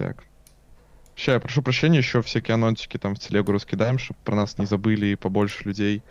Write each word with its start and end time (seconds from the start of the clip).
ништяк. 0.00 0.24
Сейчас 1.16 1.34
я 1.34 1.40
прошу 1.40 1.62
прощения, 1.62 1.98
еще 1.98 2.22
всякие 2.22 2.54
анонсики 2.54 2.96
там 2.96 3.14
в 3.14 3.18
телегу 3.18 3.52
раскидаем, 3.52 3.98
чтобы 3.98 4.18
про 4.24 4.36
нас 4.36 4.56
не 4.58 4.66
забыли 4.66 5.06
и 5.06 5.16
побольше 5.16 5.64
людей. 5.64 6.02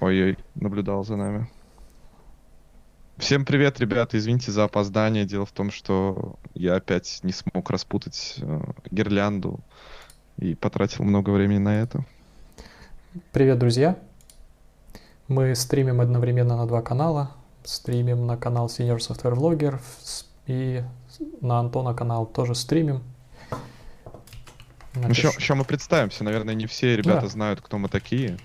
Ой-ой, 0.00 0.36
наблюдал 0.54 1.04
за 1.04 1.16
нами. 1.16 1.48
Всем 3.16 3.46
привет, 3.46 3.80
ребята, 3.80 4.18
извините 4.18 4.52
за 4.52 4.64
опоздание. 4.64 5.24
Дело 5.24 5.46
в 5.46 5.52
том, 5.52 5.70
что 5.70 6.38
я 6.54 6.74
опять 6.74 7.20
не 7.22 7.32
смог 7.32 7.70
распутать 7.70 8.34
э, 8.42 8.60
гирлянду 8.90 9.60
и 10.36 10.54
потратил 10.54 11.04
много 11.04 11.30
времени 11.30 11.58
на 11.58 11.80
это. 11.80 12.04
Привет, 13.32 13.58
друзья! 13.58 13.96
Мы 15.28 15.54
стримим 15.54 16.02
одновременно 16.02 16.58
на 16.58 16.66
два 16.66 16.82
канала. 16.82 17.30
Стримим 17.64 18.26
на 18.26 18.36
канал 18.36 18.66
Senior 18.66 18.98
Software 18.98 19.34
Vlogger 19.34 19.80
и 20.46 20.84
на 21.40 21.60
Антона 21.60 21.94
канал 21.94 22.26
тоже 22.26 22.54
стримим. 22.54 23.02
Ну, 24.94 25.12
сейчас, 25.12 25.34
сейчас 25.34 25.56
мы 25.56 25.64
представимся. 25.64 26.24
Наверное, 26.24 26.54
не 26.54 26.66
все 26.66 26.96
ребята 26.96 27.22
да. 27.22 27.28
знают, 27.28 27.60
кто 27.60 27.78
мы 27.78 27.88
такие. 27.88 28.38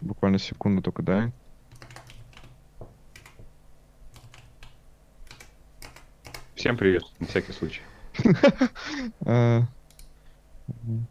Буквально 0.00 0.38
секунду 0.38 0.82
только, 0.82 1.02
да? 1.02 1.32
Всем 6.54 6.76
привет, 6.76 7.04
на 7.18 7.26
всякий 7.26 7.52
случай. 7.52 7.82
А. 9.24 9.62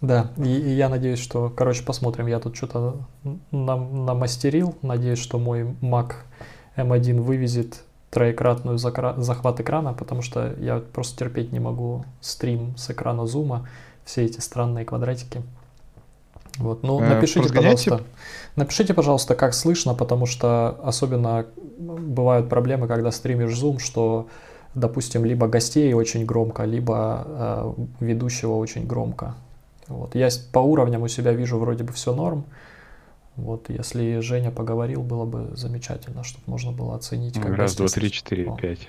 Да, 0.00 0.32
и, 0.38 0.48
и 0.48 0.70
я 0.70 0.88
надеюсь, 0.88 1.18
что, 1.18 1.50
короче, 1.50 1.84
посмотрим. 1.84 2.26
Я 2.26 2.40
тут 2.40 2.56
что-то 2.56 3.06
нам 3.50 4.06
намастерил. 4.06 4.78
Надеюсь, 4.80 5.18
что 5.18 5.38
мой 5.38 5.64
Mac 5.82 6.14
M1 6.76 7.20
вывезет 7.20 7.84
троекратную 8.10 8.78
захват 8.78 9.60
экрана, 9.60 9.92
потому 9.92 10.22
что 10.22 10.54
я 10.58 10.78
просто 10.78 11.18
терпеть 11.18 11.52
не 11.52 11.60
могу 11.60 12.04
стрим 12.20 12.76
с 12.76 12.90
экрана 12.90 13.26
зума, 13.26 13.68
все 14.04 14.24
эти 14.24 14.40
странные 14.40 14.84
квадратики. 14.84 15.42
Вот, 16.58 16.82
ну, 16.82 17.00
э, 17.00 17.08
напишите, 17.08 17.48
пожалуйста, 17.48 18.00
напишите, 18.56 18.94
пожалуйста, 18.94 19.34
как 19.34 19.54
слышно, 19.54 19.94
потому 19.94 20.26
что 20.26 20.78
особенно 20.82 21.46
бывают 21.78 22.48
проблемы, 22.48 22.88
когда 22.88 23.12
стримишь 23.12 23.52
Zoom, 23.52 23.78
что, 23.78 24.26
допустим, 24.74 25.24
либо 25.24 25.46
гостей 25.46 25.92
очень 25.94 26.26
громко, 26.26 26.64
либо 26.64 27.24
э, 27.26 27.72
ведущего 28.00 28.56
очень 28.56 28.86
громко. 28.86 29.36
Вот. 29.86 30.14
Я 30.16 30.28
по 30.52 30.58
уровням 30.58 31.02
у 31.02 31.08
себя 31.08 31.32
вижу 31.32 31.58
вроде 31.58 31.84
бы 31.84 31.92
все 31.92 32.12
норм, 32.12 32.44
вот, 33.40 33.70
если 33.70 34.20
Женя 34.20 34.50
поговорил, 34.50 35.02
было 35.02 35.24
бы 35.24 35.50
замечательно, 35.56 36.24
чтобы 36.24 36.44
можно 36.46 36.72
было 36.72 36.94
оценить. 36.94 37.34
Как 37.34 37.54
Раз, 37.54 37.74
два, 37.76 37.88
три, 37.88 38.10
четыре, 38.10 38.54
пять. 38.56 38.88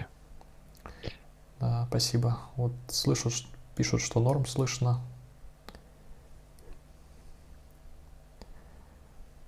Да, 1.59 1.85
спасибо. 1.89 2.37
Вот 2.55 2.73
слышат, 2.87 3.33
пишут, 3.75 4.01
что 4.01 4.19
норм 4.19 4.45
слышно. 4.45 4.99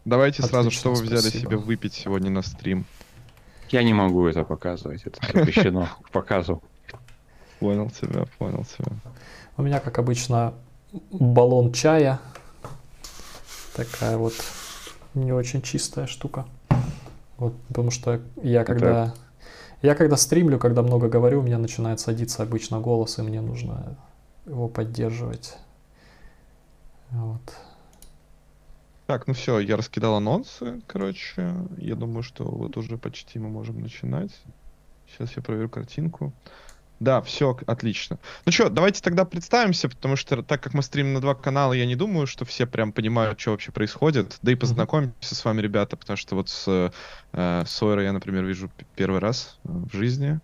Давайте 0.06 0.44
Отлично, 0.44 0.50
сразу, 0.50 0.72
что 0.72 0.94
вы 0.94 1.04
взяли 1.04 1.20
спасибо. 1.20 1.52
себе 1.52 1.58
выпить 1.58 1.94
сегодня 1.94 2.30
на 2.30 2.42
стрим? 2.42 2.86
Я 3.70 3.84
не 3.84 3.94
могу 3.94 4.28
это 4.28 4.44
показывать, 4.44 5.04
это 5.06 5.20
запрещено 5.26 5.88
к 6.04 6.10
показу. 6.10 6.62
Понял 7.60 7.90
тебя, 7.90 8.26
понял 8.38 8.66
тебя. 8.66 8.92
У 9.56 9.62
меня, 9.62 9.80
как 9.80 9.98
обычно, 9.98 10.54
баллон 11.12 11.72
чая. 11.72 12.20
Такая 13.76 14.18
вот 14.18 14.34
не 15.14 15.32
очень 15.32 15.62
чистая 15.62 16.08
штука. 16.08 16.46
Вот, 17.38 17.54
потому 17.68 17.92
что 17.92 18.22
я 18.42 18.64
когда... 18.64 19.08
Так. 19.08 19.16
Я 19.82 19.96
когда 19.96 20.16
стримлю, 20.16 20.60
когда 20.60 20.82
много 20.82 21.10
говорю, 21.10 21.40
у 21.40 21.44
меня 21.44 21.58
начинает 21.58 22.00
садиться 22.00 22.42
обычно 22.42 22.80
голос, 22.80 23.20
и 23.20 23.22
мне 23.22 23.42
нужно 23.42 23.98
его 24.46 24.70
поддерживать. 24.70 25.58
Вот. 27.12 27.42
Так, 29.08 29.28
ну 29.28 29.34
все, 29.34 29.60
я 29.60 29.76
раскидал 29.76 30.16
анонсы, 30.16 30.82
короче. 30.88 31.54
Я 31.78 31.96
думаю, 31.96 32.24
что 32.24 32.46
вот 32.46 32.78
уже 32.78 32.98
почти 32.98 33.40
мы 33.40 33.50
можем 33.50 33.82
начинать. 33.82 34.32
Сейчас 35.08 35.36
я 35.36 35.44
проверю 35.44 35.70
картинку. 35.70 36.32
Да, 37.04 37.22
все 37.22 37.58
отлично. 37.68 38.18
Ну 38.46 38.52
что, 38.54 38.70
давайте 38.70 39.02
тогда 39.02 39.26
представимся, 39.26 39.90
потому 39.90 40.16
что 40.16 40.42
так 40.42 40.64
как 40.64 40.74
мы 40.74 40.82
стримим 40.82 41.14
на 41.14 41.20
два 41.20 41.36
канала, 41.36 41.74
я 41.74 41.86
не 41.86 41.98
думаю, 41.98 42.28
что 42.28 42.46
все 42.46 42.66
прям 42.66 42.94
понимают, 42.94 43.38
что 43.42 43.52
вообще 43.52 43.74
происходит. 43.74 44.38
Да 44.42 44.54
и 44.54 44.56
познакомимся 44.56 45.36
с 45.36 45.44
вами, 45.44 45.60
ребята, 45.60 45.98
потому 45.98 46.16
что 46.16 46.36
вот 46.36 46.48
с 46.48 46.92
э, 47.34 47.64
Сойра 47.66 48.04
я, 48.04 48.14
например, 48.14 48.46
вижу 48.46 48.72
первый 48.96 49.20
раз 49.20 49.60
э, 49.66 49.68
в 49.68 49.94
жизни. 49.94 50.40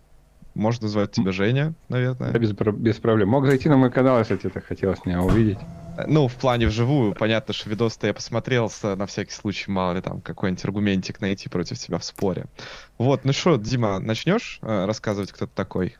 Можно 0.54 0.84
назвать 0.84 1.12
тебя 1.12 1.32
Женя, 1.32 1.72
наверное. 1.88 2.30
Да, 2.32 2.38
без, 2.38 2.52
без 2.52 2.96
проблем. 2.96 3.30
Мог 3.30 3.46
зайти 3.46 3.70
на 3.70 3.78
мой 3.78 3.90
канал, 3.90 4.18
если 4.18 4.36
тебе 4.36 4.60
хотелось 4.60 5.02
меня 5.06 5.22
увидеть. 5.22 5.58
Э, 5.96 6.04
ну, 6.06 6.28
в 6.28 6.34
плане 6.34 6.66
вживую, 6.66 7.14
понятно, 7.14 7.54
что 7.54 7.70
видос-то 7.70 8.06
я 8.06 8.12
посмотрел, 8.12 8.70
на 8.82 9.06
всякий 9.06 9.32
случай, 9.32 9.70
мало 9.70 9.94
ли 9.94 10.02
там, 10.02 10.20
какой-нибудь 10.20 10.62
аргументик 10.64 11.22
найти 11.22 11.48
против 11.48 11.78
тебя 11.78 11.96
в 11.96 12.04
споре. 12.04 12.44
Вот, 12.98 13.24
ну 13.24 13.32
что, 13.32 13.56
Дима, 13.56 13.98
начнешь 13.98 14.58
э, 14.60 14.84
рассказывать, 14.84 15.32
кто 15.32 15.46
ты 15.46 15.52
такой? 15.54 15.96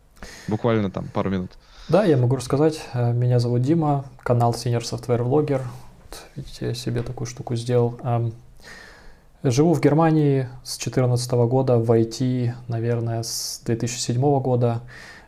Буквально 0.48 0.90
там 0.90 1.08
пару 1.12 1.30
минут. 1.30 1.50
Да, 1.88 2.04
я 2.04 2.16
могу 2.16 2.36
рассказать. 2.36 2.80
Э, 2.92 3.12
меня 3.12 3.38
зовут 3.38 3.62
Дима, 3.62 4.04
канал 4.22 4.52
Senior 4.52 4.80
Software 4.80 5.22
Vlogger. 5.22 5.60
Вот, 5.60 6.18
видите, 6.36 6.68
я 6.68 6.74
себе 6.74 7.02
такую 7.02 7.26
штуку 7.26 7.56
сделал. 7.56 7.98
Живу 9.42 9.72
в 9.72 9.80
Германии 9.80 10.48
с 10.64 10.76
2014 10.76 11.32
года, 11.32 11.78
в 11.78 11.90
IT, 11.90 12.52
наверное, 12.68 13.22
с 13.22 13.62
2007 13.64 14.20
года. 14.40 14.82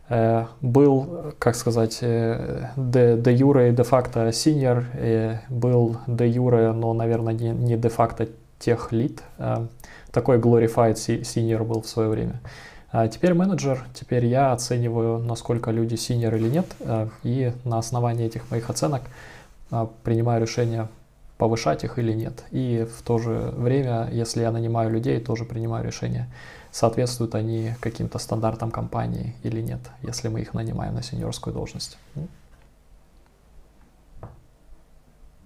Э, 0.09 0.47
был, 0.61 1.35
как 1.39 1.57
сказать, 1.57 1.99
де, 2.01 3.17
де 3.17 3.33
юре 3.33 3.71
и 3.71 3.73
де 3.73 3.83
факто 3.83 4.29
senior, 4.29 5.39
был 5.49 5.97
де 6.07 6.29
юре, 6.29 6.73
но, 6.73 6.93
наверное, 6.93 7.35
не, 7.35 7.51
не 7.51 7.77
де 7.77 7.89
факто 7.89 8.29
тех 8.63 8.93
лид. 8.93 9.23
Э, 9.39 9.67
такой 10.11 10.39
glorified 10.39 10.95
senior 10.95 11.65
был 11.65 11.83
в 11.83 11.89
свое 11.89 12.09
время. 12.09 12.41
А 12.93 13.09
теперь 13.09 13.33
менеджер, 13.33 13.87
теперь 13.95 14.27
я 14.27 14.53
оцениваю, 14.53 15.19
насколько 15.19 15.71
люди 15.71 15.95
синер 15.95 16.35
или 16.37 16.49
нет, 16.51 16.67
э, 16.81 17.09
и 17.23 17.53
на 17.65 17.79
основании 17.79 18.27
этих 18.27 18.51
моих 18.51 18.69
оценок 18.69 19.01
э, 19.71 19.87
принимаю 20.05 20.43
решение 20.43 20.89
повышать 21.39 21.85
их 21.85 21.99
или 21.99 22.13
нет. 22.13 22.45
И 22.51 22.87
в 22.99 23.03
то 23.03 23.17
же 23.17 23.51
время, 23.57 24.11
если 24.13 24.43
я 24.43 24.53
нанимаю 24.53 24.91
людей, 24.91 25.19
тоже 25.21 25.47
принимаю 25.47 25.87
решение, 25.87 26.29
соответствуют 26.71 27.35
они 27.35 27.73
каким-то 27.81 28.19
стандартам 28.19 28.71
компании 28.71 29.35
или 29.43 29.63
нет, 29.63 29.81
если 30.03 30.29
мы 30.29 30.43
их 30.43 30.53
нанимаем 30.53 30.95
на 30.95 31.03
сеньорскую 31.03 31.55
должность. 31.55 31.97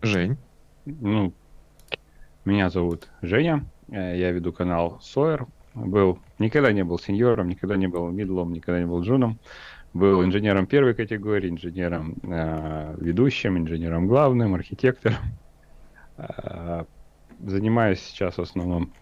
Жень. 0.02 0.36
Ну, 0.84 1.32
меня 2.44 2.70
зовут 2.70 3.06
Женя, 3.22 3.64
э, 3.88 4.18
я 4.18 4.32
веду 4.32 4.52
канал 4.52 5.00
Sawyer, 5.00 5.46
был, 5.76 6.18
никогда 6.38 6.72
не 6.72 6.84
был 6.84 6.98
сеньором, 6.98 7.48
никогда 7.48 7.76
не 7.76 7.86
был 7.86 8.10
мидлом, 8.10 8.52
никогда 8.52 8.80
не 8.80 8.86
был 8.86 9.02
джуном. 9.02 9.38
Был 9.92 10.24
инженером 10.24 10.66
первой 10.66 10.94
категории, 10.94 11.48
инженером 11.48 12.16
э, 12.22 12.96
ведущим, 12.98 13.56
инженером 13.56 14.08
главным, 14.08 14.54
архитектором. 14.54 15.18
Э, 16.18 16.84
занимаюсь 17.40 18.00
сейчас 18.00 18.36
в 18.36 18.42
основном 18.42 18.92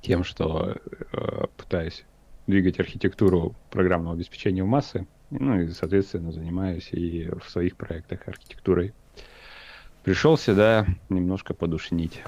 тем, 0.00 0.24
что 0.24 0.76
э, 1.12 1.46
пытаюсь 1.56 2.04
двигать 2.46 2.80
архитектуру 2.80 3.54
программного 3.70 4.16
обеспечения 4.16 4.64
в 4.64 4.66
массы. 4.66 5.06
Ну 5.30 5.60
и, 5.60 5.68
соответственно, 5.68 6.32
занимаюсь 6.32 6.92
и 6.92 7.28
в 7.30 7.48
своих 7.48 7.76
проектах 7.76 8.26
архитектурой. 8.26 8.92
Пришел 10.04 10.36
сюда 10.36 10.86
немножко 11.08 11.54
подушнить. 11.54 12.22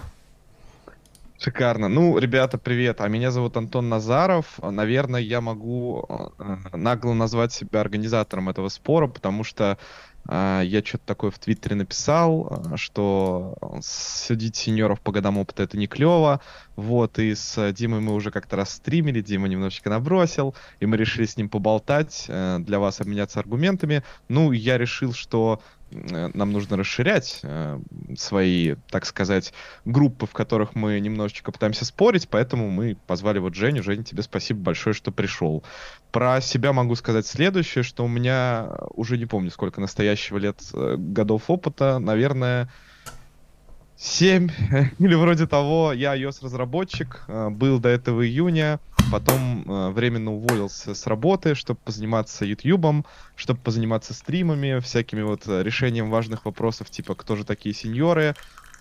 Шикарно. 1.44 1.88
Ну, 1.88 2.16
ребята, 2.16 2.56
привет. 2.56 3.03
А 3.03 3.09
меня 3.09 3.31
зовут 3.31 3.59
Антон 3.59 3.91
Назаров. 3.91 4.59
Наверное, 4.62 5.21
я 5.21 5.43
могу 5.43 6.06
э, 6.09 6.56
нагло 6.72 7.12
назвать 7.12 7.53
себя 7.53 7.82
организатором 7.82 8.49
этого 8.49 8.71
спора, 8.71 9.09
потому 9.09 9.44
что 9.44 9.77
э, 10.27 10.63
я 10.65 10.83
что-то 10.83 11.04
такое 11.04 11.30
в 11.30 11.39
Твиттере 11.39 11.77
написал, 11.77 12.63
э, 12.72 12.77
что 12.77 13.59
судить 13.83 14.57
сеньоров 14.57 15.03
по 15.03 15.13
годам 15.13 15.36
опыта 15.36 15.65
это 15.65 15.77
не 15.77 15.86
клево. 15.86 16.41
Вот, 16.77 17.18
и 17.18 17.34
с 17.34 17.72
Димой 17.72 18.01
мы 18.01 18.15
уже 18.15 18.30
как-то 18.30 18.57
раз 18.57 18.71
стримили, 18.71 19.21
Дима 19.21 19.47
немножечко 19.47 19.91
набросил, 19.91 20.54
и 20.80 20.86
мы 20.86 20.97
решили 20.97 21.27
с 21.27 21.36
ним 21.36 21.51
поболтать, 21.51 22.24
э, 22.28 22.57
для 22.60 22.78
вас 22.78 23.03
обменяться 23.03 23.39
аргументами. 23.39 24.03
Ну, 24.28 24.51
я 24.53 24.78
решил, 24.78 25.13
что 25.13 25.60
нам 25.91 26.53
нужно 26.53 26.77
расширять 26.77 27.41
э, 27.42 27.81
свои, 28.16 28.75
так 28.91 29.07
сказать, 29.07 29.53
группы, 29.84 30.27
в 30.27 30.33
которых 30.33 30.75
мы 30.75 30.98
немножечко 31.01 31.53
пытаемся 31.53 31.84
спорить, 31.84 32.28
поэтому 32.28 32.71
мы 32.71 32.97
позвали 33.07 33.39
вот 33.39 33.54
Женю. 33.54 33.83
Женя, 33.83 34.03
тебе 34.03 34.22
спасибо 34.22 34.60
большое, 34.60 34.95
что 34.95 35.13
пришел. 35.13 35.63
Про 36.10 36.41
себя 36.41 36.72
могу 36.72 36.95
сказать 36.95 37.27
следующее, 37.27 37.84
что 37.84 38.04
у 38.04 38.09
меня 38.09 38.71
уже 38.95 39.19
не 39.19 39.27
помню, 39.27 39.51
сколько 39.51 39.81
настоящего 39.81 40.39
лет 40.39 40.60
э, 40.72 40.97
годов 40.98 41.45
опыта, 41.48 41.98
наверное, 41.98 42.71
7 43.96 44.50
или 44.98 45.14
вроде 45.14 45.46
того. 45.46 45.92
Я 45.92 46.16
iOS-разработчик, 46.16 47.24
э, 47.28 47.48
был 47.50 47.78
до 47.78 47.88
этого 47.88 48.26
июня. 48.26 48.80
потом 49.12 49.64
э, 49.66 49.91
временно 49.91 50.32
уволился 50.32 50.94
с 50.94 51.06
работы, 51.06 51.54
чтобы 51.54 51.78
позаниматься 51.84 52.44
ютубом, 52.44 53.04
чтобы 53.36 53.60
позаниматься 53.60 54.14
стримами, 54.14 54.80
всякими 54.80 55.22
вот 55.22 55.46
э, 55.46 55.62
решением 55.62 56.10
важных 56.10 56.44
вопросов, 56.44 56.91
типа, 56.91 57.14
кто 57.14 57.36
же 57.36 57.44
такие 57.44 57.74
сеньоры. 57.74 58.34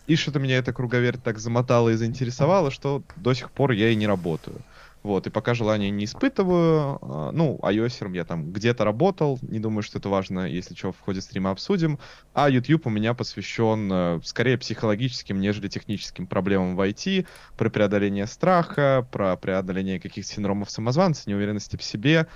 И 0.07 0.15
что-то 0.15 0.39
меня 0.39 0.57
эта 0.57 0.73
круговерть 0.73 1.23
так 1.23 1.39
замотала 1.39 1.89
и 1.89 1.95
заинтересовала, 1.95 2.71
что 2.71 3.03
до 3.15 3.33
сих 3.33 3.51
пор 3.51 3.71
я 3.71 3.89
и 3.89 3.95
не 3.95 4.07
работаю. 4.07 4.61
Вот, 5.03 5.27
и 5.27 5.29
пока 5.29 5.53
желания 5.53 5.89
не 5.89 6.05
испытываю, 6.05 6.97
а, 7.01 7.31
ну, 7.33 7.59
iOS 7.61 8.15
я 8.15 8.23
там 8.23 8.53
где-то 8.53 8.85
работал, 8.85 9.37
не 9.41 9.59
думаю, 9.59 9.83
что 9.83 9.99
это 9.99 10.07
важно, 10.07 10.47
если 10.47 10.75
что, 10.75 10.93
в 10.93 10.99
ходе 11.01 11.19
стрима 11.19 11.51
обсудим, 11.51 11.99
а 12.33 12.49
YouTube 12.49 12.87
у 12.87 12.89
меня 12.89 13.13
посвящен 13.13 13.91
э, 13.91 14.19
скорее 14.23 14.57
психологическим, 14.57 15.41
нежели 15.41 15.67
техническим 15.67 16.25
проблемам 16.25 16.77
в 16.77 16.81
IT, 16.81 17.27
про 17.57 17.69
преодоление 17.69 18.27
страха, 18.27 19.05
про 19.11 19.35
преодоление 19.35 19.99
каких-то 19.99 20.33
синдромов 20.33 20.71
самозванца, 20.71 21.29
неуверенности 21.29 21.75
в 21.75 21.83
себе, 21.83 22.27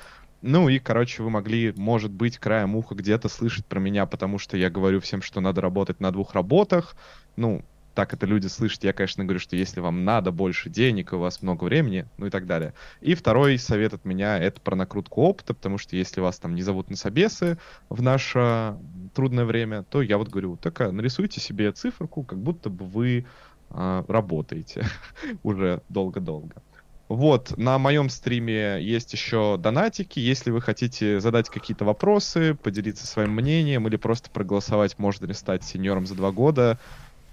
ну 0.42 0.70
и, 0.70 0.78
короче, 0.78 1.24
вы 1.24 1.30
могли, 1.30 1.74
может 1.76 2.12
быть, 2.12 2.38
краем 2.38 2.76
уха 2.76 2.96
где-то 2.96 3.30
слышать 3.30 3.66
про 3.66 3.80
меня, 3.80 4.06
потому 4.06 4.38
что 4.38 4.56
я 4.58 4.70
говорю 4.70 5.00
всем, 5.00 5.22
что 5.22 5.42
надо 5.42 5.62
работать 5.62 6.00
на 6.00 6.12
двух 6.12 6.34
работах. 6.34 6.96
Ну, 7.38 7.64
так 7.98 8.14
это 8.14 8.28
люди 8.28 8.46
слышат. 8.46 8.84
Я, 8.84 8.94
конечно, 8.94 9.24
говорю, 9.24 9.40
что 9.40 9.56
если 9.56 9.80
вам 9.80 10.06
надо 10.06 10.32
больше 10.32 10.70
денег, 10.70 11.14
у 11.14 11.18
вас 11.18 11.42
много 11.42 11.64
времени, 11.64 12.06
ну 12.18 12.28
и 12.28 12.30
так 12.30 12.46
далее. 12.46 12.76
И 13.02 13.16
второй 13.16 13.58
совет 13.58 13.96
от 13.96 14.06
меня— 14.06 14.38
это 14.40 14.62
про 14.62 14.76
накрутку 14.76 15.24
опыта, 15.24 15.56
потому 15.56 15.80
что 15.80 15.96
если 15.96 16.22
вас 16.22 16.38
там 16.38 16.54
не 16.54 16.62
зовут 16.62 16.92
на 16.92 16.96
собесы 16.96 17.58
в 17.90 18.04
наше 18.04 18.78
трудное 19.16 19.46
время, 19.46 19.82
то 19.82 20.04
я 20.04 20.20
вот 20.20 20.30
говорю, 20.30 20.58
так 20.58 20.80
а, 20.80 20.92
нарисуйте 20.92 21.40
себе 21.40 21.72
циферку, 21.72 22.22
как 22.22 22.38
будто 22.38 22.70
бы 22.70 22.86
вы 22.86 23.26
э, 23.72 24.04
работаете 24.08 24.86
уже 25.42 25.82
долго-долго. 25.90 26.62
Вот, 27.10 27.58
на 27.58 27.80
моем 27.80 28.10
стриме 28.10 28.80
есть 28.80 29.14
еще 29.14 29.58
донатики. 29.58 30.20
Если 30.20 30.52
вы 30.52 30.62
хотите 30.62 31.20
задать 31.20 31.50
какие-то 31.50 31.86
вопросы, 31.86 32.54
поделиться 32.54 33.08
своим 33.08 33.32
мнением 33.32 33.88
или 33.88 33.96
просто 33.96 34.30
проголосовать, 34.30 35.00
можно 35.00 35.26
ли 35.26 35.34
стать 35.34 35.64
сеньором 35.64 36.06
за 36.06 36.16
два 36.16 36.32
года, 36.32 36.78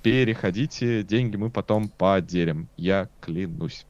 переходите, 0.05 1.03
деньги 1.03 1.37
мы 1.37 1.51
потом 1.51 1.89
поделим, 1.89 2.69
я 2.77 3.09
клянусь. 3.23 3.87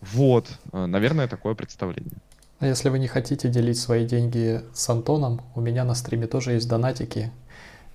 Вот, 0.00 0.46
э, 0.72 0.86
наверное, 0.86 1.26
такое 1.26 1.54
представление. 1.54 2.18
А 2.60 2.66
если 2.66 2.90
вы 2.90 2.98
не 2.98 3.08
хотите 3.08 3.48
делить 3.48 3.78
свои 3.78 4.06
деньги 4.06 4.60
с 4.74 4.88
Антоном, 4.90 5.40
у 5.54 5.60
меня 5.60 5.84
на 5.84 5.94
стриме 5.94 6.26
тоже 6.26 6.52
есть 6.52 6.68
донатики, 6.68 7.32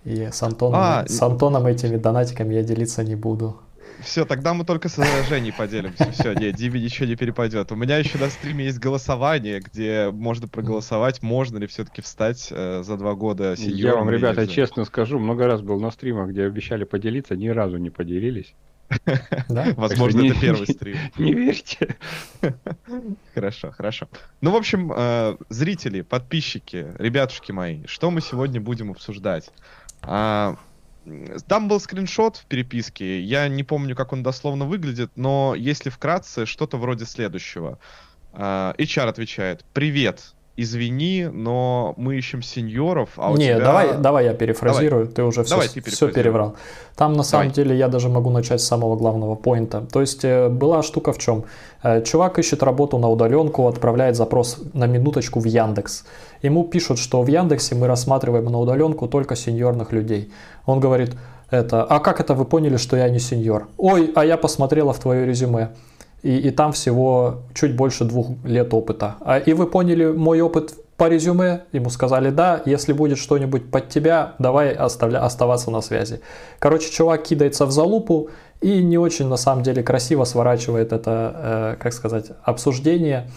и 0.03 0.29
с 0.31 0.41
Антоном, 0.41 0.79
а, 0.81 1.05
с 1.07 1.21
Антоном 1.21 1.67
этими 1.67 1.97
донатиками 1.97 2.55
я 2.55 2.63
делиться 2.63 3.03
не 3.03 3.15
буду. 3.15 3.55
Все, 4.03 4.25
тогда 4.25 4.53
мы 4.53 4.65
только 4.65 4.89
с 4.89 4.95
Женей 5.27 5.53
поделимся. 5.53 6.11
Все, 6.11 6.33
нет, 6.33 6.55
Диме 6.55 6.81
ничего 6.81 7.07
не 7.07 7.15
перепадет. 7.15 7.71
У 7.71 7.75
меня 7.75 7.97
еще 7.97 8.17
на 8.17 8.29
стриме 8.29 8.65
есть 8.65 8.79
голосование, 8.79 9.59
где 9.59 10.09
можно 10.11 10.47
проголосовать, 10.47 11.21
можно 11.21 11.57
ли 11.57 11.67
все-таки 11.67 12.01
встать 12.01 12.49
э, 12.51 12.83
за 12.83 12.97
два 12.97 13.15
года 13.15 13.55
сеньором. 13.55 13.77
Я 13.77 13.95
вам, 13.95 14.09
ребята, 14.09 14.41
нельзя. 14.41 14.53
честно 14.53 14.85
скажу, 14.85 15.19
много 15.19 15.47
раз 15.47 15.61
был 15.61 15.79
на 15.79 15.91
стримах, 15.91 16.29
где 16.29 16.45
обещали 16.45 16.83
поделиться, 16.83 17.35
ни 17.35 17.47
разу 17.47 17.77
не 17.77 17.89
поделились. 17.89 18.53
Да? 19.49 19.67
Возможно, 19.77 20.25
это 20.25 20.39
первый 20.39 20.67
стрим. 20.67 20.97
Не 21.17 21.33
верьте. 21.33 21.95
Хорошо, 23.33 23.71
хорошо. 23.71 24.07
Ну, 24.41 24.51
в 24.51 24.55
общем, 24.55 24.91
э, 24.95 25.37
зрители, 25.49 26.01
подписчики, 26.01 26.87
ребятушки 26.97 27.51
мои, 27.51 27.85
что 27.85 28.11
мы 28.11 28.21
сегодня 28.21 28.61
будем 28.61 28.91
обсуждать? 28.91 29.49
А, 30.01 30.57
там 31.47 31.67
был 31.67 31.79
скриншот 31.79 32.37
в 32.37 32.45
переписке, 32.45 33.21
я 33.21 33.47
не 33.47 33.63
помню, 33.63 33.95
как 33.95 34.13
он 34.13 34.23
дословно 34.23 34.65
выглядит, 34.65 35.11
но 35.15 35.53
если 35.55 35.89
вкратце, 35.89 36.45
что-то 36.45 36.77
вроде 36.77 37.05
следующего. 37.05 37.79
Uh, 38.31 38.75
HR 38.77 39.09
отвечает, 39.09 39.63
привет, 39.73 40.33
извини, 40.55 41.29
но 41.31 41.93
мы 41.97 42.17
ищем 42.17 42.43
сеньоров, 42.43 43.09
а 43.17 43.31
у 43.31 43.37
Не, 43.37 43.45
тебя... 43.45 43.59
давай, 43.59 43.97
давай 43.97 44.25
я 44.25 44.33
перефразирую, 44.33 45.05
давай. 45.05 45.15
ты 45.15 45.23
уже 45.23 45.43
давай, 45.43 45.67
все, 45.67 45.81
ты 45.81 45.89
все 45.89 46.11
переврал. 46.11 46.55
Там 46.95 47.13
на 47.13 47.23
самом 47.23 47.47
давай. 47.47 47.55
деле 47.55 47.77
я 47.77 47.87
даже 47.87 48.09
могу 48.09 48.29
начать 48.29 48.61
с 48.61 48.67
самого 48.67 48.95
главного 48.95 49.35
поинта. 49.35 49.81
То 49.91 50.01
есть 50.01 50.23
э, 50.23 50.49
была 50.49 50.83
штука 50.83 51.11
в 51.11 51.17
чем? 51.17 51.45
Э, 51.81 52.03
чувак 52.03 52.37
ищет 52.37 52.61
работу 52.61 52.99
на 52.99 53.09
удаленку, 53.09 53.67
отправляет 53.67 54.15
запрос 54.15 54.59
на 54.73 54.85
минуточку 54.85 55.39
в 55.39 55.45
Яндекс. 55.45 56.05
Ему 56.43 56.63
пишут, 56.65 56.99
что 56.99 57.23
в 57.23 57.27
Яндексе 57.27 57.73
мы 57.73 57.87
рассматриваем 57.87 58.45
на 58.45 58.59
удаленку 58.59 59.07
только 59.07 59.35
сеньорных 59.35 59.91
людей. 59.91 60.31
Он 60.67 60.79
говорит, 60.79 61.15
это, 61.49 61.83
а 61.83 61.99
как 61.99 62.19
это 62.19 62.35
вы 62.35 62.45
поняли, 62.45 62.77
что 62.77 62.95
я 62.95 63.09
не 63.09 63.19
сеньор? 63.19 63.67
Ой, 63.77 64.11
а 64.15 64.23
я 64.23 64.37
посмотрела 64.37 64.93
в 64.93 64.99
твое 64.99 65.25
резюме 65.25 65.69
и, 66.23 66.37
и 66.37 66.51
там 66.51 66.71
всего 66.71 67.41
чуть 67.53 67.75
больше 67.75 68.05
двух 68.05 68.27
лет 68.45 68.73
опыта. 68.73 69.15
А, 69.21 69.37
и 69.37 69.53
вы 69.53 69.67
поняли 69.67 70.05
мой 70.05 70.41
опыт 70.41 70.73
по 70.97 71.09
резюме? 71.09 71.63
Ему 71.73 71.89
сказали, 71.89 72.29
да, 72.29 72.61
если 72.65 72.93
будет 72.93 73.17
что-нибудь 73.17 73.69
под 73.69 73.89
тебя, 73.89 74.33
давай 74.39 74.71
оставля, 74.71 75.23
оставаться 75.23 75.69
на 75.69 75.81
связи. 75.81 76.21
Короче, 76.59 76.89
чувак 76.89 77.23
кидается 77.23 77.65
в 77.65 77.71
залупу 77.71 78.29
и 78.61 78.81
не 78.81 78.97
очень 78.97 79.27
на 79.27 79.37
самом 79.37 79.63
деле 79.63 79.83
красиво 79.83 80.23
сворачивает 80.23 80.93
это, 80.93 81.75
э, 81.75 81.75
как 81.81 81.93
сказать, 81.93 82.31
обсуждение 82.43 83.29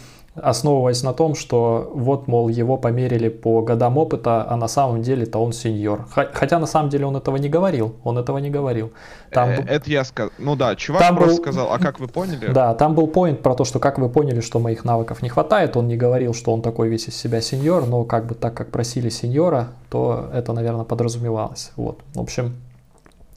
основываясь 0.43 1.03
на 1.03 1.13
том, 1.13 1.35
что 1.35 1.91
вот, 1.95 2.29
мол, 2.29 2.49
его 2.49 2.77
померили 2.77 3.29
по 3.29 3.63
годам 3.63 3.99
опыта, 3.99 4.47
а 4.49 4.57
на 4.57 4.69
самом 4.69 5.03
деле-то 5.03 5.39
он 5.39 5.53
сеньор. 5.53 6.07
Хотя 6.11 6.59
на 6.59 6.67
самом 6.67 6.91
деле 6.91 7.07
он 7.07 7.17
этого 7.17 7.37
не 7.37 7.49
говорил, 7.49 7.97
он 8.05 8.19
этого 8.19 8.39
не 8.39 8.51
говорил. 8.51 8.93
Там... 9.31 9.51
Э, 9.51 9.65
это 9.67 9.91
я 9.91 10.05
сказал, 10.05 10.31
ну 10.39 10.57
да, 10.57 10.77
чувак 10.77 11.03
там 11.03 11.17
просто 11.17 11.37
был... 11.37 11.43
сказал, 11.43 11.73
а 11.73 11.79
как 11.79 12.01
вы 12.01 12.09
поняли? 12.09 12.53
Да, 12.53 12.75
там 12.75 12.95
был 12.95 13.07
поинт 13.07 13.43
про 13.43 13.55
то, 13.55 13.65
что 13.65 13.79
как 13.79 13.99
вы 13.99 14.09
поняли, 14.09 14.41
что 14.41 14.59
моих 14.59 14.85
навыков 14.85 15.23
не 15.23 15.29
хватает, 15.29 15.77
он 15.77 15.89
не 15.89 15.97
говорил, 15.97 16.35
что 16.35 16.53
он 16.53 16.63
такой 16.63 16.89
весь 16.89 17.09
из 17.09 17.17
себя 17.17 17.41
сеньор, 17.41 17.87
но 17.87 18.05
как 18.05 18.27
бы 18.27 18.35
так 18.35 18.55
как 18.55 18.71
просили 18.71 19.09
сеньора, 19.09 19.69
то 19.91 20.31
это, 20.33 20.53
наверное, 20.53 20.85
подразумевалось. 20.85 21.73
Вот, 21.77 21.99
в 22.15 22.21
общем, 22.21 22.57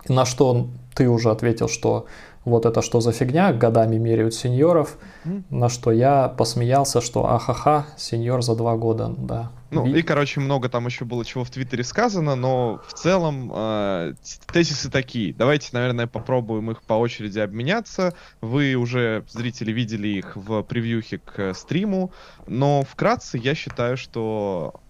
на 0.07 0.25
что 0.25 0.67
ты 0.95 1.07
уже 1.07 1.31
ответил, 1.31 1.69
что 1.69 2.07
вот 2.45 2.65
это 2.65 2.81
что 2.81 3.01
за 3.01 3.11
фигня, 3.11 3.53
годами 3.53 3.97
меряют 3.97 4.33
сеньоров, 4.33 4.97
mm. 5.25 5.43
на 5.49 5.69
что 5.69 5.91
я 5.91 6.27
посмеялся, 6.29 7.01
что 7.01 7.25
ахаха, 7.25 7.85
сеньор 7.97 8.41
за 8.41 8.55
два 8.55 8.75
года, 8.77 9.13
да. 9.17 9.51
Ну 9.71 9.85
и, 9.85 10.01
короче, 10.01 10.39
много 10.39 10.67
там 10.67 10.87
еще 10.87 11.05
было 11.05 11.23
чего 11.23 11.43
в 11.43 11.49
Твиттере 11.51 11.83
сказано, 11.83 12.35
но 12.35 12.81
в 12.87 12.93
целом 12.93 13.51
э, 13.53 14.13
тезисы 14.51 14.89
такие. 14.89 15.33
Давайте, 15.33 15.69
наверное, 15.73 16.07
попробуем 16.07 16.71
их 16.71 16.81
по 16.81 16.93
очереди 16.93 17.39
обменяться. 17.39 18.15
Вы 18.41 18.73
уже, 18.73 19.23
зрители, 19.29 19.71
видели 19.71 20.07
их 20.07 20.35
в 20.35 20.63
превьюхе 20.63 21.19
к 21.19 21.53
стриму, 21.53 22.11
но 22.47 22.83
вкратце 22.89 23.37
я 23.37 23.53
считаю, 23.53 23.95
что 23.95 24.81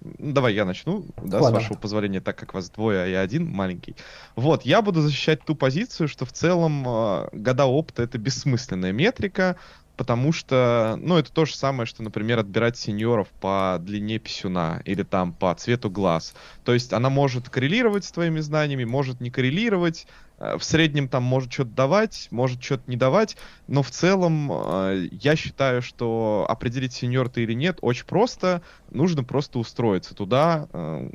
давай 0.00 0.54
я 0.54 0.64
начну, 0.64 1.04
да, 1.16 1.40
Ладно. 1.40 1.60
с 1.60 1.62
вашего 1.62 1.78
позволения, 1.78 2.20
так 2.20 2.36
как 2.36 2.54
вас 2.54 2.70
двое, 2.70 3.02
а 3.02 3.06
я 3.06 3.20
один 3.20 3.46
маленький. 3.46 3.96
Вот, 4.36 4.62
я 4.64 4.82
буду 4.82 5.00
защищать 5.00 5.44
ту 5.44 5.54
позицию, 5.54 6.08
что 6.08 6.24
в 6.24 6.32
целом 6.32 6.84
э, 6.86 7.28
года 7.32 7.66
опыта 7.66 8.02
это 8.02 8.18
бессмысленная 8.18 8.92
метрика, 8.92 9.56
потому 9.96 10.32
что, 10.32 10.98
ну, 10.98 11.18
это 11.18 11.30
то 11.30 11.44
же 11.44 11.54
самое, 11.54 11.86
что, 11.86 12.02
например, 12.02 12.38
отбирать 12.38 12.78
сеньоров 12.78 13.28
по 13.40 13.78
длине 13.80 14.18
писюна 14.18 14.80
или 14.86 15.02
там 15.02 15.34
по 15.34 15.54
цвету 15.54 15.90
глаз. 15.90 16.34
То 16.64 16.72
есть 16.72 16.94
она 16.94 17.10
может 17.10 17.50
коррелировать 17.50 18.06
с 18.06 18.12
твоими 18.12 18.40
знаниями, 18.40 18.84
может 18.84 19.20
не 19.20 19.30
коррелировать, 19.30 20.06
в 20.40 20.62
среднем 20.62 21.08
там 21.08 21.22
может 21.22 21.52
что-то 21.52 21.70
давать, 21.70 22.28
может 22.30 22.62
что-то 22.62 22.84
не 22.86 22.96
давать, 22.96 23.36
но 23.68 23.82
в 23.82 23.90
целом 23.90 24.50
э, 24.50 25.08
я 25.12 25.36
считаю, 25.36 25.82
что 25.82 26.46
определить 26.48 26.94
сеньор 26.94 27.28
ты 27.28 27.42
или 27.42 27.52
нет 27.52 27.78
очень 27.82 28.06
просто, 28.06 28.62
нужно 28.90 29.22
просто 29.22 29.58
устроиться 29.58 30.14
туда, 30.14 30.66
э, 30.72 31.10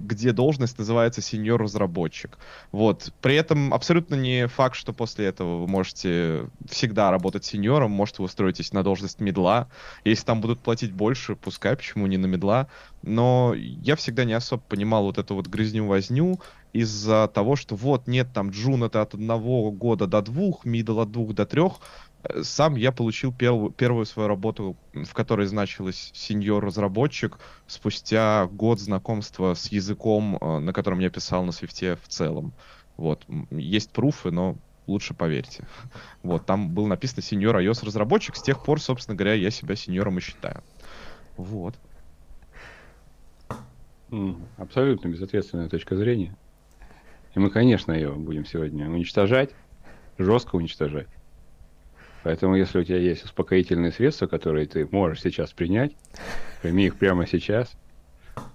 где 0.00 0.32
должность 0.32 0.78
называется 0.78 1.20
сеньор-разработчик. 1.20 2.38
Вот. 2.72 3.12
При 3.20 3.34
этом 3.34 3.74
абсолютно 3.74 4.14
не 4.14 4.48
факт, 4.48 4.74
что 4.76 4.92
после 4.92 5.26
этого 5.26 5.60
вы 5.60 5.66
можете 5.66 6.46
всегда 6.68 7.10
работать 7.10 7.44
сеньором, 7.44 7.90
может 7.90 8.18
вы 8.18 8.24
устроитесь 8.24 8.72
на 8.72 8.82
должность 8.82 9.20
медла. 9.20 9.68
Если 10.04 10.24
там 10.24 10.40
будут 10.40 10.60
платить 10.60 10.92
больше, 10.92 11.36
пускай, 11.36 11.76
почему 11.76 12.06
не 12.06 12.16
на 12.16 12.26
медла. 12.26 12.68
Но 13.02 13.54
я 13.56 13.96
всегда 13.96 14.24
не 14.24 14.34
особо 14.34 14.62
понимал 14.62 15.04
вот 15.04 15.18
эту 15.18 15.34
вот 15.34 15.46
грызню-возню, 15.46 16.40
из-за 16.72 17.28
того, 17.28 17.56
что 17.56 17.74
вот 17.74 18.06
нет 18.06 18.28
там 18.32 18.50
джун 18.50 18.84
это 18.84 19.02
от 19.02 19.14
одного 19.14 19.70
года 19.70 20.06
до 20.06 20.22
двух, 20.22 20.64
мидл 20.64 21.00
от 21.00 21.10
двух 21.10 21.34
до 21.34 21.46
трех. 21.46 21.80
Э, 22.22 22.42
сам 22.42 22.76
я 22.76 22.92
получил 22.92 23.32
первую, 23.32 23.70
первую 23.70 24.06
свою 24.06 24.28
работу, 24.28 24.76
в 24.92 25.12
которой 25.12 25.46
значилась 25.46 26.10
сеньор-разработчик, 26.14 27.38
спустя 27.66 28.46
год 28.46 28.80
знакомства 28.80 29.54
с 29.54 29.66
языком, 29.72 30.38
э, 30.40 30.58
на 30.58 30.72
котором 30.72 31.00
я 31.00 31.10
писал 31.10 31.44
на 31.44 31.52
свифте 31.52 31.96
в 31.96 32.08
целом. 32.08 32.52
Вот. 32.96 33.24
Есть 33.50 33.90
пруфы, 33.90 34.30
но 34.30 34.56
лучше 34.86 35.14
поверьте. 35.14 35.64
Вот, 36.22 36.46
там 36.46 36.70
было 36.70 36.86
написано 36.86 37.22
сеньор 37.22 37.56
iOS 37.56 37.84
разработчик. 37.84 38.36
С 38.36 38.42
тех 38.42 38.62
пор, 38.62 38.80
собственно 38.80 39.16
говоря, 39.16 39.34
я 39.34 39.50
себя 39.50 39.74
сеньором 39.74 40.18
и 40.18 40.20
считаю. 40.20 40.62
Вот. 41.36 41.74
Абсолютно 44.56 45.08
безответственная 45.08 45.68
точка 45.68 45.96
зрения. 45.96 46.36
И 47.34 47.38
мы, 47.38 47.50
конечно, 47.50 47.92
ее 47.92 48.12
будем 48.12 48.44
сегодня 48.44 48.88
уничтожать, 48.88 49.50
жестко 50.18 50.56
уничтожать. 50.56 51.06
Поэтому, 52.22 52.56
если 52.56 52.78
у 52.78 52.84
тебя 52.84 52.98
есть 52.98 53.24
успокоительные 53.24 53.92
средства, 53.92 54.26
которые 54.26 54.66
ты 54.66 54.86
можешь 54.90 55.22
сейчас 55.22 55.52
принять, 55.52 55.92
прими 56.60 56.86
их 56.86 56.96
прямо 56.96 57.26
сейчас, 57.26 57.72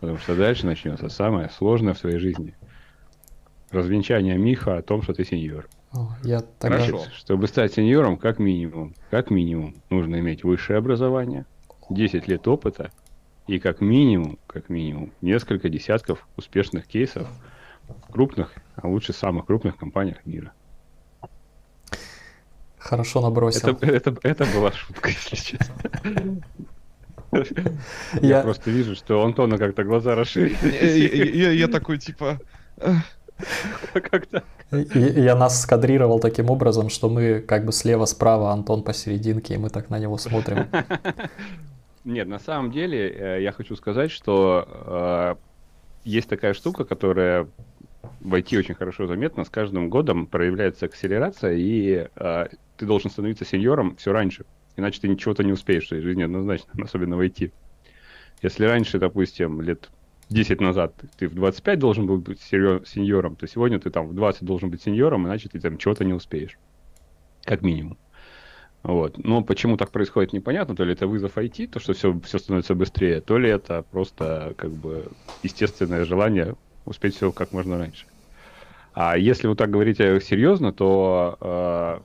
потому 0.01 0.17
что 0.19 0.35
дальше 0.35 0.65
начнется 0.65 1.09
самое 1.09 1.49
сложное 1.49 1.93
в 1.93 1.97
своей 1.97 2.19
жизни. 2.19 2.55
Развенчание 3.71 4.37
мифа 4.37 4.77
о 4.77 4.81
том, 4.81 5.01
что 5.01 5.13
ты 5.13 5.25
сеньор. 5.25 5.67
я 6.23 6.41
тогда... 6.59 6.79
Значит, 6.79 7.13
чтобы 7.13 7.47
стать 7.47 7.73
сеньором, 7.73 8.17
как 8.17 8.39
минимум, 8.39 8.93
как 9.09 9.31
минимум, 9.31 9.75
нужно 9.89 10.19
иметь 10.19 10.43
высшее 10.43 10.77
образование, 10.77 11.45
10 11.89 12.27
лет 12.27 12.47
опыта 12.47 12.91
и 13.47 13.59
как 13.59 13.81
минимум, 13.81 14.39
как 14.47 14.69
минимум, 14.69 15.11
несколько 15.21 15.69
десятков 15.69 16.27
успешных 16.35 16.87
кейсов 16.87 17.27
в 17.87 18.11
крупных, 18.11 18.53
а 18.75 18.87
лучше 18.87 19.13
самых 19.13 19.45
крупных 19.45 19.77
компаниях 19.77 20.25
мира. 20.25 20.51
Хорошо 22.77 23.21
набросил. 23.21 23.69
Это, 23.69 23.85
это, 23.85 24.15
это 24.21 24.45
была 24.45 24.71
шутка, 24.71 25.09
если 25.09 25.35
честно. 25.35 25.75
Я 28.21 28.41
просто 28.41 28.69
вижу, 28.71 28.95
что 28.95 29.21
у 29.21 29.25
Антона 29.25 29.57
как-то 29.57 29.83
глаза 29.83 30.15
расширились. 30.15 31.57
Я 31.57 31.67
такой, 31.67 31.97
типа... 31.97 32.39
Как 33.93 34.27
так? 34.27 34.45
Я 34.71 35.35
нас 35.35 35.61
скадрировал 35.61 36.19
таким 36.19 36.49
образом, 36.49 36.89
что 36.89 37.09
мы 37.09 37.41
как 37.41 37.65
бы 37.65 37.73
слева-справа, 37.73 38.51
Антон 38.51 38.83
посерединке, 38.83 39.55
и 39.55 39.57
мы 39.57 39.69
так 39.69 39.89
на 39.89 39.99
него 39.99 40.17
смотрим. 40.17 40.67
Нет, 42.05 42.27
на 42.27 42.37
самом 42.37 42.71
деле 42.71 43.09
э, 43.09 43.41
я 43.41 43.51
хочу 43.51 43.75
сказать, 43.75 44.11
что 44.11 44.67
э, 44.67 45.35
есть 46.03 46.29
такая 46.29 46.53
штука, 46.53 46.85
которая 46.85 47.47
в 48.21 48.33
IT 48.33 48.57
очень 48.59 48.75
хорошо 48.75 49.07
заметна. 49.07 49.43
С 49.43 49.49
каждым 49.49 49.89
годом 49.89 50.27
проявляется 50.27 50.85
акселерация, 50.85 51.53
и 51.53 52.07
э, 52.15 52.47
ты 52.77 52.85
должен 52.85 53.09
становиться 53.09 53.43
сеньором 53.43 53.95
все 53.95 54.11
раньше. 54.11 54.45
Иначе 54.77 55.01
ты 55.01 55.07
ничего-то 55.07 55.43
не 55.43 55.51
успеешь 55.51 55.85
в 55.85 55.87
своей 55.87 56.03
жизни 56.03 56.21
однозначно, 56.21 56.71
особенно 56.83 57.17
в 57.17 57.21
IT. 57.21 57.51
Если 58.43 58.65
раньше, 58.65 58.99
допустим, 58.99 59.59
лет 59.61 59.89
10 60.29 60.61
назад 60.61 60.93
ты 61.17 61.27
в 61.27 61.33
25 61.33 61.79
должен 61.79 62.05
был 62.05 62.19
быть 62.19 62.39
сеньором, 62.39 63.35
то 63.35 63.47
сегодня 63.47 63.79
ты 63.79 63.89
там 63.89 64.09
в 64.09 64.13
20 64.13 64.43
должен 64.43 64.69
быть 64.69 64.83
сеньором, 64.83 65.25
иначе 65.25 65.49
ты 65.49 65.59
там 65.59 65.79
чего-то 65.79 66.05
не 66.05 66.13
успеешь. 66.13 66.59
Как 67.43 67.63
минимум. 67.63 67.97
Вот. 68.85 69.17
Но 69.17 69.43
почему 69.43 69.77
так 69.77 69.89
происходит, 69.89 70.31
непонятно. 70.31 70.75
То 70.75 70.83
ли 70.83 70.93
это 70.93 71.07
вызов 71.07 71.39
IT, 71.39 71.69
то, 71.69 71.79
что 71.79 71.93
все, 71.93 72.17
все 72.23 72.37
становится 72.37 72.75
быстрее, 72.75 73.19
то 73.19 73.39
ли 73.39 73.49
это 73.49 73.83
просто 73.91 74.53
как 74.57 74.69
бы 74.69 75.07
естественное 75.41 76.05
желание 76.05 76.55
успеть 76.85 77.15
все 77.15 77.31
как 77.31 77.51
можно 77.51 77.79
раньше. 77.79 78.05
А 78.93 79.17
если 79.17 79.47
вы 79.47 79.55
так 79.55 79.71
говорите 79.71 80.21
серьезно, 80.21 80.71
то 80.71 81.35
э, 81.41 81.99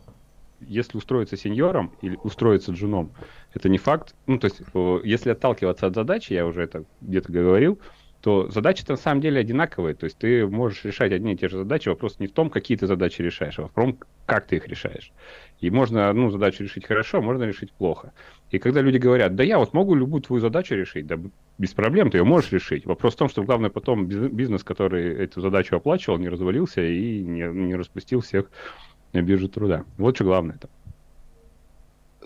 если 0.60 0.96
устроиться 0.96 1.36
сеньором 1.36 1.92
или 2.00 2.18
устроиться 2.22 2.72
джуном, 2.72 3.10
это 3.52 3.68
не 3.68 3.76
факт. 3.76 4.14
Ну, 4.26 4.38
то 4.38 4.46
есть, 4.46 4.62
э, 4.72 5.00
если 5.04 5.32
отталкиваться 5.32 5.86
от 5.86 5.94
задачи, 5.94 6.32
я 6.32 6.46
уже 6.46 6.62
это 6.62 6.84
где-то 7.02 7.30
говорил, 7.30 7.78
то 8.22 8.50
задачи 8.50 8.84
на 8.88 8.96
самом 8.96 9.20
деле 9.20 9.40
одинаковые. 9.40 9.94
То 9.94 10.04
есть 10.04 10.16
ты 10.16 10.46
можешь 10.46 10.82
решать 10.84 11.12
одни 11.12 11.34
и 11.34 11.36
те 11.36 11.48
же 11.48 11.58
задачи. 11.58 11.90
Вопрос 11.90 12.18
не 12.18 12.26
в 12.26 12.32
том, 12.32 12.48
какие 12.48 12.78
ты 12.78 12.86
задачи 12.86 13.20
решаешь, 13.20 13.58
а 13.58 13.66
в 13.66 13.72
том, 13.72 13.98
как 14.24 14.46
ты 14.46 14.56
их 14.56 14.66
решаешь. 14.66 15.12
И 15.60 15.70
можно 15.70 16.08
одну 16.08 16.30
задачу 16.30 16.64
решить 16.64 16.86
хорошо, 16.86 17.18
а 17.18 17.20
можно 17.20 17.44
решить 17.44 17.72
плохо. 17.72 18.12
И 18.50 18.58
когда 18.58 18.80
люди 18.80 18.96
говорят, 18.96 19.34
да 19.34 19.42
я 19.44 19.58
вот 19.58 19.74
могу 19.74 19.94
любую 19.94 20.22
твою 20.22 20.40
задачу 20.40 20.74
решить, 20.74 21.06
да 21.06 21.18
без 21.58 21.74
проблем, 21.74 22.10
ты 22.10 22.18
ее 22.18 22.24
можешь 22.24 22.52
решить. 22.52 22.86
Вопрос 22.86 23.14
в 23.14 23.18
том, 23.18 23.28
что 23.28 23.42
главное 23.42 23.70
потом 23.70 24.06
бизнес, 24.06 24.64
который 24.64 25.14
эту 25.14 25.40
задачу 25.40 25.76
оплачивал, 25.76 26.18
не 26.18 26.28
развалился 26.28 26.82
и 26.82 27.20
не, 27.20 27.42
не 27.42 27.74
распустил 27.74 28.20
всех 28.20 28.50
на 29.12 29.20
бирже 29.22 29.48
труда. 29.48 29.84
Вот 29.98 30.16
что 30.16 30.24
главное 30.24 30.56
это 30.56 30.68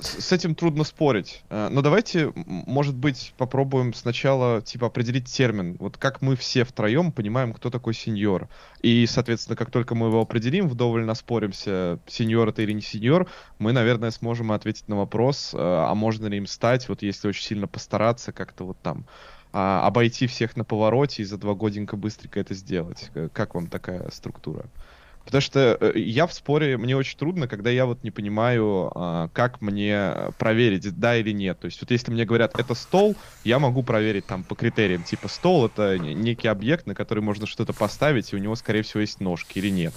с 0.00 0.32
этим 0.32 0.54
трудно 0.54 0.84
спорить. 0.84 1.42
Э, 1.50 1.68
но 1.70 1.82
давайте, 1.82 2.32
может 2.34 2.96
быть, 2.96 3.32
попробуем 3.36 3.94
сначала, 3.94 4.60
типа, 4.60 4.88
определить 4.88 5.26
термин. 5.26 5.76
Вот 5.78 5.96
как 5.96 6.22
мы 6.22 6.36
все 6.36 6.64
втроем 6.64 7.12
понимаем, 7.12 7.52
кто 7.52 7.70
такой 7.70 7.94
сеньор. 7.94 8.48
И, 8.82 9.06
соответственно, 9.06 9.56
как 9.56 9.70
только 9.70 9.94
мы 9.94 10.08
его 10.08 10.20
определим, 10.20 10.68
вдоволь 10.68 11.04
наспоримся, 11.04 11.98
сеньор 12.06 12.48
это 12.48 12.62
или 12.62 12.72
не 12.72 12.82
сеньор, 12.82 13.28
мы, 13.58 13.72
наверное, 13.72 14.10
сможем 14.10 14.52
ответить 14.52 14.88
на 14.88 14.96
вопрос, 14.96 15.54
э, 15.54 15.58
а 15.58 15.94
можно 15.94 16.26
ли 16.26 16.38
им 16.38 16.46
стать, 16.46 16.88
вот 16.88 17.02
если 17.02 17.28
очень 17.28 17.44
сильно 17.44 17.68
постараться, 17.68 18.32
как-то 18.32 18.64
вот 18.64 18.78
там 18.82 19.06
а, 19.56 19.86
обойти 19.86 20.26
всех 20.26 20.56
на 20.56 20.64
повороте 20.64 21.22
и 21.22 21.24
за 21.24 21.38
два 21.38 21.54
годинка 21.54 21.96
быстренько 21.96 22.40
это 22.40 22.54
сделать. 22.54 23.10
Как 23.32 23.54
вам 23.54 23.68
такая 23.68 24.10
структура? 24.10 24.66
Потому 25.24 25.40
что 25.40 25.78
э, 25.80 25.92
я 25.96 26.26
в 26.26 26.34
споре, 26.34 26.76
мне 26.76 26.96
очень 26.96 27.18
трудно, 27.18 27.48
когда 27.48 27.70
я 27.70 27.86
вот 27.86 28.02
не 28.04 28.10
понимаю, 28.10 28.92
а, 28.94 29.28
как 29.32 29.60
мне 29.60 30.12
проверить, 30.38 30.98
да 30.98 31.16
или 31.16 31.32
нет. 31.32 31.58
То 31.60 31.66
есть 31.66 31.80
вот 31.80 31.90
если 31.90 32.12
мне 32.12 32.24
говорят, 32.24 32.58
это 32.58 32.74
стол, 32.74 33.16
я 33.42 33.58
могу 33.58 33.82
проверить 33.82 34.26
там 34.26 34.44
по 34.44 34.54
критериям. 34.54 35.02
Типа 35.02 35.28
стол— 35.28 35.66
это 35.66 35.98
некий 35.98 36.48
объект, 36.48 36.86
на 36.86 36.94
который 36.94 37.20
можно 37.20 37.46
что-то 37.46 37.72
поставить, 37.72 38.32
и 38.32 38.36
у 38.36 38.38
него, 38.38 38.54
скорее 38.54 38.82
всего, 38.82 39.00
есть 39.00 39.20
ножки 39.20 39.58
или 39.58 39.70
нет. 39.70 39.94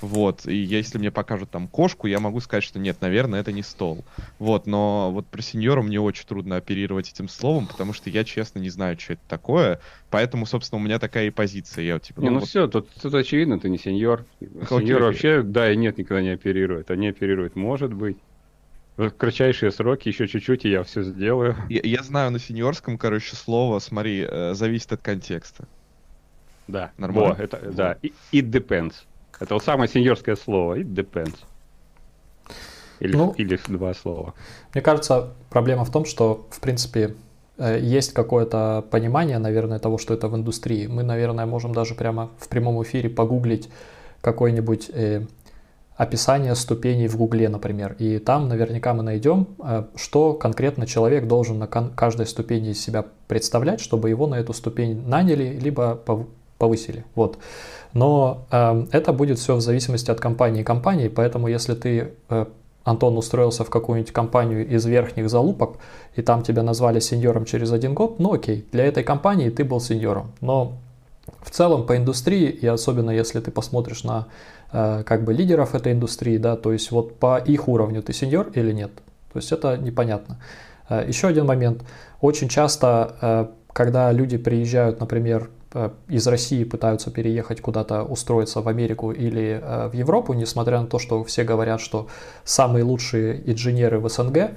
Вот, 0.00 0.46
и 0.46 0.56
если 0.56 0.98
мне 0.98 1.10
покажут 1.10 1.50
там 1.50 1.66
кошку, 1.66 2.06
я 2.06 2.20
могу 2.20 2.40
сказать, 2.40 2.62
что 2.62 2.78
нет, 2.78 3.00
наверное, 3.00 3.40
это 3.40 3.50
не 3.50 3.62
стол. 3.62 4.04
Вот, 4.38 4.66
но 4.66 5.10
вот 5.12 5.26
про 5.26 5.42
сеньора 5.42 5.82
мне 5.82 6.00
очень 6.00 6.26
трудно 6.26 6.56
оперировать 6.56 7.10
этим 7.10 7.28
словом, 7.28 7.66
потому 7.66 7.92
что 7.92 8.08
я, 8.08 8.24
честно, 8.24 8.60
не 8.60 8.70
знаю, 8.70 8.98
что 8.98 9.14
это 9.14 9.22
такое. 9.28 9.80
Поэтому, 10.10 10.46
собственно, 10.46 10.80
у 10.80 10.84
меня 10.84 10.98
такая 10.98 11.26
и 11.26 11.30
позиция. 11.30 11.84
Я, 11.84 11.98
типа, 11.98 12.20
ну, 12.20 12.26
не, 12.26 12.30
ну 12.34 12.40
вот... 12.40 12.48
все, 12.48 12.68
тут, 12.68 12.88
тут 12.90 13.14
очевидно, 13.14 13.58
ты 13.58 13.68
не 13.68 13.78
сеньор. 13.78 14.24
Сеньор 14.40 15.02
вообще, 15.02 15.42
да 15.42 15.72
и 15.72 15.76
нет, 15.76 15.98
никогда 15.98 16.22
не 16.22 16.30
оперирует. 16.30 16.90
Они 16.90 17.08
оперируют, 17.08 17.56
может 17.56 17.92
быть. 17.92 18.18
В 18.96 19.10
кратчайшие 19.10 19.70
сроки, 19.70 20.08
еще 20.08 20.26
чуть-чуть, 20.26 20.64
и 20.64 20.70
я 20.70 20.82
все 20.82 21.02
сделаю. 21.02 21.56
Я, 21.68 21.80
я 21.84 22.02
знаю 22.02 22.32
на 22.32 22.40
сеньорском, 22.40 22.98
короче, 22.98 23.36
слово, 23.36 23.78
смотри, 23.78 24.26
э, 24.28 24.54
зависит 24.54 24.92
от 24.92 25.02
контекста. 25.02 25.68
Да, 26.66 26.90
нормально. 26.98 27.34
Во, 27.34 27.42
это, 27.42 27.60
да, 27.70 27.96
it 28.02 28.50
depends. 28.50 28.94
Это 29.40 29.54
вот 29.54 29.64
самое 29.64 29.88
сеньорское 29.88 30.36
слово. 30.36 30.80
It 30.80 30.94
depends. 30.94 31.36
Или, 33.00 33.16
ну, 33.16 33.32
или 33.36 33.58
два 33.68 33.94
слова. 33.94 34.34
Мне 34.74 34.82
кажется, 34.82 35.34
проблема 35.50 35.84
в 35.84 35.92
том, 35.92 36.04
что, 36.04 36.46
в 36.50 36.60
принципе, 36.60 37.14
э, 37.56 37.78
есть 37.80 38.12
какое-то 38.12 38.84
понимание, 38.90 39.38
наверное, 39.38 39.78
того, 39.78 39.98
что 39.98 40.14
это 40.14 40.28
в 40.28 40.34
индустрии. 40.34 40.86
Мы, 40.86 41.04
наверное, 41.04 41.46
можем 41.46 41.72
даже 41.72 41.94
прямо 41.94 42.30
в 42.38 42.48
прямом 42.48 42.82
эфире 42.82 43.08
погуглить 43.08 43.68
какое-нибудь 44.20 44.90
э, 44.92 45.26
описание 45.96 46.54
ступеней 46.54 47.08
в 47.08 47.16
Гугле, 47.16 47.48
например. 47.48 47.94
И 47.98 48.18
там 48.18 48.48
наверняка 48.48 48.94
мы 48.94 49.02
найдем, 49.02 49.46
э, 49.62 49.84
что 49.94 50.34
конкретно 50.34 50.86
человек 50.86 51.28
должен 51.28 51.58
на 51.58 51.66
каждой 51.66 52.26
ступени 52.26 52.72
себя 52.72 53.04
представлять, 53.28 53.80
чтобы 53.80 54.08
его 54.08 54.26
на 54.26 54.36
эту 54.36 54.52
ступень 54.52 55.06
наняли, 55.06 55.58
либо 55.60 56.00
повысили. 56.58 57.04
Вот. 57.14 57.38
Но 57.94 58.46
э, 58.50 58.86
это 58.92 59.12
будет 59.12 59.38
все 59.38 59.56
в 59.56 59.60
зависимости 59.60 60.10
от 60.10 60.20
компании 60.20 60.60
и 60.60 60.64
компании, 60.64 61.08
поэтому 61.08 61.48
если 61.48 61.74
ты, 61.74 62.12
э, 62.28 62.46
Антон, 62.84 63.16
устроился 63.16 63.64
в 63.64 63.70
какую-нибудь 63.70 64.12
компанию 64.12 64.66
из 64.66 64.84
верхних 64.86 65.28
залупок, 65.30 65.76
и 66.16 66.22
там 66.22 66.42
тебя 66.42 66.62
назвали 66.62 67.00
сеньором 67.00 67.44
через 67.44 67.72
один 67.72 67.94
год, 67.94 68.18
ну 68.18 68.34
окей, 68.34 68.66
для 68.72 68.84
этой 68.84 69.04
компании 69.04 69.50
ты 69.50 69.64
был 69.64 69.80
сеньором. 69.80 70.32
Но 70.40 70.72
в 71.42 71.50
целом 71.50 71.86
по 71.86 71.96
индустрии, 71.96 72.48
и 72.48 72.66
особенно 72.66 73.10
если 73.10 73.40
ты 73.40 73.50
посмотришь 73.50 74.04
на 74.04 74.26
э, 74.72 75.02
как 75.04 75.24
бы 75.24 75.32
лидеров 75.32 75.74
этой 75.74 75.92
индустрии, 75.92 76.38
да, 76.38 76.56
то 76.56 76.72
есть 76.72 76.90
вот 76.90 77.18
по 77.18 77.38
их 77.38 77.68
уровню 77.68 78.02
ты 78.02 78.12
сеньор 78.12 78.48
или 78.54 78.72
нет, 78.72 78.90
то 79.32 79.38
есть 79.38 79.52
это 79.52 79.76
непонятно. 79.76 80.38
Э, 80.88 81.04
еще 81.06 81.28
один 81.28 81.46
момент. 81.46 81.82
Очень 82.20 82.48
часто, 82.48 83.16
э, 83.20 83.46
когда 83.72 84.12
люди 84.12 84.36
приезжают, 84.36 85.00
например, 85.00 85.50
из 86.08 86.26
России 86.26 86.64
пытаются 86.64 87.10
переехать 87.10 87.60
куда-то, 87.60 88.02
устроиться 88.02 88.62
в 88.62 88.68
Америку 88.68 89.12
или 89.12 89.60
э, 89.62 89.88
в 89.88 89.92
Европу, 89.94 90.32
несмотря 90.32 90.80
на 90.80 90.86
то, 90.86 90.98
что 90.98 91.22
все 91.24 91.44
говорят, 91.44 91.80
что 91.80 92.08
самые 92.44 92.84
лучшие 92.84 93.50
инженеры 93.50 94.00
в 94.00 94.08
СНГ, 94.08 94.52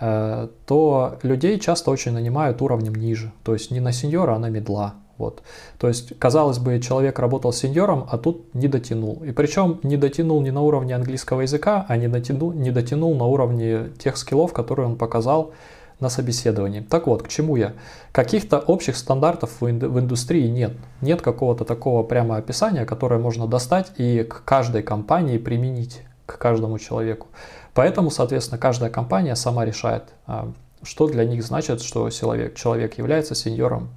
э, 0.00 0.48
то 0.66 1.18
людей 1.22 1.58
часто 1.58 1.90
очень 1.90 2.12
нанимают 2.12 2.60
уровнем 2.60 2.94
ниже, 2.94 3.32
то 3.42 3.54
есть 3.54 3.70
не 3.70 3.80
на 3.80 3.92
сеньора, 3.92 4.34
а 4.34 4.38
на 4.38 4.50
медла. 4.50 4.94
Вот. 5.20 5.42
То 5.78 5.86
есть, 5.88 6.18
казалось 6.18 6.58
бы, 6.58 6.80
человек 6.80 7.18
работал 7.18 7.52
сеньором, 7.52 8.06
а 8.10 8.16
тут 8.16 8.54
не 8.54 8.68
дотянул. 8.68 9.22
И 9.22 9.32
причем 9.32 9.78
не 9.82 9.98
дотянул 9.98 10.40
не 10.40 10.50
на 10.50 10.62
уровне 10.62 10.94
английского 10.94 11.42
языка, 11.42 11.84
а 11.88 11.98
не 11.98 12.08
дотянул, 12.08 12.52
не 12.52 12.70
дотянул 12.70 13.14
на 13.14 13.26
уровне 13.26 13.90
тех 13.98 14.16
скиллов, 14.16 14.54
которые 14.54 14.88
он 14.88 14.96
показал 14.96 15.52
на 16.00 16.08
собеседовании. 16.08 16.80
Так 16.80 17.06
вот, 17.06 17.22
к 17.22 17.28
чему 17.28 17.56
я? 17.56 17.74
Каких-то 18.12 18.58
общих 18.58 18.96
стандартов 18.96 19.60
в, 19.60 19.68
индустрии 19.68 20.48
нет. 20.48 20.72
Нет 21.00 21.22
какого-то 21.22 21.64
такого 21.64 22.02
прямо 22.02 22.36
описания, 22.36 22.84
которое 22.84 23.20
можно 23.20 23.46
достать 23.46 23.92
и 23.98 24.24
к 24.24 24.44
каждой 24.44 24.82
компании 24.82 25.38
применить, 25.38 26.02
к 26.26 26.38
каждому 26.38 26.78
человеку. 26.78 27.28
Поэтому, 27.74 28.10
соответственно, 28.10 28.58
каждая 28.58 28.90
компания 28.90 29.36
сама 29.36 29.64
решает, 29.64 30.04
а, 30.26 30.52
что 30.82 31.06
для 31.06 31.24
них 31.24 31.44
значит, 31.44 31.82
что 31.82 32.08
человек, 32.10 32.56
человек 32.56 32.98
является 32.98 33.34
сеньором 33.34 33.90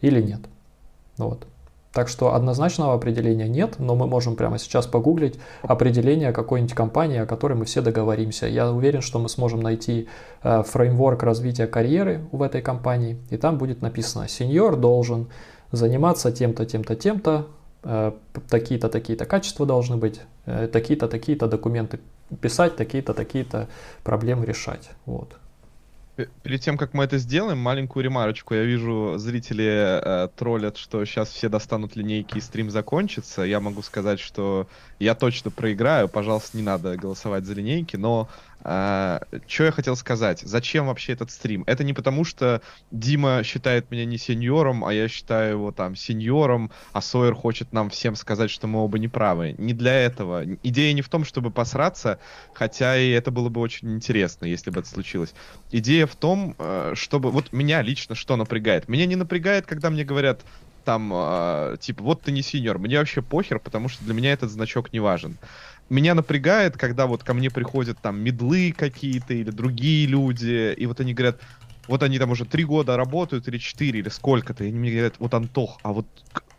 или 0.00 0.22
нет. 0.22 0.40
Вот. 1.18 1.46
Так 1.92 2.06
что 2.06 2.34
однозначного 2.34 2.94
определения 2.94 3.48
нет, 3.48 3.80
но 3.80 3.96
мы 3.96 4.06
можем 4.06 4.36
прямо 4.36 4.58
сейчас 4.58 4.86
погуглить 4.86 5.40
определение 5.62 6.32
какой-нибудь 6.32 6.74
компании, 6.74 7.18
о 7.18 7.26
которой 7.26 7.54
мы 7.54 7.64
все 7.64 7.82
договоримся. 7.82 8.46
Я 8.46 8.70
уверен, 8.70 9.00
что 9.00 9.18
мы 9.18 9.28
сможем 9.28 9.60
найти 9.60 10.08
э, 10.44 10.62
фреймворк 10.62 11.24
развития 11.24 11.66
карьеры 11.66 12.20
в 12.30 12.42
этой 12.42 12.62
компании, 12.62 13.18
и 13.30 13.36
там 13.36 13.58
будет 13.58 13.82
написано, 13.82 14.28
сеньор 14.28 14.76
должен 14.76 15.28
заниматься 15.72 16.30
тем-то, 16.30 16.64
тем-то, 16.64 16.94
тем-то, 16.94 17.48
э, 17.82 18.12
такие-то, 18.48 18.88
такие-то 18.88 19.24
качества 19.24 19.66
должны 19.66 19.96
быть, 19.96 20.20
э, 20.46 20.68
такие-то, 20.72 21.08
такие-то 21.08 21.48
документы 21.48 21.98
писать, 22.40 22.76
такие-то, 22.76 23.14
такие-то 23.14 23.66
проблемы 24.04 24.46
решать. 24.46 24.90
Вот. 25.06 25.39
Перед 26.42 26.60
тем, 26.60 26.76
как 26.76 26.94
мы 26.94 27.04
это 27.04 27.18
сделаем, 27.18 27.58
маленькую 27.58 28.04
ремарочку. 28.04 28.54
Я 28.54 28.64
вижу, 28.64 29.14
зрители 29.18 29.64
э, 29.66 30.28
троллят, 30.36 30.76
что 30.76 31.04
сейчас 31.04 31.30
все 31.30 31.48
достанут 31.48 31.96
линейки 31.96 32.38
и 32.38 32.40
стрим 32.40 32.70
закончится. 32.70 33.42
Я 33.42 33.60
могу 33.60 33.82
сказать, 33.82 34.20
что 34.20 34.66
я 34.98 35.14
точно 35.14 35.50
проиграю. 35.50 36.08
Пожалуйста, 36.08 36.56
не 36.56 36.62
надо 36.62 36.96
голосовать 36.96 37.44
за 37.44 37.54
линейки. 37.54 37.96
Но 37.96 38.28
а, 38.62 39.22
что 39.46 39.64
я 39.64 39.72
хотел 39.72 39.96
сказать? 39.96 40.40
Зачем 40.40 40.86
вообще 40.86 41.12
этот 41.12 41.30
стрим? 41.30 41.64
Это 41.66 41.84
не 41.84 41.92
потому, 41.92 42.24
что 42.24 42.60
Дима 42.90 43.42
считает 43.42 43.90
меня 43.90 44.04
не 44.04 44.18
сеньором, 44.18 44.84
а 44.84 44.92
я 44.92 45.08
считаю 45.08 45.52
его 45.52 45.72
там 45.72 45.96
сеньором, 45.96 46.70
а 46.92 47.00
Сойер 47.00 47.34
хочет 47.34 47.72
нам 47.72 47.90
всем 47.90 48.16
сказать, 48.16 48.50
что 48.50 48.66
мы 48.66 48.80
оба 48.80 48.98
неправы. 48.98 49.54
Не 49.58 49.72
для 49.72 49.94
этого. 49.94 50.44
Идея 50.62 50.92
не 50.92 51.02
в 51.02 51.08
том, 51.08 51.24
чтобы 51.24 51.50
посраться, 51.50 52.18
хотя 52.52 52.98
и 52.98 53.10
это 53.10 53.30
было 53.30 53.48
бы 53.48 53.60
очень 53.60 53.94
интересно, 53.94 54.46
если 54.46 54.70
бы 54.70 54.80
это 54.80 54.88
случилось. 54.88 55.34
Идея 55.70 56.06
в 56.06 56.16
том, 56.16 56.54
э, 56.58 56.92
чтобы... 56.94 57.30
Вот 57.30 57.52
меня 57.52 57.82
лично 57.82 58.14
что 58.14 58.36
напрягает? 58.36 58.88
Меня 58.88 59.06
не 59.06 59.16
напрягает, 59.16 59.66
когда 59.66 59.90
мне 59.90 60.04
говорят, 60.04 60.42
там, 60.84 61.10
э, 61.14 61.76
типа, 61.80 62.02
вот 62.02 62.22
ты 62.22 62.32
не 62.32 62.42
сеньор. 62.42 62.78
Мне 62.78 62.98
вообще 62.98 63.22
похер, 63.22 63.58
потому 63.58 63.88
что 63.88 64.04
для 64.04 64.14
меня 64.14 64.32
этот 64.32 64.50
значок 64.50 64.92
не 64.92 65.00
важен 65.00 65.38
меня 65.90 66.14
напрягает, 66.14 66.76
когда 66.76 67.06
вот 67.06 67.24
ко 67.24 67.34
мне 67.34 67.50
приходят 67.50 68.00
там 68.00 68.20
медлы 68.20 68.72
какие-то 68.72 69.34
или 69.34 69.50
другие 69.50 70.06
люди, 70.06 70.72
и 70.74 70.86
вот 70.86 71.00
они 71.00 71.14
говорят, 71.14 71.40
вот 71.86 72.02
они 72.02 72.18
там 72.18 72.30
уже 72.30 72.46
три 72.46 72.64
года 72.64 72.96
работают, 72.96 73.48
или 73.48 73.58
четыре, 73.58 74.00
или 74.00 74.08
сколько-то, 74.08 74.64
и 74.64 74.68
они 74.68 74.78
мне 74.78 74.92
говорят, 74.92 75.16
вот 75.18 75.34
Антох, 75.34 75.80
а 75.82 75.92
вот 75.92 76.08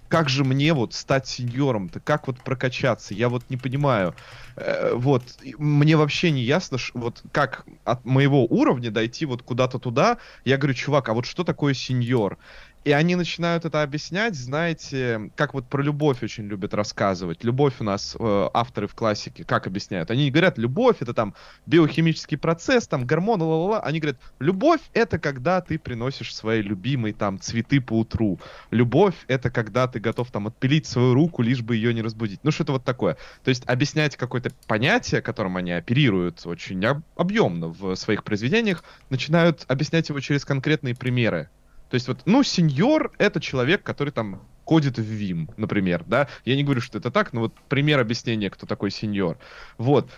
как 0.10 0.28
же 0.28 0.44
мне 0.44 0.74
вот 0.74 0.94
стать 0.94 1.26
сеньором-то, 1.28 2.02
как 2.02 2.28
вот 2.28 2.42
прокачаться, 2.44 3.14
я 3.14 3.30
вот 3.30 3.50
не 3.50 3.56
понимаю. 3.56 4.18
Э, 4.58 4.94
вот, 4.94 5.38
мне 5.58 5.96
вообще 5.96 6.32
не 6.32 6.44
ясно, 6.44 6.78
ш, 6.78 6.92
вот 6.94 7.22
как 7.32 7.66
от 7.86 8.04
моего 8.06 8.46
уровня 8.46 8.92
дойти 8.92 9.26
вот 9.26 9.42
куда-то 9.44 9.80
туда. 9.80 10.18
Я 10.44 10.58
говорю, 10.58 10.74
чувак, 10.74 11.08
а 11.10 11.14
вот 11.14 11.26
что 11.26 11.46
такое 11.46 11.74
сеньор? 11.74 12.40
И 12.84 12.92
они 12.92 13.16
начинают 13.16 13.64
это 13.66 13.84
объяснять, 13.84 14.34
знаете, 14.34 15.32
как 15.36 15.54
вот 15.54 15.68
про 15.68 15.84
любовь 15.84 16.24
очень 16.24 16.46
любят 16.46 16.74
рассказывать. 16.74 17.44
Любовь 17.44 17.76
у 17.80 17.84
нас 17.84 18.16
э, 18.20 18.50
авторы 18.54 18.88
в 18.88 18.96
классике 18.96 19.44
как 19.44 19.68
объясняют? 19.68 20.10
Они 20.10 20.32
говорят, 20.32 20.58
любовь 20.58 20.98
это 21.00 21.14
там 21.14 21.36
биохимический 21.68 22.40
процесс, 22.40 22.88
там 22.88 23.06
гормоны, 23.06 23.44
ла-ла-ла. 23.44 23.82
Они 23.82 24.00
говорят, 24.00 24.20
любовь 24.40 24.82
это 24.94 25.20
когда 25.20 25.62
ты 25.62 25.78
приносишь 25.78 26.34
своей 26.34 26.64
любимой 26.64 27.14
там 27.14 27.40
цветы 27.40 27.82
по 27.82 28.00
утру. 28.00 28.40
Любовь 28.72 29.16
это 29.28 29.52
когда 29.52 29.88
ты 29.88 30.00
готов 30.00 30.32
там 30.32 30.48
отпилить 30.48 30.88
свою 30.88 31.14
руку, 31.14 31.44
лишь 31.44 31.62
бы 31.62 31.76
ее 31.76 31.94
не 31.94 32.02
разбудить. 32.02 32.40
Ну 32.42 32.50
что-то 32.50 32.72
вот 32.74 32.84
такое. 32.84 33.16
То 33.44 33.50
есть 33.50 33.64
объяснять 33.68 34.18
какое-то 34.18 34.52
понятие, 34.66 35.22
которым 35.22 35.56
они 35.58 35.72
оперируют 35.72 36.48
очень 36.48 36.84
объемно 37.16 37.68
в 37.68 37.94
своих 37.94 38.24
произведениях, 38.24 38.84
начинают 39.12 39.66
объяснять 39.68 40.10
его 40.10 40.20
через 40.20 40.46
конкретные 40.46 40.96
примеры 40.96 41.50
то 41.92 41.96
есть 41.96 42.08
вот, 42.08 42.22
ну, 42.26 42.42
сеньор— 42.42 43.12
это 43.18 43.42
человек, 43.42 43.84
который 43.84 44.12
там 44.12 44.42
кодит 44.64 44.98
в 44.98 45.02
Vim, 45.02 45.50
например, 45.58 46.06
да. 46.08 46.30
Я 46.46 46.56
не 46.56 46.64
говорю, 46.64 46.80
что 46.80 46.98
это 46.98 47.12
так, 47.12 47.34
но 47.34 47.42
вот 47.42 47.54
пример 47.68 48.00
объяснения, 48.00 48.50
кто 48.50 48.66
такой 48.66 48.92
сеньор. 48.92 49.38
Вот. 49.78 50.10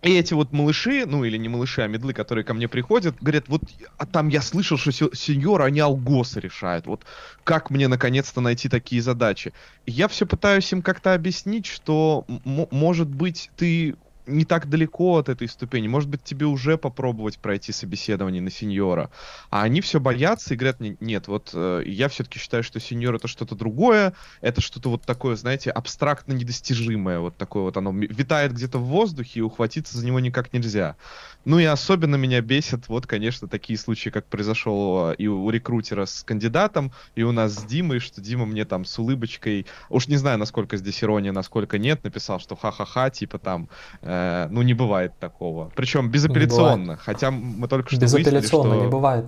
И 0.00 0.16
эти 0.16 0.32
вот 0.32 0.52
малыши, 0.52 1.04
ну 1.04 1.22
или 1.24 1.36
не 1.36 1.50
малыши, 1.50 1.82
а 1.82 1.86
медлы, 1.86 2.14
которые 2.14 2.46
ко 2.46 2.54
мне 2.54 2.66
приходят, 2.66 3.14
говорят, 3.20 3.44
вот 3.48 3.60
а 3.98 4.06
там 4.06 4.28
я 4.28 4.40
слышал, 4.40 4.78
что 4.78 4.90
сеньоры, 4.90 5.64
они 5.64 5.80
алгосы 5.80 6.40
решают. 6.40 6.86
Вот 6.86 7.04
как 7.44 7.68
мне 7.68 7.86
наконец-то 7.86 8.40
найти 8.40 8.70
такие 8.70 9.02
задачи? 9.02 9.52
Я 9.84 10.08
все 10.08 10.24
пытаюсь 10.24 10.72
им 10.72 10.80
как-то 10.80 11.12
объяснить, 11.12 11.66
что, 11.66 12.24
может 12.26 13.08
быть, 13.08 13.50
ты 13.58 13.96
не 14.30 14.44
так 14.44 14.68
далеко 14.68 15.18
от 15.18 15.28
этой 15.28 15.48
ступени. 15.48 15.88
Может 15.88 16.08
быть, 16.08 16.22
тебе 16.22 16.46
уже 16.46 16.78
попробовать 16.78 17.38
пройти 17.38 17.72
собеседование 17.72 18.42
на 18.42 18.50
сеньора. 18.50 19.10
А 19.50 19.62
они 19.62 19.80
все 19.80 20.00
боятся 20.00 20.54
и 20.54 20.56
говорят, 20.56 20.78
нет, 20.80 21.28
вот 21.28 21.50
э, 21.54 21.82
я 21.86 22.08
все-таки 22.08 22.38
считаю, 22.38 22.62
что 22.62 22.80
сеньор 22.80 23.16
это 23.16 23.28
что-то 23.28 23.54
другое, 23.54 24.14
это 24.40 24.60
что-то 24.60 24.90
вот 24.90 25.02
такое, 25.02 25.36
знаете, 25.36 25.70
абстрактно 25.70 26.32
недостижимое, 26.32 27.18
вот 27.18 27.36
такое 27.36 27.64
вот 27.64 27.76
оно 27.76 27.92
витает 27.92 28.52
где-то 28.52 28.78
в 28.78 28.84
воздухе, 28.84 29.40
и 29.40 29.42
ухватиться 29.42 29.96
за 29.96 30.06
него 30.06 30.20
никак 30.20 30.52
нельзя. 30.52 30.96
Ну 31.44 31.58
и 31.58 31.64
особенно 31.64 32.16
меня 32.16 32.40
бесит, 32.42 32.88
вот, 32.88 33.06
конечно, 33.06 33.48
такие 33.48 33.78
случаи, 33.78 34.10
как 34.10 34.26
произошел 34.26 35.10
э, 35.10 35.14
и 35.16 35.26
у 35.26 35.48
рекрутера 35.50 36.04
с 36.04 36.22
кандидатом, 36.22 36.92
и 37.14 37.22
у 37.22 37.32
нас 37.32 37.54
с 37.54 37.64
Димой, 37.64 37.98
что 37.98 38.20
Дима 38.20 38.46
мне 38.46 38.64
там 38.64 38.84
с 38.84 38.98
улыбочкой, 38.98 39.66
уж 39.88 40.08
не 40.08 40.16
знаю, 40.16 40.38
насколько 40.38 40.76
здесь 40.76 41.02
ирония, 41.02 41.32
насколько 41.32 41.78
нет, 41.78 42.04
написал, 42.04 42.40
что 42.40 42.56
ха-ха-ха, 42.56 43.10
типа 43.10 43.38
там, 43.38 43.68
э, 44.02 44.19
ну 44.50 44.62
не 44.62 44.74
бывает 44.74 45.12
такого. 45.18 45.70
Причем 45.76 46.10
безапелляционно, 46.10 46.96
хотя 46.96 47.30
мы 47.30 47.68
только 47.68 47.90
что 47.90 48.00
Безапелляционно 48.00 48.74
что... 48.74 48.84
не 48.84 48.90
бывает. 48.90 49.26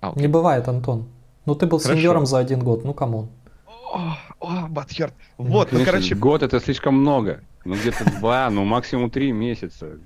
А, 0.00 0.12
не 0.16 0.28
бывает, 0.28 0.68
Антон. 0.68 1.08
Ну 1.46 1.54
ты 1.54 1.66
был 1.66 1.78
Хорошо. 1.78 1.98
сеньором 1.98 2.26
за 2.26 2.38
один 2.38 2.60
год, 2.60 2.84
ну 2.84 2.94
come 2.94 3.13
on. 3.13 3.28
О, 3.66 4.16
о, 4.40 4.68
Баттхерт. 4.68 5.14
Вот, 5.38 5.72
ну, 5.72 5.84
короче... 5.84 6.14
Год 6.14 6.42
это 6.42 6.60
слишком 6.60 6.94
много. 6.94 7.40
Ну, 7.64 7.74
где-то 7.74 8.04
два, 8.18 8.48
ну, 8.50 8.64
максимум 8.64 9.10
три 9.10 9.32
месяца. 9.32 9.98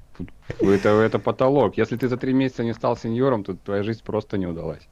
Это, 0.60 0.88
это 0.88 1.18
потолок. 1.18 1.76
Если 1.76 1.96
ты 1.96 2.08
за 2.08 2.16
три 2.16 2.32
месяца 2.32 2.62
не 2.62 2.74
стал 2.74 2.96
сеньором, 2.96 3.44
то 3.44 3.54
твоя 3.54 3.82
жизнь 3.82 4.02
просто 4.04 4.38
не 4.38 4.46
удалась. 4.46 4.88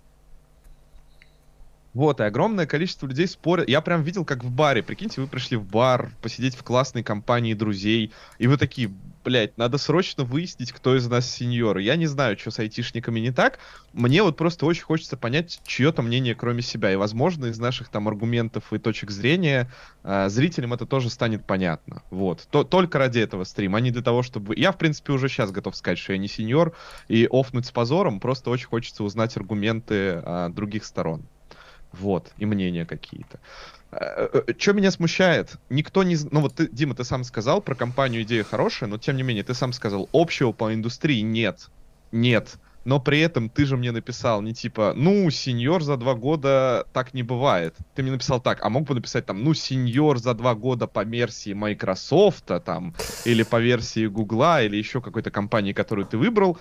Вот, 1.95 2.21
и 2.21 2.25
огромное 2.25 2.67
количество 2.67 3.07
людей 3.07 3.27
спорят. 3.27 3.69
Я 3.69 3.81
прям 3.81 4.03
видел, 4.03 4.25
как 4.25 4.45
в 4.45 4.51
баре. 4.51 4.83
Прикиньте, 4.83 5.21
вы 5.21 5.27
пришли 5.27 5.57
в 5.57 5.65
бар, 5.65 6.13
посидеть 6.23 6.55
в 6.55 6.63
классной 6.63 7.03
компании 7.03 7.55
друзей, 7.55 8.13
и 8.39 8.47
вы 8.47 8.57
такие, 8.57 8.91
блядь, 9.25 9.57
надо 9.59 9.79
срочно 9.79 10.25
выяснить, 10.25 10.73
кто 10.73 10.97
из 10.97 11.07
нас 11.07 11.29
сеньор. 11.31 11.79
Я 11.79 11.97
не 11.97 12.07
знаю, 12.07 12.39
что 12.39 12.51
с 12.51 12.59
айтишниками 12.59 13.21
не 13.21 13.31
так. 13.31 13.59
Мне 13.93 14.23
вот 14.23 14.37
просто 14.37 14.67
очень 14.67 14.83
хочется 14.83 15.17
понять 15.17 15.61
чье-то 15.65 16.03
мнение, 16.03 16.35
кроме 16.35 16.63
себя. 16.63 16.93
И, 16.93 16.97
возможно, 16.97 17.47
из 17.47 17.59
наших 17.59 17.89
там 17.89 18.09
аргументов 18.09 18.73
и 18.73 18.79
точек 18.79 19.11
зрения 19.11 19.71
э, 20.03 20.29
зрителям 20.29 20.73
это 20.73 20.87
тоже 20.87 21.11
станет 21.11 21.45
понятно. 21.45 22.03
Вот. 22.11 22.47
То, 22.51 22.65
только 22.65 22.99
ради 22.99 23.19
этого 23.19 23.45
стрима, 23.45 23.79
а 23.79 23.81
не 23.81 23.91
для 23.91 24.03
того, 24.03 24.23
чтобы... 24.23 24.55
Я, 24.57 24.73
в 24.73 24.79
принципе, 24.79 25.13
уже 25.13 25.29
сейчас 25.29 25.51
готов 25.51 25.77
сказать, 25.77 25.99
что 25.99 26.13
я 26.13 26.19
не 26.19 26.29
сеньор, 26.29 26.75
и 27.09 27.29
офнуть 27.31 27.67
с 27.67 27.71
позором. 27.71 28.21
Просто 28.21 28.51
очень 28.51 28.69
хочется 28.69 29.05
узнать 29.05 29.37
аргументы 29.37 30.23
э, 30.25 30.49
других 30.51 30.85
сторон. 30.85 31.23
Вот. 31.93 32.33
И 32.39 32.47
мнения 32.47 32.87
какие-то. 32.87 33.41
Э, 33.93 34.29
э, 34.47 34.53
что 34.57 34.73
меня 34.73 34.91
смущает? 34.91 35.57
Никто 35.69 36.03
не... 36.03 36.17
Ну 36.31 36.41
вот 36.41 36.55
ты, 36.55 36.69
Дима, 36.69 36.95
ты 36.95 37.05
сам 37.05 37.25
сказал, 37.25 37.61
про 37.61 37.75
компанию 37.75 38.23
идея 38.23 38.45
хорошая, 38.45 38.89
но 38.89 38.99
тем 38.99 39.17
не 39.17 39.23
менее, 39.23 39.43
ты 39.43 39.55
сам 39.55 39.73
сказал, 39.73 40.09
общего 40.13 40.53
по 40.53 40.73
индустрии 40.73 41.21
нет. 41.21 41.69
Нет. 42.13 42.57
Но 42.85 42.99
при 42.99 43.21
этом 43.21 43.51
ты 43.51 43.67
же 43.67 43.77
мне 43.77 43.93
написал 43.93 44.41
не 44.41 44.55
типа, 44.55 44.95
ну, 44.97 45.29
сеньор 45.31 45.83
за 45.83 45.97
два 45.97 46.15
года 46.15 46.87
так 46.95 47.13
не 47.13 47.23
бывает. 47.23 47.77
Ты 47.95 48.03
мне 48.03 48.13
написал 48.13 48.41
так, 48.41 48.65
а 48.65 48.71
мог 48.71 48.85
бы 48.85 48.95
написать 48.95 49.27
там, 49.27 49.45
ну, 49.45 49.53
сеньор 49.53 50.19
за 50.19 50.33
два 50.35 50.55
года 50.55 50.87
по 50.87 51.05
версии 51.05 51.53
Microsoft, 51.53 52.51
там, 52.65 52.95
или 53.27 53.43
по 53.43 53.61
версии 53.61 54.07
Гугла, 54.07 54.63
или 54.63 54.77
еще 54.77 55.03
какой-то 55.03 55.31
компании, 55.31 55.73
которую 55.73 56.07
ты 56.07 56.17
выбрал. 56.17 56.59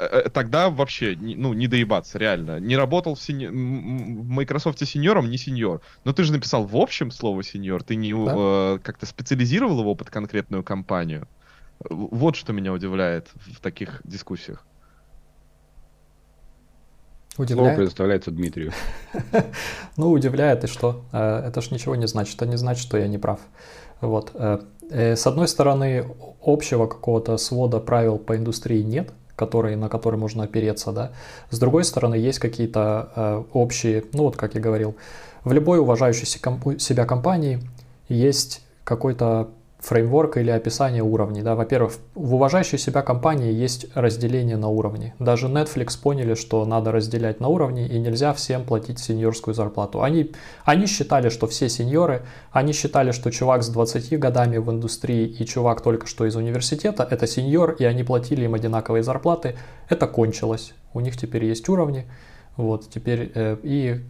Э, 0.00 0.22
э, 0.24 0.30
тогда 0.30 0.70
вообще, 0.70 1.14
ну, 1.20 1.52
не 1.52 1.68
доебаться, 1.68 2.18
реально. 2.18 2.58
Не 2.58 2.76
работал 2.76 3.14
в, 3.14 3.20
сени... 3.20 3.48
в 3.48 4.28
Microsoft 4.30 4.78
сеньором, 4.86 5.28
не 5.28 5.36
сеньор. 5.36 5.82
Но 6.04 6.14
ты 6.14 6.24
же 6.24 6.32
написал 6.32 6.64
в 6.64 6.74
общем 6.74 7.10
слово 7.10 7.42
сеньор, 7.44 7.82
ты 7.82 7.96
не 7.96 8.14
да? 8.14 8.34
э, 8.34 8.78
как-то 8.82 9.04
специализировал 9.04 9.80
его 9.80 9.94
под 9.94 10.08
конкретную 10.08 10.64
компанию. 10.64 11.28
Вот 11.90 12.34
что 12.36 12.54
меня 12.54 12.72
удивляет 12.72 13.28
в 13.34 13.60
таких 13.60 14.00
дискуссиях. 14.04 14.66
Удивляет? 17.36 17.66
Слово 17.66 17.76
предоставляется 17.76 18.30
Дмитрию. 18.30 18.72
ну, 19.98 20.10
удивляет, 20.12 20.64
и 20.64 20.66
что? 20.66 21.04
Э, 21.12 21.42
это 21.46 21.60
ж 21.60 21.72
ничего 21.72 21.94
не 21.94 22.06
значит. 22.06 22.36
Это 22.36 22.46
не 22.46 22.56
значит, 22.56 22.82
что 22.82 22.96
я 22.96 23.06
не 23.06 23.18
прав. 23.18 23.40
Вот. 24.00 24.32
С 24.90 25.26
одной 25.26 25.46
стороны, 25.46 26.06
общего 26.42 26.86
какого-то 26.86 27.36
свода 27.36 27.80
правил 27.80 28.18
по 28.18 28.34
индустрии 28.34 28.82
нет, 28.82 29.12
который, 29.40 29.76
на 29.76 29.88
который 29.88 30.16
можно 30.16 30.44
опереться, 30.44 30.92
да. 30.92 31.10
С 31.50 31.58
другой 31.58 31.84
стороны, 31.84 32.14
есть 32.14 32.38
какие-то 32.38 33.10
э, 33.16 33.42
общие, 33.54 34.04
ну 34.12 34.24
вот 34.24 34.36
как 34.36 34.54
я 34.54 34.60
говорил, 34.60 34.94
в 35.44 35.52
любой 35.52 35.78
уважающей 35.78 36.26
себя 36.78 37.06
компании 37.06 37.60
есть 38.08 38.62
какой-то 38.84 39.48
фреймворка 39.80 40.40
или 40.40 40.50
описания 40.50 41.02
уровней. 41.02 41.42
Да? 41.42 41.54
Во-первых, 41.54 41.94
в 42.14 42.34
уважающей 42.34 42.78
себя 42.78 43.02
компании 43.02 43.52
есть 43.52 43.86
разделение 43.94 44.56
на 44.56 44.68
уровни. 44.68 45.14
Даже 45.18 45.48
Netflix 45.48 46.00
поняли, 46.00 46.34
что 46.34 46.64
надо 46.64 46.92
разделять 46.92 47.40
на 47.40 47.48
уровни 47.48 47.86
и 47.86 47.98
нельзя 47.98 48.32
всем 48.34 48.64
платить 48.64 48.98
сеньорскую 48.98 49.54
зарплату. 49.54 50.02
Они, 50.02 50.32
они 50.64 50.86
считали, 50.86 51.30
что 51.30 51.46
все 51.46 51.68
сеньоры, 51.68 52.22
они 52.52 52.72
считали, 52.72 53.12
что 53.12 53.30
чувак 53.30 53.62
с 53.62 53.68
20 53.68 54.18
годами 54.18 54.58
в 54.58 54.70
индустрии 54.70 55.26
и 55.26 55.44
чувак 55.46 55.80
только 55.80 56.06
что 56.06 56.26
из 56.26 56.36
университета– 56.36 57.06
это 57.10 57.26
сеньор, 57.26 57.72
и 57.78 57.84
они 57.84 58.04
платили 58.04 58.44
им 58.44 58.54
одинаковые 58.54 59.02
зарплаты. 59.02 59.56
Это 59.88 60.06
кончилось. 60.06 60.74
У 60.92 61.00
них 61.00 61.16
теперь 61.16 61.44
есть 61.44 61.68
уровни, 61.68 62.06
вот, 62.56 62.90
теперь 62.90 63.32
э, 63.34 63.56
и 63.62 64.04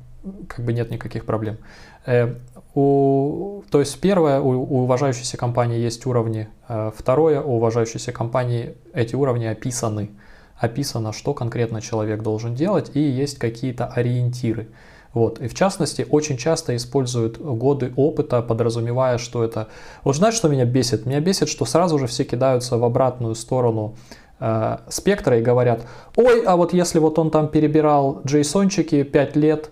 как 0.49 0.65
бы 0.65 0.73
нет 0.73 0.91
никаких 0.91 1.25
проблем. 1.25 1.59
Э, 2.07 2.35
у, 2.75 3.63
то 3.71 3.81
есть 3.81 4.01
первое, 4.01 4.41
у, 4.41 4.51
у 4.51 4.83
уважающейся 4.85 5.37
компании 5.37 5.79
есть 5.79 6.07
уровни, 6.07 6.49
э, 6.69 6.91
второе, 6.97 7.41
у 7.43 7.57
уважающейся 7.57 8.13
компании 8.13 8.77
эти 8.93 9.15
уровни 9.15 9.47
описаны. 9.47 10.11
Описано, 10.57 11.13
что 11.13 11.35
конкретно 11.35 11.81
человек 11.81 12.23
должен 12.23 12.55
делать, 12.55 12.91
и 12.95 13.01
есть 13.01 13.39
какие-то 13.39 13.87
ориентиры. 13.87 14.69
Вот. 15.13 15.41
И 15.41 15.49
в 15.49 15.55
частности, 15.55 16.07
очень 16.09 16.37
часто 16.37 16.77
используют 16.77 17.39
годы 17.39 17.93
опыта, 17.97 18.43
подразумевая, 18.43 19.19
что 19.19 19.43
это... 19.43 19.69
Вот 20.05 20.17
знаешь, 20.17 20.35
что 20.35 20.49
меня 20.49 20.65
бесит? 20.65 21.07
Меня 21.07 21.21
бесит, 21.21 21.49
что 21.49 21.65
сразу 21.65 21.99
же 21.99 22.07
все 22.07 22.25
кидаются 22.25 22.79
в 22.79 22.85
обратную 22.85 23.35
сторону 23.35 23.97
э, 24.39 24.77
спектра 24.89 25.39
и 25.39 25.43
говорят, 25.43 25.87
ой, 26.15 26.43
а 26.45 26.57
вот 26.57 26.73
если 26.73 27.01
вот 27.01 27.19
он 27.19 27.31
там 27.31 27.49
перебирал 27.49 28.21
джейсончики 28.25 29.03
5 29.03 29.37
лет, 29.37 29.71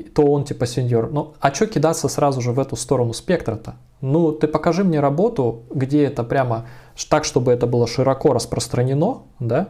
то 0.00 0.22
он 0.22 0.44
типа 0.44 0.66
сеньор. 0.66 1.10
Ну, 1.12 1.34
а 1.40 1.52
что 1.52 1.66
кидаться 1.66 2.08
сразу 2.08 2.40
же 2.40 2.52
в 2.52 2.58
эту 2.58 2.76
сторону 2.76 3.12
спектра-то? 3.12 3.74
Ну, 4.00 4.32
ты 4.32 4.48
покажи 4.48 4.84
мне 4.84 5.00
работу, 5.00 5.62
где 5.74 6.04
это 6.04 6.24
прямо 6.24 6.66
так, 7.08 7.24
чтобы 7.24 7.52
это 7.52 7.66
было 7.66 7.86
широко 7.86 8.32
распространено, 8.32 9.22
да? 9.38 9.68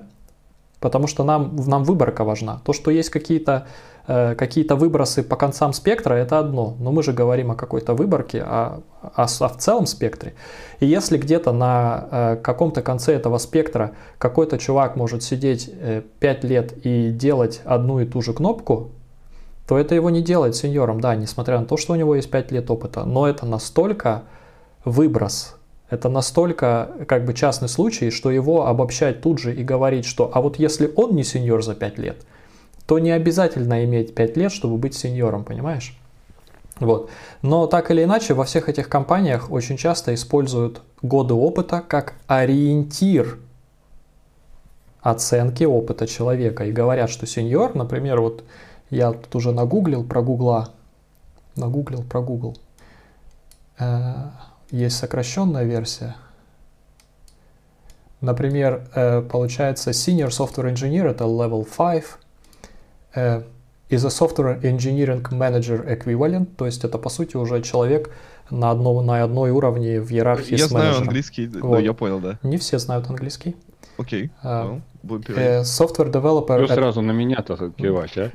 Потому 0.80 1.06
что 1.06 1.22
нам, 1.22 1.54
нам 1.66 1.84
выборка 1.84 2.24
важна. 2.24 2.60
То, 2.64 2.72
что 2.72 2.90
есть 2.90 3.10
какие-то 3.10 3.66
э, 4.06 4.34
какие 4.34 4.66
выбросы 4.72 5.22
по 5.22 5.36
концам 5.36 5.72
спектра, 5.72 6.14
это 6.14 6.38
одно. 6.38 6.76
Но 6.80 6.90
мы 6.90 7.02
же 7.02 7.12
говорим 7.12 7.52
о 7.52 7.54
какой-то 7.54 7.94
выборке, 7.94 8.42
а, 8.44 8.80
а, 9.00 9.26
а 9.26 9.48
в 9.48 9.56
целом 9.58 9.86
спектре. 9.86 10.34
И 10.80 10.86
если 10.86 11.18
где-то 11.18 11.52
на 11.52 12.08
э, 12.10 12.36
каком-то 12.42 12.82
конце 12.82 13.14
этого 13.14 13.38
спектра 13.38 13.92
какой-то 14.18 14.58
чувак 14.58 14.96
может 14.96 15.22
сидеть 15.22 15.70
э, 15.72 16.02
5 16.18 16.44
лет 16.44 16.72
и 16.84 17.10
делать 17.10 17.60
одну 17.64 18.00
и 18.00 18.06
ту 18.06 18.22
же 18.22 18.32
кнопку, 18.32 18.90
то 19.66 19.78
это 19.78 19.94
его 19.94 20.10
не 20.10 20.22
делает 20.22 20.56
сеньором, 20.56 21.00
да, 21.00 21.14
несмотря 21.14 21.58
на 21.58 21.66
то, 21.66 21.76
что 21.76 21.92
у 21.92 21.96
него 21.96 22.14
есть 22.14 22.30
5 22.30 22.52
лет 22.52 22.70
опыта. 22.70 23.04
Но 23.04 23.28
это 23.28 23.46
настолько 23.46 24.24
выброс, 24.84 25.56
это 25.88 26.08
настолько 26.08 26.90
как 27.06 27.24
бы 27.24 27.34
частный 27.34 27.68
случай, 27.68 28.10
что 28.10 28.30
его 28.30 28.66
обобщать 28.66 29.20
тут 29.20 29.38
же 29.38 29.54
и 29.54 29.62
говорить, 29.62 30.06
что 30.06 30.30
а 30.32 30.40
вот 30.40 30.58
если 30.58 30.90
он 30.96 31.14
не 31.14 31.22
сеньор 31.22 31.62
за 31.62 31.74
5 31.74 31.98
лет, 31.98 32.16
то 32.86 32.98
не 32.98 33.10
обязательно 33.10 33.84
иметь 33.84 34.14
5 34.14 34.36
лет, 34.36 34.52
чтобы 34.52 34.78
быть 34.78 34.94
сеньором, 34.94 35.44
понимаешь? 35.44 35.96
Вот. 36.80 37.10
Но 37.42 37.66
так 37.66 37.90
или 37.90 38.02
иначе, 38.04 38.34
во 38.34 38.44
всех 38.44 38.68
этих 38.68 38.88
компаниях 38.88 39.50
очень 39.50 39.76
часто 39.76 40.14
используют 40.14 40.80
годы 41.00 41.34
опыта 41.34 41.82
как 41.86 42.14
ориентир 42.26 43.38
оценки 45.00 45.64
опыта 45.64 46.06
человека. 46.06 46.64
И 46.64 46.72
говорят, 46.72 47.10
что 47.10 47.26
сеньор, 47.26 47.74
например, 47.74 48.20
вот 48.20 48.44
я 48.92 49.12
тут 49.12 49.34
уже 49.34 49.52
нагуглил 49.52 50.04
про 50.04 50.22
Гугла. 50.22 50.68
Нагуглил 51.56 52.02
про 52.02 52.20
Google. 52.20 52.56
Э, 53.78 54.28
есть 54.70 54.98
сокращенная 54.98 55.64
версия. 55.64 56.14
Например, 58.20 58.86
э, 58.94 59.22
получается 59.22 59.90
Senior 59.90 60.28
Software 60.28 60.72
Engineer 60.72 61.08
это 61.08 61.24
level 61.24 61.66
5. 61.66 62.04
Э, 63.14 63.42
is 63.88 64.04
a 64.04 64.10
Software 64.10 64.60
Engineering 64.62 65.22
Manager 65.30 65.86
Equivalent, 65.86 66.48
то 66.56 66.66
есть 66.66 66.84
это 66.84 66.98
по 66.98 67.08
сути 67.08 67.36
уже 67.36 67.62
человек 67.62 68.10
на, 68.50 68.70
одном, 68.70 69.04
на 69.06 69.22
одной 69.22 69.50
уровне 69.50 70.00
в 70.00 70.10
иерархии 70.12 70.56
Я 70.56 70.66
с 70.66 70.68
знаю 70.68 70.84
менеджером. 70.84 71.08
английский, 71.08 71.46
вот. 71.46 71.76
да, 71.76 71.80
я 71.80 71.92
понял, 71.94 72.20
да. 72.20 72.38
Не 72.42 72.58
все 72.58 72.78
знают 72.78 73.08
английский. 73.08 73.56
Окей, 73.98 74.30
okay. 74.42 74.44
well, 74.44 74.80
будем 75.02 75.34
Software 75.62 76.10
Developer... 76.10 76.60
Ну 76.60 76.66
сразу 76.66 77.00
на 77.02 77.12
меня-то 77.12 77.72
кивать, 77.76 78.16
а? 78.18 78.30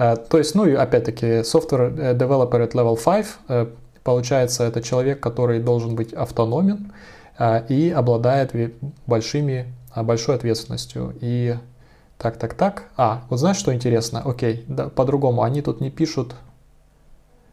Э, 0.00 0.16
то 0.16 0.38
есть, 0.38 0.54
ну 0.54 0.64
и 0.64 0.72
опять-таки, 0.72 1.26
software 1.42 1.94
э, 1.98 2.14
developer 2.14 2.66
at 2.66 2.72
level 2.72 2.98
5, 3.02 3.26
э, 3.48 3.66
получается, 4.02 4.64
это 4.64 4.82
человек, 4.82 5.20
который 5.20 5.60
должен 5.60 5.94
быть 5.94 6.12
автономен 6.14 6.92
и 7.70 7.90
обладает 7.96 8.52
большими, 9.06 9.72
большой 9.96 10.34
ответственностью. 10.34 11.14
И 11.22 11.56
так, 12.18 12.36
так, 12.36 12.52
так. 12.52 12.84
А, 12.98 13.22
вот 13.30 13.38
знаешь, 13.38 13.56
что 13.56 13.72
интересно? 13.74 14.20
Окей, 14.22 14.66
да, 14.68 14.90
по-другому. 14.90 15.42
Они 15.42 15.62
тут 15.62 15.80
не 15.80 15.90
пишут 15.90 16.34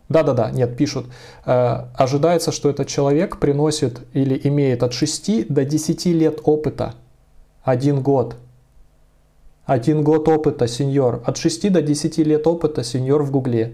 да-да-да, 0.09 0.51
нет, 0.51 0.77
пишут. 0.77 1.07
ожидается, 1.43 2.53
что 2.53 2.69
этот 2.69 2.87
человек 2.87 3.39
приносит 3.39 3.99
или 4.13 4.39
имеет 4.45 4.83
от 4.83 4.93
6 4.93 5.53
до 5.53 5.65
10 5.65 6.05
лет 6.05 6.39
опыта. 6.43 6.93
Один 7.61 8.01
год. 8.01 8.37
Один 9.67 10.01
год 10.01 10.29
опыта 10.29 10.65
сеньор. 10.65 11.21
От 11.25 11.35
6 11.37 11.73
до 11.73 11.81
10 11.81 12.17
лет 12.19 12.47
опыта 12.47 12.85
сеньор 12.85 13.21
в 13.21 13.31
Гугле. 13.31 13.73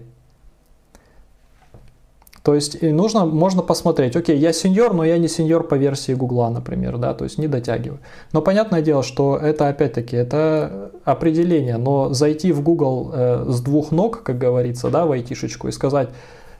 То 2.42 2.54
есть 2.54 2.76
и 2.82 2.90
нужно, 2.90 3.24
можно 3.24 3.62
посмотреть, 3.62 4.16
окей, 4.16 4.36
я 4.36 4.52
сеньор, 4.52 4.92
но 4.92 5.04
я 5.04 5.16
не 5.18 5.28
сеньор 5.28 5.66
по 5.66 5.76
версии 5.76 6.12
Гугла, 6.12 6.50
например, 6.50 6.98
да, 6.98 7.14
то 7.14 7.24
есть 7.24 7.38
не 7.38 7.46
дотягиваю. 7.46 8.00
Но 8.32 8.42
понятное 8.42 8.82
дело, 8.82 9.02
что 9.02 9.38
это 9.38 9.68
опять-таки, 9.68 10.16
это 10.16 10.90
определение, 11.04 11.78
но 11.78 12.12
зайти 12.12 12.52
в 12.52 12.60
Google 12.60 13.12
э, 13.14 13.44
с 13.48 13.60
двух 13.62 13.92
ног, 13.92 14.24
как 14.24 14.36
говорится, 14.36 14.90
да, 14.90 15.06
в 15.06 15.12
айтишечку 15.12 15.68
и 15.68 15.72
сказать, 15.72 16.10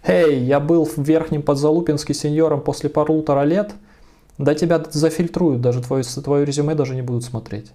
«Эй, 0.06 0.38
я 0.38 0.58
был 0.58 0.86
в 0.86 0.96
Верхнем 0.96 1.42
Подзалупинске 1.42 2.14
сеньором 2.14 2.62
после 2.62 2.88
полутора 2.88 3.42
лет», 3.42 3.72
да 4.38 4.54
тебя 4.54 4.82
зафильтруют, 4.90 5.60
даже 5.60 5.82
твое, 5.82 6.04
твое 6.04 6.46
резюме 6.46 6.74
даже 6.74 6.94
не 6.94 7.02
будут 7.02 7.24
смотреть. 7.24 7.72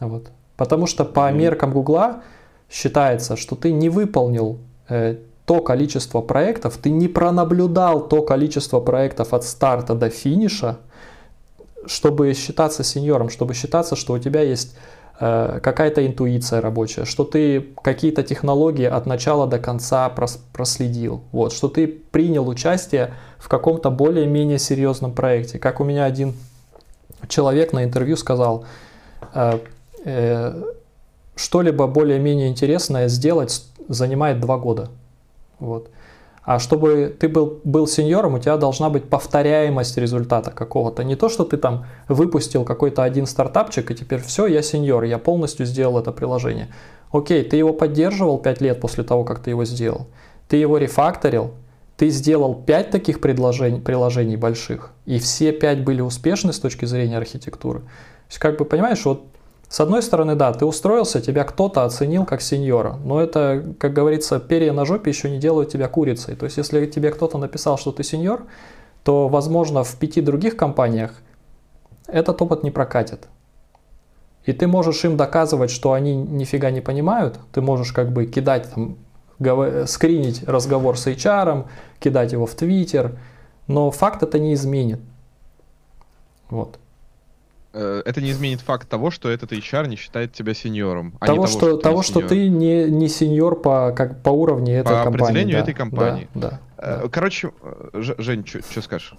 Вот. 0.00 0.30
Потому 0.56 0.86
что 0.86 1.04
по 1.04 1.30
меркам 1.30 1.72
Гугла 1.72 2.22
считается, 2.70 3.36
что 3.36 3.56
ты 3.56 3.72
не 3.72 3.88
выполнил 3.88 4.58
э, 4.88 5.16
то 5.46 5.60
количество 5.60 6.20
проектов, 6.20 6.76
ты 6.76 6.90
не 6.90 7.08
пронаблюдал 7.08 8.06
то 8.06 8.22
количество 8.22 8.80
проектов 8.80 9.34
от 9.34 9.44
старта 9.44 9.94
до 9.94 10.08
финиша, 10.08 10.78
чтобы 11.86 12.34
считаться 12.34 12.84
сеньором, 12.84 13.30
чтобы 13.30 13.54
считаться, 13.54 13.96
что 13.96 14.12
у 14.12 14.18
тебя 14.18 14.42
есть 14.42 14.76
э, 15.18 15.58
какая-то 15.62 16.06
интуиция 16.06 16.60
рабочая, 16.60 17.04
что 17.04 17.24
ты 17.24 17.68
какие-то 17.82 18.22
технологии 18.22 18.84
от 18.84 19.06
начала 19.06 19.46
до 19.46 19.58
конца 19.58 20.08
прос 20.08 20.38
проследил, 20.52 21.22
вот, 21.32 21.52
что 21.52 21.68
ты 21.68 21.88
принял 21.88 22.48
участие 22.48 23.14
в 23.38 23.48
каком-то 23.48 23.90
более-менее 23.90 24.58
серьезном 24.58 25.12
проекте. 25.12 25.58
Как 25.58 25.80
у 25.80 25.84
меня 25.84 26.04
один 26.04 26.34
человек 27.28 27.72
на 27.72 27.82
интервью 27.82 28.16
сказал, 28.16 28.66
э, 29.34 29.58
что-либо 31.34 31.86
более-менее 31.86 32.48
интересное 32.48 33.08
сделать 33.08 33.64
занимает 33.88 34.40
два 34.40 34.58
года. 34.58 34.88
Вот. 35.58 35.90
А 36.42 36.58
чтобы 36.58 37.14
ты 37.18 37.28
был, 37.28 37.60
был 37.64 37.86
сеньором, 37.86 38.34
у 38.34 38.38
тебя 38.38 38.56
должна 38.56 38.88
быть 38.90 39.04
повторяемость 39.08 39.96
результата 39.98 40.50
какого-то. 40.50 41.04
Не 41.04 41.14
то, 41.14 41.28
что 41.28 41.44
ты 41.44 41.56
там 41.56 41.86
выпустил 42.08 42.64
какой-то 42.64 43.02
один 43.02 43.26
стартапчик, 43.26 43.90
и 43.90 43.94
теперь 43.94 44.20
все, 44.20 44.46
я 44.46 44.62
сеньор, 44.62 45.04
я 45.04 45.18
полностью 45.18 45.66
сделал 45.66 45.98
это 45.98 46.12
приложение. 46.12 46.72
Окей, 47.12 47.44
ты 47.44 47.56
его 47.56 47.72
поддерживал 47.72 48.38
5 48.38 48.60
лет 48.62 48.80
после 48.80 49.04
того, 49.04 49.24
как 49.24 49.40
ты 49.40 49.50
его 49.50 49.64
сделал. 49.64 50.06
Ты 50.48 50.56
его 50.56 50.78
рефакторил, 50.78 51.52
ты 51.96 52.08
сделал 52.08 52.54
5 52.54 52.90
таких 52.90 53.20
предложений, 53.20 53.80
приложений 53.80 54.36
больших, 54.36 54.92
и 55.04 55.18
все 55.18 55.52
5 55.52 55.84
были 55.84 56.00
успешны 56.00 56.52
с 56.52 56.58
точки 56.58 56.86
зрения 56.86 57.18
архитектуры. 57.18 57.80
То 57.80 57.86
есть, 58.28 58.38
как 58.38 58.58
бы, 58.58 58.64
понимаешь, 58.64 59.04
вот 59.04 59.24
с 59.70 59.78
одной 59.78 60.02
стороны, 60.02 60.34
да, 60.34 60.52
ты 60.52 60.66
устроился, 60.66 61.20
тебя 61.20 61.44
кто-то 61.44 61.84
оценил 61.84 62.24
как 62.24 62.42
сеньора, 62.42 62.96
но 63.04 63.20
это, 63.20 63.64
как 63.78 63.92
говорится, 63.92 64.40
перья 64.40 64.72
на 64.72 64.84
жопе 64.84 65.10
еще 65.10 65.30
не 65.30 65.38
делают 65.38 65.70
тебя 65.70 65.86
курицей. 65.86 66.34
То 66.34 66.44
есть, 66.44 66.56
если 66.56 66.86
тебе 66.86 67.12
кто-то 67.12 67.38
написал, 67.38 67.78
что 67.78 67.92
ты 67.92 68.02
сеньор, 68.02 68.46
то, 69.04 69.28
возможно, 69.28 69.84
в 69.84 69.94
пяти 69.94 70.22
других 70.22 70.56
компаниях 70.56 71.12
этот 72.08 72.42
опыт 72.42 72.64
не 72.64 72.72
прокатит. 72.72 73.28
И 74.44 74.52
ты 74.52 74.66
можешь 74.66 75.04
им 75.04 75.16
доказывать, 75.16 75.70
что 75.70 75.92
они 75.92 76.16
нифига 76.16 76.72
не 76.72 76.80
понимают, 76.80 77.38
ты 77.52 77.60
можешь 77.60 77.92
как 77.92 78.10
бы 78.10 78.26
кидать 78.26 78.68
там, 78.74 78.96
скринить 79.86 80.42
разговор 80.48 80.98
с 80.98 81.06
HR, 81.06 81.66
кидать 82.00 82.32
его 82.32 82.46
в 82.46 82.56
Твиттер, 82.56 83.16
но 83.68 83.92
факт 83.92 84.24
это 84.24 84.40
не 84.40 84.54
изменит. 84.54 85.00
Вот. 86.48 86.80
Э, 87.72 88.02
это 88.04 88.20
не 88.20 88.30
изменит 88.30 88.60
факт 88.60 88.88
того, 88.88 89.10
что 89.10 89.30
этот 89.30 89.52
HR 89.52 89.86
не 89.86 89.96
считает 89.96 90.32
тебя 90.32 90.54
сеньором. 90.54 91.14
А 91.20 91.26
того, 91.26 91.36
того, 91.36 91.46
что, 91.46 91.58
что, 91.58 91.76
того, 91.76 92.02
что 92.02 92.20
ты 92.20 92.48
не, 92.48 92.90
не 92.90 93.08
сеньор 93.08 93.60
по, 93.60 93.92
как, 93.96 94.22
по 94.22 94.30
уровню 94.30 94.74
этой 94.74 94.88
по 94.88 95.04
компании. 95.04 95.18
По 95.18 95.24
определению 95.24 95.56
да, 95.56 95.62
этой 95.62 95.74
компании. 95.74 96.28
Да, 96.34 96.60
да, 96.76 97.02
э, 97.04 97.08
Короче, 97.10 97.52
Жень, 97.92 98.44
что 98.46 98.82
скажешь? 98.82 99.14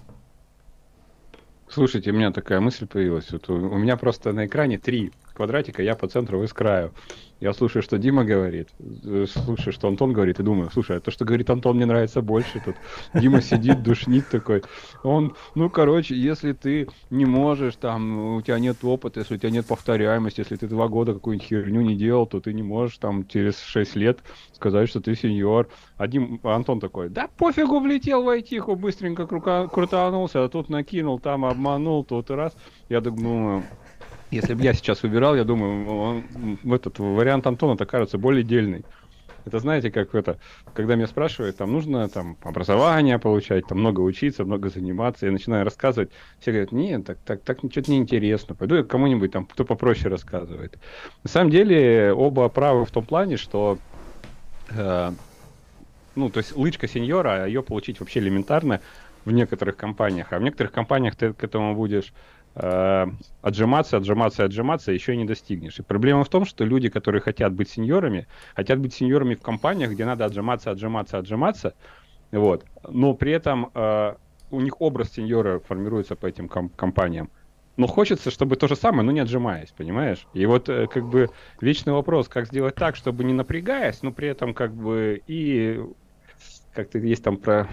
Слушайте, 1.69 2.11
у 2.11 2.13
меня 2.13 2.31
такая 2.31 2.59
мысль 2.59 2.85
появилась. 2.85 3.31
Вот 3.31 3.49
у, 3.49 3.53
у 3.53 3.77
меня 3.77 3.95
просто 3.95 4.33
на 4.33 4.45
экране 4.45 4.77
три 4.77 5.13
квадратика, 5.33 5.81
я 5.81 5.95
по 5.95 6.07
центру, 6.07 6.37
вы 6.39 6.47
с 6.47 6.53
краю. 6.53 6.91
Я 7.41 7.53
слушаю, 7.53 7.81
что 7.81 7.97
Дима 7.97 8.23
говорит, 8.23 8.69
э, 9.03 9.25
слушаю, 9.27 9.73
что 9.73 9.87
Антон 9.87 10.13
говорит, 10.13 10.39
и 10.39 10.43
думаю, 10.43 10.69
слушай, 10.71 10.97
а 10.97 10.99
то, 10.99 11.09
что 11.09 11.25
говорит 11.25 11.49
Антон, 11.49 11.75
мне 11.75 11.87
нравится 11.87 12.21
больше. 12.21 12.61
Тут 12.63 12.75
Дима 13.15 13.41
сидит, 13.41 13.81
душнит 13.81 14.29
такой. 14.29 14.61
Он, 15.01 15.35
ну, 15.55 15.67
короче, 15.71 16.15
если 16.15 16.53
ты 16.53 16.87
не 17.09 17.25
можешь, 17.25 17.77
там, 17.77 18.35
у 18.35 18.41
тебя 18.43 18.59
нет 18.59 18.77
опыта, 18.83 19.21
если 19.21 19.35
у 19.35 19.37
тебя 19.39 19.49
нет 19.49 19.65
повторяемости, 19.65 20.41
если 20.41 20.55
ты 20.55 20.67
два 20.67 20.87
года 20.87 21.15
какую-нибудь 21.15 21.47
херню 21.47 21.81
не 21.81 21.95
делал, 21.95 22.27
то 22.27 22.39
ты 22.39 22.53
не 22.53 22.61
можешь 22.61 22.99
там 22.99 23.27
через 23.27 23.59
шесть 23.59 23.95
лет 23.95 24.19
сказать, 24.53 24.87
что 24.87 25.01
ты 25.01 25.15
сеньор. 25.15 25.67
А 25.97 26.07
Дим, 26.07 26.39
а 26.43 26.55
Антон 26.55 26.79
такой, 26.79 27.09
да 27.09 27.27
пофигу, 27.37 27.79
влетел 27.79 28.23
в 28.23 28.29
айтиху, 28.29 28.75
быстренько 28.75 29.25
крука, 29.25 29.67
крутанулся, 29.67 30.43
а 30.43 30.47
тут 30.47 30.69
накинул, 30.69 31.19
там 31.19 31.45
обманул, 31.45 32.03
тут 32.03 32.29
раз. 32.29 32.55
Я 32.87 33.01
думаю, 33.01 33.63
если 34.31 34.53
бы 34.53 34.63
я 34.63 34.73
сейчас 34.73 35.03
выбирал, 35.03 35.35
я 35.35 35.43
думаю, 35.43 35.87
он, 35.87 36.59
этот 36.71 36.99
вариант 36.99 37.45
Антона-то 37.47 37.85
кажется 37.85 38.17
более 38.17 38.43
дельный. 38.43 38.85
Это 39.45 39.59
знаете, 39.59 39.89
как 39.89 40.13
это, 40.13 40.37
когда 40.73 40.95
меня 40.95 41.07
спрашивают, 41.07 41.57
там 41.57 41.71
нужно 41.71 42.07
там 42.09 42.37
образование 42.43 43.17
получать, 43.17 43.65
там 43.67 43.79
много 43.79 44.01
учиться, 44.01 44.45
много 44.45 44.69
заниматься, 44.69 45.25
я 45.25 45.31
начинаю 45.31 45.65
рассказывать, 45.65 46.11
все 46.39 46.51
говорят, 46.51 46.71
нет, 46.71 47.05
так, 47.05 47.17
так, 47.25 47.41
так 47.41 47.57
что-то 47.71 47.91
неинтересно, 47.91 48.53
пойду 48.53 48.75
я 48.75 48.83
кому-нибудь 48.83 49.31
там, 49.31 49.45
кто 49.45 49.65
попроще 49.65 50.09
рассказывает. 50.09 50.77
На 51.23 51.29
самом 51.29 51.49
деле 51.49 52.13
оба 52.13 52.49
правы 52.49 52.85
в 52.85 52.91
том 52.91 53.03
плане, 53.03 53.37
что 53.37 53.79
э, 54.69 55.11
ну, 56.15 56.29
то 56.29 56.37
есть 56.37 56.55
лычка 56.55 56.87
сеньора, 56.87 57.43
а 57.43 57.47
ее 57.47 57.63
получить 57.63 57.99
вообще 57.99 58.19
элементарно 58.19 58.81
в 59.25 59.31
некоторых 59.31 59.75
компаниях, 59.77 60.27
а 60.31 60.39
в 60.39 60.41
некоторых 60.41 60.71
компаниях 60.71 61.15
ты 61.15 61.33
к 61.33 61.43
этому 61.43 61.75
будешь 61.75 62.13
э, 62.55 63.05
отжиматься, 63.41 63.97
отжиматься, 63.97 64.43
отжиматься, 64.43 64.91
еще 64.91 65.15
не 65.15 65.25
достигнешь. 65.25 65.79
И 65.79 65.83
проблема 65.83 66.23
в 66.23 66.29
том, 66.29 66.45
что 66.45 66.65
люди, 66.65 66.89
которые 66.89 67.21
хотят 67.21 67.53
быть 67.53 67.69
сеньорами, 67.69 68.27
хотят 68.55 68.79
быть 68.79 68.93
сеньорами 68.93 69.35
в 69.35 69.41
компаниях, 69.41 69.91
где 69.91 70.05
надо 70.05 70.25
отжиматься, 70.25 70.71
отжиматься, 70.71 71.17
отжиматься, 71.17 71.75
вот, 72.31 72.65
но 72.87 73.13
при 73.13 73.31
этом 73.31 73.71
э, 73.73 74.15
у 74.51 74.61
них 74.61 74.79
образ 74.81 75.11
сеньора 75.13 75.59
формируется 75.59 76.15
по 76.15 76.27
этим 76.27 76.47
ком- 76.47 76.69
компаниям. 76.69 77.29
Но 77.77 77.87
хочется, 77.87 78.31
чтобы 78.31 78.57
то 78.57 78.67
же 78.67 78.75
самое, 78.75 79.03
но 79.03 79.11
не 79.11 79.21
отжимаясь, 79.21 79.71
понимаешь? 79.71 80.27
И 80.33 80.45
вот 80.45 80.69
э, 80.69 80.87
как 80.87 81.07
бы 81.07 81.29
вечный 81.61 81.93
вопрос, 81.93 82.27
как 82.27 82.47
сделать 82.47 82.75
так, 82.75 82.95
чтобы 82.95 83.23
не 83.23 83.33
напрягаясь, 83.33 84.01
но 84.01 84.11
при 84.11 84.27
этом 84.27 84.53
как 84.53 84.75
бы 84.75 85.21
и 85.25 85.81
как-то 86.73 86.99
есть 86.99 87.23
там 87.23 87.37
про 87.37 87.69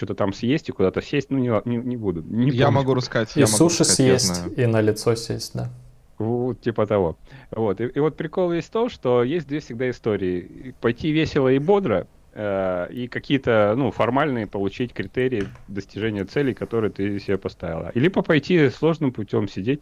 что-то 0.00 0.14
там 0.14 0.32
съесть 0.32 0.70
и 0.70 0.72
куда-то 0.72 1.02
сесть, 1.02 1.28
ну 1.30 1.38
не, 1.38 1.50
не, 1.66 1.76
не 1.76 1.96
буду. 1.98 2.22
Не 2.22 2.50
я 2.50 2.66
помню. 2.66 2.80
могу 2.80 2.94
рассказать. 2.94 3.36
И 3.36 3.40
я 3.40 3.46
суши 3.46 3.80
рассказать, 3.80 4.22
съесть, 4.22 4.58
и 4.58 4.64
на 4.64 4.80
лицо 4.80 5.14
сесть, 5.14 5.52
да. 5.52 5.70
Вот, 6.18 6.60
типа 6.62 6.86
того. 6.86 7.18
Вот. 7.50 7.82
И, 7.82 7.84
и 7.84 8.00
вот 8.00 8.16
прикол 8.16 8.52
есть 8.52 8.68
в 8.68 8.72
том, 8.72 8.88
что 8.88 9.22
есть 9.22 9.46
две 9.46 9.60
всегда 9.60 9.90
истории. 9.90 10.74
Пойти 10.80 11.10
весело 11.10 11.48
и 11.48 11.58
бодро, 11.58 12.06
э, 12.32 12.88
и 12.90 13.08
какие-то, 13.08 13.74
ну, 13.76 13.90
формальные 13.90 14.46
получить 14.46 14.94
критерии 14.94 15.48
достижения 15.68 16.24
целей, 16.24 16.54
которые 16.54 16.90
ты 16.90 17.20
себе 17.20 17.36
поставила. 17.36 17.90
Или 17.94 18.08
пойти 18.08 18.70
сложным 18.70 19.12
путем 19.12 19.48
сидеть, 19.48 19.80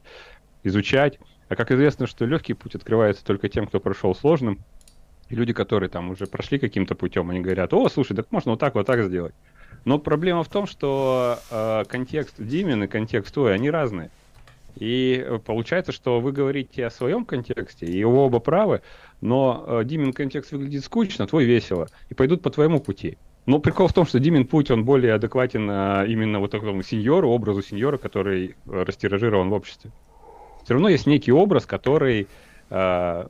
изучать. 0.65 1.21
А 1.49 1.55
как 1.55 1.71
известно, 1.71 2.09
что 2.09 2.25
легкий 2.25 2.55
путь 2.55 2.75
открывается 2.75 3.25
только 3.25 3.49
тем, 3.49 3.69
кто 3.69 3.79
прошел 3.79 4.17
сложным. 4.17 4.59
И 5.29 5.35
люди, 5.37 5.53
которые 5.53 5.91
там 5.91 6.11
уже 6.11 6.27
прошли 6.27 6.59
каким-то 6.59 6.95
путем, 6.95 7.31
они 7.31 7.41
говорят, 7.41 7.73
о, 7.73 7.89
слушай, 7.89 8.17
так 8.17 8.33
можно 8.33 8.53
вот 8.53 8.61
так, 8.61 8.75
вот 8.75 8.87
так 8.87 9.05
сделать. 9.05 9.35
Но 9.85 9.99
проблема 9.99 10.43
в 10.43 10.49
том, 10.49 10.67
что 10.67 11.39
э, 11.51 11.85
контекст 11.89 12.35
Димин 12.39 12.85
и 12.85 12.87
контекст 12.87 13.35
твой, 13.35 13.55
они 13.55 13.71
разные. 13.71 14.11
И 14.77 15.27
получается, 15.45 15.93
что 15.93 16.21
вы 16.21 16.33
говорите 16.33 16.87
о 16.87 16.91
своем 16.91 17.25
контексте, 17.25 17.87
и 17.87 18.05
вы 18.05 18.17
оба 18.17 18.39
правы, 18.39 18.83
но 19.21 19.65
э, 19.67 19.85
Димин 19.85 20.13
контекст 20.13 20.53
выглядит 20.53 20.85
скучно, 20.85 21.27
твой 21.27 21.45
весело, 21.45 21.89
и 22.11 22.15
пойдут 22.15 22.43
по 22.43 22.51
твоему 22.51 22.81
пути. 22.81 23.19
Но 23.47 23.59
прикол 23.59 23.89
в 23.89 23.95
том, 23.95 24.07
что 24.07 24.21
Димин 24.21 24.47
путь, 24.47 24.71
он 24.71 24.85
более 24.85 25.15
адекватен 25.15 25.71
э, 25.71 26.05
именно 26.09 26.39
вот 26.39 26.51
такому 26.51 26.83
сеньору, 26.83 27.31
образу 27.31 27.63
сеньора, 27.63 27.97
который 27.97 28.57
э, 28.67 28.83
растиражирован 28.83 29.49
в 29.49 29.55
обществе. 29.55 29.91
Все 30.65 30.75
равно 30.75 30.91
есть 30.91 31.07
некий 31.07 31.33
образ, 31.33 31.65
который 31.65 32.29
э, 32.69 33.27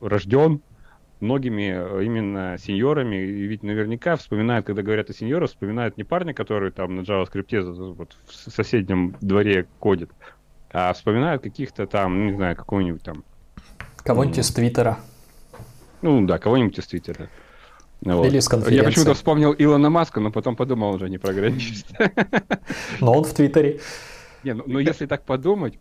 рожден 0.00 0.60
многими 1.22 1.72
э, 1.74 2.04
именно 2.04 2.56
сеньорами, 2.58 3.16
и 3.16 3.46
ведь 3.46 3.62
наверняка 3.62 4.16
вспоминают, 4.16 4.66
когда 4.66 4.82
говорят 4.82 5.08
о 5.08 5.14
сеньорах, 5.14 5.50
вспоминают 5.50 5.96
не 5.96 6.04
парня, 6.04 6.34
который 6.34 6.70
там 6.70 6.96
на 6.96 7.00
JavaScript 7.00 7.94
вот, 7.94 8.16
в 8.26 8.50
соседнем 8.50 9.16
дворе 9.20 9.66
кодит, 9.78 10.10
а 10.70 10.92
вспоминают 10.92 11.42
каких-то 11.42 11.86
там, 11.86 12.18
ну, 12.18 12.30
не 12.30 12.36
знаю, 12.36 12.56
какого-нибудь 12.56 13.02
там... 13.02 13.24
Кого-нибудь 14.04 14.38
из 14.38 14.50
Твиттера. 14.50 14.98
Ну 16.02 16.26
да, 16.26 16.38
кого-нибудь 16.38 16.78
из 16.78 16.86
Твиттера. 16.86 17.28
Вот. 18.00 18.26
Или 18.26 18.40
с 18.40 18.48
конференции. 18.48 18.82
Я 18.82 18.84
почему-то 18.84 19.14
вспомнил 19.14 19.54
Илона 19.56 19.88
Маска, 19.88 20.18
но 20.18 20.32
потом 20.32 20.56
подумал, 20.56 20.92
уже 20.92 21.08
не 21.08 21.18
программист. 21.18 21.86
Но 23.00 23.12
он 23.12 23.24
в 23.24 23.32
Твиттере. 23.32 23.80
Не, 24.42 24.54
ну, 24.54 24.64
ну 24.66 24.78
если 24.80 25.06
так 25.06 25.24
подумать, 25.24 25.78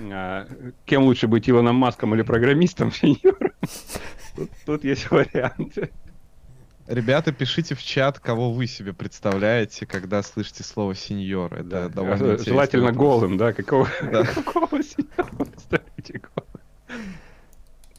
а, 0.00 0.46
кем 0.84 1.04
лучше 1.04 1.26
быть 1.26 1.48
Илоном 1.48 1.76
Маском 1.76 2.14
или 2.14 2.22
программистом, 2.22 2.92
сеньором? 2.92 3.52
Тут, 4.38 4.50
тут 4.64 4.84
есть 4.84 5.10
варианты. 5.10 5.90
Ребята, 6.86 7.32
пишите 7.32 7.74
в 7.74 7.82
чат, 7.82 8.18
кого 8.18 8.52
вы 8.52 8.66
себе 8.66 8.94
представляете, 8.94 9.84
когда 9.84 10.22
слышите 10.22 10.62
слово 10.62 10.94
сеньор. 10.94 11.52
Это 11.52 11.64
да. 11.64 11.88
довольно 11.88 12.38
Желательно 12.38 12.92
голым, 12.92 13.36
да? 13.36 13.52
Какого, 13.52 13.88
да. 14.00 14.24
какого 14.34 14.82
сеньора 14.82 15.44
представляете 15.44 16.22
голым? 16.22 17.02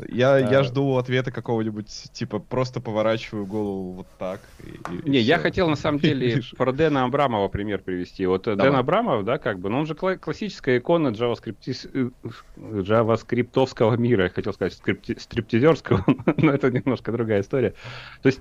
Я, 0.08 0.36
а... 0.36 0.40
я 0.40 0.64
жду 0.64 0.98
ответа 0.98 1.32
какого-нибудь, 1.32 1.88
типа, 2.14 2.40
просто 2.40 2.80
поворачиваю 2.80 3.46
голову 3.46 3.92
вот 3.92 4.08
так. 4.18 4.40
И, 4.64 4.70
и 4.70 5.10
не, 5.10 5.20
все. 5.20 5.28
я 5.28 5.40
хотел 5.40 5.70
на 5.70 5.76
самом 5.76 6.00
деле 6.00 6.42
про 6.58 6.72
Дэна 6.72 7.04
Абрамова 7.04 7.48
пример 7.50 7.80
привести. 7.80 8.26
Вот 8.26 8.48
э, 8.48 8.56
Давай. 8.56 8.72
Дэн 8.72 8.80
Абрамов, 8.80 9.26
да, 9.26 9.38
как 9.38 9.60
бы, 9.60 9.70
ну 9.70 9.80
он 9.80 9.86
же 9.86 9.96
классическая 9.96 10.78
икона 10.78 11.10
JavaScript, 11.10 12.14
JavaScriptовского 12.58 13.98
мира, 13.98 14.26
я 14.26 14.30
хотел 14.30 14.54
сказать, 14.54 14.74
стриптизерского, 14.74 16.06
но 16.38 16.54
это 16.54 16.72
немножко 16.72 17.12
другая 17.12 17.42
история. 17.42 17.74
То 18.22 18.28
есть, 18.28 18.40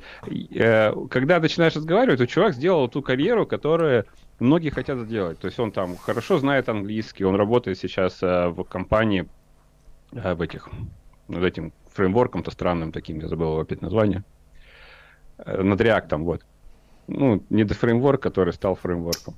э, 0.54 0.92
когда 1.10 1.40
начинаешь 1.40 1.74
разговаривать, 1.74 2.18
то 2.18 2.26
чувак 2.26 2.54
сделал 2.54 2.88
ту 2.88 3.02
карьеру, 3.02 3.46
которая 3.46 4.04
многие 4.38 4.70
хотят 4.70 4.98
сделать. 5.00 5.40
То 5.40 5.46
есть 5.46 5.58
он 5.58 5.72
там 5.72 5.96
хорошо 5.96 6.38
знает 6.38 6.68
английский, 6.68 7.24
он 7.24 7.34
работает 7.34 7.78
сейчас 7.78 8.22
э, 8.22 8.48
в 8.48 8.62
компании 8.62 9.28
в 10.12 10.40
этих 10.40 10.70
над 11.28 11.44
этим 11.44 11.72
фреймворком-то 11.92 12.50
странным 12.50 12.92
таким, 12.92 13.20
я 13.20 13.28
забыл 13.28 13.58
опять 13.58 13.82
название, 13.82 14.24
э, 15.38 15.62
над 15.62 15.80
React, 15.80 16.16
вот. 16.18 16.42
Ну, 17.06 17.42
не 17.48 17.64
до 17.64 17.74
фреймворк, 17.74 18.22
который 18.22 18.52
стал 18.52 18.74
фреймворком. 18.74 19.34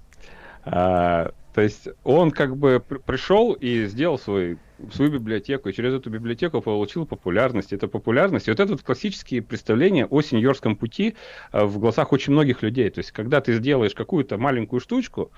А, 0.65 1.33
то 1.55 1.63
есть 1.63 1.89
он 2.05 2.31
как 2.31 2.57
бы 2.57 2.81
пришел 2.81 3.53
и 3.53 3.87
сделал 3.87 4.19
свой, 4.19 4.59
свою 4.93 5.11
библиотеку, 5.11 5.69
и 5.69 5.73
через 5.73 5.95
эту 5.95 6.11
библиотеку 6.11 6.61
получил 6.61 7.07
популярность. 7.07 7.73
Это 7.73 7.89
популярность. 7.89 8.49
И 8.49 8.51
вот 8.51 8.61
это 8.61 8.73
вот 8.73 8.83
классические 8.83 9.43
представления 9.43 10.07
о 10.07 10.21
сеньорском 10.23 10.77
пути 10.77 11.17
э, 11.53 11.65
в 11.65 11.79
глазах 11.79 12.13
очень 12.13 12.33
многих 12.33 12.63
людей. 12.63 12.89
То 12.91 13.01
есть 13.01 13.11
когда 13.13 13.41
ты 13.41 13.55
сделаешь 13.55 13.95
какую-то 13.95 14.39
маленькую 14.39 14.81
штучку, 14.81 15.33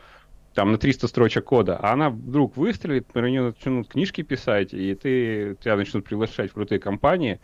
там 0.55 0.73
на 0.73 0.79
300 0.79 1.09
строчек 1.09 1.45
кода, 1.45 1.77
а 1.77 1.93
она 1.93 2.11
вдруг 2.11 2.57
выстрелит, 2.57 3.07
про 3.07 3.29
нее 3.29 3.43
начнут 3.43 3.89
книжки 3.89 4.23
писать, 4.23 4.75
и 4.75 4.95
ты, 4.95 5.57
тебя 5.63 5.77
начнут 5.77 6.05
приглашать 6.05 6.51
в 6.51 6.55
крутые 6.55 6.79
компании. 6.79 7.41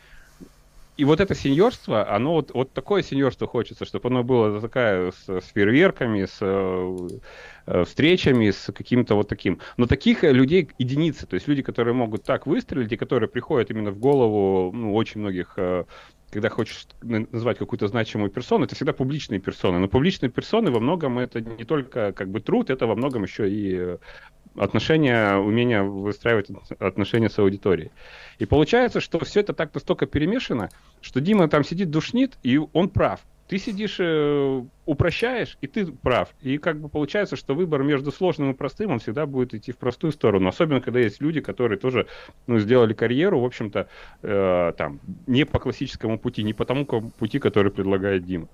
И 0.99 1.05
вот 1.05 1.21
это 1.21 1.33
сеньорство, 1.37 2.12
оно 2.12 2.33
вот, 2.33 2.51
вот 2.53 2.73
такое 2.73 3.03
сеньорство 3.03 3.47
хочется, 3.47 3.85
чтобы 3.85 4.09
оно 4.09 4.25
было 4.25 4.61
такая 4.61 5.12
с, 5.12 5.29
с 5.29 5.44
фейерверками, 5.55 6.25
с 6.25 6.38
э, 6.40 7.85
встречами, 7.85 8.51
с 8.51 8.73
каким-то 8.73 9.14
вот 9.14 9.29
таким. 9.29 9.61
Но 9.77 9.87
таких 9.87 10.25
людей 10.25 10.68
единицы, 10.77 11.29
то 11.29 11.35
есть 11.35 11.47
люди, 11.47 11.62
которые 11.62 11.94
могут 11.94 12.25
так 12.25 12.49
выстрелить, 12.49 12.90
и 12.90 12.97
которые 12.97 13.29
приходят 13.29 13.71
именно 13.71 13.92
в 13.92 13.99
голову 14.01 14.73
ну, 14.73 14.92
очень 14.92 15.21
многих 15.21 15.55
э, 15.57 15.85
когда 16.31 16.51
хочешь 16.51 16.87
назвать 17.03 17.59
какую-то 17.59 17.88
значимую 17.88 18.31
персону, 18.31 18.64
это 18.64 18.75
всегда 18.75 18.93
публичные 18.93 19.41
персоны. 19.41 19.79
Но 19.79 19.88
публичные 19.88 20.31
персоны 20.31 20.71
во 20.71 20.81
многом 20.81 21.19
это 21.19 21.41
не 21.41 21.64
только 21.64 22.12
как 22.12 22.29
бы 22.29 22.41
труд, 22.41 22.71
это 22.71 22.87
во 22.87 22.95
многом 22.95 23.23
еще 23.23 23.51
и 23.51 23.77
э, 23.77 23.99
отношения, 24.57 25.37
умение 25.37 25.83
выстраивать 25.83 26.49
отношения 26.79 27.31
с 27.31 27.38
аудиторией. 27.38 27.93
И 28.38 28.47
получается, 28.47 29.01
что 29.01 29.19
все 29.25 29.41
это 29.41 29.55
так 29.55 29.75
настолько 29.75 30.07
перемешано, 30.07 30.69
что 31.01 31.21
Дима 31.21 31.49
там 31.49 31.64
сидит, 31.64 31.91
душнит, 31.91 32.37
и 32.43 32.59
он 32.59 32.91
прав 32.91 33.21
ты 33.49 33.59
сидишь, 33.59 33.97
э, 33.99 34.63
упрощаешь, 34.85 35.57
и 35.63 35.67
ты 35.67 35.87
прав. 35.87 36.29
И 36.43 36.59
как 36.59 36.81
бы 36.81 36.89
получается, 36.89 37.35
что 37.35 37.55
выбор 37.55 37.83
между 37.83 38.13
сложным 38.13 38.51
и 38.51 38.55
простым, 38.55 38.91
он 38.93 38.99
всегда 38.99 39.27
будет 39.27 39.55
идти 39.55 39.73
в 39.73 39.79
простую 39.79 40.13
сторону. 40.13 40.49
Особенно, 40.49 40.81
когда 40.81 41.01
есть 41.01 41.21
люди, 41.23 41.41
которые 41.41 41.79
тоже 41.79 42.07
ну, 42.47 42.59
сделали 42.59 42.93
карьеру, 42.93 43.41
в 43.41 43.45
общем-то, 43.45 43.89
э, 44.23 44.73
там, 44.77 45.01
не 45.27 45.45
по 45.45 45.59
классическому 45.59 46.19
пути, 46.19 46.43
не 46.43 46.53
по 46.53 46.67
тому 46.67 46.85
пути, 46.85 47.39
который 47.39 47.73
предлагает 47.73 48.25
Дима. 48.25 48.49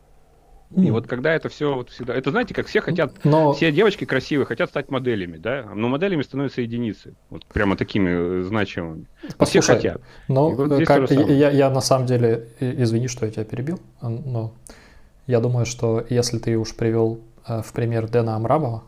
И 0.76 0.90
вот 0.90 1.06
когда 1.06 1.32
это 1.32 1.48
все 1.48 1.74
вот 1.74 1.90
всегда... 1.90 2.14
Это 2.14 2.30
знаете, 2.30 2.54
как 2.54 2.66
все 2.66 2.80
хотят... 2.80 3.12
Но... 3.24 3.52
Все 3.52 3.70
девочки 3.70 4.04
красивые 4.04 4.46
хотят 4.46 4.70
стать 4.70 4.90
моделями, 4.90 5.36
да? 5.36 5.70
Но 5.72 5.88
моделями 5.88 6.22
становятся 6.22 6.62
единицы. 6.62 7.14
Вот 7.30 7.44
прямо 7.46 7.76
такими 7.76 8.40
э, 8.40 8.42
значимыми. 8.42 9.06
Послушай, 9.36 9.62
все 9.62 9.74
хотят. 9.74 10.02
Но 10.26 10.50
вот 10.50 10.84
как, 10.84 11.10
я, 11.10 11.50
я 11.50 11.70
на 11.70 11.80
самом 11.80 12.06
деле... 12.06 12.48
Извини, 12.60 13.08
что 13.08 13.26
я 13.26 13.32
тебя 13.32 13.44
перебил, 13.44 13.80
но 14.00 14.54
я 15.26 15.40
думаю, 15.40 15.66
что 15.66 16.04
если 16.08 16.38
ты 16.38 16.56
уж 16.56 16.74
привел 16.74 17.20
э, 17.46 17.62
в 17.62 17.72
пример 17.72 18.08
Дэна 18.08 18.36
Амрабова, 18.36 18.82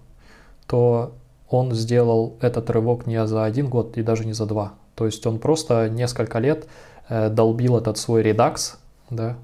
то 0.67 1.15
он 1.49 1.73
сделал 1.73 2.37
этот 2.41 2.71
рывок 2.71 3.07
не 3.07 3.25
за 3.27 3.45
один 3.45 3.69
год 3.69 3.97
и 3.97 4.03
даже 4.03 4.25
не 4.25 4.33
за 4.33 4.47
два. 4.47 4.75
То 4.95 5.07
есть 5.07 5.27
он 5.27 5.39
просто 5.39 5.89
несколько 5.89 6.39
лет 6.39 6.67
э, 7.09 7.29
долбил 7.29 7.77
этот 7.77 7.99
свой 7.99 8.23
редакс, 8.23 8.79
да, 9.11 9.37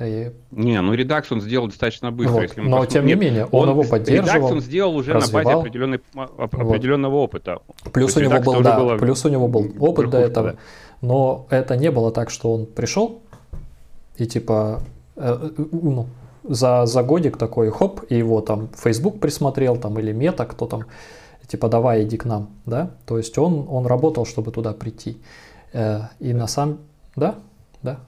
и... 0.00 0.30
Не, 0.52 0.80
ну 0.80 0.94
редакс 0.94 1.32
он 1.32 1.40
сделал 1.40 1.66
достаточно 1.66 2.12
быстро. 2.12 2.34
Вот. 2.34 2.42
Если 2.42 2.60
но 2.60 2.86
тем 2.86 3.04
не 3.06 3.14
менее, 3.14 3.46
он, 3.46 3.68
он 3.68 3.70
его 3.70 3.82
поддерживал. 3.82 4.36
Редакс 4.36 4.52
он 4.52 4.60
сделал 4.60 4.96
уже 4.96 5.12
развивал. 5.12 5.42
на 5.42 5.50
базе 5.50 5.60
определенной, 5.60 6.00
определенного 6.14 7.12
вот. 7.14 7.24
опыта. 7.24 7.58
Плюс 7.92 8.16
у, 8.16 8.20
него 8.20 8.38
был, 8.40 8.60
да, 8.60 8.96
плюс 8.96 9.24
у 9.24 9.28
него 9.28 9.48
был 9.48 9.62
опыт 9.80 10.06
верхушка, 10.06 10.10
до 10.10 10.18
этого. 10.18 10.52
Да. 10.52 10.58
Но 11.00 11.46
это 11.50 11.76
не 11.76 11.90
было 11.90 12.12
так, 12.12 12.30
что 12.30 12.52
он 12.52 12.66
пришел 12.66 13.22
и 14.16 14.26
типа 14.26 14.82
э, 15.16 15.50
ну, 15.72 16.06
за, 16.44 16.86
за 16.86 17.02
годик 17.02 17.36
такой 17.36 17.70
хоп, 17.70 18.00
и 18.08 18.16
его 18.16 18.40
там 18.40 18.68
Facebook 18.74 19.20
присмотрел, 19.20 19.76
там 19.76 19.98
или 19.98 20.12
Мета, 20.12 20.44
кто 20.44 20.66
там, 20.66 20.84
типа 21.46 21.68
давай 21.68 22.04
иди 22.04 22.16
к 22.16 22.24
нам, 22.24 22.48
да. 22.66 22.90
То 23.06 23.18
есть 23.18 23.38
он, 23.38 23.66
он 23.68 23.86
работал, 23.86 24.26
чтобы 24.26 24.50
туда 24.52 24.72
прийти. 24.72 25.18
Э, 25.72 26.02
и 26.20 26.32
на 26.32 26.46
самом... 26.46 26.78
Да? 27.16 27.34
Да. 27.82 28.00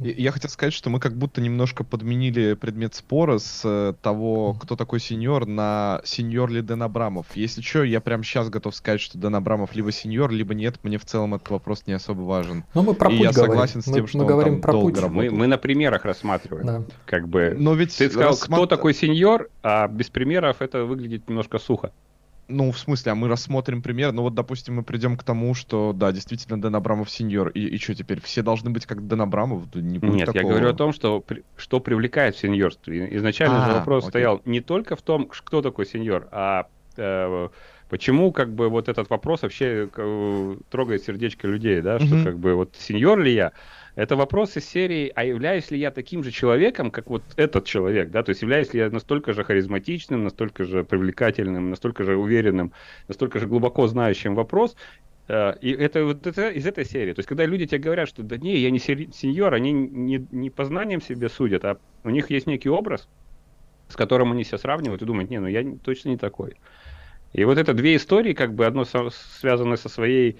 Я 0.00 0.30
хотел 0.30 0.48
сказать, 0.48 0.72
что 0.72 0.90
мы 0.90 1.00
как 1.00 1.16
будто 1.16 1.40
немножко 1.40 1.82
подменили 1.82 2.54
предмет 2.54 2.94
спора 2.94 3.38
с 3.38 3.62
э, 3.64 3.94
того, 4.00 4.54
кто 4.54 4.76
такой 4.76 5.00
сеньор, 5.00 5.46
на 5.46 6.00
сеньор 6.04 6.50
ли 6.50 6.62
Дэн 6.62 6.84
Абрамов. 6.84 7.26
Если 7.34 7.62
что, 7.62 7.82
я 7.82 8.00
прямо 8.00 8.22
сейчас 8.22 8.48
готов 8.48 8.76
сказать, 8.76 9.00
что 9.00 9.18
Дэн 9.18 9.34
Абрамов 9.34 9.74
либо 9.74 9.90
сеньор, 9.90 10.30
либо 10.30 10.54
нет. 10.54 10.78
Мне 10.84 10.98
в 10.98 11.04
целом 11.04 11.34
этот 11.34 11.50
вопрос 11.50 11.82
не 11.86 11.94
особо 11.94 12.20
важен. 12.20 12.64
Но 12.74 12.82
мы 12.82 12.94
про 12.94 13.10
И 13.10 13.16
путь 13.16 13.26
я 13.26 13.32
говорим. 13.32 13.52
согласен 13.52 13.82
с 13.82 13.84
тем, 13.86 14.02
мы, 14.02 14.08
что 14.08 14.18
мы 14.18 14.24
он 14.24 14.28
говорим 14.28 14.52
там 14.54 14.62
про 14.62 14.72
долго 14.72 15.02
путь. 15.02 15.10
Мы, 15.10 15.30
мы 15.30 15.46
на 15.48 15.58
примерах 15.58 16.04
рассматриваем. 16.04 16.66
Да. 16.66 16.82
Как 17.04 17.28
бы. 17.28 17.56
Но 17.58 17.74
ведь 17.74 17.96
ты 17.96 18.08
сказал, 18.08 18.30
рассмат... 18.30 18.58
кто 18.58 18.66
такой 18.66 18.94
сеньор, 18.94 19.50
а 19.62 19.88
без 19.88 20.10
примеров 20.10 20.62
это 20.62 20.84
выглядит 20.84 21.28
немножко 21.28 21.58
сухо. 21.58 21.92
Ну, 22.48 22.72
в 22.72 22.78
смысле, 22.78 23.12
а 23.12 23.14
мы 23.14 23.28
рассмотрим 23.28 23.82
пример. 23.82 24.12
Ну 24.12 24.22
вот, 24.22 24.34
допустим, 24.34 24.76
мы 24.76 24.82
придем 24.82 25.18
к 25.18 25.22
тому, 25.22 25.52
что, 25.54 25.92
да, 25.94 26.12
действительно, 26.12 26.60
Дэн 26.60 26.76
Абрамов 26.76 27.10
сеньор. 27.10 27.48
И, 27.50 27.60
и 27.60 27.78
что 27.78 27.94
теперь? 27.94 28.22
Все 28.22 28.42
должны 28.42 28.70
быть 28.70 28.86
как 28.86 29.06
Дэн 29.06 29.20
Абрамов? 29.20 29.74
Не 29.74 29.98
будет 29.98 30.14
Нет, 30.14 30.26
такого. 30.26 30.42
я 30.42 30.48
говорю 30.48 30.70
о 30.70 30.74
том, 30.74 30.92
что, 30.92 31.22
что 31.56 31.80
привлекает 31.80 32.36
в 32.36 32.38
сеньорстве. 32.38 33.14
Изначально 33.16 33.64
а, 33.64 33.68
же 33.68 33.74
вопрос 33.74 34.04
окей. 34.04 34.10
стоял 34.10 34.40
не 34.46 34.60
только 34.60 34.96
в 34.96 35.02
том, 35.02 35.26
кто 35.26 35.60
такой 35.60 35.84
сеньор, 35.84 36.26
а 36.32 36.68
э, 36.96 37.48
почему 37.90 38.32
как 38.32 38.50
бы 38.54 38.70
вот 38.70 38.88
этот 38.88 39.10
вопрос 39.10 39.42
вообще 39.42 39.90
э, 39.94 40.56
трогает 40.70 41.02
сердечко 41.02 41.46
людей, 41.46 41.82
да, 41.82 41.98
что 41.98 42.14
mm-hmm. 42.14 42.24
как 42.24 42.38
бы 42.38 42.54
вот 42.54 42.74
сеньор 42.78 43.18
ли 43.20 43.34
я? 43.34 43.52
Это 43.98 44.14
вопрос 44.14 44.56
из 44.56 44.64
серии, 44.64 45.10
а 45.16 45.24
являюсь 45.24 45.72
ли 45.72 45.78
я 45.80 45.90
таким 45.90 46.22
же 46.22 46.30
человеком, 46.30 46.92
как 46.92 47.10
вот 47.10 47.24
этот 47.34 47.64
человек, 47.64 48.10
да, 48.10 48.22
то 48.22 48.30
есть 48.30 48.42
являюсь 48.42 48.72
ли 48.72 48.78
я 48.78 48.90
настолько 48.90 49.32
же 49.32 49.42
харизматичным, 49.42 50.22
настолько 50.22 50.62
же 50.62 50.84
привлекательным, 50.84 51.70
настолько 51.70 52.04
же 52.04 52.16
уверенным, 52.16 52.72
настолько 53.08 53.40
же 53.40 53.48
глубоко 53.48 53.88
знающим 53.88 54.36
вопрос, 54.36 54.76
э, 55.26 55.54
и 55.60 55.72
это 55.72 56.04
вот 56.04 56.28
это 56.28 56.48
из 56.50 56.64
этой 56.64 56.84
серии. 56.84 57.12
То 57.12 57.18
есть, 57.18 57.28
когда 57.28 57.44
люди 57.44 57.66
тебе 57.66 57.80
говорят, 57.80 58.08
что 58.08 58.22
да 58.22 58.36
не, 58.36 58.58
я 58.58 58.70
не 58.70 58.78
сеньор, 58.78 59.52
они 59.52 59.72
не, 59.72 60.24
не 60.30 60.50
по 60.50 60.64
знаниям 60.64 61.00
себе 61.00 61.28
судят, 61.28 61.64
а 61.64 61.78
у 62.04 62.10
них 62.10 62.30
есть 62.30 62.46
некий 62.46 62.68
образ, 62.68 63.08
с 63.88 63.96
которым 63.96 64.30
они 64.30 64.44
себя 64.44 64.58
сравнивают 64.58 65.02
и 65.02 65.06
думают, 65.06 65.28
не, 65.28 65.40
ну 65.40 65.48
я 65.48 65.64
точно 65.82 66.10
не 66.10 66.18
такой. 66.18 66.54
И 67.32 67.42
вот 67.42 67.58
это 67.58 67.74
две 67.74 67.96
истории, 67.96 68.32
как 68.32 68.54
бы 68.54 68.64
одно 68.64 68.84
связано 68.84 69.76
со 69.76 69.88
своей 69.88 70.38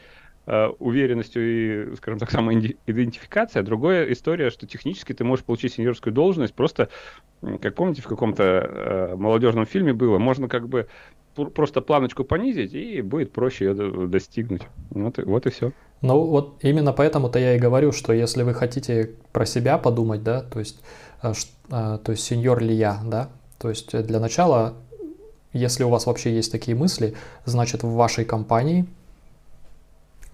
уверенностью 0.78 1.92
и, 1.92 1.96
скажем 1.96 2.18
так, 2.18 2.30
самоидентификация. 2.30 3.62
Другая 3.62 4.10
история, 4.12 4.50
что 4.50 4.66
технически 4.66 5.12
ты 5.12 5.22
можешь 5.22 5.44
получить 5.44 5.74
сеньорскую 5.74 6.12
должность 6.12 6.54
просто, 6.54 6.88
как 7.60 7.74
помните, 7.74 8.00
в 8.00 8.06
каком-то 8.06 8.42
э, 8.42 9.14
молодежном 9.16 9.66
фильме 9.66 9.92
было, 9.92 10.18
можно 10.18 10.48
как 10.48 10.68
бы 10.68 10.88
просто 11.34 11.80
планочку 11.80 12.24
понизить, 12.24 12.72
и 12.72 13.02
будет 13.02 13.32
проще 13.32 13.66
ее 13.66 14.08
достигнуть. 14.08 14.62
Вот, 14.90 15.18
вот 15.18 15.46
и 15.46 15.50
все. 15.50 15.72
Ну 16.00 16.18
вот 16.18 16.58
именно 16.62 16.92
поэтому-то 16.92 17.38
я 17.38 17.56
и 17.56 17.58
говорю, 17.58 17.92
что 17.92 18.12
если 18.12 18.42
вы 18.42 18.54
хотите 18.54 19.12
про 19.32 19.44
себя 19.44 19.78
подумать, 19.78 20.22
да, 20.22 20.40
то 20.40 20.58
есть, 20.60 20.80
э, 21.22 21.32
то 21.70 22.12
есть 22.12 22.24
сеньор 22.24 22.62
ли 22.62 22.74
я, 22.74 23.00
да, 23.04 23.28
то 23.58 23.68
есть 23.68 23.96
для 24.06 24.20
начала, 24.20 24.74
если 25.52 25.84
у 25.84 25.88
вас 25.88 26.06
вообще 26.06 26.34
есть 26.34 26.52
такие 26.52 26.76
мысли, 26.76 27.14
значит 27.44 27.82
в 27.82 27.92
вашей 27.92 28.24
компании 28.24 28.86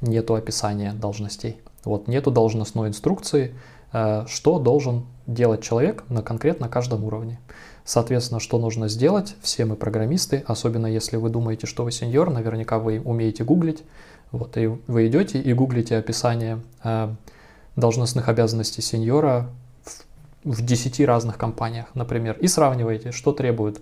нету 0.05 0.35
описания 0.35 0.93
должностей. 0.93 1.61
Вот 1.85 2.09
нету 2.09 2.31
должностной 2.31 2.89
инструкции, 2.89 3.55
э, 3.93 4.25
что 4.27 4.59
должен 4.59 5.07
делать 5.27 5.63
человек 5.63 6.05
на 6.09 6.23
конкретно 6.23 6.69
каждом 6.69 7.05
уровне. 7.05 7.41
Соответственно, 7.85 8.41
что 8.41 8.59
нужно 8.59 8.89
сделать, 8.89 9.37
все 9.43 9.65
мы 9.67 9.77
программисты, 9.77 10.43
особенно 10.47 10.87
если 10.87 11.17
вы 11.17 11.29
думаете, 11.29 11.67
что 11.67 11.85
вы 11.85 11.93
сеньор, 11.93 12.31
наверняка 12.31 12.79
вы 12.79 13.01
умеете 13.05 13.45
гуглить. 13.45 13.83
Вот, 14.33 14.57
и 14.57 14.67
вы 14.67 15.07
идете 15.07 15.41
и 15.41 15.53
гуглите 15.53 15.97
описание 15.97 16.61
э, 16.83 17.15
должностных 17.77 18.29
обязанностей 18.29 18.83
сеньора 18.83 19.49
в, 19.85 20.57
в 20.57 20.65
10 20.65 21.01
разных 21.01 21.37
компаниях, 21.37 21.87
например, 21.95 22.37
и 22.41 22.49
сравниваете, 22.49 23.13
что 23.13 23.33
требует 23.33 23.81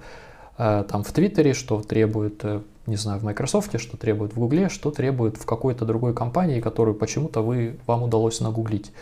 э, 0.58 0.84
там 0.88 1.04
в 1.04 1.12
Твиттере, 1.12 1.54
что 1.54 1.80
требует 1.82 2.44
не 2.86 2.96
знаю, 2.96 3.20
в 3.20 3.24
Microsoft, 3.24 3.78
что 3.78 3.96
требует 3.96 4.32
в 4.32 4.38
Гугле, 4.38 4.68
что 4.68 4.90
требует 4.90 5.36
в 5.36 5.46
какой-то 5.46 5.84
другой 5.84 6.14
компании, 6.14 6.60
которую 6.60 6.94
почему-то 6.94 7.40
вы, 7.42 7.78
вам 7.86 8.02
удалось 8.02 8.40
нагуглить. 8.40 8.92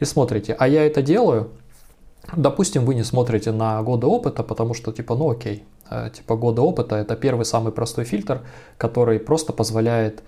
И 0.00 0.04
смотрите, 0.04 0.54
а 0.58 0.68
я 0.68 0.86
это 0.86 1.02
делаю, 1.02 1.50
допустим, 2.36 2.84
вы 2.84 2.94
не 2.94 3.02
смотрите 3.02 3.52
на 3.52 3.82
годы 3.82 4.06
опыта, 4.06 4.42
потому 4.42 4.74
что 4.74 4.92
типа, 4.92 5.14
ну 5.14 5.30
окей, 5.30 5.64
э, 5.90 6.10
типа 6.14 6.36
годы 6.36 6.60
опыта 6.62 6.96
это 6.96 7.16
первый 7.16 7.44
самый 7.44 7.72
простой 7.72 8.04
фильтр, 8.04 8.42
который 8.78 9.18
просто 9.18 9.52
позволяет 9.52 10.22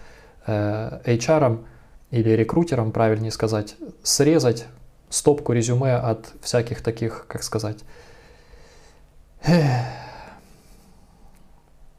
э, 0.46 1.00
HR 1.04 1.64
или 2.10 2.30
рекрутерам, 2.30 2.92
правильнее 2.92 3.32
сказать, 3.32 3.76
срезать 4.02 4.66
стопку 5.08 5.52
резюме 5.52 5.94
от 5.94 6.32
всяких 6.40 6.82
таких, 6.82 7.26
как 7.28 7.42
сказать, 7.42 7.78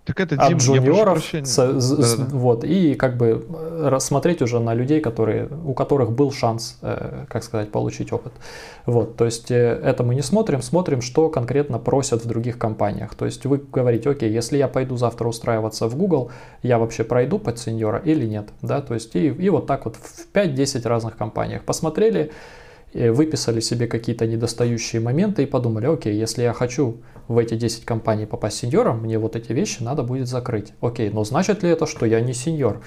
так 0.07 0.21
это, 0.21 0.35
от 0.35 0.47
Дим, 0.47 0.57
джуниоров, 0.57 1.21
с, 1.21 1.55
да, 1.55 1.81
с, 1.81 2.15
да. 2.15 2.25
вот, 2.31 2.63
и 2.63 2.95
как 2.95 3.17
бы 3.17 3.45
э, 3.49 3.89
рассмотреть 3.89 4.41
уже 4.41 4.61
на 4.61 4.73
людей, 4.73 5.01
которые, 5.01 5.49
у 5.65 5.73
которых 5.73 6.13
был 6.13 6.31
шанс, 6.31 6.77
э, 6.81 7.25
как 7.27 7.43
сказать, 7.43 7.71
получить 7.71 8.13
опыт. 8.13 8.31
Вот, 8.85 9.17
то 9.17 9.25
есть 9.25 9.51
э, 9.51 9.81
это 9.83 10.05
мы 10.05 10.15
не 10.15 10.21
смотрим, 10.21 10.61
смотрим, 10.61 11.01
что 11.01 11.27
конкретно 11.27 11.77
просят 11.77 12.23
в 12.23 12.27
других 12.27 12.57
компаниях. 12.57 13.15
То 13.15 13.25
есть 13.25 13.45
вы 13.45 13.57
говорите, 13.57 14.09
окей, 14.09 14.31
если 14.31 14.57
я 14.57 14.69
пойду 14.69 14.95
завтра 14.95 15.27
устраиваться 15.27 15.89
в 15.89 15.97
Google, 15.97 16.31
я 16.63 16.79
вообще 16.79 17.03
пройду 17.03 17.37
под 17.37 17.59
сеньора 17.59 18.01
или 18.05 18.25
нет, 18.25 18.47
да, 18.61 18.81
то 18.81 18.93
есть 18.93 19.13
и, 19.17 19.27
и 19.27 19.49
вот 19.49 19.67
так 19.67 19.83
вот 19.83 19.97
в 19.97 20.33
5-10 20.33 20.87
разных 20.87 21.17
компаниях 21.17 21.63
посмотрели, 21.63 22.31
выписали 22.93 23.59
себе 23.59 23.87
какие-то 23.87 24.25
недостающие 24.25 25.01
моменты 25.01 25.43
и 25.43 25.45
подумали, 25.45 25.85
окей, 25.85 26.15
если 26.15 26.43
я 26.43 26.53
хочу 26.53 26.97
в 27.27 27.37
эти 27.37 27.55
10 27.55 27.85
компаний 27.85 28.25
попасть 28.25 28.57
сеньором, 28.57 29.01
мне 29.01 29.19
вот 29.19 29.35
эти 29.35 29.51
вещи 29.51 29.83
надо 29.83 30.03
будет 30.03 30.27
закрыть. 30.27 30.73
Окей, 30.81 31.09
но 31.09 31.23
значит 31.23 31.63
ли 31.63 31.69
это, 31.69 31.85
что 31.85 32.05
я 32.05 32.21
не 32.21 32.33
сеньор? 32.33 32.81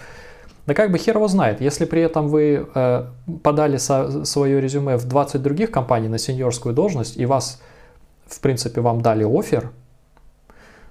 Да 0.66 0.74
как 0.74 0.90
бы 0.90 0.98
хер 0.98 1.16
его 1.16 1.28
знает, 1.28 1.60
если 1.60 1.84
при 1.84 2.02
этом 2.02 2.28
вы 2.28 2.66
э, 2.74 3.06
подали 3.42 3.76
со, 3.76 4.24
свое 4.24 4.60
резюме 4.60 4.96
в 4.96 5.06
20 5.06 5.42
других 5.42 5.70
компаний 5.70 6.08
на 6.08 6.18
сеньорскую 6.18 6.74
должность 6.74 7.16
и 7.16 7.26
вас, 7.26 7.60
в 8.26 8.40
принципе, 8.40 8.80
вам 8.80 9.00
дали 9.00 9.24
офер, 9.24 9.70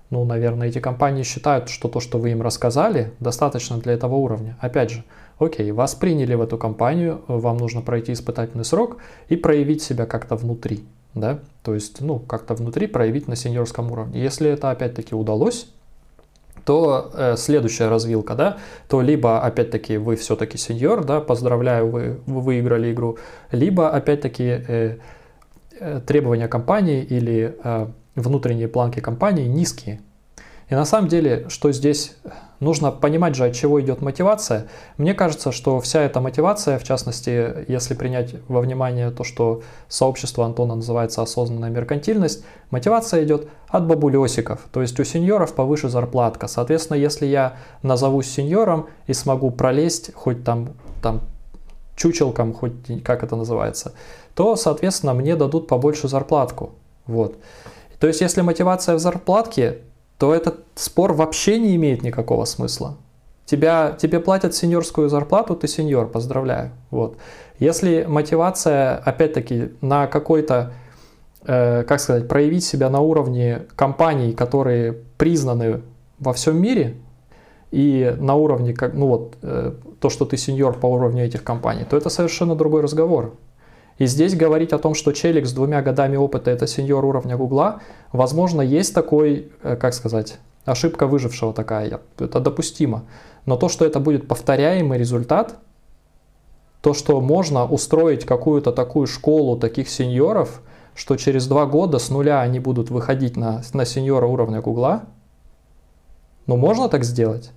ну, 0.09 0.25
наверное, 0.25 0.67
эти 0.67 0.79
компании 0.79 1.23
считают, 1.23 1.69
что 1.69 1.87
то, 1.87 1.99
что 1.99 2.17
вы 2.17 2.31
им 2.31 2.41
рассказали, 2.41 3.13
достаточно 3.19 3.77
для 3.77 3.93
этого 3.93 4.15
уровня. 4.15 4.57
Опять 4.59 4.89
же, 4.89 5.03
окей, 5.39 5.71
вас 5.71 5.95
приняли 5.95 6.36
в 6.36 6.41
эту 6.41 6.58
компанию, 6.58 7.21
вам 7.28 7.58
нужно 7.58 7.82
пройти 7.82 8.13
испытательный 8.13 8.65
срок 8.65 8.97
и 9.30 9.36
проявить 9.36 9.82
себя 9.82 10.06
как-то 10.06 10.36
внутри 10.36 10.84
да, 11.15 11.39
то 11.63 11.73
есть, 11.73 12.02
ну, 12.02 12.19
как-то 12.19 12.54
внутри 12.54 12.88
проявить 12.88 13.28
на 13.28 13.36
сеньорском 13.36 13.91
уровне. 13.91 14.21
Если 14.21 14.49
это 14.49 14.71
опять-таки 14.71 15.15
удалось, 15.15 15.67
то 16.65 17.12
э, 17.13 17.36
следующая 17.38 17.89
развилка, 17.89 18.36
да, 18.36 18.58
то 18.88 19.02
либо 19.02 19.41
опять-таки 19.41 19.97
вы 19.97 20.15
все-таки 20.15 20.58
сеньор, 20.58 21.04
да, 21.04 21.19
поздравляю, 21.19 21.90
вы, 21.90 22.19
вы 22.25 22.42
выиграли 22.42 22.92
игру, 22.92 23.17
либо 23.52 23.90
опять-таки 23.90 24.44
э, 24.44 24.98
э, 25.79 26.02
требования 26.06 26.48
компании 26.48 27.02
или 27.02 27.56
э, 27.63 27.87
внутренние 28.15 28.67
планки 28.67 29.00
компании 29.00 29.48
низкие. 29.48 30.02
И 30.69 30.75
на 30.75 30.85
самом 30.85 31.08
деле, 31.08 31.46
что 31.50 31.71
здесь 31.71 32.15
нужно 32.60 32.91
понимать 32.91 33.35
же, 33.35 33.45
от 33.45 33.53
чего 33.53 33.81
идет 33.81 34.01
мотивация. 34.01 34.67
Мне 34.97 35.13
кажется, 35.13 35.51
что 35.51 35.79
вся 35.79 36.01
эта 36.01 36.19
мотивация, 36.19 36.77
в 36.77 36.83
частности, 36.83 37.65
если 37.67 37.93
принять 37.93 38.35
во 38.47 38.62
внимание 38.62 39.12
то, 39.12 39.23
что 39.23 39.62
сообщество 39.87 40.45
Антона 40.45 40.75
называется 40.75 41.21
осознанная 41.21 41.69
меркантильность, 41.69 42.43
мотивация 42.71 43.23
идет 43.23 43.47
от 43.67 43.87
бабулесиков, 43.87 44.60
то 44.71 44.81
есть 44.81 44.99
у 44.99 45.03
сеньоров 45.03 45.53
повыше 45.53 45.89
зарплатка. 45.89 46.47
Соответственно, 46.47 46.97
если 46.97 47.25
я 47.25 47.57
назовусь 47.83 48.29
сеньором 48.29 48.87
и 49.07 49.13
смогу 49.13 49.51
пролезть 49.51 50.13
хоть 50.13 50.43
там, 50.43 50.69
там 51.01 51.21
чучелком, 51.95 52.53
хоть 52.53 53.03
как 53.03 53.23
это 53.23 53.35
называется, 53.35 53.93
то, 54.33 54.55
соответственно, 54.55 55.13
мне 55.13 55.35
дадут 55.35 55.67
побольше 55.67 56.07
зарплатку. 56.07 56.71
Вот. 57.05 57.35
То 57.99 58.07
есть, 58.07 58.21
если 58.21 58.41
мотивация 58.41 58.95
в 58.95 58.99
зарплатке, 58.99 59.79
то 60.19 60.35
этот 60.35 60.65
спор 60.75 61.13
вообще 61.13 61.57
не 61.57 61.75
имеет 61.77 62.03
никакого 62.03 62.45
смысла. 62.45 62.97
Тебя, 63.45 63.97
тебе 63.99 64.19
платят 64.19 64.53
сеньорскую 64.53 65.09
зарплату, 65.09 65.55
ты 65.55 65.67
сеньор, 65.67 66.07
поздравляю. 66.07 66.71
Вот. 66.91 67.17
Если 67.57 68.05
мотивация, 68.07 68.97
опять-таки, 68.97 69.71
на 69.81 70.05
какой-то, 70.07 70.73
э, 71.45 71.83
как 71.83 71.99
сказать, 71.99 72.27
проявить 72.27 72.63
себя 72.63 72.89
на 72.89 72.99
уровне 72.99 73.63
компаний, 73.75 74.33
которые 74.33 74.93
признаны 75.17 75.81
во 76.19 76.33
всем 76.33 76.61
мире, 76.61 76.97
и 77.71 78.15
на 78.19 78.35
уровне, 78.35 78.73
как, 78.73 78.93
ну 78.93 79.07
вот, 79.07 79.37
э, 79.41 79.73
то, 79.99 80.09
что 80.09 80.25
ты 80.25 80.37
сеньор 80.37 80.77
по 80.77 80.87
уровню 80.87 81.25
этих 81.25 81.43
компаний, 81.43 81.85
то 81.89 81.97
это 81.97 82.09
совершенно 82.09 82.55
другой 82.55 82.81
разговор. 82.81 83.35
И 84.00 84.06
здесь 84.06 84.33
говорить 84.33 84.71
о 84.71 84.79
том, 84.79 84.95
что 84.95 85.12
челик 85.12 85.45
с 85.45 85.52
двумя 85.52 85.81
годами 85.81 86.15
опыта 86.15 86.50
это 86.50 86.67
сеньор 86.67 87.04
уровня 87.04 87.35
Гугла, 87.35 87.81
возможно, 88.13 88.62
есть 88.62 88.95
такой, 88.95 89.52
э, 89.62 89.75
как 89.75 89.93
сказать, 89.93 90.39
ошибка 90.65 91.06
выжившего 91.06 91.54
такая, 91.54 92.00
это 92.17 92.39
допустимо. 92.39 93.04
Но 93.45 93.58
то, 93.58 93.67
что 93.67 93.85
это 93.85 94.00
будет 94.00 94.25
повторяемый 94.27 94.97
результат, 94.97 95.60
то, 96.81 96.93
что 96.93 97.19
можно 97.19 97.65
устроить 97.65 98.25
какую-то 98.25 98.71
такую 98.71 99.06
школу 99.06 99.58
таких 99.58 99.89
сеньоров, 99.89 100.62
что 100.95 101.17
через 101.17 101.45
два 101.47 101.65
года 101.65 102.00
с 102.00 102.10
нуля 102.10 102.39
они 102.39 102.60
будут 102.60 102.89
выходить 102.89 103.35
на, 103.35 103.62
на 103.73 103.85
сеньора 103.85 104.27
уровня 104.27 104.62
Гугла, 104.62 105.04
ну 106.47 106.56
можно 106.56 106.87
так 106.87 107.04
сделать? 107.04 107.52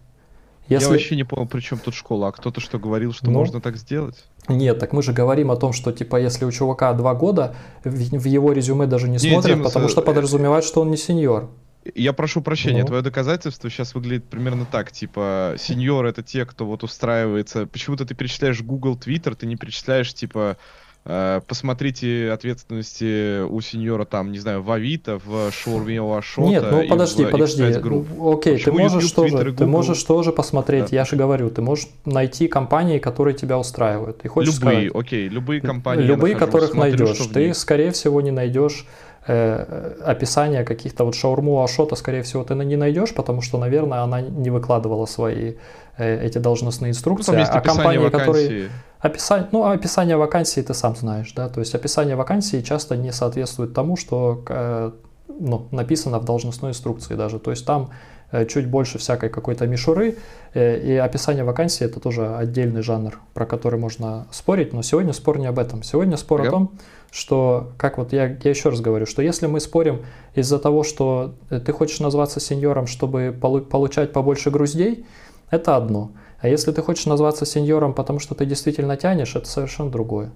Если... 0.73 0.87
Я 0.87 0.93
вообще 0.93 1.17
не 1.17 1.25
понял, 1.25 1.47
при 1.47 1.61
чем 1.61 1.79
тут 1.79 1.95
школа. 1.95 2.29
А 2.29 2.33
кто-то 2.33 2.61
что 2.61 2.79
говорил, 2.79 3.13
что 3.13 3.27
ну, 3.27 3.33
можно 3.33 3.61
так 3.61 3.77
сделать? 3.77 4.25
Нет, 4.49 4.79
так 4.79 4.93
мы 4.93 5.03
же 5.03 5.13
говорим 5.13 5.51
о 5.51 5.57
том, 5.57 5.73
что 5.73 5.93
типа 5.93 6.17
если 6.17 6.45
у 6.45 6.51
чувака 6.51 6.93
два 6.95 7.15
года, 7.15 7.55
в, 7.85 8.27
его 8.27 8.53
резюме 8.53 8.87
даже 8.87 9.07
не, 9.07 9.13
не 9.13 9.19
смотрят, 9.19 9.57
Дима, 9.57 9.65
потому 9.65 9.89
что 9.89 10.01
э, 10.01 10.05
подразумевает, 10.05 10.65
что 10.65 10.81
он 10.81 10.91
не 10.91 10.97
сеньор. 10.97 11.51
Я 11.95 12.13
прошу 12.13 12.43
прощения, 12.43 12.83
ну. 12.83 12.87
твое 12.87 13.03
доказательство 13.03 13.69
сейчас 13.69 13.95
выглядит 13.95 14.25
примерно 14.25 14.67
так, 14.71 14.93
типа, 14.93 15.57
сеньор 15.59 16.07
это 16.07 16.23
те, 16.23 16.47
кто 16.47 16.65
вот 16.65 16.85
устраивается. 16.85 17.67
Почему-то 17.67 18.07
ты 18.07 18.15
перечисляешь 18.15 18.63
Google, 18.63 18.97
Twitter, 18.97 19.35
ты 19.35 19.47
не 19.47 19.57
перечисляешь, 19.57 20.15
типа, 20.15 20.57
посмотрите 21.05 22.31
ответственности 22.31 23.43
у 23.43 23.61
сеньора 23.61 24.05
там, 24.05 24.31
не 24.31 24.39
знаю, 24.39 24.63
в 24.63 24.71
Авито, 24.71 25.21
в 25.25 25.51
Шаурме 25.51 26.01
Ашота. 26.01 26.49
Нет, 26.49 26.65
ну 26.71 26.89
подожди, 26.89 27.25
подожди. 27.25 27.65
Окей, 27.65 28.59
ты 28.59 28.71
можешь, 28.71 29.05
YouTube, 29.05 29.17
тоже, 29.17 29.37
Twitter, 29.37 29.57
ты 29.57 29.67
можешь 29.67 30.03
тоже 30.05 30.33
посмотреть, 30.33 30.91
да. 30.91 30.97
я 30.97 31.05
же 31.05 31.17
говорю, 31.17 31.51
ты 31.51 31.61
можешь 31.61 31.89
найти 32.05 32.47
компании, 32.47 32.99
которые 32.99 33.35
тебя 33.35 33.59
устраивают. 33.59 34.25
И 34.25 34.29
хочешь 34.29 34.55
любые, 34.55 34.91
сказать, 34.91 35.05
окей, 35.07 35.29
любые 35.29 35.61
компании. 35.61 36.05
Любые, 36.05 36.35
нахожу, 36.35 36.53
которых 36.53 36.71
смотрю, 36.71 37.07
найдешь. 37.07 37.27
Ты, 37.33 37.55
скорее 37.55 37.91
всего, 37.91 38.21
не 38.21 38.31
найдешь 38.31 38.87
э, 39.27 39.95
описание 40.05 40.65
каких-то 40.65 41.05
вот 41.05 41.15
шаурму 41.15 41.63
Ашота, 41.63 41.97
скорее 41.97 42.23
всего, 42.23 42.45
ты 42.45 42.55
не 42.55 42.77
найдешь, 42.77 43.15
потому 43.15 43.43
что, 43.43 43.59
наверное, 43.59 44.01
она 44.01 44.21
не 44.21 44.51
выкладывала 44.51 45.07
свои 45.07 45.55
э, 45.97 46.25
эти 46.25 46.39
должностные 46.39 46.91
инструкции. 46.91 47.33
Ну, 47.33 47.43
а 47.43 47.61
компании, 47.61 47.99
вакансии. 47.99 48.27
которые 48.27 48.71
Описание, 49.03 49.49
ну, 49.51 49.65
описание 49.65 50.17
вакансии 50.17 50.61
ты 50.61 50.75
сам 50.75 50.95
знаешь, 50.95 51.33
да, 51.33 51.49
то 51.49 51.59
есть 51.59 51.75
описание 51.75 52.15
вакансии 52.15 52.61
часто 52.61 52.97
не 52.97 53.13
соответствует 53.13 53.75
тому, 53.75 53.97
что 53.97 54.45
э, 54.49 54.93
ну, 55.27 55.67
написано 55.73 56.21
в 56.21 56.25
должностной 56.25 56.71
инструкции 56.71 57.17
даже, 57.17 57.41
то 57.41 57.51
есть 57.51 57.67
там 57.67 57.91
э, 58.31 58.47
чуть 58.47 58.69
больше 58.69 58.99
всякой 58.99 59.29
какой-то 59.29 59.67
мишуры, 59.67 60.19
э, 60.55 60.79
и 60.79 60.93
описание 60.95 61.43
вакансии 61.43 61.85
это 61.85 61.99
тоже 61.99 62.37
отдельный 62.37 62.83
жанр, 62.83 63.19
про 63.35 63.45
который 63.45 63.81
можно 63.81 64.29
спорить, 64.31 64.73
но 64.73 64.83
сегодня 64.83 65.13
спор 65.13 65.39
не 65.41 65.47
об 65.47 65.59
этом, 65.59 65.83
сегодня 65.83 66.17
спор 66.17 66.43
yep. 66.43 66.47
о 66.47 66.51
том, 66.51 66.73
что, 67.11 67.73
как 67.79 67.99
вот 67.99 68.13
я, 68.13 68.27
я 68.29 68.51
еще 68.51 68.69
раз 68.69 68.81
говорю, 68.81 69.07
что 69.07 69.21
если 69.21 69.49
мы 69.49 69.59
спорим 69.59 70.03
из-за 70.37 70.61
того, 70.61 70.85
что 70.85 71.35
ты 71.51 71.73
хочешь 71.73 71.99
назваться 71.99 72.39
сеньором, 72.39 72.87
чтобы 72.87 73.37
получать 73.37 74.13
побольше 74.13 74.53
груздей, 74.53 75.05
это 75.51 75.75
одно. 75.75 76.13
А 76.43 76.49
если 76.49 76.73
ты 76.73 76.83
хочешь 76.83 77.07
назваться 77.07 77.47
сеньором, 77.47 77.95
потому 77.95 78.19
что 78.19 78.35
ты 78.35 78.45
действительно 78.45 78.97
тянешь, 78.97 79.37
это 79.37 79.49
совершенно 79.49 79.91
другое. 79.91 80.33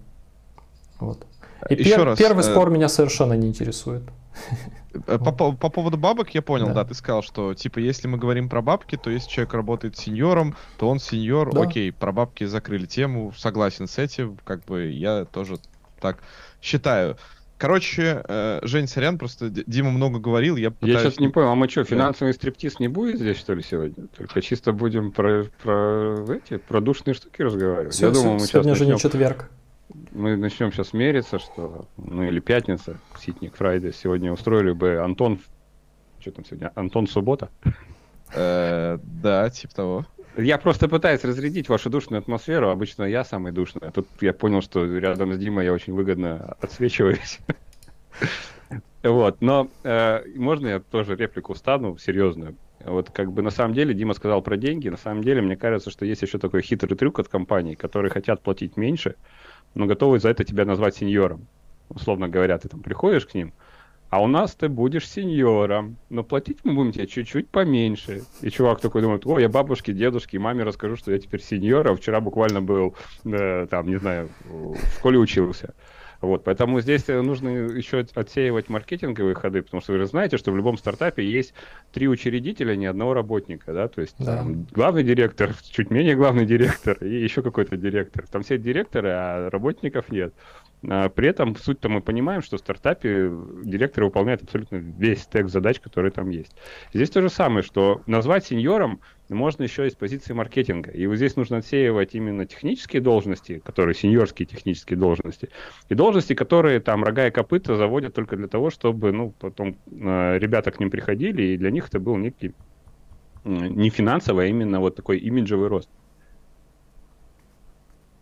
Вот. 1.00 1.26
И 1.68 1.74
Еще 1.74 1.96
пер, 1.96 2.04
раз, 2.04 2.18
первый 2.18 2.40
э... 2.40 2.42
спор 2.44 2.70
меня 2.70 2.88
совершенно 2.88 3.32
не 3.34 3.48
интересует. 3.48 4.02
Э, 5.09 5.18
по, 5.18 5.32
по, 5.32 5.52
по 5.52 5.68
поводу 5.68 5.98
бабок 5.98 6.30
я 6.30 6.40
понял, 6.42 6.68
да. 6.68 6.74
да, 6.74 6.84
ты 6.84 6.94
сказал, 6.94 7.22
что 7.22 7.54
типа 7.54 7.80
если 7.80 8.09
мы 8.09 8.16
говорим 8.16 8.48
про 8.48 8.62
бабки, 8.62 8.96
то 8.96 9.11
если 9.11 9.28
человек 9.28 9.52
работает 9.52 9.98
сеньором, 9.98 10.57
то 10.78 10.88
он 10.88 11.00
сеньор, 11.00 11.52
да. 11.52 11.62
окей, 11.62 11.92
про 11.92 12.12
бабки 12.12 12.44
закрыли 12.44 12.86
тему, 12.86 13.32
согласен 13.36 13.88
с 13.88 13.98
этим, 13.98 14.38
как 14.44 14.64
бы 14.64 14.90
я 14.90 15.24
тоже 15.26 15.59
так 16.00 16.22
считаю. 16.62 17.18
Короче, 17.59 18.22
э, 18.28 18.61
Жень, 18.62 18.86
сорян, 18.86 19.16
просто 19.16 19.48
Дима 19.48 19.90
много 19.90 20.18
говорил, 20.18 20.57
я 20.57 20.70
пытаюсь... 20.70 20.94
Я 20.94 21.00
сейчас 21.00 21.18
не 21.18 21.28
понял, 21.28 21.48
а 21.48 21.54
мы 21.54 21.68
что, 21.68 21.84
финансовый 21.84 22.34
стриптиз 22.34 22.80
не 22.80 22.88
будет 22.88 23.18
здесь, 23.18 23.38
что 23.38 23.54
ли, 23.54 23.62
сегодня? 23.62 24.09
Только 24.09 24.42
чисто 24.42 24.72
будем 24.72 25.11
про, 25.11 25.44
про 25.62 26.22
эти, 26.34 26.59
про 26.59 26.82
душные 26.82 27.14
штуки 27.14 27.40
разговаривать? 27.40 27.94
Все, 27.94 28.09
я 28.09 28.12
думал, 28.12 28.34
мы 28.34 28.40
сегодня 28.40 28.74
сейчас 28.74 28.78
же 28.78 28.84
начнем... 28.84 28.94
не 28.94 29.00
четверг. 29.00 29.50
Мы 30.12 30.36
начнем 30.36 30.70
сейчас 30.70 30.92
мериться, 30.92 31.38
что... 31.38 31.88
Ну, 31.96 32.24
или 32.24 32.40
пятница, 32.40 32.98
Ситник 33.18 33.57
Фрайде. 33.57 33.92
Сегодня 33.92 34.32
устроили 34.32 34.72
бы 34.72 34.98
Антон... 34.98 35.40
Что 36.20 36.32
там 36.32 36.44
сегодня? 36.44 36.72
Антон 36.74 37.07
Суббота? 37.07 37.48
Э, 38.34 38.98
да, 39.02 39.48
типа 39.48 39.74
того. 39.74 40.07
Я 40.37 40.59
просто 40.59 40.87
пытаюсь 40.89 41.24
разрядить 41.24 41.68
вашу 41.68 41.89
душную 41.89 42.20
атмосферу. 42.20 42.68
Обычно 42.68 43.05
я 43.05 43.24
самый 43.24 43.53
душный. 43.53 43.89
А 43.89 43.91
тут 43.91 44.07
я 44.20 44.34
понял, 44.34 44.61
что 44.61 44.84
рядом 44.84 45.32
с 45.32 45.39
Димой 45.39 45.64
я 45.64 45.72
очень 45.72 45.95
выгодно 45.95 46.57
отсвечиваюсь. 46.61 47.41
Вот, 49.03 49.41
но 49.41 49.70
э, 49.84 50.24
можно 50.34 50.66
я 50.66 50.80
тоже 50.80 51.14
реплику 51.14 51.55
встану 51.55 51.97
серьезную? 51.97 52.57
Вот 52.84 53.11
как 53.11 53.30
бы 53.30 53.41
на 53.41 53.51
самом 53.51 53.72
деле 53.72 53.95
Дима 53.95 54.14
сказал 54.14 54.43
про 54.43 54.57
деньги. 54.57 54.89
На 54.89 54.97
самом 54.97 55.22
деле 55.22 55.41
мне 55.41 55.57
кажется, 55.57 55.91
что 55.91 56.05
есть 56.05 56.22
еще 56.22 56.39
такой 56.39 56.62
хитрый 56.62 56.97
трюк 56.97 57.20
от 57.20 57.28
компаний, 57.28 57.76
которые 57.76 58.11
хотят 58.11 58.43
платить 58.43 58.76
меньше, 58.76 59.14
но 59.74 59.87
готовы 59.87 60.18
за 60.18 60.30
это 60.30 60.43
тебя 60.43 60.64
назвать 60.64 60.97
сеньором. 60.97 61.47
Условно 61.89 62.28
говоря, 62.28 62.59
ты 62.59 62.68
там 62.68 62.80
приходишь 62.80 63.26
к 63.26 63.34
ним, 63.34 63.53
а 64.11 64.22
у 64.22 64.26
нас 64.26 64.54
ты 64.54 64.68
будешь 64.68 65.09
сеньором, 65.09 65.96
но 66.11 66.22
платить 66.22 66.59
мы 66.64 66.74
будем 66.74 66.92
тебе 66.92 67.07
чуть-чуть 67.07 67.48
поменьше. 67.48 68.22
И 68.40 68.50
чувак 68.50 68.80
такой 68.80 69.02
думает, 69.02 69.26
о, 69.26 69.38
я 69.38 69.48
бабушке, 69.48 69.92
дедушке, 69.92 70.38
маме 70.38 70.62
расскажу, 70.62 70.96
что 70.96 71.12
я 71.12 71.18
теперь 71.18 71.42
сеньор, 71.42 71.90
а 71.90 71.94
вчера 71.94 72.20
буквально 72.20 72.62
был, 72.62 72.94
э, 73.24 73.66
там, 73.68 73.88
не 73.88 73.96
знаю, 73.96 74.28
в 74.44 74.76
школе 74.98 75.18
учился. 75.18 75.74
Вот, 76.20 76.44
поэтому 76.44 76.80
здесь 76.80 77.07
нужно 77.09 77.48
еще 77.48 78.07
отсеивать 78.14 78.68
маркетинговые 78.68 79.34
ходы, 79.34 79.62
потому 79.62 79.80
что 79.82 79.92
вы 79.92 79.98
же 79.98 80.07
знаете, 80.07 80.38
что 80.38 80.50
в 80.50 80.57
любом 80.57 80.78
стартапе 80.78 81.24
есть 81.24 81.52
три 81.92 82.09
учредителя, 82.09 82.74
ни 82.74 82.86
одного 82.86 83.14
работника, 83.14 83.72
да, 83.72 83.88
то 83.88 84.00
есть 84.00 84.16
да. 84.18 84.38
там, 84.38 84.66
главный 84.72 85.02
директор, 85.02 85.54
чуть 85.70 85.90
менее 85.90 86.16
главный 86.16 86.46
директор 86.46 86.96
и 87.00 87.22
еще 87.22 87.42
какой-то 87.42 87.76
директор. 87.76 88.26
Там 88.26 88.42
все 88.42 88.57
директоры, 88.57 89.11
а 89.11 89.50
работников 89.50 90.11
нет. 90.11 90.34
А 90.88 91.08
при 91.08 91.28
этом 91.28 91.56
суть-то 91.56 91.88
мы 91.88 92.00
понимаем, 92.00 92.42
что 92.42 92.56
в 92.56 92.60
стартапе 92.60 93.30
директор 93.64 94.04
выполняет 94.04 94.42
абсолютно 94.42 94.76
весь 94.76 95.22
стек 95.22 95.48
задач, 95.48 95.80
которые 95.80 96.12
там 96.12 96.30
есть. 96.30 96.54
Здесь 96.92 97.10
то 97.10 97.22
же 97.22 97.28
самое, 97.28 97.62
что 97.62 98.02
назвать 98.06 98.46
сеньором 98.46 99.00
можно 99.28 99.64
еще 99.64 99.86
из 99.86 99.94
позиции 99.94 100.32
маркетинга. 100.32 100.90
И 100.90 101.06
вот 101.06 101.16
здесь 101.16 101.36
нужно 101.36 101.58
отсеивать 101.58 102.14
именно 102.14 102.46
технические 102.46 103.02
должности, 103.02 103.60
которые 103.64 103.94
сеньорские 103.94 104.46
технические 104.46 104.98
должности, 104.98 105.48
и 105.88 105.94
должности, 105.94 106.34
которые 106.34 106.80
там 106.80 107.02
рога 107.02 107.26
и 107.26 107.30
копыта 107.30 107.76
заводят 107.76 108.14
только 108.14 108.36
для 108.36 108.46
того, 108.46 108.70
чтобы 108.70 109.12
ну, 109.12 109.34
потом 109.38 109.76
э, 109.86 110.38
ребята 110.38 110.70
к 110.70 110.78
ним 110.78 110.90
приходили, 110.90 111.42
и 111.42 111.56
для 111.56 111.70
них 111.70 111.88
это 111.88 111.98
был 111.98 112.16
некий 112.16 112.52
э, 113.44 113.48
не 113.50 113.90
финансовый, 113.90 114.46
а 114.46 114.48
именно 114.48 114.78
вот 114.78 114.94
такой 114.94 115.18
имиджевый 115.18 115.68
рост. 115.68 115.88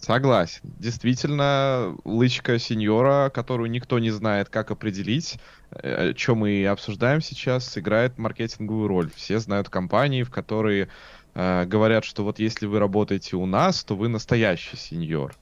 Согласен. 0.04 0.60
Действительно, 0.78 1.96
лычка 2.04 2.58
сеньора, 2.58 3.30
которую 3.30 3.70
никто 3.70 3.98
не 3.98 4.10
знает, 4.10 4.50
как 4.50 4.70
определить, 4.70 5.38
э, 5.70 6.12
что 6.14 6.34
мы 6.34 6.66
обсуждаем 6.66 7.22
сейчас, 7.22 7.78
играет 7.78 8.18
маркетинговую 8.18 8.86
роль. 8.86 9.10
Все 9.16 9.38
знают 9.38 9.70
компании, 9.70 10.22
в 10.22 10.30
которые 10.30 10.88
э, 11.34 11.64
говорят, 11.64 12.04
что 12.04 12.22
вот 12.22 12.38
если 12.38 12.66
вы 12.66 12.80
работаете 12.80 13.36
у 13.36 13.46
нас, 13.46 13.82
то 13.82 13.96
вы 13.96 14.08
настоящий 14.08 14.76
сеньор. 14.76 15.34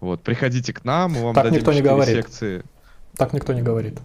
Вот, 0.00 0.24
приходите 0.24 0.72
к 0.72 0.84
нам, 0.84 1.12
мы 1.12 1.22
вам 1.22 1.34
так 1.34 1.44
дадим 1.44 1.60
никто 1.60 1.72
не 1.72 1.82
говорит. 1.82 2.16
секции. 2.16 2.64
Так 3.16 3.32
никто 3.32 3.52
не 3.52 3.62
говорит. 3.62 4.00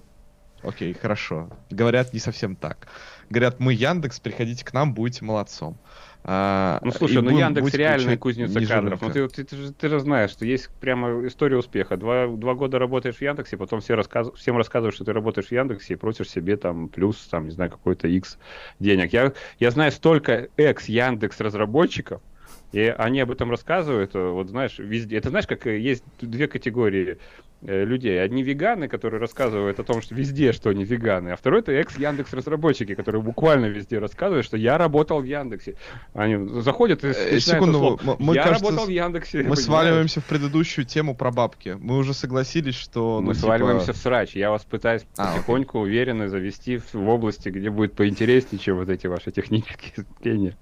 окей, 0.61 0.93
хорошо. 0.93 1.49
Говорят 1.71 2.13
не 2.13 2.19
совсем 2.19 2.55
так. 2.55 2.87
Говорят, 3.31 3.59
мы 3.59 3.73
Яндекс, 3.73 4.19
приходите 4.19 4.63
к 4.63 4.71
нам, 4.71 4.93
будете 4.93 5.25
молодцом. 5.25 5.79
А, 6.27 6.79
ну 6.83 6.91
слушай, 6.91 7.21
ну 7.21 7.37
Яндекс 7.37 7.71
реальная 7.75 8.17
кузница 8.17 8.59
кадров. 8.65 8.99
Ну, 8.99 9.11
ты, 9.11 9.27
ты, 9.27 9.43
ты, 9.43 9.71
ты 9.71 9.89
же 9.89 9.99
знаешь, 9.99 10.31
что 10.31 10.43
есть 10.43 10.71
прямо 10.79 11.27
история 11.27 11.57
успеха. 11.57 11.97
Два, 11.97 12.25
два 12.27 12.55
года 12.55 12.79
работаешь 12.79 13.17
в 13.17 13.21
Яндексе, 13.21 13.57
потом 13.57 13.79
все 13.79 13.93
рассказ, 13.93 14.31
всем 14.35 14.57
рассказываешь, 14.57 14.95
что 14.95 15.05
ты 15.05 15.13
работаешь 15.13 15.49
в 15.49 15.51
Яндексе 15.51 15.93
и 15.93 15.97
просишь 15.97 16.29
себе 16.29 16.57
там 16.57 16.89
плюс, 16.89 17.27
там, 17.27 17.45
не 17.45 17.51
знаю, 17.51 17.69
какой-то 17.69 18.07
X 18.07 18.39
денег. 18.79 19.13
Я, 19.13 19.33
я 19.59 19.69
знаю 19.69 19.91
столько 19.91 20.49
экс 20.57 20.85
Яндекс 20.85 21.39
разработчиков, 21.41 22.23
и 22.71 22.93
они 22.97 23.19
об 23.19 23.29
этом 23.29 23.51
рассказывают, 23.51 24.15
вот 24.15 24.49
знаешь, 24.49 24.79
везде. 24.79 25.17
Это 25.17 25.29
знаешь, 25.29 25.45
как 25.45 25.67
есть 25.67 26.03
две 26.19 26.47
категории 26.47 27.19
людей. 27.65 28.21
Одни 28.21 28.43
веганы, 28.43 28.87
которые 28.87 29.19
рассказывают 29.19 29.79
о 29.79 29.83
том, 29.83 30.01
что 30.01 30.15
везде, 30.15 30.53
что 30.53 30.69
они 30.69 30.83
веганы, 30.83 31.29
а 31.29 31.35
второй 31.35 31.61
это 31.61 31.71
экс-Яндекс 31.71 32.33
разработчики, 32.33 32.95
которые 32.95 33.21
буквально 33.21 33.65
везде 33.65 33.99
рассказывают, 33.99 34.45
что 34.45 34.57
я 34.57 34.77
работал 34.77 35.21
в 35.21 35.25
Яндексе. 35.25 35.75
Они 36.13 36.61
заходят 36.61 37.03
и 37.03 37.07
э, 37.07 37.39
Секунду, 37.39 37.99
мы, 38.19 38.35
я 38.35 38.43
кажется, 38.43 38.65
работал 38.65 38.85
в 38.85 38.89
Яндексе. 38.89 39.43
Мы 39.43 39.55
сваливаемся 39.55 40.21
в 40.21 40.25
предыдущую 40.25 40.85
тему 40.85 41.15
про 41.15 41.31
бабки. 41.31 41.77
Мы 41.79 41.97
уже 41.97 42.13
согласились, 42.13 42.75
что... 42.75 43.19
Мы 43.21 43.27
ну, 43.27 43.33
типа... 43.33 43.45
сваливаемся 43.45 43.93
в 43.93 43.97
срач. 43.97 44.35
Я 44.35 44.51
вас 44.51 44.63
пытаюсь 44.63 45.05
а, 45.17 45.33
потихоньку, 45.33 45.79
окей. 45.79 45.89
уверенно 45.89 46.29
завести 46.29 46.79
в 46.93 47.09
области, 47.09 47.49
где 47.49 47.69
будет 47.69 47.93
поинтереснее, 47.93 48.59
чем 48.59 48.77
вот 48.77 48.89
эти 48.89 49.07
ваши 49.07 49.31
технические 49.31 50.05
пения. 50.23 50.55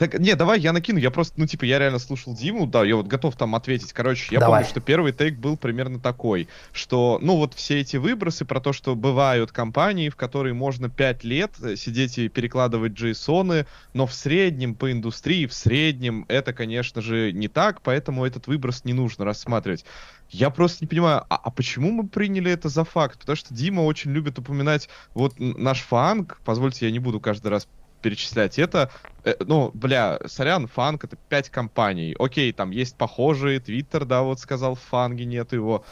Так, 0.00 0.18
не, 0.18 0.34
давай 0.34 0.58
я 0.58 0.72
накину. 0.72 0.98
Я 0.98 1.10
просто, 1.10 1.34
ну, 1.36 1.46
типа, 1.46 1.66
я 1.66 1.78
реально 1.78 1.98
слушал 1.98 2.34
Диму, 2.34 2.66
да, 2.66 2.84
я 2.84 2.96
вот 2.96 3.06
готов 3.06 3.36
там 3.36 3.54
ответить. 3.54 3.92
Короче, 3.92 4.34
я 4.34 4.40
давай. 4.40 4.60
помню, 4.60 4.70
что 4.70 4.80
первый 4.80 5.12
тейк 5.12 5.36
был 5.36 5.58
примерно 5.58 6.00
такой, 6.00 6.48
что, 6.72 7.18
ну, 7.20 7.36
вот 7.36 7.52
все 7.52 7.80
эти 7.80 7.98
выбросы 7.98 8.46
про 8.46 8.60
то, 8.60 8.72
что 8.72 8.94
бывают 8.96 9.52
компании, 9.52 10.08
в 10.08 10.16
которые 10.16 10.54
можно 10.54 10.88
5 10.88 11.24
лет 11.24 11.50
э, 11.62 11.76
сидеть 11.76 12.16
и 12.16 12.30
перекладывать 12.30 12.94
джейсоны, 12.94 13.66
но 13.92 14.06
в 14.06 14.14
среднем 14.14 14.74
по 14.74 14.90
индустрии, 14.90 15.44
в 15.44 15.52
среднем 15.52 16.24
это, 16.28 16.54
конечно 16.54 17.02
же, 17.02 17.32
не 17.32 17.48
так, 17.48 17.82
поэтому 17.82 18.24
этот 18.24 18.46
выброс 18.46 18.86
не 18.86 18.94
нужно 18.94 19.26
рассматривать. 19.26 19.84
Я 20.30 20.48
просто 20.48 20.82
не 20.82 20.88
понимаю, 20.88 21.24
а, 21.28 21.36
а 21.36 21.50
почему 21.50 21.90
мы 21.90 22.08
приняли 22.08 22.50
это 22.50 22.70
за 22.70 22.84
факт? 22.84 23.18
Потому 23.18 23.36
что 23.36 23.52
Дима 23.52 23.82
очень 23.82 24.12
любит 24.12 24.38
упоминать 24.38 24.88
вот 25.12 25.34
наш 25.38 25.80
фанк, 25.82 26.40
позвольте, 26.46 26.86
я 26.86 26.90
не 26.90 27.00
буду 27.00 27.20
каждый 27.20 27.48
раз 27.48 27.68
перечислять. 28.00 28.58
Это, 28.58 28.90
э, 29.24 29.34
ну, 29.40 29.70
бля, 29.74 30.18
сорян, 30.26 30.66
фанк 30.66 31.04
это 31.04 31.16
пять 31.28 31.50
компаний. 31.50 32.14
Окей, 32.18 32.52
там 32.52 32.70
есть 32.70 32.96
похожие, 32.96 33.60
Твиттер, 33.60 34.04
да, 34.04 34.22
вот 34.22 34.40
сказал, 34.40 34.74
в 34.74 34.80
фанге 34.80 35.24
нет 35.24 35.52
его. 35.52 35.84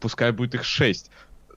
Пускай 0.00 0.32
будет 0.32 0.54
их 0.54 0.64
шесть 0.64 1.10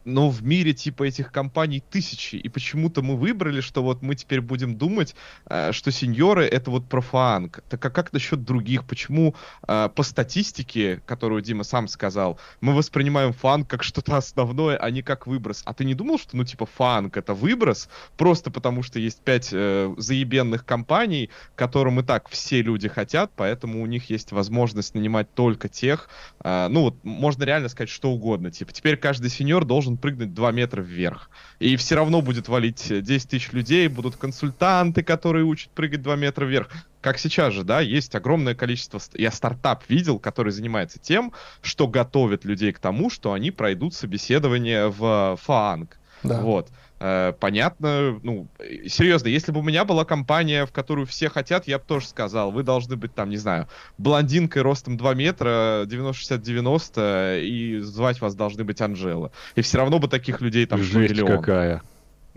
но 0.07 0.29
в 0.29 0.41
мире 0.41 0.73
типа 0.73 1.03
этих 1.03 1.31
компаний 1.31 1.83
тысячи, 1.91 2.37
и 2.37 2.47
почему-то 2.47 3.01
мы 3.01 3.17
выбрали, 3.17 3.59
что 3.59 3.83
вот 3.83 4.01
мы 4.01 4.15
теперь 4.15 4.39
будем 4.39 4.77
думать, 4.77 5.15
э, 5.49 5.73
что 5.73 5.91
сеньоры 5.91 6.45
это 6.45 6.71
вот 6.71 6.87
про 6.87 7.01
фанк. 7.01 7.61
Так 7.69 7.85
а 7.85 7.89
как 7.89 8.13
насчет 8.13 8.43
других? 8.43 8.85
Почему 8.85 9.35
э, 9.67 9.89
по 9.93 10.03
статистике, 10.03 11.01
которую 11.05 11.41
Дима 11.41 11.65
сам 11.65 11.89
сказал, 11.89 12.39
мы 12.61 12.73
воспринимаем 12.73 13.33
фанк 13.33 13.69
как 13.69 13.83
что-то 13.83 14.15
основное, 14.15 14.77
а 14.77 14.89
не 14.91 15.01
как 15.01 15.27
выброс? 15.27 15.61
А 15.65 15.73
ты 15.73 15.83
не 15.83 15.93
думал, 15.93 16.17
что 16.17 16.37
ну 16.37 16.45
типа 16.45 16.65
фанк 16.65 17.17
это 17.17 17.33
выброс, 17.33 17.89
просто 18.15 18.49
потому 18.49 18.83
что 18.83 18.99
есть 18.99 19.19
пять 19.19 19.49
э, 19.51 19.93
заебенных 19.97 20.65
компаний, 20.65 21.29
которым 21.55 21.99
и 21.99 22.03
так 22.03 22.29
все 22.29 22.61
люди 22.61 22.87
хотят, 22.87 23.31
поэтому 23.35 23.83
у 23.83 23.85
них 23.85 24.09
есть 24.09 24.31
возможность 24.31 24.95
нанимать 24.95 25.33
только 25.33 25.67
тех, 25.67 26.09
э, 26.45 26.67
ну 26.69 26.83
вот 26.83 27.03
можно 27.03 27.43
реально 27.43 27.67
сказать 27.67 27.89
что 27.89 28.11
угодно. 28.11 28.51
Типа 28.51 28.71
теперь 28.71 28.95
каждый 28.95 29.29
сеньор 29.29 29.65
должен 29.65 29.96
прыгнуть 29.97 30.33
2 30.33 30.51
метра 30.51 30.81
вверх. 30.81 31.29
И 31.59 31.75
все 31.75 31.95
равно 31.95 32.21
будет 32.21 32.47
валить 32.47 32.87
10 32.87 33.29
тысяч 33.29 33.51
людей, 33.51 33.87
будут 33.87 34.15
консультанты, 34.15 35.03
которые 35.03 35.45
учат 35.45 35.69
прыгать 35.71 36.01
2 36.01 36.15
метра 36.15 36.45
вверх. 36.45 36.69
Как 37.01 37.19
сейчас 37.19 37.53
же, 37.53 37.63
да, 37.63 37.79
есть 37.79 38.15
огромное 38.15 38.55
количество... 38.55 38.99
Я 39.13 39.31
стартап 39.31 39.83
видел, 39.89 40.19
который 40.19 40.51
занимается 40.51 40.99
тем, 40.99 41.33
что 41.61 41.87
готовит 41.87 42.45
людей 42.45 42.71
к 42.73 42.79
тому, 42.79 43.09
что 43.09 43.33
они 43.33 43.51
пройдут 43.51 43.93
собеседование 43.93 44.89
в 44.89 45.37
ФААНГ. 45.41 45.97
Да. 46.23 46.41
Вот. 46.41 46.69
Э, 46.99 47.33
понятно, 47.39 48.19
ну, 48.23 48.47
серьезно, 48.87 49.27
если 49.27 49.51
бы 49.51 49.59
у 49.59 49.63
меня 49.63 49.85
была 49.85 50.03
компания, 50.03 50.65
в 50.65 50.71
которую 50.71 51.05
все 51.05 51.29
хотят, 51.29 51.67
я 51.67 51.77
бы 51.77 51.85
тоже 51.85 52.07
сказал, 52.07 52.51
вы 52.51 52.63
должны 52.63 52.95
быть 52.95 53.13
там, 53.13 53.29
не 53.29 53.37
знаю, 53.37 53.67
блондинкой 53.97 54.63
ростом 54.63 54.97
2 54.97 55.13
метра, 55.13 55.85
90-60-90, 55.85 57.41
и 57.43 57.79
звать 57.79 58.19
вас 58.19 58.35
должны 58.35 58.63
быть 58.63 58.81
Анжела. 58.81 59.31
И 59.55 59.61
все 59.61 59.77
равно 59.77 59.99
бы 59.99 60.07
таких 60.07 60.41
людей 60.41 60.65
там 60.65 60.81
Жесть 60.81 61.11
миллион. 61.11 61.37
какая. 61.39 61.81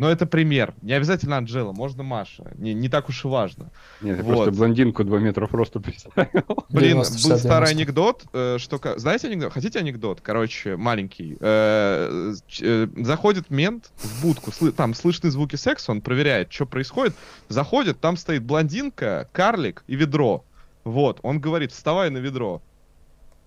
Но 0.01 0.11
это 0.11 0.25
пример. 0.25 0.73
Не 0.81 0.95
обязательно 0.95 1.37
Анжела, 1.37 1.73
можно 1.73 2.03
Маша. 2.03 2.53
Не, 2.57 2.73
не 2.73 2.89
так 2.89 3.11
уж 3.11 3.23
и 3.27 3.29
важно. 3.29 3.71
Нет, 4.01 4.17
я 4.17 4.23
вот. 4.23 4.35
просто 4.35 4.51
блондинку 4.53 5.05
2 5.05 5.19
метра 5.19 5.47
просто 5.47 5.79
представил. 5.79 6.65
Блин, 6.71 6.97
был 6.97 7.05
старый 7.37 7.69
анекдот, 7.69 8.25
э, 8.33 8.57
что... 8.59 8.81
Знаете 8.97 9.27
анекдот? 9.27 9.53
Хотите 9.53 9.79
анекдот? 9.79 10.23
Короче, 10.23 10.79
маленький. 10.79 11.37
Э, 11.39 12.33
э, 12.63 12.89
заходит 12.97 13.51
мент 13.51 13.91
в 13.99 14.23
будку, 14.23 14.73
там 14.73 14.95
слышны 14.95 15.31
звуки 15.31 15.57
секса, 15.57 15.93
он 15.93 16.01
проверяет, 16.01 16.51
что 16.51 16.65
происходит. 16.65 17.15
Заходит, 17.51 18.01
там 18.01 18.17
стоит 18.17 18.43
блондинка, 18.43 19.29
карлик 19.33 19.85
и 19.87 19.97
ведро. 19.97 20.47
Вот, 20.83 21.21
он 21.23 21.41
говорит, 21.41 21.73
вставай 21.73 22.09
на 22.09 22.19
ведро. 22.19 22.63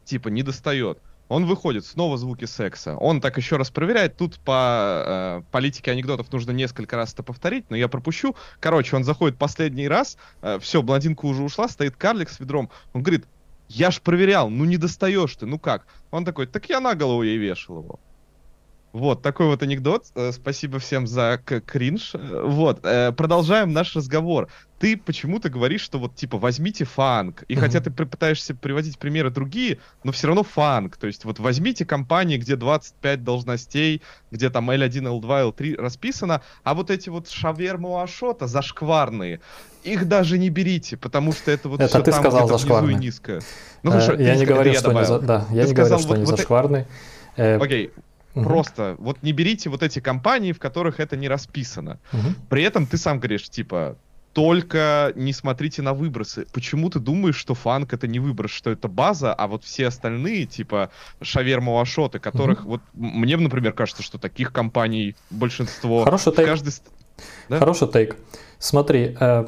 Типа, 0.06 0.28
не 0.28 0.44
достает. 0.44 1.00
Он 1.34 1.48
выходит, 1.48 1.84
снова 1.84 2.16
звуки 2.18 2.46
секса. 2.46 2.96
Он 2.96 3.20
так 3.20 3.38
еще 3.38 3.58
раз 3.58 3.72
проверяет. 3.72 4.18
Тут 4.18 4.38
по 4.40 5.42
э, 5.42 5.42
политике 5.52 5.90
анекдотов 5.90 6.32
нужно 6.32 6.52
несколько 6.52 6.96
раз 6.96 7.12
это 7.12 7.24
повторить, 7.24 7.66
но 7.72 7.76
я 7.76 7.88
пропущу. 7.88 8.36
Короче, 8.60 8.96
он 8.96 9.04
заходит 9.04 9.40
последний 9.40 9.88
раз. 9.88 10.18
Э, 10.44 10.60
все, 10.60 10.84
блондинка 10.84 11.26
уже 11.26 11.42
ушла, 11.42 11.68
стоит 11.68 11.96
карлик 11.96 12.30
с 12.30 12.40
ведром. 12.40 12.70
Он 12.94 13.02
говорит, 13.02 13.26
я 13.68 13.90
ж 13.90 14.00
проверял, 14.00 14.52
ну 14.52 14.64
не 14.66 14.78
достаешь 14.78 15.36
ты, 15.36 15.48
ну 15.48 15.58
как? 15.58 15.88
Он 16.12 16.24
такой, 16.24 16.46
так 16.46 16.70
я 16.70 16.80
на 16.80 16.94
голову 16.94 17.24
ей 17.24 17.38
вешал 17.38 17.80
его. 17.80 18.00
Вот, 18.94 19.24
такой 19.24 19.48
вот 19.48 19.64
анекдот. 19.64 20.06
Э, 20.14 20.32
спасибо 20.32 20.78
всем 20.78 21.08
за 21.08 21.42
кринж. 21.44 22.12
Э, 22.14 22.44
вот, 22.46 22.82
э, 22.84 23.12
продолжаем 23.12 23.74
наш 23.74 23.96
разговор. 23.96 24.50
Ты 24.78 24.98
почему-то 24.98 25.50
говоришь, 25.50 25.82
что 25.82 25.98
вот, 25.98 26.16
типа, 26.16 26.38
возьмите 26.38 26.86
фанк. 26.86 27.44
И 27.48 27.56
mm-hmm. 27.56 27.60
хотя 27.60 27.80
ты 27.80 27.90
пытаешься 27.90 28.54
приводить 28.54 29.00
примеры 29.00 29.32
другие, 29.32 29.80
но 30.04 30.12
все 30.12 30.28
равно 30.28 30.44
фанк. 30.44 30.98
То 30.98 31.08
есть 31.08 31.26
вот 31.26 31.40
возьмите 31.40 31.86
компании, 31.86 32.38
где 32.38 32.56
25 32.56 33.24
должностей, 33.24 34.04
где 34.30 34.52
там 34.52 34.70
L1, 34.70 34.92
L2, 34.92 35.56
L3 35.56 35.82
расписано, 35.82 36.44
а 36.64 36.76
вот 36.76 36.92
эти 36.92 37.10
вот 37.10 37.28
шаверму 37.28 38.00
Ашота 38.00 38.46
зашкварные, 38.46 39.40
их 39.84 40.08
даже 40.08 40.38
не 40.38 40.52
берите, 40.52 40.98
потому 40.98 41.32
что 41.32 41.50
это 41.50 41.68
вот 41.68 41.80
это 41.80 41.90
все 41.90 42.04
ты 42.04 42.12
там 42.12 42.22
сказал 42.22 42.88
и 42.88 42.94
низко. 42.94 43.40
Ну, 43.82 43.92
слушай, 43.92 44.24
я 44.24 44.36
не 44.36 44.46
говорю, 44.46 44.72
что 44.76 44.94
не 44.94 45.04
за... 45.04 45.18
да, 45.18 45.48
я 45.50 45.66
не 45.66 45.74
говорю, 45.74 45.98
что 45.98 46.14
они 46.14 46.26
зашкварные. 46.26 46.88
Окей, 47.36 47.92
Угу. 48.36 48.44
Просто 48.44 48.96
вот 49.00 49.22
не 49.22 49.32
берите 49.32 49.70
вот 49.70 49.84
эти 49.84 50.00
компании, 50.00 50.52
в 50.52 50.60
которых 50.60 51.00
это 51.00 51.16
не 51.16 51.28
расписано. 51.28 52.00
Угу. 52.12 52.34
При 52.50 52.64
этом 52.64 52.88
ты 52.88 52.98
сам 52.98 53.20
говоришь, 53.20 53.50
типа, 53.50 53.98
только 54.34 55.14
не 55.16 55.32
смотрите 55.32 55.82
на 55.84 55.94
выбросы. 55.94 56.48
Почему 56.52 56.90
ты 56.90 57.00
думаешь, 57.00 57.36
что 57.36 57.54
фанк 57.54 57.94
это 57.94 58.08
не 58.08 58.20
выброс, 58.20 58.52
что 58.52 58.72
это 58.72 58.88
база, 58.88 59.34
а 59.34 59.48
вот 59.48 59.64
все 59.64 59.88
остальные, 59.88 60.48
типа 60.48 60.90
шаверма 61.22 61.80
Ашоты, 61.80 62.20
которых 62.20 62.62
угу. 62.62 62.70
вот 62.70 62.82
мне, 62.94 63.38
например, 63.38 63.74
кажется, 63.74 64.02
что 64.02 64.18
таких 64.18 64.52
компаний 64.52 65.16
большинство. 65.30 66.04
Хороший 66.04 66.34
тейк. 66.34 66.48
Каждый... 66.48 66.74
Да? 67.50 67.60
Хороший 67.60 67.88
тейк. 67.88 68.16
Смотри, 68.58 69.16
э, 69.20 69.46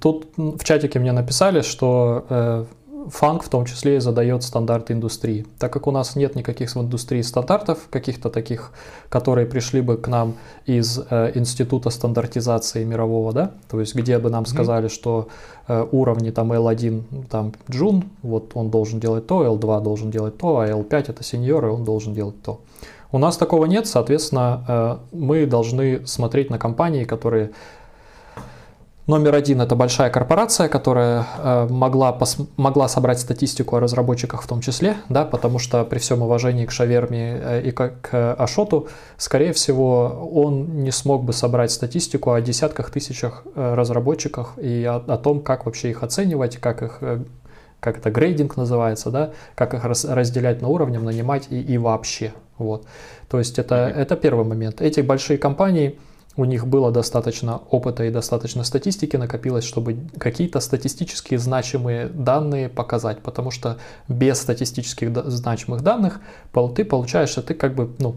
тут 0.00 0.32
в 0.36 0.62
чатике 0.64 1.00
мне 1.00 1.12
написали, 1.12 1.62
что 1.62 2.26
э, 2.28 2.64
Фанк 3.10 3.44
в 3.44 3.48
том 3.48 3.64
числе 3.64 3.96
и 3.96 4.00
задает 4.00 4.42
стандарты 4.42 4.92
индустрии. 4.92 5.46
Так 5.58 5.72
как 5.72 5.86
у 5.86 5.90
нас 5.90 6.16
нет 6.16 6.34
никаких 6.36 6.74
в 6.74 6.80
индустрии 6.80 7.22
стандартов, 7.22 7.88
каких-то 7.90 8.30
таких, 8.30 8.72
которые 9.08 9.46
пришли 9.46 9.80
бы 9.80 9.96
к 9.96 10.08
нам 10.08 10.34
из 10.66 10.98
э, 11.10 11.32
института 11.34 11.90
стандартизации 11.90 12.84
мирового, 12.84 13.32
да, 13.32 13.52
то 13.70 13.80
есть 13.80 13.94
где 13.94 14.18
бы 14.18 14.30
нам 14.30 14.46
сказали, 14.46 14.86
mm-hmm. 14.86 14.94
что 14.94 15.28
э, 15.68 15.86
уровни 15.90 16.30
там 16.30 16.52
L1, 16.52 17.26
там 17.28 17.52
Джун, 17.70 18.04
вот 18.22 18.52
он 18.54 18.70
должен 18.70 19.00
делать 19.00 19.26
то, 19.26 19.44
L2 19.44 19.82
должен 19.82 20.10
делать 20.10 20.38
то, 20.38 20.60
а 20.60 20.68
L5 20.68 21.04
это 21.08 21.24
сеньор, 21.24 21.66
и 21.66 21.68
он 21.68 21.84
должен 21.84 22.14
делать 22.14 22.40
то. 22.42 22.60
У 23.10 23.18
нас 23.18 23.36
такого 23.36 23.66
нет, 23.66 23.86
соответственно, 23.86 24.64
э, 24.66 25.16
мы 25.16 25.46
должны 25.46 26.06
смотреть 26.06 26.50
на 26.50 26.58
компании, 26.58 27.04
которые 27.04 27.50
Номер 29.08 29.34
один– 29.34 29.60
это 29.62 29.74
большая 29.74 30.10
корпорация, 30.10 30.68
которая 30.68 31.26
э, 31.36 31.66
могла, 31.68 32.16
могла 32.56 32.86
собрать 32.86 33.18
статистику 33.18 33.74
о 33.74 33.80
разработчиках 33.80 34.42
в 34.42 34.46
том 34.46 34.60
числе, 34.60 34.96
да, 35.08 35.24
потому 35.24 35.58
что 35.58 35.84
при 35.84 35.98
всем 35.98 36.22
уважении 36.22 36.66
к 36.66 36.70
Шаверме 36.70 37.36
э, 37.42 37.62
и 37.62 37.72
к, 37.72 38.34
Ашоту, 38.38 38.86
скорее 39.16 39.52
всего, 39.54 40.30
он 40.32 40.84
не 40.84 40.92
смог 40.92 41.24
бы 41.24 41.32
собрать 41.32 41.72
статистику 41.72 42.30
о 42.30 42.40
десятках 42.40 42.90
тысячах 42.90 43.42
э, 43.56 43.74
разработчиках 43.74 44.52
и 44.58 44.84
о, 44.84 44.98
о 44.98 45.18
том, 45.18 45.40
как 45.40 45.66
вообще 45.66 45.90
их 45.90 46.04
оценивать, 46.04 46.58
как 46.58 46.82
их 46.82 47.00
как 47.80 47.98
это 47.98 48.12
грейдинг 48.12 48.56
называется, 48.56 49.10
да, 49.10 49.32
как 49.56 49.74
их 49.74 49.84
раз, 49.84 50.04
разделять 50.04 50.62
на 50.62 50.68
уровням, 50.68 51.04
нанимать 51.04 51.48
и, 51.50 51.60
и 51.60 51.76
вообще. 51.78 52.32
Вот. 52.56 52.86
То 53.28 53.38
есть 53.40 53.58
это, 53.58 53.74
это 53.74 54.14
первый 54.14 54.44
момент. 54.44 54.80
Эти 54.80 55.00
большие 55.00 55.36
компании, 55.36 55.98
у 56.36 56.44
них 56.44 56.66
было 56.66 56.90
достаточно 56.90 57.58
опыта 57.70 58.04
и 58.04 58.10
достаточно 58.10 58.64
статистики 58.64 59.16
накопилось, 59.16 59.64
чтобы 59.64 59.98
какие-то 60.18 60.60
статистически 60.60 61.36
значимые 61.36 62.06
данные 62.08 62.68
показать, 62.68 63.22
потому 63.22 63.50
что 63.50 63.78
без 64.08 64.40
статистических 64.40 65.14
значимых 65.30 65.82
данных 65.82 66.20
ты 66.74 66.84
получаешь, 66.84 67.30
что 67.30 67.42
ты 67.42 67.54
как 67.54 67.74
бы 67.74 67.94
ну, 67.98 68.16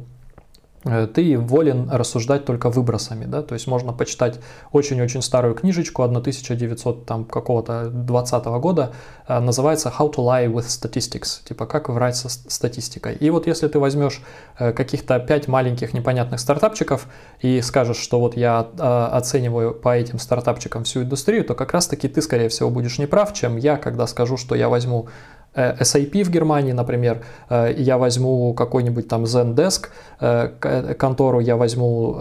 ты 1.14 1.38
волен 1.38 1.90
рассуждать 1.92 2.46
только 2.46 2.70
выбросами, 2.70 3.26
да, 3.26 3.42
то 3.42 3.54
есть 3.54 3.68
можно 3.68 3.92
почитать 3.92 4.40
очень-очень 4.72 5.22
старую 5.22 5.56
книжечку 5.56 6.04
1900 6.04 7.06
там 7.06 7.26
какого-то 7.26 7.90
20 7.90 8.46
года, 8.60 8.94
э, 9.28 9.40
называется 9.40 9.92
How 9.98 10.14
to 10.14 10.18
Lie 10.18 10.52
with 10.52 10.68
Statistics, 10.68 11.44
типа 11.48 11.66
как 11.66 11.90
врать 11.90 12.16
со 12.16 12.30
статистикой. 12.30 13.16
И 13.16 13.30
вот 13.32 13.48
если 13.48 13.68
ты 13.68 13.80
возьмешь 13.80 14.22
э, 14.60 14.74
каких-то 14.74 15.20
5 15.20 15.48
маленьких 15.48 15.94
непонятных 15.94 16.40
стартапчиков 16.40 17.08
и 17.40 17.62
скажешь, 17.62 17.98
что 17.98 18.20
вот 18.20 18.38
я 18.38 18.60
оцениваю 18.60 19.74
по 19.74 19.96
этим 19.96 20.20
стартапчикам 20.20 20.84
всю 20.84 21.02
индустрию, 21.02 21.44
то 21.46 21.56
как 21.56 21.74
раз-таки 21.74 22.08
ты, 22.08 22.22
скорее 22.22 22.50
всего, 22.50 22.70
будешь 22.70 23.00
неправ, 23.00 23.34
чем 23.34 23.58
я, 23.58 23.78
когда 23.78 24.06
скажу, 24.08 24.38
что 24.38 24.56
я 24.56 24.70
возьму 24.70 25.08
Э, 25.08 25.35
SAP 25.56 26.24
в 26.24 26.30
Германии, 26.30 26.74
например, 26.74 27.24
э, 27.50 27.74
я 27.78 27.98
возьму 27.98 28.54
какой-нибудь 28.54 29.08
там 29.08 29.24
Zendesk 29.24 29.88
э, 30.20 30.94
контору, 30.98 31.40
я 31.40 31.56
возьму 31.56 32.16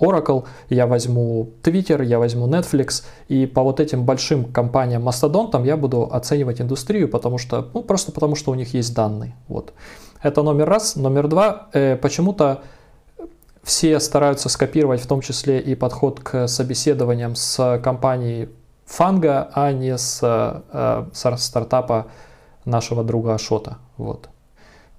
Oracle, 0.00 0.44
я 0.68 0.86
возьму 0.86 1.50
Twitter, 1.62 2.04
я 2.04 2.18
возьму 2.18 2.48
Netflix, 2.48 3.04
и 3.28 3.46
по 3.46 3.62
вот 3.62 3.80
этим 3.80 4.04
большим 4.04 4.44
компаниям 4.44 5.02
мастодонтам 5.02 5.64
я 5.64 5.76
буду 5.76 6.08
оценивать 6.12 6.60
индустрию, 6.60 7.08
потому 7.08 7.38
что, 7.38 7.68
ну, 7.74 7.82
просто 7.82 8.12
потому 8.12 8.34
что 8.34 8.50
у 8.50 8.54
них 8.54 8.74
есть 8.74 8.94
данные. 8.94 9.34
Вот. 9.48 9.72
Это 10.22 10.42
номер 10.42 10.68
раз. 10.68 10.96
Номер 10.96 11.28
два, 11.28 11.68
почему-то 12.02 12.62
все 13.62 14.00
стараются 14.00 14.48
скопировать 14.48 15.00
в 15.00 15.06
том 15.06 15.20
числе 15.20 15.60
и 15.60 15.74
подход 15.74 16.20
к 16.20 16.48
собеседованиям 16.48 17.34
с 17.34 17.80
компанией 17.82 18.48
Фанга, 18.86 19.50
а 19.54 19.72
не 19.72 19.96
с, 19.96 20.18
с 20.20 21.36
стартапа 21.38 22.06
нашего 22.64 23.04
друга 23.04 23.34
Ашота. 23.34 23.78
Вот. 23.96 24.28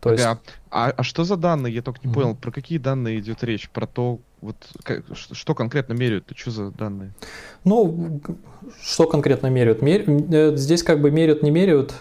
То 0.01 0.09
ага. 0.09 0.17
есть... 0.17 0.27
а, 0.71 0.93
а 0.97 1.03
что 1.03 1.23
за 1.23 1.37
данные? 1.37 1.73
Я 1.73 1.81
только 1.81 1.99
не 2.03 2.09
mm-hmm. 2.09 2.13
понял, 2.13 2.35
про 2.35 2.51
какие 2.51 2.79
данные 2.79 3.19
идет 3.19 3.43
речь? 3.43 3.69
Про 3.69 3.85
то, 3.85 4.19
вот 4.41 4.55
как, 4.83 5.03
что 5.13 5.53
конкретно 5.53 5.93
меряют? 5.93 6.25
Это 6.29 6.39
что 6.39 6.51
за 6.51 6.71
данные? 6.71 7.11
Ну, 7.63 8.19
что 8.81 9.05
конкретно 9.05 9.47
меряют? 9.47 9.83
Мер... 9.83 10.03
Э, 10.07 10.55
здесь 10.55 10.81
как 10.81 11.01
бы 11.01 11.11
меряют, 11.11 11.43
не 11.43 11.51
меряют. 11.51 11.93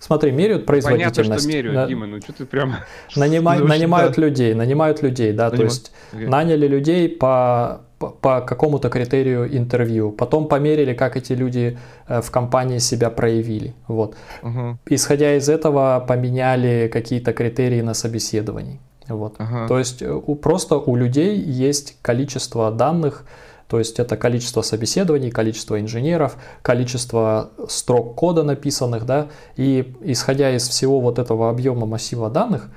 Смотри, 0.00 0.32
меряют 0.32 0.66
производительность. 0.66 1.16
Понятно, 1.16 1.38
что 1.38 1.48
меряют, 1.48 1.74
да. 1.74 1.86
Дима, 1.86 2.06
ну 2.06 2.20
что 2.20 2.32
ты 2.32 2.46
прям... 2.46 2.76
Нанима... 3.14 3.54
Нанимают 3.58 4.16
людей, 4.16 4.54
нанимают 4.54 5.02
людей, 5.02 5.32
да, 5.32 5.50
Нанимают. 5.50 5.56
то 5.56 5.62
есть 5.62 5.92
okay. 6.12 6.28
наняли 6.28 6.66
людей 6.66 7.08
по 7.08 7.82
по 8.00 8.40
какому-то 8.40 8.88
критерию 8.88 9.56
интервью. 9.56 10.10
Потом 10.10 10.48
померили, 10.48 10.94
как 10.94 11.16
эти 11.16 11.34
люди 11.34 11.78
э, 12.08 12.20
в 12.22 12.30
компании 12.30 12.78
себя 12.78 13.10
проявили. 13.10 13.74
Вот. 13.88 14.16
Угу. 14.42 14.78
Исходя 14.86 15.36
из 15.36 15.48
этого, 15.48 16.04
поменяли 16.08 16.88
какие-то 16.88 17.32
критерии 17.32 17.82
на 17.82 17.94
собеседовании. 17.94 18.80
Вот. 19.06 19.34
Ага. 19.38 19.68
То 19.68 19.78
есть 19.78 20.02
э, 20.02 20.10
у, 20.10 20.34
просто 20.34 20.78
у 20.78 20.96
людей 20.96 21.38
есть 21.38 21.98
количество 22.00 22.70
данных, 22.70 23.24
то 23.68 23.78
есть 23.78 24.00
это 24.00 24.16
количество 24.16 24.62
собеседований, 24.62 25.30
количество 25.30 25.78
инженеров, 25.78 26.36
количество 26.62 27.50
строк 27.68 28.14
кода 28.14 28.42
написанных, 28.42 29.04
да, 29.04 29.28
и 29.56 29.94
исходя 30.00 30.50
из 30.50 30.68
всего 30.68 31.00
вот 31.00 31.18
этого 31.18 31.50
объема 31.50 31.86
массива 31.86 32.30
данных, 32.30 32.70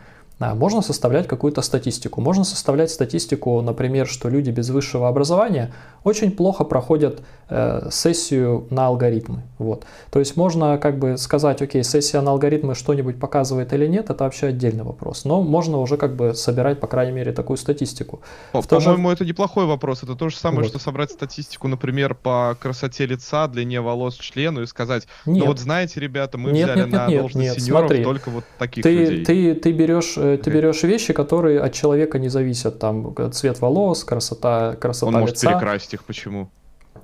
можно 0.55 0.81
составлять 0.81 1.27
какую-то 1.27 1.61
статистику. 1.61 2.21
Можно 2.21 2.43
составлять 2.43 2.91
статистику, 2.91 3.61
например, 3.61 4.07
что 4.07 4.29
люди 4.29 4.51
без 4.51 4.69
высшего 4.69 5.07
образования 5.07 5.71
очень 6.03 6.31
плохо 6.31 6.63
проходят 6.63 7.21
э, 7.49 7.87
сессию 7.91 8.67
на 8.69 8.87
алгоритмы. 8.87 9.43
Вот. 9.57 9.85
То 10.11 10.19
есть 10.19 10.35
можно 10.35 10.77
как 10.77 10.99
бы 10.99 11.17
сказать, 11.17 11.61
окей, 11.61 11.83
сессия 11.83 12.21
на 12.21 12.31
алгоритмы 12.31 12.75
что-нибудь 12.75 13.19
показывает 13.19 13.73
или 13.73 13.87
нет, 13.87 14.09
это 14.09 14.23
вообще 14.25 14.47
отдельный 14.47 14.83
вопрос. 14.83 15.25
Но 15.25 15.41
можно 15.41 15.77
уже 15.79 15.97
как 15.97 16.15
бы 16.15 16.33
собирать, 16.33 16.79
по 16.79 16.87
крайней 16.87 17.13
мере, 17.13 17.31
такую 17.31 17.57
статистику. 17.57 18.21
По-моему, 18.51 19.09
же... 19.09 19.13
это 19.13 19.25
неплохой 19.25 19.65
вопрос. 19.65 20.03
Это 20.03 20.15
то 20.15 20.29
же 20.29 20.35
самое, 20.35 20.61
вот. 20.61 20.69
что 20.69 20.79
собрать 20.79 21.11
статистику, 21.11 21.67
например, 21.67 22.15
по 22.15 22.57
красоте 22.59 23.05
лица, 23.05 23.47
длине 23.47 23.81
волос, 23.81 24.15
члену 24.15 24.61
и 24.61 24.65
сказать, 24.65 25.07
«Ну 25.25 25.33
нет. 25.33 25.43
ну 25.43 25.47
вот 25.47 25.59
знаете, 25.59 25.99
ребята, 25.99 26.37
мы 26.37 26.51
нет, 26.51 26.65
взяли 26.65 26.79
нет, 26.79 26.87
нет, 26.87 26.99
на 26.99 27.07
нет, 27.07 27.19
должность 27.19 27.55
нет, 27.55 27.63
сеньоров 27.63 27.87
смотри, 27.87 28.03
только 28.03 28.29
вот 28.29 28.43
таких 28.57 28.83
ты, 28.83 28.95
людей. 28.95 29.25
Ты, 29.25 29.55
ты 29.55 29.71
берешь 29.71 30.17
э, 30.35 30.37
ты 30.37 30.51
берешь 30.51 30.83
вещи, 30.83 31.13
которые 31.13 31.59
от 31.59 31.73
человека 31.73 32.19
не 32.19 32.29
зависят, 32.29 32.79
там 32.79 33.15
цвет 33.31 33.61
волос, 33.61 34.03
красота, 34.03 34.75
красота 34.79 35.07
Он 35.17 35.25
лица. 35.25 35.49
может 35.49 35.59
перекрасить 35.59 35.93
их, 35.93 36.03
почему? 36.03 36.49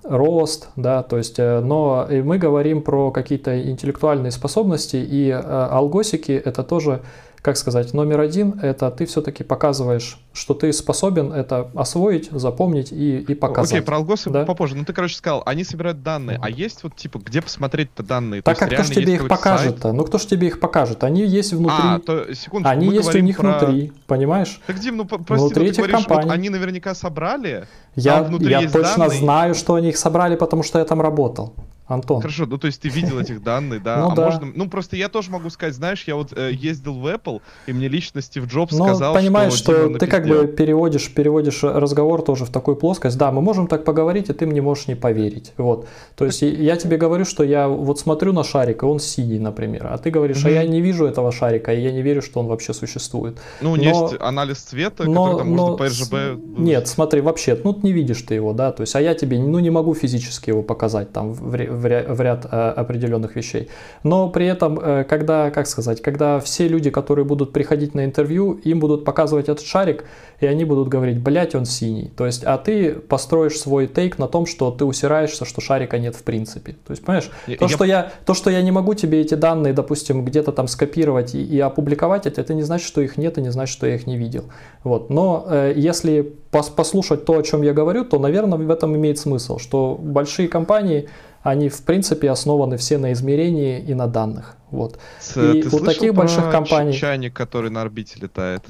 рост, 0.04 0.70
да, 0.76 1.04
то 1.04 1.18
есть, 1.18 1.40
э, 1.40 1.60
но 1.60 2.08
мы 2.10 2.38
говорим 2.38 2.82
про 2.82 3.12
какие-то 3.12 3.70
интеллектуальные 3.70 4.32
способности, 4.32 4.98
и 4.98 5.30
э, 5.30 5.40
алгосики 5.40 6.32
это 6.32 6.64
тоже 6.64 7.02
как 7.42 7.58
сказать, 7.58 7.94
номер 7.94 8.20
один– 8.20 8.60
это 8.62 8.92
ты 8.92 9.06
все-таки 9.06 9.44
показываешь, 9.44 10.20
что 10.34 10.54
ты 10.54 10.72
способен 10.74 11.32
это 11.32 11.72
освоить, 11.76 12.30
запомнить 12.32 12.92
и, 12.92 13.20
и 13.20 13.34
показать. 13.34 13.72
Окей, 13.72 13.86
про 13.86 13.98
алгосы 13.98 14.30
да? 14.30 14.46
попозже. 14.46 14.76
Ну, 14.76 14.86
ты, 14.86 14.94
короче, 14.94 15.16
сказал, 15.16 15.44
они 15.46 15.64
собирают 15.64 16.04
данные, 16.04 16.38
вот. 16.38 16.46
а 16.46 16.50
есть 16.50 16.84
вот, 16.84 16.96
типа, 16.96 17.20
где 17.20 17.42
посмотреть-то 17.42 18.04
данные? 18.04 18.42
Так, 18.42 18.62
а 18.62 18.68
кто 18.68 18.84
ж 18.84 18.90
тебе 18.90 19.16
их 19.16 19.28
покажет-то? 19.28 19.94
Ну, 19.94 20.04
кто 20.04 20.18
ж 20.18 20.26
тебе 20.26 20.48
их 20.48 20.60
покажет? 20.60 21.04
Они 21.04 21.26
есть 21.26 21.54
внутри. 21.54 21.78
А, 21.80 22.00
то, 22.00 22.34
секундочку, 22.34 22.72
Они 22.72 22.90
есть 22.94 23.16
у 23.16 23.20
них 23.20 23.38
про... 23.38 23.60
внутри, 23.60 23.94
понимаешь? 24.08 24.60
Так, 24.68 24.80
Дим, 24.80 24.98
ну, 24.98 25.06
прости, 25.06 25.34
внутри 25.34 25.64
ну, 25.66 25.70
этих 25.70 25.78
говоришь, 25.78 25.96
компаний. 25.96 26.30
Вот 26.30 26.34
они 26.34 26.50
наверняка 26.50 26.94
собрали, 26.94 27.68
я, 27.96 28.30
я 28.40 28.70
точно 28.70 29.08
данные. 29.08 29.20
знаю, 29.20 29.56
что 29.56 29.76
они 29.76 29.90
их 29.90 29.98
собрали, 29.98 30.36
потому 30.36 30.64
что 30.64 30.80
я 30.80 30.86
там 30.86 31.02
работал. 31.02 31.54
Антон. 31.90 32.22
Хорошо, 32.22 32.46
ну 32.46 32.58
то 32.58 32.68
есть 32.68 32.82
ты 32.82 32.90
видел 32.90 33.20
этих 33.20 33.44
данных, 33.44 33.84
да? 33.84 34.00
Ну, 34.00 34.12
а 34.12 34.16
да. 34.16 34.26
можно. 34.26 34.52
Ну 34.56 34.70
просто 34.70 34.96
я 34.96 35.10
тоже 35.10 35.32
могу 35.32 35.50
сказать, 35.50 35.76
знаешь, 35.76 36.04
я 36.08 36.16
вот 36.16 36.32
э, 36.36 36.52
ездил 36.54 36.94
в 36.94 37.06
Apple, 37.06 37.42
и 37.68 37.74
мне 37.74 37.88
лично 37.88 38.22
Стив 38.22 38.46
Джобс 38.46 38.72
ну, 38.72 38.86
сказал, 38.86 39.14
понимаешь, 39.14 39.54
что. 39.54 39.90
что 39.90 39.98
ты 39.98 40.08
как 40.08 40.28
бы 40.28 40.48
переводишь, 40.48 41.12
переводишь 41.14 41.64
разговор 41.64 42.22
тоже 42.22 42.46
в 42.46 42.50
такую 42.50 42.78
плоскость. 42.78 43.18
Да, 43.18 43.32
мы 43.32 43.42
можем 43.42 43.68
так 43.68 43.84
поговорить, 43.84 44.30
и 44.30 44.34
ты 44.34 44.46
мне 44.46 44.62
можешь 44.62 44.88
не 44.88 44.96
поверить. 44.96 45.54
Вот. 45.58 45.88
То 46.16 46.26
есть 46.26 46.42
я 46.42 46.76
тебе 46.78 46.98
говорю, 46.98 47.26
что 47.26 47.44
я 47.44 47.68
вот 47.68 48.00
смотрю 48.00 48.32
на 48.34 48.44
шарик, 48.44 48.84
и 48.84 48.86
он 48.86 49.00
синий, 49.00 49.40
например. 49.40 49.88
А 49.88 49.98
ты 49.98 50.12
говоришь, 50.12 50.46
а 50.46 50.50
я 50.50 50.64
не 50.64 50.82
вижу 50.82 51.06
этого 51.06 51.32
шарика, 51.32 51.74
и 51.74 51.82
я 51.82 51.92
не 51.92 52.02
верю, 52.02 52.22
что 52.22 52.40
он 52.40 52.48
вообще 52.48 52.74
существует. 52.74 53.38
Ну, 53.62 53.76
но, 53.76 53.84
есть 53.84 54.16
анализ 54.20 54.60
цвета, 54.60 55.06
но, 55.06 55.26
который 55.26 55.38
там 55.40 55.56
но, 55.56 55.68
можно 55.68 55.78
по 55.78 55.84
RGB. 55.84 56.60
Нет, 56.60 56.88
смотри, 56.88 57.22
вообще, 57.22 57.60
ну 57.64 57.78
не 57.82 57.92
видишь 57.92 58.22
ты 58.22 58.36
его, 58.36 58.54
да. 58.54 58.72
То 58.72 58.82
есть, 58.82 58.96
а 58.96 59.02
я 59.02 59.14
тебе 59.14 59.40
ну, 59.40 59.60
не 59.60 59.70
могу 59.70 59.94
физически 59.94 60.50
его 60.50 60.62
показать 60.62 61.12
там 61.12 61.34
в, 61.34 61.56
в, 61.80 62.14
в 62.16 62.22
ряд 62.22 62.46
Э, 62.52 62.70
определенных 62.70 63.36
вещей. 63.36 63.70
Но 64.04 64.30
при 64.30 64.48
этом, 64.48 64.80
э, 64.80 65.04
когда, 65.04 65.52
как 65.52 65.68
сказать, 65.68 66.02
когда 66.02 66.40
все 66.40 66.68
люди, 66.68 66.90
которые 66.90 67.26
будут 67.26 67.54
приходить 67.54 67.94
на 67.94 68.06
интервью, 68.06 68.54
им 68.54 68.80
будут 68.80 69.06
показывать 69.06 69.50
этот 69.50 69.66
шарик, 69.66 70.04
и 70.40 70.48
они 70.48 70.66
будут 70.66 70.88
говорить, 70.88 71.20
блять, 71.20 71.54
он 71.54 71.66
синий. 71.66 72.12
То 72.18 72.26
есть, 72.26 72.44
а 72.44 72.58
ты 72.58 72.94
построишь 72.94 73.60
свой 73.60 73.88
тейк 73.88 74.18
на 74.18 74.28
том, 74.28 74.46
что 74.46 74.72
ты 74.72 74.86
усираешься, 74.86 75.46
что 75.46 75.62
шарика 75.62 76.00
нет 76.00 76.16
в 76.16 76.24
принципе. 76.24 76.72
То 76.72 76.92
есть, 76.92 77.06
понимаешь, 77.06 77.30
я, 77.48 77.58
то, 77.58 77.66
я... 77.66 77.70
Что 77.70 77.84
я, 77.86 78.12
то, 78.26 78.34
что 78.34 78.50
я 78.50 78.62
не 78.62 78.72
могу 78.72 78.94
тебе 78.94 79.22
эти 79.22 79.36
данные, 79.36 79.74
допустим, 79.74 80.26
где-то 80.26 80.52
там 80.52 80.68
скопировать 80.68 81.36
и, 81.36 81.44
и 81.44 81.60
опубликовать, 81.60 82.26
это, 82.26 82.42
это 82.42 82.54
не 82.54 82.64
значит, 82.64 82.88
что 82.88 83.02
их 83.02 83.18
нет, 83.18 83.38
и 83.38 83.42
не 83.42 83.52
значит, 83.52 83.74
что 83.74 83.86
я 83.86 83.96
их 83.96 84.08
не 84.08 84.18
видел. 84.18 84.46
Вот. 84.84 85.10
Но 85.10 85.46
э, 85.48 85.74
если 85.76 86.34
послушать 86.52 87.26
то, 87.26 87.38
о 87.38 87.44
чем 87.44 87.62
я 87.62 87.74
говорю, 87.74 88.06
то, 88.06 88.20
наверное, 88.20 88.58
в 88.58 88.70
этом 88.70 88.96
имеет 88.96 89.20
смысл, 89.20 89.60
что 89.60 89.96
большие 90.00 90.48
компании 90.48 91.10
они 91.44 91.70
в 91.70 91.84
принципе 91.84 92.30
основаны 92.30 92.78
все 92.78 92.98
на 92.98 93.14
измерении 93.14 93.80
и 93.80 93.94
на 93.94 94.08
данных. 94.08 94.58
Вот. 94.72 95.00
С, 95.20 95.38
и 95.38 95.64
ты 95.64 95.76
у 95.76 95.80
таких 95.80 96.14
больших 96.14 96.52
компаний... 96.52 96.94
чайник, 96.94 97.34
который 97.34 97.70
на 97.70 97.82
орбите 97.82 98.20
летает? 98.20 98.66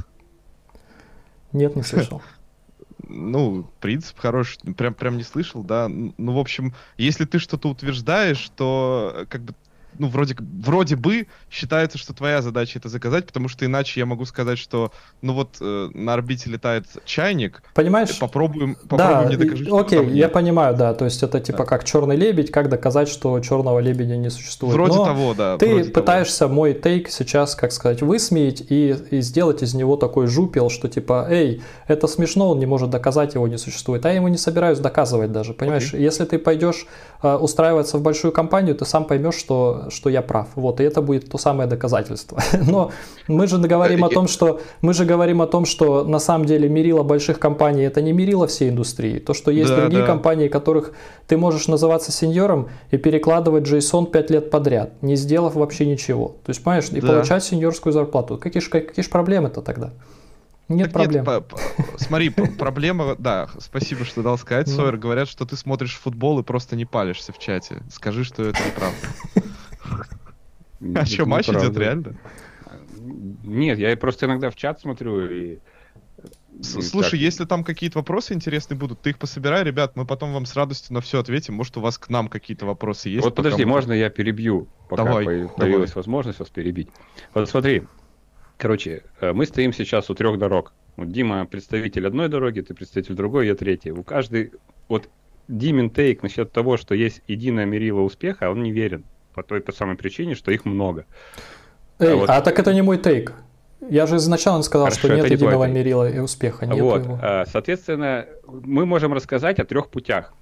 Нет, 1.52 1.76
не 1.76 1.84
слышал. 1.84 2.22
Ну, 3.12 3.66
принцип 3.80 4.20
хороший, 4.20 4.60
прям, 4.76 4.94
прям 4.94 5.18
не 5.18 5.24
слышал, 5.24 5.64
да. 5.64 5.88
Ну, 5.90 6.34
в 6.34 6.38
общем, 6.38 6.76
если 6.96 7.26
ты 7.26 7.40
что-то 7.40 7.70
утверждаешь, 7.70 8.52
то 8.56 9.26
как 9.30 9.42
бы 9.42 9.56
ну, 9.98 10.08
вроде, 10.08 10.36
вроде 10.40 10.96
бы 10.96 11.28
считается, 11.50 11.98
что 11.98 12.14
твоя 12.14 12.42
задача 12.42 12.80
это 12.80 12.90
заказать, 12.90 13.26
потому 13.26 13.48
что 13.48 13.66
иначе 13.66 14.00
я 14.00 14.06
могу 14.06 14.26
сказать, 14.26 14.58
что, 14.58 14.92
ну 15.22 15.34
вот, 15.34 15.58
э, 15.62 15.90
на 15.94 16.14
орбите 16.14 16.50
летает 16.50 16.86
чайник. 17.06 17.64
Понимаешь? 17.74 18.18
Попробуем, 18.20 18.76
попробуем 18.76 19.22
да, 19.22 19.28
мне 19.28 19.38
докажи, 19.38 19.66
что 19.66 19.78
окей, 19.78 20.00
я 20.00 20.26
нет. 20.26 20.34
понимаю, 20.34 20.76
да, 20.76 20.94
то 20.94 21.06
есть 21.06 21.24
это 21.24 21.40
типа 21.40 21.60
да. 21.60 21.66
как 21.66 21.84
черный 21.84 22.16
лебедь, 22.16 22.52
как 22.52 22.70
доказать, 22.70 23.10
что 23.10 23.40
черного 23.40 23.80
лебедя 23.80 24.18
не 24.18 24.30
существует. 24.30 24.74
Вроде 24.74 24.98
Но 24.98 25.06
того, 25.06 25.34
да. 25.34 25.58
Ты 25.58 25.86
пытаешься 25.86 26.40
того. 26.40 26.54
мой 26.54 26.74
тейк 26.74 27.10
сейчас, 27.10 27.56
как 27.56 27.72
сказать, 27.72 28.02
высмеять 28.02 28.62
и, 28.70 28.96
и 29.12 29.22
сделать 29.22 29.64
из 29.64 29.74
него 29.74 29.98
такой 29.98 30.28
жупел, 30.28 30.70
что 30.70 30.88
типа, 30.88 31.28
эй, 31.30 31.62
это 31.88 32.08
смешно, 32.08 32.52
он 32.52 32.60
не 32.60 32.66
может 32.66 32.90
доказать, 32.90 33.36
его 33.36 33.48
не 33.48 33.58
существует. 33.58 34.06
А 34.06 34.10
я 34.10 34.16
ему 34.16 34.28
не 34.28 34.38
собираюсь 34.38 34.80
доказывать 34.80 35.32
даже, 35.32 35.54
понимаешь? 35.54 35.94
Okay. 35.94 36.00
Если 36.00 36.26
ты 36.26 36.38
пойдешь 36.38 36.86
э, 37.22 37.36
устраиваться 37.36 37.98
в 37.98 38.02
большую 38.02 38.32
компанию, 38.32 38.76
ты 38.76 38.86
сам 38.86 39.06
поймешь, 39.06 39.36
что 39.36 39.79
что, 39.80 39.90
что 39.90 40.10
я 40.10 40.22
прав. 40.22 40.48
Вот, 40.56 40.80
и 40.80 40.84
это 40.84 41.02
будет 41.02 41.30
то 41.30 41.38
самое 41.38 41.70
доказательство. 41.70 42.40
Но 42.68 42.92
мы 43.28 43.48
же 43.48 43.58
говорим 43.58 44.04
о 44.04 44.10
том, 44.10 44.28
что 44.28 44.60
мы 44.82 44.94
же 44.94 45.06
говорим 45.06 45.42
о 45.42 45.48
том, 45.48 45.66
что 45.66 46.04
на 46.04 46.20
самом 46.20 46.46
деле 46.46 46.70
мерило 46.70 47.04
больших 47.04 47.40
компаний 47.40 47.84
это 47.84 48.02
не 48.02 48.14
мерило 48.14 48.48
всей 48.48 48.70
индустрии. 48.70 49.20
То, 49.20 49.34
что 49.34 49.52
есть 49.52 49.70
да, 49.70 49.82
другие 49.82 50.02
да. 50.02 50.08
компании, 50.08 50.48
которых 50.48 50.94
ты 51.28 51.38
можешь 51.38 51.68
называться 51.68 52.12
сеньором 52.12 52.70
и 52.92 52.98
перекладывать 52.98 53.66
JSON 53.66 54.10
5 54.12 54.32
лет 54.32 54.52
подряд, 54.52 55.02
не 55.02 55.16
сделав 55.16 55.56
вообще 55.56 55.86
ничего. 55.86 56.36
То 56.46 56.50
есть, 56.50 56.64
понимаешь, 56.64 56.90
и 56.92 57.02
да. 57.02 57.08
получать 57.08 57.44
сеньорскую 57.44 57.94
зарплату. 57.94 58.38
Какие 58.38 58.62
же 58.62 58.70
какие 58.70 59.06
проблемы-то 59.08 59.62
тогда? 59.62 59.92
Нет 60.70 60.94
так 60.94 61.04
проблем. 61.04 61.26
Нет, 61.26 61.44
смотри, 61.98 62.30
проблема, 62.30 63.16
да, 63.18 63.50
спасибо, 63.60 64.06
что 64.06 64.22
дал 64.22 64.38
сказать, 64.38 64.68
ну. 64.68 64.76
Сойер. 64.76 64.98
Говорят, 64.98 65.28
что 65.28 65.46
ты 65.46 65.58
смотришь 65.58 65.98
футбол 65.98 66.40
и 66.40 66.44
просто 66.44 66.76
не 66.76 66.86
палишься 66.86 67.34
в 67.34 67.40
чате. 67.40 67.82
Скажи, 67.92 68.24
что 68.24 68.44
это 68.44 68.60
неправда. 68.64 69.52
А 70.96 71.06
что, 71.06 71.26
матч 71.26 71.50
идет 71.50 71.78
реально? 71.78 72.16
Нет, 73.44 73.80
я 73.80 73.96
просто 73.98 74.26
иногда 74.26 74.50
в 74.50 74.56
чат 74.56 74.82
смотрю 74.82 75.30
и... 75.30 75.60
Слушай, 76.62 77.20
если 77.20 77.46
там 77.46 77.64
какие-то 77.64 78.00
вопросы 78.00 78.34
интересные 78.34 78.78
будут, 78.78 79.02
ты 79.02 79.12
их 79.12 79.18
пособирай, 79.18 79.64
ребят, 79.64 79.96
мы 79.96 80.06
потом 80.06 80.34
вам 80.34 80.46
с 80.46 80.56
радостью 80.56 80.94
на 80.94 81.00
все 81.00 81.20
ответим. 81.20 81.54
Может, 81.54 81.78
у 81.78 81.82
вас 81.82 81.98
к 81.98 82.10
нам 82.10 82.28
какие-то 82.28 82.66
вопросы 82.66 83.08
есть? 83.08 83.24
Вот 83.24 83.36
подожди, 83.36 83.64
можно 83.64 83.94
я 83.94 84.10
перебью, 84.10 84.68
пока 84.90 85.06
давай, 85.06 85.26
появилась 85.26 85.92
давай. 85.92 85.96
возможность 85.96 86.40
вас 86.40 86.50
перебить. 86.50 86.90
Вот 87.34 87.50
смотри, 87.50 87.84
Короче, 88.60 89.04
э, 89.22 89.32
мы 89.32 89.46
стоим 89.46 89.72
сейчас 89.72 90.10
у 90.10 90.16
трех 90.16 90.38
дорог. 90.38 90.74
Вот 90.98 91.10
Дима 91.14 91.46
представитель 91.46 92.06
одной 92.06 92.28
дороги, 92.28 92.60
ты 92.60 92.74
представитель 92.74 93.16
другой, 93.16 93.48
я 93.48 93.56
третий. 93.56 93.92
У 93.92 94.04
каждой... 94.04 94.52
Вот 94.90 95.10
Димин 95.48 95.90
тейк 95.90 96.24
насчет 96.24 96.52
того, 96.52 96.76
что 96.76 96.94
есть 96.94 97.22
единое 97.26 97.66
мерило 97.66 98.02
успеха, 98.02 98.52
он 98.52 98.62
не 98.62 98.74
верен. 98.74 99.06
По 99.34 99.44
той 99.44 99.62
по 99.62 99.72
самой 99.72 99.96
причине, 99.96 100.36
что 100.36 100.52
их 100.52 100.66
много. 100.66 101.06
Эй, 102.00 102.14
а, 102.14 102.16
вот... 102.16 102.30
а 102.30 102.42
так 102.42 102.58
это 102.60 102.74
не 102.74 102.82
мой 102.82 102.98
тейк. 102.98 103.34
Я 103.90 104.08
же 104.08 104.18
изначально 104.18 104.62
сказал, 104.62 104.88
Хорошо, 104.88 105.08
что 105.08 105.16
нет 105.16 105.30
единого 105.30 105.66
не 105.66 105.74
мерила 105.74 106.10
и 106.10 106.20
успеха. 106.20 106.66
Нет 106.66 106.82
вот, 106.82 107.04
его. 107.04 107.20
А, 107.22 107.46
соответственно, 107.46 108.26
мы 108.48 108.86
можем 108.86 109.14
рассказать 109.14 109.60
о 109.60 109.66
трех 109.66 109.90
путях. 109.90 110.34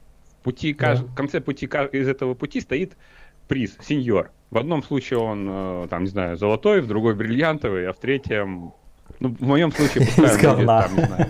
Пути, 0.43 0.73
да. 0.73 0.95
В 0.95 1.13
конце 1.13 1.39
пути 1.41 1.65
из 1.65 2.07
этого 2.07 2.33
пути 2.33 2.61
стоит 2.61 2.95
приз, 3.47 3.77
сеньор. 3.81 4.31
В 4.49 4.57
одном 4.57 4.81
случае 4.81 5.19
он, 5.19 5.47
э, 5.49 5.87
там, 5.89 6.03
не 6.03 6.09
знаю, 6.09 6.37
золотой, 6.37 6.81
в 6.81 6.87
другой 6.87 7.15
бриллиантовый, 7.15 7.87
а 7.87 7.93
в 7.93 7.99
третьем, 7.99 8.73
ну, 9.19 9.35
в 9.37 9.41
моем 9.41 9.71
случае, 9.71 10.07
пускай 10.15 10.55
будет, 10.55 10.67
там, 10.67 10.95
не 10.95 11.03
знаю. 11.03 11.27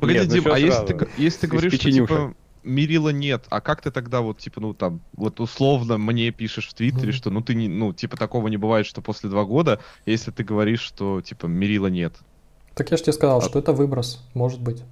Погоди, 0.00 0.18
ну 0.20 0.26
Дим, 0.26 0.52
а 0.52 0.58
если 0.58 0.86
ты, 0.86 1.08
если 1.16 1.40
ты 1.40 1.46
говоришь, 1.48 1.74
что, 1.74 1.90
типа, 1.90 2.34
Мирила 2.62 3.10
нет, 3.10 3.44
а 3.50 3.60
как 3.60 3.82
ты 3.82 3.90
тогда 3.90 4.20
вот, 4.20 4.38
типа, 4.38 4.60
ну, 4.60 4.74
там, 4.74 5.00
вот 5.14 5.40
условно 5.40 5.98
мне 5.98 6.30
пишешь 6.30 6.68
в 6.68 6.74
Твиттере, 6.74 7.12
что, 7.12 7.30
ну, 7.30 7.40
ты 7.40 7.54
не, 7.54 7.68
ну, 7.68 7.92
типа, 7.92 8.16
такого 8.16 8.48
не 8.48 8.56
бывает, 8.56 8.86
что 8.86 9.00
после 9.00 9.28
два 9.28 9.44
года, 9.44 9.80
если 10.06 10.30
ты 10.30 10.44
говоришь, 10.44 10.80
что, 10.80 11.20
типа, 11.20 11.46
Мирила 11.46 11.88
нет? 11.88 12.14
Так 12.74 12.90
я 12.90 12.96
же 12.96 13.02
тебе 13.02 13.12
сказал, 13.12 13.38
а... 13.38 13.42
что 13.42 13.58
это 13.58 13.72
выброс, 13.72 14.24
может 14.34 14.60
быть. 14.60 14.82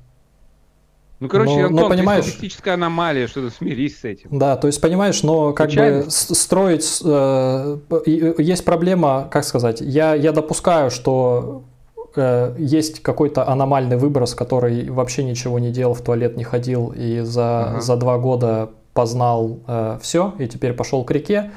Ну, 1.21 1.29
короче, 1.29 1.53
но, 1.53 1.67
Антон, 1.67 1.77
но 1.83 1.89
понимаешь, 1.91 2.25
статистическая 2.25 2.75
аномалия, 2.75 3.27
что-то 3.27 3.55
смирись 3.55 4.01
с 4.01 4.05
этим. 4.05 4.39
Да, 4.39 4.57
то 4.57 4.67
есть, 4.67 4.81
понимаешь, 4.81 5.23
но 5.23 5.53
как 5.53 5.71
Случайно? 5.71 6.05
бы 6.05 6.11
строить... 6.11 7.03
Э, 7.05 7.79
есть 8.39 8.65
проблема, 8.65 9.29
как 9.31 9.45
сказать, 9.45 9.83
я, 9.83 10.15
я 10.15 10.33
допускаю, 10.33 10.91
что 10.91 11.65
есть 12.17 13.01
какой-то 13.01 13.49
аномальный 13.49 13.97
выброс, 13.97 14.35
который 14.35 14.89
вообще 14.91 15.25
ничего 15.25 15.59
не 15.59 15.71
делал, 15.71 15.95
в 15.95 16.03
туалет 16.03 16.37
не 16.37 16.45
ходил 16.45 16.93
и 16.97 17.21
за, 17.21 17.67
ага. 17.67 17.81
за 17.81 17.97
два 17.97 18.19
года 18.19 18.71
познал 18.93 19.61
э, 19.67 19.99
все 20.03 20.35
и 20.39 20.49
теперь 20.49 20.73
пошел 20.73 21.05
к 21.05 21.11
реке. 21.11 21.51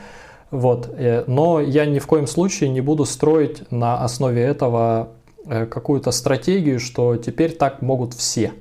Вот. 0.52 0.90
Э, 0.96 1.24
но 1.28 1.60
я 1.60 1.86
ни 1.86 2.00
в 2.00 2.08
коем 2.08 2.28
случае 2.28 2.70
не 2.70 2.82
буду 2.82 3.06
строить 3.06 3.70
на 3.72 4.04
основе 4.04 4.42
этого 4.42 5.10
э, 5.46 5.66
какую-то 5.66 6.12
стратегию, 6.12 6.80
что 6.80 7.16
теперь 7.18 7.54
так 7.54 7.82
могут 7.82 8.14
все. 8.14 8.54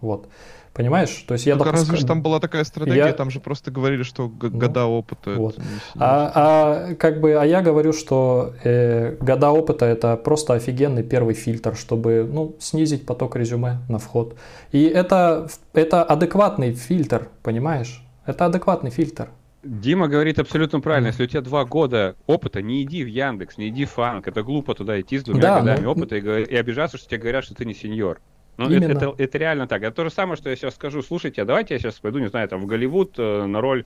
Вот. 0.00 0.26
Понимаешь? 0.74 1.24
То 1.28 1.34
есть 1.34 1.46
я 1.46 1.54
Только 1.54 1.70
допускаю... 1.70 1.92
разве 1.92 2.00
же 2.00 2.06
там 2.06 2.20
была 2.20 2.40
такая 2.40 2.64
стратегия, 2.64 3.06
я... 3.06 3.12
там 3.12 3.30
же 3.30 3.38
просто 3.38 3.70
говорили, 3.70 4.02
что 4.02 4.28
ну, 4.28 4.50
года 4.50 4.86
опыта. 4.86 5.30
Вот. 5.34 5.56
А, 5.94 6.32
а 6.34 6.94
как 6.96 7.20
бы, 7.20 7.34
а 7.34 7.44
я 7.44 7.62
говорю, 7.62 7.92
что 7.92 8.54
э, 8.64 9.16
года 9.20 9.50
опыта 9.50 9.86
это 9.86 10.16
просто 10.16 10.54
офигенный 10.54 11.04
первый 11.04 11.34
фильтр, 11.34 11.76
чтобы 11.76 12.28
ну 12.28 12.56
снизить 12.58 13.06
поток 13.06 13.36
резюме 13.36 13.78
на 13.88 13.98
вход. 14.00 14.36
И 14.72 14.82
это 14.82 15.48
это 15.74 16.02
адекватный 16.02 16.74
фильтр, 16.74 17.28
понимаешь? 17.44 18.04
Это 18.26 18.46
адекватный 18.46 18.90
фильтр. 18.90 19.28
Дима 19.62 20.08
говорит 20.08 20.40
абсолютно 20.40 20.80
правильно. 20.80 21.06
Если 21.06 21.22
у 21.22 21.26
тебя 21.26 21.40
два 21.40 21.64
года 21.64 22.16
опыта, 22.26 22.62
не 22.62 22.82
иди 22.82 23.04
в 23.04 23.06
Яндекс, 23.06 23.58
не 23.58 23.68
иди 23.68 23.84
в 23.84 23.92
Фанк. 23.92 24.26
Это 24.26 24.42
глупо 24.42 24.74
туда 24.74 25.00
идти 25.00 25.18
с 25.18 25.22
двумя 25.22 25.40
да, 25.40 25.60
годами 25.60 25.84
ну... 25.84 25.92
опыта 25.92 26.16
и, 26.16 26.20
и 26.20 26.56
обижаться, 26.56 26.98
что 26.98 27.08
тебе 27.08 27.20
говорят, 27.20 27.44
что 27.44 27.54
ты 27.54 27.64
не 27.64 27.74
сеньор. 27.74 28.20
Ну, 28.56 28.70
это, 28.70 28.86
это, 28.86 29.14
это 29.18 29.38
реально 29.38 29.66
так. 29.66 29.82
Это 29.82 29.92
то 29.92 30.04
же 30.04 30.10
самое, 30.10 30.36
что 30.36 30.50
я 30.50 30.56
сейчас 30.56 30.74
скажу. 30.74 31.02
Слушайте, 31.02 31.42
а 31.42 31.44
давайте 31.44 31.74
я 31.74 31.80
сейчас 31.80 31.94
пойду, 31.94 32.18
не 32.18 32.28
знаю, 32.28 32.48
там 32.48 32.60
в 32.60 32.66
Голливуд 32.66 33.14
э, 33.18 33.46
на 33.46 33.60
роль 33.60 33.84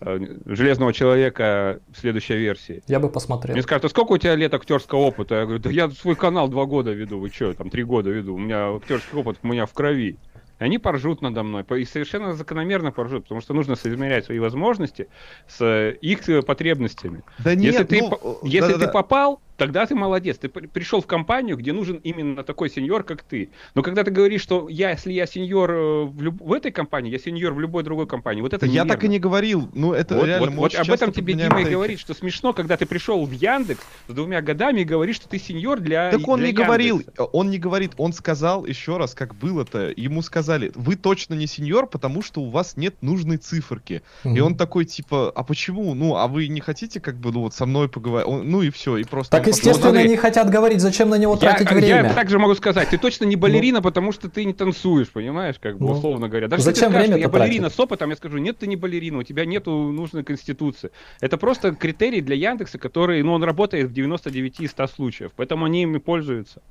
э, 0.00 0.18
Железного 0.46 0.92
человека 0.92 1.80
в 1.92 1.98
следующей 1.98 2.36
версии. 2.36 2.82
Я 2.86 3.00
бы 3.00 3.08
посмотрел. 3.08 3.54
Мне 3.54 3.62
скажут, 3.62 3.86
а 3.86 3.88
сколько 3.88 4.12
у 4.12 4.18
тебя 4.18 4.34
лет 4.34 4.54
актерского 4.54 5.00
опыта? 5.00 5.34
Я 5.36 5.44
говорю, 5.44 5.60
да 5.60 5.70
я 5.70 5.90
свой 5.90 6.16
канал 6.16 6.48
два 6.48 6.64
года 6.64 6.92
веду. 6.92 7.18
Вы 7.18 7.30
что, 7.30 7.52
там 7.54 7.70
три 7.70 7.84
года 7.84 8.10
веду. 8.10 8.34
У 8.34 8.38
меня 8.38 8.74
актерский 8.74 9.18
опыт 9.18 9.38
у 9.42 9.48
меня 9.48 9.66
в 9.66 9.72
крови. 9.72 10.18
И 10.58 10.64
они 10.64 10.78
поржут 10.78 11.20
надо 11.20 11.42
мной. 11.42 11.64
И 11.78 11.84
совершенно 11.84 12.32
закономерно 12.32 12.92
поржут, 12.92 13.24
потому 13.24 13.40
что 13.40 13.52
нужно 13.52 13.76
соизмерять 13.76 14.24
свои 14.24 14.38
возможности 14.38 15.08
с 15.46 15.60
э, 15.60 15.96
их 16.00 16.26
э, 16.28 16.42
потребностями. 16.42 17.22
Да 17.38 17.54
нет, 17.54 17.74
если 17.74 17.84
ты, 17.84 18.00
ну, 18.00 18.38
если 18.42 18.72
да, 18.72 18.78
ты 18.78 18.86
да. 18.86 18.92
попал, 18.92 19.42
тогда 19.56 19.86
ты 19.86 19.94
молодец. 19.94 20.38
Ты 20.38 20.48
пришел 20.48 21.00
в 21.00 21.06
компанию, 21.06 21.56
где 21.56 21.72
нужен 21.72 21.96
именно 22.02 22.42
такой 22.42 22.70
сеньор, 22.70 23.02
как 23.02 23.22
ты. 23.22 23.50
Но 23.74 23.82
когда 23.82 24.04
ты 24.04 24.10
говоришь, 24.10 24.42
что 24.42 24.68
я, 24.68 24.90
если 24.90 25.12
я 25.12 25.26
сеньор 25.26 25.70
э, 25.70 26.04
в, 26.04 26.22
люб... 26.22 26.40
в 26.40 26.52
этой 26.52 26.70
компании, 26.70 27.10
я 27.10 27.18
сеньор 27.18 27.52
в 27.54 27.60
любой 27.60 27.82
другой 27.82 28.06
компании, 28.06 28.42
вот 28.42 28.52
это 28.52 28.66
Я 28.66 28.84
так 28.84 29.04
и 29.04 29.08
не 29.08 29.18
говорил. 29.18 29.70
Ну, 29.74 29.92
это 29.92 30.16
вот, 30.16 30.26
реально... 30.26 30.50
Вот, 30.52 30.74
вот 30.74 30.74
об 30.74 30.90
этом 30.90 31.12
тебе 31.12 31.34
Дима 31.34 31.60
и 31.60 31.64
говорит, 31.64 31.98
что 31.98 32.14
смешно, 32.14 32.52
когда 32.52 32.76
ты 32.76 32.86
пришел 32.86 33.24
в 33.24 33.32
Яндекс 33.32 33.80
с 34.08 34.12
двумя 34.12 34.42
годами 34.42 34.80
и 34.80 34.84
говоришь, 34.84 35.16
что 35.16 35.28
ты 35.28 35.38
сеньор 35.38 35.80
для 35.80 36.10
Так 36.10 36.26
он 36.28 36.38
для 36.38 36.48
не 36.48 36.52
Яндекса. 36.52 36.66
говорил, 36.66 37.02
он 37.32 37.50
не 37.50 37.58
говорит, 37.58 37.92
он 37.96 38.12
сказал 38.12 38.66
еще 38.66 38.96
раз, 38.96 39.14
как 39.14 39.34
было-то. 39.34 39.92
Ему 39.96 40.22
сказали, 40.22 40.72
вы 40.74 40.96
точно 40.96 41.34
не 41.34 41.46
сеньор, 41.46 41.86
потому 41.86 42.22
что 42.22 42.42
у 42.42 42.50
вас 42.50 42.76
нет 42.76 43.02
нужной 43.02 43.36
циферки. 43.38 44.02
Mm-hmm. 44.24 44.36
И 44.36 44.40
он 44.40 44.56
такой, 44.56 44.84
типа, 44.84 45.32
а 45.34 45.42
почему? 45.44 45.94
Ну, 45.94 46.16
а 46.16 46.26
вы 46.28 46.48
не 46.48 46.60
хотите, 46.60 47.00
как 47.00 47.16
бы, 47.18 47.32
ну, 47.32 47.40
вот 47.40 47.54
со 47.54 47.66
мной 47.66 47.88
поговорить? 47.88 48.26
ну 48.26 48.62
и 48.62 48.70
все, 48.70 48.96
и 48.96 49.04
просто... 49.04 49.36
Так, 49.36 49.45
естественно, 49.46 50.06
не 50.06 50.16
хотят 50.16 50.50
говорить, 50.50 50.80
зачем 50.80 51.08
на 51.08 51.16
него 51.16 51.34
я, 51.34 51.38
тратить 51.38 51.70
время. 51.70 52.08
Я 52.08 52.14
также 52.14 52.38
могу 52.38 52.54
сказать, 52.54 52.88
ты 52.90 52.98
точно 52.98 53.24
не 53.24 53.36
балерина, 53.36 53.78
ну. 53.78 53.82
потому 53.82 54.12
что 54.12 54.28
ты 54.28 54.44
не 54.44 54.52
танцуешь, 54.52 55.10
понимаешь, 55.10 55.56
как 55.60 55.78
бы, 55.78 55.86
ну. 55.86 55.92
условно 55.92 56.28
говоря. 56.28 56.48
Даже 56.48 56.62
зачем 56.62 56.92
если 56.92 56.98
ты 56.98 57.06
скажешь, 57.06 57.22
я 57.22 57.28
балерина 57.28 57.70
с 57.70 57.78
опытом, 57.78 58.10
я 58.10 58.16
скажу, 58.16 58.38
нет, 58.38 58.58
ты 58.58 58.66
не 58.66 58.76
балерина, 58.76 59.18
у 59.18 59.22
тебя 59.22 59.44
нету 59.44 59.70
нужной 59.70 60.24
конституции. 60.24 60.90
Это 61.20 61.36
просто 61.36 61.74
критерий 61.74 62.20
для 62.20 62.36
Яндекса, 62.36 62.78
который, 62.78 63.22
ну, 63.22 63.32
он 63.32 63.44
работает 63.44 63.88
в 63.88 63.92
99 63.92 64.60
из 64.60 64.70
100 64.70 64.86
случаев, 64.88 65.30
поэтому 65.36 65.64
они 65.64 65.82
ими 65.82 65.98
пользуются. 65.98 66.62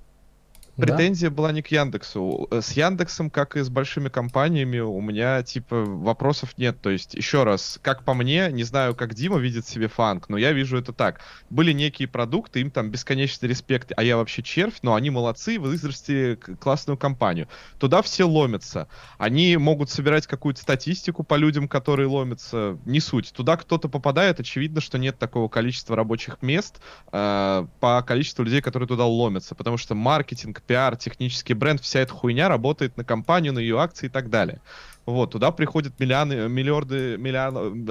Претензия 0.75 1.29
да? 1.29 1.35
была 1.35 1.51
не 1.51 1.61
к 1.61 1.67
Яндексу. 1.67 2.47
С 2.51 2.71
Яндексом, 2.73 3.29
как 3.29 3.55
и 3.55 3.61
с 3.61 3.69
большими 3.69 4.09
компаниями, 4.09 4.79
у 4.79 4.99
меня, 4.99 5.41
типа, 5.43 5.83
вопросов 5.85 6.57
нет. 6.57 6.81
То 6.81 6.89
есть, 6.89 7.13
еще 7.13 7.43
раз, 7.43 7.79
как 7.81 8.03
по 8.03 8.13
мне, 8.13 8.49
не 8.51 8.63
знаю, 8.63 8.95
как 8.95 9.13
Дима 9.13 9.37
видит 9.37 9.67
себе 9.67 9.87
фанк, 9.87 10.29
но 10.29 10.37
я 10.37 10.51
вижу 10.51 10.77
это 10.77 10.91
так. 10.91 11.21
Были 11.49 11.71
некие 11.71 12.07
продукты, 12.07 12.61
им 12.61 12.71
там 12.71 12.89
бесконечный 12.89 13.47
респект, 13.47 13.91
а 13.95 14.03
я 14.03 14.17
вообще 14.17 14.43
червь, 14.43 14.79
но 14.81 14.95
они 14.95 15.09
молодцы, 15.09 15.59
вы 15.59 15.77
вырастили 15.77 16.35
классную 16.35 16.97
компанию. 16.97 17.47
Туда 17.79 18.01
все 18.01 18.25
ломятся. 18.25 18.87
Они 19.17 19.55
могут 19.57 19.89
собирать 19.89 20.27
какую-то 20.27 20.61
статистику 20.61 21.23
по 21.23 21.35
людям, 21.35 21.67
которые 21.67 22.07
ломятся, 22.07 22.77
не 22.85 22.99
суть. 22.99 23.31
Туда 23.31 23.55
кто-то 23.57 23.87
попадает, 23.87 24.39
очевидно, 24.39 24.81
что 24.81 24.97
нет 24.97 25.17
такого 25.17 25.47
количества 25.47 25.95
рабочих 25.95 26.41
мест 26.41 26.81
э, 27.11 27.67
по 27.79 28.03
количеству 28.03 28.43
людей, 28.43 28.61
которые 28.61 28.87
туда 28.87 29.05
ломятся, 29.05 29.55
потому 29.55 29.77
что 29.77 29.95
маркетинг, 29.95 30.61
пиар, 30.65 30.95
технический 30.97 31.53
бренд, 31.53 31.81
вся 31.81 31.99
эта 31.99 32.13
хуйня 32.13 32.49
работает 32.49 32.97
на 32.97 33.03
компанию, 33.03 33.53
на 33.53 33.59
ее 33.59 33.79
акции 33.79 34.07
и 34.07 34.09
так 34.09 34.29
далее. 34.29 34.61
Вот, 35.05 35.31
туда 35.31 35.51
приходят 35.51 35.99
миллионы, 35.99 36.49
миллиарды, 36.49 37.15
миллион, 37.17 37.85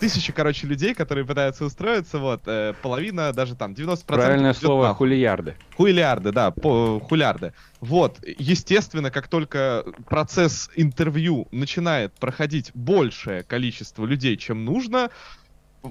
тысячи, 0.00 0.32
короче, 0.32 0.66
людей, 0.66 0.92
которые 0.92 1.24
пытаются 1.24 1.64
устроиться, 1.64 2.18
вот, 2.18 2.42
э, 2.46 2.74
половина, 2.82 3.32
даже 3.32 3.54
там, 3.54 3.74
90%. 3.74 4.04
Правильное 4.06 4.52
слово, 4.52 4.88
нахуй. 4.88 5.06
хулиярды. 5.06 5.56
Хулиярды, 5.76 6.32
да, 6.32 6.50
по, 6.50 6.98
хулиарды. 6.98 7.52
Вот, 7.80 8.18
естественно, 8.26 9.12
как 9.12 9.28
только 9.28 9.84
процесс 10.08 10.68
интервью 10.74 11.46
начинает 11.52 12.12
проходить 12.14 12.72
большее 12.74 13.44
количество 13.44 14.04
людей, 14.04 14.36
чем 14.36 14.64
нужно, 14.64 15.10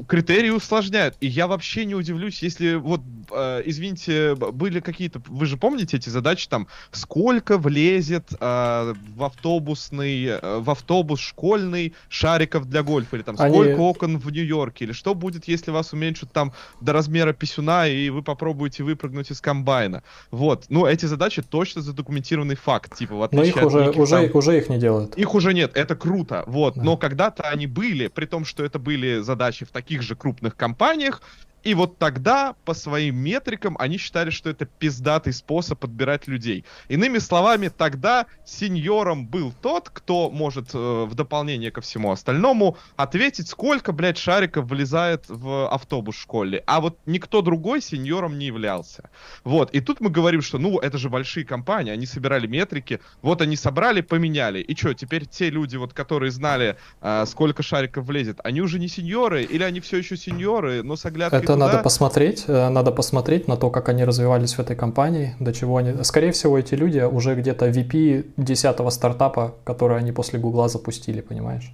критерии 0.03 0.49
усложняют. 0.49 1.15
И 1.19 1.27
я 1.27 1.47
вообще 1.47 1.85
не 1.85 1.95
удивлюсь, 1.95 2.41
если 2.41 2.75
вот, 2.75 3.01
э, 3.31 3.61
извините, 3.65 4.35
были 4.35 4.79
какие-то, 4.79 5.21
вы 5.27 5.45
же 5.45 5.57
помните 5.57 5.97
эти 5.97 6.09
задачи 6.09 6.47
там, 6.47 6.67
сколько 6.91 7.57
влезет 7.57 8.27
э, 8.39 8.93
в 9.15 9.23
автобусный, 9.23 10.25
э, 10.25 10.59
в 10.59 10.69
автобус 10.69 11.19
школьный 11.19 11.93
шариков 12.09 12.69
для 12.69 12.83
гольфа, 12.83 13.15
или 13.15 13.23
там 13.23 13.35
Они... 13.39 13.53
сколько 13.53 13.79
окон 13.79 14.17
в 14.17 14.31
Нью-Йорке, 14.31 14.85
или 14.85 14.91
что 14.91 15.15
будет, 15.15 15.47
если 15.47 15.71
вас 15.71 15.93
уменьшат 15.93 16.31
там 16.31 16.53
до 16.81 16.93
размера 16.93 17.33
писюна, 17.33 17.87
и 17.87 18.09
вы 18.09 18.21
попробуете 18.21 18.83
выпрыгнуть 18.83 19.31
из 19.31 19.41
комбайна. 19.41 20.03
Вот, 20.31 20.65
ну 20.69 20.85
эти 20.85 21.05
задачи 21.05 21.41
точно 21.41 21.81
задокументированный 21.81 22.55
факт, 22.55 22.95
типа 22.97 23.15
в 23.15 23.23
отличие 23.23 23.53
Но 23.55 23.61
их 23.61 23.65
уже, 23.65 23.79
неких, 23.85 23.99
уже, 23.99 24.27
там... 24.27 24.37
уже 24.37 24.57
их 24.57 24.69
не 24.69 24.77
делают. 24.77 25.17
Их 25.17 25.33
уже 25.33 25.53
нет, 25.53 25.71
это 25.75 25.95
круто, 25.95 26.43
вот. 26.47 26.75
Да. 26.75 26.83
Но 26.83 26.97
когда-то 26.97 27.43
они 27.43 27.67
были, 27.67 28.07
при 28.07 28.25
том, 28.25 28.45
что 28.45 28.63
это 28.63 28.79
были 28.79 29.21
задачи 29.21 29.65
в 29.65 29.69
таких 29.69 29.84
же 30.01 30.15
крупных 30.15 30.55
компаниях, 30.55 31.21
и 31.65 31.73
вот 31.73 31.97
тогда, 31.97 32.55
по 32.63 32.75
своим 32.75 33.17
метрикам, 33.17 33.75
они 33.79 33.97
считали, 33.97 34.29
что 34.29 34.51
это 34.51 34.65
пиздатый 34.65 35.33
способ 35.33 35.79
подбирать 35.79 36.27
людей. 36.27 36.63
Иными 36.89 37.17
словами, 37.17 37.69
тогда 37.69 38.27
сеньором 38.45 39.25
был 39.25 39.51
тот, 39.63 39.89
кто 39.89 40.29
может 40.29 40.75
э, 40.75 41.05
в 41.05 41.15
дополнение 41.15 41.71
ко 41.71 41.81
всему 41.81 42.11
остальному 42.11 42.77
ответить, 42.97 43.49
сколько, 43.49 43.93
блядь, 43.93 44.19
шариков 44.19 44.65
влезает 44.65 45.25
в 45.27 45.67
автобус 45.67 46.15
в 46.15 46.21
школе. 46.21 46.63
А 46.67 46.81
вот 46.81 46.99
никто 47.07 47.41
другой 47.41 47.81
сеньором 47.81 48.37
не 48.37 48.45
являлся. 48.45 49.09
Вот. 49.43 49.71
И 49.71 49.81
тут 49.81 50.01
мы 50.01 50.11
говорим, 50.11 50.43
что, 50.43 50.59
ну, 50.59 50.77
это 50.77 50.99
же 50.99 51.09
большие 51.09 51.47
компании, 51.47 51.91
они 51.91 52.05
собирали 52.05 52.45
метрики, 52.45 52.99
вот 53.23 53.41
они 53.41 53.55
собрали, 53.55 54.01
поменяли. 54.01 54.59
И 54.59 54.75
что, 54.75 54.93
теперь 54.93 55.25
те 55.25 55.49
люди, 55.49 55.77
вот, 55.77 55.93
которые 55.93 56.29
знали, 56.29 56.77
э, 57.01 57.25
сколько 57.25 57.63
шариков 57.63 58.05
влезет, 58.05 58.39
они 58.43 58.61
уже 58.61 58.77
не 58.77 58.87
сеньоры, 58.87 59.41
или 59.41 59.63
они 59.63 59.79
все 59.79 59.97
еще 59.97 60.15
сеньоры, 60.15 60.83
но 60.83 60.95
с 60.95 61.05
оглядкой 61.07 61.39
это 61.39 61.54
надо 61.55 61.83
посмотреть, 61.83 62.45
э, 62.47 62.69
надо 62.69 62.91
посмотреть 62.91 63.47
на 63.47 63.57
то, 63.57 63.69
как 63.69 63.89
они 63.89 64.03
развивались 64.03 64.53
в 64.53 64.59
этой 64.59 64.75
компании, 64.75 65.35
до 65.39 65.53
чего 65.53 65.77
они... 65.77 66.03
Скорее 66.03 66.31
всего, 66.31 66.57
эти 66.57 66.75
люди 66.75 66.99
уже 66.99 67.35
где-то 67.35 67.67
VP 67.69 68.33
10 68.37 68.93
стартапа, 68.93 69.55
который 69.63 69.97
они 69.97 70.11
после 70.11 70.39
Гугла 70.39 70.67
запустили, 70.69 71.21
понимаешь? 71.21 71.71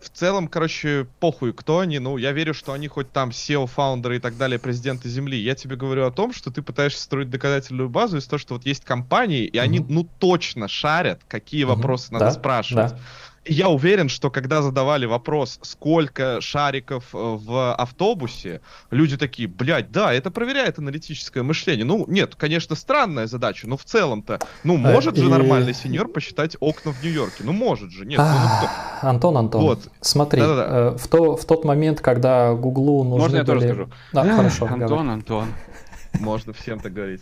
В 0.00 0.10
целом, 0.10 0.48
короче, 0.48 1.06
похуй, 1.18 1.52
кто 1.52 1.80
они. 1.80 1.98
Ну, 1.98 2.16
я 2.18 2.32
верю, 2.32 2.54
что 2.54 2.72
они 2.72 2.88
хоть 2.88 3.10
там 3.10 3.30
SEO, 3.30 3.66
фаундеры 3.66 4.16
и 4.16 4.20
так 4.20 4.36
далее, 4.36 4.58
президенты 4.58 5.08
Земли. 5.08 5.38
Я 5.38 5.54
тебе 5.54 5.76
говорю 5.76 6.06
о 6.06 6.10
том, 6.10 6.32
что 6.32 6.50
ты 6.50 6.62
пытаешься 6.62 7.02
строить 7.02 7.30
доказательную 7.30 7.88
базу 7.88 8.18
из 8.18 8.26
того, 8.26 8.38
что 8.38 8.54
вот 8.54 8.64
есть 8.64 8.84
компании, 8.84 9.44
и 9.44 9.56
mm-hmm. 9.56 9.60
они, 9.60 9.80
ну, 9.80 10.08
точно 10.18 10.68
шарят, 10.68 11.22
какие 11.26 11.64
mm-hmm. 11.64 11.66
вопросы 11.66 12.12
надо 12.12 12.26
да, 12.26 12.30
спрашивать. 12.30 12.92
Да 12.92 12.98
я 13.48 13.68
уверен, 13.68 14.08
что 14.08 14.30
когда 14.30 14.62
задавали 14.62 15.06
вопрос, 15.06 15.58
сколько 15.62 16.40
шариков 16.40 17.04
э, 17.14 17.18
в 17.18 17.74
автобусе, 17.74 18.60
люди 18.90 19.16
такие, 19.16 19.48
блядь, 19.48 19.90
да, 19.90 20.12
это 20.12 20.30
проверяет 20.30 20.78
аналитическое 20.78 21.42
мышление. 21.42 21.84
Ну, 21.84 22.04
нет, 22.08 22.34
конечно, 22.36 22.76
странная 22.76 23.26
задача, 23.26 23.68
но 23.68 23.76
в 23.76 23.84
целом-то, 23.84 24.40
ну, 24.64 24.74
э, 24.74 24.78
может 24.78 25.16
же 25.16 25.28
нормальный 25.28 25.74
сеньор 25.74 26.08
посчитать 26.08 26.56
окна 26.60 26.92
в 26.92 27.02
Нью-Йорке? 27.02 27.44
Ну, 27.44 27.52
может 27.52 27.90
же, 27.90 28.04
нет. 28.04 28.18
Ну, 28.18 28.24
кто? 28.24 29.08
Антон, 29.08 29.38
Антон, 29.38 29.62
вот. 29.62 29.80
смотри, 30.00 30.40
э, 30.42 30.96
в, 30.96 31.08
то, 31.08 31.36
в 31.36 31.44
тот 31.44 31.64
момент, 31.64 32.00
когда 32.00 32.54
Гуглу 32.54 33.04
нужны 33.04 33.22
Можно 33.22 33.36
я 33.36 33.44
были... 33.44 33.54
тоже 33.54 33.68
скажу? 33.68 33.90
Да, 34.12 34.36
хорошо. 34.36 34.66
Антон. 34.66 35.10
Антон, 35.10 35.48
можно 36.20 36.52
всем 36.52 36.80
так 36.80 36.92
говорить. 36.92 37.20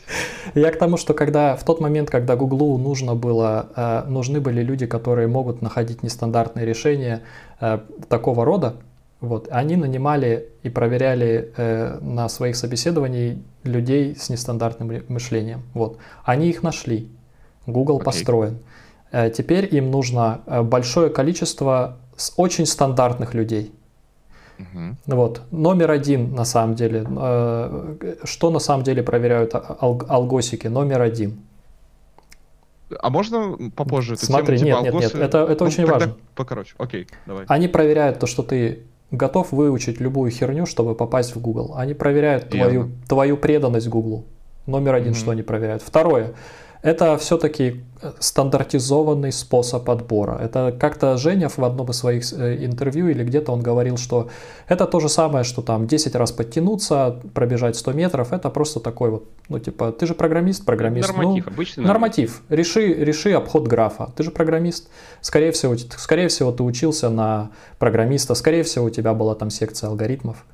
Я 0.54 0.70
к 0.70 0.78
тому, 0.78 0.96
что 0.96 1.14
когда 1.14 1.56
в 1.56 1.64
тот 1.64 1.80
момент, 1.80 2.10
когда 2.10 2.36
Гуглу 2.36 2.78
нужно 2.78 3.14
было, 3.14 3.68
э, 3.76 4.08
нужны 4.08 4.40
были 4.40 4.62
люди, 4.62 4.86
которые 4.86 5.28
могут 5.28 5.62
находить 5.62 6.02
нестандартные 6.02 6.66
решения 6.66 7.22
э, 7.60 7.78
такого 8.08 8.44
рода, 8.44 8.76
вот, 9.20 9.48
они 9.50 9.76
нанимали 9.76 10.48
и 10.62 10.68
проверяли 10.68 11.52
э, 11.56 11.98
на 12.00 12.28
своих 12.28 12.56
собеседованиях 12.56 13.38
людей 13.62 14.14
с 14.16 14.28
нестандартным 14.28 15.02
мышлением. 15.08 15.62
Вот. 15.72 15.98
Они 16.24 16.50
их 16.50 16.62
нашли. 16.62 17.08
Google 17.66 17.98
okay. 17.98 18.04
построен. 18.04 18.58
Теперь 19.32 19.72
им 19.74 19.92
нужно 19.92 20.40
большое 20.64 21.08
количество 21.08 21.98
очень 22.36 22.66
стандартных 22.66 23.32
людей. 23.32 23.72
Угу. 24.58 25.16
Вот. 25.16 25.42
Номер 25.50 25.90
один, 25.90 26.34
на 26.34 26.44
самом 26.44 26.74
деле, 26.74 27.06
э, 27.06 28.14
что 28.24 28.50
на 28.50 28.58
самом 28.58 28.84
деле 28.84 29.02
проверяют 29.02 29.54
ал- 29.54 30.02
алгосики? 30.08 30.66
Номер 30.68 31.02
один. 31.02 31.40
А 33.00 33.10
можно 33.10 33.70
попозже 33.74 34.14
эту 34.14 34.26
Смотри, 34.26 34.58
тему, 34.58 34.70
типа 34.70 34.82
нет, 34.82 34.94
алгосы... 34.94 35.04
нет, 35.06 35.14
нет, 35.14 35.22
это, 35.24 35.52
это 35.52 35.64
ну, 35.64 35.70
очень 35.70 35.86
важно. 35.86 36.16
Покороче, 36.34 36.74
окей, 36.78 37.08
давай. 37.26 37.44
Они 37.48 37.68
проверяют 37.68 38.18
то, 38.18 38.26
что 38.26 38.42
ты 38.42 38.84
готов 39.10 39.52
выучить 39.52 40.00
любую 40.00 40.30
херню, 40.30 40.66
чтобы 40.66 40.94
попасть 40.94 41.34
в 41.34 41.40
Google. 41.40 41.74
Они 41.76 41.94
проверяют 41.94 42.50
твою, 42.50 42.90
твою 43.08 43.36
преданность 43.36 43.88
Google. 43.88 44.26
Номер 44.66 44.94
один, 44.94 45.12
угу. 45.12 45.18
что 45.18 45.30
они 45.30 45.42
проверяют. 45.42 45.82
Второе. 45.82 46.34
Это 46.84 47.16
все-таки 47.16 47.82
э, 48.02 48.12
стандартизованный 48.18 49.32
способ 49.32 49.88
отбора. 49.88 50.38
Это 50.38 50.76
как-то 50.78 51.16
Женя 51.16 51.48
в 51.48 51.58
одном 51.60 51.88
из 51.88 51.96
своих 51.96 52.30
э, 52.34 52.62
интервью 52.62 53.08
или 53.08 53.24
где-то 53.24 53.52
он 53.52 53.62
говорил, 53.62 53.96
что 53.96 54.28
это 54.68 54.84
то 54.84 55.00
же 55.00 55.08
самое, 55.08 55.44
что 55.44 55.62
там 55.62 55.86
10 55.86 56.14
раз 56.14 56.30
подтянуться, 56.30 57.22
пробежать 57.32 57.76
100 57.76 57.92
метров. 57.92 58.34
Это 58.34 58.50
просто 58.50 58.80
такой 58.80 59.08
вот, 59.08 59.24
ну 59.48 59.58
типа, 59.58 59.92
ты 59.92 60.06
же 60.06 60.14
программист, 60.14 60.66
программист. 60.66 61.08
Норматив, 61.08 61.46
ну, 61.46 61.52
обычный 61.54 61.84
норматив. 61.84 62.42
норматив. 62.42 62.42
Реши, 62.50 62.92
реши 62.92 63.32
обход 63.32 63.66
графа. 63.66 64.12
Ты 64.14 64.22
же 64.22 64.30
программист. 64.30 64.90
Скорее 65.22 65.52
всего, 65.52 65.74
скорее 65.78 66.28
всего, 66.28 66.52
ты 66.52 66.62
учился 66.62 67.08
на 67.08 67.50
программиста. 67.78 68.34
Скорее 68.34 68.62
всего, 68.62 68.84
у 68.84 68.90
тебя 68.90 69.14
была 69.14 69.34
там 69.34 69.48
секция 69.48 69.88
алгоритмов. 69.88 70.44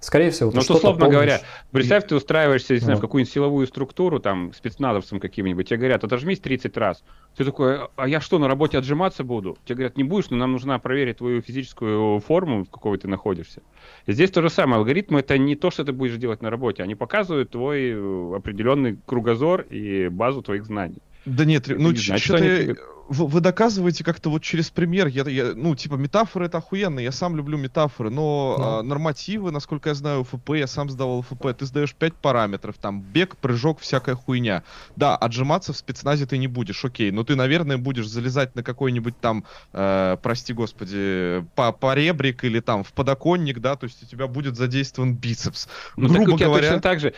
Скорее 0.00 0.30
всего, 0.30 0.50
ты 0.50 0.56
Ну, 0.56 0.60
условно 0.62 0.98
помнишь. 0.98 1.12
говоря, 1.14 1.40
представь, 1.72 2.06
ты 2.06 2.14
устраиваешься, 2.14 2.72
не 2.72 2.80
знаю, 2.80 2.96
в 2.98 3.00
какую-нибудь 3.02 3.32
силовую 3.32 3.66
структуру, 3.66 4.18
там, 4.18 4.52
спецназовцем 4.54 5.20
каким-нибудь, 5.20 5.68
тебе 5.68 5.76
говорят, 5.76 6.04
отожмись 6.04 6.40
30 6.40 6.76
раз. 6.78 7.04
Ты 7.36 7.44
такой, 7.44 7.80
а 7.96 8.08
я 8.08 8.20
что, 8.20 8.38
на 8.38 8.48
работе 8.48 8.78
отжиматься 8.78 9.24
буду? 9.24 9.58
Тебе 9.64 9.76
говорят, 9.76 9.98
не 9.98 10.04
будешь, 10.04 10.30
но 10.30 10.38
нам 10.38 10.52
нужно 10.52 10.78
проверить 10.78 11.18
твою 11.18 11.42
физическую 11.42 12.18
форму, 12.20 12.64
в 12.64 12.70
какой 12.70 12.96
ты 12.96 13.08
находишься. 13.08 13.60
И 14.06 14.12
здесь 14.12 14.30
то 14.30 14.40
же 14.40 14.48
самое. 14.48 14.78
Алгоритмы— 14.78 15.20
это 15.20 15.36
не 15.36 15.54
то, 15.54 15.70
что 15.70 15.84
ты 15.84 15.92
будешь 15.92 16.16
делать 16.16 16.40
на 16.40 16.48
работе. 16.50 16.82
Они 16.82 16.94
показывают 16.94 17.50
твой 17.50 17.90
э, 17.90 18.36
определенный 18.36 18.98
кругозор 19.06 19.62
и 19.62 20.08
базу 20.08 20.40
твоих 20.42 20.64
знаний. 20.64 21.02
Да 21.26 21.44
нет, 21.44 21.66
ну, 21.68 21.94
что-то 21.94 22.74
вы, 23.10 23.26
вы 23.26 23.40
доказываете 23.40 24.04
как-то 24.04 24.30
вот 24.30 24.42
через 24.42 24.70
пример. 24.70 25.08
Я, 25.08 25.24
я, 25.24 25.52
ну, 25.54 25.74
типа, 25.74 25.94
метафоры 25.94 26.46
это 26.46 26.58
охуенно, 26.58 27.00
я 27.00 27.10
сам 27.10 27.36
люблю 27.36 27.58
метафоры, 27.58 28.08
но 28.08 28.56
да. 28.56 28.78
а, 28.78 28.82
нормативы, 28.82 29.50
насколько 29.50 29.88
я 29.88 29.94
знаю, 29.96 30.22
ФП, 30.22 30.50
я 30.50 30.68
сам 30.68 30.88
сдавал 30.88 31.22
ФП, 31.22 31.48
ты 31.58 31.66
сдаешь 31.66 31.92
5 31.92 32.14
параметров, 32.14 32.76
там, 32.80 33.02
бег, 33.02 33.36
прыжок, 33.36 33.80
всякая 33.80 34.14
хуйня. 34.14 34.62
Да, 34.94 35.16
отжиматься 35.16 35.72
в 35.72 35.76
спецназе 35.76 36.24
ты 36.26 36.38
не 36.38 36.46
будешь, 36.46 36.84
окей, 36.84 37.10
но 37.10 37.24
ты, 37.24 37.34
наверное, 37.34 37.78
будешь 37.78 38.06
залезать 38.06 38.54
на 38.54 38.62
какой-нибудь 38.62 39.18
там, 39.20 39.44
э, 39.72 40.16
прости 40.22 40.52
господи, 40.52 41.44
по, 41.56 41.72
по 41.72 41.94
ребрик 41.94 42.44
или 42.44 42.60
там 42.60 42.84
в 42.84 42.92
подоконник, 42.92 43.58
да, 43.58 43.74
то 43.74 43.84
есть 43.84 44.04
у 44.04 44.06
тебя 44.06 44.28
будет 44.28 44.56
задействован 44.56 45.14
бицепс. 45.14 45.68
Ну, 45.96 46.08
Грубо 46.08 46.38
так, 46.38 46.46
говоря... 46.46 46.68
точно 46.68 46.80
так 46.80 47.00
же, 47.00 47.14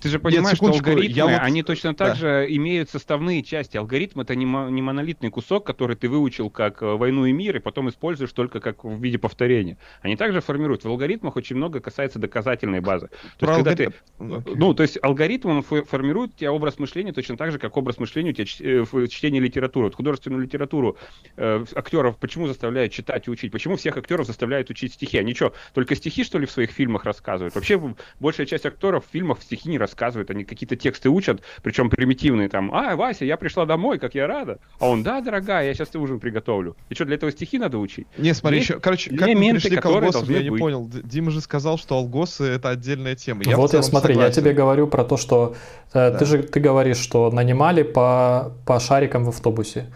ты 0.00 0.08
же 0.08 0.18
понимаешь, 0.18 0.60
Нет, 0.60 0.74
что 0.74 0.78
алгоритмы, 0.78 1.16
я 1.16 1.26
вот... 1.26 1.40
они 1.40 1.62
точно 1.62 1.94
так 1.94 2.08
да. 2.08 2.14
же 2.14 2.46
имеют 2.48 2.90
составные 2.90 3.42
части. 3.42 3.76
Алгоритм 3.76 4.20
это 4.20 4.34
не, 4.34 4.44
не 4.44 4.82
монолитный 4.82 5.30
кусок, 5.30 5.64
который 5.64 5.96
ты 5.96 6.08
выучил 6.08 6.50
как 6.50 6.82
э, 6.82 6.86
войну 6.86 7.26
и 7.26 7.32
мир, 7.32 7.56
и 7.56 7.60
потом 7.60 7.88
используешь 7.88 8.32
только 8.32 8.60
как 8.60 8.84
в 8.84 9.00
виде 9.00 9.18
повторения. 9.18 9.78
Они 10.02 10.16
также 10.16 10.40
формируют. 10.40 10.84
В 10.84 10.88
алгоритмах 10.88 11.36
очень 11.36 11.56
много 11.56 11.80
касается 11.80 12.18
доказательной 12.18 12.80
базы. 12.80 13.08
То 13.38 13.46
есть, 13.46 13.56
когда 13.56 13.74
ты, 13.74 13.92
okay. 14.18 14.54
ну, 14.54 14.74
то 14.74 14.82
есть 14.82 14.98
алгоритм 15.02 15.48
он 15.48 15.62
формирует 15.62 16.34
у 16.34 16.38
тебя 16.38 16.52
образ 16.52 16.78
мышления 16.78 17.12
точно 17.12 17.36
так 17.36 17.52
же, 17.52 17.58
как 17.58 17.76
образ 17.76 17.98
мышления 17.98 18.30
у 18.30 18.34
тебя 18.34 18.46
э, 18.60 18.84
в 18.90 19.08
чтении 19.08 19.40
литературы. 19.40 19.86
Вот 19.86 19.94
художественную 19.94 20.42
литературу 20.42 20.96
э, 21.36 21.64
актеров 21.74 22.16
почему 22.18 22.46
заставляют 22.46 22.92
читать 22.92 23.28
и 23.28 23.30
учить? 23.30 23.52
Почему 23.52 23.76
всех 23.76 23.96
актеров 23.96 24.26
заставляют 24.26 24.70
учить 24.70 24.94
стихи? 24.94 25.18
Они 25.18 25.34
что, 25.34 25.54
только 25.74 25.94
стихи, 25.94 26.24
что 26.24 26.38
ли, 26.38 26.46
в 26.46 26.50
своих 26.50 26.70
фильмах 26.70 27.04
рассказывают? 27.04 27.54
Вообще, 27.54 27.80
большая 28.20 28.46
часть 28.46 28.66
актеров 28.66 29.06
в 29.06 29.10
фильмах 29.10 29.42
стихи 29.42 29.68
не 29.68 29.75
рассказывают, 29.78 30.30
они 30.30 30.44
какие-то 30.44 30.76
тексты 30.76 31.08
учат, 31.08 31.42
причем 31.62 31.90
примитивные, 31.90 32.48
там, 32.48 32.72
а, 32.74 32.96
Вася, 32.96 33.24
я 33.24 33.36
пришла 33.36 33.66
домой, 33.66 33.98
как 33.98 34.14
я 34.14 34.26
рада. 34.26 34.58
А 34.78 34.88
он, 34.88 35.02
да, 35.02 35.20
дорогая, 35.20 35.66
я 35.66 35.74
сейчас 35.74 35.88
тебе 35.88 36.00
ужин 36.00 36.20
приготовлю. 36.20 36.76
И 36.88 36.94
что, 36.94 37.04
для 37.04 37.16
этого 37.16 37.32
стихи 37.32 37.58
надо 37.58 37.78
учить? 37.78 38.06
Не, 38.18 38.34
смотри, 38.34 38.58
Есть 38.58 38.70
еще, 38.70 38.80
короче, 38.80 39.10
как 39.16 39.28
мы 39.28 39.50
пришли 39.52 39.76
к 39.76 39.86
алгосам, 39.86 40.28
я 40.28 40.42
не 40.42 40.50
быть. 40.50 40.60
понял. 40.60 40.88
Дима 40.88 41.30
же 41.30 41.40
сказал, 41.40 41.78
что 41.78 41.96
алгосы— 41.96 42.44
это 42.44 42.70
отдельная 42.70 43.14
тема. 43.14 43.42
Я 43.44 43.56
вот 43.56 43.72
я 43.72 43.82
смотри, 43.82 44.14
согласен. 44.14 44.34
я 44.34 44.42
тебе 44.42 44.52
говорю 44.52 44.86
про 44.86 45.04
то, 45.04 45.16
что 45.16 45.54
э, 45.92 46.10
да. 46.10 46.18
ты 46.18 46.24
же 46.24 46.42
ты 46.42 46.60
говоришь, 46.60 46.98
что 46.98 47.30
нанимали 47.30 47.82
по, 47.82 48.52
по 48.64 48.80
шарикам 48.80 49.24
в 49.24 49.28
автобусе. 49.28 49.86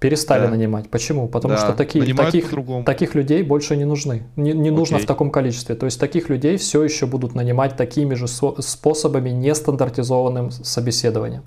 Перестали 0.00 0.42
да. 0.44 0.50
нанимать. 0.50 0.88
Почему? 0.90 1.26
Потому 1.26 1.54
да. 1.54 1.60
что 1.60 1.72
такие, 1.72 2.14
таких, 2.14 2.52
таких 2.86 3.14
людей 3.16 3.42
больше 3.42 3.76
не 3.76 3.84
нужны. 3.84 4.22
Не, 4.36 4.52
не 4.52 4.70
нужно 4.70 4.98
в 4.98 5.06
таком 5.06 5.30
количестве. 5.30 5.74
То 5.74 5.86
есть 5.86 5.98
таких 5.98 6.28
людей 6.28 6.56
все 6.56 6.84
еще 6.84 7.06
будут 7.06 7.34
нанимать 7.34 7.76
такими 7.76 8.14
же 8.14 8.28
способами, 8.28 9.30
нестандартизованным 9.30 10.50
собеседованием. 10.52 11.42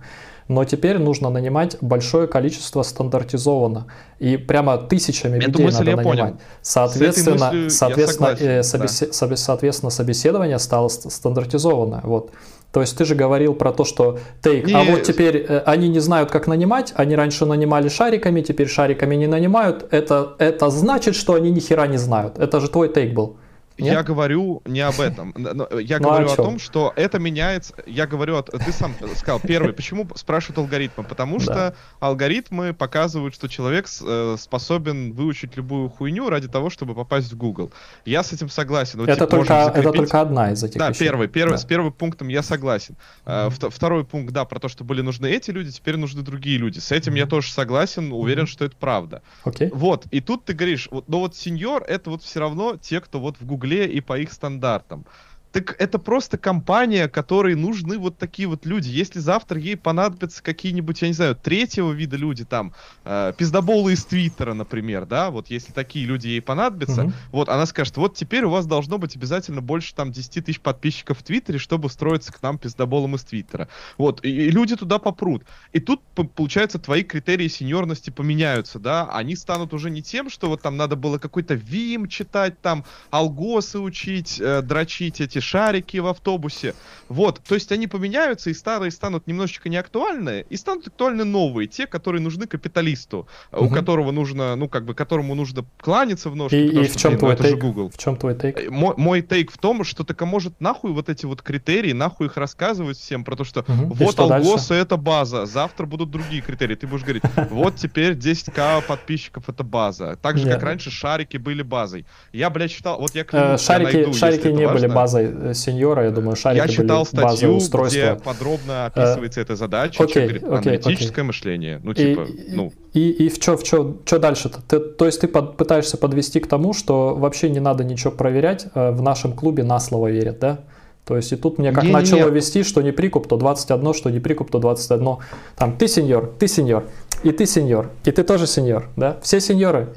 но 0.47 0.65
теперь 0.65 0.97
нужно 0.97 1.29
нанимать 1.29 1.77
большое 1.79 2.27
количество 2.27 2.81
стандартизованно. 2.83 3.87
И 4.19 4.35
прямо 4.35 4.77
тысячами 4.77 5.37
Эту 5.37 5.47
людей 5.47 5.65
мысль 5.65 5.77
надо 5.77 5.89
я 5.91 5.95
нанимать. 5.97 6.19
понял. 6.19 6.37
Соответственно, 6.61 7.69
соответственно, 7.69 8.35
согласен, 8.35 8.47
э, 8.47 8.61
да. 8.61 8.61
собесе- 8.61 9.11
собе- 9.13 9.37
соответственно, 9.37 9.89
собеседование 9.91 10.59
стало 10.59 10.89
ст- 10.89 11.09
стандартизованное. 11.09 12.01
Вот. 12.03 12.31
То 12.71 12.81
есть 12.81 12.97
ты 12.97 13.05
же 13.05 13.15
говорил 13.15 13.53
про 13.53 13.71
то, 13.73 13.83
что 13.83 14.19
тейк, 14.41 14.69
а 14.73 14.83
вот 14.83 15.03
теперь 15.03 15.37
э, 15.37 15.59
они 15.65 15.89
не 15.89 15.99
знают, 15.99 16.31
как 16.31 16.47
нанимать, 16.47 16.93
они 16.95 17.15
раньше 17.15 17.45
нанимали 17.45 17.89
шариками, 17.89 18.41
теперь 18.41 18.67
шариками 18.69 19.15
не 19.15 19.27
нанимают. 19.27 19.87
Это, 19.91 20.35
это 20.39 20.69
значит, 20.69 21.15
что 21.15 21.33
они 21.33 21.51
ни 21.51 21.59
хера 21.59 21.87
не 21.87 21.97
знают. 21.97 22.39
Это 22.39 22.61
же 22.61 22.69
твой 22.69 22.87
тейк 22.87 23.13
был. 23.13 23.37
Нет? 23.81 23.93
Я 23.93 24.03
говорю 24.03 24.61
не 24.65 24.81
об 24.81 24.99
этом. 24.99 25.33
Но 25.37 25.67
Я 25.79 25.99
Ну, 25.99 26.07
а 26.09 26.11
говорю 26.11 26.31
о 26.31 26.35
том, 26.35 26.59
что 26.59 26.93
это 26.95 27.19
меняется. 27.19 27.73
Я 27.85 28.07
говорю, 28.07 28.37
о- 28.37 28.43
ты 28.43 28.71
сам 28.71 28.93
сказал, 29.15 29.39
первый, 29.39 29.73
почему 29.73 30.07
спрашивают 30.15 30.57
алгоритмы? 30.59 31.03
Потому 31.03 31.37
Да. 31.39 31.43
что 31.43 31.75
алгоритмы 31.99 32.73
показывают, 32.73 33.33
что 33.33 33.47
человек 33.47 33.87
э, 34.01 34.35
способен 34.39 35.13
выучить 35.13 35.55
любую 35.57 35.89
хуйню 35.89 36.29
ради 36.29 36.47
того, 36.47 36.69
чтобы 36.69 36.93
попасть 36.93 37.31
в 37.31 37.37
Google. 37.37 37.71
Я 38.05 38.23
с 38.23 38.33
этим 38.33 38.49
согласен. 38.49 38.99
Вот, 38.99 39.09
это, 39.09 39.19
типа, 39.25 39.27
только, 39.29 39.53
это 39.53 39.65
закрепить- 39.81 39.95
только 39.97 40.21
одна 40.21 40.51
из 40.51 40.63
этих 40.63 40.77
Да, 40.79 40.89
вещей. 40.89 40.99
первый, 41.07 41.27
первый, 41.27 41.51
Да. 41.53 41.57
с 41.57 41.65
первым 41.65 41.91
пунктом 41.93 42.27
я 42.27 42.43
согласен. 42.43 42.95
Э, 43.25 43.49
Второй 43.51 44.03
пункт, 44.05 44.31
да, 44.33 44.45
про 44.45 44.59
то, 44.59 44.67
что 44.67 44.83
были 44.83 45.01
нужны 45.01 45.27
эти 45.27 45.51
люди, 45.51 45.71
теперь 45.71 45.97
нужны 45.97 46.21
другие 46.21 46.57
люди. 46.57 46.79
С 46.79 46.91
этим 46.91 47.15
я 47.15 47.25
тоже 47.25 47.51
согласен, 47.51 48.11
уверен, 48.11 48.45
что 48.47 48.65
это 48.65 48.75
правда. 48.79 49.21
Окей. 49.43 49.69
Вот, 49.73 50.05
и 50.11 50.19
тут 50.21 50.45
ты 50.45 50.53
говоришь, 50.53 50.87
вот, 50.91 51.07
но 51.07 51.19
вот 51.19 51.35
сеньор 51.35 51.83
это 51.87 52.09
вот 52.09 52.21
все 52.23 52.39
равно 52.39 52.75
те, 52.75 52.99
кто 53.01 53.19
вот 53.19 53.37
в 53.39 53.45
Гугле 53.45 53.70
и 53.75 54.01
по 54.01 54.17
их 54.17 54.31
стандартам. 54.31 55.05
Так 55.51 55.75
это 55.79 55.99
просто 55.99 56.37
компания, 56.37 57.09
которой 57.09 57.55
нужны 57.55 57.97
вот 57.97 58.17
такие 58.17 58.47
вот 58.47 58.65
люди. 58.65 58.89
Если 58.89 59.19
завтра 59.19 59.59
ей 59.59 59.75
понадобятся 59.75 60.41
какие-нибудь, 60.41 61.01
я 61.01 61.09
не 61.09 61.13
знаю, 61.13 61.35
третьего 61.35 61.91
вида 61.91 62.15
люди, 62.15 62.45
там, 62.45 62.73
э, 63.03 63.33
пиздоболы 63.37 63.93
из 63.93 64.05
Твиттера, 64.05 64.53
например, 64.53 65.05
да, 65.05 65.29
вот 65.29 65.47
если 65.49 65.73
такие 65.73 66.05
люди 66.05 66.27
ей 66.27 66.41
понадобятся, 66.41 67.03
Мгм. 67.03 67.13
вот 67.31 67.49
она 67.49 67.65
скажет, 67.65 67.97
вот 67.97 68.15
теперь 68.15 68.45
у 68.45 68.49
вас 68.49 68.65
должно 68.65 68.97
быть 68.97 69.17
обязательно 69.17 69.61
больше 69.61 69.93
там 69.93 70.11
10 70.11 70.45
тысяч 70.45 70.61
подписчиков 70.61 71.19
в 71.19 71.23
Твиттере, 71.23 71.59
чтобы 71.59 71.87
устроиться 71.87 72.31
к 72.31 72.41
нам 72.41 72.57
пиздоболом 72.57 73.15
из 73.15 73.23
Твиттера. 73.23 73.67
Вот, 73.97 74.23
и, 74.23 74.29
и 74.29 74.51
люди 74.51 74.77
туда 74.77 74.99
попрут. 74.99 75.43
И 75.73 75.79
тут, 75.81 76.01
получается, 76.35 76.79
твои 76.79 77.03
критерии 77.03 77.49
сеньорности 77.49 78.09
поменяются, 78.09 78.79
да, 78.79 79.09
они 79.11 79.35
станут 79.35 79.73
уже 79.73 79.89
не 79.89 80.01
тем, 80.01 80.29
что 80.29 80.47
вот 80.47 80.61
там 80.61 80.77
надо 80.77 80.95
было 80.95 81.17
какой-то 81.17 81.55
ВИМ 81.55 82.07
читать, 82.07 82.61
там, 82.61 82.85
алгосы 83.09 83.79
учить, 83.79 84.39
э, 84.39 84.61
дрочить 84.61 85.19
эти 85.19 85.40
шарики 85.41 85.97
в 85.97 86.07
автобусе. 86.07 86.75
Вот, 87.09 87.41
то 87.47 87.55
есть 87.55 87.71
они 87.71 87.87
поменяются, 87.87 88.49
и 88.49 88.53
старые 88.53 88.91
станут 88.91 89.27
немножечко 89.27 89.67
неактуальны, 89.67 90.45
и 90.49 90.55
станут 90.55 90.87
актуальны 90.87 91.25
новые, 91.25 91.67
те, 91.67 91.87
которые 91.87 92.21
нужны 92.21 92.47
капиталисту, 92.47 93.27
э, 93.51 93.59
у 93.59 93.69
которого 93.69 94.11
нужно, 94.11 94.55
ну, 94.55 94.69
как 94.69 94.85
бы, 94.85 94.93
которому 94.93 95.35
нужно 95.35 95.65
кланяться 95.79 96.29
в 96.29 96.35
ножки, 96.35 96.55
И, 96.55 96.67
потому 96.67 96.85
и 96.85 96.87
что, 96.87 96.97
в 96.97 97.01
чем 97.01 97.11
блин, 97.11 97.19
ну, 97.21 97.27
твой 97.35 97.37
же 97.37 97.43
тейк? 97.43 97.61
Google. 97.61 97.89
В 97.89 97.97
чем 97.97 98.15
твой 98.15 98.35
тейк? 98.35 98.59
Э, 98.59 98.69
Мой, 98.69 98.93
мой 98.95 99.21
тейк 99.21 99.51
в 99.51 99.57
том, 99.57 99.83
что 99.83 100.03
так 100.03 100.21
а 100.21 100.25
может 100.25 100.61
нахуй 100.61 100.91
вот 100.91 101.09
эти 101.09 101.25
вот 101.25 101.41
критерии, 101.41 101.91
нахуй 101.91 102.27
их 102.27 102.37
рассказывать 102.37 102.97
всем 102.97 103.23
про 103.23 103.35
то, 103.35 103.43
что. 103.43 103.61
И 103.61 103.63
вот 103.67 104.13
что 104.13 104.27
дальше? 104.27 104.73
это 104.73 104.95
база, 104.95 105.45
завтра 105.45 105.85
будут 105.85 106.11
другие 106.11 106.41
критерии. 106.41 106.75
Ты 106.75 106.87
будешь 106.87 107.03
говорить, 107.03 107.23
вот 107.49 107.75
теперь 107.75 108.13
10к 108.13 108.83
подписчиков 108.87 109.49
это 109.49 109.63
база. 109.63 110.17
Так 110.21 110.37
же, 110.37 110.47
как 110.47 110.63
раньше 110.63 110.91
шарики 110.91 111.37
были 111.37 111.61
базой. 111.61 112.05
Я, 112.31 112.49
блядь, 112.49 112.71
читал, 112.71 112.99
вот 112.99 113.15
я 113.15 113.25
Э, 113.41 113.57
Шарики, 113.57 114.13
шарики 114.13 114.47
не 114.47 114.67
были 114.67 114.87
базой 114.87 115.30
э, 115.33 115.53
сеньора, 115.53 116.05
я 116.05 116.11
думаю, 116.11 116.35
шарики 116.35 116.61
Я 116.61 116.67
читал 116.67 117.05
статью, 117.05 117.55
устройства. 117.55 117.99
где 118.13 118.15
подробно 118.23 118.85
описывается 118.85 119.41
эта 119.41 119.55
задача, 119.55 120.03
окей, 120.03 120.11
что 120.11 120.21
говорит 120.21 120.43
аналитическое 120.43 121.23
мышление. 121.25 121.79
Ну, 121.83 121.91
И- 121.91 121.95
типа, 121.95 122.21
и, 122.21 122.55
ну, 122.55 122.73
и, 122.93 123.09
и 123.09 123.29
в 123.29 123.39
чё, 123.39 123.55
в 123.57 123.63
чё, 123.63 123.97
чё 124.05 124.19
дальше-то? 124.19 124.59
Ты, 124.67 124.79
то 124.79 125.05
есть 125.05 125.21
ты 125.21 125.27
под- 125.27 125.57
пытаешься 125.57 125.97
подвести 125.97 126.39
к 126.39 126.47
тому, 126.47 126.73
что 126.73 127.15
вообще 127.15 127.49
не 127.49 127.59
надо 127.59 127.83
ничего 127.83 128.11
проверять, 128.11 128.65
э, 128.75 128.91
в 128.91 129.01
нашем 129.01 129.33
клубе 129.33 129.63
на 129.63 129.79
слово 129.79 130.07
верят, 130.11 130.39
да? 130.39 130.59
То 131.05 131.15
есть 131.17 131.31
и 131.33 131.35
тут 131.35 131.57
мне 131.57 131.71
как 131.71 131.83
Не-не-не. 131.83 131.99
начало 131.99 132.29
вести, 132.29 132.63
что 132.63 132.81
не 132.81 132.91
прикуп, 132.91 133.27
то 133.27 133.35
21, 133.35 133.93
что 133.93 134.09
не 134.11 134.19
прикуп, 134.19 134.51
то 134.51 134.59
21. 134.59 135.17
Там 135.57 135.75
ты 135.75 135.87
сеньор, 135.87 136.31
ты 136.39 136.47
сеньор, 136.47 136.83
и 137.23 137.31
ты 137.31 137.45
сеньор, 137.47 137.89
и 138.05 138.11
ты 138.11 138.23
тоже 138.23 138.45
сеньор, 138.47 138.87
да? 138.95 139.17
Все 139.23 139.39
сеньоры? 139.41 139.87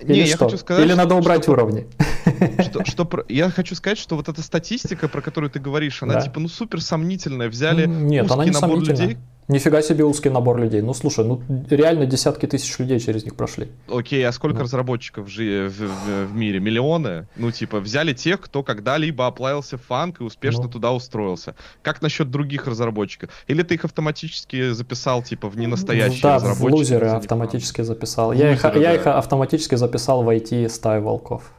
Или 0.00 0.12
не, 0.12 0.18
я 0.20 0.36
что? 0.36 0.44
хочу 0.46 0.58
сказать, 0.58 0.84
Или 0.84 0.92
надо 0.92 1.14
убрать 1.14 1.42
что- 1.44 1.52
уровни? 1.52 1.86
что, 2.62 2.84
что 2.84 3.24
я 3.28 3.50
хочу 3.50 3.74
сказать, 3.74 3.98
что 3.98 4.16
вот 4.16 4.28
эта 4.28 4.42
статистика, 4.42 5.08
про 5.08 5.22
которую 5.22 5.50
ты 5.50 5.58
говоришь, 5.58 6.02
она 6.02 6.14
Да. 6.14 6.20
типа 6.20 6.38
ну 6.40 6.48
супер 6.48 6.82
сомнительная. 6.82 7.48
Взяли 7.48 7.86
Нет, 7.86 8.30
она 8.30 8.42
узкий 8.44 8.60
набор 8.60 8.80
людей. 8.80 9.16
Нифига 9.48 9.80
себе 9.80 10.04
узкий 10.04 10.28
набор 10.28 10.58
людей. 10.58 10.82
Ну 10.82 10.92
слушай, 10.92 11.24
ну 11.24 11.40
реально 11.70 12.04
десятки 12.06 12.46
тысяч 12.46 12.76
людей 12.80 12.98
через 12.98 13.24
них 13.24 13.36
прошли. 13.36 13.68
Окей, 13.88 14.26
а 14.26 14.32
сколько 14.32 14.56
Ну. 14.58 14.62
разработчиков 14.64 15.28
жи- 15.28 15.68
в, 15.68 15.80
в- 15.82 16.26
в 16.26 16.34
мире? 16.34 16.58
Миллионы? 16.58 17.28
Ну, 17.36 17.52
типа, 17.52 17.78
взяли 17.78 18.12
тех, 18.12 18.40
кто 18.40 18.64
когда-либо 18.64 19.26
оплавился 19.26 19.78
в 19.78 19.82
фанк 19.82 20.20
и 20.20 20.24
успешно 20.24 20.64
Ну. 20.64 20.68
туда 20.70 20.92
устроился. 20.92 21.54
Как 21.82 22.02
насчет 22.02 22.28
других 22.30 22.66
разработчиков? 22.66 23.30
Или 23.46 23.62
ты 23.62 23.74
их 23.74 23.84
автоматически 23.84 24.70
записал, 24.72 25.22
типа, 25.22 25.48
в 25.48 25.56
ненастоящие 25.56 26.22
Да, 26.22 26.38
в 26.38 26.42
разработчики? 26.42 26.72
лузеры 26.78 27.06
за 27.08 27.14
них 27.14 27.22
автоматически 27.22 27.82
записал. 27.82 28.32
Я, 28.32 28.52
их, 28.52 28.64
Лузеры, 28.64 28.80
я 28.80 28.88
да. 28.88 28.94
их 28.96 29.06
автоматически 29.06 29.76
записал 29.76 30.24
в 30.24 30.28
IT 30.28 30.68
стаю 30.68 31.02
волков. 31.02 31.52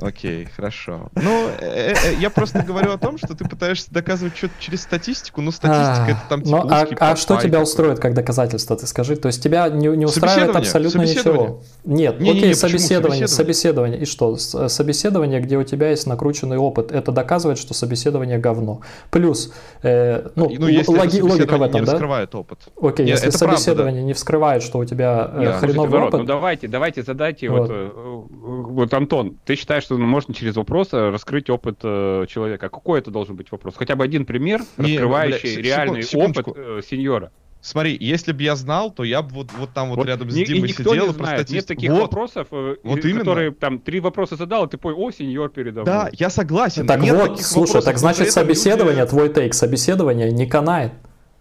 Окей, 0.00 0.46
хорошо. 0.56 1.10
Ну, 1.14 1.48
э, 1.60 1.92
э, 1.92 2.14
я 2.20 2.30
просто 2.30 2.62
говорю 2.62 2.92
о 2.92 2.98
том, 2.98 3.18
что 3.18 3.34
ты 3.34 3.46
пытаешься 3.46 3.92
доказывать 3.92 4.36
что-то 4.36 4.54
через 4.58 4.82
статистику, 4.82 5.42
но 5.42 5.50
статистика 5.50 6.12
это 6.12 6.20
там 6.28 6.42
типа 6.42 6.56
Ну, 6.64 6.70
а, 6.70 6.82
узкий 6.82 6.96
а 6.98 7.16
что 7.16 7.36
тебя 7.36 7.60
устроит 7.60 7.98
как 7.98 8.14
доказательство, 8.14 8.76
ты 8.76 8.86
скажи? 8.86 9.16
То 9.16 9.26
есть 9.26 9.42
тебя 9.42 9.68
не, 9.68 9.88
не 9.88 10.06
устраивает 10.06 10.56
абсолютно 10.56 11.02
ничего? 11.02 11.62
Нет, 11.84 12.16
окей, 12.20 12.54
собеседование, 12.54 13.28
собеседование? 13.28 13.28
собеседование. 13.28 14.00
И 14.00 14.04
что? 14.04 14.36
Собеседование, 14.36 15.40
где 15.40 15.58
у 15.58 15.64
тебя 15.64 15.90
есть 15.90 16.06
накрученный 16.06 16.56
опыт, 16.56 16.92
это 16.92 17.12
доказывает, 17.12 17.58
что 17.58 17.74
собеседование 17.74 18.38
говно. 18.38 18.80
Плюс, 19.10 19.52
э, 19.82 20.28
ну, 20.34 20.50
Ну, 20.58 20.66
если 20.66 20.92
логи- 20.92 21.18
это 21.18 21.26
логика 21.26 21.56
в 21.58 21.62
этом, 21.62 21.80
не 21.80 21.86
да? 21.86 21.92
раскрывает 21.92 22.34
опыт. 22.34 22.58
Окей, 22.80 23.06
Нет, 23.06 23.22
если 23.22 23.38
правда, 23.38 23.56
собеседование 23.56 24.02
не 24.02 24.12
вскрывает, 24.14 24.62
что 24.62 24.78
у 24.78 24.84
тебя 24.84 25.30
э, 25.32 25.52
хреновый 25.58 26.00
опыт, 26.00 26.20
ну 26.20 26.26
давайте, 26.26 26.68
давайте 26.68 27.02
задайте 27.02 27.48
Вот. 27.50 27.60
вот, 27.60 27.70
э, 27.70 27.90
вот 27.92 28.94
Антон, 28.94 29.36
ты 29.44 29.56
считаешь, 29.56 29.89
что 29.96 29.98
можно 29.98 30.32
через 30.34 30.56
вопросы 30.56 31.10
раскрыть 31.10 31.50
опыт 31.50 31.78
э, 31.82 32.26
человека? 32.28 32.68
Какой 32.68 33.00
это 33.00 33.10
должен 33.10 33.36
быть 33.36 33.50
вопрос? 33.50 33.74
Хотя 33.76 33.96
бы 33.96 34.04
один 34.04 34.24
пример, 34.24 34.60
Не, 34.76 34.92
раскрывающий 34.92 35.56
бля, 35.56 35.62
реальный 35.64 36.02
секундочку. 36.02 36.50
опыт 36.52 36.62
э, 36.64 36.80
сеньора. 36.88 37.32
Смотри, 37.62 37.94
если 38.00 38.32
бы 38.32 38.42
я 38.42 38.56
знал, 38.56 38.90
то 38.90 39.04
я 39.04 39.20
бы 39.20 39.34
вот, 39.34 39.48
вот 39.58 39.70
там 39.74 39.90
вот, 39.90 39.98
Вот 39.98 40.06
рядом 40.06 40.30
с 40.30 40.34
и 40.36 40.46
Димой 40.46 40.68
никто 40.70 40.82
сидел 40.94 41.08
не 41.08 41.12
знает, 41.12 41.38
нет 41.38 41.46
статистику. 41.46 41.68
таких 41.74 41.90
Вот, 41.90 42.00
вопросов, 42.02 42.46
э, 42.52 42.76
Вот 42.82 43.04
и- 43.04 43.08
именно. 43.08 43.18
которые 43.20 43.50
там 43.50 43.78
три 43.80 44.00
вопроса 44.00 44.36
задал, 44.36 44.64
и 44.64 44.70
ты 44.70 44.78
понял, 44.78 44.98
о, 44.98 45.10
сеньор 45.10 45.50
передо 45.50 45.82
мной. 45.82 45.84
Да, 45.84 46.10
я 46.12 46.30
согласен. 46.30 46.86
Так 46.86 47.00
нет 47.00 47.14
вот, 47.16 47.40
слушай, 47.42 47.68
вопросов, 47.74 47.84
так 47.84 47.98
значит 47.98 48.28
этом 48.28 48.46
люди- 48.46 48.54
собеседование, 48.54 49.04
твой 49.06 49.28
тейк, 49.28 49.52
собеседование 49.52 50.32
не 50.32 50.46
канает. 50.46 50.92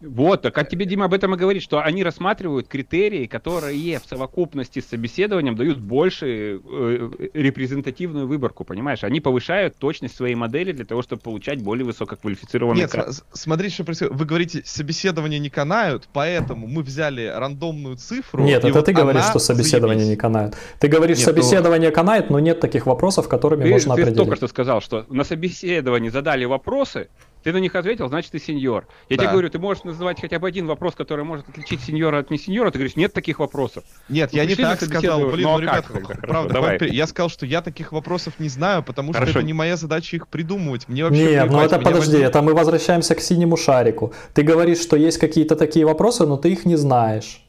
Вот, 0.02 0.42
так 0.44 0.58
а 0.58 0.64
тебе 0.64 0.86
Дима 0.86 1.06
об 1.06 1.14
этом 1.14 1.36
и 1.36 1.38
говорит, 1.38 1.62
что 1.62 1.82
они 1.82 2.04
рассматривают 2.04 2.68
критерии, 2.70 3.26
которые 3.26 4.00
в 4.00 4.06
совокупности 4.06 4.80
с 4.80 4.88
собеседованием 4.88 5.56
дают 5.58 5.78
больше 5.80 6.62
э, 6.64 7.10
репрезентативную 7.34 8.26
выборку, 8.28 8.64
понимаешь? 8.64 9.04
Они 9.04 9.20
повышают 9.20 9.76
точность 9.78 10.16
своей 10.16 10.36
модели 10.36 10.72
для 10.72 10.86
того, 10.86 11.02
чтобы 11.02 11.22
получать 11.22 11.62
более 11.62 11.86
высококвалифицированный 11.86 12.80
Нет, 12.82 12.92
см- 12.92 13.12
с- 13.12 13.24
смотри, 13.34 13.70
что 13.70 13.84
происходит. 13.84 14.14
Вы 14.16 14.26
говорите, 14.26 14.62
собеседования 14.66 15.40
не 15.40 15.50
канают, 15.50 16.08
поэтому 16.14 16.68
мы 16.68 16.82
взяли 16.84 17.26
рандомную 17.36 17.98
цифру. 17.98 18.44
Нет, 18.44 18.64
это 18.64 18.74
вот 18.74 18.86
ты 18.86 18.94
говоришь, 18.94 19.26
что 19.26 19.40
собеседование 19.40 19.98
не 20.00 20.04
заебись. 20.06 20.22
канает. 20.22 20.56
Ты 20.80 20.88
говоришь, 20.88 21.18
Нет, 21.18 21.28
ну- 21.28 21.34
собеседование 21.34 21.92
канает, 21.92 22.30
но 22.30 22.40
нет 22.40 22.60
таких 22.60 22.86
вопросов, 22.86 23.28
которыми 23.28 23.64
Ты, 23.64 23.70
можно 23.72 23.96
ты 23.96 24.02
определить. 24.04 24.18
только 24.18 24.36
что 24.38 24.48
сказал, 24.48 24.82
что 24.82 25.06
на 25.10 25.24
собеседовании 25.24 26.10
задали 26.10 26.46
вопросы, 26.46 27.10
ты 27.44 27.54
на 27.54 27.58
них 27.58 27.74
ответил, 27.76 28.10
значит, 28.10 28.32
ты 28.32 28.40
сеньор. 28.40 28.86
Я 29.08 29.16
Да. 29.18 29.24
тебе 29.24 29.32
говорю, 29.32 29.50
ты 29.50 29.60
можешь 29.60 29.84
называть 29.84 30.20
хотя 30.20 30.40
бы 30.40 30.48
один 30.48 30.68
вопрос, 30.68 30.96
который 30.96 31.24
может 31.24 31.48
отличить 31.48 31.82
сеньора 31.82 32.20
от 32.20 32.32
не 32.32 32.38
сеньора. 32.38 32.72
Ты 32.72 32.80
говоришь, 32.80 32.96
нет 32.98 33.14
таких 33.14 33.40
вопросов. 33.40 33.84
Нет, 34.10 34.32
Ну, 34.34 34.38
я 34.40 34.46
не 34.46 34.56
так 34.56 34.82
сказал. 34.82 35.20
Блин, 35.30 35.48
Ну, 35.48 35.52
ну, 35.52 35.58
а 35.58 35.62
ребят, 35.62 35.86
как 35.88 36.08
тогда? 36.08 36.16
Правда, 36.28 36.54
давай. 36.54 36.78
давай. 36.80 36.94
я 36.96 37.08
сказал, 37.08 37.30
что 37.30 37.46
я 37.46 37.62
таких 37.62 37.92
вопросов 37.94 38.34
не 38.40 38.50
знаю, 38.50 38.84
потому 38.84 39.14
что 39.14 39.20
Хорошо. 39.22 39.40
это 39.40 39.46
не 39.48 39.54
моя 39.54 39.78
задача 39.78 40.16
их 40.18 40.28
придумывать. 40.28 40.88
Мне 40.90 41.04
вообще 41.06 41.24
Нет, 41.32 41.50
ну 41.50 41.62
это 41.62 41.78
подожди, 41.80 42.12
возьмут- 42.18 42.30
это 42.30 42.42
мы 42.42 42.54
возвращаемся 42.54 43.16
к 43.16 43.22
синему 43.22 43.56
шарику. 43.58 44.14
Ты 44.34 44.42
говоришь, 44.44 44.80
что 44.80 44.96
есть 44.98 45.18
какие-то 45.18 45.56
такие 45.56 45.86
вопросы, 45.86 46.26
но 46.26 46.36
ты 46.38 46.52
их 46.52 46.66
не 46.66 46.76
знаешь. 46.76 47.44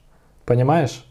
Понимаешь? 0.47 1.05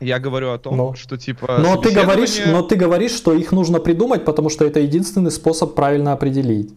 Я 0.00 0.18
говорю 0.18 0.52
о 0.52 0.58
том, 0.58 0.76
Ну. 0.76 0.94
что 0.94 1.16
типа. 1.16 1.58
Но 1.60 1.76
ты, 1.76 1.90
говоришь, 1.90 2.38
но 2.46 2.62
ты 2.62 2.76
говоришь, 2.76 3.12
что 3.12 3.32
их 3.32 3.52
нужно 3.52 3.80
придумать, 3.80 4.24
потому 4.24 4.48
что 4.50 4.64
это 4.64 4.80
единственный 4.80 5.30
способ 5.30 5.74
правильно 5.74 6.12
определить. 6.12 6.72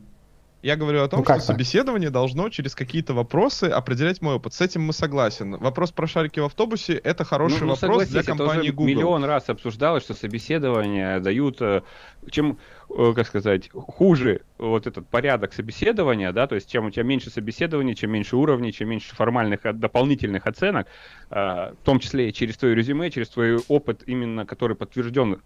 Я 0.61 0.75
говорю 0.75 1.01
о 1.01 1.07
том, 1.07 1.19
ну, 1.19 1.25
что 1.25 1.39
собеседование 1.39 2.11
должно 2.11 2.49
через 2.49 2.75
какие-то 2.75 3.13
вопросы 3.13 3.65
определять 3.65 4.21
мой 4.21 4.35
опыт. 4.35 4.53
С 4.53 4.61
этим 4.61 4.83
мы 4.83 4.93
согласен. 4.93 5.57
Вопрос 5.57 5.91
про 5.91 6.05
шарики 6.05 6.39
в 6.39 6.45
автобусе— 6.45 6.93
это 7.03 7.23
хороший 7.23 7.61
ну, 7.61 7.67
ну, 7.67 7.75
вопрос 7.75 8.07
для 8.07 8.23
компании 8.23 8.69
это 8.69 8.75
Google. 8.75 8.87
миллион 8.87 9.23
раз 9.23 9.49
обсуждалось, 9.49 10.03
что 10.03 10.13
собеседование 10.13 11.19
дают... 11.19 11.61
Э, 11.61 11.81
чем, 12.29 12.59
э, 12.89 13.13
как 13.15 13.27
сказать, 13.27 13.69
хуже 13.71 14.41
вот 14.59 14.85
этот 14.85 15.07
порядок 15.07 15.53
собеседования, 15.53 16.31
да, 16.31 16.45
то 16.45 16.55
есть 16.55 16.69
чем 16.69 16.85
у 16.85 16.91
тебя 16.91 17.03
меньше 17.03 17.31
собеседований, 17.31 17.95
чем 17.95 18.11
меньше 18.11 18.35
уровней, 18.35 18.71
чем 18.71 18.89
меньше 18.89 19.15
формальных 19.15 19.61
дополнительных 19.79 20.45
оценок, 20.45 20.87
э, 21.31 21.35
в 21.35 21.83
том 21.83 21.99
числе 21.99 22.29
и 22.29 22.33
через 22.33 22.57
твое 22.57 22.75
резюме, 22.75 23.09
через 23.09 23.29
твой 23.29 23.57
опыт 23.67 24.03
именно, 24.05 24.45
который 24.45 24.75
подтвержден 24.75 25.41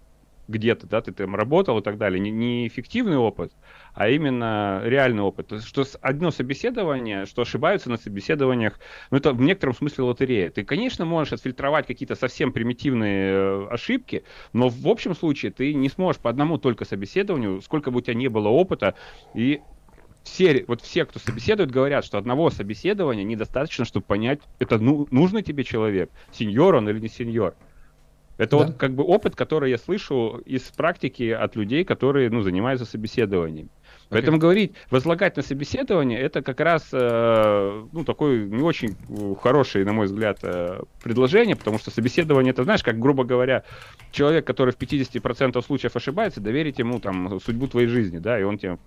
где-то, 0.47 0.87
да, 0.87 1.01
ты 1.01 1.11
там 1.11 1.35
работал 1.35 1.79
и 1.79 1.81
так 1.81 1.97
далее, 1.97 2.19
не, 2.19 2.31
не 2.31 2.67
эффективный 2.67 3.17
опыт, 3.17 3.51
а 3.93 4.09
именно 4.09 4.81
реальный 4.83 5.23
опыт. 5.23 5.47
То 5.47 5.55
есть, 5.55 5.67
что 5.67 5.83
одно 6.01 6.31
собеседование, 6.31 7.25
что 7.25 7.43
ошибаются 7.43 7.89
на 7.89 7.97
собеседованиях, 7.97 8.79
ну 9.11 9.17
это 9.17 9.33
в 9.33 9.41
некотором 9.41 9.75
смысле 9.75 10.05
лотерея. 10.05 10.49
Ты, 10.49 10.63
конечно, 10.63 11.05
можешь 11.05 11.33
отфильтровать 11.33 11.87
какие-то 11.87 12.15
совсем 12.15 12.51
примитивные 12.51 13.33
э, 13.33 13.67
ошибки, 13.71 14.23
но 14.53 14.69
в 14.69 14.87
общем 14.87 15.15
случае 15.15 15.51
ты 15.51 15.73
не 15.73 15.89
сможешь 15.89 16.21
по 16.21 16.29
одному 16.29 16.57
только 16.57 16.85
собеседованию, 16.85 17.61
сколько 17.61 17.91
бы 17.91 17.99
у 17.99 18.01
тебя 18.01 18.13
не 18.13 18.27
было 18.27 18.49
опыта, 18.49 18.95
и 19.33 19.61
все, 20.25 20.65
вот 20.67 20.81
все, 20.81 21.05
кто 21.05 21.19
собеседует, 21.19 21.71
говорят, 21.71 22.03
что 22.03 22.17
одного 22.17 22.49
собеседования 22.49 23.23
недостаточно, 23.23 23.85
чтобы 23.85 24.05
понять, 24.05 24.39
это 24.59 24.79
ну, 24.79 25.07
нужный 25.11 25.43
тебе 25.43 25.63
человек, 25.63 26.09
сеньор 26.31 26.75
он 26.75 26.89
или 26.89 26.99
не 26.99 27.07
сеньор. 27.07 27.55
Это 28.37 28.57
да. 28.57 28.65
вот 28.65 28.75
как 28.75 28.93
бы 28.93 29.03
опыт, 29.03 29.35
который 29.35 29.71
я 29.71 29.77
слышу 29.77 30.41
из 30.45 30.63
практики 30.63 31.29
от 31.29 31.55
людей, 31.55 31.85
которые 31.85 32.29
ну, 32.29 32.41
занимаются 32.41 32.85
собеседованием. 32.85 33.65
Okay. 33.65 34.07
Поэтому 34.09 34.37
говорить, 34.37 34.73
возлагать 34.91 35.35
на 35.37 35.41
собеседование, 35.41 36.19
это 36.19 36.41
как 36.41 36.59
раз 36.59 36.89
э, 36.91 37.85
ну, 37.91 38.03
такое 38.03 38.45
не 38.45 38.61
очень 38.61 38.95
хорошее, 39.41 39.85
на 39.85 39.93
мой 39.93 40.05
взгляд, 40.05 40.39
э, 40.43 40.81
предложение, 41.01 41.55
потому 41.55 41.79
что 41.79 41.91
собеседование, 41.91 42.51
это, 42.51 42.63
знаешь, 42.63 42.83
как, 42.83 42.99
грубо 42.99 43.23
говоря, 43.23 43.63
человек, 44.11 44.45
который 44.45 44.73
в 44.73 44.77
50% 44.77 45.59
случаев 45.65 45.95
ошибается, 45.95 46.39
доверить 46.41 46.77
ему 46.77 46.99
там 46.99 47.39
судьбу 47.39 47.67
твоей 47.67 47.87
жизни, 47.87 48.19
да, 48.19 48.39
и 48.39 48.43
он 48.43 48.57
тебе 48.57 48.77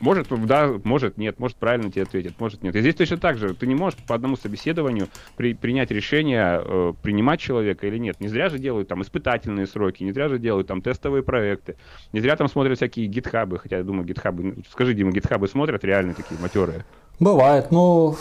может, 0.00 0.28
да, 0.46 0.72
может, 0.84 1.18
нет, 1.18 1.38
может, 1.38 1.56
правильно 1.56 1.90
тебе 1.90 2.02
ответит, 2.02 2.34
может, 2.38 2.62
нет. 2.62 2.74
И 2.76 2.80
здесь 2.80 2.94
точно 2.94 3.16
так 3.16 3.38
же. 3.38 3.54
Ты 3.54 3.66
не 3.66 3.74
можешь 3.74 3.98
по 4.06 4.14
одному 4.14 4.36
собеседованию 4.36 5.08
при, 5.36 5.54
принять 5.54 5.90
решение, 5.90 6.60
э, 6.64 6.92
принимать 7.02 7.40
человека 7.40 7.86
или 7.86 7.98
нет. 7.98 8.20
Не 8.20 8.28
зря 8.28 8.48
же 8.48 8.58
делают 8.58 8.88
там 8.88 9.02
испытательные 9.02 9.66
сроки, 9.66 10.02
не 10.02 10.12
зря 10.12 10.28
же 10.28 10.38
делают 10.38 10.66
там 10.66 10.82
тестовые 10.82 11.22
проекты, 11.22 11.76
не 12.12 12.20
зря 12.20 12.36
там 12.36 12.48
смотрят 12.48 12.76
всякие 12.76 13.06
гитхабы, 13.06 13.58
хотя 13.58 13.78
я 13.78 13.84
думаю, 13.84 14.04
гитхабы... 14.04 14.42
Ну, 14.42 14.54
скажи, 14.70 14.94
Дима, 14.94 15.12
гитхабы 15.12 15.48
смотрят 15.48 15.84
реально 15.84 16.14
такие 16.14 16.40
матерые? 16.40 16.84
Бывает, 17.20 17.70
ну, 17.70 18.16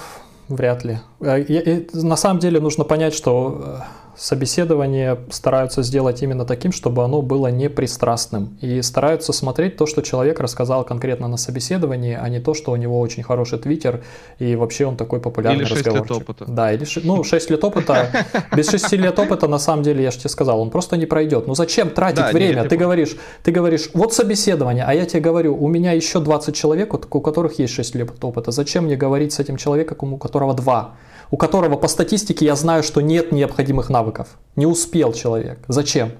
вряд 0.47 0.83
ли. 0.83 0.99
Э, 1.19 1.85
на 1.93 2.15
самом 2.15 2.39
деле 2.39 2.59
нужно 2.59 2.83
понять, 2.83 3.13
что 3.13 3.61
э, 3.65 4.02
собеседование 4.15 5.17
стараются 5.29 5.83
сделать 5.83 6.21
именно 6.21 6.45
таким, 6.45 6.71
чтобы 6.71 7.03
оно 7.03 7.21
было 7.21 7.47
непристрастным. 7.47 8.57
И 8.61 8.81
стараются 8.81 9.33
смотреть 9.33 9.77
то, 9.77 9.85
что 9.85 10.01
человек 10.01 10.39
рассказал 10.39 10.83
конкретно 10.83 11.27
на 11.27 11.37
собеседовании, 11.37 12.17
а 12.19 12.29
не 12.29 12.39
то, 12.39 12.53
что 12.53 12.71
у 12.71 12.75
него 12.75 12.99
очень 12.99 13.23
хороший 13.23 13.59
твиттер 13.59 14.03
и 14.39 14.55
вообще 14.55 14.85
он 14.85 14.97
такой 14.97 15.19
популярный 15.19 15.63
или 15.63 15.65
6 15.65 15.85
лет 15.85 16.11
опыта. 16.11 16.45
Да, 16.47 16.71
или 16.71 16.85
ну, 17.03 17.23
6 17.23 17.49
лет 17.49 17.63
опыта. 17.63 18.07
Без 18.55 18.69
6 18.69 18.93
лет 18.93 19.17
опыта, 19.19 19.47
на 19.47 19.59
самом 19.59 19.83
деле, 19.83 20.03
я 20.03 20.11
же 20.11 20.19
тебе 20.19 20.29
сказал, 20.29 20.59
он 20.61 20.69
просто 20.69 20.97
не 20.97 21.05
пройдет. 21.05 21.47
Ну 21.47 21.55
зачем 21.55 21.89
тратить 21.89 22.17
да, 22.17 22.31
время? 22.31 22.67
ты 22.67 22.77
говоришь, 22.77 23.15
ты 23.43 23.51
говоришь, 23.51 23.89
вот 23.93 24.13
собеседование, 24.13 24.85
а 24.85 24.93
я 24.93 25.05
тебе 25.05 25.21
говорю, 25.21 25.55
у 25.55 25.67
меня 25.67 25.91
еще 25.91 26.19
20 26.19 26.55
человек, 26.55 26.93
у 26.93 27.21
которых 27.21 27.59
есть 27.59 27.73
6 27.73 27.95
лет 27.95 28.23
опыта. 28.23 28.51
Зачем 28.51 28.85
мне 28.85 28.95
говорить 28.95 29.33
с 29.33 29.39
этим 29.39 29.57
человеком, 29.57 30.13
у 30.13 30.17
которого 30.17 30.53
2? 30.53 30.95
У 31.33 31.37
которого 31.37 31.77
по 31.77 31.87
статистике 31.87 32.45
я 32.45 32.55
знаю, 32.55 32.83
что 32.83 33.01
нет 33.01 33.31
необходимых 33.31 33.89
навыков. 33.89 34.37
Не 34.55 34.67
успел 34.67 35.13
человек. 35.13 35.57
Зачем? 35.67 36.11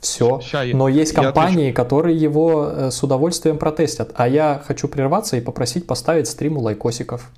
Все. 0.00 0.38
Но 0.74 0.86
есть 0.86 1.14
компании, 1.14 1.72
которые 1.72 2.14
его 2.14 2.68
э, 2.70 2.90
с 2.90 3.02
удовольствием 3.02 3.56
протестят. 3.56 4.10
А 4.16 4.28
я 4.28 4.62
хочу 4.62 4.86
прерваться 4.86 5.38
и 5.38 5.40
попросить 5.40 5.86
поставить 5.86 6.28
стриму 6.28 6.60
лайкосиков. 6.60 7.30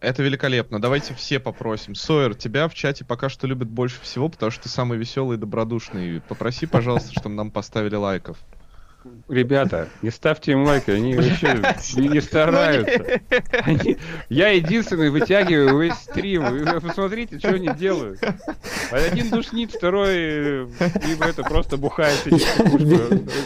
Это 0.00 0.22
великолепно. 0.22 0.78
Давайте 0.78 1.14
все 1.14 1.40
попросим. 1.40 1.94
Сойер, 1.94 2.34
тебя 2.34 2.68
в 2.68 2.74
чате 2.74 3.06
пока 3.06 3.30
что 3.30 3.46
любят 3.46 3.70
больше 3.70 3.98
всего, 4.02 4.28
потому 4.28 4.52
что 4.52 4.64
ты 4.64 4.68
самый 4.68 4.98
веселый 4.98 5.38
и 5.38 5.40
добродушный. 5.40 6.20
Попроси, 6.20 6.66
пожалуйста, 6.66 7.12
чтобы 7.18 7.34
нам 7.34 7.50
поставили 7.50 7.96
лайков. 7.96 8.36
Ребята, 9.28 9.88
не 10.02 10.10
ставьте 10.10 10.52
им 10.52 10.64
лайки, 10.64 10.90
они 10.92 11.16
вообще 11.16 11.60
не, 11.96 12.20
стараются. 12.20 13.20
Они, 13.64 13.96
я 14.28 14.50
единственный 14.50 15.10
вытягиваю 15.10 15.80
весь 15.80 15.94
стрим. 15.94 16.44
Вы 16.44 16.80
посмотрите, 16.80 17.38
что 17.38 17.48
они 17.48 17.68
делают. 17.76 18.20
Один 18.92 19.30
душнит, 19.30 19.72
второй 19.72 20.68
либо 21.06 21.24
это 21.24 21.42
просто 21.42 21.76
бухает. 21.76 22.22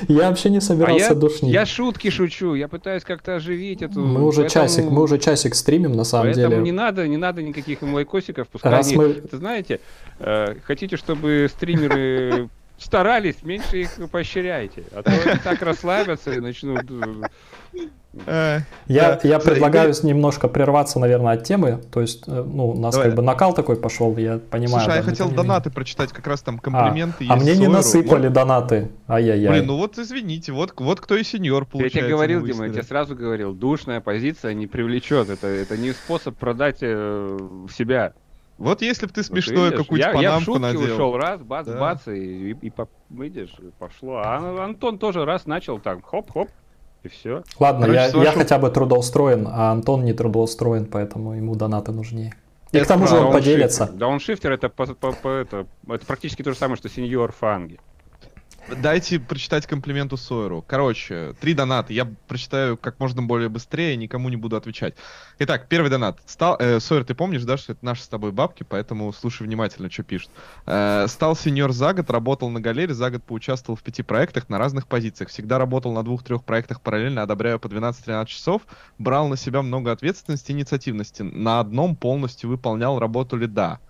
Я 0.09 0.29
вообще 0.29 0.51
не 0.51 0.61
собирался 0.61 1.13
а 1.13 1.15
душнить. 1.15 1.53
Я 1.53 1.65
шутки 1.65 2.11
шучу, 2.11 2.55
я 2.55 2.69
пытаюсь 2.69 3.05
как-то 3.05 3.37
оживить 3.37 3.81
эту... 3.81 4.01
Мы 4.01 4.23
уже 4.23 4.49
часик, 4.51 4.85
мы 4.85 5.03
уже 5.03 5.19
часик 5.19 5.55
стримим 5.55 5.93
на 5.93 6.05
самом 6.05 6.33
деле. 6.33 6.49
Поэтому 6.49 6.65
не 6.65 6.73
надо, 6.73 7.09
не 7.09 7.17
надо 7.17 7.43
никаких 7.43 7.83
им 7.83 7.95
лайкосиков. 7.95 8.49
Пускай 8.49 8.71
Раз 8.71 8.89
они, 8.89 8.97
мы... 8.97 9.23
знаете, 9.33 9.81
э, 10.19 10.57
хотите, 10.67 10.97
чтобы 10.97 11.49
стримеры 11.51 12.51
старались, 12.81 13.43
меньше 13.43 13.83
их 13.83 13.91
поощряйте. 14.11 14.85
А 14.93 15.03
то 15.03 15.11
они 15.11 15.39
так 15.45 15.63
расслабятся 15.63 16.33
и 16.33 16.41
начнут... 16.41 16.83
Э, 18.27 18.61
я, 18.89 19.21
я 19.23 19.39
предлагаю 19.39 19.95
немножко 20.03 20.49
прерваться, 20.49 20.99
наверное, 20.99 21.35
от 21.35 21.45
темы. 21.45 21.81
То 21.93 22.01
есть, 22.01 22.25
э, 22.27 22.43
ну, 22.43 22.71
у 22.71 22.79
нас 22.79 22.97
как 22.97 23.15
бы 23.15 23.23
накал 23.23 23.55
такой 23.55 23.77
пошел, 23.77 24.17
я 24.17 24.39
понимаю. 24.39 24.85
Слушай, 24.85 24.95
а 24.95 24.97
я 24.97 25.03
хотел 25.03 25.31
донаты 25.31 25.71
прочитать, 25.71 26.13
как 26.13 26.27
раз 26.27 26.41
там 26.43 26.57
а, 26.57 26.59
комплименты 26.61 27.27
А, 27.29 27.37
мне 27.37 27.57
не 27.57 27.69
насыпали 27.69 28.29
донаты. 28.29 28.91
Ай-яй-яй. 29.07 29.53
Блин, 29.53 29.67
ну 29.67 29.77
вот 29.77 29.99
извините, 29.99 30.53
вот, 30.53 30.73
вот 30.77 31.01
кто 31.01 31.17
и 31.17 31.23
сеньор 31.23 31.67
получается. 31.67 31.99
Я 31.99 32.05
тебе 32.05 32.15
говорил, 32.15 32.45
Дима, 32.45 32.67
я 32.67 32.73
тебе 32.73 32.83
сразу 32.83 33.15
говорил, 33.15 33.53
душная 33.53 34.01
позиция 34.01 34.55
не 34.55 34.67
привлечет. 34.67 35.29
Это, 35.29 35.47
это 35.47 35.77
не 35.77 35.93
способ 35.93 36.37
продать 36.37 36.79
э, 36.81 37.39
себя. 37.73 38.15
Вот 38.61 38.83
если 38.83 39.07
бы 39.07 39.13
ты 39.13 39.23
смешную 39.23 39.71
вот 39.71 39.79
какую-то 39.79 40.13
панамку 40.13 40.23
я 40.23 40.39
в 40.39 40.45
шутки 40.45 40.61
надел. 40.61 40.95
ушел, 40.95 41.17
раз, 41.17 41.41
бац, 41.41 41.67
да. 41.67 41.81
бац, 41.81 42.07
и, 42.09 42.51
и, 42.51 42.67
и 42.67 42.73
видишь, 43.09 43.55
пошло. 43.79 44.21
А 44.23 44.65
Антон 44.65 44.99
тоже 44.99 45.25
раз 45.25 45.47
начал 45.47 45.79
так, 45.79 46.05
хоп-хоп, 46.05 46.51
и 47.03 47.09
все. 47.09 47.43
Ладно, 47.59 47.87
Короче, 47.87 48.19
я, 48.19 48.23
я 48.25 48.33
хотя 48.33 48.59
бы 48.59 48.69
трудоустроен, 48.69 49.49
а 49.51 49.73
Антон 49.73 50.05
не 50.05 50.13
трудоустроен, 50.13 50.85
поэтому 50.85 51.33
ему 51.33 51.57
донаты 51.57 51.93
нужнее. 51.93 52.35
И 52.73 52.77
это 52.77 52.85
к 52.85 52.89
тому 52.89 53.07
же 53.07 53.17
он 53.17 53.33
поделится. 53.33 53.91
Дауншифтер 53.91 54.53
это, 54.53 54.69
по, 54.69 54.85
по, 54.87 55.13
по, 55.13 55.29
это, 55.29 55.67
это 55.89 56.05
практически 56.05 56.43
то 56.43 56.53
же 56.53 56.59
самое, 56.59 56.77
что 56.77 56.91
сеньор 56.91 57.33
фанги. 57.33 57.81
Дайте 58.69 59.19
прочитать 59.19 59.67
комплименту 59.67 60.17
Сойеру. 60.17 60.65
Короче, 60.67 61.35
три 61.41 61.55
доната. 61.55 61.93
Я 61.93 62.09
прочитаю 62.29 62.77
как 62.77 63.01
можно 63.01 63.23
более 63.23 63.49
быстрее, 63.49 63.97
никому 63.97 64.29
не 64.29 64.37
буду 64.37 64.57
отвечать. 64.57 64.95
Итак, 65.39 65.67
первый 65.69 65.91
донат. 65.91 66.19
Стал, 66.27 66.57
э, 66.59 66.79
Сойер, 66.79 67.05
ты 67.05 67.15
помнишь, 67.15 67.43
да, 67.43 67.57
что 67.57 67.73
это 67.73 67.85
наши 67.85 68.03
с 68.03 68.09
тобой 68.09 68.33
бабки, 68.33 68.65
поэтому 68.69 69.13
слушай 69.13 69.43
внимательно, 69.45 69.91
что 69.91 70.03
пишут. 70.03 70.31
Э, 70.67 71.07
стал 71.09 71.35
сеньор 71.35 71.73
за 71.73 71.93
год, 71.95 72.11
работал 72.11 72.51
на 72.51 72.61
галере, 72.61 72.95
за 72.95 73.11
год 73.11 73.25
поучаствовал 73.25 73.77
в 73.77 73.83
пяти 73.83 74.03
проектах 74.03 74.49
на 74.49 74.59
разных 74.59 74.87
позициях. 74.87 75.31
Всегда 75.31 75.59
работал 75.59 75.93
на 75.93 76.03
двух-трех 76.03 76.45
проектах 76.45 76.81
параллельно, 76.81 77.23
одобряю 77.23 77.59
по 77.59 77.67
12-13 77.67 78.27
часов. 78.27 78.63
Брал 78.99 79.29
на 79.29 79.37
себя 79.37 79.63
много 79.63 79.91
ответственности 79.91 80.53
и 80.53 80.55
инициативности. 80.55 81.23
На 81.23 81.61
одном 81.61 81.97
полностью 81.97 82.51
выполнял 82.51 82.99
работу 82.99 83.37
лида. 83.37 83.81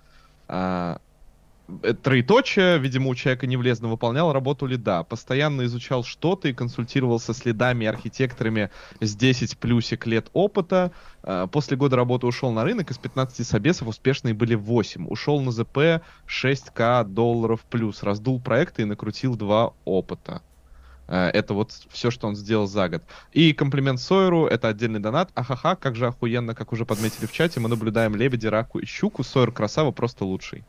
Э, 0.49 0.97
троеточие, 2.03 2.79
видимо, 2.79 3.09
у 3.09 3.15
человека 3.15 3.47
не 3.47 3.57
влезно 3.57 3.89
выполнял 3.89 4.33
работу 4.33 4.67
лида. 4.67 5.05
Постоянно 5.05 5.65
изучал 5.65 6.05
что-то 6.05 6.49
и 6.49 6.53
консультировался 6.53 7.33
с 7.33 7.45
лидами 7.45 7.85
и 7.85 7.89
архитекторами 7.89 8.71
с 9.01 9.17
10 9.17 9.59
плюсик 9.59 10.07
лет 10.07 10.29
опыта. 10.33 10.93
Э, 11.23 11.47
после 11.51 11.77
года 11.77 11.97
работы 11.97 12.27
ушел 12.27 12.51
на 12.53 12.65
рынок, 12.65 12.91
из 12.91 12.99
15 12.99 13.47
собесов 13.47 13.89
успешные 13.89 14.35
были 14.35 14.55
8. 14.55 15.07
Ушел 15.09 15.41
на 15.41 15.51
ЗП 15.51 16.03
6к 16.27 17.05
долларов 17.05 17.61
плюс. 17.69 18.03
Раздул 18.03 18.41
проекты 18.41 18.83
и 18.83 18.87
накрутил 18.87 19.37
2 19.37 19.73
опыта. 19.85 20.43
Э, 21.11 21.29
это 21.29 21.55
вот 21.55 21.73
все, 21.91 22.11
что 22.11 22.29
он 22.29 22.37
сделал 22.37 22.67
за 22.67 22.89
год. 22.89 23.03
И 23.33 23.53
комплимент 23.53 24.01
Сойеру, 24.01 24.47
это 24.47 24.69
отдельный 24.69 25.01
донат. 25.01 25.31
Ахаха, 25.35 25.77
как 25.77 25.97
же 25.97 26.07
охуенно, 26.07 26.55
как 26.55 26.73
уже 26.73 26.87
подметили 26.87 27.27
в 27.27 27.33
чате, 27.33 27.61
мы 27.61 27.69
наблюдаем 27.69 28.15
лебеди, 28.15 28.47
раку 28.47 28.79
и 28.79 28.87
щуку. 28.87 29.25
Сойер 29.25 29.53
красава, 29.53 29.91
просто 29.91 30.25
лучший. 30.25 30.65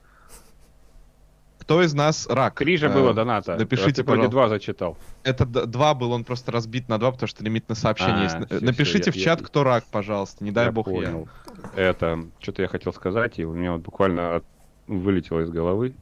Кто 1.62 1.84
из 1.84 1.93
нас 1.93 2.28
рак? 2.28 2.55
Три 2.55 2.76
же 2.76 2.89
было 2.89 3.12
э, 3.12 3.14
доната. 3.14 3.55
Напишите, 3.55 4.01
а 4.01 4.28
два 4.28 4.49
зачитал. 4.49 4.97
Это 5.22 5.45
два 5.45 5.93
был, 5.93 6.12
он 6.12 6.24
просто 6.24 6.51
разбит 6.51 6.89
на 6.89 6.97
два, 6.97 7.12
потому 7.12 7.28
что 7.28 7.43
лимит 7.43 7.70
на 7.70 7.76
сообщение 7.76 8.16
а, 8.16 8.24
есть. 8.24 8.36
Все, 8.47 8.66
Напишите 8.66 9.12
все, 9.12 9.20
в 9.20 9.24
чат, 9.24 9.41
я, 9.41 9.45
кто 9.45 9.64
рак, 9.64 9.84
пожалуйста, 9.91 10.43
не 10.43 10.49
дай 10.49 10.66
я 10.66 10.72
бог 10.72 10.86
понял. 10.86 11.30
я. 11.76 11.89
Это, 11.89 12.26
что-то 12.39 12.64
я 12.64 12.68
хотел 12.68 12.91
сказать, 12.93 13.38
и 13.38 13.45
у 13.45 13.53
меня 13.53 13.74
вот 13.74 13.82
буквально 13.82 14.38
от, 14.38 14.43
вылетело 14.88 15.41
из 15.41 15.51
головы. 15.51 15.93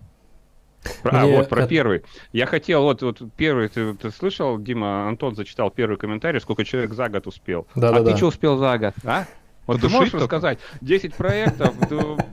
А, 1.04 1.26
Мне 1.26 1.36
вот 1.36 1.50
про 1.50 1.68
первый. 1.68 2.04
Я 2.32 2.46
хотел, 2.46 2.84
вот, 2.84 3.02
вот 3.02 3.22
первый, 3.36 3.68
ты, 3.68 3.96
ты 3.96 4.12
слышал, 4.12 4.58
Дима, 4.58 5.10
Антон 5.10 5.36
зачитал 5.36 5.72
первый 5.72 5.98
комментарий, 5.98 6.40
сколько 6.40 6.64
человек 6.64 6.94
за 6.94 7.10
год 7.10 7.28
успел. 7.28 7.68
Да, 7.76 7.90
а 7.90 7.92
да, 7.92 8.00
ты 8.00 8.12
да. 8.12 8.18
что 8.18 8.28
успел 8.28 8.58
за 8.58 8.78
год, 8.78 8.94
а? 9.04 9.26
Вот 9.68 9.82
ты 9.82 9.90
можешь 9.90 10.12
только? 10.12 10.24
рассказать, 10.24 10.60
10 10.82 11.14
проектов, 11.14 11.76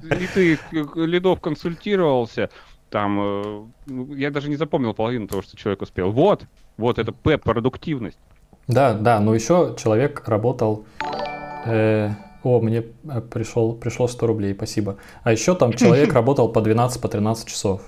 и 0.05 0.27
ты 0.27 0.59
лидов 0.95 1.41
консультировался, 1.41 2.49
там, 2.91 3.21
э, 3.21 3.65
ну, 3.87 4.15
я 4.15 4.31
даже 4.31 4.49
не 4.49 4.57
запомнил 4.57 4.95
половину 4.95 5.27
того, 5.27 5.43
что 5.43 5.57
человек 5.57 5.83
успел. 5.83 6.11
Вот, 6.11 6.45
вот 6.77 6.99
это 6.99 7.13
П, 7.13 7.39
продуктивность. 7.39 8.19
Да, 8.69 8.95
да, 8.95 9.21
но 9.21 9.35
еще 9.35 9.75
человек 9.79 10.27
работал... 10.27 10.87
Э, 11.65 12.11
о, 12.43 12.61
мне 12.61 12.85
э, 13.09 13.21
пришел, 13.21 13.75
пришло 13.75 14.07
100 14.07 14.27
рублей, 14.27 14.55
спасибо. 14.55 14.97
А 15.23 15.33
еще 15.33 15.55
там 15.55 15.73
человек 15.75 16.13
работал 16.13 16.49
по 16.49 16.61
12-13 16.61 17.01
по 17.01 17.09
13 17.09 17.49
часов. 17.49 17.83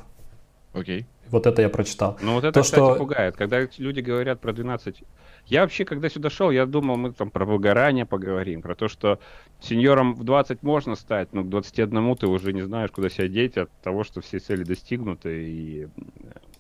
Окей. 0.72 1.06
Вот 1.30 1.46
это 1.46 1.62
я 1.62 1.68
прочитал. 1.68 2.16
Ну 2.22 2.34
вот 2.34 2.44
это, 2.44 2.52
То, 2.52 2.62
кстати, 2.62 2.80
что... 2.80 2.94
пугает. 2.94 3.36
Когда 3.36 3.60
люди 3.78 4.00
говорят 4.00 4.40
про 4.40 4.52
12... 4.52 5.02
Я 5.48 5.62
вообще, 5.62 5.84
когда 5.84 6.08
сюда 6.08 6.30
шел, 6.30 6.50
я 6.50 6.66
думал, 6.66 6.96
мы 6.96 7.12
там 7.12 7.30
про 7.30 7.44
выгорание 7.44 8.04
поговорим, 8.04 8.60
про 8.60 8.74
то, 8.74 8.88
что 8.88 9.18
сеньором 9.60 10.14
в 10.14 10.24
20 10.24 10.62
можно 10.62 10.94
стать, 10.94 11.32
но 11.32 11.42
к 11.42 11.48
21 11.48 12.16
ты 12.16 12.26
уже 12.26 12.52
не 12.52 12.62
знаешь, 12.62 12.90
куда 12.90 13.08
себя 13.08 13.28
деть 13.28 13.56
от 13.56 13.70
того, 13.82 14.04
что 14.04 14.20
все 14.20 14.38
цели 14.38 14.62
достигнуты 14.62 15.48
и 15.48 15.84
э, 15.84 15.88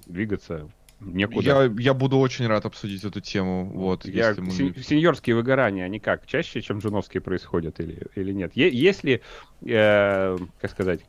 двигаться 0.06 0.70
некуда. 1.00 1.68
Я, 1.68 1.74
я 1.78 1.94
буду 1.94 2.18
очень 2.18 2.46
рад 2.46 2.64
обсудить 2.64 3.04
эту 3.04 3.20
тему. 3.20 3.70
Вот, 3.72 4.06
я, 4.06 4.28
если 4.28 4.40
мы... 4.40 4.52
Сеньорские 4.52 5.36
выгорания, 5.36 5.84
они 5.84 6.00
как, 6.00 6.26
чаще, 6.26 6.62
чем 6.62 6.80
женовские 6.80 7.20
происходят 7.20 7.80
или, 7.80 8.06
или 8.14 8.32
нет? 8.32 8.52
Е- 8.54 8.72
если, 8.72 9.22
э, 9.66 10.38
как 10.60 10.70
сказать, 10.70 11.00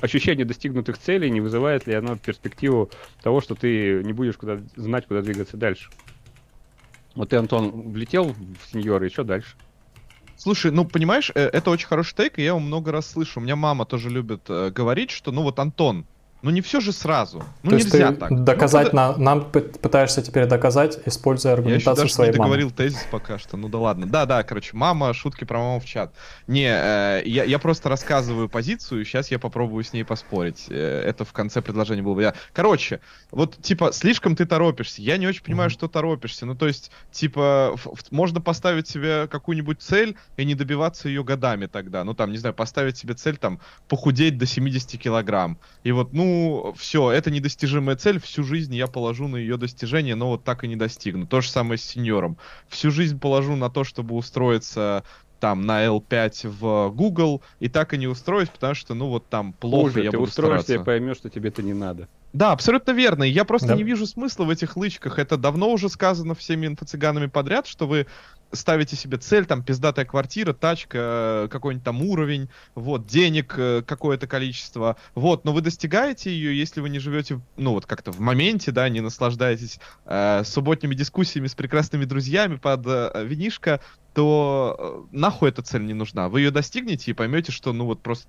ощущение 0.00 0.44
достигнутых 0.44 0.98
целей 0.98 1.30
не 1.30 1.40
вызывает 1.40 1.86
ли 1.86 1.94
оно 1.94 2.16
перспективу 2.16 2.90
того, 3.22 3.40
что 3.40 3.54
ты 3.54 4.02
не 4.04 4.12
будешь 4.12 4.36
куда, 4.36 4.60
знать, 4.76 5.06
куда 5.06 5.20
двигаться 5.20 5.56
дальше? 5.56 5.90
Вот 7.14 7.28
ты, 7.28 7.36
Антон, 7.36 7.92
влетел 7.92 8.32
в 8.32 8.72
сеньоры, 8.72 9.08
что 9.08 9.24
дальше? 9.24 9.56
Слушай, 10.36 10.72
ну 10.72 10.84
понимаешь, 10.84 11.30
э, 11.34 11.40
это 11.40 11.70
очень 11.70 11.86
хороший 11.86 12.14
тейк, 12.16 12.38
и 12.38 12.42
я 12.42 12.48
его 12.48 12.58
много 12.58 12.90
раз 12.90 13.10
слышу. 13.10 13.38
У 13.38 13.42
меня 13.42 13.54
мама 13.56 13.86
тоже 13.86 14.10
любит 14.10 14.42
э, 14.48 14.70
говорить, 14.70 15.10
что 15.10 15.30
ну 15.30 15.42
вот 15.42 15.58
Антон, 15.58 16.06
ну 16.44 16.50
не 16.50 16.60
все 16.60 16.80
же 16.80 16.92
сразу. 16.92 17.42
Ну 17.62 17.70
То 17.70 17.76
нельзя 17.76 18.12
ты 18.12 18.16
так. 18.16 18.44
Доказать 18.44 18.92
ну, 18.92 18.98
на, 18.98 19.16
нам 19.16 19.50
пытаешься 19.50 20.20
теперь 20.20 20.44
доказать, 20.44 20.98
используя 21.06 21.54
аргументацию 21.54 21.96
я 21.96 22.04
еще 22.04 22.14
своей 22.14 22.32
даже 22.32 22.38
не 22.38 22.42
договорил 22.42 22.70
тезис 22.70 23.06
пока 23.10 23.38
что. 23.38 23.56
Ну 23.56 23.70
да 23.70 23.78
ладно. 23.78 24.06
Да, 24.06 24.26
да, 24.26 24.42
короче, 24.42 24.76
мама, 24.76 25.14
шутки 25.14 25.44
про 25.44 25.58
маму 25.58 25.80
в 25.80 25.86
чат. 25.86 26.12
Не, 26.46 26.66
э, 26.66 27.22
я, 27.24 27.44
я 27.44 27.58
просто 27.58 27.88
рассказываю 27.88 28.50
позицию, 28.50 29.06
сейчас 29.06 29.30
я 29.30 29.38
попробую 29.38 29.84
с 29.84 29.94
ней 29.94 30.04
поспорить. 30.04 30.66
Э, 30.68 31.02
это 31.06 31.24
в 31.24 31.32
конце 31.32 31.62
предложения 31.62 32.02
было 32.02 32.12
бы. 32.12 32.22
Я... 32.22 32.34
Короче, 32.52 33.00
вот 33.30 33.56
типа 33.62 33.92
слишком 33.92 34.36
ты 34.36 34.44
торопишься. 34.44 35.00
Я 35.00 35.16
не 35.16 35.26
очень 35.26 35.42
понимаю, 35.42 35.70
mm-hmm. 35.70 35.72
что 35.72 35.88
торопишься. 35.88 36.44
Ну 36.44 36.54
то 36.54 36.66
есть, 36.66 36.90
типа, 37.10 37.74
можно 38.10 38.42
поставить 38.42 38.86
себе 38.86 39.28
какую-нибудь 39.28 39.80
цель 39.80 40.14
и 40.36 40.44
не 40.44 40.54
добиваться 40.54 41.08
ее 41.08 41.24
годами 41.24 41.64
тогда. 41.64 42.04
Ну 42.04 42.12
там, 42.12 42.32
не 42.32 42.36
знаю, 42.36 42.54
поставить 42.54 42.98
себе 42.98 43.14
цель 43.14 43.38
там 43.38 43.60
похудеть 43.88 44.36
до 44.36 44.44
70 44.44 45.00
килограмм. 45.00 45.56
И 45.84 45.92
вот, 45.92 46.12
ну, 46.12 46.33
все, 46.76 47.10
это 47.10 47.30
недостижимая 47.30 47.96
цель, 47.96 48.20
всю 48.20 48.42
жизнь 48.42 48.74
я 48.74 48.86
положу 48.86 49.28
на 49.28 49.36
ее 49.36 49.56
достижение, 49.56 50.14
но 50.14 50.28
вот 50.30 50.44
так 50.44 50.64
и 50.64 50.68
не 50.68 50.76
достигну. 50.76 51.26
То 51.26 51.40
же 51.40 51.50
самое 51.50 51.78
с 51.78 51.84
сеньором. 51.84 52.36
Всю 52.68 52.90
жизнь 52.90 53.18
положу 53.18 53.56
на 53.56 53.70
то, 53.70 53.84
чтобы 53.84 54.14
устроиться 54.14 55.04
там 55.40 55.66
на 55.66 55.84
L5 55.84 56.48
в 56.48 56.90
Google, 56.94 57.42
и 57.60 57.68
так 57.68 57.92
и 57.92 57.98
не 57.98 58.06
устроюсь, 58.06 58.48
потому 58.48 58.74
что, 58.74 58.94
ну, 58.94 59.08
вот 59.08 59.28
там 59.28 59.52
плохо 59.52 59.90
Хуже, 59.90 60.04
я 60.04 60.10
ты 60.10 60.16
буду 60.16 60.30
устроишься 60.30 60.64
стараться. 60.64 60.82
и 60.82 60.84
поймешь, 60.84 61.16
что 61.18 61.28
тебе 61.28 61.50
это 61.50 61.62
не 61.62 61.74
надо. 61.74 62.08
Да, 62.32 62.52
абсолютно 62.52 62.92
верно. 62.92 63.24
Я 63.24 63.44
просто 63.44 63.68
да. 63.68 63.74
не 63.76 63.82
вижу 63.82 64.06
смысла 64.06 64.44
в 64.44 64.50
этих 64.50 64.76
лычках. 64.76 65.18
Это 65.18 65.36
давно 65.36 65.70
уже 65.70 65.88
сказано 65.88 66.34
всеми 66.34 66.66
инфо-цыганами 66.66 67.26
подряд, 67.26 67.66
что 67.66 67.86
вы 67.86 68.06
ставите 68.54 68.96
себе 68.96 69.18
цель, 69.18 69.46
там, 69.46 69.62
пиздатая 69.62 70.04
квартира, 70.04 70.52
тачка, 70.52 71.44
э, 71.44 71.48
какой-нибудь 71.50 71.84
там 71.84 72.02
уровень, 72.02 72.48
вот, 72.74 73.06
денег 73.06 73.54
э, 73.56 73.82
какое-то 73.86 74.26
количество, 74.26 74.96
вот, 75.14 75.44
но 75.44 75.52
вы 75.52 75.60
достигаете 75.60 76.30
ее, 76.30 76.56
если 76.58 76.80
вы 76.80 76.88
не 76.88 76.98
живете, 76.98 77.40
ну, 77.56 77.72
вот, 77.72 77.86
как-то 77.86 78.12
в 78.12 78.20
моменте, 78.20 78.72
да, 78.72 78.88
не 78.88 79.00
наслаждаетесь 79.00 79.78
э, 80.06 80.42
субботними 80.44 80.94
дискуссиями 80.94 81.46
с 81.46 81.54
прекрасными 81.54 82.04
друзьями 82.04 82.56
под 82.56 82.86
э, 82.86 83.24
винишко, 83.24 83.80
то 84.14 85.06
э, 85.12 85.16
нахуй 85.16 85.48
эта 85.48 85.62
цель 85.62 85.84
не 85.84 85.94
нужна. 85.94 86.28
Вы 86.28 86.42
ее 86.42 86.50
достигнете 86.50 87.10
и 87.10 87.14
поймете, 87.14 87.52
что, 87.52 87.72
ну, 87.72 87.84
вот, 87.84 88.02
просто 88.02 88.28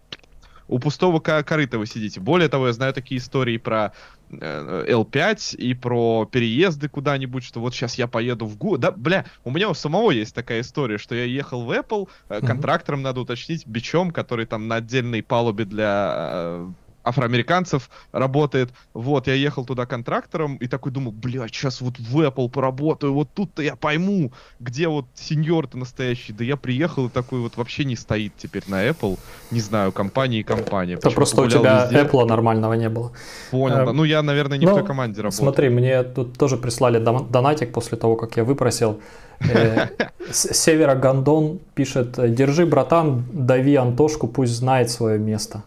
у 0.68 0.80
пустого 0.80 1.20
корыта 1.20 1.78
вы 1.78 1.86
сидите. 1.86 2.20
Более 2.20 2.50
того, 2.50 2.68
я 2.68 2.74
знаю 2.74 2.94
такие 2.94 3.20
истории 3.20 3.58
про 3.58 3.94
э, 4.30 4.86
L5 4.90 5.56
и 5.58 5.74
про 5.74 6.26
переезды 6.26 6.90
куда-нибудь, 6.90 7.44
что 7.44 7.60
вот 7.60 7.74
сейчас 7.74 7.96
я 7.96 8.08
поеду 8.08 8.46
в 8.46 8.58
ГУ. 8.58 8.78
Да, 8.78 8.92
бля, 8.92 9.26
у 9.44 9.52
меня 9.52 9.70
у 9.70 9.74
самого 9.74 10.12
есть 10.12 10.34
такая 10.34 10.62
история, 10.62 10.98
что 10.98 11.16
я 11.16 11.26
ехал 11.26 11.64
в 11.64 11.72
Apple, 11.72 12.10
э, 12.30 12.42
контрактором 12.42 13.02
надо 13.02 13.22
уточнить, 13.22 13.68
бичом, 13.68 14.12
который 14.12 14.46
там 14.46 14.68
на 14.68 14.76
отдельной 14.76 15.22
палубе 15.22 15.66
для 15.66 16.14
э, 16.18 16.72
афроамериканцев 17.06 17.90
работает. 18.12 18.72
Вот, 18.94 19.28
я 19.28 19.34
ехал 19.34 19.66
туда 19.66 19.86
контрактором 19.86 20.58
и 20.58 20.68
такой 20.68 20.92
думал, 20.92 21.12
блядь, 21.12 21.54
сейчас 21.54 21.82
вот 21.82 22.00
в 22.00 22.20
Apple 22.20 22.50
поработаю, 22.50 23.14
вот 23.14 23.30
тут-то 23.34 23.62
я 23.62 23.76
пойму, 23.76 24.32
где 24.60 24.88
вот 24.88 25.06
сеньор-то 25.14 25.78
настоящий. 25.78 26.34
Да 26.34 26.44
я 26.44 26.58
приехал 26.58 27.08
и 27.08 27.10
такой 27.10 27.40
вот 27.40 27.58
вообще 27.58 27.86
не 27.86 27.96
стоит 27.96 28.34
теперь 28.38 28.64
на 28.68 28.88
Apple. 28.88 29.18
Не 29.52 29.60
знаю, 29.60 29.92
компания 29.92 30.40
и 30.40 30.44
компания. 30.44 30.96
Это 30.96 31.12
просто 31.12 31.42
у 31.42 31.48
тебя 31.48 31.86
везде. 31.86 32.04
Apple 32.04 32.26
нормального 32.26 32.74
не 32.74 32.90
было. 32.90 33.12
Понял. 33.52 33.90
Эм, 33.90 33.96
ну, 33.96 34.04
я, 34.04 34.22
наверное, 34.22 34.58
не 34.58 34.66
ну, 34.66 34.74
в 34.74 34.76
той 34.76 34.86
команде 34.86 35.22
работал. 35.22 35.44
Смотри, 35.44 35.70
мне 35.70 36.04
тут 36.04 36.38
тоже 36.38 36.58
прислали 36.58 37.00
донатик 37.00 37.72
после 37.72 37.98
того, 37.98 38.16
как 38.16 38.38
я 38.38 38.44
выпросил. 38.44 39.00
Э, 39.40 39.88
Севера 40.32 40.96
Гондон 40.96 41.60
пишет, 41.76 42.34
держи, 42.34 42.66
братан, 42.66 43.26
дави 43.32 43.76
Антошку, 43.76 44.28
пусть 44.28 44.54
знает 44.54 44.90
свое 44.90 45.20
место. 45.20 45.64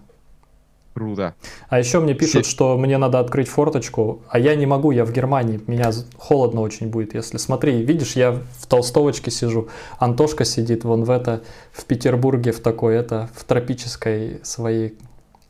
Круто. 0.99 1.37
А 1.69 1.79
еще 1.79 2.01
мне 2.01 2.13
пишут, 2.13 2.45
Все... 2.45 2.51
что 2.51 2.77
мне 2.77 2.99
надо 2.99 3.21
открыть 3.21 3.47
форточку, 3.47 4.23
а 4.29 4.41
я 4.41 4.57
не 4.57 4.67
могу, 4.67 4.91
я 4.91 5.05
в 5.05 5.13
Германии, 5.13 5.61
меня 5.69 5.93
холодно 6.17 6.61
очень 6.61 6.89
будет, 6.89 7.15
если... 7.15 7.37
Смотри, 7.37 7.85
видишь, 7.85 8.17
я 8.17 8.33
в 8.33 8.67
толстовочке 8.67 9.31
сижу, 9.31 9.69
Антошка 10.01 10.45
сидит 10.45 10.83
вон 10.83 11.05
в 11.05 11.11
это, 11.11 11.45
в 11.71 11.85
Петербурге, 11.85 12.51
в 12.51 12.59
такой, 12.59 12.97
это, 12.97 13.31
в 13.37 13.45
тропической 13.45 14.41
своей 14.43 14.99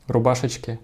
рубашечке. 0.07 0.79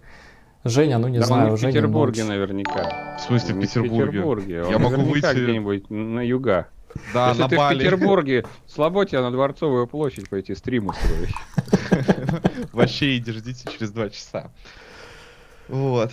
Женя, 0.63 0.97
ну 0.97 1.09
не 1.09 1.19
да 1.19 1.25
знаю, 1.27 1.51
он 1.51 1.57
в 1.57 1.61
Петербурге 1.61 2.23
наверняка. 2.23 3.17
В 3.19 3.21
смысле 3.21 3.53
в 3.53 3.61
Петербурге? 3.61 4.03
В 4.03 4.07
Петербурге. 4.07 4.65
Я 4.67 4.79
могу 4.79 5.03
выйти 5.03 5.31
где-нибудь 5.31 5.91
на 5.91 6.21
юга. 6.21 6.69
Да, 7.13 7.29
Если 7.29 7.41
на 7.41 7.49
ты 7.49 7.57
Бали. 7.57 7.75
в 7.75 7.79
Петербурге, 7.79 8.45
слабо 8.67 9.05
тебе 9.05 9.21
на 9.21 9.31
Дворцовую 9.31 9.87
площадь 9.87 10.29
пойти 10.29 10.55
стримы 10.55 10.93
строить. 10.93 12.13
Вообще 12.73 13.17
иди, 13.17 13.31
ждите 13.31 13.69
через 13.71 13.91
два 13.91 14.09
часа. 14.09 14.51
Вот. 15.67 16.11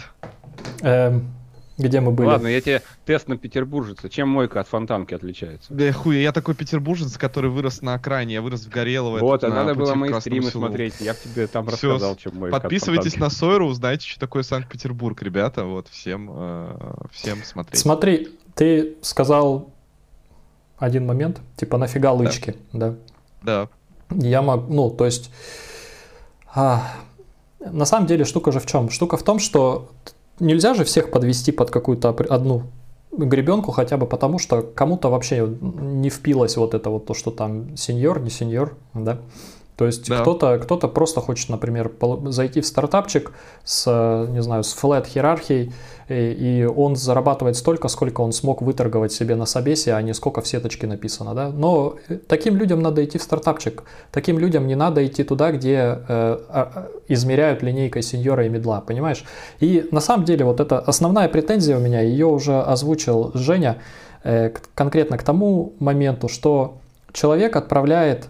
Эм, 0.81 1.33
где 1.79 2.01
мы 2.01 2.13
были? 2.13 2.27
Ладно, 2.27 2.47
я 2.49 2.61
тебе 2.61 2.83
тест 3.05 3.29
на 3.29 3.37
петербуржца. 3.37 4.09
Чем 4.09 4.29
мойка 4.29 4.61
от 4.61 4.69
фонтанки 4.69 5.15
отличается? 5.15 5.73
Да 5.73 5.93
хуй, 5.93 6.21
я 6.21 6.33
такой 6.33 6.55
петербуржец, 6.55 7.17
который 7.17 7.51
вырос 7.51 7.83
на 7.83 7.95
окраине, 7.95 8.35
я 8.35 8.43
вырос 8.43 8.65
в 8.65 8.69
Горелово. 8.69 9.19
Вот, 9.19 9.45
а 9.45 9.49
надо 9.49 9.75
было 9.75 9.95
мои 9.95 10.13
стримы 10.21 10.51
селу. 10.51 10.67
смотреть, 10.67 11.01
я 11.01 11.15
тебе 11.15 11.47
там 11.47 11.67
Все, 11.67 11.93
рассказал, 11.93 12.17
чем 12.17 12.37
мойка 12.37 12.61
Подписывайтесь 12.61 13.17
на 13.17 13.31
Сойру, 13.31 13.67
узнаете, 13.67 14.07
что 14.07 14.21
такое 14.21 14.43
Санкт-Петербург, 14.43 15.21
ребята, 15.23 15.65
вот, 15.65 15.89
всем, 15.89 16.31
э, 16.33 16.95
всем 17.13 17.43
смотреть. 17.43 17.81
Смотри, 17.81 18.29
ты 18.55 18.97
сказал 19.03 19.73
один 20.83 21.07
момент, 21.07 21.41
типа 21.57 21.79
нафига 21.79 22.13
лычки, 22.13 22.57
да? 22.73 22.95
Да. 23.43 23.69
Я 24.11 24.43
могу, 24.43 24.73
ну, 24.73 24.91
то 24.91 25.05
есть, 25.05 25.31
а, 26.55 26.83
на 27.61 27.85
самом 27.85 28.07
деле 28.07 28.25
штука 28.25 28.51
же 28.51 28.59
в 28.59 28.67
чем? 28.67 28.91
Штука 28.91 29.17
в 29.17 29.23
том, 29.23 29.39
что 29.39 29.91
нельзя 30.41 30.75
же 30.75 30.85
всех 30.85 31.11
подвести 31.11 31.53
под 31.53 31.71
какую-то 31.71 32.09
одну 32.09 32.65
гребенку 33.13 33.71
хотя 33.71 33.97
бы 33.97 34.07
потому, 34.07 34.39
что 34.39 34.63
кому-то 34.63 35.09
вообще 35.09 35.47
не 35.61 36.11
впилось 36.11 36.57
вот 36.57 36.75
это 36.75 36.91
вот 36.91 37.07
то, 37.07 37.15
что 37.15 37.31
там 37.31 37.77
сеньор, 37.77 38.21
не 38.21 38.31
сеньор, 38.31 38.77
да? 38.93 39.19
То 39.83 39.87
есть 39.87 40.09
да. 40.09 40.21
кто-то 40.21 40.61
кто 40.61 40.79
просто 40.89 41.21
хочет, 41.21 41.49
например, 41.49 41.91
зайти 42.27 42.61
в 42.61 42.67
стартапчик 42.67 43.33
с, 43.65 44.29
не 44.31 44.41
знаю, 44.41 44.63
с 44.63 44.81
flat 44.81 45.09
иерархией, 45.13 45.73
и 46.09 46.69
он 46.73 46.95
зарабатывает 46.95 47.57
столько, 47.57 47.89
сколько 47.89 48.21
он 48.21 48.31
смог 48.31 48.63
выторговать 48.63 49.11
себе 49.11 49.35
на 49.35 49.45
собесе, 49.45 49.95
а 49.95 50.03
не 50.03 50.15
сколько 50.15 50.41
в 50.41 50.47
сеточке 50.47 50.87
написано. 50.87 51.35
Да? 51.35 51.49
Но 51.49 51.97
э, 52.09 52.19
таким 52.29 52.57
людям 52.57 52.81
надо 52.81 53.05
идти 53.05 53.19
в 53.19 53.23
стартапчик. 53.23 53.83
Таким 54.13 54.39
людям 54.39 54.69
не 54.69 54.77
надо 54.77 55.05
идти 55.05 55.25
туда, 55.25 55.51
где 55.51 55.75
э, 55.75 55.99
а, 56.09 56.89
измеряют 57.09 57.65
линейкой 57.65 58.03
сеньора 58.03 58.47
и 58.47 58.49
медла, 58.49 58.83
понимаешь? 58.83 59.25
И 59.59 59.89
на 59.91 60.01
самом 60.01 60.25
деле 60.25 60.45
вот 60.45 60.61
это 60.61 60.79
основная 60.79 61.29
претензия 61.29 61.77
у 61.77 61.81
меня, 61.81 62.03
ее 62.03 62.27
уже 62.27 62.61
озвучил 62.61 63.33
Женя, 63.35 63.79
э, 64.23 64.51
конкретно 64.77 65.19
к 65.19 65.25
тому 65.25 65.73
моменту, 65.81 66.29
что 66.29 66.75
человек 67.13 67.57
отправляет 67.57 68.29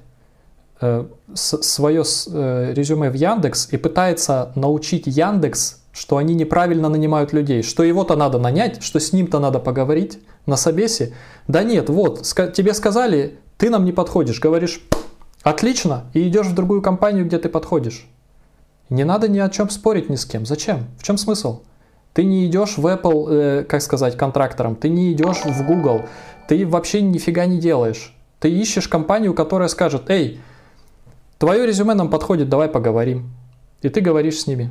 свое 1.34 2.02
э, 2.02 2.72
резюме 2.74 3.10
в 3.10 3.14
Яндекс 3.14 3.68
и 3.70 3.76
пытается 3.76 4.52
научить 4.54 5.06
Яндекс 5.06 5.82
что 5.92 6.16
они 6.16 6.34
неправильно 6.34 6.88
нанимают 6.88 7.32
людей, 7.32 7.62
что 7.62 7.82
его-то 7.82 8.16
надо 8.16 8.38
нанять, 8.38 8.82
что 8.82 8.98
с 8.98 9.12
ним-то 9.12 9.38
надо 9.38 9.58
поговорить 9.58 10.18
на 10.46 10.56
собесе. 10.56 11.12
Да 11.48 11.62
нет, 11.62 11.90
вот, 11.90 12.22
тебе 12.54 12.72
сказали, 12.74 13.38
ты 13.58 13.68
нам 13.70 13.84
не 13.84 13.92
подходишь, 13.92 14.40
говоришь, 14.40 14.82
отлично, 15.42 16.04
и 16.14 16.26
идешь 16.26 16.46
в 16.46 16.54
другую 16.54 16.80
компанию, 16.82 17.26
где 17.26 17.38
ты 17.38 17.48
подходишь. 17.48 18.06
Не 18.88 19.04
надо 19.04 19.28
ни 19.28 19.38
о 19.38 19.48
чем 19.48 19.70
спорить 19.70 20.08
ни 20.08 20.16
с 20.16 20.24
кем. 20.24 20.46
Зачем? 20.46 20.86
В 20.98 21.02
чем 21.02 21.16
смысл? 21.18 21.60
Ты 22.14 22.24
не 22.24 22.46
идешь 22.46 22.76
в 22.76 22.86
Apple, 22.86 23.26
э, 23.30 23.64
как 23.64 23.80
сказать, 23.80 24.16
контрактором, 24.16 24.76
ты 24.76 24.88
не 24.90 25.12
идешь 25.12 25.44
в 25.44 25.66
Google, 25.66 26.02
ты 26.46 26.66
вообще 26.66 27.00
нифига 27.00 27.46
не 27.46 27.58
делаешь. 27.58 28.14
Ты 28.38 28.50
ищешь 28.50 28.88
компанию, 28.88 29.34
которая 29.34 29.68
скажет, 29.68 30.10
эй, 30.10 30.40
твое 31.42 31.66
резюме 31.66 31.94
нам 31.94 32.08
подходит, 32.08 32.48
давай 32.48 32.68
поговорим. 32.68 33.32
И 33.80 33.88
ты 33.88 34.00
говоришь 34.00 34.38
с 34.38 34.46
ними. 34.46 34.70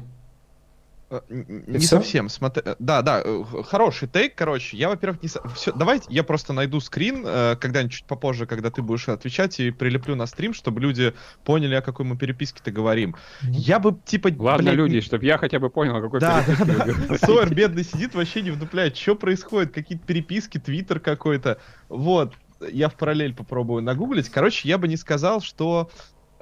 Э, 1.10 1.20
не 1.30 1.80
все? 1.80 1.98
совсем. 1.98 2.30
Смотри, 2.30 2.64
э, 2.66 2.76
да, 2.80 3.02
да, 3.02 3.22
э, 3.26 3.44
хороший 3.68 4.08
тейк, 4.08 4.36
короче. 4.36 4.78
Я, 4.78 4.88
во-первых, 4.88 5.22
не... 5.22 5.28
Все, 5.28 5.74
давайте 5.74 6.06
я 6.08 6.24
просто 6.24 6.54
найду 6.54 6.80
скрин 6.80 7.26
когда-нибудь 7.60 7.92
чуть 7.92 8.06
попозже, 8.06 8.46
когда 8.46 8.72
ты 8.72 8.82
будешь 8.82 9.10
отвечать, 9.10 9.60
и 9.60 9.72
прилеплю 9.72 10.16
на 10.16 10.26
стрим, 10.28 10.54
чтобы 10.54 10.80
люди 10.80 11.14
поняли, 11.44 11.76
о 11.76 11.82
какой 11.82 12.06
мы 12.06 12.16
переписке-то 12.16 12.72
говорим. 12.72 13.18
Mm-hmm. 13.42 13.52
Я 13.52 13.80
бы, 13.80 13.98
типа... 14.06 14.30
Ладно, 14.40 14.64
блядь, 14.64 14.76
люди, 14.76 15.02
чтобы 15.02 15.26
я 15.26 15.38
хотя 15.38 15.60
бы 15.60 15.70
понял, 15.70 15.98
о 15.98 16.02
какой 16.02 16.22
да, 16.22 16.42
переписке 16.42 16.74
да, 16.74 16.86
да. 17.10 17.18
Сойер 17.18 17.54
бедный 17.54 17.84
сидит, 17.84 18.16
вообще 18.16 18.44
не 18.44 18.52
вдупляет, 18.52 18.96
что 18.96 19.16
происходит, 19.16 19.74
какие-то 19.74 20.06
переписки, 20.06 20.58
твиттер 20.58 21.02
какой-то. 21.02 21.58
Вот, 21.90 22.32
я 22.72 22.88
в 22.88 22.96
параллель 22.96 23.34
попробую 23.34 23.84
нагуглить. 23.84 24.30
Короче, 24.30 24.70
я 24.70 24.78
бы 24.78 24.88
не 24.88 24.96
сказал, 24.96 25.42
что 25.42 25.90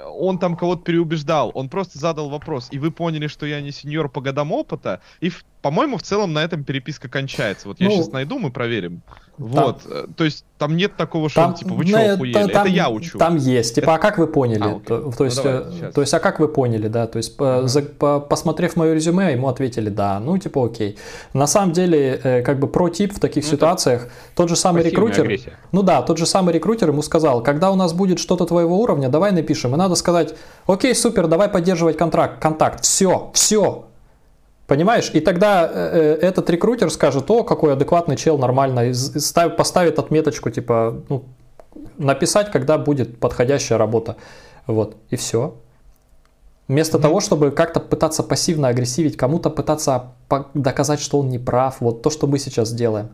он 0.05 0.39
там 0.39 0.55
кого-то 0.55 0.83
переубеждал, 0.83 1.51
он 1.53 1.69
просто 1.69 1.99
задал 1.99 2.29
вопрос, 2.29 2.69
и 2.71 2.79
вы 2.79 2.91
поняли, 2.91 3.27
что 3.27 3.45
я 3.45 3.61
не 3.61 3.71
сеньор 3.71 4.09
по 4.09 4.21
годам 4.21 4.51
опыта, 4.51 5.01
и, 5.19 5.31
по-моему, 5.61 5.97
в 5.97 6.03
целом 6.03 6.33
на 6.33 6.43
этом 6.43 6.63
переписка 6.63 7.09
кончается. 7.09 7.67
Вот 7.67 7.79
я 7.79 7.89
ну, 7.89 7.95
сейчас 7.95 8.11
найду, 8.11 8.39
мы 8.39 8.49
проверим. 8.49 9.01
Там, 9.37 9.47
вот, 9.47 9.81
э, 9.85 10.07
то 10.15 10.23
есть 10.25 10.43
там 10.57 10.75
нет 10.75 10.97
такого, 10.97 11.29
что, 11.29 11.41
там, 11.41 11.53
типа, 11.53 11.73
вы 11.73 11.85
что, 11.85 12.13
охуели? 12.13 12.33
Там, 12.33 12.49
это 12.49 12.67
я 12.67 12.89
учу. 12.89 13.17
Там 13.17 13.37
есть, 13.37 13.75
типа, 13.75 13.85
это... 13.85 13.93
а 13.95 13.97
как 13.97 14.17
вы 14.17 14.27
поняли? 14.27 14.63
А, 14.63 14.79
то, 14.79 15.11
то, 15.11 15.25
есть, 15.25 15.37
ну, 15.37 15.43
давай, 15.43 15.91
то 15.91 16.01
есть, 16.01 16.13
а 16.13 16.19
как 16.19 16.39
вы 16.39 16.49
поняли, 16.49 16.87
да? 16.87 17.07
То 17.07 17.17
есть, 17.17 17.37
uh-huh. 17.37 17.67
за, 17.67 17.81
по, 17.81 18.19
посмотрев 18.19 18.75
мое 18.75 18.93
резюме, 18.93 19.31
ему 19.31 19.47
ответили 19.47 19.89
да, 19.89 20.19
ну, 20.19 20.37
типа, 20.37 20.65
окей. 20.65 20.97
На 21.33 21.47
самом 21.47 21.73
деле, 21.73 22.19
э, 22.21 22.41
как 22.41 22.59
бы 22.59 22.67
про 22.67 22.89
тип 22.89 23.13
в 23.13 23.19
таких 23.19 23.43
ну, 23.45 23.49
ситуациях, 23.49 24.09
тот 24.35 24.49
же 24.49 24.55
самый 24.55 24.83
рекрутер, 24.83 25.23
агрессия. 25.23 25.53
ну 25.71 25.83
да, 25.83 26.01
тот 26.01 26.17
же 26.17 26.25
самый 26.25 26.53
рекрутер 26.53 26.89
ему 26.89 27.01
сказал, 27.01 27.41
когда 27.43 27.71
у 27.71 27.75
нас 27.75 27.93
будет 27.93 28.19
что-то 28.19 28.45
твоего 28.45 28.79
уровня, 28.79 29.09
давай 29.09 29.31
напишем, 29.31 29.73
и 29.73 29.77
надо 29.77 29.95
сказать, 29.95 30.35
окей, 30.67 30.93
супер, 30.95 31.27
давай 31.27 31.47
поддерживать 31.49 31.97
контракт, 31.97 32.41
контакт, 32.41 32.83
все, 32.83 33.31
все, 33.33 33.88
Понимаешь? 34.69 35.09
И 35.13 35.19
тогда 35.19 35.67
э, 35.67 36.17
э, 36.21 36.27
этот 36.27 36.47
рекрутер 36.51 36.91
скажет, 36.91 37.31
о, 37.31 37.43
какой 37.43 37.73
адекватный 37.73 38.15
чел, 38.15 38.37
нормально, 38.37 38.93
поставит 39.57 39.97
отметочку, 39.97 40.51
типа, 40.51 41.01
ну, 41.09 41.25
написать, 41.97 42.51
когда 42.51 42.77
будет 42.77 43.19
подходящая 43.19 43.79
работа. 43.79 44.15
Вот, 44.67 44.95
и 45.09 45.15
все. 45.15 45.55
Вместо 46.67 46.99
mm-hmm. 46.99 47.01
того, 47.01 47.19
чтобы 47.19 47.49
как-то 47.49 47.79
пытаться 47.79 48.21
пассивно 48.21 48.67
агрессивить, 48.67 49.17
кому-то 49.17 49.49
пытаться 49.49 50.11
доказать, 50.53 50.99
что 50.99 51.17
он 51.17 51.29
не 51.29 51.39
прав, 51.39 51.81
вот 51.81 52.03
то, 52.03 52.11
что 52.11 52.27
мы 52.27 52.37
сейчас 52.37 52.71
делаем. 52.71 53.09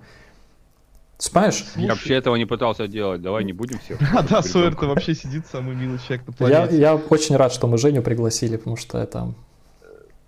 Понимаешь? 1.32 1.66
Я 1.78 1.92
вообще 1.92 2.16
этого 2.16 2.36
не 2.36 2.46
пытался 2.46 2.90
делать, 2.90 3.22
давай 3.22 3.46
не 3.46 3.54
будем 3.54 3.80
все. 3.80 3.98
А, 4.14 4.24
да, 4.30 4.42
Сойер-то 4.42 4.88
вообще 4.88 5.16
сидит 5.16 5.46
самый 5.50 5.74
милый 5.74 6.00
человек 6.00 6.28
на 6.28 6.34
планете. 6.34 6.76
Я, 6.76 6.96
я 6.96 6.96
очень 6.96 7.38
рад, 7.38 7.54
что 7.54 7.68
мы 7.68 7.78
Женю 7.78 8.02
пригласили, 8.02 8.58
потому 8.58 8.76
что 8.76 8.98
это 8.98 9.34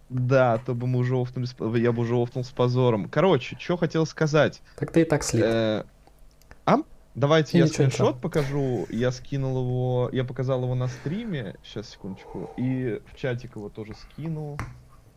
да, 0.10 0.58
то 0.60 0.74
бы 0.74 0.88
мы 0.88 1.00
уже 1.00 1.16
офнули, 1.16 1.80
я 1.80 1.92
бы 1.92 2.04
уже 2.04 2.16
офнул 2.16 2.44
с 2.44 2.50
позором. 2.50 3.10
Короче, 3.10 3.58
что 3.60 3.78
хотел 3.78 4.06
сказать. 4.06 4.62
Так 4.78 4.92
ты 4.92 5.02
и 5.02 5.04
так 5.04 5.24
слит. 5.24 5.44
Э, 5.44 5.84
а? 6.66 6.78
Давайте 7.16 7.58
и 7.58 7.62
я 7.62 7.68
скриншот 7.68 8.22
покажу. 8.22 8.86
Я 8.90 9.12
скинул 9.12 9.64
его, 9.64 10.10
я 10.14 10.24
показал 10.24 10.64
его 10.64 10.76
на 10.76 10.88
стриме. 10.88 11.56
Сейчас, 11.64 11.90
секундочку. 11.90 12.52
И 12.58 13.02
в 13.12 13.18
чатик 13.18 13.56
его 13.56 13.70
тоже 13.70 13.96
скинул. 13.96 14.58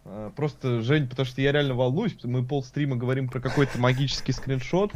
Э, 0.04 0.30
просто, 0.34 0.80
Жень, 0.80 1.08
потому 1.08 1.26
что 1.26 1.40
я 1.40 1.52
реально 1.52 1.74
волнуюсь. 1.74 2.16
Мы 2.24 2.44
пол 2.44 2.64
стрима 2.64 2.96
говорим 2.96 3.28
про 3.28 3.40
какой-то 3.40 3.78
магический 3.78 4.32
скриншот, 4.32 4.92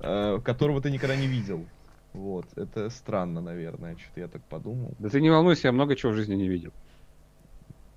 э, 0.00 0.40
которого 0.44 0.80
ты 0.80 0.90
никогда 0.90 1.14
не 1.14 1.26
видел. 1.26 1.64
Вот, 2.12 2.46
это 2.56 2.88
странно, 2.88 3.42
наверное, 3.42 3.94
что-то 3.98 4.20
я 4.20 4.28
так 4.28 4.42
подумал. 4.44 4.94
Да 4.98 5.10
ты 5.10 5.20
не 5.20 5.28
волнуйся, 5.28 5.68
я 5.68 5.72
много 5.72 5.94
чего 5.94 6.12
в 6.12 6.16
жизни 6.16 6.34
не 6.34 6.48
видел. 6.48 6.72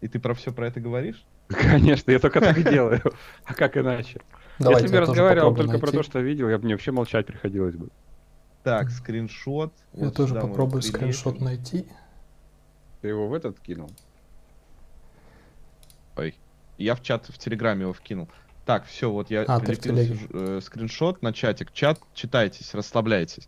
И 0.02 0.10
ты 0.10 0.20
про 0.20 0.34
все 0.34 0.52
про 0.52 0.68
это 0.68 0.82
говоришь? 0.82 1.26
Конечно, 1.72 2.12
я 2.12 2.20
только 2.20 2.40
так 2.42 2.58
и 2.58 2.64
делаю. 2.64 3.02
А 3.46 3.54
как 3.54 3.76
иначе? 3.78 4.22
Если 4.60 4.88
бы 4.88 4.94
я 4.94 5.02
разговаривал 5.02 5.56
только 5.56 5.80
про 5.80 5.92
то, 5.92 6.04
что 6.04 6.20
видел, 6.20 6.50
я 6.50 6.58
бы 6.58 6.66
мне 6.66 6.76
вообще 6.76 6.92
молчать 6.92 7.26
приходилось 7.26 7.76
бы. 7.76 7.90
Так, 8.64 8.90
скриншот. 8.92 9.74
Я 9.94 10.12
тоже 10.12 10.36
попробую 10.36 10.82
скриншот 10.82 11.42
найти. 11.42 11.88
Ты 13.02 13.08
его 13.08 13.28
в 13.28 13.34
этот 13.34 13.60
кинул? 13.60 13.90
Ой. 16.18 16.36
Я 16.78 16.96
в 16.96 17.02
чат 17.02 17.28
в 17.28 17.38
Телеграме 17.38 17.84
его 17.84 17.94
вкинул. 17.94 18.30
Так, 18.66 18.86
все, 18.86 19.10
вот 19.10 19.32
я 19.32 19.44
а, 19.44 19.60
прилепил 19.60 20.18
э, 20.32 20.60
скриншот 20.62 21.24
на 21.24 21.34
чатик. 21.34 21.72
Чат, 21.72 22.00
читайтесь, 22.14 22.74
расслабляйтесь. 22.76 23.48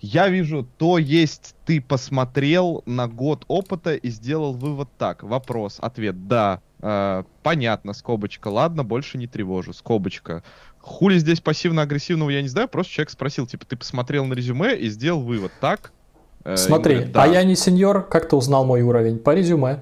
Я 0.00 0.28
вижу, 0.28 0.68
то 0.78 0.98
есть 0.98 1.56
ты 1.66 1.80
посмотрел 1.80 2.82
на 2.86 3.08
год 3.08 3.44
опыта 3.48 3.94
и 3.94 4.10
сделал 4.10 4.52
вывод 4.52 4.88
так. 4.96 5.22
Вопрос, 5.22 5.78
ответ, 5.80 6.28
да. 6.28 6.60
Э, 6.80 7.24
понятно, 7.42 7.92
скобочка. 7.92 8.48
Ладно, 8.48 8.84
больше 8.84 9.18
не 9.18 9.26
тревожу. 9.26 9.72
Скобочка. 9.72 10.44
Хули 10.80 11.18
здесь 11.18 11.40
пассивно-агрессивного, 11.40 12.30
я 12.30 12.42
не 12.42 12.48
знаю. 12.48 12.68
Просто 12.68 12.92
человек 12.92 13.10
спросил, 13.10 13.46
типа, 13.46 13.66
ты 13.66 13.76
посмотрел 13.76 14.24
на 14.24 14.34
резюме 14.34 14.76
и 14.76 14.88
сделал 14.88 15.20
вывод, 15.20 15.50
так? 15.60 15.92
Э, 16.44 16.56
Смотри, 16.56 16.94
говорят, 16.94 17.12
да. 17.12 17.22
а 17.24 17.26
я 17.26 17.42
не 17.42 17.56
сеньор, 17.56 18.06
как 18.06 18.28
ты 18.28 18.36
узнал 18.36 18.64
мой 18.64 18.82
уровень? 18.82 19.18
По 19.18 19.34
резюме. 19.34 19.80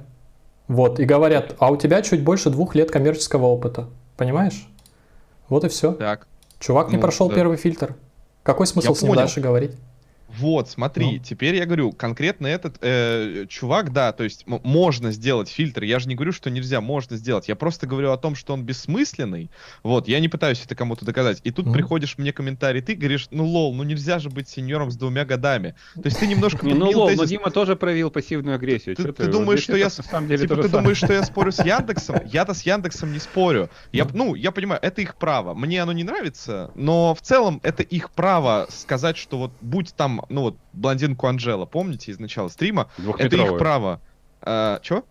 Вот, 0.69 0.99
и 0.99 1.05
говорят, 1.05 1.55
а 1.59 1.71
у 1.71 1.77
тебя 1.77 2.03
чуть 2.03 2.25
больше 2.25 2.51
двух 2.51 2.75
лет 2.75 2.91
коммерческого 2.91 3.47
опыта. 3.47 3.89
Понимаешь? 4.17 4.67
Вот 5.49 5.65
и 5.65 5.69
все. 5.69 5.93
Так. 5.93 6.27
Чувак 6.59 6.89
не 6.89 6.97
ну, 6.97 7.03
прошел 7.03 7.29
да. 7.29 7.35
первый 7.35 7.57
фильтр. 7.57 7.95
Какой 8.43 8.67
смысл 8.67 8.89
я 8.89 8.95
с 8.95 9.03
ним 9.03 9.11
понял. 9.11 9.21
дальше 9.23 9.41
говорить? 9.41 9.73
Вот, 10.29 10.69
смотри, 10.69 11.13
ну. 11.13 11.19
теперь 11.19 11.55
я 11.55 11.67
говорю, 11.67 11.93
конкретно 11.93 12.47
этот 12.47 12.79
э, 12.81 13.47
чувак, 13.49 13.93
да, 13.93 14.13
то 14.13 14.25
есть 14.25 14.45
можно 14.47 15.13
сделать 15.13 15.49
фильтр, 15.49 15.85
я 15.85 15.99
же 15.99 16.09
не 16.09 16.15
говорю, 16.15 16.33
что 16.33 16.51
нельзя, 16.51 16.81
можно 16.81 17.17
сделать, 17.17 17.49
я 17.49 17.55
просто 17.55 17.87
говорю 17.87 18.11
о 18.11 18.17
том, 18.17 18.35
что 18.35 18.53
он 18.53 18.65
бессмысленный, 18.65 19.51
вот, 19.83 20.09
я 20.09 20.19
не 20.19 20.29
пытаюсь 20.29 20.63
это 20.65 20.75
кому-то 20.75 21.05
доказать, 21.05 21.41
и 21.45 21.53
тут 21.53 21.67
mm. 21.67 21.73
приходишь 21.73 22.19
мне 22.19 22.33
комментарий, 22.33 22.83
ты 22.83 22.95
говоришь, 22.95 23.29
ну 23.31 23.47
лол, 23.47 23.73
ну 23.75 23.85
нельзя 23.85 24.19
же 24.19 24.29
быть 24.29 24.49
сеньором 24.49 24.91
с 24.91 24.97
двумя 24.97 25.25
годами, 25.25 25.75
то 25.95 26.03
есть 26.05 26.19
ты 26.19 26.27
немножко... 26.27 26.67
Ну 26.77 26.91
лол, 26.91 27.11
но 27.13 27.25
Дима 27.25 27.51
тоже 27.51 27.77
проявил 27.77 28.11
пассивную 28.11 28.57
агрессию, 28.57 28.97
ты 28.97 29.27
думаешь, 29.27 29.63
что 29.63 29.77
я... 29.77 29.89
Типа 29.89 30.57
ты 30.57 30.69
думаешь, 30.69 30.99
что 30.99 31.13
я 31.13 31.23
спорю 31.23 31.53
с 31.53 31.59
Яндексом? 31.65 32.21
Я-то 32.27 32.53
с 32.53 32.63
Яндексом 32.63 33.13
не 33.13 33.19
спорю, 33.19 33.71
я, 33.93 34.07
ну, 34.13 34.35
я 34.35 34.51
понимаю, 34.51 34.81
это 34.83 35.01
их 35.01 35.15
право, 35.17 35.55
мне 35.55 35.83
оно 35.83 35.93
не 35.93 36.05
нравится, 36.05 36.73
но 36.75 37.15
в 37.15 37.23
целом 37.23 37.61
это 37.63 37.83
их 37.83 38.11
право 38.11 38.67
сказать, 38.71 39.17
что 39.17 39.39
вот 39.39 39.53
будь 39.61 39.95
там 39.95 40.16
ну 40.29 40.43
вот, 40.43 40.57
блондинку 40.73 41.27
Анжела, 41.27 41.67
помните, 41.67 42.13
из 42.13 42.19
начала 42.19 42.49
стрима? 42.49 42.89
Это 43.19 43.37
их 43.37 43.59
право. 43.59 44.01
А, 44.43 44.81
чё? 44.81 45.05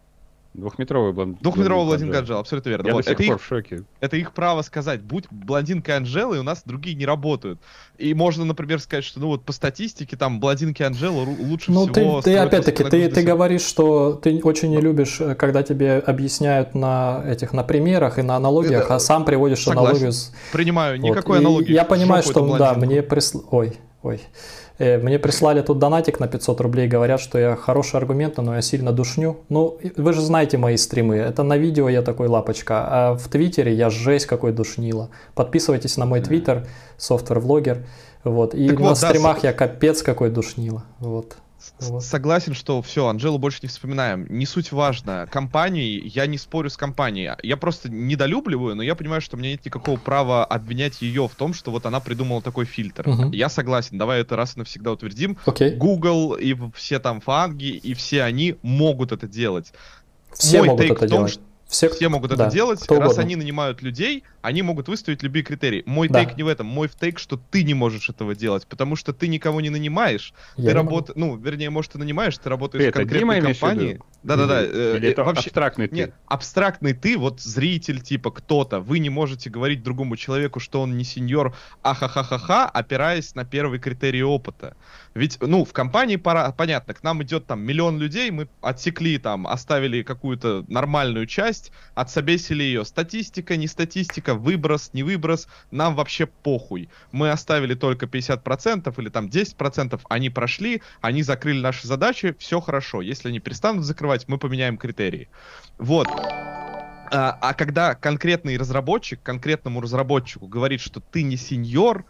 Двухметровый 0.56 1.12
блонд... 1.12 1.42
Двухметровый 1.42 1.86
блондинка 1.86 2.20
Анжела, 2.20 2.40
абсолютно 2.40 2.70
верно. 2.70 2.88
Я 2.88 2.94
вот, 2.94 3.04
до 3.04 3.10
сих 3.10 3.20
это 3.20 3.28
пор 3.28 3.36
их, 3.36 3.42
в 3.42 3.46
шоке. 3.46 3.84
Это 4.00 4.18
их 4.18 4.32
право 4.32 4.62
сказать, 4.62 5.02
будь 5.02 5.26
блондинкой 5.30 5.98
Анжелы, 5.98 6.38
и 6.38 6.40
у 6.40 6.44
нас 6.44 6.64
другие 6.66 6.96
не 6.96 7.06
работают. 7.06 7.60
И 7.98 8.14
можно, 8.14 8.46
например, 8.46 8.80
сказать, 8.80 9.04
что, 9.04 9.20
ну 9.20 9.28
вот 9.28 9.44
по 9.44 9.52
статистике, 9.52 10.16
там, 10.16 10.40
блондинки 10.40 10.82
Анжелы 10.82 11.26
лучше 11.26 11.72
ну, 11.72 11.92
всего... 11.92 12.22
Ты, 12.22 12.32
ты 12.32 12.38
опять-таки, 12.38 12.84
ты, 12.86 13.10
ты 13.10 13.24
говоришь, 13.24 13.64
что 13.64 14.14
ты 14.14 14.40
очень 14.44 14.70
не 14.70 14.80
любишь, 14.80 15.20
э, 15.20 15.36
когда 15.36 15.62
тебе 15.62 15.98
объясняют 15.98 16.74
на 16.74 17.22
этих, 17.28 17.52
на 17.52 17.64
примерах 17.64 18.18
и 18.18 18.22
на 18.22 18.38
аналогиях, 18.38 18.86
это... 18.86 18.96
а 18.96 19.00
сам 19.00 19.26
приводишь 19.26 19.64
Согласен. 19.64 19.88
аналогию 19.88 20.12
с... 20.14 20.34
Принимаю, 20.54 21.00
никакой 21.00 21.40
вот. 21.40 21.46
аналогии. 21.46 21.72
И 21.72 21.74
я 21.74 21.84
понимаю, 21.84 22.24
что, 22.24 22.58
да, 22.58 22.76
мне 22.76 23.04
прислал... 23.04 23.44
Ой, 23.52 23.74
ой. 24.06 24.22
Э, 24.78 24.98
мне 24.98 25.20
прислали 25.20 25.62
тут 25.62 25.80
донатик 25.80 26.20
на 26.20 26.28
500 26.28 26.62
рублей, 26.62 26.88
говорят, 26.88 27.20
что 27.20 27.40
я 27.40 27.56
хороший 27.56 27.98
аргумент, 27.98 28.38
но 28.38 28.56
я 28.56 28.62
сильно 28.62 28.92
душню. 28.92 29.38
Ну, 29.50 29.80
вы 29.98 30.14
же 30.14 30.22
знаете 30.22 30.58
мои 30.58 30.78
стримы, 30.78 31.16
это 31.16 31.44
на 31.44 31.58
видео 31.58 31.90
я 31.90 32.02
такой 32.02 32.28
лапочка, 32.28 32.86
а 32.88 33.14
в 33.16 33.28
Твиттере 33.28 33.74
я 33.74 33.90
жесть 33.90 34.26
какой 34.26 34.52
душнила. 34.52 35.10
Подписывайтесь 35.34 35.98
на 35.98 36.06
мой 36.06 36.22
Твиттер, 36.22 36.68
софтвер-влогер, 36.98 37.86
вот. 38.24 38.54
И 38.54 38.70
так 38.70 38.80
на 38.80 38.90
вот, 38.90 38.98
стримах 38.98 39.42
да, 39.42 39.50
я 39.50 39.54
капец 39.54 40.04
какой 40.04 40.30
душнила, 40.30 40.84
вот. 41.00 41.38
Вот. 41.80 42.04
Согласен, 42.04 42.54
что 42.54 42.82
все, 42.82 43.08
Анжелу 43.08 43.38
больше 43.38 43.60
не 43.62 43.70
вспоминаем. 43.70 44.26
Не 44.30 44.46
суть 44.46 44.72
важно. 44.72 45.28
Компании, 45.32 46.02
я 46.06 46.26
не 46.28 46.38
спорю 46.38 46.70
с 46.70 46.78
компанией. 46.78 47.32
Я 47.44 47.58
просто 47.58 47.90
недолюбливаю, 47.90 48.76
но 48.76 48.84
я 48.84 48.96
понимаю, 48.96 49.22
что 49.22 49.36
у 49.36 49.40
меня 49.40 49.52
нет 49.52 49.66
никакого 49.66 49.98
права 49.98 50.46
обвинять 50.46 51.02
ее 51.02 51.28
в 51.28 51.36
том, 51.36 51.54
что 51.54 51.72
вот 51.72 51.86
она 51.86 52.00
придумала 52.00 52.42
такой 52.42 52.66
фильтр. 52.66 53.08
Угу. 53.08 53.32
Я 53.32 53.50
согласен, 53.50 53.98
давай 53.98 54.22
это 54.22 54.36
раз 54.36 54.56
и 54.56 54.60
навсегда 54.60 54.92
утвердим. 54.92 55.38
Okay. 55.46 55.76
Google 55.76 56.34
и 56.36 56.56
все 56.74 57.00
там 57.00 57.22
фанги, 57.22 57.70
и 57.70 57.94
все 57.94 58.24
они 58.24 58.56
могут 58.62 59.12
это 59.12 59.28
делать. 59.28 59.74
Все 60.34 60.60
Мой 60.60 60.70
могут 60.70 60.86
это 60.86 61.08
делать. 61.08 61.40
Все, 61.68 61.90
все 61.90 62.10
могут 62.10 62.36
да, 62.36 62.46
это 62.46 62.54
делать. 62.54 62.80
Раз 62.80 62.90
угодно. 62.90 63.22
они 63.22 63.36
нанимают 63.36 63.82
людей, 63.82 64.24
они 64.42 64.62
могут 64.62 64.88
выставить 64.88 65.24
любые 65.24 65.44
критерии. 65.44 65.84
Мой 65.86 66.08
да. 66.08 66.24
тейк 66.24 66.38
не 66.38 66.44
в 66.44 66.48
этом. 66.48 66.68
Мой 66.68 66.88
тейк, 66.90 67.18
что 67.18 67.38
ты 67.38 67.64
не 67.64 67.74
можешь 67.74 68.10
этого 68.10 68.36
делать, 68.36 68.68
потому 68.68 68.96
что 68.96 69.14
ты 69.14 69.28
никого 69.28 69.62
не 69.62 69.70
нанимаешь. 69.70 70.34
Я 70.58 70.70
ты 70.70 70.76
работаешь, 70.76 71.18
ну, 71.18 71.36
вернее, 71.36 71.70
может, 71.72 71.94
ты 71.94 71.98
нанимаешь, 71.98 72.38
ты 72.38 72.50
работаешь 72.50 72.84
ты 72.84 72.92
в 72.92 72.94
конкретной 72.94 73.42
компании. 73.42 74.00
Да-да-да. 74.22 74.62
Э, 74.64 74.98
Или 74.98 75.10
это 75.10 75.24
вообще 75.24 75.50
абстрактный 75.50 75.88
ты? 75.88 75.96
Нет, 75.96 76.14
абстрактный 76.28 76.94
ты, 76.94 77.18
вот 77.18 77.42
зритель, 77.42 78.02
типа 78.02 78.32
кто-то. 78.32 78.80
Вы 78.80 79.00
не 79.00 79.10
можете 79.10 79.50
говорить 79.50 79.84
другому 79.84 80.18
человеку, 80.18 80.60
что 80.60 80.82
он 80.82 80.98
не 80.98 81.04
сеньор, 81.04 81.56
ахахахаха, 81.82 82.66
опираясь 82.66 83.36
на 83.36 83.46
первый 83.46 83.80
критерий 83.80 84.24
опыта. 84.24 84.76
Ведь, 85.16 85.38
ну, 85.40 85.64
в 85.64 85.72
компании 85.72 86.18
пора, 86.18 86.52
понятно, 86.52 86.94
к 86.94 87.02
нам 87.02 87.24
идет 87.24 87.48
там 87.48 87.62
миллион 87.62 87.98
людей, 87.98 88.32
мы 88.32 88.50
отсекли 88.62 89.18
там, 89.18 89.48
оставили 89.48 90.04
какую-то 90.04 90.66
нормальную 90.68 91.26
часть, 91.26 91.72
отсобесили 91.94 92.64
ее. 92.64 92.84
Статистика, 92.84 93.56
не 93.56 93.68
статистика, 93.68 94.36
выброс, 94.36 94.90
не 94.92 95.04
выброс, 95.04 95.48
нам 95.72 95.96
вообще 95.96 96.26
похуй. 96.26 96.90
Мы 97.14 97.32
оставили 97.32 97.76
только 97.76 98.08
50% 98.08 98.94
или 99.02 99.08
там 99.08 99.28
10%, 99.28 100.02
они 100.10 100.30
прошли, 100.30 100.82
они 101.00 101.24
закрыли 101.24 101.62
наши 101.62 101.88
задачи, 101.88 102.36
все 102.38 102.60
хорошо. 102.60 103.02
Если 103.02 103.30
они 103.30 103.40
перестанут 103.40 103.86
закрывать, 103.86 104.28
мы 104.28 104.38
поменяем 104.38 104.78
критерии. 104.78 105.30
Вот. 105.78 106.10
А, 106.10 107.38
а 107.40 107.54
когда 107.54 107.96
конкретный 107.96 108.58
разработчик 108.58 109.22
конкретному 109.24 109.80
разработчику 109.80 110.48
говорит, 110.48 110.82
что 110.82 111.00
ты 111.00 111.24
не 111.24 111.38
сеньор, 111.38 112.04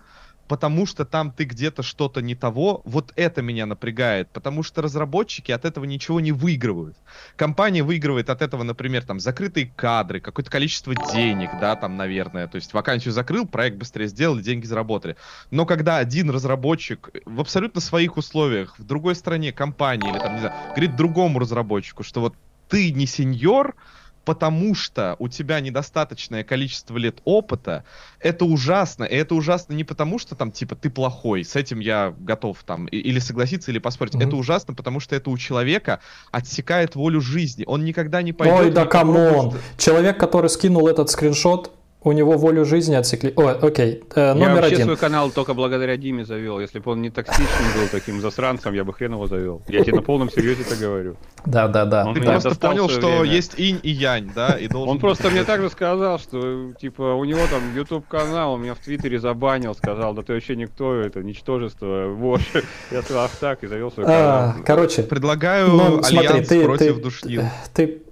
потому 0.47 0.85
что 0.85 1.05
там 1.05 1.31
ты 1.31 1.45
где-то 1.45 1.83
что-то 1.83 2.21
не 2.21 2.35
того, 2.35 2.81
вот 2.85 3.11
это 3.15 3.41
меня 3.41 3.65
напрягает, 3.65 4.29
потому 4.31 4.63
что 4.63 4.81
разработчики 4.81 5.51
от 5.51 5.65
этого 5.65 5.85
ничего 5.85 6.19
не 6.19 6.31
выигрывают. 6.31 6.97
Компания 7.35 7.83
выигрывает 7.83 8.29
от 8.29 8.41
этого, 8.41 8.63
например, 8.63 9.03
там, 9.05 9.19
закрытые 9.19 9.67
кадры, 9.75 10.19
какое-то 10.19 10.51
количество 10.51 10.93
денег, 10.95 11.55
да, 11.55 11.75
там, 11.75 11.97
наверное, 11.97 12.47
то 12.47 12.55
есть 12.55 12.73
вакансию 12.73 13.13
закрыл, 13.13 13.47
проект 13.47 13.77
быстрее 13.77 14.07
сделали, 14.07 14.41
деньги 14.41 14.65
заработали. 14.65 15.15
Но 15.51 15.65
когда 15.65 15.97
один 15.97 16.29
разработчик 16.29 17.09
в 17.25 17.39
абсолютно 17.39 17.81
своих 17.81 18.17
условиях, 18.17 18.77
в 18.77 18.83
другой 18.83 19.15
стране 19.15 19.51
компании 19.51 20.09
или 20.09 20.19
там, 20.19 20.33
не 20.33 20.39
знаю, 20.39 20.53
говорит 20.73 20.95
другому 20.95 21.39
разработчику, 21.39 22.03
что 22.03 22.21
вот 22.21 22.35
ты 22.67 22.91
не 22.91 23.05
сеньор, 23.05 23.75
потому 24.25 24.73
что 24.75 25.15
у 25.19 25.27
тебя 25.27 25.59
недостаточное 25.59 26.43
количество 26.43 26.97
лет 26.97 27.19
опыта, 27.23 27.83
это 28.19 28.43
ужасно. 28.45 29.03
И 29.03 29.15
это 29.15 29.35
ужасно 29.35 29.73
не 29.73 29.83
потому, 29.83 30.19
что 30.19 30.35
там, 30.35 30.51
типа, 30.51 30.75
ты 30.75 30.89
плохой, 30.89 31.45
с 31.45 31.55
этим 31.55 31.79
я 31.79 32.13
готов 32.19 32.63
там 32.63 32.87
или 32.87 33.19
согласиться, 33.19 33.71
или 33.71 33.79
поспорить. 33.79 34.15
Mm-hmm. 34.15 34.27
Это 34.27 34.35
ужасно, 34.35 34.73
потому 34.73 34.99
что 34.99 35.15
это 35.15 35.29
у 35.29 35.37
человека 35.37 35.99
отсекает 36.31 36.95
волю 36.95 37.21
жизни. 37.21 37.63
Он 37.67 37.85
никогда 37.85 38.21
не 38.21 38.33
пойдет... 38.33 38.59
Ой, 38.59 38.71
да 38.71 38.85
come 38.85 39.24
on! 39.24 39.53
Человек, 39.77 40.19
который 40.19 40.49
скинул 40.49 40.87
этот 40.87 41.09
скриншот, 41.09 41.71
у 42.05 42.11
него 42.11 42.37
волю 42.37 42.65
жизни 42.65 42.93
отсекли. 42.93 43.33
О, 43.35 43.49
окей. 43.49 44.03
Э, 44.13 44.33
номер 44.33 44.47
я 44.47 44.55
вообще 44.55 44.75
один. 44.75 44.85
свой 44.85 44.97
канал 44.97 45.31
только 45.31 45.55
благодаря 45.55 45.97
Диме 45.97 46.23
завел. 46.23 46.59
Если 46.59 46.77
бы 46.77 46.91
он 46.91 47.01
не 47.01 47.09
токсичным 47.09 47.67
был 47.75 47.87
таким 47.91 48.21
засранцем, 48.21 48.75
я 48.75 48.83
бы 48.83 48.93
хрен 48.93 49.13
его 49.13 49.25
завел. 49.25 49.63
Я 49.67 49.83
тебе 49.83 49.95
на 49.95 50.01
полном 50.03 50.29
серьезе 50.29 50.61
это 50.61 50.75
говорю. 50.75 51.17
Да, 51.47 51.67
да, 51.67 51.85
да. 51.85 52.13
Ты 52.13 52.21
просто 52.21 52.55
понял, 52.55 52.89
что 52.89 53.23
есть 53.23 53.55
инь 53.57 53.79
и 53.81 53.89
янь, 53.89 54.31
да? 54.35 54.49
И 54.49 54.67
должен... 54.67 54.91
Он 54.91 54.99
просто 54.99 55.31
мне 55.31 55.43
также 55.43 55.71
сказал, 55.71 56.19
что 56.19 56.73
типа 56.79 57.15
у 57.15 57.25
него 57.25 57.41
там 57.49 57.75
YouTube 57.75 58.07
канал, 58.07 58.53
он 58.53 58.61
меня 58.61 58.75
в 58.75 58.79
Твиттере 58.79 59.19
забанил, 59.19 59.73
сказал, 59.73 60.13
да 60.13 60.21
ты 60.21 60.33
вообще 60.33 60.55
никто, 60.55 60.93
это 60.93 61.23
ничтожество, 61.23 62.05
вор. 62.09 62.39
Я 62.91 63.01
сказал, 63.01 63.25
ах 63.25 63.31
так, 63.39 63.63
и 63.63 63.67
завел 63.67 63.91
свой 63.91 64.05
а, 64.05 64.51
канал. 64.51 64.63
Короче, 64.63 65.01
предлагаю 65.01 65.69
ну, 65.69 66.03
альянс 66.03 66.47
против 66.47 67.01
душнил. 67.01 67.41
Ты, 67.73 68.03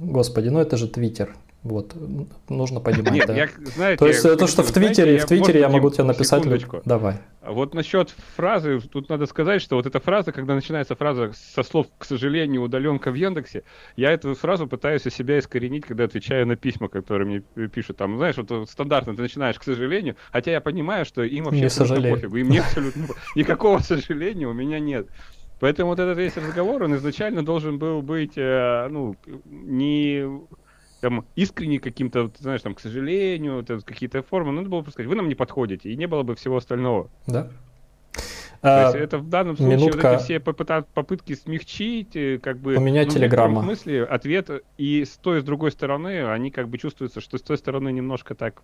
господи, 0.00 0.48
ну 0.48 0.58
это 0.58 0.76
же 0.76 0.88
Твиттер. 0.88 1.36
Вот, 1.66 1.94
нужно 2.48 2.80
понимать, 2.80 3.12
Нет, 3.12 3.26
да. 3.26 3.34
Я, 3.34 3.48
знаете, 3.74 3.98
То 3.98 4.06
есть 4.06 4.24
я, 4.24 4.36
то, 4.36 4.46
что 4.46 4.62
в 4.62 4.70
Твиттере, 4.70 5.18
знаете, 5.18 5.24
в 5.24 5.28
Твиттере 5.28 5.60
я, 5.60 5.66
я 5.66 5.72
могу 5.72 5.90
тебе 5.90 6.04
написать... 6.04 6.40
Секундочку. 6.40 6.80
Давай. 6.84 7.16
Вот 7.42 7.74
насчет 7.74 8.14
фразы, 8.36 8.80
тут 8.80 9.08
надо 9.08 9.26
сказать, 9.26 9.60
что 9.60 9.76
вот 9.76 9.86
эта 9.86 9.98
фраза, 9.98 10.30
когда 10.30 10.54
начинается 10.54 10.94
фраза 10.94 11.32
со 11.34 11.62
слов 11.62 11.86
«к 11.98 12.04
сожалению, 12.04 12.62
удаленка 12.62 13.10
в 13.10 13.14
Яндексе», 13.14 13.64
я 13.96 14.12
эту 14.12 14.34
фразу 14.34 14.66
пытаюсь 14.66 15.06
у 15.06 15.10
себя 15.10 15.38
искоренить, 15.38 15.86
когда 15.86 16.04
отвечаю 16.04 16.46
на 16.46 16.56
письма, 16.56 16.88
которые 16.88 17.26
мне 17.56 17.68
пишут. 17.68 17.96
Там, 17.96 18.16
знаешь, 18.16 18.36
вот 18.36 18.68
стандартно 18.70 19.16
ты 19.16 19.22
начинаешь 19.22 19.58
«к 19.58 19.64
сожалению», 19.64 20.16
хотя 20.30 20.52
я 20.52 20.60
понимаю, 20.60 21.04
что 21.04 21.22
им 21.22 21.44
вообще 21.44 21.60
не 21.60 21.66
абсолютно 21.66 22.10
пофигу, 22.10 22.36
им 22.36 22.48
не 22.48 22.58
абсолютно 22.58 23.06
никакого 23.34 23.78
сожаления 23.78 24.46
у 24.46 24.52
меня 24.52 24.78
нет. 24.78 25.08
Поэтому 25.58 25.90
вот 25.90 25.98
этот 25.98 26.18
весь 26.18 26.36
разговор, 26.36 26.82
он 26.82 26.94
изначально 26.96 27.44
должен 27.44 27.78
был 27.78 28.02
быть, 28.02 28.36
э, 28.36 28.88
ну, 28.90 29.16
не 29.46 30.24
там 31.06 31.24
искренне 31.36 31.78
каким-то, 31.78 32.32
знаешь, 32.40 32.62
там, 32.62 32.74
к 32.74 32.80
сожалению, 32.80 33.64
какие-то 33.84 34.22
формы, 34.22 34.50
ну, 34.50 34.58
надо 34.58 34.70
было 34.70 34.80
бы 34.80 34.90
сказать, 34.90 35.08
вы 35.08 35.14
нам 35.14 35.28
не 35.28 35.36
подходите, 35.36 35.88
и 35.88 35.96
не 35.96 36.06
было 36.06 36.24
бы 36.24 36.34
всего 36.34 36.56
остального. 36.56 37.08
Да. 37.28 37.48
То 38.60 38.82
есть 38.82 38.94
а, 38.96 38.98
это 38.98 39.18
в 39.18 39.28
данном 39.28 39.56
случае 39.56 39.76
Минутка. 39.76 40.10
вот 40.10 40.16
эти 40.16 40.24
все 40.24 40.40
попытки 40.40 41.34
смягчить, 41.36 42.16
э, 42.16 42.40
как 42.42 42.58
бы... 42.58 42.74
У 42.74 42.80
меня 42.80 43.04
ну, 43.04 43.10
телеграмма. 43.10 43.60
В 43.60 43.64
смысле, 43.64 44.02
ответ 44.02 44.50
и 44.78 45.04
с 45.04 45.16
той, 45.18 45.38
и 45.38 45.40
с 45.42 45.44
другой 45.44 45.70
стороны, 45.70 46.28
они 46.28 46.50
как 46.50 46.68
бы 46.68 46.78
чувствуются, 46.78 47.20
что 47.20 47.38
с 47.38 47.42
той 47.42 47.58
стороны 47.58 47.92
немножко 47.92 48.34
так... 48.34 48.62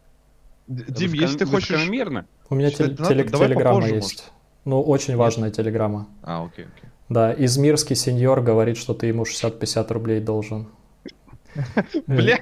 Дим, 0.67 1.11
выско... 1.11 1.17
если 1.23 1.39
ты 1.39 1.47
хочешь... 1.47 1.89
У 1.89 1.93
меня 1.93 2.71
тел- 2.71 2.97
теле- 2.97 3.29
телеграмма 3.29 3.87
есть. 3.87 3.95
Может. 4.03 4.33
Ну, 4.65 4.83
очень 4.83 5.15
важная 5.15 5.51
телеграмма. 5.51 6.09
А, 6.23 6.45
окей, 6.45 6.65
окей. 6.65 6.91
Да, 7.09 7.33
измирский 7.33 7.95
сеньор 7.95 8.41
говорит, 8.41 8.79
что 8.79 8.95
ты 8.95 9.07
ему 9.07 9.23
60-50 9.23 9.93
рублей 9.93 10.21
должен. 10.21 10.67
Бля. 12.07 12.39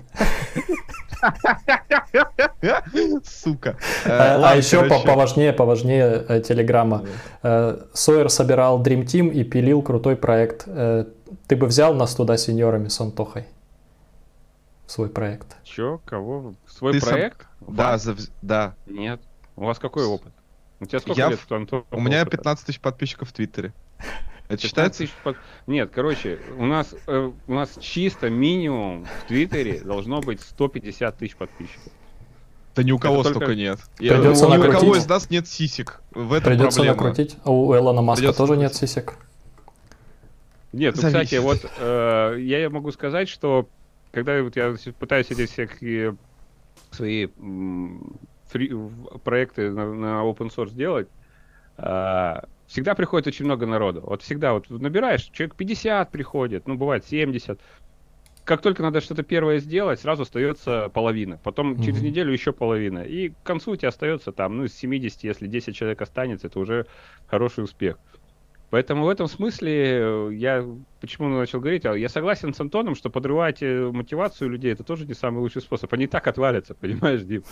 Сука. 3.25 3.77
А, 4.07 4.53
а 4.53 4.57
еще 4.57 4.89
поважнее, 4.89 5.53
поважнее 5.53 6.25
э, 6.29 6.41
телеграмма. 6.41 7.05
Э, 7.43 7.79
Сойер 7.93 8.31
собирал 8.31 8.83
Dream 8.83 9.05
Team 9.05 9.31
и 9.31 9.45
пилил 9.45 9.83
крутой 9.83 10.17
проект. 10.17 10.65
Э, 10.67 11.05
ты 11.47 11.57
бы 11.57 11.67
взял 11.67 11.95
нас 11.95 12.15
туда 12.15 12.37
сеньорами 12.37 12.89
с 12.89 13.01
Антохой? 13.01 13.45
Свой 14.87 15.09
проект. 15.09 15.57
Че? 15.63 16.01
Кого? 16.05 16.55
Свой 16.67 17.01
проект? 17.01 17.47
Да, 17.61 17.99
да. 18.43 18.75
Нет. 18.87 19.21
У 19.57 19.65
вас 19.65 19.79
какой 19.79 20.05
опыт? 20.05 20.33
У 20.81 20.87
тебя 20.87 21.01
сколько 21.01 21.29
лет, 21.29 21.41
У 21.91 22.01
меня 22.01 22.25
15 22.25 22.67
тысяч 22.67 22.81
подписчиков 22.81 23.29
в 23.29 23.33
Твиттере. 23.33 23.73
Это 24.51 24.67
считается? 24.67 25.05
Под... 25.23 25.37
Нет, 25.69 25.93
короче, 25.95 26.41
у 26.59 26.67
нас, 26.67 26.93
э, 27.07 27.31
у 27.47 27.55
нас 27.55 27.79
чисто 27.81 28.31
минимум 28.31 29.05
в 29.05 29.29
Твиттере 29.29 29.81
должно 29.81 30.21
быть 30.21 30.41
150 30.41 31.17
тысяч 31.17 31.37
подписчиков. 31.37 31.93
Да 32.75 32.83
ни 32.83 32.91
у 32.91 32.99
кого 32.99 33.23
только... 33.23 33.39
столько 33.39 33.55
нет. 33.55 33.79
Придется 33.97 34.47
Я, 34.47 34.57
ни 34.57 34.67
у 34.67 34.73
кого 34.73 34.97
из 34.97 35.07
нас 35.09 35.31
нет 35.31 35.47
сисек. 35.47 36.03
В 36.11 36.33
этом 36.33 36.53
Придется 36.53 36.81
проблема. 36.83 36.97
накрутить. 36.97 37.37
А 37.45 37.53
у 37.53 37.77
Элона 37.77 38.03
Маска 38.03 38.23
Придется 38.23 38.39
тоже 38.39 38.53
накрутить. 38.55 38.83
нет 38.83 38.91
сисек. 38.91 39.15
Нет, 40.73 40.97
ну, 40.97 41.03
кстати, 41.03 41.37
вот 41.37 41.59
э, 41.79 42.37
я 42.41 42.71
могу 42.71 42.91
сказать, 42.91 43.29
что 43.29 43.69
когда 44.11 44.43
вот 44.43 44.57
я 44.57 44.75
пытаюсь 44.99 45.31
эти 45.31 45.47
всякие 45.47 46.17
свои 46.91 47.29
фри, 48.49 48.73
проекты 49.23 49.71
на, 49.71 49.95
на 49.95 50.07
open 50.25 50.53
source 50.53 50.75
делать, 50.75 51.09
э, 51.77 52.41
всегда 52.71 52.95
приходит 52.95 53.27
очень 53.27 53.45
много 53.45 53.67
народу. 53.67 54.01
Вот 54.07 54.23
всегда 54.23 54.53
вот 54.53 54.71
набираешь, 54.71 55.25
человек 55.33 55.57
50 55.57 56.11
приходит, 56.11 56.69
ну, 56.69 56.77
бывает 56.77 57.05
70. 57.05 57.61
Как 58.45 58.63
только 58.63 58.83
надо 58.83 59.01
что-то 59.01 59.23
первое 59.23 59.59
сделать, 59.59 60.01
сразу 60.01 60.23
остается 60.23 60.89
половина. 60.95 61.39
Потом 61.43 61.73
mm-hmm. 61.73 61.85
через 61.85 62.01
неделю 62.01 62.33
еще 62.33 62.53
половина. 62.53 63.01
И 63.01 63.31
к 63.31 63.43
концу 63.43 63.73
у 63.73 63.77
тебя 63.77 63.89
остается 63.89 64.33
там, 64.33 64.57
ну, 64.57 64.65
из 64.65 64.75
70, 64.75 65.25
если 65.25 65.47
10 65.49 65.75
человек 65.75 66.01
останется, 66.01 66.47
это 66.47 66.59
уже 66.61 66.87
хороший 67.27 67.65
успех. 67.65 67.99
Поэтому 68.71 69.05
в 69.05 69.09
этом 69.09 69.27
смысле 69.27 69.73
э, 69.73 70.31
я 70.35 70.65
почему 71.01 71.29
начал 71.29 71.59
говорить, 71.59 71.85
а 71.87 71.97
я 71.97 72.09
согласен 72.09 72.55
с 72.55 72.61
Антоном, 72.61 72.95
что 72.95 73.11
подрывать 73.11 73.63
э, 73.63 73.91
мотивацию 73.93 74.49
людей 74.49 74.73
это 74.73 74.85
тоже 74.85 75.07
не 75.07 75.15
самый 75.15 75.41
лучший 75.41 75.61
способ. 75.61 75.93
Они 75.93 76.07
так 76.07 76.29
отвалятся, 76.29 76.75
понимаешь, 76.81 77.23
Дим? 77.23 77.43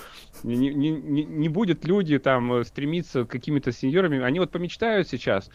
Не, 0.44 0.56
не, 0.56 0.90
не, 0.90 1.24
не 1.24 1.48
будет 1.48 1.84
люди 1.84 2.18
там 2.18 2.52
э, 2.52 2.64
стремиться 2.64 3.24
к 3.24 3.28
какими-то 3.28 3.72
сеньорами. 3.72 4.20
Они 4.20 4.38
вот 4.38 4.52
помечтают 4.52 5.08
сейчас, 5.08 5.50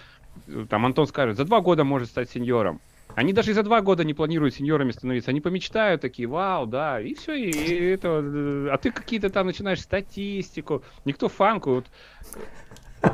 там 0.69 0.85
Антон 0.85 1.07
скажет, 1.07 1.38
за 1.38 1.45
два 1.45 1.61
года 1.61 1.85
может 1.85 2.10
стать 2.10 2.30
сеньором. 2.30 2.81
Они 3.15 3.31
даже 3.31 3.52
и 3.52 3.53
за 3.53 3.64
два 3.64 3.81
года 3.81 4.03
не 4.03 4.14
планируют 4.14 4.56
сеньорами 4.56 4.91
становиться. 4.91 5.31
Они 5.31 5.40
помечтают 5.40 6.02
такие, 6.02 6.27
вау, 6.27 6.65
да, 6.65 6.99
и 6.99 7.14
все, 7.14 7.35
и 7.35 7.91
это. 7.91 8.69
А 8.72 8.77
ты 8.77 8.91
какие-то 8.91 9.30
там 9.30 9.45
начинаешь 9.45 9.81
статистику. 9.81 10.84
Никто 11.06 11.30
фанку. 11.30 11.76
Вот, 11.76 11.85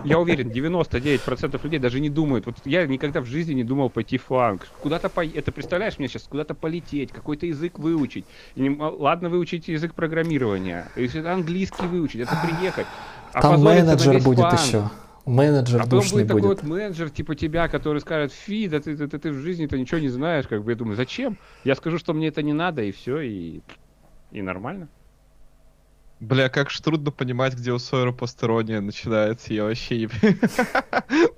я 0.03 0.19
уверен, 0.19 0.49
99% 0.49 1.63
людей 1.63 1.79
даже 1.79 1.99
не 1.99 2.09
думают. 2.09 2.45
Вот 2.45 2.55
я 2.65 2.85
никогда 2.85 3.21
в 3.21 3.25
жизни 3.25 3.53
не 3.53 3.63
думал 3.63 3.89
пойти 3.89 4.17
в 4.17 4.23
фланг. 4.25 4.67
Куда-то 4.81 5.09
по... 5.09 5.25
Это 5.25 5.51
представляешь 5.51 5.99
мне 5.99 6.07
сейчас, 6.07 6.23
куда-то 6.23 6.53
полететь, 6.53 7.11
какой-то 7.11 7.45
язык 7.45 7.79
выучить. 7.79 8.25
И 8.55 8.61
не... 8.61 8.69
Ладно 8.79 9.29
выучить 9.29 9.67
язык 9.67 9.93
программирования. 9.93 10.89
Если 10.95 11.21
это 11.21 11.33
английский 11.33 11.85
выучить, 11.85 12.21
это 12.21 12.37
приехать. 12.43 12.87
А 13.33 13.41
Там 13.41 13.61
менеджер 13.61 14.21
будет 14.21 14.39
фланг. 14.39 14.59
еще. 14.59 14.89
Менеджер 15.25 15.81
а 15.81 15.83
потом 15.83 15.99
душный 15.99 16.23
будет 16.23 16.27
такой 16.27 16.41
будет. 16.41 16.61
вот 16.63 16.69
менеджер 16.69 17.09
типа 17.09 17.35
тебя, 17.35 17.67
который 17.67 18.01
скажет, 18.01 18.31
фи, 18.31 18.67
да 18.67 18.79
ты, 18.79 18.97
ты, 18.97 19.07
ты, 19.07 19.19
ты 19.19 19.31
в 19.31 19.35
жизни-то 19.41 19.77
ничего 19.77 19.99
не 19.99 20.09
знаешь, 20.09 20.47
как 20.47 20.63
бы 20.63 20.71
я 20.71 20.77
думаю, 20.77 20.95
зачем? 20.95 21.37
Я 21.63 21.75
скажу, 21.75 21.99
что 21.99 22.13
мне 22.13 22.29
это 22.29 22.41
не 22.41 22.53
надо, 22.53 22.81
и 22.81 22.91
все, 22.91 23.19
и, 23.19 23.61
и 24.31 24.41
нормально. 24.41 24.87
Бля, 26.19 26.49
как 26.49 26.69
же 26.69 26.81
трудно 26.81 27.11
понимать, 27.11 27.53
где 27.53 27.71
у 27.71 27.79
Сойера 27.79 28.11
постерония 28.11 28.81
начинается. 28.81 29.53
Я 29.53 29.63
вообще 29.63 29.99
не... 29.99 30.09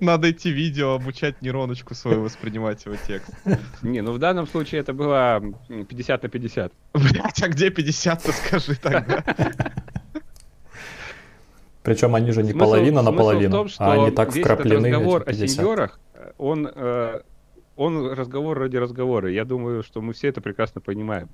Надо 0.00 0.32
идти 0.32 0.50
видео, 0.50 0.94
обучать 0.94 1.40
нейроночку 1.40 1.94
свою 1.94 2.22
воспринимать 2.22 2.84
его 2.84 2.96
текст. 3.06 3.30
Не, 3.82 4.00
ну 4.00 4.12
в 4.12 4.18
данном 4.18 4.48
случае 4.48 4.80
это 4.80 4.92
было 4.92 5.40
м, 5.68 5.84
50 5.86 6.22
на 6.24 6.28
50. 6.28 6.72
Блять, 6.94 7.42
а 7.42 7.48
где 7.48 7.68
50-то, 7.68 8.32
скажи 8.32 8.74
тогда. 8.74 9.24
Причем 11.84 12.14
они 12.16 12.32
же 12.32 12.42
не 12.42 12.52
Смысл- 12.52 12.58
половина 12.58 13.02
на 13.02 13.12
половину, 13.12 13.52
том, 13.52 13.68
что 13.68 13.84
а 13.84 13.92
они 13.92 14.10
так 14.10 14.30
вкраплены 14.30 14.88
в 14.88 14.92
разговор 14.92 15.22
эти 15.22 15.28
о 15.30 15.32
50. 15.32 15.50
сеньорах, 15.56 16.00
э, 16.14 16.32
он, 16.38 16.68
э, 16.72 17.20
он 17.76 18.12
разговор 18.12 18.58
ради 18.58 18.76
разговора. 18.76 19.30
Я 19.30 19.44
думаю, 19.44 19.82
что 19.82 20.00
мы 20.00 20.12
все 20.12 20.28
это 20.28 20.40
прекрасно 20.40 20.80
понимаем. 20.80 21.28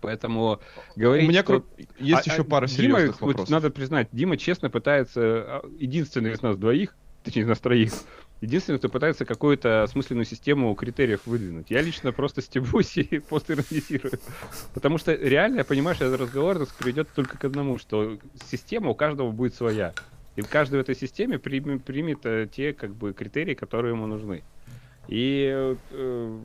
Поэтому 0.00 0.60
говорить, 0.96 1.26
У 1.26 1.28
меня 1.28 1.42
что- 1.42 1.64
есть 1.98 2.26
А- 2.26 2.30
еще 2.30 2.42
а 2.42 2.44
пара 2.44 2.66
Дима, 2.66 2.76
серьезных 2.76 3.20
вот 3.20 3.28
вопросов. 3.28 3.50
надо 3.50 3.70
признать, 3.70 4.08
Дима 4.12 4.36
честно 4.36 4.70
пытается, 4.70 5.20
а, 5.20 5.70
единственный 5.78 6.32
из 6.32 6.42
нас 6.42 6.56
двоих, 6.56 6.94
точнее 7.24 7.42
из 7.42 7.48
нас 7.48 7.58
троих, 7.58 7.92
единственный, 8.40 8.78
кто 8.78 8.88
пытается 8.88 9.24
какую-то 9.24 9.82
осмысленную 9.82 10.24
систему 10.26 10.74
критериев 10.74 11.20
выдвинуть. 11.26 11.70
Я 11.70 11.80
лично 11.82 12.12
просто 12.12 12.42
стебусь 12.42 12.96
и 12.98 13.18
постиронизирую. 13.18 14.18
Потому 14.74 14.98
что 14.98 15.14
реально, 15.14 15.58
я 15.58 15.64
понимаю, 15.64 15.94
что 15.96 16.04
этот 16.04 16.20
разговор 16.20 16.58
нас 16.58 16.68
приведет 16.68 17.08
только 17.14 17.38
к 17.38 17.44
одному, 17.44 17.78
что 17.78 18.18
система 18.50 18.90
у 18.90 18.94
каждого 18.94 19.30
будет 19.30 19.54
своя. 19.54 19.92
И 20.36 20.42
каждый 20.42 20.76
в 20.76 20.82
этой 20.82 20.94
системе 20.94 21.38
примет, 21.38 21.82
примет 21.84 22.18
э, 22.26 22.46
те 22.54 22.74
как 22.74 22.94
бы 22.94 23.14
критерии, 23.14 23.54
которые 23.54 23.94
ему 23.94 24.06
нужны. 24.06 24.42
И 25.08 25.76
э, 25.90 26.40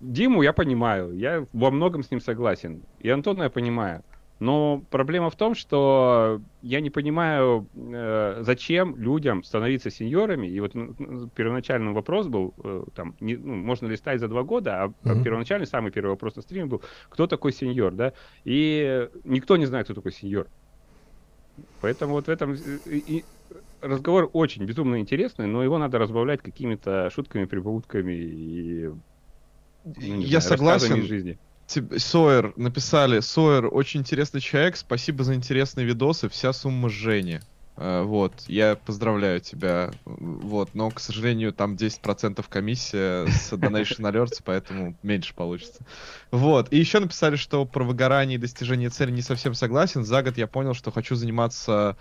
Диму 0.00 0.42
я 0.42 0.52
понимаю, 0.52 1.16
я 1.16 1.46
во 1.52 1.70
многом 1.70 2.02
с 2.02 2.10
ним 2.10 2.20
согласен. 2.20 2.84
И 2.98 3.08
Антона 3.08 3.44
я 3.44 3.50
понимаю. 3.50 4.02
Но 4.40 4.82
проблема 4.90 5.30
в 5.30 5.36
том, 5.36 5.54
что 5.54 6.40
я 6.60 6.80
не 6.80 6.90
понимаю, 6.90 7.68
э, 7.74 8.42
зачем 8.42 8.96
людям 8.96 9.42
становиться 9.44 9.90
сеньорами. 9.90 10.48
И 10.48 10.60
вот 10.60 10.72
первоначальный 11.34 11.92
вопрос 11.92 12.26
был, 12.26 12.52
э, 12.64 12.84
там, 12.94 13.14
не- 13.20 13.36
ну, 13.36 13.54
можно 13.54 13.86
ли 13.86 13.96
стать 13.96 14.20
за 14.20 14.28
два 14.28 14.42
года, 14.42 14.82
а 14.82 14.88
Мгм. 15.08 15.24
первоначальный, 15.24 15.66
самый 15.66 15.92
первый 15.92 16.10
вопрос 16.10 16.36
на 16.36 16.42
стриме 16.42 16.66
был, 16.66 16.82
кто 17.08 17.26
такой 17.26 17.52
сеньор, 17.52 17.94
да? 17.94 18.12
И 18.44 19.08
никто 19.24 19.56
не 19.56 19.66
знает, 19.66 19.86
кто 19.86 19.94
такой 19.94 20.12
сеньор. 20.12 20.48
Поэтому 21.80 22.14
вот 22.14 22.26
в 22.26 22.30
этом 22.30 22.52
э, 22.52 22.80
и- 22.86 23.18
и 23.18 23.26
разговор 23.84 24.30
очень 24.32 24.64
безумно 24.64 25.00
интересный, 25.00 25.46
но 25.46 25.62
его 25.62 25.78
надо 25.78 25.98
разбавлять 25.98 26.42
какими-то 26.42 27.10
шутками, 27.14 27.44
прибаутками 27.44 28.12
и 28.12 28.90
ну, 29.84 30.20
Я 30.20 30.40
знаю, 30.40 30.58
согласен. 30.58 30.96
из 30.96 31.04
жизни. 31.04 31.38
Сойер 31.66 32.52
написали, 32.56 33.20
Сойер 33.20 33.68
очень 33.72 34.00
интересный 34.00 34.40
человек, 34.40 34.76
спасибо 34.76 35.24
за 35.24 35.34
интересные 35.34 35.86
видосы, 35.86 36.28
вся 36.28 36.52
сумма 36.52 36.88
Жени. 36.88 37.40
Э, 37.76 38.02
Вот, 38.02 38.44
я 38.46 38.76
поздравляю 38.76 39.40
тебя. 39.40 39.90
Вот, 40.04 40.74
но, 40.74 40.90
к 40.90 41.00
сожалению, 41.00 41.52
там 41.52 41.74
10% 41.74 42.44
комиссия 42.48 43.26
с 43.26 43.52
Donation 43.52 44.00
Alerts, 44.10 44.40
поэтому 44.44 44.96
меньше 45.02 45.34
получится. 45.34 45.84
Вот, 46.30 46.72
и 46.72 46.78
еще 46.78 47.00
написали, 47.00 47.36
что 47.36 47.64
про 47.64 47.84
выгорание 47.84 48.36
и 48.36 48.40
достижение 48.40 48.90
цели 48.90 49.10
не 49.10 49.22
совсем 49.22 49.54
согласен. 49.54 50.04
За 50.04 50.22
год 50.22 50.36
я 50.38 50.46
понял, 50.46 50.74
что 50.74 50.90
хочу 50.90 51.14
заниматься 51.14 51.96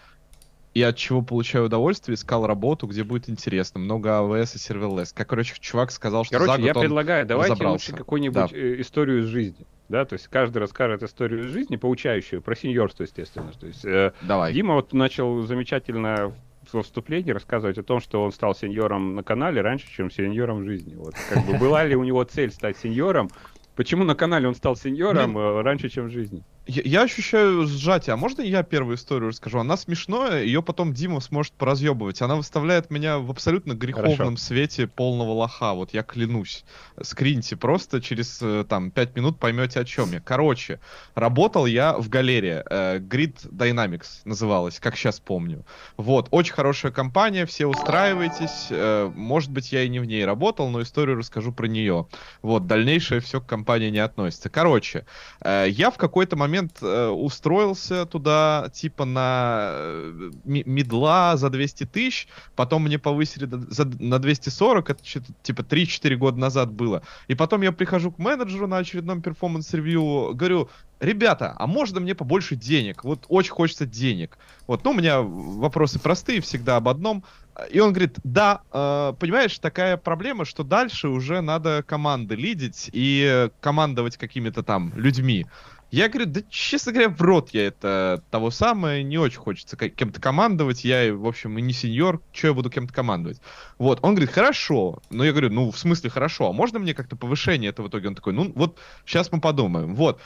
и 0.74 0.82
от 0.82 0.98
чего 0.98 1.22
получаю 1.22 1.66
удовольствие, 1.66 2.16
искал 2.16 2.48
работу, 2.48 2.88
где 2.88 3.04
будет 3.04 3.30
интересно. 3.30 3.80
Много 3.80 4.20
AWS 4.20 4.56
и 4.56 4.60
serverless. 4.60 5.14
Как, 5.14 5.28
короче, 5.28 5.54
чувак 5.60 5.92
сказал, 5.92 6.24
что 6.26 6.38
Короче, 6.40 6.64
я 6.64 6.74
предлагаю, 6.74 7.26
давайте 7.26 7.54
разобрался. 7.54 7.92
лучше 7.92 7.98
какую-нибудь 7.98 8.52
Да. 8.52 8.58
э, 8.58 8.82
историю 8.82 9.20
из 9.20 9.26
жизни. 9.26 9.66
Да, 9.90 10.06
то 10.06 10.14
есть 10.14 10.28
каждый 10.28 10.58
расскажет 10.58 11.04
историю 11.04 11.42
из 11.46 11.52
жизни, 11.52 11.76
поучающую, 11.76 12.42
про 12.42 12.56
сеньорство, 12.56 13.04
естественно. 13.04 13.52
То 13.60 13.68
есть 13.68 13.86
э, 13.86 14.14
Давай. 14.22 14.54
Дима 14.54 14.76
вот 14.76 14.94
начал 14.94 15.42
замечательно 15.44 16.34
во 16.72 16.82
вступлении 16.82 17.32
рассказывать 17.32 17.78
о 17.78 17.84
том, 17.84 18.00
что 18.00 18.24
он 18.24 18.32
стал 18.32 18.56
сеньором 18.56 19.16
на 19.16 19.22
канале 19.24 19.62
раньше, 19.62 19.86
чем 19.92 20.10
сеньором 20.10 20.62
в 20.62 20.66
жизни. 20.66 20.96
Вот 20.96 21.14
как 21.30 21.46
бы 21.46 21.58
была 21.60 21.84
ли 21.84 21.96
у 21.96 22.04
него 22.04 22.24
цель 22.24 22.52
стать 22.52 22.78
сеньором? 22.78 23.30
Почему 23.76 24.04
на 24.04 24.16
канале 24.16 24.48
он 24.48 24.56
стал 24.56 24.76
сеньором 24.76 25.38
э, 25.38 25.62
раньше, 25.62 25.90
чем 25.90 26.08
в 26.08 26.12
жизни? 26.12 26.44
Я, 26.66 26.82
я 26.86 27.02
ощущаю 27.04 27.66
сжатие. 27.68 28.14
А 28.14 28.18
можно 28.18 28.42
я 28.42 28.64
первую 28.64 28.96
историю 28.96 29.30
расскажу? 29.30 29.60
Она 29.60 29.76
смешная, 29.76 30.44
ее 30.44 30.64
потом 30.64 30.94
Дима 30.94 31.20
сможет 31.20 31.52
поразъебывать. 31.54 32.22
Она 32.22 32.38
выставляет 32.38 32.90
меня 32.90 33.20
в 33.20 33.30
абсолютно 33.30 33.74
греховном 33.74 34.16
Хорошо. 34.18 34.38
свете 34.38 34.88
полного 34.88 35.32
лоха. 35.32 35.74
Вот 35.74 35.94
я 35.94 36.04
клянусь. 36.04 36.64
Скриньте 37.02 37.58
просто 37.58 38.02
через 38.02 38.40
э, 38.42 38.64
там 38.68 38.92
5 38.92 39.16
минут 39.18 39.40
поймете 39.40 39.82
о 39.82 39.84
чем 39.86 40.14
я. 40.14 40.22
Короче, 40.22 40.80
работал 41.16 41.66
я 41.66 41.98
в 41.98 42.08
галерее. 42.08 42.64
э, 42.70 43.00
Grid 43.00 43.50
Dynamics 43.52 44.22
называлась, 44.24 44.80
как 44.80 44.96
сейчас 44.96 45.20
помню. 45.20 45.66
Вот, 45.98 46.30
очень 46.32 46.54
хорошая 46.54 46.94
компания, 46.94 47.46
все 47.46 47.66
устраивайтесь. 47.66 48.68
Э, 48.70 49.12
Может 49.14 49.52
быть, 49.52 49.74
я 49.74 49.84
и 49.84 49.90
не 49.90 50.00
в 50.00 50.06
ней 50.06 50.24
работал, 50.24 50.70
но 50.70 50.82
историю 50.82 51.18
расскажу 51.18 51.52
про 51.52 51.68
нее. 51.68 52.08
Вот, 52.42 52.68
дальнейшее 52.68 53.20
все 53.20 53.42
к 53.42 53.46
компании 53.46 53.90
не 53.90 54.00
относится. 54.00 54.50
Короче, 54.50 55.06
Я 55.44 55.92
в 55.92 55.98
какой-то 55.98 56.38
момент 56.38 56.53
э, 56.62 57.08
устроился 57.08 58.06
туда, 58.06 58.70
типа, 58.74 59.06
на 59.06 59.70
э, 59.74 60.32
мидла 60.46 61.38
за 61.38 61.50
200 61.50 61.86
тысяч, 61.86 62.28
потом 62.56 62.84
мне 62.84 63.00
повысили 63.00 63.50
за- 63.70 63.86
на 64.00 64.20
240, 64.20 64.90
это 64.90 65.04
типа 65.42 65.62
3-4 65.62 66.16
года 66.16 66.40
назад 66.40 66.72
было. 66.72 67.02
И 67.28 67.36
потом 67.36 67.62
я 67.62 67.72
прихожу 67.72 68.12
к 68.12 68.20
менеджеру 68.20 68.68
на 68.68 68.78
очередном 68.78 69.22
performance 69.22 69.90
review, 69.90 70.34
говорю, 70.34 70.70
ребята, 71.00 71.56
а 71.58 71.68
можно 71.68 72.00
мне 72.00 72.16
побольше 72.16 72.56
денег? 72.56 73.04
Вот 73.04 73.26
очень 73.28 73.52
хочется 73.52 73.86
денег. 73.86 74.38
Вот, 74.68 74.84
ну, 74.84 74.92
у 74.92 74.94
меня 74.94 75.22
вопросы 75.22 76.00
простые, 76.00 76.42
всегда 76.42 76.78
об 76.78 76.88
одном. 76.88 77.24
И 77.70 77.80
он 77.80 77.92
говорит, 77.94 78.18
да, 78.24 78.62
э, 78.72 79.14
понимаешь, 79.20 79.60
такая 79.60 79.98
проблема, 79.98 80.44
что 80.44 80.64
дальше 80.64 81.10
уже 81.10 81.42
надо 81.42 81.84
команды 81.86 82.36
лидить 82.36 82.90
и 82.92 83.24
э, 83.30 83.50
командовать 83.60 84.18
какими-то 84.18 84.64
там 84.64 84.92
людьми. 84.96 85.46
Я 85.94 86.10
говорю, 86.10 86.26
да, 86.26 86.42
честно 86.50 86.92
говоря, 86.92 87.10
в 87.10 87.22
рот 87.22 87.52
я 87.52 87.68
это 87.68 88.24
того 88.32 88.50
самое, 88.50 89.04
не 89.04 89.20
очень 89.20 89.38
хочется 89.38 89.78
кем-то 89.78 90.20
командовать, 90.20 90.84
я, 90.84 91.14
в 91.14 91.28
общем, 91.28 91.56
и 91.60 91.62
не 91.62 91.72
сеньор, 91.72 92.20
что 92.32 92.48
я 92.48 92.54
буду 92.56 92.72
кем-то 92.72 92.92
командовать? 92.92 93.40
Вот, 93.78 94.00
он 94.02 94.16
говорит, 94.16 94.34
хорошо, 94.34 95.04
но 95.12 95.24
я 95.24 95.30
говорю, 95.30 95.52
ну, 95.52 95.70
в 95.70 95.78
смысле 95.78 96.10
хорошо, 96.10 96.50
а 96.50 96.52
можно 96.52 96.80
мне 96.80 96.96
как-то 96.96 97.16
повышение 97.16 97.70
это 97.70 97.84
в 97.84 97.90
итоге? 97.90 98.08
Он 98.08 98.16
такой, 98.16 98.34
ну, 98.34 98.52
вот, 98.56 98.80
сейчас 99.06 99.32
мы 99.32 99.40
подумаем, 99.40 99.94
вот. 99.94 100.20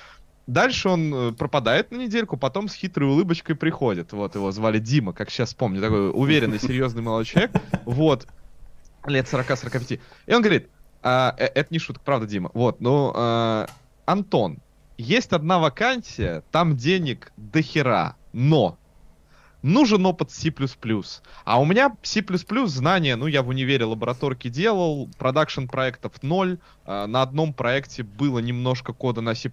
Дальше 0.47 0.87
он 0.87 1.13
э, 1.13 1.31
пропадает 1.33 1.91
на 1.91 1.97
недельку, 1.97 2.37
потом 2.37 2.69
с 2.69 2.73
хитрой 2.73 3.09
улыбочкой 3.09 3.57
приходит. 3.57 4.13
Вот 4.13 4.35
его 4.35 4.49
звали 4.51 4.79
Дима, 4.79 5.11
как 5.11 5.29
сейчас 5.29 5.53
помню, 5.53 5.81
такой 5.81 6.11
уверенный, 6.11 6.61
серьезный 6.61 7.01
молодой 7.01 7.25
человек. 7.25 7.51
Вот, 7.83 8.25
лет 9.05 9.25
40-45. 9.25 9.99
И 10.27 10.33
он 10.33 10.41
говорит, 10.41 10.69
«А, 11.03 11.35
э, 11.37 11.47
это 11.47 11.67
не 11.71 11.79
шутка, 11.79 12.01
правда, 12.05 12.25
Дима. 12.25 12.51
Вот, 12.53 12.79
ну, 12.79 13.11
а, 13.13 13.67
Антон, 14.05 14.61
есть 14.97 15.33
одна 15.33 15.59
вакансия, 15.59 16.43
там 16.51 16.75
денег 16.75 17.31
до 17.37 17.61
хера, 17.61 18.15
но 18.33 18.77
нужен 19.61 20.05
опыт 20.05 20.31
C++. 20.31 20.53
А 21.45 21.59
у 21.59 21.65
меня 21.65 21.95
C++ 22.01 22.23
знания, 22.67 23.15
ну, 23.15 23.27
я 23.27 23.43
в 23.43 23.49
универе 23.49 23.85
лабораторки 23.85 24.49
делал, 24.49 25.09
продакшн 25.17 25.65
проектов 25.65 26.13
ноль, 26.21 26.59
а, 26.85 27.07
на 27.07 27.21
одном 27.21 27.53
проекте 27.53 28.03
было 28.03 28.39
немножко 28.39 28.93
кода 28.93 29.21
на 29.21 29.35
C++, 29.35 29.51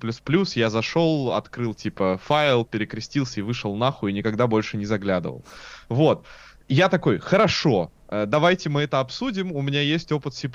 я 0.55 0.71
зашел, 0.71 1.33
открыл, 1.33 1.75
типа, 1.75 2.21
файл, 2.23 2.65
перекрестился 2.65 3.41
и 3.41 3.43
вышел 3.43 3.75
нахуй, 3.77 4.11
и 4.11 4.15
никогда 4.15 4.47
больше 4.47 4.77
не 4.77 4.87
заглядывал. 4.87 5.45
Вот. 5.89 6.25
Я 6.67 6.89
такой, 6.89 7.19
хорошо, 7.19 7.93
э, 8.09 8.25
давайте 8.27 8.71
мы 8.71 8.83
это 8.83 9.01
обсудим, 9.01 9.53
у 9.53 9.61
меня 9.61 9.83
есть 9.83 10.11
опыт 10.13 10.35
C++. 10.35 10.49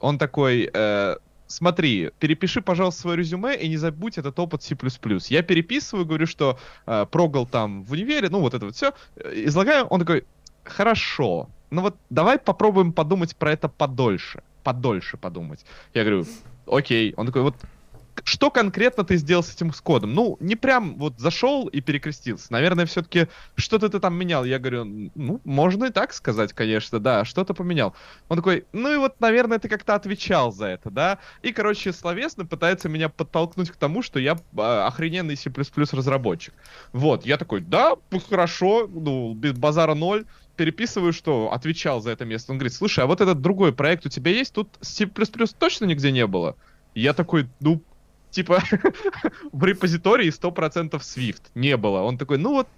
Он 0.00 0.18
такой, 0.18 0.68
э, 0.72 1.16
смотри, 1.46 2.10
перепиши, 2.18 2.60
пожалуйста, 2.60 3.02
свое 3.02 3.18
резюме 3.18 3.56
и 3.56 3.68
не 3.68 3.76
забудь 3.76 4.18
этот 4.18 4.38
опыт 4.38 4.62
C++. 4.62 4.76
Я 5.28 5.42
переписываю, 5.42 6.06
говорю, 6.06 6.26
что 6.26 6.58
э, 6.86 7.06
прогал 7.10 7.46
там 7.46 7.84
в 7.84 7.92
универе, 7.92 8.28
ну 8.30 8.40
вот 8.40 8.54
это 8.54 8.66
вот 8.66 8.74
все, 8.74 8.92
излагаю, 9.16 9.86
он 9.86 10.00
такой, 10.00 10.24
хорошо, 10.64 11.48
ну 11.70 11.82
вот 11.82 11.96
давай 12.10 12.38
попробуем 12.38 12.92
подумать 12.92 13.36
про 13.36 13.52
это 13.52 13.68
подольше, 13.68 14.42
подольше 14.62 15.16
подумать. 15.16 15.64
Я 15.94 16.04
говорю, 16.04 16.24
окей. 16.66 17.14
Он 17.16 17.26
такой, 17.26 17.42
вот 17.42 17.56
что 18.24 18.50
конкретно 18.50 19.04
ты 19.04 19.16
сделал 19.16 19.42
с 19.42 19.54
этим 19.54 19.72
с 19.72 19.80
кодом? 19.80 20.14
Ну, 20.14 20.36
не 20.40 20.56
прям 20.56 20.96
вот 20.96 21.18
зашел 21.18 21.66
и 21.66 21.80
перекрестился. 21.80 22.52
Наверное, 22.52 22.86
все-таки 22.86 23.28
что-то 23.56 23.88
ты 23.88 24.00
там 24.00 24.14
менял. 24.14 24.44
Я 24.44 24.58
говорю, 24.58 24.84
ну, 25.14 25.40
можно 25.44 25.86
и 25.86 25.90
так 25.90 26.12
сказать, 26.12 26.52
конечно, 26.52 26.98
да, 26.98 27.24
что-то 27.24 27.54
поменял. 27.54 27.94
Он 28.28 28.36
такой, 28.36 28.66
ну 28.72 28.92
и 28.92 28.96
вот, 28.96 29.20
наверное, 29.20 29.58
ты 29.58 29.68
как-то 29.68 29.94
отвечал 29.94 30.52
за 30.52 30.66
это, 30.66 30.90
да? 30.90 31.18
И, 31.42 31.52
короче, 31.52 31.92
словесно 31.92 32.46
пытается 32.46 32.88
меня 32.88 33.08
подтолкнуть 33.08 33.70
к 33.70 33.76
тому, 33.76 34.02
что 34.02 34.18
я 34.18 34.38
а, 34.56 34.86
охрененный 34.86 35.36
C++ 35.36 35.50
разработчик. 35.92 36.54
Вот, 36.92 37.26
я 37.26 37.36
такой, 37.36 37.60
да, 37.60 37.96
хорошо, 38.28 38.88
ну, 38.88 39.34
без 39.34 39.52
базара 39.52 39.94
ноль 39.94 40.24
переписываю, 40.56 41.12
что 41.12 41.52
отвечал 41.52 42.00
за 42.00 42.10
это 42.10 42.24
место. 42.24 42.52
Он 42.52 42.58
говорит, 42.58 42.72
слушай, 42.72 43.04
а 43.04 43.06
вот 43.06 43.20
этот 43.20 43.40
другой 43.40 43.72
проект 43.72 44.06
у 44.06 44.08
тебя 44.08 44.30
есть? 44.30 44.54
Тут 44.54 44.70
C++ 44.80 45.06
точно 45.58 45.84
нигде 45.84 46.10
не 46.10 46.26
было. 46.26 46.56
я 46.94 47.12
такой, 47.12 47.48
ну, 47.60 47.82
типа, 48.36 48.62
в 49.52 49.64
репозитории 49.64 50.30
100% 50.30 51.00
Swift 51.00 51.42
не 51.54 51.76
было. 51.76 52.02
Он 52.02 52.18
такой, 52.18 52.38
ну 52.38 52.52
вот, 52.52 52.68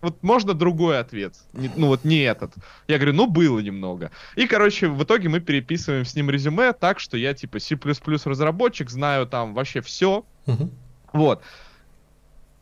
вот 0.00 0.22
можно 0.22 0.54
другой 0.54 1.00
ответ. 1.00 1.34
Не, 1.52 1.70
ну 1.76 1.88
вот 1.88 2.04
не 2.04 2.18
этот. 2.18 2.52
Я 2.86 2.98
говорю, 2.98 3.14
ну 3.14 3.26
было 3.26 3.58
немного. 3.58 4.10
И, 4.36 4.46
короче, 4.46 4.88
в 4.88 5.02
итоге 5.02 5.28
мы 5.28 5.40
переписываем 5.40 6.04
с 6.04 6.14
ним 6.14 6.30
резюме 6.30 6.72
так, 6.72 7.00
что 7.00 7.16
я 7.16 7.34
типа 7.34 7.58
C++ 7.58 7.76
разработчик, 8.24 8.90
знаю 8.90 9.26
там 9.26 9.54
вообще 9.54 9.80
все. 9.80 10.24
Uh-huh. 10.46 10.70
Вот. 11.12 11.42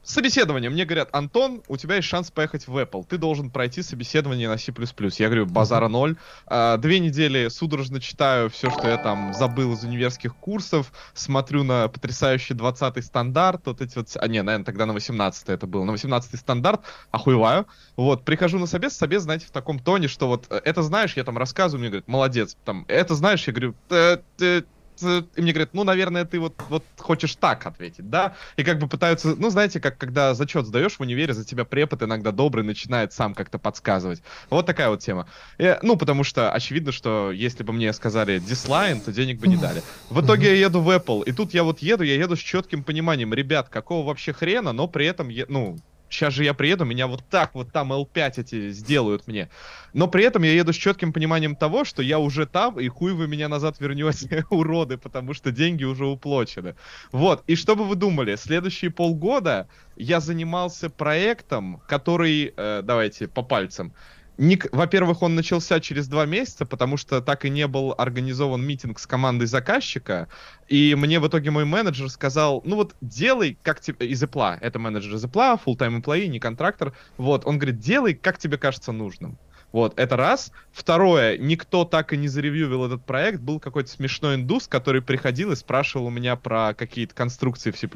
Собеседование. 0.07 0.71
Мне 0.71 0.85
говорят, 0.85 1.09
Антон, 1.11 1.65
у 1.67 1.77
тебя 1.77 1.97
есть 1.97 2.07
шанс 2.07 2.31
поехать 2.31 2.69
в 2.69 2.79
Apple. 2.79 3.05
Ты 3.09 3.19
должен 3.19 3.51
пройти 3.51 3.83
собеседование 3.83 4.49
на 4.49 4.57
C++. 4.57 4.73
Я 5.19 5.27
говорю, 5.27 5.47
базара 5.47 5.89
ноль. 5.89 6.17
А, 6.47 6.77
две 6.77 7.01
недели 7.01 7.49
судорожно 7.49 8.01
читаю 8.01 8.49
все, 8.49 8.71
что 8.71 8.87
я 8.87 8.99
там 8.99 9.35
забыл 9.35 9.73
из 9.73 9.83
универских 9.83 10.37
курсов. 10.37 10.93
Смотрю 11.13 11.65
на 11.65 11.89
потрясающий 11.89 12.55
20-й 12.55 13.03
стандарт. 13.03 13.63
Вот 13.67 13.81
эти 13.81 13.97
вот... 13.99 14.09
А, 14.15 14.29
не, 14.29 14.41
наверное, 14.45 14.65
тогда 14.65 14.87
на 14.87 14.93
18 14.93 15.49
это 15.49 15.67
было. 15.67 15.83
На 15.83 15.91
18-й 15.91 16.39
стандарт. 16.39 16.83
Охуеваю. 17.11 17.67
Вот, 17.97 18.25
прихожу 18.25 18.61
на 18.61 18.67
собес. 18.67 18.97
Собес, 18.97 19.23
знаете, 19.23 19.47
в 19.47 19.51
таком 19.51 19.81
тоне, 19.81 20.07
что 20.07 20.29
вот 20.29 20.47
э, 20.51 20.61
это 20.65 20.83
знаешь, 20.83 21.15
я 21.17 21.25
там 21.25 21.37
рассказываю, 21.37 21.81
мне 21.81 21.89
говорят, 21.89 22.07
молодец. 22.07 22.57
Там, 22.65 22.85
это 22.87 23.17
знаешь, 23.17 23.45
я 23.49 23.53
говорю, 23.53 23.75
и 25.03 25.41
мне 25.41 25.53
говорят, 25.53 25.75
ну, 25.75 25.85
наверное, 25.85 26.25
ты 26.25 26.39
вот, 26.39 26.55
вот 26.69 26.85
хочешь 26.99 27.37
так 27.37 27.67
ответить, 27.67 28.09
да? 28.09 28.35
И 28.57 28.65
как 28.65 28.79
бы 28.79 28.89
пытаются, 28.89 29.35
ну, 29.37 29.51
знаете, 29.51 29.81
как 29.81 29.99
когда 29.99 30.35
зачет 30.35 30.67
сдаешь 30.67 30.97
в 30.97 31.01
универе, 31.01 31.35
за 31.35 31.45
тебя 31.45 31.65
препод 31.65 32.03
иногда 32.03 32.33
добрый 32.33 32.65
начинает 32.65 33.13
сам 33.13 33.35
как-то 33.35 33.59
подсказывать. 33.59 34.23
Вот 34.51 34.67
такая 34.67 34.89
вот 34.89 35.01
тема. 35.01 35.27
И, 35.59 35.79
ну, 35.83 35.97
потому 35.97 36.25
что 36.25 36.53
очевидно, 36.53 36.93
что 36.93 37.31
если 37.33 37.63
бы 37.63 37.73
мне 37.73 37.93
сказали 37.93 38.39
дислайн, 38.39 39.01
то 39.01 39.13
денег 39.13 39.41
бы 39.41 39.49
не 39.49 39.57
дали. 39.57 39.83
В 40.11 40.25
итоге 40.25 40.49
я 40.49 40.67
еду 40.67 40.81
в 40.81 40.91
Apple, 40.91 41.25
и 41.25 41.33
тут 41.33 41.55
я 41.55 41.63
вот 41.63 41.81
еду, 41.81 42.05
я 42.05 42.15
еду 42.15 42.37
с 42.37 42.41
четким 42.41 42.85
пониманием, 42.85 43.35
ребят, 43.35 43.69
какого 43.69 44.07
вообще 44.07 44.33
хрена, 44.33 44.73
но 44.73 44.89
при 44.89 45.07
этом, 45.07 45.31
ну, 45.49 45.79
сейчас 46.09 46.35
же 46.35 46.45
я 46.45 46.55
приеду, 46.55 46.85
меня 46.85 47.07
вот 47.07 47.25
так 47.29 47.55
вот 47.55 47.73
там 47.73 47.93
L5 47.93 48.33
эти 48.37 48.71
сделают 48.71 49.27
мне. 49.27 49.49
Но 49.93 50.09
при 50.09 50.25
этом 50.25 50.43
я 50.43 50.53
еду 50.53 50.73
с 50.73 50.77
четким 50.77 51.13
пониманием 51.13 51.57
того, 51.57 51.85
что 51.85 52.03
я 52.03 52.19
уже 52.19 52.47
там, 52.47 52.79
и 52.79 52.89
хуй 52.89 53.13
вы 53.13 53.29
меня 53.29 53.49
назад 53.49 53.81
вернете, 53.81 54.45
уроды, 54.51 54.99
потому 54.99 55.35
что 55.35 55.51
деньги 55.51 55.85
уже 55.85 56.07
уплочены. 56.07 56.75
Вот, 57.13 57.43
и 57.47 57.55
что 57.55 57.77
бы 57.77 57.85
вы 57.85 57.97
думали, 57.97 58.37
следующие 58.37 58.91
полгода 58.91 59.69
я 59.97 60.21
занимался 60.21 60.91
проектом, 60.91 61.81
который, 61.89 62.53
э, 62.57 62.83
давайте 62.85 63.29
по 63.29 63.43
пальцам, 63.43 63.93
Ник, 64.39 64.67
во-первых, 64.71 65.23
он 65.23 65.35
начался 65.35 65.81
через 65.81 66.09
два 66.09 66.27
месяца, 66.27 66.67
потому 66.67 66.99
что 66.99 67.23
так 67.23 67.45
и 67.47 67.51
не 67.51 67.67
был 67.67 67.95
организован 67.97 68.63
митинг 68.63 68.99
с 68.99 69.07
командой 69.07 69.47
заказчика. 69.47 70.29
И 70.69 70.95
мне 70.95 71.21
в 71.21 71.29
итоге 71.29 71.51
мой 71.51 71.65
менеджер 71.65 72.11
сказал, 72.11 72.61
ну 72.65 72.77
вот 72.77 72.95
делай 73.01 73.59
как 73.63 73.81
тебе... 73.81 74.07
Из 74.07 74.23
Apple. 74.23 74.59
Это 74.61 74.79
менеджер 74.79 75.15
из 75.15 75.25
Apple, 75.25 75.59
full-time 75.65 76.03
employee, 76.03 76.27
не 76.27 76.39
контрактор. 76.39 76.95
Вот, 77.17 77.47
он 77.47 77.59
говорит, 77.59 77.79
делай 77.79 78.15
как 78.15 78.37
тебе 78.39 78.59
кажется 78.59 78.93
нужным. 78.93 79.39
Вот, 79.77 79.93
это 79.99 80.17
раз. 80.17 80.53
Второе, 80.73 81.37
никто 81.37 81.85
так 81.85 82.15
и 82.15 82.17
не 82.17 82.29
заревьювил 82.29 82.87
этот 82.87 83.05
проект. 83.05 83.41
Был 83.41 83.61
какой-то 83.61 83.91
смешной 83.91 84.37
индус, 84.37 84.69
который 84.69 85.03
приходил 85.03 85.53
и 85.53 85.55
спрашивал 85.55 86.07
у 86.07 86.11
меня 86.11 86.35
про 86.35 86.73
какие-то 86.73 87.15
конструкции 87.15 87.73
в 87.73 87.77
C++, 87.77 87.87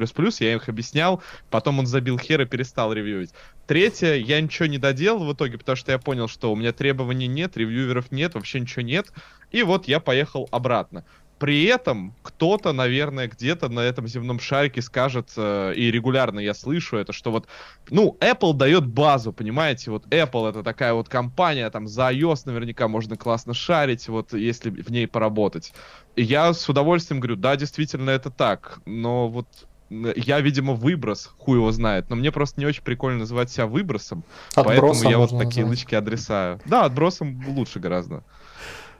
я 0.45 0.55
их 0.57 0.69
объяснял, 0.69 1.23
потом 1.49 1.79
он 1.79 1.87
забил 1.87 2.19
хер 2.19 2.43
и 2.43 2.45
перестал 2.45 2.93
ревьюить. 2.93 3.31
Третье, 3.67 4.17
я 4.17 4.43
ничего 4.43 4.67
не 4.67 4.77
доделал 4.77 5.25
в 5.25 5.33
итоге, 5.33 5.57
потому 5.57 5.77
что 5.77 5.91
я 5.91 5.99
понял, 5.99 6.29
что 6.29 6.53
у 6.53 6.57
меня 6.57 6.75
требований 6.75 7.29
нет, 7.29 7.57
ревьюверов 7.57 8.13
нет, 8.13 8.35
вообще 8.35 8.61
ничего 8.61 8.83
нет. 8.83 9.11
И 9.51 9.63
вот 9.63 9.89
я 9.89 10.01
поехал 10.01 10.49
обратно. 10.51 11.07
При 11.41 11.65
этом 11.65 12.15
кто-то, 12.23 12.75
наверное, 12.75 13.27
где-то 13.27 13.71
на 13.71 13.81
этом 13.81 14.07
земном 14.07 14.39
шарике 14.39 14.83
скажет, 14.83 15.31
э, 15.39 15.73
и 15.75 15.91
регулярно 15.91 16.39
я 16.39 16.53
слышу 16.53 16.99
это, 16.99 17.15
что 17.15 17.33
вот, 17.33 17.49
ну, 17.89 18.19
Apple 18.21 18.53
дает 18.53 18.87
базу, 18.87 19.33
понимаете, 19.33 19.91
вот 19.91 20.05
Apple 20.09 20.51
это 20.51 20.63
такая 20.63 20.93
вот 20.93 21.09
компания, 21.09 21.71
там 21.71 21.89
за 21.89 22.11
iOS 22.13 22.43
наверняка 22.45 22.89
можно 22.89 23.17
классно 23.17 23.55
шарить, 23.55 24.07
вот 24.09 24.35
если 24.35 24.69
в 24.69 24.91
ней 24.91 25.09
поработать. 25.09 25.73
И 26.15 26.23
я 26.23 26.53
с 26.53 26.69
удовольствием 26.69 27.21
говорю, 27.21 27.37
да, 27.37 27.57
действительно 27.57 28.11
это 28.11 28.31
так, 28.31 28.83
но 28.85 29.27
вот 29.29 29.47
я, 29.89 30.41
видимо, 30.41 30.75
выброс, 30.75 31.31
хуй 31.39 31.57
его 31.57 31.73
знает, 31.73 32.11
но 32.11 32.17
мне 32.17 32.31
просто 32.33 32.61
не 32.61 32.67
очень 32.67 32.83
прикольно 32.83 33.21
называть 33.21 33.51
себя 33.51 33.67
выбросом, 33.67 34.25
Отбросом 34.55 34.65
поэтому 34.67 35.11
я 35.11 35.17
вот 35.17 35.31
такие 35.31 35.65
назвать. 35.65 35.71
лычки 35.71 35.95
адресаю. 35.95 36.61
Да, 36.67 36.85
отбросом 36.85 37.43
лучше 37.49 37.81
гораздо. 37.81 38.25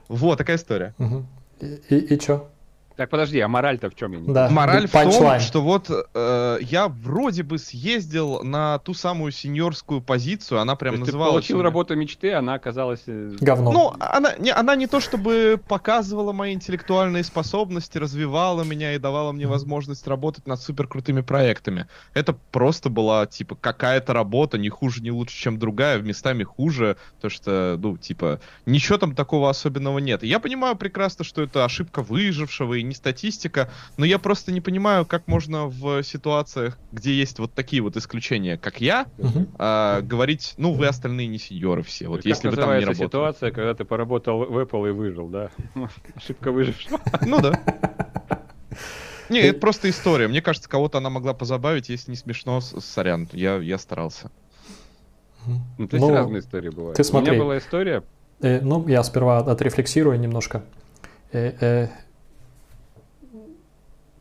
Вот, 0.09 0.39
такая 0.39 0.57
история. 0.57 0.95
Угу. 0.99 1.27
И, 1.61 1.97
и 1.97 2.19
чё? 2.19 2.49
Так, 3.01 3.09
подожди, 3.09 3.41
а 3.41 3.49
мораль-то 3.49 3.89
в 3.89 3.95
чем? 3.95 4.13
Я 4.13 4.19
не 4.21 4.31
да. 4.31 4.51
Мораль 4.51 4.87
в 4.87 4.93
том, 4.93 5.41
что 5.41 5.63
вот 5.63 5.89
э, 5.89 6.59
я 6.61 6.89
вроде 6.89 7.43
бы 7.43 7.57
съездил 7.57 8.43
на 8.43 8.79
ту 8.81 8.93
самую 8.93 9.33
сеньорскую 9.33 10.03
позицию, 10.03 10.61
она 10.61 10.77
прям 10.77 10.97
то 10.97 11.01
называлась... 11.01 11.47
Ты 11.47 11.55
получил 11.55 11.63
работу 11.63 11.97
мечты, 11.97 12.35
она 12.35 12.53
оказалась... 12.53 13.01
Э, 13.07 13.35
Говном. 13.41 13.73
Ну, 13.73 13.95
она 13.99 14.35
не, 14.37 14.51
она 14.51 14.77
не 14.77 14.87
то 14.87 15.01
чтобы 15.01 15.59
показывала 15.67 16.33
мои 16.33 16.53
интеллектуальные 16.53 17.25
способности, 17.25 17.97
развивала 17.97 18.65
меня 18.65 18.95
и 18.95 18.99
давала 18.99 19.33
мне 19.33 19.47
возможность 19.47 20.07
работать 20.07 20.47
над 20.47 20.61
супер 20.61 20.87
крутыми 20.87 21.23
проектами. 21.23 21.87
Это 22.13 22.37
просто 22.53 22.91
была, 22.91 23.25
типа, 23.25 23.57
какая-то 23.59 24.13
работа, 24.13 24.59
не 24.59 24.69
хуже, 24.69 25.01
не 25.01 25.11
лучше, 25.11 25.39
чем 25.39 25.59
другая, 25.59 25.99
в 25.99 26.05
местами 26.05 26.43
хуже, 26.43 26.99
то 27.23 27.31
что, 27.31 27.79
ну, 27.81 27.97
типа, 27.97 28.41
ничего 28.67 28.99
там 28.99 29.15
такого 29.15 29.49
особенного 29.49 30.01
нет. 30.01 30.23
я 30.23 30.39
понимаю 30.39 30.77
прекрасно, 30.77 31.25
что 31.25 31.41
это 31.41 31.65
ошибка 31.65 32.03
выжившего 32.03 32.75
и 32.75 32.90
не 32.91 32.95
статистика, 32.95 33.71
но 33.97 34.05
я 34.05 34.19
просто 34.19 34.53
не 34.53 34.61
понимаю, 34.61 35.07
как 35.07 35.27
можно 35.27 35.67
в 35.67 36.03
ситуациях, 36.03 36.79
где 36.93 37.15
есть 37.15 37.39
вот 37.39 37.55
такие 37.55 37.83
вот 37.83 37.97
исключения, 37.97 38.59
как 38.59 38.81
я, 38.81 39.07
а, 39.59 40.03
говорить, 40.03 40.55
ну, 40.59 40.75
вы 40.75 40.87
остальные 40.87 41.29
не 41.29 41.39
сеньоры 41.39 41.83
все, 41.83 42.09
вот 42.09 42.19
как 42.19 42.27
если 42.27 42.49
вы 42.49 42.57
там 42.57 42.79
не 42.79 42.85
работали. 42.85 43.07
ситуация, 43.07 43.51
когда 43.51 43.75
ты 43.75 43.85
поработал 43.85 44.45
в 44.45 44.59
Apple 44.59 44.89
и 44.89 44.93
выжил, 44.93 45.29
да? 45.29 45.51
Ошибка 46.15 46.53
выжившего. 46.53 47.01
Ну 47.25 47.41
да. 47.41 47.59
Не, 49.31 49.41
это 49.41 49.61
просто 49.61 49.89
история. 49.89 50.27
Мне 50.27 50.43
кажется, 50.43 50.69
кого-то 50.69 50.99
она 50.99 51.09
могла 51.09 51.35
позабавить, 51.35 51.89
если 51.89 52.11
не 52.11 52.17
смешно, 52.17 52.61
сорян, 52.61 53.29
я, 53.33 53.59
я 53.59 53.79
старался. 53.79 54.31
Ну, 55.47 55.89
то 55.89 55.97
есть 55.97 56.07
ну, 56.07 56.13
разные 56.13 56.41
истории 56.41 56.69
бывают. 56.69 56.97
Ты 56.97 57.05
смотри. 57.05 57.31
У 57.31 57.35
меня 57.35 57.45
была 57.45 57.59
история... 57.59 58.03
Э, 58.41 58.61
ну, 58.61 58.87
я 58.89 59.03
сперва 59.03 59.39
отрефлексирую 59.39 60.19
немножко. 60.19 60.65
Э, 61.33 61.53
э, 61.61 61.89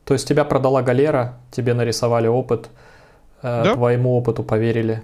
то 0.10 0.14
есть 0.14 0.28
тебя 0.28 0.44
продала 0.44 0.82
галера, 0.82 1.36
тебе 1.52 1.76
нарисовали 1.76 2.26
опыт, 2.26 2.72
э, 3.44 3.64
да? 3.64 3.76
твоему 3.76 4.18
опыту 4.18 4.42
поверили. 4.42 5.04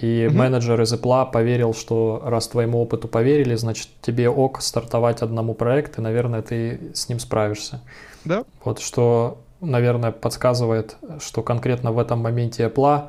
И 0.00 0.26
угу. 0.26 0.38
менеджер 0.38 0.82
из 0.82 0.92
Apple 0.92 1.30
поверил, 1.30 1.72
что 1.72 2.20
раз 2.24 2.48
твоему 2.48 2.82
опыту 2.82 3.06
поверили, 3.06 3.54
значит 3.54 3.90
тебе 4.02 4.28
ок 4.28 4.60
стартовать 4.60 5.22
одному 5.22 5.54
проект, 5.54 5.98
и, 5.98 6.02
наверное, 6.02 6.42
ты 6.42 6.90
с 6.94 7.08
ним 7.08 7.20
справишься. 7.20 7.80
Да. 8.24 8.42
Вот 8.64 8.80
что, 8.80 9.38
наверное, 9.60 10.10
подсказывает, 10.10 10.96
что 11.20 11.44
конкретно 11.44 11.92
в 11.92 12.00
этом 12.00 12.18
моменте 12.18 12.64
Apple, 12.64 13.04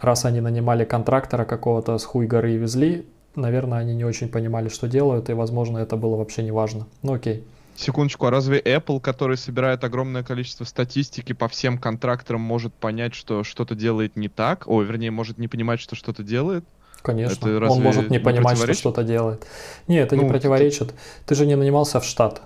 раз 0.00 0.24
они 0.24 0.40
нанимали 0.40 0.86
контрактора 0.86 1.44
какого-то 1.44 1.98
с 1.98 2.06
хуй 2.06 2.26
горы 2.26 2.54
и 2.54 2.56
везли, 2.56 3.04
наверное, 3.34 3.80
они 3.80 3.94
не 3.94 4.06
очень 4.06 4.30
понимали, 4.30 4.70
что 4.70 4.88
делают, 4.88 5.28
и, 5.28 5.34
возможно, 5.34 5.76
это 5.76 5.98
было 5.98 6.16
вообще 6.16 6.42
не 6.42 6.52
важно. 6.52 6.86
Ну 7.02 7.12
окей. 7.12 7.44
Секундочку, 7.76 8.26
а 8.26 8.30
разве 8.30 8.58
Apple, 8.60 9.00
который 9.00 9.36
собирает 9.36 9.84
огромное 9.84 10.22
количество 10.22 10.64
статистики 10.64 11.32
по 11.32 11.48
всем 11.48 11.78
контракторам, 11.78 12.40
может 12.40 12.72
понять, 12.74 13.14
что 13.14 13.44
что-то 13.44 13.74
делает 13.74 14.16
не 14.16 14.28
так? 14.28 14.66
Ой, 14.66 14.84
вернее, 14.84 15.10
может 15.10 15.38
не 15.38 15.46
понимать, 15.46 15.80
что 15.80 15.94
что-то 15.94 16.22
делает? 16.22 16.64
Конечно, 17.02 17.48
это 17.48 17.70
он 17.70 17.82
может 17.82 18.10
не, 18.10 18.16
не 18.16 18.18
понимать, 18.18 18.58
что 18.58 18.74
что-то 18.74 19.04
делает. 19.04 19.46
Не, 19.86 19.98
это 19.98 20.16
ну, 20.16 20.22
не 20.22 20.28
противоречит. 20.28 20.88
Ты... 20.88 20.94
ты 21.26 21.34
же 21.36 21.46
не 21.46 21.54
нанимался 21.54 22.00
в 22.00 22.04
штат. 22.04 22.42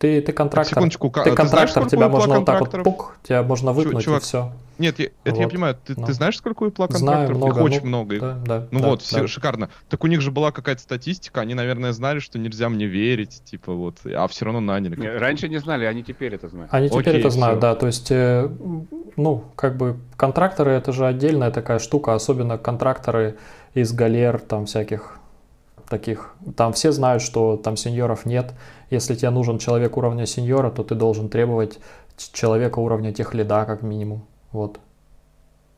Ты, 0.00 0.22
ты 0.22 0.32
контрактор. 0.32 0.78
Секундочку, 0.78 1.10
ты, 1.10 1.24
ты 1.24 1.36
контрактор, 1.36 1.82
знаешь, 1.82 1.90
тебя 1.90 2.08
можно 2.08 2.36
вот 2.38 2.46
так 2.46 2.60
вот 2.60 2.82
пук, 2.84 3.16
тебя 3.22 3.42
можно 3.42 3.74
выпнуть 3.74 4.02
Чувак, 4.02 4.22
и 4.22 4.24
все. 4.24 4.50
Нет, 4.78 4.98
я, 4.98 5.08
это 5.24 5.34
вот. 5.34 5.40
я 5.40 5.48
понимаю. 5.48 5.76
Ты, 5.84 5.92
ну. 5.94 6.06
ты 6.06 6.14
знаешь, 6.14 6.38
сколько 6.38 6.62
у 6.62 6.68
Apple 6.68 6.90
контракторов? 6.90 6.98
Знаю, 6.98 7.36
много, 7.36 7.58
Их 7.58 7.64
очень 7.64 7.80
ну, 7.82 7.88
много. 7.88 8.18
Да, 8.18 8.34
да, 8.46 8.66
ну 8.70 8.80
да, 8.80 8.86
вот, 8.88 9.00
да. 9.00 9.04
Все, 9.04 9.26
шикарно. 9.26 9.68
Так 9.90 10.02
у 10.02 10.06
них 10.06 10.22
же 10.22 10.30
была 10.30 10.52
какая-то 10.52 10.80
статистика, 10.80 11.42
они, 11.42 11.52
наверное, 11.52 11.92
знали, 11.92 12.18
что 12.18 12.38
нельзя 12.38 12.70
мне 12.70 12.86
верить, 12.86 13.42
типа 13.44 13.74
вот, 13.74 13.98
а 14.06 14.26
все 14.28 14.46
равно 14.46 14.60
наняли. 14.60 14.98
Не, 14.98 15.18
раньше 15.18 15.50
не 15.50 15.58
знали, 15.58 15.84
они 15.84 16.02
теперь 16.02 16.34
это 16.34 16.48
знают. 16.48 16.72
Они 16.72 16.88
теперь 16.88 17.00
Окей, 17.10 17.20
это 17.20 17.28
знают, 17.28 17.58
все. 17.58 17.60
да. 17.60 17.74
То 17.74 17.86
есть, 17.86 18.10
э, 18.10 18.48
ну, 19.16 19.44
как 19.54 19.76
бы 19.76 19.98
контракторы 20.16 20.70
это 20.70 20.92
же 20.92 21.06
отдельная 21.06 21.50
такая 21.50 21.78
штука, 21.78 22.14
особенно 22.14 22.56
контракторы 22.56 23.36
из 23.74 23.92
галер, 23.92 24.38
там 24.38 24.64
всяких 24.64 25.19
таких. 25.90 26.34
Там 26.56 26.72
все 26.72 26.92
знают, 26.92 27.22
что 27.22 27.58
там 27.58 27.76
сеньоров 27.76 28.24
нет. 28.24 28.54
Если 28.88 29.14
тебе 29.14 29.30
нужен 29.30 29.58
человек 29.58 29.96
уровня 29.98 30.24
сеньора, 30.24 30.70
то 30.70 30.82
ты 30.82 30.94
должен 30.94 31.28
требовать 31.28 31.78
человека 32.32 32.78
уровня 32.78 33.12
тех 33.12 33.34
лида, 33.34 33.66
как 33.66 33.82
минимум. 33.82 34.26
Вот. 34.52 34.80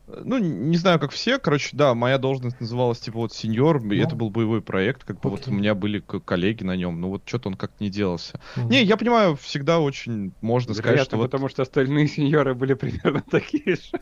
Ну, 0.07 0.37
не 0.37 0.77
знаю, 0.77 0.99
как 0.99 1.11
все. 1.11 1.39
Короче, 1.39 1.75
да, 1.75 1.95
моя 1.95 2.17
должность 2.17 2.59
называлась 2.59 2.99
типа 2.99 3.19
вот 3.19 3.33
сеньор, 3.33 3.81
ну, 3.81 3.93
и 3.93 3.99
это 3.99 4.15
был 4.15 4.29
боевой 4.29 4.61
проект, 4.61 5.03
как 5.05 5.19
бы 5.19 5.29
вот 5.29 5.47
у 5.47 5.51
меня 5.51 5.75
были 5.75 5.99
коллеги 5.99 6.63
на 6.63 6.75
нем, 6.75 6.99
но 6.99 7.09
вот 7.09 7.23
что-то 7.25 7.49
он 7.49 7.55
как-то 7.55 7.83
не 7.83 7.89
делался. 7.89 8.39
Mm-hmm. 8.55 8.69
Не, 8.69 8.83
я 8.83 8.97
понимаю, 8.97 9.35
всегда 9.37 9.79
очень 9.79 10.33
можно 10.41 10.73
Вероятно, 10.73 10.91
сказать, 10.91 11.07
что 11.07 11.17
потому 11.17 11.43
вот... 11.43 11.51
что 11.51 11.61
остальные 11.61 12.07
сеньоры 12.07 12.53
были 12.53 12.73
примерно 12.73 13.23
такие 13.31 13.75
же. 13.75 14.01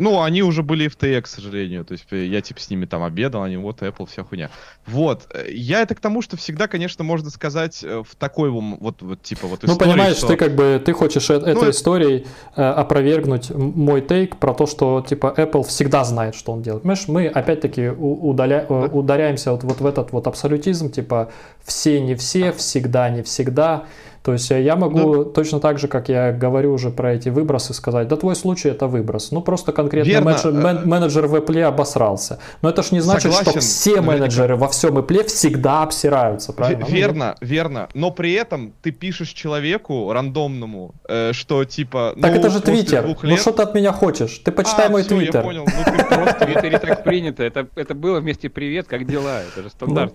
Ну, 0.00 0.22
они 0.22 0.42
уже 0.42 0.62
были 0.62 0.86
FTX, 0.86 1.22
к 1.22 1.26
сожалению. 1.26 1.84
То 1.84 1.92
есть 1.92 2.06
э, 2.10 2.24
я 2.24 2.40
типа 2.40 2.58
с 2.58 2.70
ними 2.70 2.86
там 2.86 3.02
обедал, 3.02 3.42
они 3.42 3.58
вот 3.58 3.82
Apple, 3.82 4.08
вся 4.10 4.24
хуйня. 4.24 4.50
Вот. 4.86 5.26
Э, 5.30 5.44
я 5.50 5.82
это 5.82 5.94
к 5.94 6.00
тому, 6.00 6.22
что 6.22 6.38
всегда, 6.38 6.68
конечно, 6.68 7.04
можно 7.04 7.28
сказать 7.28 7.84
э, 7.84 8.02
в 8.08 8.14
такой 8.16 8.48
вот, 8.48 9.02
вот 9.02 9.22
типа 9.22 9.46
вот 9.46 9.62
Ну, 9.62 9.76
понимаешь, 9.76 10.16
что... 10.16 10.28
ты 10.28 10.36
как 10.36 10.54
бы, 10.54 10.80
ты 10.82 10.94
хочешь 10.94 11.28
ну, 11.28 11.36
этой 11.36 11.52
это... 11.52 11.70
историей 11.70 12.26
э, 12.56 12.62
опровергнуть 12.62 13.50
мой 13.50 14.00
тейк 14.00 14.38
про 14.38 14.54
то, 14.54 14.66
что 14.66 15.04
типа 15.06 15.34
Apple 15.36 15.64
всегда 15.64 16.02
знает, 16.04 16.34
что 16.34 16.52
он 16.52 16.62
делает. 16.62 16.82
Понимаешь, 16.82 17.06
мы 17.06 17.26
опять-таки 17.26 17.88
удаля... 17.88 18.64
да. 18.68 18.74
ударяемся 18.74 19.52
вот, 19.52 19.64
вот 19.64 19.80
в 19.82 19.86
этот 19.86 20.12
вот 20.12 20.26
абсолютизм, 20.26 20.90
типа 20.90 21.30
все 21.62 22.00
не 22.00 22.14
все, 22.14 22.52
всегда 22.52 23.10
не 23.10 23.22
всегда. 23.22 23.84
То 24.22 24.32
есть 24.32 24.50
э, 24.50 24.62
я 24.62 24.76
могу 24.76 25.24
да. 25.24 25.30
точно 25.30 25.60
так 25.60 25.78
же, 25.78 25.88
как 25.88 26.08
я 26.08 26.32
говорю 26.32 26.72
уже 26.72 26.90
про 26.90 27.14
эти 27.14 27.30
выбросы, 27.30 27.72
сказать, 27.72 28.08
да 28.08 28.16
твой 28.16 28.36
случай 28.36 28.68
это 28.68 28.86
выброс. 28.86 29.30
Ну 29.30 29.40
просто 29.40 29.72
конкретно 29.72 30.20
менеджер, 30.20 30.52
мен, 30.52 30.88
менеджер 30.88 31.26
в 31.26 31.34
Apple 31.34 31.62
обосрался. 31.62 32.38
Но 32.60 32.68
это 32.68 32.82
ж 32.82 32.92
не 32.92 33.00
значит, 33.00 33.32
Согласен. 33.32 33.50
что 33.50 33.60
все 33.60 34.00
менеджеры 34.00 34.56
во 34.56 34.68
всем 34.68 34.98
Apple 34.98 35.24
всегда 35.24 35.82
обсираются, 35.82 36.52
правильно? 36.52 36.84
Верно, 36.84 37.34
верно. 37.40 37.88
Но 37.94 38.10
при 38.10 38.32
этом 38.34 38.72
ты 38.82 38.90
пишешь 38.90 39.30
человеку 39.30 40.12
рандомному, 40.12 40.94
э, 41.08 41.32
что 41.32 41.64
типа... 41.64 42.14
Так 42.20 42.32
ну, 42.32 42.38
это 42.38 42.50
же 42.50 42.60
Твиттер. 42.60 43.02
Ну, 43.02 43.08
лет... 43.08 43.22
Ну 43.22 43.36
что 43.36 43.52
ты 43.52 43.62
от 43.62 43.74
меня 43.74 43.92
хочешь? 43.92 44.38
Ты 44.44 44.52
почитай 44.52 44.86
а, 44.86 44.90
мой 44.90 45.02
Твиттер. 45.02 45.36
я 45.36 45.42
понял. 45.42 45.64
Ну 45.64 45.84
ты 45.84 46.04
просто... 46.04 46.30
В 46.30 46.44
Твиттере 46.44 46.78
так 46.78 47.04
принято. 47.04 47.42
Это, 47.42 47.66
это 47.74 47.94
было 47.94 48.20
вместе 48.20 48.48
привет, 48.50 48.86
как 48.86 49.06
дела? 49.06 49.40
Это 49.42 49.62
же 49.62 49.70
стандарт. 49.70 50.14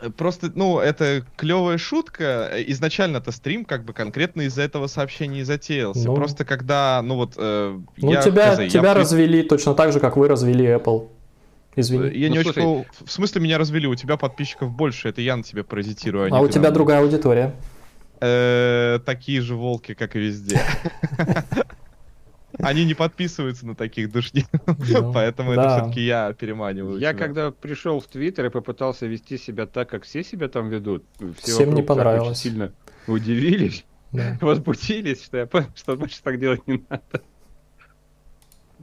Э, 0.00 0.10
просто, 0.10 0.50
ну, 0.54 0.78
это 0.78 1.24
клевая 1.36 1.78
шутка. 1.78 2.50
Изначально-то 2.68 3.32
стрим 3.32 3.64
как 3.64 3.84
бы 3.84 3.92
конкретно 3.92 4.42
из-за 4.42 4.62
этого 4.62 4.86
сообщения 4.86 5.40
и 5.40 5.44
затеялся. 5.44 6.06
Ну, 6.06 6.14
Просто 6.14 6.44
когда, 6.44 7.00
ну 7.02 7.16
вот... 7.16 7.34
Э, 7.36 7.78
ну, 7.96 8.12
я, 8.12 8.22
тебя, 8.22 8.56
хз, 8.56 8.72
тебя 8.72 8.88
я... 8.88 8.94
развели 8.94 9.42
точно 9.42 9.74
так 9.74 9.92
же, 9.92 10.00
как 10.00 10.16
вы 10.16 10.28
развели 10.28 10.66
Apple. 10.66 11.08
Извини. 11.76 12.10
Я 12.16 12.28
ну, 12.28 12.36
не 12.36 12.42
слушай... 12.42 12.64
очень... 12.64 12.86
В 13.04 13.10
смысле 13.10 13.40
меня 13.42 13.58
развели? 13.58 13.86
У 13.86 13.94
тебя 13.94 14.16
подписчиков 14.16 14.70
больше, 14.70 15.08
это 15.08 15.20
я 15.20 15.36
на 15.36 15.42
тебе 15.42 15.62
паразитирую. 15.62 16.32
А, 16.32 16.38
а 16.38 16.40
у 16.40 16.48
тебя 16.48 16.70
другая 16.70 17.00
аудитория. 17.00 17.54
Э, 18.20 18.98
такие 19.04 19.40
же 19.42 19.54
волки, 19.54 19.94
как 19.94 20.16
и 20.16 20.18
везде. 20.18 20.60
Они 22.58 22.84
не 22.84 22.94
подписываются 22.94 23.66
на 23.66 23.74
таких 23.74 24.10
душни, 24.10 24.44
ну, 24.66 25.12
поэтому 25.14 25.52
это 25.52 25.68
все-таки 25.68 26.00
я 26.00 26.32
переманиваю. 26.32 26.98
Я 26.98 27.12
когда 27.14 27.50
пришел 27.50 28.00
в 28.00 28.06
Твиттер 28.06 28.46
и 28.46 28.50
попытался 28.50 29.06
вести 29.06 29.36
себя 29.38 29.66
так, 29.66 29.90
как 29.90 30.04
все 30.04 30.22
себя 30.22 30.48
там 30.48 30.68
ведут, 30.68 31.04
все 31.38 31.52
Всем 31.52 31.74
не 31.74 31.82
понравилось. 31.82 32.38
сильно 32.38 32.72
удивились, 33.06 33.84
возбудились, 34.40 35.24
что 35.24 35.38
я 35.38 35.46
понял, 35.46 35.68
что 35.74 35.96
больше 35.96 36.22
так 36.22 36.38
делать 36.38 36.66
не 36.66 36.84
надо. 36.88 37.22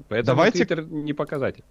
Поэтому 0.08 0.38
Давайте... 0.38 0.66
Твиттер 0.66 0.86
не 0.86 1.14
показатель. 1.14 1.64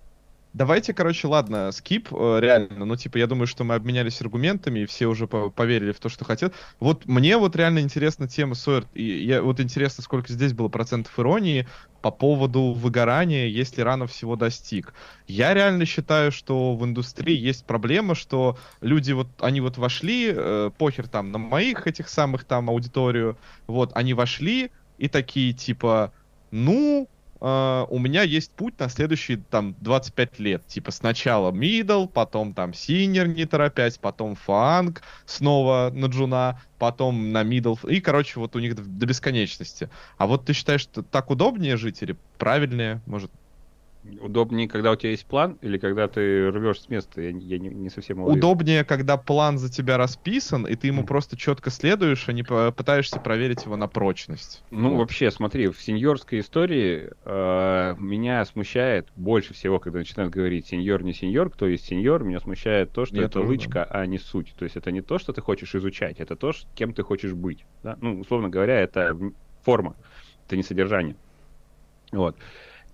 Давайте, 0.54 0.92
короче, 0.92 1.28
ладно, 1.28 1.72
скип, 1.72 2.08
э, 2.12 2.38
реально, 2.40 2.84
ну, 2.84 2.94
типа, 2.94 3.16
я 3.16 3.26
думаю, 3.26 3.46
что 3.46 3.64
мы 3.64 3.74
обменялись 3.74 4.20
аргументами, 4.20 4.80
и 4.80 4.86
все 4.86 5.06
уже 5.06 5.26
поверили 5.26 5.92
в 5.92 6.00
то, 6.00 6.10
что 6.10 6.26
хотят. 6.26 6.54
Вот 6.78 7.06
мне 7.06 7.38
вот 7.38 7.56
реально 7.56 7.78
интересна 7.78 8.28
тема 8.28 8.54
Сойер, 8.54 8.86
и 8.92 9.02
я, 9.02 9.40
вот 9.40 9.60
интересно, 9.60 10.02
сколько 10.02 10.30
здесь 10.30 10.52
было 10.52 10.68
процентов 10.68 11.18
иронии 11.18 11.66
по 12.02 12.10
поводу 12.10 12.72
выгорания, 12.74 13.46
если 13.46 13.80
рано 13.80 14.06
всего 14.06 14.36
достиг. 14.36 14.92
Я 15.26 15.54
реально 15.54 15.86
считаю, 15.86 16.30
что 16.30 16.74
в 16.76 16.84
индустрии 16.84 17.34
есть 17.36 17.64
проблема, 17.64 18.14
что 18.14 18.58
люди 18.82 19.12
вот, 19.12 19.28
они 19.40 19.62
вот 19.62 19.78
вошли, 19.78 20.32
э, 20.36 20.70
похер 20.76 21.08
там 21.08 21.32
на 21.32 21.38
моих 21.38 21.86
этих 21.86 22.10
самых 22.10 22.44
там 22.44 22.68
аудиторию, 22.68 23.38
вот, 23.66 23.92
они 23.94 24.12
вошли 24.12 24.70
и 24.98 25.08
такие, 25.08 25.54
типа, 25.54 26.12
ну, 26.50 27.08
Uh, 27.42 27.88
у 27.90 27.98
меня 27.98 28.22
есть 28.22 28.52
путь 28.52 28.78
на 28.78 28.88
следующие 28.88 29.38
там 29.50 29.74
25 29.80 30.38
лет. 30.38 30.64
Типа 30.68 30.92
сначала 30.92 31.50
middle, 31.50 32.06
потом 32.06 32.54
там 32.54 32.70
senior 32.70 33.26
не 33.26 33.46
торопясь, 33.46 33.98
потом 33.98 34.36
фанк, 34.36 35.02
снова 35.26 35.90
на 35.92 36.06
джуна, 36.06 36.62
потом 36.78 37.32
на 37.32 37.42
middle. 37.42 37.76
И, 37.90 38.00
короче, 38.00 38.38
вот 38.38 38.54
у 38.54 38.60
них 38.60 38.76
до 38.76 39.06
бесконечности. 39.06 39.90
А 40.18 40.28
вот 40.28 40.44
ты 40.44 40.52
считаешь, 40.52 40.82
что 40.82 41.02
так 41.02 41.32
удобнее 41.32 41.76
жить 41.76 42.00
или 42.02 42.16
правильнее? 42.38 43.00
Может, 43.06 43.32
Удобнее, 44.20 44.68
когда 44.68 44.90
у 44.90 44.96
тебя 44.96 45.10
есть 45.10 45.26
план, 45.26 45.58
или 45.60 45.78
когда 45.78 46.08
ты 46.08 46.50
рвешь 46.50 46.80
с 46.80 46.88
места? 46.88 47.20
Я, 47.20 47.28
я 47.30 47.58
не, 47.58 47.68
не 47.68 47.88
совсем 47.88 48.18
уловил. 48.18 48.36
Удобнее, 48.36 48.84
когда 48.84 49.16
план 49.16 49.58
за 49.58 49.70
тебя 49.70 49.96
расписан, 49.96 50.66
и 50.66 50.74
ты 50.74 50.88
ему 50.88 51.04
просто 51.04 51.36
четко 51.36 51.70
следуешь, 51.70 52.28
а 52.28 52.32
не 52.32 52.42
пытаешься 52.42 53.20
проверить 53.20 53.64
его 53.64 53.76
на 53.76 53.86
прочность. 53.86 54.64
Ну, 54.72 54.90
вот. 54.90 54.98
вообще, 54.98 55.30
смотри, 55.30 55.68
в 55.68 55.80
сеньорской 55.80 56.40
истории 56.40 57.10
э, 57.24 57.94
меня 57.96 58.44
смущает 58.44 59.06
больше 59.14 59.54
всего, 59.54 59.78
когда 59.78 60.00
начинают 60.00 60.32
говорить 60.32 60.66
сеньор, 60.66 61.04
не 61.04 61.14
сеньор, 61.14 61.50
кто 61.50 61.68
есть 61.68 61.86
сеньор, 61.86 62.24
меня 62.24 62.40
смущает 62.40 62.90
то, 62.90 63.06
что 63.06 63.16
я 63.16 63.26
это 63.26 63.40
лычка, 63.40 63.86
да. 63.88 64.00
а 64.00 64.06
не 64.06 64.18
суть. 64.18 64.52
То 64.58 64.64
есть 64.64 64.76
это 64.76 64.90
не 64.90 65.00
то, 65.00 65.20
что 65.20 65.32
ты 65.32 65.40
хочешь 65.40 65.76
изучать, 65.76 66.18
это 66.18 66.34
то, 66.34 66.50
кем 66.74 66.92
ты 66.92 67.04
хочешь 67.04 67.34
быть. 67.34 67.64
Да? 67.84 67.96
Ну, 68.00 68.18
условно 68.18 68.48
говоря, 68.48 68.80
это 68.80 69.16
форма, 69.62 69.94
это 70.46 70.56
не 70.56 70.64
содержание. 70.64 71.14
Вот 72.10 72.36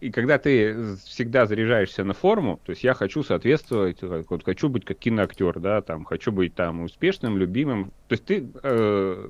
и 0.00 0.10
когда 0.10 0.38
ты 0.38 0.96
всегда 1.04 1.46
заряжаешься 1.46 2.04
на 2.04 2.14
форму, 2.14 2.60
то 2.64 2.70
есть 2.70 2.84
я 2.84 2.94
хочу 2.94 3.22
соответствовать, 3.24 3.98
вот 4.02 4.44
хочу 4.44 4.68
быть 4.68 4.84
как 4.84 4.98
киноактер, 4.98 5.58
да, 5.58 5.82
там, 5.82 6.04
хочу 6.04 6.30
быть 6.30 6.54
там 6.54 6.82
успешным, 6.82 7.36
любимым, 7.36 7.92
то 8.06 8.12
есть 8.12 8.24
ты 8.24 8.48
э, 8.62 9.28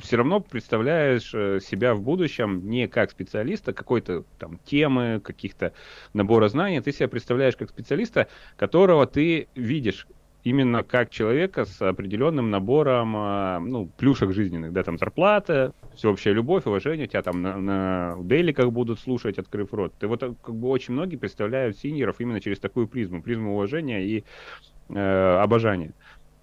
все 0.00 0.16
равно 0.16 0.40
представляешь 0.40 1.32
э, 1.34 1.60
себя 1.60 1.94
в 1.94 2.02
будущем 2.02 2.68
не 2.68 2.88
как 2.88 3.12
специалиста 3.12 3.72
какой-то 3.72 4.24
там 4.38 4.58
темы, 4.64 5.20
каких-то 5.22 5.72
набора 6.12 6.48
знаний, 6.48 6.80
ты 6.80 6.90
себя 6.90 7.08
представляешь 7.08 7.56
как 7.56 7.70
специалиста, 7.70 8.26
которого 8.56 9.06
ты 9.06 9.46
видишь 9.54 10.06
именно 10.46 10.84
как 10.84 11.10
человека 11.10 11.64
с 11.64 11.82
определенным 11.82 12.50
набором 12.50 13.16
а, 13.16 13.58
ну, 13.58 13.90
плюшек 13.96 14.32
жизненных, 14.32 14.72
да, 14.72 14.84
там 14.84 14.96
зарплата, 14.96 15.72
всеобщая 15.96 16.34
любовь, 16.34 16.66
уважение, 16.66 17.08
тебя 17.08 17.22
там 17.22 17.42
на, 17.42 17.56
на 17.56 18.16
дейликах 18.22 18.70
будут 18.70 19.00
слушать, 19.00 19.40
открыв 19.40 19.74
рот. 19.74 19.92
Ты 19.98 20.06
вот 20.06 20.20
как 20.20 20.54
бы 20.54 20.68
очень 20.68 20.94
многие 20.94 21.16
представляют 21.16 21.76
синьоров 21.76 22.20
именно 22.20 22.40
через 22.40 22.60
такую 22.60 22.86
призму, 22.86 23.22
призму 23.22 23.54
уважения 23.54 24.06
и 24.06 24.24
э, 24.90 25.38
обожания. 25.42 25.94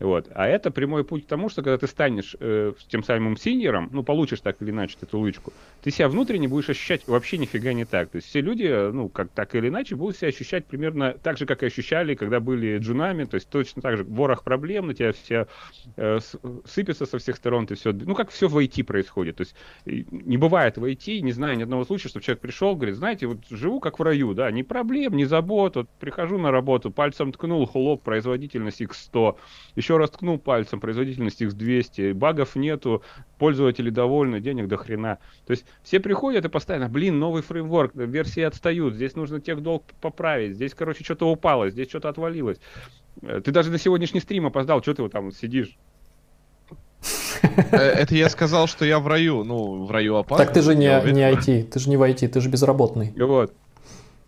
Вот. 0.03 0.27
А 0.35 0.47
это 0.47 0.69
прямой 0.69 1.05
путь 1.05 1.23
к 1.23 1.27
тому, 1.27 1.47
что 1.47 1.61
когда 1.61 1.77
ты 1.77 1.87
станешь 1.87 2.35
э, 2.37 2.73
тем 2.89 3.05
самым 3.05 3.37
синьором, 3.37 3.89
ну, 3.93 4.03
получишь 4.03 4.41
так 4.41 4.61
или 4.61 4.71
иначе 4.71 4.97
эту 5.01 5.17
лычку, 5.17 5.53
ты 5.81 5.91
себя 5.91 6.09
внутренне 6.09 6.49
будешь 6.49 6.67
ощущать 6.67 7.07
вообще 7.07 7.37
нифига 7.37 7.71
не 7.71 7.85
так. 7.85 8.09
То 8.09 8.17
есть 8.17 8.27
все 8.27 8.41
люди, 8.41 8.91
ну, 8.91 9.07
как 9.07 9.29
так 9.29 9.55
или 9.55 9.69
иначе, 9.69 9.95
будут 9.95 10.17
себя 10.17 10.27
ощущать 10.27 10.65
примерно 10.65 11.13
так 11.13 11.37
же, 11.37 11.45
как 11.45 11.63
и 11.63 11.67
ощущали, 11.67 12.15
когда 12.15 12.41
были 12.41 12.79
джунами. 12.79 13.23
То 13.23 13.35
есть 13.35 13.47
точно 13.47 13.81
так 13.81 13.95
же 13.95 14.03
ворох 14.03 14.43
проблем, 14.43 14.87
на 14.87 14.93
тебя 14.93 15.13
все 15.13 15.47
э, 15.95 16.19
сыпется 16.65 17.05
со 17.05 17.17
всех 17.17 17.37
сторон, 17.37 17.65
ты 17.65 17.75
все... 17.75 17.93
Ну, 17.93 18.13
как 18.13 18.29
все 18.29 18.49
в 18.49 18.57
IT 18.57 18.83
происходит. 18.83 19.37
То 19.37 19.41
есть 19.43 19.55
не 19.85 20.35
бывает 20.35 20.75
в 20.75 20.83
IT, 20.83 21.21
не 21.21 21.31
знаю 21.31 21.57
ни 21.57 21.63
одного 21.63 21.85
случая, 21.85 22.09
чтобы 22.09 22.25
человек 22.25 22.41
пришел, 22.41 22.75
говорит, 22.75 22.95
знаете, 22.95 23.25
вот 23.27 23.37
живу 23.49 23.79
как 23.79 23.99
в 23.99 24.03
раю, 24.03 24.33
да, 24.33 24.51
ни 24.51 24.63
проблем, 24.63 25.15
ни 25.15 25.23
забот, 25.23 25.77
вот 25.77 25.89
прихожу 26.01 26.37
на 26.39 26.51
работу, 26.51 26.91
пальцем 26.91 27.31
ткнул, 27.31 27.65
хлоп, 27.65 28.03
производительность 28.03 28.81
x100, 28.81 29.37
еще 29.77 29.92
еще 29.93 29.97
раз 29.99 30.09
ткнул 30.09 30.39
пальцем, 30.39 30.79
производительность 30.79 31.41
X200, 31.41 32.15
багов 32.15 32.55
нету, 32.55 33.03
пользователи 33.37 33.91
довольны, 33.91 34.39
денег 34.39 34.67
до 34.67 34.77
хрена. 34.77 35.19
То 35.45 35.51
есть 35.51 35.65
все 35.83 35.99
приходят 35.99 36.45
и 36.45 36.49
постоянно, 36.49 36.89
блин, 36.89 37.19
новый 37.19 37.43
фреймворк, 37.43 37.93
версии 37.93 38.41
отстают, 38.41 38.95
здесь 38.95 39.15
нужно 39.15 39.39
тех 39.39 39.61
долг 39.61 39.83
поправить, 40.01 40.55
здесь, 40.55 40.73
короче, 40.73 41.03
что-то 41.03 41.29
упало, 41.29 41.69
здесь 41.69 41.89
что-то 41.89 42.09
отвалилось. 42.09 42.57
Э, 43.21 43.41
ты 43.43 43.51
даже 43.51 43.69
на 43.69 43.77
сегодняшний 43.77 44.19
стрим 44.19 44.47
опоздал, 44.47 44.81
что 44.81 44.95
ты 44.95 45.03
вот 45.03 45.11
там 45.11 45.31
сидишь? 45.31 45.77
Э, 47.71 47.77
это 47.77 48.15
я 48.15 48.29
сказал, 48.29 48.65
что 48.65 48.85
я 48.85 48.99
в 48.99 49.07
раю. 49.07 49.43
Ну, 49.43 49.85
в 49.85 49.91
раю 49.91 50.15
опасно. 50.15 50.43
Так 50.43 50.53
ты 50.55 50.61
же 50.61 50.75
не, 50.75 50.87
не 51.11 51.21
IT, 51.21 51.65
ты 51.65 51.79
же 51.79 51.89
не 51.89 51.97
в 51.97 52.01
IT, 52.01 52.27
ты 52.29 52.41
же 52.41 52.49
безработный. 52.49 53.13
Вот. 53.15 53.53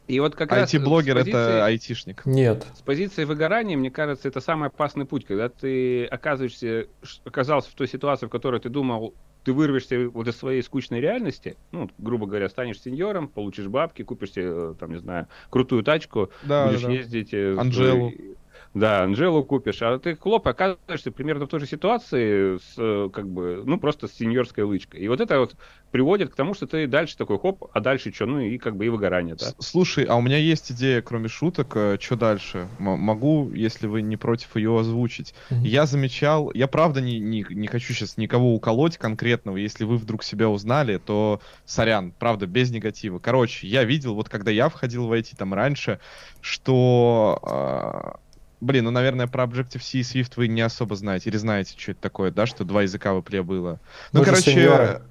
И 0.07 0.19
вот 0.19 0.35
как 0.35 0.51
раз... 0.51 0.73
IT-блогер 0.73 1.15
позиции... 1.15 1.31
это 1.31 1.65
айтишник. 1.65 2.25
Нет. 2.25 2.65
С 2.75 2.81
позиции 2.81 3.23
выгорания, 3.23 3.75
мне 3.75 3.89
кажется, 3.89 4.27
это 4.27 4.39
самый 4.39 4.67
опасный 4.69 5.05
путь, 5.05 5.25
когда 5.25 5.49
ты 5.49 6.05
оказываешься, 6.05 6.87
оказался 7.23 7.71
в 7.71 7.73
той 7.73 7.87
ситуации, 7.87 8.27
в 8.27 8.29
которой 8.29 8.59
ты 8.59 8.69
думал, 8.69 9.13
ты 9.43 9.53
вырвешься 9.53 10.09
вот 10.09 10.27
из 10.27 10.35
своей 10.35 10.61
скучной 10.63 10.99
реальности, 10.99 11.55
ну, 11.71 11.89
грубо 11.97 12.25
говоря, 12.25 12.49
станешь 12.49 12.81
сеньором, 12.81 13.27
получишь 13.27 13.67
бабки, 13.67 14.03
купишь 14.03 14.31
себе, 14.31 14.47
э, 14.47 14.73
там, 14.79 14.91
не 14.91 14.99
знаю, 14.99 15.27
крутую 15.49 15.83
тачку, 15.83 16.31
да, 16.43 16.67
будешь 16.67 16.81
да. 16.81 16.91
ездить... 16.91 17.33
Э, 17.33 17.55
Анжелу. 17.57 18.11
Да, 18.75 19.03
Анжелу 19.03 19.41
купишь, 19.45 19.81
а 19.81 19.97
ты 19.99 20.17
хлоп, 20.17 20.49
оказываешься 20.49 21.09
примерно 21.09 21.45
в 21.45 21.47
той 21.47 21.61
же 21.61 21.65
ситуации 21.65 22.57
с, 22.57 22.73
э, 22.77 23.09
как 23.11 23.25
бы, 23.25 23.63
ну, 23.65 23.79
просто 23.79 24.09
с 24.09 24.11
сеньорской 24.11 24.65
лычкой. 24.65 24.99
И 24.99 25.07
вот 25.07 25.21
это 25.21 25.39
вот 25.39 25.55
приводит 25.91 26.33
к 26.33 26.35
тому, 26.35 26.53
что 26.53 26.67
ты 26.67 26.85
дальше 26.85 27.15
такой 27.15 27.39
хоп, 27.39 27.63
а 27.73 27.79
дальше 27.79 28.13
что? 28.13 28.25
Ну 28.25 28.41
и 28.41 28.57
как 28.57 28.75
бы 28.75 28.85
и 28.85 28.89
выгорание, 28.89 29.35
да. 29.35 29.53
Слушай, 29.59 30.03
а 30.03 30.15
у 30.15 30.21
меня 30.21 30.37
есть 30.37 30.73
идея, 30.73 31.01
кроме 31.01 31.29
шуток, 31.29 31.71
э, 31.77 31.97
что 32.01 32.17
дальше? 32.17 32.67
М- 32.77 32.99
могу, 32.99 33.49
если 33.53 33.87
вы 33.87 34.01
не 34.01 34.17
против 34.17 34.57
ее 34.57 34.77
озвучить. 34.77 35.33
Mm-hmm. 35.49 35.61
Я 35.61 35.85
замечал, 35.85 36.51
я 36.53 36.67
правда 36.67 36.99
не, 36.99 37.17
не, 37.21 37.45
не 37.49 37.67
хочу 37.67 37.93
сейчас 37.93 38.17
никого 38.17 38.53
уколоть 38.53 38.97
конкретного, 38.97 39.55
если 39.55 39.85
вы 39.85 39.95
вдруг 39.95 40.21
себя 40.21 40.49
узнали, 40.49 40.97
то 40.97 41.39
сорян, 41.63 42.11
правда, 42.11 42.45
без 42.45 42.71
негатива. 42.71 43.19
Короче, 43.19 43.67
я 43.67 43.85
видел, 43.85 44.15
вот 44.15 44.27
когда 44.27 44.51
я 44.51 44.67
входил 44.67 45.07
в 45.07 45.13
IT 45.13 45.37
там 45.37 45.53
раньше, 45.53 46.01
что 46.41 47.39
э, 48.21 48.24
Блин, 48.61 48.85
ну, 48.85 48.91
наверное, 48.91 49.27
про 49.27 49.43
Objective-C 49.43 49.97
и 49.97 50.01
Swift 50.01 50.33
вы 50.35 50.47
не 50.47 50.61
особо 50.61 50.95
знаете. 50.95 51.29
Или 51.29 51.37
знаете, 51.37 51.75
что 51.77 51.91
это 51.91 52.01
такое, 52.01 52.31
да, 52.31 52.45
что 52.45 52.63
два 52.63 52.83
языка 52.83 53.13
в 53.13 53.17
было. 53.43 53.79
Ну, 54.11 54.19
мы 54.19 54.25
короче... 54.25 55.01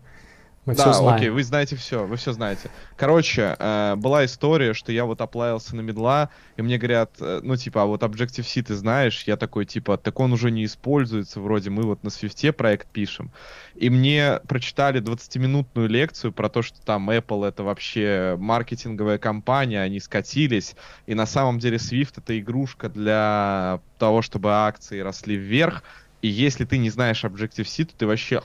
Мы 0.67 0.75
да, 0.75 0.83
все 0.83 0.93
знаем. 0.95 1.17
окей, 1.17 1.29
вы 1.29 1.43
знаете 1.45 1.77
все, 1.77 2.07
вы 2.07 2.17
все 2.17 2.33
знаете. 2.33 2.71
Короче, 2.97 3.55
э, 3.59 3.97
была 3.97 4.25
история, 4.25 4.73
что 4.73 4.93
я 4.93 5.05
вот 5.05 5.21
оплавился 5.21 5.77
на 5.77 5.83
медла, 5.83 6.31
и 6.57 6.63
мне 6.63 6.79
говорят, 6.79 7.17
э, 7.21 7.41
ну, 7.43 7.57
типа, 7.57 7.83
а 7.83 7.85
вот 7.85 8.03
Objective-C 8.03 8.63
ты 8.63 8.75
знаешь? 8.75 9.25
Я 9.27 9.37
такой, 9.37 9.67
типа, 9.67 9.99
так 9.99 10.19
он 10.21 10.33
уже 10.33 10.51
не 10.51 10.65
используется, 10.65 11.41
вроде 11.41 11.69
мы 11.69 11.83
вот 11.83 12.03
на 12.03 12.09
Swift 12.09 12.53
проект 12.53 12.89
пишем. 12.89 13.31
И 13.75 13.91
мне 13.91 14.41
прочитали 14.49 15.03
20-минутную 15.03 15.87
лекцию 15.89 16.33
про 16.33 16.49
то, 16.49 16.63
что 16.63 16.81
там 16.81 17.11
Apple 17.11 17.47
это 17.47 17.63
вообще 17.63 18.37
маркетинговая 18.39 19.19
компания, 19.19 19.83
они 19.83 20.01
скатились, 20.01 20.77
и 21.07 21.15
на 21.15 21.27
самом 21.27 21.59
деле 21.59 21.77
Swift 21.77 22.15
это 22.17 22.39
игрушка 22.39 22.89
для 22.89 23.81
того, 23.99 24.23
чтобы 24.23 24.51
акции 24.53 25.01
росли 25.01 25.37
вверх, 25.37 25.83
и 26.23 26.29
если 26.29 26.65
ты 26.65 26.79
не 26.79 26.89
знаешь 26.89 27.23
Objective-C, 27.23 27.85
то 27.85 27.97
ты 27.99 28.07
вообще 28.07 28.41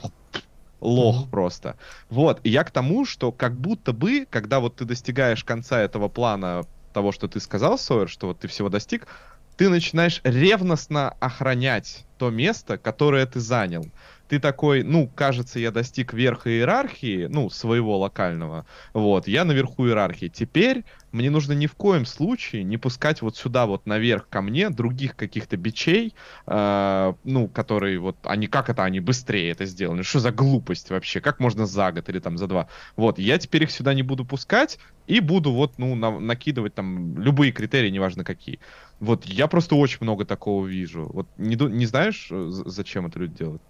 лох 0.80 1.24
mm-hmm. 1.24 1.30
просто. 1.30 1.76
Вот, 2.08 2.40
и 2.44 2.50
я 2.50 2.64
к 2.64 2.70
тому, 2.70 3.04
что 3.04 3.32
как 3.32 3.54
будто 3.54 3.92
бы, 3.92 4.26
когда 4.28 4.60
вот 4.60 4.76
ты 4.76 4.84
достигаешь 4.84 5.44
конца 5.44 5.80
этого 5.80 6.08
плана 6.08 6.64
того, 6.92 7.12
что 7.12 7.28
ты 7.28 7.40
сказал, 7.40 7.78
Сойер, 7.78 8.08
что 8.08 8.28
вот 8.28 8.40
ты 8.40 8.48
всего 8.48 8.68
достиг, 8.68 9.06
ты 9.56 9.68
начинаешь 9.68 10.20
ревностно 10.24 11.14
охранять 11.20 12.04
то 12.18 12.30
место, 12.30 12.78
которое 12.78 13.26
ты 13.26 13.40
занял 13.40 13.86
ты 14.30 14.38
такой, 14.38 14.84
ну, 14.84 15.08
кажется, 15.08 15.58
я 15.58 15.72
достиг 15.72 16.12
верха 16.12 16.50
иерархии, 16.50 17.26
ну, 17.26 17.50
своего 17.50 17.98
локального, 17.98 18.64
вот, 18.94 19.26
я 19.26 19.44
наверху 19.44 19.88
иерархии. 19.88 20.28
Теперь 20.28 20.84
мне 21.10 21.30
нужно 21.30 21.52
ни 21.52 21.66
в 21.66 21.74
коем 21.74 22.06
случае 22.06 22.62
не 22.62 22.76
пускать 22.76 23.22
вот 23.22 23.36
сюда 23.36 23.66
вот 23.66 23.86
наверх 23.86 24.28
ко 24.28 24.40
мне 24.40 24.70
других 24.70 25.16
каких-то 25.16 25.56
бичей, 25.56 26.14
э, 26.46 27.12
ну, 27.24 27.48
которые 27.48 27.98
вот, 27.98 28.18
они, 28.22 28.46
как 28.46 28.70
это 28.70 28.84
они 28.84 29.00
быстрее 29.00 29.50
это 29.50 29.64
сделали? 29.64 30.02
Что 30.02 30.20
за 30.20 30.30
глупость 30.30 30.90
вообще? 30.90 31.20
Как 31.20 31.40
можно 31.40 31.66
за 31.66 31.90
год 31.90 32.08
или 32.08 32.20
там 32.20 32.38
за 32.38 32.46
два? 32.46 32.68
Вот, 32.94 33.18
я 33.18 33.36
теперь 33.36 33.64
их 33.64 33.72
сюда 33.72 33.94
не 33.94 34.04
буду 34.04 34.24
пускать 34.24 34.78
и 35.08 35.18
буду 35.18 35.50
вот, 35.50 35.76
ну, 35.78 35.96
на, 35.96 36.20
накидывать 36.20 36.74
там 36.74 37.18
любые 37.18 37.50
критерии, 37.50 37.90
неважно 37.90 38.22
какие. 38.22 38.60
Вот, 39.00 39.24
я 39.24 39.48
просто 39.48 39.74
очень 39.74 39.98
много 40.02 40.24
такого 40.24 40.64
вижу. 40.64 41.10
Вот, 41.12 41.26
не, 41.36 41.56
не 41.56 41.86
знаешь, 41.86 42.28
э, 42.30 42.46
зачем 42.48 43.06
это 43.06 43.18
люди 43.18 43.38
делают? 43.38 43.62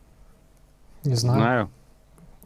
Не 1.04 1.14
знаю. 1.14 1.40
Знаю. 1.40 1.70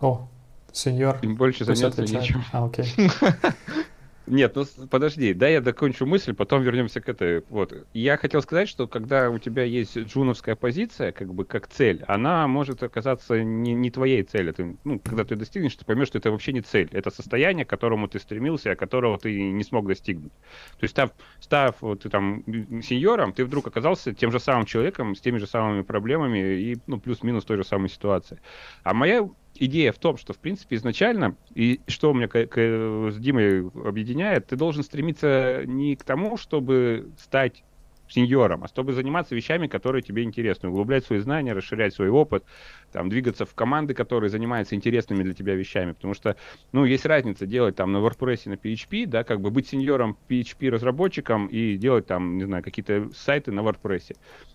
О, 0.01 0.29
сеньор. 0.73 1.19
Им 1.23 1.37
больше 1.37 1.65
заняться 1.65 2.03
нечем. 2.03 2.45
А, 2.53 2.65
окей. 2.65 2.87
Нет, 4.27 4.57
ну 4.57 4.65
подожди, 4.89 5.35
да, 5.35 5.49
я 5.49 5.61
докончу 5.61 6.07
мысль, 6.07 6.35
потом 6.35 6.63
вернемся 6.63 7.01
к 7.01 7.09
этой. 7.09 7.43
Вот. 7.51 7.75
Я 7.93 8.17
хотел 8.17 8.41
сказать, 8.41 8.69
что 8.69 8.89
когда 8.89 9.31
у 9.31 9.39
тебя 9.39 9.65
есть 9.65 9.97
джуновская 9.97 10.57
позиция, 10.57 11.13
как 11.13 11.35
бы 11.35 11.45
как 11.45 11.69
цель, 11.69 12.03
она 12.07 12.47
может 12.49 12.83
оказаться 12.83 13.43
не, 13.43 13.75
не 13.75 13.91
твоей 13.91 14.23
целью. 14.23 14.55
Ты, 14.55 14.77
ну, 14.85 14.99
когда 14.99 15.25
ты 15.25 15.37
достигнешь, 15.37 15.77
ты 15.77 15.85
поймешь, 15.85 16.09
что 16.09 16.19
это 16.19 16.31
вообще 16.31 16.53
не 16.53 16.63
цель. 16.63 16.89
Это 16.93 17.11
состояние, 17.11 17.67
к 17.67 17.71
которому 17.71 18.09
ты 18.09 18.19
стремился, 18.19 18.73
а 18.73 18.77
которого 18.77 19.19
ты 19.19 19.43
не 19.43 19.63
смог 19.63 19.87
достигнуть. 19.87 20.33
То 20.79 20.85
есть, 20.85 20.93
став, 20.93 21.11
став 21.41 21.77
вот, 21.83 22.03
ты 22.03 22.09
там 22.09 22.45
сеньором, 22.83 23.33
ты 23.33 23.45
вдруг 23.45 23.67
оказался 23.67 24.15
тем 24.15 24.33
же 24.33 24.41
самым 24.41 24.65
человеком, 24.65 25.15
с 25.15 25.21
теми 25.21 25.37
же 25.37 25.47
самыми 25.47 25.83
проблемами 25.83 26.39
и 26.39 26.79
ну, 26.87 26.99
плюс-минус 26.99 27.45
той 27.45 27.59
же 27.59 27.65
самой 27.65 27.91
ситуации. 27.91 28.41
А 28.85 28.95
моя 28.95 29.29
идея 29.55 29.93
в 29.93 29.99
том, 29.99 30.17
что, 30.17 30.33
в 30.33 30.39
принципе, 30.39 30.77
изначально, 30.77 31.37
и 31.55 31.81
что 31.87 32.11
у 32.11 32.15
меня 32.15 32.29
с 32.29 33.17
Димой 33.19 33.69
объединяет, 33.85 34.47
ты 34.49 34.57
должен 34.57 34.83
стремиться 34.83 35.63
не 35.67 35.97
к 35.97 36.05
тому, 36.05 36.37
чтобы 36.37 37.11
стать 37.19 37.65
сеньором, 38.09 38.65
а 38.65 38.69
чтобы 38.69 38.93
заниматься 38.93 39.35
вещами, 39.35 39.67
которые 39.67 40.03
тебе 40.03 40.23
интересны, 40.23 40.69
углублять 40.69 41.05
свои 41.05 41.19
знания, 41.19 41.53
расширять 41.53 41.95
свой 41.95 42.09
опыт, 42.09 42.45
там, 42.93 43.09
двигаться 43.09 43.45
в 43.45 43.55
команды, 43.55 43.95
которые 43.95 44.31
занимаются 44.31 44.75
интересными 44.75 45.23
для 45.23 45.35
тебя 45.35 45.55
вещами, 45.55 45.93
потому 45.93 46.15
что, 46.15 46.37
ну, 46.73 46.85
есть 46.85 47.07
разница 47.07 47.47
делать 47.47 47.77
там 47.77 47.93
на 47.93 47.99
WordPress 47.99 48.49
на 48.49 48.55
PHP, 48.55 49.07
да, 49.07 49.25
как 49.25 49.41
бы 49.41 49.51
быть 49.51 49.69
сеньором 49.69 50.19
PHP-разработчиком 50.29 51.47
и 51.47 51.77
делать 51.77 52.07
там, 52.07 52.37
не 52.37 52.45
знаю, 52.45 52.63
какие-то 52.63 53.11
сайты 53.15 53.53
на 53.53 53.61
WordPress. 53.61 54.15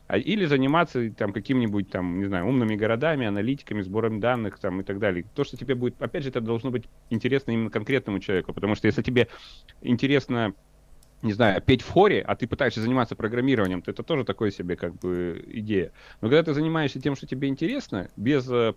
А, 0.09 0.17
или 0.17 0.45
заниматься 0.45 1.11
там 1.11 1.31
какими-нибудь 1.31 1.91
там, 1.91 2.17
не 2.17 2.25
знаю, 2.25 2.47
умными 2.47 2.75
городами, 2.75 3.27
аналитиками, 3.27 3.81
сбором 3.81 4.19
данных 4.19 4.57
там 4.57 4.81
и 4.81 4.83
так 4.83 4.97
далее. 4.97 5.23
То, 5.35 5.43
что 5.43 5.55
тебе 5.55 5.75
будет, 5.75 6.01
опять 6.01 6.23
же, 6.23 6.29
это 6.29 6.41
должно 6.41 6.71
быть 6.71 6.85
интересно 7.11 7.51
именно 7.51 7.69
конкретному 7.69 8.19
человеку, 8.19 8.51
потому 8.51 8.73
что 8.73 8.87
если 8.87 9.03
тебе 9.03 9.27
интересно 9.81 10.55
не 11.21 11.33
знаю, 11.33 11.61
петь 11.61 11.81
в 11.81 11.89
хоре, 11.89 12.21
а 12.21 12.35
ты 12.35 12.47
пытаешься 12.47 12.81
заниматься 12.81 13.15
программированием, 13.15 13.81
то 13.81 13.91
это 13.91 14.03
тоже 14.03 14.23
такое 14.23 14.51
себе 14.51 14.75
как 14.75 14.95
бы 14.95 15.43
идея. 15.47 15.91
Но 16.21 16.29
когда 16.29 16.43
ты 16.43 16.53
занимаешься 16.53 17.01
тем, 17.01 17.15
что 17.15 17.27
тебе 17.27 17.49
интересно, 17.49 18.09
без 18.15 18.49
э, 18.49 18.73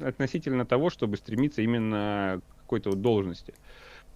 относительно 0.00 0.64
того, 0.64 0.90
чтобы 0.90 1.16
стремиться 1.16 1.62
именно 1.62 2.40
к 2.48 2.60
какой-то 2.60 2.90
вот 2.90 3.00
должности, 3.00 3.54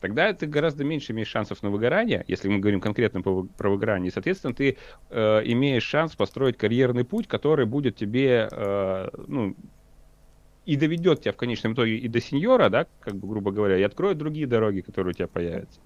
тогда 0.00 0.32
ты 0.32 0.46
гораздо 0.46 0.84
меньше 0.84 1.12
имеешь 1.12 1.28
шансов 1.28 1.62
на 1.62 1.70
выгорание, 1.70 2.24
если 2.28 2.48
мы 2.48 2.60
говорим 2.60 2.80
конкретно 2.80 3.20
про 3.20 3.70
выгорание. 3.70 4.12
Соответственно, 4.12 4.54
ты 4.54 4.76
э, 5.10 5.42
имеешь 5.44 5.84
шанс 5.84 6.14
построить 6.14 6.56
карьерный 6.56 7.04
путь, 7.04 7.26
который 7.26 7.66
будет 7.66 7.96
тебе, 7.96 8.48
э, 8.50 9.08
ну, 9.26 9.56
и 10.66 10.76
доведет 10.76 11.22
тебя 11.22 11.32
в 11.32 11.36
конечном 11.36 11.72
итоге 11.72 11.96
и 11.96 12.06
до 12.06 12.20
сеньора, 12.20 12.68
да, 12.68 12.86
как 13.00 13.16
бы, 13.16 13.26
грубо 13.26 13.50
говоря, 13.50 13.76
и 13.76 13.82
откроет 13.82 14.18
другие 14.18 14.46
дороги, 14.46 14.82
которые 14.82 15.10
у 15.10 15.14
тебя 15.14 15.26
появятся. 15.26 15.80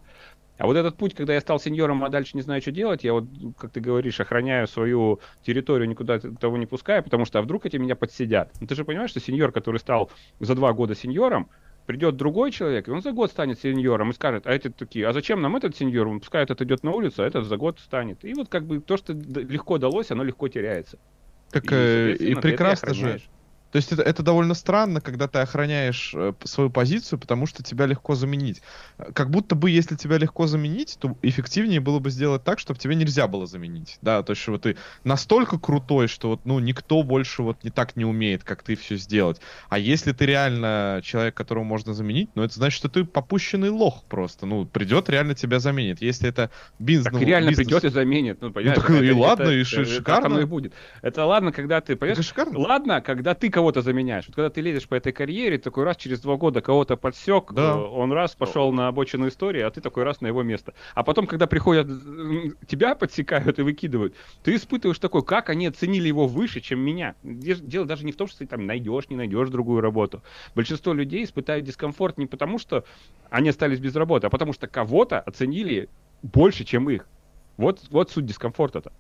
А 0.57 0.67
вот 0.67 0.77
этот 0.77 0.97
путь, 0.97 1.15
когда 1.15 1.35
я 1.35 1.41
стал 1.41 1.59
сеньором, 1.59 2.05
а 2.05 2.09
дальше 2.09 2.37
не 2.37 2.43
знаю, 2.43 2.63
что 2.63 2.71
делать, 2.71 3.03
я 3.03 3.13
вот, 3.13 3.25
как 3.59 3.73
ты 3.73 3.81
говоришь, 3.81 4.21
охраняю 4.21 4.69
свою 4.69 5.21
территорию, 5.43 5.89
никуда 5.89 6.21
того 6.21 6.57
не 6.57 6.67
пускаю, 6.67 7.03
потому 7.03 7.25
что 7.25 7.41
а 7.41 7.43
вдруг 7.43 7.67
эти 7.67 7.77
меня 7.77 7.97
подсидят. 7.97 8.53
Ну 8.61 8.67
ты 8.67 8.75
же 8.75 8.85
понимаешь, 8.85 9.11
что 9.11 9.21
сеньор, 9.21 9.51
который 9.51 9.79
стал 9.79 10.11
за 10.39 10.55
два 10.55 10.73
года 10.73 10.95
сеньором, 10.95 11.49
придет 11.87 12.17
другой 12.17 12.51
человек, 12.51 12.89
и 12.89 12.91
он 12.91 13.03
за 13.03 13.13
год 13.13 13.31
станет 13.31 13.61
сеньором 13.61 14.11
и 14.11 14.15
скажет, 14.15 14.47
а 14.47 14.53
эти 14.53 14.69
такие, 14.69 15.07
а 15.09 15.13
зачем 15.13 15.43
нам 15.43 15.57
этот 15.57 15.77
сеньор? 15.77 16.07
Он 16.07 16.21
пускай 16.21 16.43
этот 16.43 16.63
идет 16.63 16.83
на 16.85 16.93
улицу, 16.93 17.23
а 17.23 17.27
этот 17.27 17.47
за 17.47 17.57
год 17.57 17.81
станет. 17.81 18.25
И 18.25 18.33
вот 18.35 18.49
как 18.49 18.65
бы 18.65 18.81
то, 18.81 18.97
что 18.97 19.13
легко 19.13 19.79
далось, 19.79 20.11
оно 20.11 20.23
легко 20.23 20.49
теряется. 20.49 20.99
Так 21.51 21.65
и, 21.65 21.75
э, 21.75 22.13
и 22.15 22.35
прекрасно 22.35 22.95
же. 22.95 23.21
То 23.75 23.79
есть 23.79 23.91
это, 23.91 24.03
это 24.03 24.23
довольно 24.23 24.55
странно, 24.55 25.01
когда 25.01 25.27
ты 25.27 25.41
охраняешь 25.41 26.13
э, 26.15 26.33
свою 26.45 26.71
позицию, 26.71 27.19
потому 27.19 27.47
что 27.47 27.65
тебя 27.65 27.87
легко 27.87 28.15
заменить. 28.15 28.63
Как 29.15 29.31
будто 29.31 29.57
бы, 29.57 29.69
если 29.69 29.97
тебя 29.97 30.17
легко 30.17 30.47
заменить, 30.47 30.97
то 31.01 31.17
эффективнее 31.23 31.81
было 31.81 31.99
бы 31.99 32.11
сделать 32.11 32.45
так, 32.45 32.61
чтобы 32.61 32.79
тебе 32.79 32.95
нельзя 32.95 33.27
было 33.27 33.49
заменить. 33.49 33.99
Да, 34.01 34.23
то 34.23 34.31
есть, 34.31 34.47
вот 34.47 34.63
ты 34.63 34.77
настолько 35.03 35.59
крутой, 35.59 36.07
что 36.07 36.29
вот, 36.29 36.43
ну, 36.45 36.61
никто 36.61 37.03
больше 37.03 37.43
вот 37.43 37.65
не 37.65 37.71
так 37.71 37.97
не 37.97 38.05
умеет, 38.05 38.45
как 38.45 38.63
ты 38.63 38.77
все 38.77 38.95
сделать. 38.95 39.41
А 39.69 39.77
если 39.77 40.13
ты 40.13 40.25
реально 40.25 41.01
человек, 41.03 41.35
которого 41.35 41.65
можно 41.65 41.95
заменить, 41.95 42.31
ну, 42.37 42.45
это 42.45 42.55
значит, 42.55 42.77
что 42.77 42.89
ты 42.89 43.03
попущенный 43.03 43.71
лох 43.71 44.05
просто. 44.05 44.47
Ну, 44.47 44.67
придет, 44.67 45.11
реально 45.11 45.35
тебя 45.35 45.59
заменит. 45.59 46.01
Если 46.01 46.29
это 46.29 46.53
бизнес... 46.79 47.13
Так 47.13 47.21
реально 47.21 47.49
бизнес... 47.49 47.67
придет 47.67 47.85
и 47.87 47.89
заменит. 47.89 48.41
Ну, 48.41 48.53
понятно, 48.53 48.85
ну, 48.87 48.95
так, 48.95 49.03
и 49.03 49.07
это, 49.09 49.17
ладно, 49.17 49.43
это, 49.43 49.53
и 49.53 49.65
шикарно. 49.65 50.35
Это, 50.35 50.43
и 50.43 50.45
будет. 50.45 50.75
Это 51.03 51.25
ладно, 51.25 51.51
когда 51.51 51.81
ты... 51.81 51.95
Это 51.95 52.23
шикарно. 52.23 52.57
Ладно, 52.57 53.01
когда 53.01 53.35
ты 53.35 53.51
кого 53.51 53.64
кого-то 53.65 53.81
заменяешь. 53.81 54.27
Вот 54.27 54.37
когда 54.37 54.51
ты 54.51 54.61
лезешь 54.61 54.87
по 54.87 54.95
этой 54.95 55.11
карьере, 55.13 55.57
такой 55.57 55.85
раз 55.85 55.97
через 55.97 56.21
два 56.21 56.37
года 56.37 56.61
кого-то 56.61 56.97
подсек, 56.97 57.51
да. 57.53 57.73
Э, 57.73 57.75
он 57.77 58.13
раз 58.13 58.35
пошел 58.35 58.73
на 58.73 58.89
обочину 58.89 59.29
истории, 59.29 59.63
а 59.63 59.71
ты 59.71 59.81
такой 59.81 60.03
раз 60.03 60.21
на 60.21 60.27
его 60.27 60.43
место. 60.43 60.75
А 60.95 61.03
потом, 61.03 61.27
когда 61.27 61.47
приходят, 61.47 61.87
тебя 62.67 62.95
подсекают 62.95 63.59
и 63.59 63.63
выкидывают, 63.63 64.15
ты 64.43 64.55
испытываешь 64.55 64.99
такой, 64.99 65.25
как 65.25 65.49
они 65.49 65.67
оценили 65.67 66.09
его 66.09 66.27
выше, 66.27 66.61
чем 66.61 66.81
меня. 66.81 67.15
Дело 67.23 67.87
даже 67.87 68.05
не 68.05 68.13
в 68.13 68.17
том, 68.17 68.29
что 68.29 68.41
ты 68.41 68.47
там 68.47 68.67
найдешь, 68.67 69.09
не 69.09 69.17
найдешь 69.17 69.49
другую 69.49 69.81
работу. 69.81 70.23
Большинство 70.55 70.93
людей 70.93 71.25
испытают 71.25 71.65
дискомфорт 71.65 72.19
не 72.19 72.27
потому, 72.27 72.59
что 72.59 72.85
они 73.31 73.49
остались 73.49 73.79
без 73.79 73.97
работы, 73.97 74.27
а 74.27 74.31
потому 74.31 74.53
что 74.53 74.67
кого-то 74.67 75.21
оценили 75.21 75.89
больше, 76.23 76.65
чем 76.65 76.91
их. 76.91 77.07
Вот, 77.57 77.81
вот 77.91 78.11
суть 78.11 78.27
дискомфорта-то. 78.27 78.93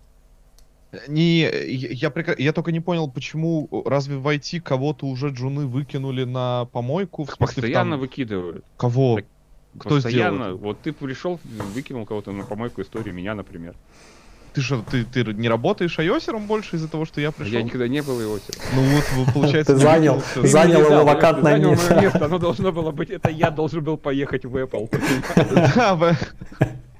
Не, 1.09 1.41
я, 1.41 2.11
я, 2.11 2.35
я 2.39 2.53
только 2.53 2.73
не 2.73 2.81
понял, 2.81 3.11
почему 3.11 3.69
разве 3.87 4.17
в 4.17 4.27
IT 4.27 4.61
кого-то 4.61 5.07
уже 5.07 5.29
джуны 5.29 5.67
выкинули 5.67 6.25
на 6.25 6.67
помойку? 6.67 7.25
В 7.25 7.31
смысле, 7.31 7.47
постоянно 7.47 7.93
там... 7.93 8.01
выкидывают. 8.01 8.65
Кого? 8.77 9.17
Так, 9.17 9.25
Кто 9.79 9.89
постоянно. 9.91 10.45
сделал? 10.45 10.59
Вот 10.59 10.81
ты 10.81 10.93
пришел, 10.93 11.41
выкинул 11.75 12.07
кого-то 12.07 12.33
на 12.33 12.45
помойку 12.45 12.83
историю, 12.83 13.15
меня, 13.15 13.35
например. 13.35 13.75
Ты 14.55 14.61
что, 14.61 14.85
ты, 14.89 15.05
ты 15.05 15.25
не 15.25 15.49
работаешь 15.49 15.99
айосером 15.99 16.47
больше 16.47 16.77
из-за 16.77 16.89
того, 16.89 17.05
что 17.05 17.21
я 17.21 17.33
пришел? 17.33 17.53
Я 17.53 17.63
никогда 17.63 17.89
не 17.89 18.03
был 18.03 18.21
айосером. 18.21 18.61
Ну 18.75 18.83
вот, 18.83 19.05
получается... 19.35 19.75
Ты 19.75 19.81
занял, 19.81 20.23
занял 20.37 20.81
его 20.81 21.05
вакантное 21.05 21.59
место. 21.59 22.25
Оно 22.25 22.39
должно 22.39 22.71
было 22.71 22.93
быть, 22.93 23.11
это 23.11 23.31
я 23.31 23.51
должен 23.51 23.83
был 23.83 23.97
поехать 23.97 24.45
в 24.45 24.57
Apple. 24.57 24.89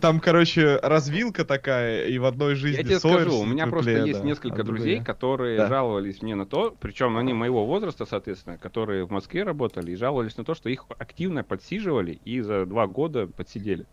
Там, 0.00 0.20
короче, 0.20 0.78
развилка 0.82 1.44
такая, 1.44 2.06
и 2.06 2.18
в 2.18 2.24
одной 2.24 2.54
жизни 2.54 2.78
Я 2.78 2.84
тебе 2.84 2.98
скажу, 2.98 3.38
у 3.38 3.44
меня 3.44 3.66
просто 3.66 3.90
есть 4.04 4.24
несколько 4.24 4.64
друзей, 4.64 5.02
которые 5.02 5.66
жаловались 5.66 6.22
мне 6.22 6.34
на 6.34 6.46
то, 6.46 6.74
причем 6.80 7.16
они 7.16 7.32
моего 7.32 7.66
возраста, 7.66 8.06
соответственно, 8.06 8.58
которые 8.58 9.04
в 9.04 9.10
Москве 9.10 9.42
работали, 9.42 9.92
и 9.92 9.96
жаловались 9.96 10.36
на 10.36 10.44
то, 10.44 10.54
что 10.54 10.68
их 10.68 10.86
активно 10.98 11.44
подсиживали 11.44 12.20
и 12.24 12.40
за 12.40 12.66
два 12.66 12.86
года 12.86 13.26
подсидели. 13.26 13.86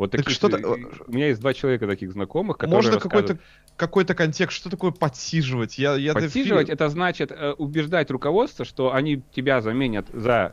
Вот 0.00 0.12
так 0.12 0.22
таких, 0.22 0.34
что 0.34 0.46
у 0.46 1.12
меня 1.12 1.28
есть 1.28 1.42
два 1.42 1.52
человека 1.52 1.86
таких 1.86 2.12
знакомых, 2.12 2.56
которые 2.56 2.76
Можно 2.76 2.98
какой-то 2.98 3.38
какой-то 3.76 4.14
контекст, 4.14 4.56
что 4.56 4.70
такое 4.70 4.92
подсиживать? 4.92 5.78
Я, 5.78 5.94
я 5.96 6.14
подсиживать 6.14 6.70
это 6.70 6.88
значит 6.88 7.30
э, 7.32 7.52
убеждать 7.52 8.10
руководство, 8.10 8.64
что 8.64 8.94
они 8.94 9.22
тебя 9.34 9.60
заменят 9.60 10.06
за 10.12 10.52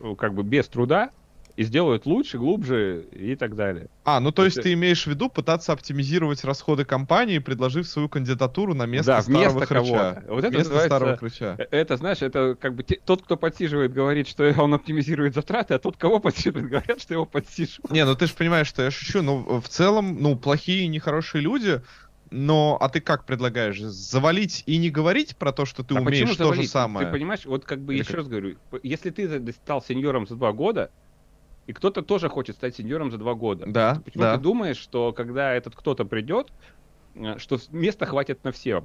э, 0.00 0.14
как 0.16 0.32
бы 0.32 0.42
без 0.42 0.66
труда, 0.68 1.10
и 1.56 1.64
сделают 1.64 2.06
лучше, 2.06 2.38
глубже 2.38 3.06
и 3.12 3.36
так 3.36 3.56
далее. 3.56 3.88
А, 4.04 4.20
ну 4.20 4.32
то 4.32 4.44
есть 4.44 4.60
ты 4.62 4.72
имеешь 4.72 5.04
в 5.04 5.06
виду 5.06 5.28
пытаться 5.28 5.72
оптимизировать 5.72 6.44
расходы 6.44 6.84
компании, 6.84 7.38
предложив 7.38 7.86
свою 7.86 8.08
кандидатуру 8.08 8.74
на 8.74 8.86
место 8.86 9.12
да, 9.12 9.22
старого 9.22 9.58
вместо 9.58 9.66
хрыча. 9.66 10.24
Вот 10.28 10.44
это 10.44 10.56
место 10.56 10.78
старого 10.80 11.16
хрыча. 11.16 11.56
Э, 11.58 11.64
это, 11.70 11.96
знаешь, 11.96 12.22
это 12.22 12.56
как 12.60 12.74
бы 12.74 12.82
те, 12.82 13.00
тот, 13.04 13.22
кто 13.22 13.36
подсиживает, 13.36 13.92
говорит, 13.92 14.28
что 14.28 14.44
он 14.58 14.74
оптимизирует 14.74 15.34
затраты, 15.34 15.74
а 15.74 15.78
тот, 15.78 15.96
кого 15.96 16.20
подсиживает, 16.20 16.66
говорят, 16.70 17.00
что 17.00 17.14
его 17.14 17.26
подсиживают. 17.26 17.90
Не, 17.90 18.04
ну 18.04 18.14
ты 18.14 18.26
же 18.26 18.34
понимаешь, 18.34 18.66
что 18.66 18.82
я 18.82 18.90
шучу, 18.90 19.22
но 19.22 19.60
в 19.60 19.68
целом, 19.68 20.20
ну, 20.20 20.36
плохие 20.36 20.84
и 20.84 20.88
нехорошие 20.88 21.42
люди, 21.42 21.80
но, 22.30 22.78
а 22.80 22.88
ты 22.88 23.00
как 23.00 23.24
предлагаешь? 23.24 23.80
Завалить 23.80 24.62
и 24.66 24.76
не 24.76 24.90
говорить 24.90 25.36
про 25.36 25.52
то, 25.52 25.64
что 25.64 25.82
ты 25.82 25.96
а 25.96 26.00
умеешь 26.00 26.36
то 26.36 26.52
же 26.52 26.64
самое? 26.64 27.06
Ты 27.06 27.12
понимаешь, 27.12 27.44
вот 27.44 27.64
как 27.64 27.80
бы 27.80 27.94
Или 27.94 28.02
еще 28.02 28.10
как? 28.10 28.18
раз 28.18 28.28
говорю, 28.28 28.56
если 28.82 29.10
ты 29.10 29.52
стал 29.52 29.82
сеньором 29.82 30.26
за 30.26 30.36
два 30.36 30.52
года, 30.52 30.90
и 31.70 31.72
кто-то 31.72 32.02
тоже 32.02 32.28
хочет 32.28 32.56
стать 32.56 32.74
сеньором 32.74 33.12
за 33.12 33.18
два 33.18 33.34
года. 33.34 33.64
Да. 33.68 34.02
Почему 34.04 34.24
да. 34.24 34.36
ты 34.36 34.42
думаешь, 34.42 34.76
что 34.76 35.12
когда 35.12 35.54
этот 35.54 35.76
кто-то 35.76 36.04
придет, 36.04 36.48
э, 37.14 37.38
что 37.38 37.58
места 37.70 38.06
хватит 38.06 38.42
на 38.42 38.50
всех? 38.50 38.82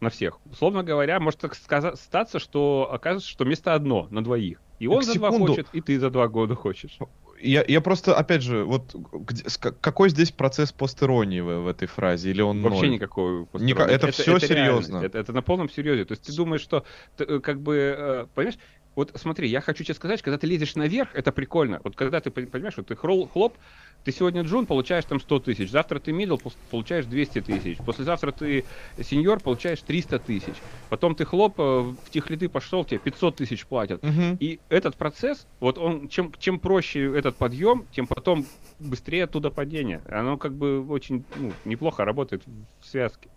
На 0.00 0.10
всех. 0.10 0.40
Условно 0.50 0.82
говоря, 0.82 1.20
может 1.20 1.38
так 1.38 1.54
сказать, 1.54 1.96
статься, 1.96 2.40
что 2.40 2.90
окажется, 2.90 3.28
что 3.28 3.44
место 3.44 3.74
одно 3.74 4.08
на 4.10 4.24
двоих. 4.24 4.60
И 4.80 4.88
он 4.88 5.04
за 5.04 5.14
два 5.14 5.30
хочет, 5.30 5.68
и 5.72 5.80
ты 5.80 6.00
за 6.00 6.10
два 6.10 6.26
года 6.26 6.56
хочешь. 6.56 6.98
Я, 7.40 7.64
я 7.68 7.80
просто, 7.80 8.16
опять 8.16 8.42
же, 8.42 8.64
вот 8.64 8.92
где, 9.12 9.44
какой 9.80 10.08
здесь 10.08 10.32
процесс 10.32 10.72
постеронии 10.72 11.40
в, 11.40 11.60
в 11.60 11.68
этой 11.68 11.86
фразе? 11.86 12.30
Или 12.30 12.42
он 12.42 12.62
Вообще 12.62 12.86
ноль? 12.86 12.90
никакой 12.90 13.46
Ника, 13.52 13.82
это, 13.84 14.08
это 14.08 14.10
все 14.10 14.38
это 14.38 14.46
серьезно. 14.48 14.98
Это, 14.98 15.18
это 15.18 15.32
на 15.32 15.42
полном 15.42 15.70
серьезе. 15.70 16.04
То 16.04 16.12
есть 16.12 16.24
ты 16.24 16.34
думаешь, 16.34 16.62
что, 16.62 16.84
ты, 17.16 17.24
э, 17.24 17.40
как 17.40 17.60
бы, 17.60 17.76
э, 17.76 18.26
понимаешь, 18.34 18.58
вот 18.94 19.12
смотри, 19.14 19.48
я 19.48 19.60
хочу 19.60 19.84
тебе 19.84 19.94
сказать, 19.94 20.22
когда 20.22 20.38
ты 20.38 20.46
лезешь 20.46 20.76
наверх, 20.76 21.14
это 21.14 21.32
прикольно. 21.32 21.80
Вот 21.84 21.96
когда 21.96 22.20
ты, 22.20 22.30
понимаешь, 22.30 22.76
вот 22.76 22.86
ты 22.86 22.96
хрол, 22.96 23.28
хлоп, 23.28 23.56
ты 24.04 24.12
сегодня 24.12 24.42
джун, 24.42 24.66
получаешь 24.66 25.04
там 25.04 25.18
100 25.18 25.40
тысяч, 25.40 25.70
завтра 25.70 25.98
ты 25.98 26.12
мидл, 26.12 26.36
получаешь 26.70 27.06
200 27.06 27.40
тысяч, 27.40 27.78
послезавтра 27.78 28.32
ты 28.32 28.64
сеньор, 29.02 29.40
получаешь 29.40 29.80
300 29.80 30.18
тысяч, 30.18 30.54
потом 30.90 31.14
ты 31.14 31.24
хлоп, 31.24 31.58
э, 31.58 31.62
в 31.62 32.10
техлиды 32.10 32.48
пошел, 32.48 32.84
тебе 32.84 32.98
500 32.98 33.36
тысяч 33.36 33.66
платят. 33.66 34.04
Угу. 34.04 34.36
И 34.40 34.60
этот 34.68 34.96
процесс, 34.96 35.46
вот 35.60 35.78
он, 35.78 36.08
чем, 36.08 36.32
чем 36.38 36.60
проще 36.60 37.16
этот 37.16 37.36
подъем, 37.36 37.86
тем 37.92 38.06
потом 38.06 38.46
быстрее 38.78 39.24
оттуда 39.24 39.50
падение. 39.50 40.02
Оно 40.08 40.36
как 40.36 40.54
бы 40.54 40.86
очень 40.86 41.24
ну, 41.36 41.52
неплохо 41.64 42.04
работает 42.04 42.42
в 42.80 42.86
связке. 42.86 43.30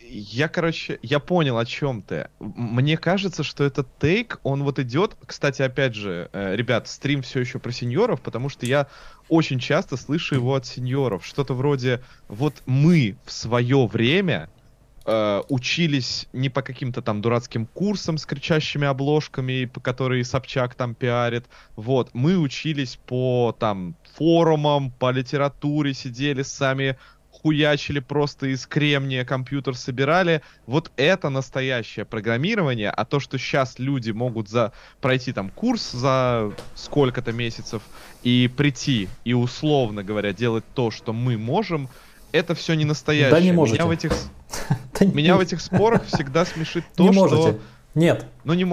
Я, 0.00 0.48
короче, 0.48 0.98
я 1.02 1.20
понял, 1.20 1.58
о 1.58 1.66
чем 1.66 2.02
ты. 2.02 2.28
Мне 2.40 2.96
кажется, 2.96 3.42
что 3.42 3.62
этот 3.62 3.86
тейк, 3.98 4.40
он 4.42 4.62
вот 4.64 4.78
идет. 4.78 5.16
Кстати, 5.26 5.62
опять 5.62 5.94
же, 5.94 6.30
э, 6.32 6.56
ребят, 6.56 6.88
стрим 6.88 7.22
все 7.22 7.40
еще 7.40 7.58
про 7.58 7.70
сеньоров, 7.72 8.22
потому 8.22 8.48
что 8.48 8.64
я 8.64 8.88
очень 9.28 9.58
часто 9.58 9.96
слышу 9.96 10.34
его 10.34 10.54
от 10.54 10.66
сеньоров. 10.66 11.26
Что-то 11.26 11.54
вроде, 11.54 12.02
вот 12.28 12.62
мы 12.64 13.18
в 13.26 13.32
свое 13.32 13.86
время 13.86 14.48
э, 15.04 15.42
учились 15.48 16.26
не 16.32 16.48
по 16.48 16.62
каким-то 16.62 17.02
там 17.02 17.20
дурацким 17.20 17.66
курсам 17.66 18.18
с 18.18 18.26
кричащими 18.26 18.86
обложками, 18.86 19.66
по 19.66 19.80
которые 19.80 20.24
Собчак 20.24 20.74
там 20.74 20.94
пиарит. 20.94 21.46
Вот, 21.76 22.10
мы 22.14 22.38
учились 22.38 22.98
по 23.06 23.54
там 23.58 23.94
форумам, 24.14 24.90
по 24.90 25.10
литературе, 25.10 25.94
сидели 25.94 26.42
сами 26.42 26.96
хуячили 27.42 28.00
просто 28.00 28.46
из 28.46 28.66
кремния 28.66 29.24
компьютер 29.24 29.76
собирали. 29.76 30.42
Вот 30.66 30.90
это 30.96 31.28
настоящее 31.28 32.04
программирование, 32.04 32.90
а 32.90 33.04
то, 33.04 33.20
что 33.20 33.38
сейчас 33.38 33.78
люди 33.78 34.10
могут 34.10 34.48
за 34.48 34.72
пройти 35.00 35.32
там 35.32 35.50
курс 35.50 35.92
за 35.92 36.52
сколько-то 36.74 37.32
месяцев 37.32 37.82
и 38.22 38.50
прийти 38.56 39.08
и 39.24 39.34
условно 39.34 40.02
говоря 40.02 40.32
делать 40.32 40.64
то, 40.74 40.90
что 40.90 41.12
мы 41.12 41.36
можем, 41.36 41.88
это 42.32 42.54
все 42.54 42.74
не 42.74 42.84
настоящее. 42.84 43.30
Да 43.30 43.40
не 43.40 43.52
можете. 43.52 43.78
Меня 43.78 43.86
в 43.86 43.90
этих, 43.90 44.12
меня 45.00 45.36
в 45.36 45.40
этих 45.40 45.60
спорах 45.60 46.04
всегда 46.06 46.44
смешит 46.44 46.84
то, 46.96 47.12
что... 47.12 47.58
Нет. 47.94 48.26
Ну 48.44 48.54
не 48.54 48.66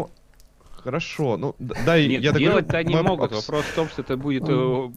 Хорошо, 0.83 1.37
ну 1.37 1.55
да, 1.59 1.97
Нет, 1.97 2.21
я 2.21 2.33
делать-то 2.33 2.83
не 2.83 2.95
могут. 3.01 3.31
Вопрос 3.31 3.65
в 3.65 3.75
том, 3.75 3.87
что 3.87 4.01
это 4.01 4.17
будет, 4.17 4.43
э, 4.47 4.89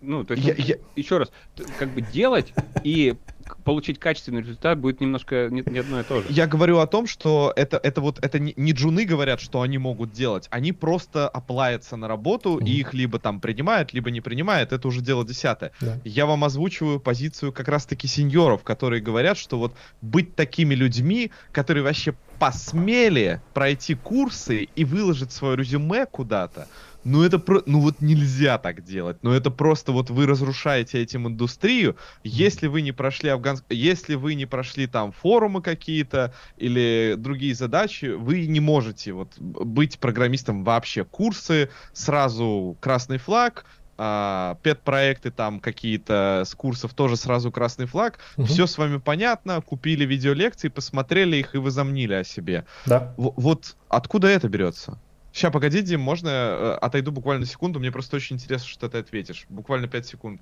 ну, 0.00 0.24
то 0.24 0.34
есть, 0.34 0.78
еще 0.94 1.18
раз, 1.18 1.32
как 1.78 1.90
бы 1.90 2.00
делать 2.00 2.52
и 2.84 3.16
получить 3.64 3.98
качественный 3.98 4.40
результат 4.40 4.78
будет 4.78 5.00
немножко 5.00 5.48
не, 5.50 5.62
не 5.66 5.78
одно 5.78 6.00
и 6.00 6.02
то 6.04 6.22
же. 6.22 6.26
Я 6.30 6.46
говорю 6.46 6.78
о 6.78 6.86
том, 6.86 7.06
что 7.06 7.52
это, 7.56 7.78
это 7.82 8.00
вот 8.00 8.18
это 8.22 8.38
не, 8.38 8.54
не 8.56 8.72
джуны 8.72 9.04
говорят, 9.04 9.40
что 9.40 9.62
они 9.62 9.78
могут 9.78 10.12
делать, 10.12 10.46
они 10.50 10.72
просто 10.72 11.28
оплавятся 11.28 11.96
на 11.96 12.08
работу, 12.08 12.58
mm-hmm. 12.58 12.66
и 12.66 12.80
их 12.80 12.94
либо 12.94 13.18
там 13.18 13.40
принимают, 13.40 13.92
либо 13.92 14.10
не 14.10 14.20
принимают, 14.20 14.72
это 14.72 14.88
уже 14.88 15.00
дело 15.00 15.24
десятое. 15.24 15.72
Yeah. 15.80 16.00
Я 16.04 16.26
вам 16.26 16.44
озвучиваю 16.44 17.00
позицию 17.00 17.52
как 17.52 17.68
раз-таки 17.68 18.06
сеньоров, 18.06 18.62
которые 18.62 19.02
говорят, 19.02 19.36
что 19.38 19.58
вот 19.58 19.74
быть 20.02 20.34
такими 20.34 20.74
людьми, 20.74 21.30
которые 21.52 21.84
вообще 21.84 22.14
посмели 22.38 23.40
пройти 23.54 23.94
курсы 23.94 24.68
и 24.74 24.84
выложить 24.84 25.32
свое 25.32 25.56
резюме 25.56 26.06
куда-то, 26.06 26.68
ну 27.06 27.22
это 27.22 27.38
про... 27.38 27.62
ну 27.66 27.80
вот 27.80 28.00
нельзя 28.00 28.58
так 28.58 28.82
делать. 28.82 29.18
Ну 29.22 29.30
это 29.30 29.50
просто 29.50 29.92
вот 29.92 30.10
вы 30.10 30.26
разрушаете 30.26 31.00
этим 31.00 31.28
индустрию. 31.28 31.96
Если 32.24 32.66
вы 32.66 32.82
не 32.82 32.90
прошли 32.90 33.30
афганск... 33.30 33.64
если 33.70 34.16
вы 34.16 34.34
не 34.34 34.44
прошли 34.44 34.88
там 34.88 35.12
форумы 35.12 35.62
какие-то 35.62 36.34
или 36.56 37.14
другие 37.16 37.54
задачи, 37.54 38.06
вы 38.06 38.46
не 38.46 38.58
можете 38.58 39.12
вот 39.12 39.38
быть 39.38 40.00
программистом 40.00 40.64
вообще. 40.64 41.04
Курсы 41.04 41.70
сразу 41.92 42.76
красный 42.80 43.18
флаг, 43.18 43.64
а, 43.98 44.58
пет-проекты 44.62 45.30
там 45.30 45.60
какие-то 45.60 46.42
с 46.44 46.54
курсов 46.56 46.92
тоже 46.92 47.16
сразу 47.16 47.52
красный 47.52 47.86
флаг. 47.86 48.18
Угу. 48.36 48.46
Все 48.46 48.66
с 48.66 48.78
вами 48.78 48.98
понятно, 48.98 49.62
купили 49.62 50.04
видеолекции, 50.04 50.68
посмотрели 50.68 51.36
их 51.36 51.54
и 51.54 51.58
возомнили 51.58 52.14
о 52.14 52.24
себе. 52.24 52.66
Да. 52.84 53.14
В- 53.16 53.32
вот 53.36 53.76
откуда 53.88 54.26
это 54.26 54.48
берется? 54.48 54.98
Сейчас, 55.36 55.52
погоди, 55.52 55.82
Дим, 55.82 56.00
можно 56.00 56.30
э, 56.30 56.78
отойду 56.80 57.12
буквально 57.12 57.44
секунду? 57.44 57.78
Мне 57.78 57.92
просто 57.92 58.16
очень 58.16 58.36
интересно, 58.36 58.68
что 58.68 58.88
ты 58.88 58.96
ответишь. 58.96 59.44
Буквально 59.50 59.86
5 59.86 60.06
секунд. 60.06 60.40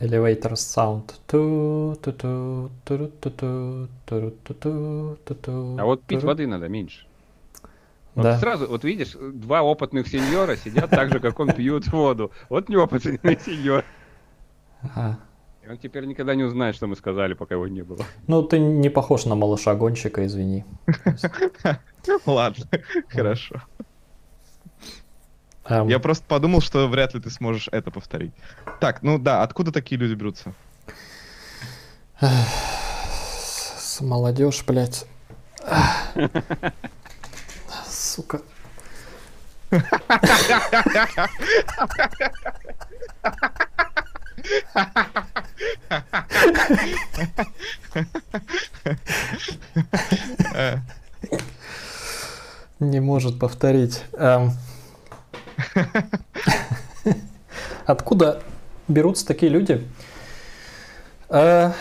Elevator 0.00 0.52
sound. 0.52 1.14
А 5.80 5.84
вот 5.86 6.02
пить 6.02 6.22
воды 6.24 6.46
надо 6.46 6.68
меньше. 6.68 7.06
Вот 8.14 8.24
да. 8.24 8.38
сразу, 8.38 8.66
вот 8.66 8.84
видишь, 8.84 9.16
два 9.18 9.62
опытных 9.62 10.08
сеньора 10.08 10.56
сидят 10.56 10.90
так 10.90 11.10
же, 11.10 11.20
как 11.20 11.40
он, 11.40 11.54
пьют 11.54 11.86
воду. 11.86 12.32
Вот 12.50 12.68
неопытный 12.68 13.38
сеньор. 13.46 13.82
Ага. 14.82 15.20
Он 15.70 15.78
теперь 15.78 16.04
никогда 16.04 16.34
не 16.34 16.42
узнает, 16.42 16.74
что 16.74 16.88
мы 16.88 16.96
сказали, 16.96 17.34
пока 17.34 17.54
его 17.54 17.68
не 17.68 17.82
было. 17.82 18.04
Ну, 18.26 18.42
ты 18.42 18.58
не 18.58 18.88
похож 18.88 19.24
на 19.24 19.36
малыша-гонщика, 19.36 20.26
извини. 20.26 20.64
Ладно, 22.26 22.66
хорошо. 23.08 23.62
Эм. 25.66 25.86
Я 25.86 26.00
просто 26.00 26.24
подумал, 26.26 26.60
что 26.60 26.88
вряд 26.88 27.14
ли 27.14 27.20
ты 27.20 27.30
сможешь 27.30 27.68
это 27.70 27.92
повторить. 27.92 28.32
Так, 28.80 29.02
ну 29.02 29.18
да, 29.18 29.44
откуда 29.44 29.70
такие 29.70 30.00
люди 30.00 30.14
берутся? 30.14 30.52
С 32.20 34.00
молодежь, 34.00 34.64
блядь. 34.66 35.06
Сука. 37.86 38.42
Не 52.80 53.00
может 53.00 53.38
повторить. 53.38 54.02
Эм. 54.14 54.52
Откуда 57.86 58.42
берутся 58.88 59.26
такие 59.26 59.50
люди? 59.50 59.86
Э, 61.28 61.72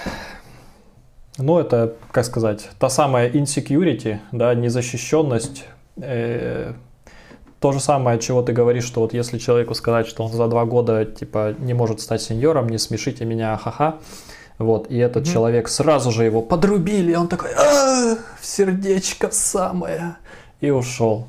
ну, 1.38 1.58
это, 1.60 1.96
как 2.12 2.26
сказать, 2.26 2.70
та 2.80 2.90
самая 2.90 3.30
insecurity, 3.30 4.20
да, 4.32 4.54
незащищенность. 4.54 5.66
То 7.60 7.74
же 7.74 7.80
самое, 7.80 8.20
чего 8.20 8.42
ты 8.42 8.54
говоришь, 8.54 8.86
что 8.86 9.02
вот 9.02 9.14
если 9.14 9.38
человеку 9.38 9.74
сказать, 9.74 10.08
что 10.08 10.24
он 10.24 10.32
за 10.32 10.48
два 10.48 10.66
года, 10.66 11.04
типа, 11.06 11.56
не 11.60 11.74
может 11.74 12.00
стать 12.00 12.22
сеньором, 12.22 12.70
не 12.70 12.78
смешите 12.78 13.26
меня, 13.26 13.58
ха-ха, 13.58 13.98
вот, 14.58 14.90
и 14.90 14.98
этот 14.98 15.24
mm-hmm. 15.24 15.34
человек 15.34 15.68
сразу 15.68 16.12
же 16.12 16.24
его 16.24 16.42
подрубили, 16.42 17.16
он 17.16 17.28
такой, 17.28 17.50
а, 17.54 18.18
в 18.40 18.46
сердечко 18.46 19.30
самое, 19.32 20.16
и 20.62 20.70
ушел. 20.70 21.28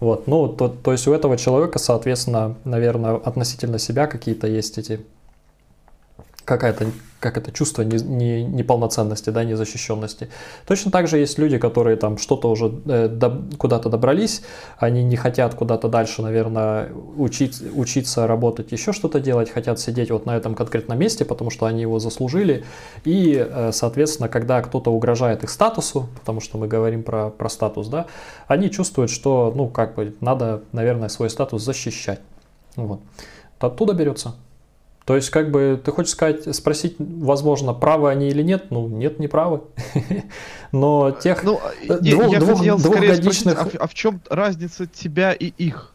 Вот, 0.00 0.26
ну, 0.26 0.48
то, 0.48 0.68
то 0.68 0.92
есть 0.92 1.06
у 1.06 1.12
этого 1.12 1.36
человека, 1.36 1.78
соответственно, 1.78 2.56
наверное, 2.64 3.16
относительно 3.16 3.78
себя 3.78 4.06
какие-то 4.06 4.46
есть 4.46 4.78
эти 4.78 5.00
какая-то 6.48 6.86
как 7.20 7.36
это 7.36 7.50
чувство 7.50 7.82
не, 7.82 7.96
не, 7.96 8.44
неполноценности, 8.44 9.30
да, 9.30 9.42
незащищенности. 9.42 10.28
Точно 10.66 10.92
так 10.92 11.08
же 11.08 11.18
есть 11.18 11.36
люди, 11.36 11.58
которые 11.58 11.96
там 11.96 12.16
что-то 12.16 12.48
уже 12.48 12.72
э, 12.86 13.08
до, 13.08 13.42
куда-то 13.58 13.88
добрались, 13.88 14.42
они 14.78 15.02
не 15.02 15.16
хотят 15.16 15.54
куда-то 15.54 15.88
дальше, 15.88 16.22
наверное, 16.22 16.92
учить, 17.16 17.60
учиться 17.74 18.28
работать, 18.28 18.70
еще 18.70 18.92
что-то 18.92 19.18
делать, 19.18 19.50
хотят 19.50 19.80
сидеть 19.80 20.12
вот 20.12 20.26
на 20.26 20.36
этом 20.36 20.54
конкретном 20.54 20.96
месте, 20.98 21.24
потому 21.24 21.50
что 21.50 21.66
они 21.66 21.82
его 21.82 21.98
заслужили. 21.98 22.64
И, 23.04 23.34
э, 23.36 23.72
соответственно, 23.72 24.28
когда 24.28 24.62
кто-то 24.62 24.92
угрожает 24.92 25.42
их 25.42 25.50
статусу, 25.50 26.08
потому 26.20 26.40
что 26.40 26.56
мы 26.56 26.68
говорим 26.68 27.02
про, 27.02 27.30
про 27.30 27.48
статус, 27.48 27.88
да, 27.88 28.06
они 28.46 28.70
чувствуют, 28.70 29.10
что, 29.10 29.52
ну, 29.56 29.68
как 29.68 29.96
бы, 29.96 30.14
надо, 30.20 30.62
наверное, 30.70 31.08
свой 31.08 31.30
статус 31.30 31.64
защищать. 31.64 32.20
Вот. 32.76 33.00
Оттуда 33.58 33.92
берется. 33.92 34.34
То 35.08 35.16
есть, 35.16 35.30
как 35.30 35.50
бы, 35.50 35.80
ты 35.82 35.90
хочешь 35.90 36.12
сказать, 36.12 36.54
спросить, 36.54 36.96
возможно, 36.98 37.72
правы 37.72 38.10
они 38.10 38.28
или 38.28 38.42
нет? 38.42 38.66
Ну, 38.68 38.88
нет, 38.88 39.18
не 39.18 39.26
правы. 39.26 39.62
Но 40.72 41.12
тех 41.12 41.44
ну, 41.44 41.58
двух, 41.86 42.02
я 42.30 42.40
двух, 42.40 42.58
хотел 42.58 42.76
двухгодичных... 42.76 43.54
Спросить, 43.54 43.80
а, 43.80 43.84
а 43.84 43.86
в 43.86 43.94
чем 43.94 44.20
разница 44.28 44.86
тебя 44.86 45.32
и 45.32 45.46
их? 45.46 45.94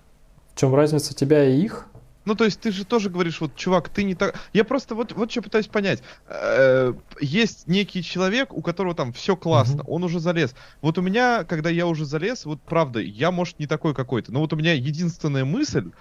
В 0.55 0.59
чем 0.59 0.73
разница 0.73 1.13
тебя 1.13 1.47
и 1.47 1.61
их? 1.61 1.85
Ну, 2.25 2.33
то 2.33 2.43
есть 2.43 2.59
ты 2.59 2.71
же 2.71 2.85
тоже 2.85 3.11
говоришь, 3.11 3.39
вот, 3.39 3.55
чувак, 3.55 3.89
ты 3.89 4.03
не 4.03 4.15
так... 4.15 4.33
Я 4.51 4.63
просто 4.63 4.95
вот, 4.95 5.11
вот 5.11 5.29
что 5.29 5.43
пытаюсь 5.43 5.67
понять. 5.67 6.01
Э, 6.27 6.93
есть 7.21 7.67
некий 7.67 8.01
человек, 8.01 8.51
у 8.51 8.63
которого 8.63 8.95
там 8.95 9.13
все 9.13 9.35
классно, 9.35 9.83
он 9.83 10.03
уже 10.03 10.19
залез. 10.19 10.55
Вот 10.81 10.97
у 10.97 11.03
меня, 11.03 11.43
когда 11.43 11.69
я 11.69 11.85
уже 11.85 12.05
залез, 12.05 12.45
вот 12.45 12.59
правда, 12.61 12.99
я, 12.99 13.29
может, 13.29 13.59
не 13.59 13.67
такой 13.67 13.93
какой-то, 13.93 14.31
но 14.31 14.39
вот 14.39 14.53
у 14.53 14.55
меня 14.55 14.73
единственная 14.73 15.45
мысль, 15.45 15.91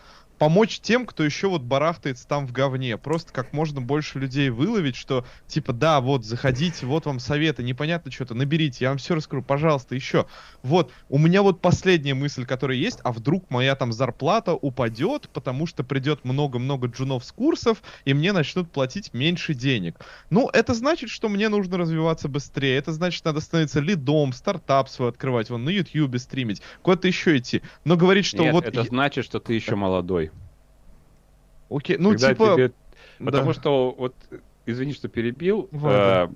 помочь 0.42 0.80
тем, 0.80 1.06
кто 1.06 1.22
еще 1.22 1.46
вот 1.46 1.62
барахтается 1.62 2.26
там 2.26 2.48
в 2.48 2.52
говне. 2.52 2.98
Просто 2.98 3.32
как 3.32 3.52
можно 3.52 3.80
больше 3.80 4.18
людей 4.18 4.50
выловить, 4.50 4.96
что 4.96 5.24
типа, 5.46 5.72
да, 5.72 6.00
вот, 6.00 6.24
заходите, 6.24 6.84
вот 6.84 7.06
вам 7.06 7.20
советы, 7.20 7.62
непонятно 7.62 8.10
что-то, 8.10 8.34
наберите, 8.34 8.78
я 8.80 8.88
вам 8.88 8.98
все 8.98 9.14
расскажу, 9.14 9.44
пожалуйста, 9.44 9.94
еще. 9.94 10.26
Вот, 10.64 10.90
у 11.08 11.18
меня 11.18 11.42
вот 11.42 11.60
последняя 11.60 12.14
мысль, 12.14 12.44
которая 12.44 12.76
есть, 12.76 12.98
а 13.04 13.12
вдруг 13.12 13.50
моя 13.50 13.76
там 13.76 13.92
зарплата 13.92 14.52
упадет, 14.52 15.28
потому 15.32 15.68
что 15.68 15.84
придет 15.84 16.24
много-много 16.24 16.88
джунов 16.88 17.24
с 17.24 17.30
курсов, 17.30 17.80
и 18.04 18.12
мне 18.12 18.32
начнут 18.32 18.68
платить 18.68 19.14
меньше 19.14 19.54
денег. 19.54 20.00
Ну, 20.28 20.50
это 20.52 20.74
значит, 20.74 21.10
что 21.10 21.28
мне 21.28 21.50
нужно 21.50 21.78
развиваться 21.78 22.26
быстрее, 22.26 22.78
это 22.78 22.90
значит, 22.90 23.24
надо 23.24 23.38
становиться 23.38 23.78
лидом, 23.78 24.32
стартап 24.32 24.88
свой 24.88 25.10
открывать, 25.10 25.50
вон 25.50 25.62
на 25.62 25.70
YouTube 25.70 26.18
стримить, 26.18 26.62
куда-то 26.82 27.06
еще 27.06 27.38
идти. 27.38 27.62
Но 27.84 27.96
говорить, 27.96 28.26
что 28.26 28.42
Нет, 28.42 28.52
вот... 28.54 28.64
это 28.64 28.82
значит, 28.82 29.24
что 29.24 29.38
ты 29.38 29.54
еще 29.54 29.76
молодой. 29.76 30.31
Окей, 31.74 31.96
ну 31.98 32.10
Когда 32.10 32.28
типа... 32.28 32.54
Тебе... 32.54 32.72
Потому 33.18 33.46
да. 33.46 33.54
что, 33.54 33.94
вот, 33.96 34.14
извини, 34.66 34.92
что 34.92 35.08
перебил, 35.08 35.68
вот, 35.70 35.92
а, 35.92 36.32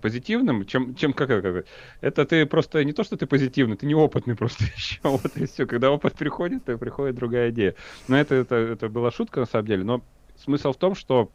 позитивным, 0.00 0.64
чем, 0.66 0.94
чем 0.94 1.12
как 1.12 1.30
это, 1.30 1.64
это 2.00 2.24
ты 2.24 2.46
просто 2.46 2.84
не 2.84 2.92
то, 2.92 3.04
что 3.04 3.16
ты 3.16 3.26
позитивный, 3.26 3.76
ты 3.76 3.86
неопытный 3.86 4.36
просто 4.36 4.64
еще, 4.76 5.00
вот 5.02 5.36
и 5.36 5.46
все. 5.46 5.66
Когда 5.66 5.90
опыт 5.90 6.14
приходит, 6.14 6.64
то 6.64 6.76
приходит 6.78 7.16
другая 7.16 7.50
идея. 7.50 7.74
Но 8.08 8.16
это, 8.16 8.34
это, 8.34 8.54
это 8.54 8.88
была 8.88 9.10
шутка 9.10 9.40
на 9.40 9.46
самом 9.46 9.66
деле, 9.66 9.84
но 9.84 10.02
смысл 10.36 10.72
в 10.72 10.76
том, 10.76 10.94
что 10.94 11.30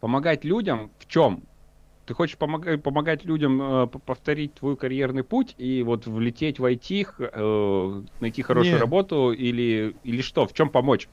помогать 0.00 0.44
людям 0.44 0.90
в 0.98 1.06
чем? 1.06 1.42
Ты 2.06 2.14
хочешь 2.14 2.38
помогать, 2.38 2.82
помогать 2.82 3.26
людям 3.26 3.60
э, 3.60 3.86
повторить 3.86 4.54
твой 4.54 4.78
карьерный 4.78 5.24
путь 5.24 5.54
и 5.58 5.82
вот 5.82 6.06
влететь 6.06 6.58
в 6.58 6.64
IT, 6.64 7.06
э, 7.18 8.02
найти 8.20 8.40
хорошую 8.40 8.72
Нет. 8.72 8.80
работу 8.80 9.30
или, 9.32 9.94
или 10.04 10.22
что? 10.22 10.46
В 10.46 10.54
чем 10.54 10.70
помочь? 10.70 11.06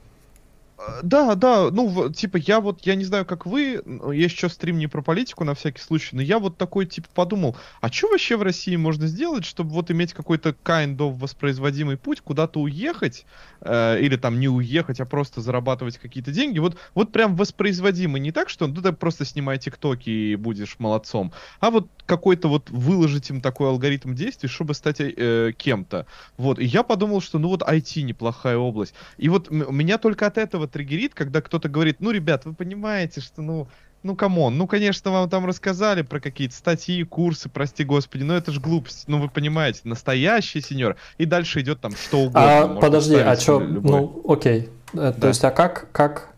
Э, 0.77 0.99
да, 1.03 1.35
да, 1.35 1.69
ну, 1.71 2.11
типа, 2.11 2.37
я 2.37 2.59
вот, 2.59 2.85
я 2.85 2.95
не 2.95 3.05
знаю, 3.05 3.25
как 3.25 3.45
вы, 3.45 3.81
я 3.85 4.25
еще 4.25 4.49
стрим 4.49 4.77
не 4.77 4.87
про 4.87 5.01
политику 5.01 5.43
на 5.45 5.55
всякий 5.55 5.81
случай, 5.81 6.15
но 6.15 6.21
я 6.21 6.37
вот 6.37 6.57
такой, 6.57 6.85
типа, 6.85 7.07
подумал, 7.13 7.55
а 7.81 7.89
что 7.91 8.09
вообще 8.09 8.35
в 8.35 8.41
России 8.41 8.75
можно 8.75 9.07
сделать, 9.07 9.45
чтобы 9.45 9.69
вот 9.71 9.89
иметь 9.91 10.13
какой-то 10.13 10.49
kind 10.49 10.97
of 10.97 11.13
воспроизводимый 11.17 11.97
путь, 11.97 12.19
куда-то 12.21 12.59
уехать, 12.59 13.25
э, 13.61 13.99
или 14.01 14.17
там 14.17 14.39
не 14.39 14.49
уехать, 14.49 14.99
а 14.99 15.05
просто 15.05 15.39
зарабатывать 15.39 15.97
какие-то 15.97 16.31
деньги, 16.31 16.59
вот, 16.59 16.77
вот 16.93 17.11
прям 17.13 17.35
воспроизводимый, 17.37 18.19
не 18.19 18.31
так, 18.33 18.49
что, 18.49 18.67
ну, 18.67 18.81
ты 18.81 18.91
просто 18.91 19.23
снимай 19.23 19.57
тиктоки 19.59 20.09
и 20.09 20.35
будешь 20.35 20.75
молодцом, 20.79 21.31
а 21.61 21.71
вот 21.71 21.87
какой-то 22.05 22.49
вот 22.49 22.69
выложить 22.69 23.29
им 23.29 23.39
такой 23.41 23.69
алгоритм 23.69 24.13
действий, 24.13 24.49
чтобы 24.49 24.73
стать 24.73 24.97
э, 24.99 25.53
кем-то, 25.57 26.05
вот, 26.37 26.59
и 26.59 26.65
я 26.65 26.83
подумал, 26.83 27.21
что, 27.21 27.39
ну, 27.39 27.47
вот 27.47 27.61
IT 27.61 28.01
неплохая 28.01 28.57
область, 28.57 28.93
и 29.17 29.29
вот 29.29 29.49
меня 29.49 29.97
только 29.97 30.27
от 30.27 30.37
этого 30.37 30.64
триггерит, 30.67 31.13
когда 31.13 31.41
кто-то 31.41 31.69
говорит, 31.69 31.97
ну, 31.99 32.11
ребят, 32.11 32.45
вы 32.45 32.53
понимаете, 32.53 33.21
что, 33.21 33.41
ну, 33.41 33.67
ну, 34.03 34.15
come 34.15 34.39
on, 34.39 34.57
ну, 34.57 34.67
конечно, 34.67 35.09
вам 35.11 35.29
там 35.29 35.47
рассказали 35.47 36.03
про 36.03 36.19
какие-то 36.19 36.55
статьи, 36.55 37.03
курсы, 37.03 37.49
прости 37.49 37.83
господи, 37.83 38.21
но 38.21 38.35
это 38.35 38.51
же 38.51 38.59
глупость, 38.59 39.05
ну, 39.07 39.19
вы 39.19 39.29
понимаете, 39.29 39.81
настоящий 39.83 40.61
сеньор, 40.61 40.95
и 41.17 41.25
дальше 41.25 41.61
идет 41.61 41.81
там 41.81 41.91
что 41.91 42.19
угодно. 42.19 42.63
А, 42.63 42.67
подожди, 42.79 43.15
а 43.15 43.35
что, 43.35 43.59
ну, 43.59 44.21
окей, 44.27 44.69
э, 44.93 44.97
да. 44.97 45.11
то 45.11 45.27
есть, 45.27 45.43
а 45.43 45.49
как, 45.49 45.91
как, 45.91 46.29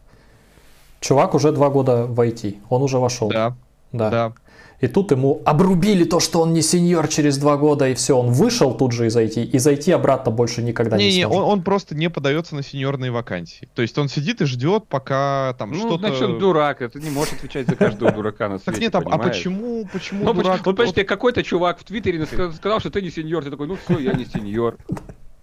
чувак 1.01 1.35
уже 1.35 1.51
два 1.51 1.69
года 1.69 2.05
в 2.05 2.19
IT, 2.19 2.57
он 2.69 2.83
уже 2.83 2.99
вошел. 2.99 3.29
Да, 3.29 3.55
да. 3.91 4.09
да. 4.09 4.33
И 4.79 4.87
тут 4.87 5.11
ему 5.11 5.41
обрубили 5.43 6.03
то, 6.03 6.19
что 6.19 6.41
он 6.41 6.53
не 6.53 6.61
сеньор 6.61 7.07
через 7.07 7.37
два 7.39 7.57
года, 7.57 7.87
и 7.89 7.95
все, 7.95 8.15
он 8.15 8.31
вышел 8.31 8.75
тут 8.75 8.91
же 8.91 9.07
из 9.07 9.17
IT, 9.17 9.43
и 9.43 9.57
зайти 9.57 9.91
обратно 9.91 10.31
больше 10.31 10.61
никогда 10.61 10.97
не, 10.97 11.05
не 11.05 11.23
сможет. 11.23 11.31
Не, 11.31 11.37
он, 11.37 11.43
он 11.51 11.63
просто 11.63 11.95
не 11.95 12.09
подается 12.11 12.55
на 12.55 12.61
сеньорные 12.61 13.09
вакансии. 13.09 13.67
То 13.73 13.81
есть 13.81 13.97
он 13.97 14.07
сидит 14.07 14.41
и 14.41 14.45
ждет, 14.45 14.87
пока 14.87 15.55
там 15.57 15.71
ну, 15.71 15.79
что-то... 15.79 15.97
значит, 15.97 16.21
он 16.21 16.37
дурак, 16.37 16.83
это 16.83 16.99
не 16.99 17.09
может 17.09 17.33
отвечать 17.33 17.67
за 17.67 17.75
каждого 17.75 18.11
дурака 18.11 18.49
на 18.49 18.59
свете, 18.59 18.71
Так 18.71 18.81
нет, 18.81 18.95
а, 18.95 19.15
а 19.15 19.17
почему, 19.17 19.87
почему 19.91 20.25
ну, 20.25 20.33
дурак? 20.33 20.63
Вот, 20.63 20.75
понимаешь, 20.75 21.07
какой-то 21.07 21.41
чувак 21.41 21.79
в 21.79 21.83
Твиттере 21.83 22.23
сказал, 22.25 22.79
что 22.79 22.91
ты 22.91 23.01
не 23.01 23.09
сеньор, 23.09 23.43
ты 23.43 23.49
такой, 23.49 23.65
ну 23.65 23.77
все, 23.83 23.97
я 23.97 24.13
не 24.13 24.25
сеньор. 24.25 24.77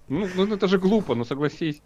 Ну, 0.08 0.28
ну 0.36 0.54
это 0.54 0.68
же 0.68 0.78
глупо, 0.78 1.16
ну 1.16 1.24
согласись. 1.24 1.82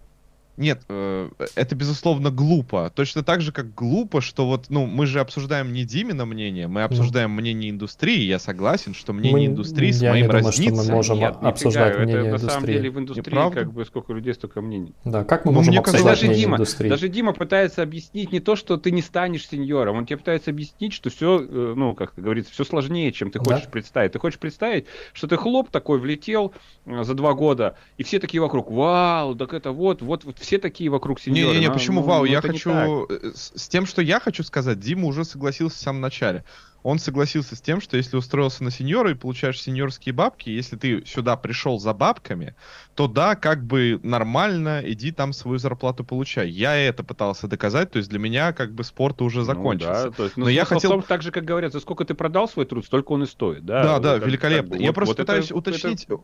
Нет, 0.59 0.83
э, 0.89 1.31
это 1.55 1.77
безусловно 1.77 2.31
глупо. 2.31 2.91
Точно 2.93 3.23
так 3.23 3.41
же, 3.41 3.53
как 3.53 3.75
глупо, 3.75 4.21
что 4.21 4.45
вот, 4.45 4.67
ну, 4.71 4.87
мы 4.87 5.07
же 5.07 5.21
обсуждаем 5.21 5.73
не 5.73 5.85
Димина 5.85 6.27
мнение, 6.27 6.67
мы 6.67 6.83
обсуждаем 6.83 7.31
ну. 7.31 7.41
мнение 7.41 7.71
индустрии. 7.71 8.25
Я 8.25 8.41
согласен, 8.41 8.93
что 8.93 9.13
мнение 9.13 9.49
мы, 9.49 9.55
индустрии 9.55 9.93
с 9.93 10.03
моим 10.03 10.27
думаю, 10.27 10.45
разнится. 10.45 10.83
Что 10.83 10.91
мы 10.91 10.97
можем 10.97 11.19
Нет, 11.19 11.37
обсуждать 11.41 11.93
это, 11.93 12.03
мнение 12.03 12.21
это, 12.21 12.29
индустрии. 12.31 12.47
На 12.47 12.53
самом 12.53 12.67
деле 12.67 12.91
в 12.91 12.99
индустрии 12.99 13.25
Неправда? 13.25 13.61
как 13.61 13.73
бы 13.73 13.85
сколько 13.85 14.13
людей, 14.13 14.35
столько 14.35 14.61
мнений. 14.61 14.95
Да, 15.05 15.23
как 15.23 15.45
мы 15.45 15.53
ну, 15.53 15.59
можем 15.59 15.79
обсуждать 15.79 16.05
даже 16.05 16.27
мнение 16.27 16.41
Дима, 16.41 16.57
индустрии? 16.57 16.89
Даже 16.89 17.09
Дима 17.09 17.33
пытается 17.35 17.83
объяснить 17.83 18.33
не 18.33 18.41
то, 18.41 18.57
что 18.57 18.77
ты 18.79 18.91
не 18.91 19.03
станешь 19.03 19.47
сеньором, 19.47 19.99
он 19.99 20.07
тебе 20.07 20.17
пытается 20.17 20.51
объяснить, 20.51 20.93
что 20.93 21.09
все, 21.09 21.41
э, 21.41 21.75
ну, 21.77 21.95
как 21.95 22.15
говорится, 22.17 22.53
все 22.53 22.65
сложнее, 22.65 23.13
чем 23.13 23.31
ты 23.31 23.39
хочешь 23.39 23.65
да? 23.65 23.71
представить. 23.71 24.11
Ты 24.11 24.19
хочешь 24.19 24.41
представить, 24.41 24.87
что 25.13 25.29
ты 25.29 25.37
хлоп 25.37 25.71
такой 25.71 26.01
влетел 26.01 26.53
э, 26.85 27.05
за 27.05 27.15
два 27.15 27.35
года, 27.35 27.77
и 27.97 28.03
все 28.03 28.19
такие 28.19 28.41
вокруг, 28.41 28.73
вау, 28.73 29.37
так 29.37 29.55
это 29.55 29.71
вот, 29.71 30.03
вот, 30.03 30.25
вот 30.25 30.48
все 30.49 30.59
такие 30.59 30.89
вокруг 30.89 31.21
сеньора. 31.21 31.53
Не-не-не, 31.53 31.71
почему 31.71 32.01
ну, 32.01 32.07
вау? 32.07 32.25
Я 32.25 32.41
хочу... 32.41 33.07
Э, 33.11 33.33
с, 33.35 33.53
с 33.55 33.69
тем, 33.69 33.85
что 33.85 34.01
я 34.01 34.19
хочу 34.19 34.43
сказать, 34.43 34.81
Дима 34.81 35.07
уже 35.07 35.27
согласился 35.27 35.77
в 35.77 35.81
самом 35.81 36.01
начале 36.01 36.43
он 36.83 36.99
согласился 36.99 37.57
с 37.57 37.61
тем, 37.61 37.81
что 37.81 37.97
если 37.97 38.17
устроился 38.17 38.63
на 38.63 38.71
сеньора 38.71 39.11
и 39.11 39.15
получаешь 39.15 39.61
сеньорские 39.61 40.13
бабки, 40.13 40.51
если 40.51 40.77
ты 40.77 41.05
сюда 41.07 41.37
пришел 41.37 41.79
за 41.79 41.93
бабками, 41.93 42.55
то 42.95 43.09
да, 43.09 43.35
как 43.35 43.65
бы 43.65 44.01
нормально, 44.03 44.83
иди 44.85 45.13
там 45.13 45.33
свою 45.33 45.59
зарплату 45.59 46.05
получай. 46.05 46.49
Я 46.49 46.77
это 46.77 47.03
пытался 47.05 47.49
доказать, 47.49 47.91
то 47.91 47.99
есть 47.99 48.11
для 48.11 48.19
меня 48.19 48.53
как 48.53 48.73
бы 48.73 48.85
спорт 48.85 49.21
уже 49.23 49.45
закончился. 49.45 50.05
Ну, 50.05 50.11
да, 50.11 50.17
то 50.17 50.25
есть, 50.25 50.37
ну, 50.37 50.45
Но 50.45 50.51
я 50.51 50.65
хотел... 50.65 50.91
Том, 50.91 51.03
так 51.03 51.23
же, 51.23 51.31
как 51.31 51.45
говорят, 51.45 51.73
за 51.73 51.81
сколько 51.81 52.05
ты 52.05 52.15
продал 52.15 52.49
свой 52.49 52.67
труд, 52.67 52.85
столько 52.85 53.13
он 53.13 53.25
и 53.25 53.27
стоит, 53.27 53.65
да? 53.65 53.83
Да, 53.83 53.99
да, 53.99 54.19
как, 54.19 54.29
великолепно. 54.29 54.71
Как 54.71 54.79
бы, 54.79 54.83
я 54.83 54.89
вот, 54.89 54.95
просто 54.95 55.13
вот 55.13 55.17
пытаюсь 55.19 55.47
это, 55.47 55.57
уточнить, 55.57 56.05
это... 56.05 56.19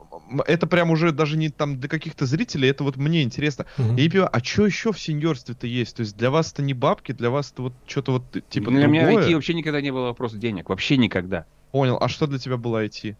это 0.47 0.66
прям 0.66 0.90
уже 0.90 1.12
даже 1.12 1.36
не 1.36 1.48
там 1.51 1.78
для 1.78 1.89
каких-то 1.89 2.26
зрителей, 2.26 2.68
это 2.68 2.85
вот 2.85 2.97
мне 2.97 3.22
интересно. 3.22 3.66
Угу. 3.78 3.97
Я 3.97 4.10
понимаю, 4.10 4.31
а 4.32 4.43
что 4.43 4.66
еще 4.66 4.93
в 4.93 5.01
сеньорстве-то 5.01 5.66
есть? 5.66 5.97
То 5.97 6.01
есть 6.01 6.16
для 6.16 6.31
вас 6.31 6.52
это 6.52 6.62
не 6.62 6.74
бабки, 6.74 7.12
для 7.12 7.31
вас 7.31 7.52
это 7.52 7.62
вот 7.62 7.72
что-то 7.86 8.12
вот 8.12 8.24
типа 8.48 8.70
Для 8.70 8.82
другое? 8.82 8.86
меня 8.89 9.28
IT 9.28 9.35
вообще 9.35 9.55
никогда 9.55 9.81
не 9.81 9.93
было 9.93 10.06
вопроса 10.06 10.36
денег, 10.45 10.69
вообще 10.69 10.99
никогда. 10.99 11.47
Понял. 11.73 11.97
А 12.01 12.09
что 12.09 12.27
для 12.27 12.39
тебя 12.39 12.59
было 12.59 12.85
IT? 12.85 13.16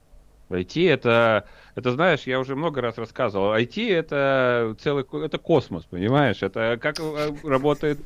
IT 0.51 0.87
это, 0.89 1.47
это 1.75 1.91
знаешь, 1.93 2.23
я 2.23 2.39
уже 2.39 2.55
много 2.55 2.81
раз 2.81 2.99
рассказывал. 2.99 3.55
IT 3.55 3.93
это 3.93 4.77
целый, 4.81 5.05
это 5.25 5.39
космос, 5.39 5.85
понимаешь? 5.85 6.43
Это 6.43 6.79
как 6.81 7.01
э, 7.01 7.35
работают 7.43 8.01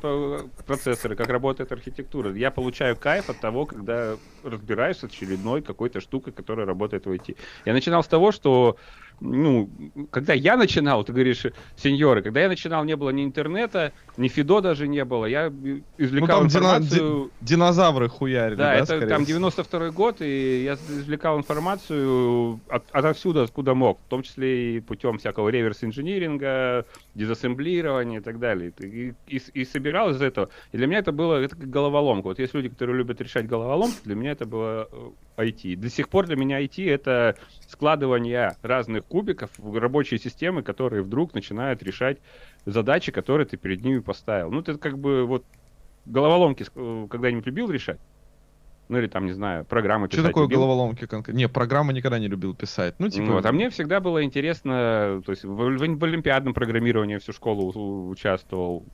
процессоры, 0.66 1.16
как 1.16 1.28
работает 1.28 1.70
архитектура. 1.72 2.32
Я 2.32 2.50
получаю 2.50 2.96
кайф 2.96 3.28
от 3.28 3.40
того, 3.40 3.66
когда 3.66 4.16
разбираешься 4.42 5.08
с 5.08 5.10
очередной 5.10 5.62
какой-то 5.62 6.00
штукой, 6.00 6.32
которая 6.32 6.66
работает 6.66 7.06
в 7.06 7.10
IT. 7.10 7.36
Я 7.66 7.72
начинал 7.72 8.02
с 8.02 8.06
того, 8.06 8.32
что 8.32 8.76
ну, 9.20 9.68
когда 10.10 10.32
я 10.32 10.56
начинал, 10.56 11.02
ты 11.04 11.12
говоришь, 11.12 11.44
сеньоры, 11.76 12.22
когда 12.22 12.40
я 12.40 12.48
начинал, 12.48 12.84
не 12.84 12.94
было 12.94 13.10
ни 13.10 13.24
интернета, 13.24 13.92
ни 14.16 14.28
Фидо 14.28 14.60
даже 14.60 14.86
не 14.86 15.04
было. 15.04 15.26
Я 15.26 15.52
извлекал 15.98 16.42
ну, 16.42 16.42
там 16.42 16.46
информацию... 16.46 17.30
динозавры 17.40 18.08
хуярили, 18.08 18.56
да? 18.56 18.84
Да, 18.84 18.94
это 18.94 19.06
там 19.08 19.24
92 19.24 19.90
год, 19.90 20.20
и 20.20 20.62
я 20.64 20.74
извлекал 20.74 21.38
информацию 21.38 22.60
от, 22.68 22.84
отовсюду, 22.92 23.42
откуда 23.58 23.74
мог, 23.74 23.98
в 23.98 24.08
том 24.08 24.22
числе 24.22 24.76
и 24.76 24.80
путем 24.80 25.18
всякого 25.18 25.48
реверс-инжиниринга, 25.48 26.86
дезассемблирования 27.16 28.20
и 28.20 28.22
так 28.22 28.38
далее. 28.38 28.72
И, 28.78 29.14
и, 29.26 29.42
и 29.52 29.64
собирал 29.64 30.10
из 30.10 30.22
этого. 30.22 30.48
И 30.70 30.76
для 30.76 30.86
меня 30.86 31.00
это 31.00 31.10
было 31.10 31.42
это 31.42 31.56
как 31.56 31.68
головоломка. 31.68 32.26
Вот 32.26 32.38
есть 32.38 32.54
люди, 32.54 32.68
которые 32.68 32.96
любят 32.96 33.20
решать 33.20 33.48
головоломки, 33.48 33.96
для 34.04 34.14
меня 34.14 34.30
это 34.30 34.46
было 34.46 34.88
IT. 35.36 35.74
Э, 35.74 35.76
До 35.76 35.90
сих 35.90 36.08
пор 36.08 36.26
для 36.26 36.36
меня 36.36 36.62
IT 36.62 36.88
это 36.88 37.34
складывание 37.66 38.56
разных 38.62 39.04
кубиков 39.06 39.50
в 39.58 39.76
рабочие 39.76 40.20
системы, 40.20 40.62
которые 40.62 41.02
вдруг 41.02 41.34
начинают 41.34 41.82
решать 41.82 42.18
задачи, 42.64 43.10
которые 43.10 43.46
ты 43.46 43.56
перед 43.56 43.82
ними 43.82 43.98
поставил. 43.98 44.52
Ну, 44.52 44.62
ты 44.62 44.78
как 44.78 44.98
бы 44.98 45.24
вот 45.26 45.44
головоломки 46.06 46.64
э, 46.72 47.06
когда-нибудь 47.10 47.46
любил 47.46 47.70
решать? 47.70 47.98
Ну 48.88 48.98
или 48.98 49.06
там, 49.06 49.26
не 49.26 49.32
знаю, 49.32 49.64
программы 49.64 50.08
писать. 50.08 50.20
Что 50.20 50.28
такое 50.28 50.44
любил? 50.44 50.60
головоломки 50.60 51.06
конкретно? 51.06 51.38
Не, 51.38 51.48
программы 51.48 51.92
никогда 51.92 52.18
не 52.18 52.28
любил 52.28 52.54
писать. 52.54 52.94
Ну, 52.98 53.08
типа... 53.08 53.32
Вот, 53.32 53.46
а 53.46 53.52
мне 53.52 53.68
всегда 53.68 54.00
было 54.00 54.24
интересно, 54.24 55.22
то 55.24 55.32
есть 55.32 55.44
в, 55.44 55.54
в, 55.54 55.98
в 55.98 56.04
олимпиадном 56.04 56.54
программировании 56.54 57.18
всю 57.18 57.32
школу 57.32 58.08
участвовал. 58.08 58.86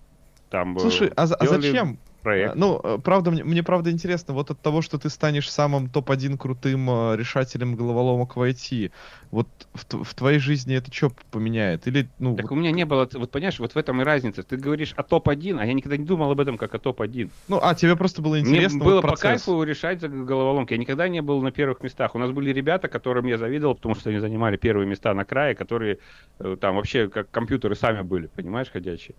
Там, 0.50 0.76
э, 0.76 0.80
Слушай, 0.80 1.12
а, 1.16 1.22
а 1.22 1.46
зачем? 1.46 1.98
Проект. 2.24 2.54
Ну, 2.56 2.80
э, 2.82 2.98
правда, 3.04 3.30
мне, 3.30 3.44
мне 3.44 3.62
правда 3.62 3.90
интересно, 3.90 4.34
вот 4.34 4.50
от 4.50 4.60
того, 4.60 4.82
что 4.82 4.98
ты 4.98 5.10
станешь 5.10 5.50
самым 5.50 5.88
топ-1 5.88 6.36
крутым 6.38 6.90
э, 6.90 7.16
решателем 7.16 7.76
головоломок 7.76 8.34
в 8.34 8.42
IT, 8.42 8.90
вот 9.30 9.48
в, 9.74 10.04
в 10.04 10.14
твоей 10.14 10.38
жизни 10.38 10.74
это 10.74 10.92
что 10.92 11.12
поменяет? 11.30 11.86
Или, 11.86 12.08
ну, 12.18 12.34
так 12.34 12.50
вот... 12.50 12.56
у 12.56 12.58
меня 12.58 12.72
не 12.72 12.84
было, 12.84 13.08
вот 13.12 13.30
понимаешь, 13.30 13.58
вот 13.58 13.74
в 13.74 13.76
этом 13.76 14.00
и 14.00 14.04
разница. 14.04 14.42
Ты 14.42 14.56
говоришь 14.56 14.94
о 14.96 15.02
топ-1, 15.02 15.58
а 15.60 15.66
я 15.66 15.74
никогда 15.74 15.96
не 15.96 16.04
думал 16.04 16.30
об 16.30 16.40
этом 16.40 16.58
как 16.58 16.74
о 16.74 16.78
топ-1. 16.78 17.30
Ну, 17.48 17.60
а 17.62 17.74
тебе 17.74 17.94
просто 17.94 18.22
было 18.22 18.40
интересно 18.40 18.78
Мне 18.78 18.84
было 18.84 19.00
вот 19.00 19.10
по 19.10 19.16
кайфу 19.16 19.62
решать 19.62 20.00
головоломки. 20.00 20.72
Я 20.72 20.78
никогда 20.78 21.08
не 21.08 21.20
был 21.20 21.42
на 21.42 21.52
первых 21.52 21.82
местах. 21.82 22.14
У 22.14 22.18
нас 22.18 22.30
были 22.30 22.52
ребята, 22.52 22.88
которым 22.88 23.26
я 23.26 23.38
завидовал, 23.38 23.74
потому 23.74 23.94
что 23.94 24.10
они 24.10 24.18
занимали 24.18 24.56
первые 24.56 24.86
места 24.86 25.12
на 25.14 25.24
крае, 25.24 25.54
которые 25.54 25.98
э, 26.38 26.56
там 26.60 26.76
вообще 26.76 27.08
как 27.08 27.30
компьютеры 27.30 27.74
сами 27.74 28.02
были, 28.02 28.26
понимаешь, 28.28 28.70
ходячие. 28.70 29.14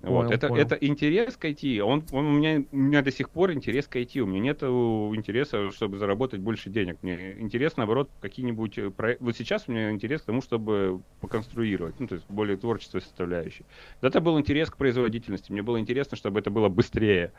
Понял, 0.00 0.14
вот, 0.14 0.30
это, 0.32 0.48
понял. 0.48 0.62
это 0.62 0.76
интерес 0.76 1.36
к 1.36 1.44
IT, 1.44 1.78
он, 1.80 2.04
он 2.12 2.26
у, 2.26 2.30
меня, 2.30 2.64
у 2.72 2.76
меня 2.76 3.02
до 3.02 3.12
сих 3.12 3.28
пор 3.28 3.52
интерес 3.52 3.86
к 3.86 3.96
IT, 3.96 4.18
у 4.20 4.26
меня 4.26 4.40
нет 4.40 4.62
интереса, 4.62 5.70
чтобы 5.72 5.98
заработать 5.98 6.40
больше 6.40 6.70
денег. 6.70 6.96
Мне 7.02 7.38
интерес, 7.38 7.76
наоборот, 7.76 8.08
какие-нибудь 8.22 8.78
э, 8.78 8.90
проекты. 8.90 9.22
Вот 9.22 9.36
сейчас 9.36 9.64
у 9.66 9.72
меня 9.72 9.90
интерес 9.90 10.22
к 10.22 10.24
тому, 10.24 10.40
чтобы 10.40 11.02
поконструировать, 11.20 12.00
ну, 12.00 12.06
то 12.06 12.14
есть 12.14 12.24
более 12.30 12.56
творчество 12.56 13.00
составляющей. 13.00 13.66
Это 14.00 14.22
был 14.22 14.38
интерес 14.38 14.70
к 14.70 14.78
производительности, 14.78 15.52
мне 15.52 15.60
было 15.60 15.78
интересно, 15.78 16.16
чтобы 16.16 16.40
это 16.40 16.50
было 16.50 16.70
быстрее. 16.70 17.32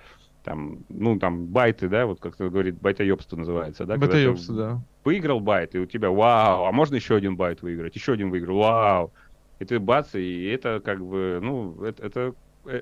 Там, 0.43 0.85
ну, 0.89 1.17
там, 1.17 1.47
байты, 1.47 1.89
да, 1.89 2.05
вот 2.05 2.19
как 2.19 2.37
говорит, 2.37 2.79
байтоебство 2.79 3.37
называется, 3.37 3.85
да? 3.85 3.97
Байтоебство, 3.97 4.55
да. 4.55 4.81
Выиграл 5.03 5.39
байт, 5.39 5.73
и 5.73 5.79
у 5.79 5.87
тебя, 5.87 6.11
вау, 6.11 6.65
а 6.65 6.71
можно 6.71 6.93
еще 6.93 7.15
один 7.15 7.35
байт 7.37 7.63
выиграть, 7.63 7.95
еще 7.95 8.13
один 8.13 8.29
выиграл, 8.29 8.59
вау. 8.59 9.13
И 9.57 9.65
ты 9.65 9.79
бац, 9.79 10.13
и 10.13 10.45
это 10.45 10.79
как 10.79 11.03
бы, 11.03 11.39
ну, 11.41 11.83
это, 11.83 12.05
это 12.05 12.35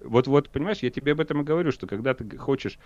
вот, 0.04 0.28
вот, 0.28 0.50
понимаешь, 0.50 0.80
я 0.80 0.90
тебе 0.90 1.14
об 1.14 1.20
этом 1.20 1.42
и 1.42 1.44
говорю, 1.44 1.72
что 1.72 1.88
когда 1.88 2.14
ты 2.14 2.38
хочешь 2.38 2.78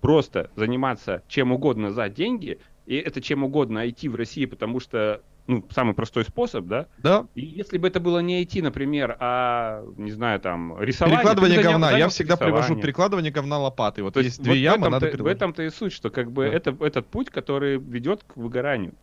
просто 0.00 0.50
заниматься 0.56 1.22
чем 1.28 1.52
угодно 1.52 1.90
за 1.90 2.08
деньги, 2.08 2.58
и 2.86 2.96
это 2.96 3.20
чем 3.20 3.44
угодно 3.44 3.86
IT 3.86 4.08
в 4.10 4.14
России, 4.14 4.46
потому 4.46 4.80
что 4.80 5.22
ну, 5.46 5.64
самый 5.70 5.94
простой 5.94 6.24
способ, 6.24 6.66
да? 6.66 6.86
Да. 6.98 7.26
И 7.34 7.44
если 7.44 7.78
бы 7.78 7.88
это 7.88 8.00
было 8.00 8.20
не 8.20 8.42
IT, 8.44 8.62
например, 8.62 9.16
а, 9.18 9.84
не 9.96 10.12
знаю, 10.12 10.40
там, 10.40 10.80
рисование... 10.80 11.18
Перекладывание 11.18 11.62
говна. 11.62 11.90
Я 11.96 12.08
всегда 12.08 12.36
привожу 12.36 12.76
перекладывание 12.76 13.32
говна 13.32 13.58
лопатой. 13.58 14.04
Вот 14.04 14.14
То 14.14 14.20
есть, 14.20 14.38
есть 14.38 14.42
две 14.42 14.52
вот 14.52 14.58
ямы, 14.58 14.88
надо 14.88 15.10
В 15.10 15.26
этом-то 15.26 15.62
и 15.62 15.70
суть, 15.70 15.92
что 15.92 16.10
как 16.10 16.30
бы 16.30 16.44
да. 16.44 16.56
это, 16.56 16.76
этот 16.80 17.06
путь, 17.06 17.30
который 17.30 17.78
ведет 17.78 18.22
к 18.24 18.36
выгоранию. 18.36 18.94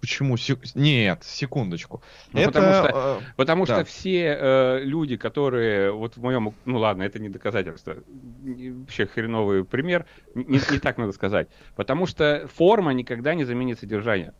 Почему? 0.00 0.36
Сек... 0.36 0.60
Нет, 0.74 1.24
секундочку. 1.24 2.02
Ну, 2.32 2.40
это... 2.40 2.52
Потому, 2.52 2.72
что, 2.72 3.20
э, 3.20 3.32
потому 3.36 3.66
да. 3.66 3.74
что 3.74 3.84
все 3.84 4.36
э, 4.38 4.80
люди, 4.82 5.16
которые 5.16 5.90
вот 5.92 6.16
в 6.16 6.22
моем, 6.22 6.54
ну 6.64 6.78
ладно, 6.78 7.02
это 7.02 7.18
не 7.18 7.28
доказательство, 7.28 7.96
вообще 8.42 9.06
хреновый 9.06 9.64
пример, 9.64 10.06
не, 10.34 10.60
не 10.70 10.78
так 10.78 10.98
надо 10.98 11.12
сказать, 11.12 11.48
потому 11.74 12.06
что 12.06 12.48
форма 12.54 12.92
никогда 12.92 13.34
не 13.34 13.44
заменит 13.44 13.80
содержание. 13.80 14.34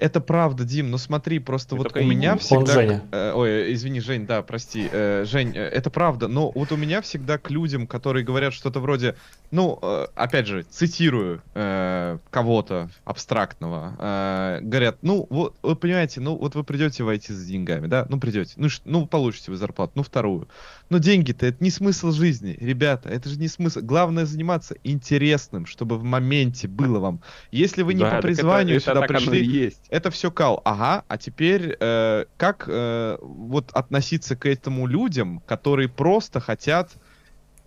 Это 0.00 0.22
правда, 0.22 0.64
Дим, 0.64 0.90
но 0.90 0.96
смотри, 0.96 1.38
просто 1.40 1.76
вот 1.76 1.94
у 1.94 2.02
меня 2.02 2.38
всегда... 2.38 2.72
Женя. 2.72 3.02
Э, 3.12 3.32
ой, 3.34 3.74
извини, 3.74 4.00
Жень, 4.00 4.26
да, 4.26 4.40
прости. 4.40 4.88
Э, 4.90 5.26
Жень, 5.26 5.52
э, 5.54 5.60
это 5.60 5.90
правда, 5.90 6.26
но 6.26 6.50
вот 6.54 6.72
у 6.72 6.76
меня 6.76 7.02
всегда 7.02 7.36
к 7.36 7.50
людям, 7.50 7.86
которые 7.86 8.24
говорят 8.24 8.54
что-то 8.54 8.80
вроде, 8.80 9.14
ну, 9.50 9.78
э, 9.82 10.06
опять 10.14 10.46
же, 10.46 10.62
цитирую 10.62 11.42
э, 11.54 12.16
кого-то 12.30 12.88
абстрактного, 13.04 13.94
э, 13.98 14.60
говорят, 14.62 14.96
ну, 15.02 15.26
вот, 15.28 15.56
вы 15.62 15.76
понимаете, 15.76 16.22
ну, 16.22 16.34
вот 16.34 16.54
вы 16.54 16.64
придете 16.64 17.04
войти 17.04 17.34
с 17.34 17.44
деньгами, 17.44 17.86
да, 17.86 18.06
ну, 18.08 18.18
придете, 18.18 18.54
ну, 18.56 18.68
ну 18.86 19.06
получите 19.06 19.50
вы 19.50 19.58
зарплату, 19.58 19.92
ну, 19.96 20.02
вторую. 20.02 20.48
Но 20.90 20.98
деньги-то 20.98 21.46
это 21.46 21.62
не 21.62 21.70
смысл 21.70 22.10
жизни, 22.10 22.56
ребята, 22.60 23.08
это 23.08 23.28
же 23.28 23.38
не 23.38 23.46
смысл. 23.46 23.78
Главное 23.80 24.26
заниматься 24.26 24.74
интересным, 24.82 25.64
чтобы 25.64 25.96
в 25.96 26.02
моменте 26.02 26.66
было 26.66 26.98
вам. 26.98 27.22
Если 27.52 27.82
вы 27.82 27.94
не 27.94 28.00
да, 28.00 28.16
по 28.16 28.22
призванию 28.22 28.78
это, 28.78 28.90
сюда 28.90 29.04
это 29.04 29.14
пришли... 29.14 29.44
есть 29.46 29.82
это 29.88 30.10
все 30.10 30.32
кал. 30.32 30.60
Ага, 30.64 31.04
а 31.06 31.16
теперь 31.16 31.76
э, 31.78 32.24
как 32.36 32.64
э, 32.66 33.18
вот 33.20 33.70
относиться 33.70 34.34
к 34.34 34.46
этому 34.46 34.88
людям, 34.88 35.40
которые 35.46 35.88
просто 35.88 36.40
хотят 36.40 36.90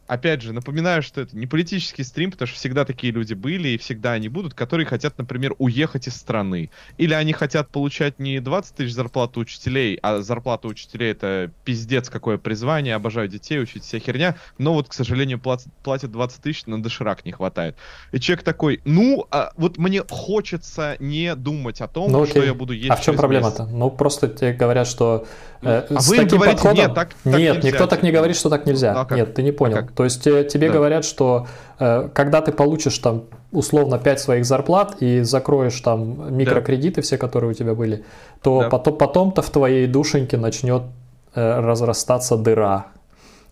опять 0.08 0.42
же, 0.42 0.54
напоминаю, 0.54 1.02
что 1.02 1.22
это 1.22 1.38
не 1.38 1.48
политический 1.48 2.04
стрим, 2.04 2.32
потому 2.32 2.48
что 2.48 2.58
всегда 2.58 2.86
такие 2.86 3.14
люди 3.14 3.34
были 3.34 3.70
и 3.70 3.78
всегда 3.78 4.14
они 4.14 4.30
будут, 4.30 4.54
которые 4.54 4.86
хотят, 4.86 5.18
например, 5.18 5.56
уехать 5.58 6.08
из 6.08 6.16
страны. 6.16 6.70
Или 6.98 7.14
они 7.14 7.34
хотят 7.34 7.70
получать 7.70 8.20
не 8.20 8.40
20 8.40 8.76
тысяч 8.76 8.94
зарплату 8.94 9.40
учителей, 9.40 9.98
а 10.02 10.22
зарплата 10.22 10.68
учителей 10.68 11.12
это 11.12 11.52
пиздец 11.64 12.10
какое 12.10 12.38
призвание, 12.38 12.96
обожаю 12.96 13.28
детей, 13.28 13.62
учить 13.62 13.84
вся 13.84 14.00
херня, 14.00 14.36
но 14.58 14.74
вот, 14.74 14.90
к 14.90 14.94
сожалению, 14.94 15.40
платят, 15.40 15.72
платят 15.84 16.12
20 16.12 16.42
тысяч, 16.42 16.66
на 16.66 16.82
доширак 16.82 17.26
не 17.26 17.32
хватает. 17.32 17.76
И 18.12 18.20
человек 18.20 18.44
такой, 18.44 18.82
ну, 18.86 19.26
а 19.32 19.52
вот 19.56 19.78
мне 19.78 20.04
хочется 20.10 20.96
не 21.00 21.36
думать 21.36 21.82
о 21.82 21.88
том, 21.88 22.12
ну, 22.12 22.26
что 22.26 22.44
я 22.44 22.54
буду 22.54 22.74
есть 22.74 22.90
А 22.90 22.96
в 22.96 23.02
чем 23.02 23.16
проблема-то? 23.16 23.66
Ну, 23.66 23.90
просто 23.90 24.28
тебе 24.28 24.54
говорят, 24.54 24.88
что 24.88 25.26
э, 25.62 25.86
а 25.90 26.02
вы 26.02 26.26
говорите, 26.26 26.38
подходом... 26.38 26.76
нет, 26.78 26.94
так, 26.94 27.14
так 27.14 27.26
Нет, 27.26 27.56
нельзя, 27.56 27.70
никто 27.70 27.88
так 27.88 28.04
не 28.04 28.12
говорит, 28.12 28.36
что 28.36 28.50
так 28.50 28.66
нельзя. 28.66 28.94
Ну, 28.94 29.06
а 29.10 29.16
нет, 29.16 29.34
ты 29.34 29.44
не 29.44 29.52
понял. 29.52 29.78
А 29.78 29.93
То 29.96 30.04
есть 30.04 30.26
э, 30.28 30.44
тебе 30.44 30.68
да. 30.68 30.74
говорят, 30.74 31.06
что 31.06 31.48
э, 31.80 32.10
когда 32.14 32.42
ты 32.42 32.52
получишь 32.52 32.98
там 32.98 33.24
условно 33.52 34.00
5 34.00 34.20
своих 34.20 34.46
зарплат 34.46 35.02
и 35.02 35.22
закроешь 35.22 35.80
там 35.82 36.36
микрокредиты 36.36 36.98
да. 36.98 37.02
все, 37.02 37.18
которые 37.18 37.52
у 37.52 37.54
тебя 37.54 37.76
были, 37.76 38.04
то 38.42 38.62
да. 38.62 38.70
потом, 38.70 38.98
потом-то 38.98 39.42
в 39.42 39.50
твоей 39.50 39.88
душеньке 39.88 40.38
начнет 40.38 40.84
э, 41.36 41.60
разрастаться 41.60 42.38
дыра. 42.38 42.88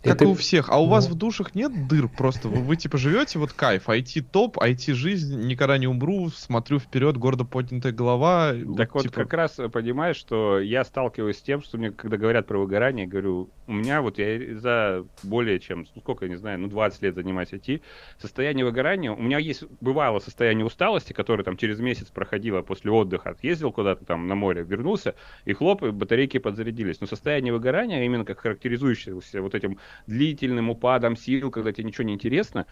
Как 0.03 0.21
и 0.21 0.25
у 0.25 0.33
всех. 0.33 0.69
А 0.69 0.79
у 0.79 0.85
ну... 0.85 0.91
вас 0.91 1.07
в 1.07 1.15
душах 1.15 1.53
нет 1.53 1.87
дыр 1.87 2.07
просто? 2.07 2.47
Вы, 2.47 2.61
вы 2.61 2.75
типа 2.75 2.97
живете 2.97 3.37
вот 3.37 3.53
кайф, 3.53 3.87
IT 3.87 4.25
топ, 4.31 4.57
IT 4.57 4.93
жизнь, 4.93 5.47
никогда 5.47 5.77
не 5.77 5.87
умру, 5.87 6.29
смотрю 6.29 6.79
вперед, 6.79 7.17
гордо 7.17 7.45
поднятая 7.45 7.91
голова. 7.91 8.53
Так 8.77 8.95
вот, 8.95 9.03
типа... 9.03 9.15
как 9.15 9.33
раз 9.33 9.59
понимаешь, 9.71 10.15
что 10.15 10.59
я 10.59 10.83
сталкиваюсь 10.83 11.37
с 11.37 11.41
тем, 11.41 11.61
что 11.61 11.77
мне, 11.77 11.91
когда 11.91 12.17
говорят 12.17 12.47
про 12.47 12.57
выгорание, 12.57 13.05
говорю, 13.05 13.49
у 13.67 13.73
меня 13.73 14.01
вот 14.01 14.17
я 14.17 14.57
за 14.57 15.05
более 15.23 15.59
чем, 15.59 15.85
ну 15.95 16.01
сколько, 16.01 16.25
я 16.25 16.29
не 16.29 16.37
знаю, 16.37 16.59
ну 16.59 16.67
20 16.67 17.01
лет 17.03 17.15
занимаюсь 17.15 17.49
IT, 17.49 17.81
состояние 18.19 18.65
выгорания, 18.65 19.11
у 19.11 19.21
меня 19.21 19.37
есть, 19.37 19.63
бывало 19.81 20.19
состояние 20.19 20.65
усталости, 20.65 21.13
которое 21.13 21.43
там 21.43 21.57
через 21.57 21.79
месяц 21.79 22.07
проходило 22.07 22.61
после 22.61 22.91
отдыха, 22.91 23.35
ездил 23.41 23.71
куда-то 23.71 24.05
там 24.05 24.27
на 24.27 24.35
море, 24.35 24.63
вернулся, 24.63 25.15
и 25.45 25.53
хлоп, 25.53 25.83
и 25.83 25.91
батарейки 25.91 26.39
подзарядились. 26.39 27.01
Но 27.01 27.07
состояние 27.07 27.53
выгорания, 27.53 28.03
именно 28.03 28.25
как 28.25 28.39
характеризующееся 28.39 29.41
вот 29.41 29.55
этим 29.55 29.77
длительным 30.07 30.69
упадом 30.69 31.15
сил, 31.15 31.51
когда 31.51 31.72
тебе 31.72 31.85
ничего 31.85 32.03
не 32.03 32.13
интересно, 32.13 32.65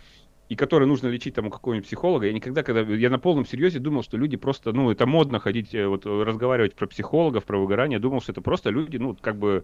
и 0.49 0.55
который 0.55 0.87
нужно 0.87 1.07
лечить 1.07 1.35
там 1.35 1.47
у 1.47 1.49
какого-нибудь 1.51 1.87
психолога. 1.87 2.25
Я 2.25 2.33
никогда, 2.33 2.63
когда 2.63 2.81
я 2.81 3.09
на 3.09 3.19
полном 3.19 3.45
серьезе 3.45 3.79
думал, 3.79 4.03
что 4.03 4.17
люди 4.17 4.35
просто, 4.35 4.73
ну, 4.73 4.89
это 4.89 5.05
модно 5.05 5.39
ходить, 5.39 5.75
э, 5.75 5.87
вот 5.87 6.05
разговаривать 6.05 6.75
про 6.75 6.87
психологов, 6.87 7.45
про 7.45 7.59
выгорание, 7.59 7.99
думал, 7.99 8.19
что 8.21 8.31
это 8.31 8.41
просто 8.41 8.71
люди, 8.71 8.97
ну, 8.97 9.15
как 9.15 9.37
бы 9.37 9.63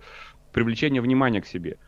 привлечение 0.52 1.02
внимания 1.02 1.42
к 1.42 1.48
себе. 1.48 1.80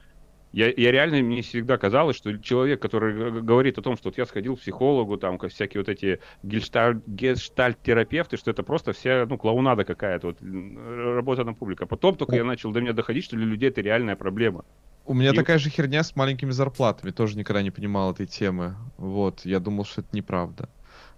Я, 0.53 0.71
я 0.75 0.91
реально, 0.91 1.17
мне 1.17 1.41
всегда 1.41 1.77
казалось, 1.77 2.15
что 2.15 2.37
человек, 2.37 2.81
который 2.81 3.41
говорит 3.41 3.77
о 3.77 3.81
том, 3.81 3.97
что 3.97 4.09
вот 4.09 4.17
я 4.17 4.25
сходил 4.25 4.55
к 4.55 4.59
психологу, 4.61 5.17
там, 5.17 5.37
всякие 5.37 5.81
вот 5.81 5.89
эти 5.89 6.19
гештальт-терапевты, 6.43 8.37
что 8.37 8.51
это 8.51 8.63
просто 8.63 8.93
вся, 8.93 9.25
ну, 9.29 9.37
клоунада 9.37 9.83
какая-то, 9.83 10.27
вот, 10.27 10.37
работа 10.41 11.43
на 11.43 11.53
публику. 11.53 11.83
А 11.83 11.87
потом 11.87 12.15
только 12.15 12.35
я 12.35 12.43
начал 12.43 12.71
до 12.71 12.81
меня 12.81 12.93
доходить, 12.93 13.25
что 13.25 13.35
для 13.35 13.45
людей 13.45 13.69
это 13.69 13.81
реальная 13.81 14.15
проблема. 14.15 14.63
У 15.05 15.13
меня 15.13 15.31
и... 15.31 15.35
такая 15.35 15.57
же 15.57 15.69
херня 15.69 16.03
с 16.03 16.15
маленькими 16.15 16.51
зарплатами. 16.51 17.11
Тоже 17.11 17.37
никогда 17.37 17.61
не 17.61 17.71
понимал 17.71 18.11
этой 18.11 18.25
темы. 18.25 18.75
Вот, 18.97 19.45
я 19.45 19.59
думал, 19.59 19.85
что 19.85 20.01
это 20.01 20.09
неправда. 20.11 20.69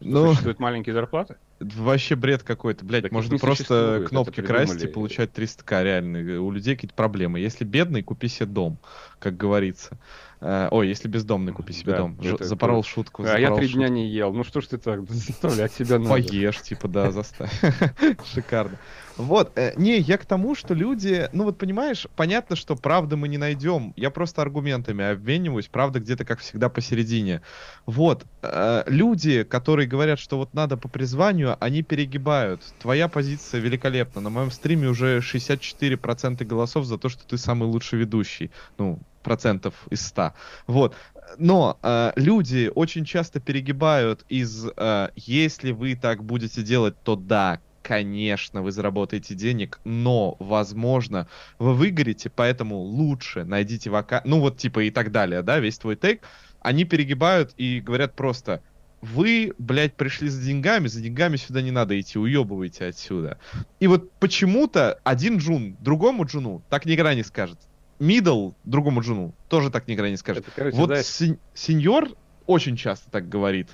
Ну, 0.02 0.30
существуют 0.30 0.60
маленькие 0.60 0.94
зарплаты? 0.94 1.36
Вообще 1.60 2.16
бред 2.16 2.44
какой-то, 2.44 2.86
блядь, 2.86 3.04
так 3.04 3.12
можно 3.12 3.38
просто 3.38 4.06
кнопки 4.08 4.42
красить 4.42 4.84
и 4.84 4.88
получать 4.88 5.32
300к, 5.32 5.84
реально. 5.84 6.42
У 6.42 6.52
людей 6.52 6.76
какие-то 6.76 6.96
проблемы. 6.96 7.40
Если 7.40 7.66
бедный, 7.66 8.02
купи 8.02 8.30
себе 8.30 8.46
дом, 8.46 8.78
как 9.20 9.36
говорится. 9.36 9.98
Э, 10.42 10.70
ой, 10.72 10.88
если 10.88 11.10
бездомный, 11.10 11.52
купи 11.52 11.74
себе 11.74 11.92
да, 11.92 11.98
дом. 11.98 12.18
Это, 12.22 12.46
запорол 12.46 12.80
это... 12.80 12.88
шутку. 12.88 13.24
А 13.24 13.38
я 13.38 13.54
три 13.54 13.68
шутку. 13.68 13.80
дня 13.80 13.90
не 13.90 14.08
ел. 14.08 14.34
Ну 14.34 14.46
что 14.46 14.62
ж 14.62 14.68
ты 14.68 14.78
так 14.78 15.02
заставлять 15.10 15.74
себя 15.74 16.00
надо? 16.00 16.12
Поешь, 16.12 16.62
типа, 16.62 16.88
да, 16.88 17.12
заставь. 17.12 17.52
Шикарно. 18.34 18.78
Вот, 19.20 19.52
э, 19.58 19.74
не, 19.76 19.98
я 19.98 20.18
к 20.18 20.26
тому, 20.26 20.56
что 20.56 20.74
люди, 20.74 21.30
ну 21.34 21.44
вот 21.44 21.58
понимаешь, 21.58 22.08
понятно, 22.16 22.56
что 22.56 22.78
правды 22.78 23.18
мы 23.18 23.28
не 23.28 23.38
найдем. 23.38 23.92
Я 23.98 24.12
просто 24.12 24.42
аргументами 24.42 25.04
обмениваюсь, 25.04 25.68
правда 25.68 26.00
где-то, 26.00 26.24
как 26.24 26.40
всегда, 26.40 26.70
посередине. 26.70 27.42
Вот, 27.86 28.26
э, 28.42 28.84
люди, 28.88 29.44
которые 29.44 29.90
говорят, 29.90 30.20
что 30.20 30.38
вот 30.38 30.54
надо 30.54 30.78
по 30.78 30.88
призванию, 30.88 31.58
они 31.60 31.84
перегибают. 31.84 32.62
Твоя 32.80 33.10
позиция 33.10 33.60
великолепна. 33.60 34.22
На 34.22 34.30
моем 34.30 34.52
стриме 34.52 34.88
уже 34.88 35.20
64% 35.20 36.46
голосов 36.46 36.86
за 36.86 36.98
то, 36.98 37.10
что 37.10 37.28
ты 37.28 37.38
самый 37.38 37.66
лучший 37.66 38.00
ведущий. 38.00 38.52
Ну, 38.78 39.00
процентов 39.22 39.74
из 39.90 40.08
100. 40.08 40.32
Вот. 40.68 40.96
Но 41.38 41.78
э, 41.84 42.14
люди 42.16 42.72
очень 42.74 43.04
часто 43.04 43.42
перегибают 43.42 44.26
из 44.30 44.66
э, 44.66 45.10
«если 45.18 45.74
вы 45.74 45.96
так 45.96 46.24
будете 46.24 46.64
делать, 46.64 46.96
то 47.04 47.18
да, 47.18 47.60
конечно, 47.82 48.62
вы 48.62 48.72
заработаете 48.72 49.36
денег, 49.36 49.80
но, 49.84 50.36
возможно, 50.40 51.28
вы 51.58 51.74
выгорите, 51.74 52.30
поэтому 52.30 52.78
лучше 52.78 53.44
найдите 53.44 53.90
вака... 53.90 54.22
Ну, 54.26 54.40
вот, 54.40 54.58
типа, 54.58 54.84
и 54.84 54.92
так 54.92 55.12
далее, 55.12 55.42
да, 55.42 55.60
весь 55.60 55.78
твой 55.78 55.96
тейк. 55.96 56.22
Они 56.62 56.84
перегибают 56.84 57.54
и 57.58 57.80
говорят 57.80 58.16
просто, 58.16 58.62
вы, 59.02 59.54
блядь, 59.58 59.96
пришли 59.96 60.30
за 60.30 60.44
деньгами, 60.44 60.88
за 60.88 61.02
деньгами 61.02 61.38
сюда 61.38 61.62
не 61.62 61.72
надо 61.72 62.00
идти, 62.00 62.20
уебывайте 62.20 62.86
отсюда. 62.86 63.40
И 63.80 63.88
вот 63.88 64.12
почему-то 64.20 65.00
один 65.04 65.38
джун 65.38 65.78
другому 65.80 66.26
джуну 66.26 66.64
так 66.70 66.86
никогда 66.86 67.14
не 67.16 67.24
скажет 67.24 67.60
мидл 68.00 68.52
другому 68.64 69.02
джуну 69.02 69.36
тоже 69.50 69.70
так 69.70 69.88
никогда 69.88 70.10
не 70.10 70.18
скажет. 70.18 70.44
Это, 70.44 70.52
короче, 70.56 70.78
вот 70.78 70.90
да, 70.90 71.04
сеньор 71.04 72.10
очень 72.46 72.76
часто 72.76 73.12
так 73.12 73.30
говорит. 73.30 73.70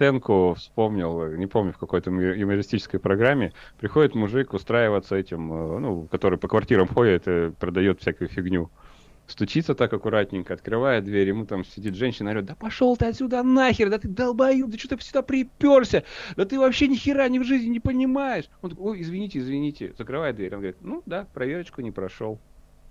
Сценку 0.00 0.54
вспомнил, 0.54 1.30
не 1.36 1.46
помню, 1.46 1.74
в 1.74 1.78
какой-то 1.78 2.10
юмористической 2.10 2.98
программе. 2.98 3.52
Приходит 3.78 4.14
мужик 4.14 4.54
устраиваться 4.54 5.14
этим, 5.14 5.52
э, 5.52 5.78
ну, 5.78 6.08
который 6.10 6.38
по 6.38 6.48
квартирам 6.48 6.88
ходит 6.88 7.28
и 7.28 7.50
продает 7.50 8.00
всякую 8.00 8.28
фигню. 8.30 8.70
Стучится 9.26 9.74
так 9.74 9.92
аккуратненько, 9.92 10.54
открывает 10.54 11.04
дверь, 11.04 11.28
ему 11.28 11.44
там 11.44 11.66
сидит 11.66 11.96
женщина, 11.96 12.30
орет, 12.30 12.46
да 12.46 12.54
пошел 12.54 12.96
ты 12.96 13.08
отсюда 13.08 13.42
нахер, 13.42 13.90
да 13.90 13.98
ты 13.98 14.08
долбоеб, 14.08 14.68
да 14.68 14.78
что 14.78 14.96
ты 14.96 15.04
сюда 15.04 15.20
приперся, 15.20 16.04
да 16.34 16.46
ты 16.46 16.58
вообще 16.58 16.88
ни 16.88 16.96
хера 16.96 17.28
ни 17.28 17.38
в 17.38 17.44
жизни 17.44 17.68
не 17.68 17.80
понимаешь. 17.80 18.48
Он 18.62 18.70
такой, 18.70 18.92
ой, 18.92 19.02
извините, 19.02 19.38
извините, 19.38 19.92
закрывает 19.98 20.34
дверь, 20.34 20.54
он 20.54 20.60
говорит, 20.60 20.78
ну 20.80 21.02
да, 21.04 21.26
проверочку 21.34 21.82
не 21.82 21.90
прошел. 21.90 22.40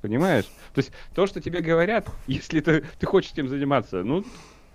Понимаешь? 0.04 0.46
То 0.76 0.80
есть 0.80 0.92
то, 1.16 1.26
что 1.26 1.42
тебе 1.42 1.62
говорят, 1.62 2.08
если 2.28 2.60
ты, 2.60 2.84
ты 3.00 3.08
хочешь 3.08 3.32
этим 3.32 3.50
заниматься, 3.50 4.04
ну, 4.04 4.24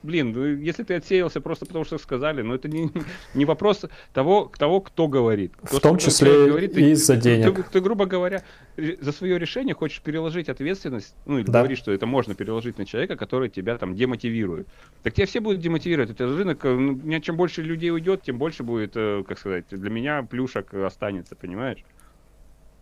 блин, 0.05 0.32
ну, 0.32 0.44
если 0.44 0.85
ты 0.85 0.94
отсеялся 0.94 1.40
просто 1.40 1.66
потому, 1.66 1.85
что 1.85 1.98
сказали, 1.98 2.43
ну, 2.43 2.55
это 2.55 2.68
не, 2.68 2.90
не 3.35 3.44
вопрос 3.44 3.85
того, 4.12 4.52
того, 4.56 4.81
кто 4.81 5.09
говорит. 5.09 5.52
В 5.62 5.81
том 5.81 5.98
числе 5.98 6.47
говорит, 6.47 6.76
из-за 6.76 7.16
денег. 7.16 7.56
Ты, 7.56 7.62
ты, 7.62 7.70
ты, 7.70 7.81
грубо 7.81 8.06
говоря, 8.06 8.43
за 8.76 9.12
свое 9.12 9.39
решение 9.39 9.74
хочешь 9.74 10.01
переложить 10.01 10.48
ответственность, 10.48 11.14
ну, 11.26 11.39
или 11.39 11.47
да. 11.47 11.60
говоришь, 11.60 11.78
что 11.78 11.93
это 11.93 12.06
можно 12.06 12.35
переложить 12.35 12.78
на 12.78 12.85
человека, 12.86 13.16
который 13.16 13.48
тебя 13.48 13.78
там 13.78 13.94
демотивирует. 13.97 14.68
Так 15.02 15.14
тебя 15.14 15.26
все 15.26 15.40
будут 15.40 15.60
демотивировать. 15.60 16.10
Это 16.10 16.26
рынок, 16.26 16.64
э, 16.64 16.74
ну, 16.74 17.20
чем 17.20 17.36
больше 17.36 17.62
людей 17.62 17.90
уйдет, 17.90 18.22
тем 18.22 18.39
больше 18.39 18.62
будет, 18.62 18.93
э, 18.94 19.24
как 19.26 19.39
сказать, 19.39 19.64
для 19.70 19.90
меня 19.90 20.22
плюшек 20.22 20.72
останется, 20.74 21.35
понимаешь? 21.35 21.82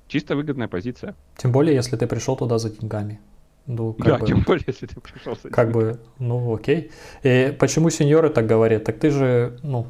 Чисто 0.08 0.36
выгодная 0.36 0.68
позиция. 0.68 1.14
Тем 1.36 1.52
более, 1.52 1.74
если 1.74 1.96
ты 1.96 2.06
пришел 2.06 2.36
туда 2.36 2.58
за 2.58 2.68
деньгами. 2.68 3.20
Ну, 3.66 3.92
как 3.92 4.06
да, 4.06 4.18
бы, 4.18 4.26
тем 4.26 4.42
более, 4.42 4.64
если 4.66 4.86
ты 4.86 5.00
пришел 5.00 5.36
за 5.40 5.48
Как 5.50 5.70
бы, 5.70 6.00
ну, 6.18 6.54
окей. 6.54 6.90
И 7.22 7.54
почему 7.58 7.90
сеньоры 7.90 8.28
так 8.28 8.46
говорят? 8.46 8.84
Так 8.84 8.98
ты 8.98 9.10
же, 9.10 9.58
ну, 9.62 9.86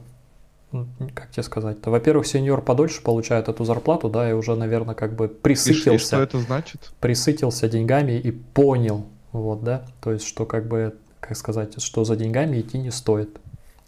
как 1.14 1.30
тебе 1.30 1.42
сказать-то? 1.42 1.90
Во-первых, 1.90 2.26
сеньор 2.26 2.62
подольше 2.62 3.02
получает 3.02 3.48
эту 3.48 3.64
зарплату, 3.64 4.08
да, 4.08 4.28
и 4.30 4.32
уже, 4.32 4.56
наверное, 4.56 4.94
как 4.94 5.14
бы 5.16 5.28
присытился. 5.28 5.90
И, 5.90 5.94
и 5.94 5.98
что 5.98 6.22
это 6.22 6.38
значит? 6.38 6.92
Присытился 7.00 7.68
деньгами 7.68 8.12
и 8.12 8.30
понял, 8.30 9.06
вот, 9.32 9.64
да, 9.64 9.84
то 10.00 10.12
есть, 10.12 10.26
что 10.26 10.44
как 10.44 10.68
бы, 10.68 10.94
как 11.20 11.36
сказать, 11.36 11.82
что 11.82 12.04
за 12.04 12.16
деньгами 12.16 12.60
идти 12.60 12.78
не 12.78 12.90
стоит. 12.90 13.38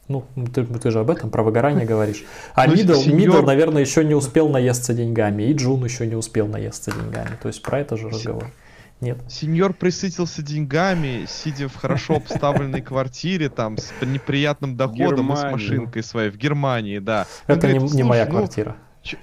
Ну, 0.06 0.24
ты, 0.54 0.64
ты 0.66 0.90
же 0.90 1.00
об 1.00 1.10
этом, 1.10 1.30
про 1.30 1.42
выгорание 1.42 1.86
говоришь. 1.86 2.24
А 2.54 2.66
ну, 2.66 2.74
Мидл, 2.74 2.94
сеньор... 2.94 3.18
Мидл, 3.18 3.42
наверное, 3.42 3.80
еще 3.80 4.04
не 4.04 4.14
успел 4.14 4.48
наесться 4.50 4.92
деньгами, 4.92 5.44
и 5.44 5.54
Джун 5.54 5.82
еще 5.84 6.06
не 6.06 6.14
успел 6.14 6.46
наесться 6.46 6.92
деньгами. 6.92 7.38
То 7.40 7.48
есть 7.48 7.62
про 7.62 7.80
это 7.80 7.96
же 7.96 8.10
разговор. 8.10 8.50
Нет. 9.00 9.18
Сеньор 9.28 9.74
присытился 9.74 10.42
деньгами, 10.42 11.26
сидя 11.28 11.68
в 11.68 11.76
хорошо 11.76 12.16
обставленной 12.16 12.80
квартире, 12.80 13.48
там, 13.48 13.76
с 13.76 13.92
неприятным 14.00 14.76
доходом 14.76 15.32
и 15.32 15.36
с 15.36 15.42
машинкой 15.44 16.02
своей 16.02 16.30
в 16.30 16.36
Германии, 16.36 16.98
да. 16.98 17.26
Это 17.46 17.72
не, 17.72 17.78
не 17.78 18.02
моя 18.02 18.24
ну, 18.24 18.30
квартира 18.30 18.76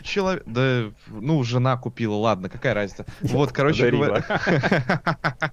человек, 0.04 0.44
да, 0.46 0.92
ну, 1.08 1.44
жена 1.44 1.76
купила, 1.78 2.16
ладно, 2.16 2.50
какая 2.50 2.74
разница. 2.74 3.06
Вот, 3.22 3.52
короче 3.52 3.90
говоря... 3.90 4.24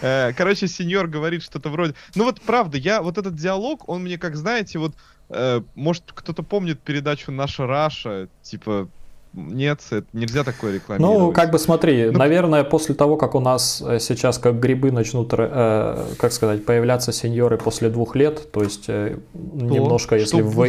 Э, 0.00 0.32
короче, 0.32 0.68
сеньор 0.68 1.08
говорит 1.08 1.42
что-то 1.42 1.70
вроде... 1.70 1.94
Ну 2.14 2.24
вот, 2.24 2.40
правда, 2.40 2.78
я, 2.78 3.02
вот 3.02 3.18
этот 3.18 3.34
диалог, 3.34 3.88
он 3.88 4.02
мне, 4.02 4.16
как 4.16 4.36
знаете, 4.36 4.78
вот, 4.78 4.94
э, 5.28 5.62
может, 5.74 6.04
кто-то 6.14 6.42
помнит 6.42 6.80
передачу 6.80 7.32
«Наша 7.32 7.66
Раша», 7.66 8.28
типа, 8.42 8.88
нет, 9.34 9.80
это 9.90 10.06
нельзя 10.12 10.42
такое 10.42 10.74
рекламировать. 10.74 11.20
Ну, 11.20 11.32
как 11.32 11.50
бы 11.50 11.58
смотри, 11.58 12.06
ну, 12.06 12.18
наверное, 12.18 12.64
после 12.64 12.94
того, 12.94 13.16
как 13.16 13.34
у 13.34 13.40
нас 13.40 13.82
э, 13.86 13.98
сейчас 14.00 14.38
как 14.38 14.58
грибы 14.58 14.90
начнут, 14.90 15.32
э, 15.36 16.06
как 16.18 16.32
сказать, 16.32 16.64
появляться 16.64 17.12
сеньоры 17.12 17.58
после 17.58 17.90
двух 17.90 18.16
лет, 18.16 18.50
то 18.50 18.62
есть 18.62 18.84
э, 18.88 19.18
немножко, 19.34 20.16
если 20.16 20.40
в, 20.40 20.66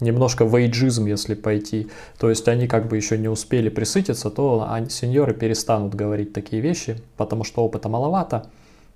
немножко 0.00 0.44
в 0.44 0.54
эйджизм, 0.56 1.06
если 1.06 1.34
пойти, 1.34 1.88
то 2.18 2.30
есть 2.30 2.48
они 2.48 2.66
как 2.66 2.88
бы 2.88 2.96
еще 2.96 3.18
не 3.18 3.28
успели 3.28 3.68
присытиться, 3.68 4.30
то 4.30 4.66
они, 4.68 4.88
сеньоры 4.88 5.34
перестанут 5.34 5.94
говорить 5.94 6.32
такие 6.32 6.62
вещи, 6.62 6.96
потому 7.16 7.44
что 7.44 7.62
опыта 7.62 7.88
маловато. 7.88 8.46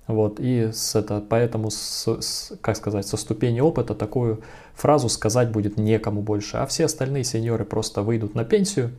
Вот, 0.07 0.39
и 0.39 0.69
с 0.73 0.95
это, 0.95 1.23
поэтому, 1.27 1.71
с, 1.71 2.07
с, 2.07 2.53
как 2.59 2.75
сказать, 2.75 3.07
со 3.07 3.15
ступени 3.15 3.61
опыта 3.61 3.95
такую 3.95 4.41
фразу 4.75 5.07
сказать 5.07 5.49
будет 5.49 5.77
некому 5.77 6.21
больше, 6.21 6.57
а 6.57 6.65
все 6.65 6.85
остальные 6.85 7.23
сеньоры 7.23 7.63
просто 7.63 8.01
выйдут 8.01 8.35
на 8.35 8.43
пенсию, 8.43 8.91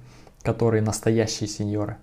которые 0.43 0.83
настоящие 0.83 1.47
сеньоры. 1.47 1.97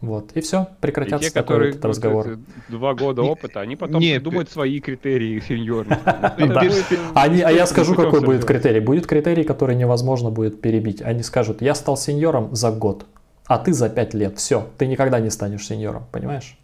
Вот, 0.00 0.30
и 0.34 0.40
все, 0.42 0.68
прекратятся 0.80 1.26
и 1.26 1.30
те, 1.30 1.34
такой 1.34 1.54
которые, 1.54 1.70
этот 1.70 1.84
разговор. 1.86 2.38
Два 2.68 2.94
года 2.94 3.22
опыта, 3.22 3.60
они 3.60 3.74
потом 3.74 4.00
Нет, 4.00 4.22
придумают 4.22 4.48
свои 4.48 4.78
критерии 4.78 5.40
сеньорных. 5.40 5.98
Они, 7.14 7.40
а 7.40 7.50
я 7.50 7.66
скажу, 7.66 7.96
какой 7.96 8.20
будет 8.20 8.44
критерий. 8.44 8.78
Будет 8.78 9.08
критерий, 9.08 9.42
который 9.42 9.74
невозможно 9.74 10.30
будет 10.30 10.60
перебить. 10.60 11.02
Они 11.02 11.24
скажут, 11.24 11.62
я 11.62 11.74
стал 11.74 11.96
сеньором 11.96 12.54
за 12.54 12.70
год, 12.70 13.06
а 13.46 13.58
ты 13.58 13.72
за 13.72 13.88
пять 13.88 14.14
лет. 14.14 14.38
Все, 14.38 14.68
ты 14.78 14.86
никогда 14.86 15.18
не 15.18 15.30
станешь 15.30 15.66
сеньором, 15.66 16.04
понимаешь? 16.12 16.56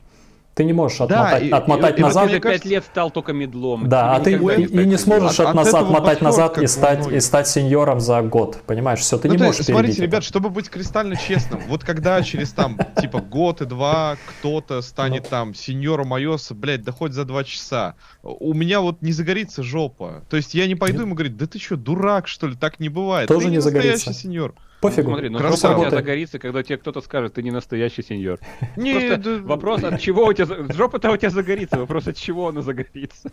Ты 0.55 0.65
не 0.65 0.73
можешь 0.73 1.01
отмотать, 1.01 1.43
и, 1.43 1.51
отмотать 1.51 1.99
и, 1.99 2.03
назад. 2.03 2.29
Ты 2.29 2.35
за 2.35 2.41
пять 2.41 2.65
лет 2.65 2.85
стал 2.85 3.11
только 3.11 3.33
медлом. 3.33 3.89
Да, 3.89 4.15
а 4.15 4.21
ты 4.21 4.33
и, 4.33 4.37
и 4.37 4.87
не 4.87 4.97
сможешь 4.97 5.41
от, 5.41 5.49
от 5.49 5.55
назад 5.55 5.83
отмотать 5.83 6.21
назад 6.21 6.59
и 6.59 6.67
стать, 6.69 7.11
и 7.11 7.19
стать 7.19 7.49
сеньором 7.49 7.99
за 7.99 8.23
год. 8.23 8.63
Понимаешь, 8.67 9.01
все, 9.01 9.19
ты 9.19 9.29
ну, 9.29 9.35
не 9.35 9.39
то, 9.39 9.45
можешь 9.47 9.65
Смотрите, 9.65 10.03
ребят, 10.03 10.21
это. 10.21 10.27
чтобы 10.29 10.51
быть 10.51 10.69
кристально 10.69 11.17
честным, 11.17 11.61
вот 11.67 11.83
когда 11.83 12.23
через 12.23 12.53
там, 12.53 12.79
типа, 13.01 13.21
год 13.21 13.63
и 13.63 13.65
два 13.65 14.17
кто-то 14.29 14.81
станет 14.83 15.29
там 15.29 15.55
сеньором 15.55 16.15
iOS, 16.15 16.55
блядь, 16.55 16.83
да 16.83 16.93
хоть 16.93 17.13
за 17.13 17.25
два 17.25 17.43
часа, 17.43 17.97
у 18.23 18.55
меня 18.55 18.81
вот 18.81 19.03
не 19.03 19.13
загорится 19.13 19.65
жопа. 19.65 20.23
То 20.31 20.37
есть 20.37 20.55
я 20.55 20.69
не 20.69 20.77
пойду 20.77 21.03
ему 21.03 21.15
говорить, 21.15 21.37
да 21.37 21.47
ты 21.47 21.59
что, 21.59 21.77
дурак, 21.77 22.29
что 22.29 22.47
ли, 22.47 22.55
так 22.55 22.79
не 22.79 22.89
бывает. 22.89 23.29
Тоже 23.29 23.47
не, 23.47 23.57
не 23.57 23.61
загорится. 23.61 24.13
сеньор. 24.13 24.55
Пофигу. 24.85 25.11
Ну, 25.11 25.17
смотри, 25.17 25.29
ну 25.31 25.39
жопа 25.39 25.77
у 25.77 25.81
тебя 25.81 25.91
загорится, 25.91 26.39
когда 26.39 26.63
тебе 26.63 26.77
кто-то 26.77 27.01
скажет, 27.01 27.35
ты 27.35 27.43
не 27.45 27.51
настоящий 27.51 28.03
сеньор. 28.03 28.39
Не, 28.77 29.17
да... 29.17 29.39
вопрос, 29.39 29.83
от 29.83 29.99
чего 29.99 30.27
у 30.27 30.33
тебя... 30.33 30.47
Жопа-то 30.75 31.11
у 31.11 31.17
тебя 31.17 31.31
загорится, 31.31 31.79
вопрос, 31.79 32.07
от 32.07 32.17
чего 32.17 32.49
она 32.49 32.61
загорится. 32.61 33.33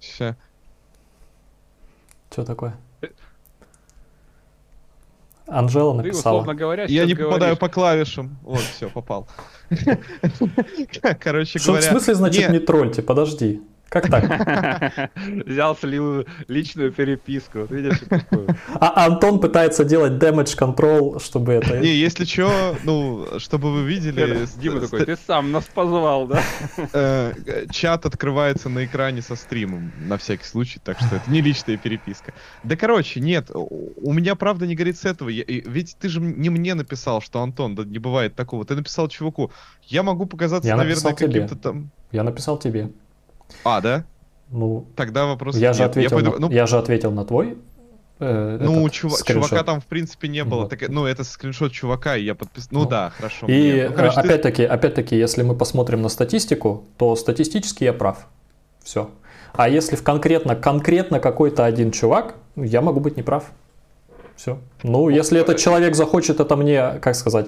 Все. 0.00 0.36
Что 2.32 2.44
такое? 2.44 2.76
Анжела 5.46 5.92
написала. 5.94 6.12
Ты, 6.12 6.18
условно 6.18 6.54
говоря, 6.54 6.84
Я 6.84 7.04
не 7.04 7.14
говоришь... 7.14 7.32
попадаю 7.32 7.56
по 7.56 7.68
клавишам. 7.68 8.38
Вот, 8.42 8.60
все, 8.60 8.88
попал. 8.88 9.28
Короче 11.20 11.58
говоря... 11.58 11.82
в 11.82 11.90
смысле, 11.90 12.14
значит, 12.14 12.50
не 12.50 12.58
тролльте? 12.58 13.02
Подожди. 13.02 13.60
Как 13.92 14.08
так? 14.08 15.10
Взял, 15.46 15.76
слил 15.76 16.24
личную 16.48 16.92
переписку. 16.92 17.58
Вот 17.60 17.70
видишь, 17.70 18.00
а 18.80 19.04
Антон 19.04 19.38
пытается 19.38 19.84
делать 19.84 20.14
damage 20.14 20.56
control, 20.58 21.22
чтобы 21.22 21.52
это... 21.52 21.78
Не, 21.78 21.94
если 21.94 22.24
что, 22.24 22.74
ну, 22.84 23.26
чтобы 23.36 23.70
вы 23.70 23.84
видели... 23.84 24.46
Дима 24.58 24.80
такой, 24.80 25.04
ты 25.04 25.14
сам 25.26 25.52
нас 25.52 25.64
позвал, 25.64 26.26
да? 26.26 26.42
Э, 26.94 27.66
чат 27.70 28.06
открывается 28.06 28.68
на 28.68 28.84
экране 28.84 29.22
со 29.22 29.36
стримом, 29.36 29.92
на 30.06 30.16
всякий 30.16 30.44
случай, 30.44 30.80
так 30.82 30.98
что 30.98 31.16
это 31.16 31.30
не 31.30 31.40
личная 31.40 31.76
переписка. 31.76 32.32
Да, 32.64 32.76
короче, 32.76 33.20
нет, 33.20 33.50
у 33.52 34.12
меня 34.12 34.34
правда 34.36 34.66
не 34.66 34.74
горит 34.74 34.96
с 34.96 35.04
этого. 35.04 35.28
Ведь 35.28 35.96
ты 35.98 36.08
же 36.08 36.20
не 36.20 36.48
мне 36.48 36.74
написал, 36.74 37.20
что 37.20 37.42
Антон, 37.42 37.74
да 37.74 37.84
не 37.84 37.98
бывает 37.98 38.34
такого. 38.34 38.64
Ты 38.64 38.74
написал 38.74 39.08
чуваку. 39.08 39.50
Я 39.82 40.02
могу 40.02 40.26
показаться, 40.26 40.74
наверное, 40.74 41.14
каким-то 41.14 41.56
там... 41.56 41.90
Я 42.10 42.22
написал 42.22 42.58
тебе. 42.58 42.90
А, 43.64 43.80
да? 43.80 44.04
Ну, 44.50 44.86
тогда 44.96 45.26
вопрос. 45.26 45.56
Я 45.56 45.72
же 45.72 45.84
ответил. 45.84 46.18
Я, 46.18 46.30
на... 46.30 46.38
ну... 46.38 46.50
я 46.50 46.66
же 46.66 46.78
ответил 46.78 47.10
на 47.10 47.24
твой. 47.24 47.56
Э, 48.20 48.58
ну, 48.60 48.88
чув... 48.88 49.22
чувака 49.24 49.64
там 49.64 49.80
в 49.80 49.86
принципе 49.86 50.28
не 50.28 50.44
было. 50.44 50.62
Вот. 50.62 50.70
Так, 50.70 50.88
ну, 50.88 51.06
это 51.06 51.24
скриншот 51.24 51.72
чувака, 51.72 52.16
и 52.16 52.22
я 52.22 52.34
подписал. 52.34 52.68
Ну, 52.70 52.80
ну 52.84 52.88
да, 52.88 53.10
хорошо. 53.16 53.46
И 53.48 53.86
ну, 53.88 53.96
короче, 53.96 54.20
опять-таки, 54.20 54.62
ты... 54.62 54.68
опять-таки, 54.68 55.16
если 55.16 55.42
мы 55.42 55.56
посмотрим 55.56 56.02
на 56.02 56.08
статистику, 56.08 56.84
то 56.98 57.16
статистически 57.16 57.84
я 57.84 57.92
прав. 57.92 58.26
Все. 58.84 59.10
А 59.54 59.68
если 59.68 59.96
в 59.96 60.02
конкретно, 60.02 60.54
конкретно 60.54 61.18
какой-то 61.18 61.64
один 61.64 61.90
чувак, 61.90 62.34
я 62.56 62.80
могу 62.80 63.00
быть 63.00 63.16
неправ. 63.16 63.50
Все. 64.36 64.58
Ну, 64.82 65.08
если 65.08 65.40
этот 65.40 65.58
человек 65.58 65.94
захочет 65.94 66.40
это 66.40 66.56
мне, 66.56 66.98
как 67.00 67.16
сказать, 67.16 67.46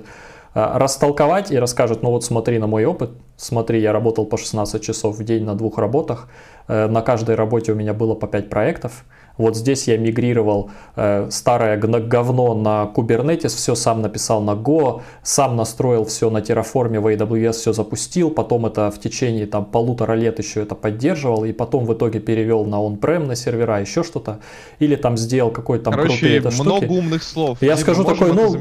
растолковать 0.54 1.50
и 1.50 1.58
расскажет, 1.58 2.02
ну 2.02 2.10
вот 2.10 2.24
смотри 2.24 2.58
на 2.58 2.66
мой 2.66 2.84
опыт, 2.84 3.10
смотри, 3.36 3.80
я 3.80 3.92
работал 3.92 4.24
по 4.24 4.38
16 4.38 4.82
часов 4.82 5.16
в 5.18 5.24
день 5.24 5.44
на 5.44 5.54
двух 5.54 5.78
работах, 5.78 6.28
э, 6.68 6.86
на 6.86 7.02
каждой 7.02 7.34
работе 7.34 7.72
у 7.72 7.74
меня 7.74 7.92
было 7.92 8.14
по 8.14 8.26
5 8.26 8.48
проектов, 8.48 9.04
вот 9.36 9.56
здесь 9.56 9.88
я 9.88 9.98
мигрировал 9.98 10.70
э, 10.94 11.28
старое 11.30 11.76
говно 11.76 12.54
на 12.54 12.88
Kubernetes, 12.94 13.48
все 13.48 13.74
сам 13.74 14.00
написал 14.00 14.40
на 14.40 14.52
Go, 14.52 15.02
сам 15.24 15.56
настроил 15.56 16.04
все 16.04 16.30
на 16.30 16.38
Terraform, 16.38 17.00
в 17.00 17.06
AWS 17.08 17.52
все 17.52 17.72
запустил, 17.72 18.30
потом 18.30 18.66
это 18.66 18.92
в 18.92 19.00
течение 19.00 19.46
там 19.46 19.64
полутора 19.64 20.12
лет 20.12 20.38
еще 20.38 20.62
это 20.62 20.76
поддерживал, 20.76 21.44
и 21.44 21.52
потом 21.52 21.84
в 21.84 21.92
итоге 21.94 22.20
перевел 22.20 22.64
на 22.64 22.76
on-prem, 22.76 23.26
на 23.26 23.34
сервера, 23.34 23.80
еще 23.80 24.04
что-то, 24.04 24.38
или 24.78 24.94
там 24.94 25.16
сделал 25.16 25.50
какой-то 25.50 25.86
там 25.86 25.94
Короче, 25.94 26.40
много 26.40 26.50
штуки. 26.52 26.84
умных 26.86 27.22
слов. 27.24 27.58
Я 27.60 27.76
скажу 27.76 28.04
такой, 28.04 28.32
ну, 28.32 28.54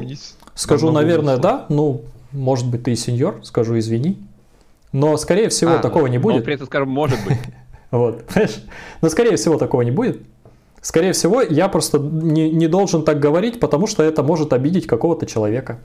Скажу, 0.54 0.90
наверное, 0.90 1.36
да. 1.36 1.66
Ну, 1.68 2.02
может 2.32 2.68
быть, 2.68 2.84
ты 2.84 2.92
и 2.92 2.96
сеньор, 2.96 3.40
скажу 3.42 3.78
извини. 3.78 4.18
Но, 4.92 5.16
скорее 5.16 5.48
всего, 5.48 5.74
а, 5.74 5.78
такого 5.78 6.06
не 6.06 6.18
будет. 6.18 6.36
Но 6.36 6.42
при 6.42 6.54
этом 6.54 6.66
скажем, 6.66 6.88
может 6.88 7.18
быть. 7.24 7.38
Вот, 7.90 8.24
понимаешь? 8.26 8.64
Но, 9.02 9.08
скорее 9.08 9.36
всего, 9.36 9.56
такого 9.56 9.82
не 9.82 9.92
будет. 9.92 10.20
Скорее 10.80 11.12
всего, 11.12 11.42
я 11.42 11.68
просто 11.68 11.98
не, 11.98 12.50
не 12.50 12.66
должен 12.66 13.04
так 13.04 13.20
говорить, 13.20 13.60
потому 13.60 13.86
что 13.86 14.02
это 14.02 14.24
может 14.24 14.52
обидеть 14.52 14.88
какого-то 14.88 15.26
человека. 15.26 15.78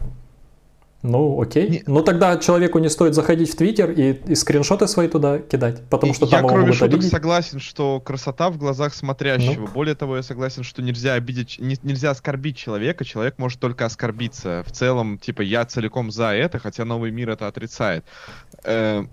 Ну, 1.02 1.42
окей. 1.42 1.70
Не... 1.70 1.84
Ну, 1.88 2.04
тогда 2.04 2.38
человеку 2.38 2.80
не 2.80 2.90
стоит 2.90 3.16
заходить 3.16 3.50
в 3.52 3.56
Твиттер 3.56 3.92
и, 3.92 4.20
и 4.28 4.36
скриншоты 4.36 4.86
свои 4.88 5.08
туда 5.08 5.40
кидать, 5.40 5.82
потому 5.90 6.14
что 6.14 6.28
там 6.28 6.44
Я, 6.44 6.48
кроме 6.48 6.74
шуток, 6.74 6.94
обидеть. 6.96 7.12
согласен, 7.12 7.60
что 7.60 8.02
красота 8.02 8.50
в 8.50 8.58
глазах 8.58 8.94
смотрящего. 8.94 9.62
Ну. 9.62 9.68
Более 9.68 9.96
того, 9.96 10.18
я 10.18 10.24
согласен, 10.24 10.64
что 10.64 10.82
нельзя 10.82 11.14
обидеть, 11.14 11.58
не, 11.60 11.78
нельзя 11.84 12.12
оскорбить 12.12 12.58
человека, 12.58 13.06
человек 13.06 13.36
может 13.38 13.62
только 13.62 13.86
оскорбиться. 13.86 14.64
В 14.68 14.74
целом, 14.74 15.18
типа, 15.18 15.42
я 15.42 15.64
целиком 15.66 16.12
за 16.12 16.34
это, 16.34 16.60
хотя 16.60 16.84
новый 16.84 17.12
мир 17.12 17.30
это 17.30 17.48
отрицает. 17.48 18.04
Э, 18.66 19.06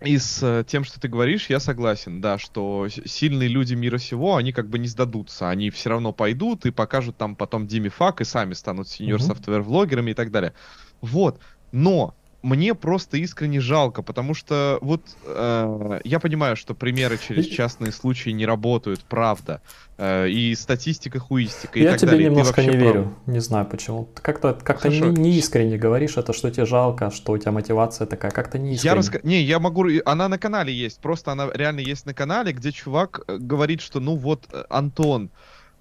и 0.00 0.18
с 0.18 0.42
э, 0.42 0.64
тем, 0.66 0.84
что 0.84 1.00
ты 1.00 1.08
говоришь, 1.08 1.50
я 1.50 1.60
согласен, 1.60 2.20
да, 2.20 2.38
что 2.38 2.88
сильные 2.88 3.48
люди 3.48 3.74
мира 3.74 3.98
сего, 3.98 4.36
они 4.36 4.52
как 4.52 4.68
бы 4.68 4.78
не 4.78 4.88
сдадутся, 4.88 5.48
они 5.48 5.70
все 5.70 5.90
равно 5.90 6.12
пойдут 6.12 6.66
и 6.66 6.70
покажут 6.70 7.16
там 7.16 7.36
потом 7.36 7.66
Диме 7.66 7.90
фак 7.90 8.20
и 8.20 8.24
сами 8.24 8.54
станут 8.54 8.88
сеньор-софтвер-влогерами 8.88 10.10
и 10.10 10.14
так 10.14 10.30
далее. 10.30 10.52
Вот. 11.00 11.38
Но 11.72 12.14
мне 12.44 12.74
просто 12.74 13.16
искренне 13.16 13.58
жалко, 13.58 14.02
потому 14.02 14.34
что 14.34 14.78
вот 14.82 15.00
э, 15.24 16.00
я 16.04 16.20
понимаю, 16.20 16.56
что 16.56 16.74
примеры 16.74 17.18
через 17.18 17.46
частные 17.46 17.90
случаи 17.90 18.30
не 18.30 18.44
работают, 18.44 19.00
правда. 19.08 19.62
Э, 19.96 20.28
и 20.28 20.54
статистика 20.54 21.18
хуистика. 21.18 21.78
Я 21.78 21.84
и 21.86 21.88
так 21.92 22.00
тебе 22.00 22.10
далее. 22.10 22.28
немножко 22.28 22.62
не 22.62 22.68
прав. 22.68 22.82
верю. 22.82 23.14
Не 23.24 23.40
знаю 23.40 23.64
почему. 23.64 24.08
Как-то 24.20 24.52
как 24.52 24.84
не, 24.84 25.00
не 25.00 25.38
искренне 25.38 25.78
говоришь 25.78 26.18
это, 26.18 26.34
что 26.34 26.50
тебе 26.50 26.66
жалко, 26.66 27.10
что 27.10 27.32
у 27.32 27.38
тебя 27.38 27.52
мотивация 27.52 28.06
такая. 28.06 28.30
Как-то 28.30 28.58
не 28.58 28.74
искренне. 28.74 28.90
Я 28.90 28.94
раска... 28.94 29.20
Не, 29.22 29.40
я 29.40 29.58
могу. 29.58 29.86
Она 30.04 30.28
на 30.28 30.36
канале 30.36 30.72
есть. 30.72 31.00
Просто 31.00 31.32
она 31.32 31.48
реально 31.54 31.80
есть 31.80 32.04
на 32.04 32.12
канале, 32.12 32.52
где 32.52 32.72
чувак 32.72 33.22
э, 33.26 33.38
говорит, 33.38 33.80
что 33.80 34.00
ну 34.00 34.16
вот, 34.16 34.44
э, 34.52 34.64
Антон 34.68 35.30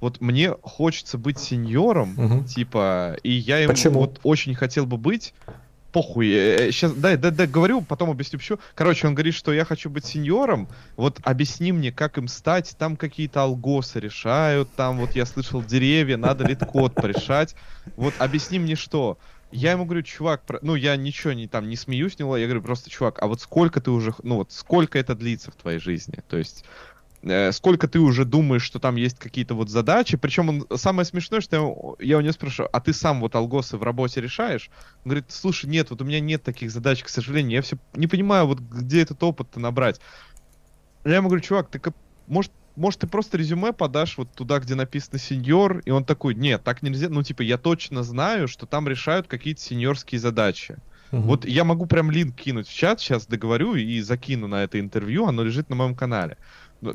вот 0.03 0.19
мне 0.19 0.53
хочется 0.61 1.17
быть 1.17 1.39
сеньором, 1.39 2.19
угу. 2.19 2.43
типа, 2.43 3.15
и 3.23 3.31
я 3.31 3.59
ему 3.59 3.71
Почему? 3.71 4.01
вот 4.01 4.19
очень 4.23 4.53
хотел 4.53 4.85
бы 4.85 4.97
быть. 4.97 5.33
Похуй, 5.93 6.25
сейчас, 6.71 6.91
да, 6.91 7.15
да, 7.15 7.31
да, 7.31 7.47
говорю, 7.47 7.79
потом 7.81 8.09
объясню 8.09 8.37
почему. 8.39 8.57
Короче, 8.75 9.07
он 9.07 9.13
говорит, 9.13 9.33
что 9.33 9.53
я 9.53 9.63
хочу 9.63 9.89
быть 9.89 10.03
сеньором, 10.03 10.67
вот 10.97 11.19
объясни 11.23 11.71
мне, 11.71 11.93
как 11.93 12.17
им 12.17 12.27
стать, 12.27 12.75
там 12.77 12.97
какие-то 12.97 13.43
алгосы 13.43 14.01
решают, 14.01 14.69
там 14.75 14.97
вот 14.97 15.11
я 15.15 15.25
слышал 15.25 15.63
деревья, 15.63 16.17
надо 16.17 16.45
LeetCode 16.45 16.95
порешать, 16.95 17.55
вот 17.95 18.13
объясни 18.19 18.59
мне 18.59 18.75
что. 18.75 19.17
Я 19.51 19.71
ему 19.71 19.85
говорю, 19.85 20.01
чувак, 20.01 20.41
ну 20.63 20.73
я 20.73 20.95
ничего 20.95 21.31
не 21.31 21.47
там 21.47 21.69
не 21.69 21.75
смеюсь, 21.75 22.17
не 22.17 22.25
я 22.25 22.47
говорю 22.47 22.63
просто, 22.63 22.89
чувак, 22.89 23.21
а 23.21 23.27
вот 23.27 23.39
сколько 23.39 23.79
ты 23.79 23.91
уже, 23.91 24.13
ну 24.23 24.37
вот 24.37 24.51
сколько 24.51 24.97
это 24.97 25.13
длится 25.13 25.51
в 25.51 25.55
твоей 25.55 25.77
жизни? 25.77 26.23
То 26.27 26.37
есть 26.37 26.65
Э, 26.92 26.92
сколько 27.51 27.87
ты 27.87 27.99
уже 27.99 28.25
думаешь, 28.25 28.63
что 28.63 28.79
там 28.79 28.95
есть 28.95 29.17
какие-то 29.17 29.55
вот 29.55 29.69
задачи. 29.69 30.17
Причем 30.17 30.49
он, 30.49 30.67
самое 30.75 31.05
смешное, 31.05 31.41
что 31.41 31.95
я, 31.99 32.05
я 32.05 32.17
у 32.17 32.21
него 32.21 32.33
спрашиваю, 32.33 32.69
а 32.73 32.81
ты 32.81 32.93
сам 32.93 33.21
вот 33.21 33.35
алгосы 33.35 33.77
в 33.77 33.83
работе 33.83 34.21
решаешь? 34.21 34.69
Он 35.05 35.11
говорит, 35.11 35.25
слушай, 35.29 35.67
нет, 35.67 35.89
вот 35.89 36.01
у 36.01 36.05
меня 36.05 36.19
нет 36.19 36.43
таких 36.43 36.71
задач, 36.71 37.03
к 37.03 37.09
сожалению. 37.09 37.53
Я 37.53 37.61
все 37.61 37.77
не 37.93 38.07
понимаю, 38.07 38.47
вот 38.47 38.59
где 38.59 39.01
этот 39.01 39.23
опыт-то 39.23 39.59
набрать. 39.59 40.01
Я 41.05 41.15
ему 41.15 41.29
говорю, 41.29 41.43
чувак, 41.43 41.69
ты 41.69 41.81
может, 42.27 42.51
может, 42.75 43.01
ты 43.01 43.07
просто 43.07 43.37
резюме 43.37 43.71
подашь 43.73 44.17
вот 44.17 44.31
туда, 44.33 44.59
где 44.59 44.75
написано 44.75 45.19
сеньор, 45.19 45.79
и 45.85 45.91
он 45.91 46.05
такой, 46.05 46.33
нет, 46.35 46.63
так 46.63 46.81
нельзя. 46.81 47.09
Ну, 47.09 47.23
типа, 47.23 47.41
я 47.41 47.57
точно 47.57 48.03
знаю, 48.03 48.47
что 48.47 48.65
там 48.65 48.87
решают 48.87 49.27
какие-то 49.27 49.61
сеньорские 49.61 50.19
задачи. 50.19 50.77
Угу. 51.11 51.21
Вот 51.21 51.45
я 51.45 51.63
могу 51.63 51.85
прям 51.85 52.09
линк 52.09 52.35
кинуть 52.35 52.67
в 52.67 52.73
чат, 52.73 52.99
сейчас 52.99 53.27
договорю 53.27 53.75
и 53.75 54.01
закину 54.01 54.47
на 54.47 54.63
это 54.63 54.79
интервью, 54.79 55.27
оно 55.27 55.43
лежит 55.43 55.69
на 55.69 55.75
моем 55.75 55.95
канале. 55.95 56.37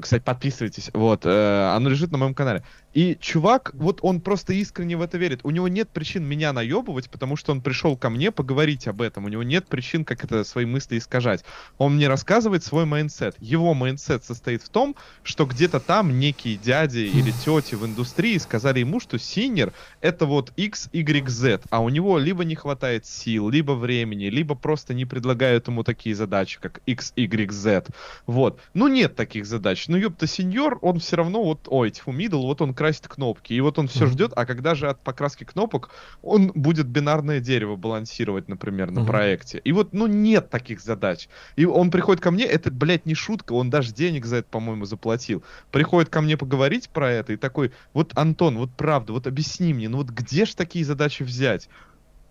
Кстати, 0.01 0.23
подписывайтесь. 0.23 0.91
Вот, 0.93 1.25
э, 1.25 1.73
оно 1.75 1.89
лежит 1.89 2.13
на 2.13 2.19
моем 2.19 2.35
канале. 2.35 2.65
И 2.99 3.17
чувак, 3.21 3.71
вот 3.75 4.01
он 4.03 4.21
просто 4.21 4.53
искренне 4.55 4.97
в 4.97 5.03
это 5.03 5.19
верит. 5.19 5.43
У 5.45 5.51
него 5.51 5.69
нет 5.69 5.89
причин 5.89 6.25
меня 6.25 6.53
наебывать, 6.53 7.09
потому 7.09 7.37
что 7.37 7.53
он 7.53 7.61
пришел 7.61 7.97
ко 7.97 8.11
мне 8.11 8.33
поговорить 8.33 8.89
об 8.89 9.03
этом. 9.03 9.25
У 9.25 9.29
него 9.29 9.45
нет 9.45 9.69
причин, 9.69 10.05
как 10.05 10.25
это 10.25 10.43
свои 10.43 10.65
мысли 10.65 10.99
искажать. 10.99 11.45
Он 11.77 11.95
мне 11.95 12.09
рассказывает 12.09 12.65
свой 12.65 12.87
mindset. 12.87 13.37
Его 13.39 13.73
mindset 13.73 14.25
состоит 14.25 14.65
в 14.65 14.69
том, 14.69 14.97
что 15.23 15.47
где-то 15.47 15.79
там 15.79 16.19
некие 16.19 16.57
дяди 16.57 16.99
или 17.15 17.31
тети 17.31 17.77
в 17.77 17.87
индустрии 17.87 18.37
сказали 18.39 18.81
ему, 18.81 18.99
что 18.99 19.17
сеньор 19.17 19.73
это 20.01 20.27
вот 20.27 20.53
X, 20.57 20.89
Y, 20.93 21.29
Z, 21.29 21.61
а 21.71 21.79
у 21.79 21.91
него 21.91 22.19
либо 22.19 22.43
не 22.43 22.57
хватает 22.57 23.07
сил, 23.07 23.49
либо 23.49 23.75
времени, 23.75 24.25
либо 24.25 24.57
просто 24.57 24.93
не 24.93 25.05
предлагают 25.05 25.69
ему 25.69 25.85
такие 25.85 26.17
задачи, 26.17 26.59
как 26.61 26.81
X, 26.87 27.13
Y, 27.15 27.53
Z. 27.53 27.85
Вот. 28.27 28.59
Ну, 28.75 28.89
нет 28.89 29.15
таких 29.15 29.47
задач. 29.47 29.87
Ну, 29.87 29.97
ёпта, 29.97 30.27
сеньор, 30.27 30.81
он 30.83 30.99
все 30.99 31.15
равно 31.15 31.45
вот, 31.45 31.69
ой, 31.69 31.93
тьфу, 31.93 32.11
мидл, 32.11 32.43
вот 32.45 32.61
он 32.61 32.75
красит 32.89 33.07
кнопки, 33.07 33.53
и 33.53 33.61
вот 33.61 33.79
он 33.79 33.87
все 33.87 34.07
ждет, 34.07 34.33
а 34.35 34.47
когда 34.47 34.75
же 34.75 34.89
от 34.89 35.01
покраски 35.01 35.45
кнопок 35.45 35.91
он 36.23 36.53
будет 36.55 36.87
бинарное 36.87 37.39
дерево 37.41 37.77
балансировать, 37.77 38.49
например, 38.49 38.91
на 38.91 39.05
проекте. 39.05 39.59
И 39.59 39.73
вот, 39.73 39.93
ну, 39.93 40.07
нет 40.07 40.49
таких 40.49 40.81
задач. 40.81 41.29
И 41.57 41.67
он 41.67 41.91
приходит 41.91 42.23
ко 42.23 42.31
мне, 42.31 42.45
это, 42.45 42.71
блядь, 42.71 43.05
не 43.05 43.15
шутка, 43.15 43.53
он 43.53 43.69
даже 43.69 43.93
денег 43.93 44.25
за 44.25 44.37
это, 44.37 44.49
по-моему, 44.49 44.87
заплатил. 44.87 45.45
Приходит 45.71 46.09
ко 46.09 46.23
мне 46.23 46.39
поговорить 46.39 46.89
про 46.89 47.11
это 47.11 47.35
и 47.35 47.37
такой, 47.37 47.73
вот, 47.93 48.13
Антон, 48.17 48.57
вот 48.57 48.71
правда, 48.75 49.13
вот 49.13 49.27
объясни 49.27 49.75
мне, 49.75 49.89
ну 49.89 49.99
вот 49.99 50.09
где 50.09 50.47
же 50.47 50.57
такие 50.57 50.85
задачи 50.85 51.23
взять? 51.23 51.69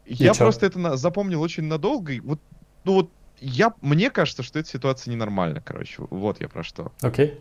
Я 0.05 0.33
чё? 0.33 0.39
просто 0.39 0.65
это 0.65 0.79
на, 0.79 0.97
запомнил 0.97 1.41
очень 1.41 1.65
надолго, 1.65 2.13
и 2.13 2.19
вот, 2.19 2.39
ну 2.83 2.93
вот 2.93 3.11
я, 3.39 3.73
мне 3.81 4.09
кажется, 4.09 4.41
что 4.41 4.57
эта 4.57 4.67
ситуация 4.69 5.11
ненормальная, 5.11 5.61
короче. 5.61 5.97
Вот 6.09 6.41
я 6.41 6.49
про 6.49 6.63
что. 6.63 6.91
Окей. 7.01 7.27
Okay. 7.27 7.39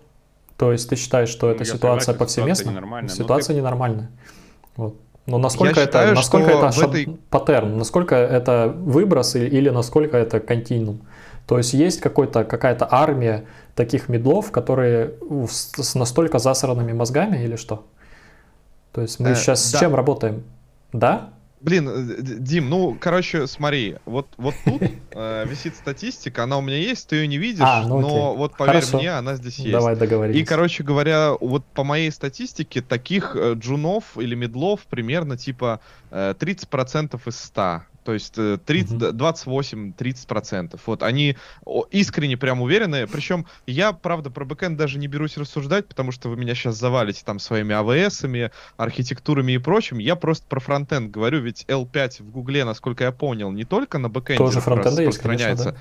То 0.56 0.72
есть 0.72 0.88
ты 0.88 0.96
считаешь, 0.96 1.28
что 1.28 1.50
эта 1.50 1.64
ситуация 1.64 2.14
повсеместная? 2.14 2.74
Ситуация, 2.74 3.08
ситуация 3.08 3.54
ты... 3.54 3.60
ненормальная. 3.60 4.10
Вот. 4.76 4.96
Но 5.26 5.38
насколько 5.38 5.80
я 5.80 5.84
это, 5.84 5.98
считаю, 5.98 6.14
насколько 6.14 6.50
это 6.50 6.72
шаб... 6.72 6.90
этой... 6.90 7.18
паттерн, 7.30 7.76
насколько 7.76 8.14
это 8.14 8.72
выброс 8.74 9.34
или, 9.34 9.46
или 9.46 9.70
насколько 9.70 10.16
это 10.16 10.40
континуум? 10.40 11.02
То 11.46 11.58
есть 11.58 11.74
есть 11.74 12.00
какой-то, 12.00 12.44
какая-то 12.44 12.88
армия 12.90 13.44
таких 13.74 14.08
медлов, 14.08 14.50
которые 14.50 15.14
с, 15.48 15.82
с 15.82 15.94
настолько 15.94 16.38
засранными 16.38 16.92
мозгами 16.92 17.42
или 17.42 17.56
что? 17.56 17.86
То 18.92 19.02
есть 19.02 19.20
мы 19.20 19.30
э, 19.30 19.34
сейчас 19.34 19.70
да. 19.70 19.78
с 19.78 19.80
чем 19.80 19.94
работаем? 19.94 20.44
Да? 20.92 21.30
Блин, 21.66 21.88
э, 21.88 22.22
Дим, 22.22 22.70
ну, 22.70 22.96
короче, 22.98 23.48
смотри, 23.48 23.96
вот, 24.04 24.28
вот 24.36 24.54
тут 24.64 24.82
э, 25.10 25.44
висит 25.48 25.74
статистика, 25.74 26.44
она 26.44 26.58
у 26.58 26.60
меня 26.60 26.76
есть, 26.76 27.08
ты 27.08 27.16
ее 27.16 27.26
не 27.26 27.38
видишь, 27.38 27.66
а, 27.66 27.84
ну, 27.84 28.00
но 28.00 28.06
окей. 28.06 28.38
вот 28.38 28.56
поверь 28.56 28.74
Хорошо. 28.76 28.98
мне, 28.98 29.10
она 29.10 29.34
здесь 29.34 29.58
есть. 29.58 29.72
Давай 29.72 29.96
договоримся. 29.96 30.40
И, 30.40 30.44
короче 30.44 30.84
говоря, 30.84 31.32
вот 31.32 31.64
по 31.64 31.82
моей 31.82 32.12
статистике, 32.12 32.82
таких 32.82 33.34
э, 33.34 33.54
джунов 33.54 34.16
или 34.16 34.36
медлов 34.36 34.82
примерно 34.88 35.36
типа 35.36 35.80
э, 36.12 36.34
30% 36.38 37.20
из 37.26 37.36
100. 37.36 37.82
То 38.06 38.12
есть 38.12 38.34
30, 38.34 38.92
угу. 38.92 39.04
28-30%. 39.06 40.78
Вот 40.86 41.02
они 41.02 41.36
искренне 41.90 42.36
прям 42.36 42.62
уверены. 42.62 43.08
Причем 43.08 43.46
я, 43.66 43.92
правда, 43.92 44.30
про 44.30 44.44
бэкэнд 44.44 44.78
даже 44.78 45.00
не 45.00 45.08
берусь 45.08 45.36
рассуждать, 45.36 45.88
потому 45.88 46.12
что 46.12 46.28
вы 46.28 46.36
меня 46.36 46.54
сейчас 46.54 46.76
завалите 46.76 47.22
там 47.24 47.40
своими 47.40 47.74
AWS 47.74 48.08
ами, 48.08 48.52
архитектурами 48.76 49.52
и 49.52 49.58
прочим. 49.58 49.98
Я 49.98 50.14
просто 50.14 50.46
про 50.46 50.60
фронтенд 50.60 51.10
говорю, 51.10 51.40
ведь 51.40 51.64
L5 51.66 52.22
в 52.22 52.30
Гугле, 52.30 52.64
насколько 52.64 53.02
я 53.02 53.10
понял, 53.10 53.50
не 53.50 53.64
только 53.64 53.98
на 53.98 54.08
бэкэнде 54.08 54.38
Тоже 54.38 54.60
распространяется. 54.60 55.70
Есть, 55.70 55.74
да? 55.74 55.76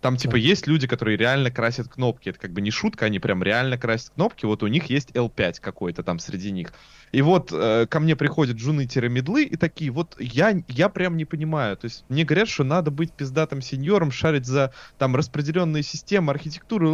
Там, 0.00 0.16
типа, 0.16 0.36
есть 0.36 0.66
люди, 0.66 0.86
которые 0.86 1.16
реально 1.16 1.50
красят 1.50 1.88
кнопки. 1.88 2.30
Это 2.30 2.38
как 2.38 2.52
бы 2.52 2.60
не 2.60 2.70
шутка, 2.70 3.06
они 3.06 3.18
прям 3.18 3.42
реально 3.42 3.76
красят 3.76 4.10
кнопки. 4.14 4.46
Вот 4.46 4.62
у 4.62 4.66
них 4.66 4.86
есть 4.86 5.10
L5 5.10 5.56
какой-то 5.60 6.02
там 6.02 6.18
среди 6.18 6.50
них. 6.50 6.72
И 7.12 7.22
вот 7.22 7.50
э, 7.52 7.86
ко 7.86 8.00
мне 8.00 8.16
приходят 8.16 8.56
джуны-мидлы 8.56 9.42
и 9.42 9.56
такие, 9.56 9.90
вот 9.90 10.16
я, 10.18 10.62
я 10.68 10.88
прям 10.88 11.16
не 11.16 11.24
понимаю. 11.24 11.76
То 11.76 11.86
есть 11.86 12.04
мне 12.08 12.24
говорят, 12.24 12.48
что 12.48 12.64
надо 12.64 12.90
быть 12.90 13.12
пиздатым 13.12 13.60
сеньором, 13.60 14.10
шарить 14.10 14.46
за 14.46 14.72
там 14.96 15.16
распределенные 15.16 15.82
системы, 15.82 16.30
архитектуру, 16.32 16.88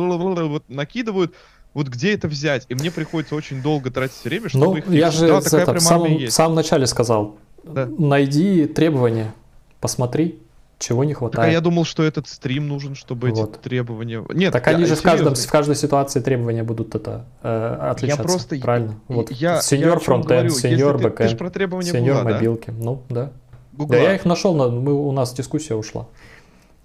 вот 0.48 0.64
накидывают 0.68 1.34
вот 1.74 1.88
где 1.88 2.14
это 2.14 2.26
взять? 2.26 2.64
И 2.70 2.74
мне 2.74 2.90
приходится 2.90 3.34
очень 3.34 3.60
долго 3.60 3.90
тратить 3.90 4.24
время, 4.24 4.48
чтобы 4.48 4.64
ну, 4.64 4.76
их... 4.78 4.88
я 4.88 5.10
же 5.10 5.28
да, 5.28 5.40
это, 5.40 5.74
в, 5.74 5.80
самом, 5.80 6.16
в 6.16 6.30
самом 6.30 6.54
начале 6.54 6.86
сказал, 6.86 7.36
да. 7.64 7.86
найди 7.98 8.64
требования, 8.64 9.34
посмотри, 9.78 10.38
чего 10.78 11.04
не 11.04 11.14
хватает? 11.14 11.36
Так, 11.36 11.48
а 11.48 11.50
я 11.50 11.60
думал, 11.60 11.84
что 11.84 12.02
этот 12.02 12.28
стрим 12.28 12.68
нужен, 12.68 12.94
чтобы 12.94 13.30
вот. 13.30 13.50
эти 13.50 13.58
требования... 13.62 14.24
Нет, 14.32 14.52
так 14.52 14.66
они 14.68 14.84
же 14.84 14.94
в, 14.94 15.02
каждом, 15.02 15.34
в 15.34 15.50
каждой 15.50 15.74
ситуации 15.74 16.20
требования 16.20 16.62
будут 16.62 16.94
это 16.94 17.24
э, 17.42 17.78
отличаться. 17.90 18.22
Я 18.22 18.28
просто... 18.28 18.58
Правильно. 18.60 18.94
Вот. 19.08 19.30
Я, 19.30 19.62
сеньор 19.62 20.00
фронтенд, 20.00 20.52
сеньор 20.52 20.98
бэкэнд, 20.98 21.40
сеньор 21.84 22.24
мобилки. 22.24 22.70
Да? 22.70 22.84
Ну, 22.84 23.02
да. 23.08 23.30
Гугла. 23.72 23.96
Да, 23.96 24.02
я 24.02 24.14
их 24.14 24.24
нашел, 24.24 24.54
мы, 24.54 24.92
у 24.92 25.12
нас 25.12 25.32
дискуссия 25.34 25.74
ушла. 25.74 26.06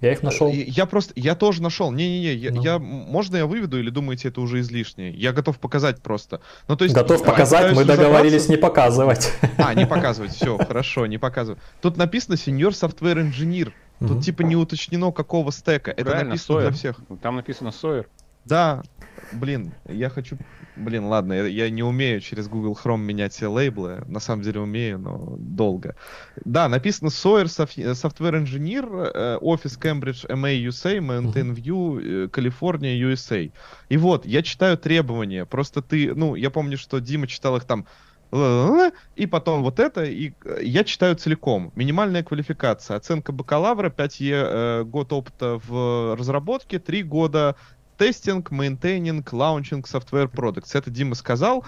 Я 0.02 0.14
их 0.14 0.24
нашел. 0.24 0.50
Я 0.52 0.88
просто, 0.88 1.14
я 1.16 1.36
тоже 1.36 1.62
нашел. 1.62 1.92
Не-не-не, 1.92 2.34
я, 2.34 2.52
ну. 2.52 2.64
я, 2.64 2.80
можно 2.80 3.38
я 3.38 3.46
выведу 3.46 3.80
или 3.80 3.92
думаете 3.92 4.30
это 4.30 4.42
уже 4.42 4.60
излишнее? 4.60 5.14
Я 5.14 5.32
готов 5.32 5.60
показать 5.60 6.02
просто. 6.02 6.42
Ну 6.68 6.76
то 6.76 6.84
есть. 6.86 6.96
Готов 6.96 7.24
показать, 7.24 7.76
мы 7.76 7.86
договорились 7.86 8.50
не 8.50 8.58
показывать. 8.58 9.32
А, 9.58 9.76
не 9.76 9.86
показывать, 9.86 10.34
все, 10.34 10.58
хорошо, 10.58 11.06
не 11.06 11.20
показывать. 11.20 11.62
Тут 11.82 11.98
написано 11.98 12.34
Senior 12.34 12.72
Software 12.72 13.32
Engineer. 13.32 13.72
Тут 14.00 14.24
типа 14.24 14.42
не 14.42 14.56
уточнено 14.56 15.12
какого 15.12 15.52
стека. 15.52 15.92
Это 15.92 16.24
написано 16.24 16.62
для 16.62 16.72
всех. 16.72 17.00
Там 17.22 17.36
написано 17.36 17.70
Sawyer. 17.70 18.08
Да, 18.46 18.82
блин, 19.32 19.72
я 19.88 20.10
хочу... 20.10 20.38
Блин, 20.82 21.06
ладно, 21.06 21.34
я, 21.34 21.46
я 21.46 21.70
не 21.70 21.84
умею 21.84 22.20
через 22.22 22.48
Google 22.48 22.78
Chrome 22.82 23.02
менять 23.02 23.34
все 23.34 23.48
лейблы. 23.48 24.04
На 24.08 24.20
самом 24.20 24.42
деле 24.42 24.60
умею, 24.60 25.00
но 25.00 25.36
долго. 25.38 25.96
Да, 26.44 26.68
написано 26.68 27.10
Senior 27.10 27.46
Software 27.46 28.44
Engineer, 28.44 29.12
э, 29.14 29.38
офис 29.38 29.78
Cambridge, 29.78 30.28
MA 30.28 30.66
USA, 30.66 30.98
Mountain 30.98 31.54
View, 31.54 32.28
Калифорния, 32.30 33.00
USA. 33.00 33.52
И 33.90 33.98
вот, 33.98 34.26
я 34.26 34.42
читаю 34.42 34.78
требования. 34.78 35.46
Просто 35.46 35.82
ты, 35.82 36.14
ну, 36.16 36.36
я 36.36 36.50
помню, 36.50 36.78
что 36.78 37.00
Дима 37.00 37.28
читал 37.28 37.58
их 37.58 37.66
там 37.66 37.86
и 39.16 39.26
потом 39.30 39.62
вот 39.62 39.80
это, 39.80 40.06
и 40.06 40.32
э, 40.46 40.60
я 40.64 40.86
читаю 40.86 41.16
целиком. 41.16 41.74
Минимальная 41.76 42.24
квалификация, 42.24 42.96
оценка 42.96 43.34
бакалавра, 43.34 43.90
5 43.90 44.18
э, 44.22 44.84
год 44.86 45.12
опыта 45.12 45.60
в 45.68 46.16
разработке, 46.18 46.80
3 46.80 47.04
года 47.04 47.58
testing, 48.02 48.50
maintaining, 48.50 49.32
launching, 49.32 49.86
software 49.86 50.28
products. 50.28 50.72
Это 50.74 50.90
Дима 50.90 51.14
сказал. 51.14 51.64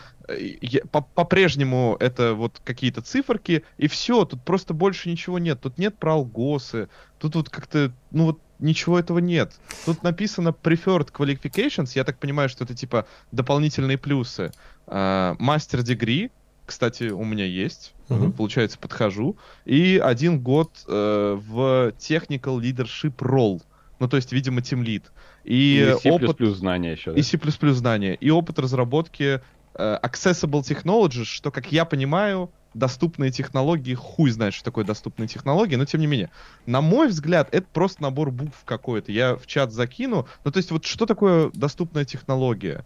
По-прежнему 1.13 1.95
это 1.99 2.33
вот 2.33 2.59
какие-то 2.63 3.03
циферки, 3.03 3.63
и 3.77 3.87
все, 3.87 4.25
тут 4.25 4.41
просто 4.41 4.73
больше 4.73 5.11
ничего 5.11 5.37
нет. 5.37 5.61
Тут 5.61 5.77
нет 5.77 5.95
про 5.95 6.13
алгосы, 6.13 6.89
тут 7.19 7.35
вот 7.35 7.51
как-то, 7.51 7.93
ну 8.09 8.25
вот 8.25 8.39
ничего 8.57 8.97
этого 8.97 9.19
нет. 9.19 9.53
Тут 9.85 10.01
написано 10.01 10.55
preferred 10.59 11.11
qualifications, 11.11 11.91
я 11.93 12.03
так 12.03 12.17
понимаю, 12.17 12.49
что 12.49 12.63
это 12.63 12.73
типа 12.73 13.05
дополнительные 13.31 13.99
плюсы. 13.99 14.51
Мастер 14.87 15.81
uh, 15.81 15.83
degree, 15.83 16.31
кстати, 16.65 17.09
у 17.09 17.23
меня 17.23 17.45
есть, 17.45 17.93
uh-huh. 18.09 18.31
получается, 18.31 18.79
подхожу. 18.79 19.37
И 19.65 20.01
один 20.03 20.39
год 20.39 20.71
э, 20.87 21.39
в 21.39 21.93
Technical 21.99 22.59
Leadership 22.59 23.17
Role. 23.17 23.61
Ну, 23.99 24.07
то 24.09 24.17
есть, 24.17 24.31
видимо, 24.33 24.61
Team 24.61 24.83
Lead. 24.83 25.03
И, 25.43 25.95
и 26.03 26.09
опыт... 26.09 26.39
знания 26.55 26.93
еще. 26.93 27.11
Да? 27.11 27.19
И 27.19 27.21
C++ 27.21 27.37
знания. 27.73 28.15
И 28.15 28.29
опыт 28.29 28.59
разработки 28.59 29.41
э, 29.75 29.99
Accessible 30.03 30.61
Technologies, 30.61 31.25
что, 31.25 31.51
как 31.51 31.71
я 31.71 31.85
понимаю, 31.85 32.49
доступные 32.73 33.31
технологии, 33.31 33.93
хуй 33.93 34.31
знает, 34.31 34.53
что 34.53 34.65
такое 34.65 34.85
доступные 34.85 35.27
технологии, 35.27 35.75
но 35.75 35.85
тем 35.85 36.01
не 36.01 36.07
менее. 36.07 36.31
На 36.65 36.81
мой 36.81 37.07
взгляд, 37.07 37.49
это 37.51 37.67
просто 37.71 38.01
набор 38.01 38.31
букв 38.31 38.63
какой-то. 38.65 39.11
Я 39.11 39.35
в 39.35 39.45
чат 39.47 39.71
закину. 39.71 40.27
Ну, 40.43 40.51
то 40.51 40.57
есть, 40.57 40.71
вот 40.71 40.85
что 40.85 41.05
такое 41.05 41.51
доступная 41.53 42.05
технология? 42.05 42.85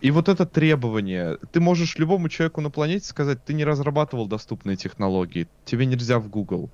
И 0.00 0.10
вот 0.10 0.28
это 0.28 0.44
требование. 0.44 1.38
Ты 1.52 1.60
можешь 1.60 1.96
любому 1.96 2.28
человеку 2.28 2.60
на 2.60 2.70
планете 2.70 3.06
сказать, 3.06 3.44
ты 3.44 3.54
не 3.54 3.64
разрабатывал 3.64 4.26
доступные 4.26 4.76
технологии, 4.76 5.48
тебе 5.64 5.86
нельзя 5.86 6.18
в 6.18 6.28
Google. 6.28 6.70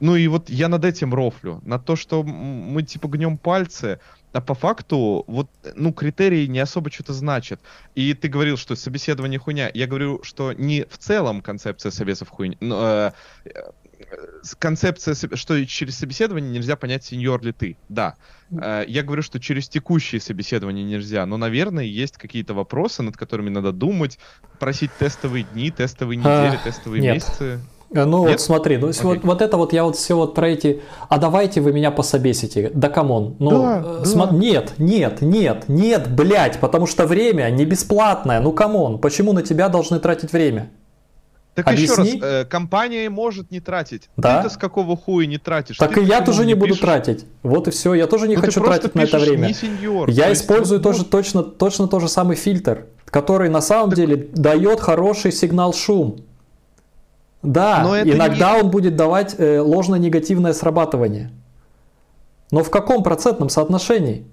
Ну 0.00 0.16
и 0.16 0.26
вот 0.28 0.48
я 0.48 0.68
над 0.68 0.84
этим 0.84 1.14
рофлю, 1.14 1.60
на 1.64 1.78
то, 1.78 1.94
что 1.94 2.22
мы 2.22 2.82
типа 2.82 3.08
гнем 3.08 3.36
пальцы, 3.38 4.00
а 4.32 4.40
по 4.40 4.54
факту 4.54 5.24
вот, 5.26 5.50
ну, 5.74 5.92
критерии 5.92 6.46
не 6.46 6.60
особо 6.60 6.90
что-то 6.90 7.12
значат. 7.12 7.60
И 7.94 8.14
ты 8.14 8.28
говорил, 8.28 8.56
что 8.56 8.76
собеседование 8.76 9.38
хуйня. 9.38 9.70
Я 9.74 9.86
говорю, 9.86 10.22
что 10.22 10.52
не 10.52 10.84
в 10.88 10.98
целом 10.98 11.42
концепция 11.42 11.90
собесов 11.90 12.28
хуйня, 12.28 12.56
но, 12.60 13.12
э, 13.44 13.50
концепция, 14.58 15.14
что 15.14 15.66
через 15.66 15.98
собеседование 15.98 16.50
нельзя 16.50 16.76
понять, 16.76 17.04
сеньор 17.04 17.42
ли 17.42 17.52
ты. 17.52 17.76
Да. 17.88 18.16
Э, 18.50 18.84
я 18.86 19.02
говорю, 19.02 19.22
что 19.22 19.40
через 19.40 19.68
текущие 19.68 20.20
собеседования 20.20 20.84
нельзя, 20.84 21.26
но, 21.26 21.36
наверное, 21.36 21.84
есть 21.84 22.16
какие-то 22.16 22.54
вопросы, 22.54 23.02
над 23.02 23.16
которыми 23.16 23.50
надо 23.50 23.72
думать, 23.72 24.18
просить 24.58 24.90
тестовые 24.98 25.44
дни, 25.44 25.70
тестовые 25.70 26.16
недели, 26.16 26.56
а, 26.56 26.60
тестовые 26.62 27.02
нет. 27.02 27.14
месяцы. 27.16 27.60
Э, 27.92 28.04
ну 28.04 28.22
Нет? 28.22 28.32
вот 28.32 28.40
смотри, 28.40 28.76
ну, 28.76 28.88
okay. 28.88 29.02
вот, 29.02 29.24
вот 29.24 29.42
это 29.42 29.56
вот 29.56 29.72
я 29.72 29.84
вот 29.84 29.96
все 29.96 30.14
вот 30.14 30.34
про 30.34 30.48
эти, 30.48 30.80
а 31.08 31.18
давайте 31.18 31.60
вы 31.60 31.72
меня 31.72 31.90
пособесите, 31.90 32.70
да 32.72 32.88
come 32.88 33.14
on, 33.14 33.34
ну 33.40 33.50
да, 33.50 33.82
э, 33.84 34.04
да. 34.14 34.28
нет, 34.30 34.74
нет, 34.78 35.22
нет, 35.22 35.64
нет, 35.68 36.14
блядь, 36.14 36.60
потому 36.60 36.86
что 36.86 37.06
время 37.06 37.50
не 37.50 37.64
бесплатное, 37.64 38.40
ну 38.40 38.52
come 38.52 38.78
on, 38.78 38.98
почему 38.98 39.32
на 39.32 39.42
тебя 39.42 39.68
должны 39.68 39.98
тратить 39.98 40.32
время? 40.32 40.70
Так 41.54 41.66
Объясни. 41.66 42.12
еще 42.12 42.20
раз, 42.20 42.30
э, 42.30 42.44
компания 42.44 43.10
может 43.10 43.50
не 43.50 43.58
тратить. 43.58 44.08
Да? 44.16 44.42
Ты-то 44.42 44.54
с 44.54 44.56
какого 44.56 44.96
хуя 44.96 45.26
не 45.26 45.38
тратишь? 45.38 45.78
Так 45.78 45.94
ты 45.94 46.02
и 46.02 46.04
я 46.04 46.20
тоже 46.20 46.46
не 46.46 46.54
буду 46.54 46.76
тратить. 46.76 47.26
Вот 47.42 47.66
и 47.66 47.72
все. 47.72 47.94
Я 47.94 48.06
тоже 48.06 48.28
не 48.28 48.36
ну, 48.36 48.40
хочу 48.40 48.60
тратить 48.62 48.94
на 48.94 49.00
это 49.00 49.18
время. 49.18 49.48
Не 49.48 49.54
сеньор. 49.54 50.08
Я 50.08 50.26
то 50.26 50.32
использую 50.32 50.78
есть, 50.78 50.84
тоже 50.84 50.98
вот... 51.00 51.10
точно, 51.10 51.42
точно 51.42 51.88
тот 51.88 52.02
же 52.02 52.08
самый 52.08 52.36
фильтр, 52.36 52.86
который 53.06 53.48
на 53.48 53.60
самом 53.60 53.90
так... 53.90 53.98
деле 53.98 54.28
дает 54.32 54.80
хороший 54.80 55.32
сигнал 55.32 55.74
шум. 55.74 56.20
Да, 57.42 57.82
Но 57.82 57.98
иногда 57.98 58.56
не... 58.56 58.62
он 58.62 58.70
будет 58.70 58.96
давать 58.96 59.34
э, 59.38 59.60
ложно-негативное 59.60 60.52
срабатывание. 60.52 61.30
Но 62.50 62.62
в 62.62 62.70
каком 62.70 63.02
процентном 63.02 63.48
соотношении? 63.48 64.26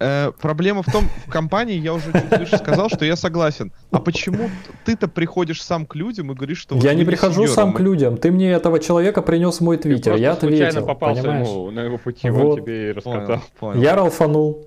Э, 0.00 0.32
проблема 0.40 0.82
в 0.82 0.86
том, 0.86 1.04
в 1.26 1.30
компании 1.30 1.78
я 1.78 1.94
уже 1.94 2.12
чуть 2.12 2.38
выше 2.38 2.56
сказал, 2.58 2.88
что 2.88 3.04
я 3.04 3.16
согласен. 3.16 3.72
А 3.90 4.00
почему 4.00 4.50
ты-то 4.84 5.08
приходишь 5.08 5.62
сам 5.62 5.86
к 5.86 5.94
людям 5.94 6.32
и 6.32 6.34
говоришь, 6.34 6.58
что... 6.58 6.74
Вот 6.74 6.84
я 6.84 6.94
не 6.94 7.04
прихожу 7.04 7.46
сам 7.46 7.72
к 7.72 7.80
людям. 7.80 8.16
Ты 8.16 8.30
мне 8.30 8.50
этого 8.52 8.80
человека 8.80 9.22
принес 9.22 9.58
в 9.58 9.60
мой 9.60 9.76
твиттер, 9.76 10.16
я 10.16 10.32
ответил. 10.32 10.86
попался 10.86 11.22
понимаешь? 11.22 11.48
ему 11.48 11.70
на 11.70 11.80
его 11.80 11.98
пути, 11.98 12.30
вот. 12.30 12.58
он 12.58 12.64
тебе 12.64 12.90
и 12.90 12.92
рассказал. 12.92 13.26
Понял, 13.26 13.42
понял. 13.58 13.82
Я 13.82 13.94
ралфанул. 13.94 14.66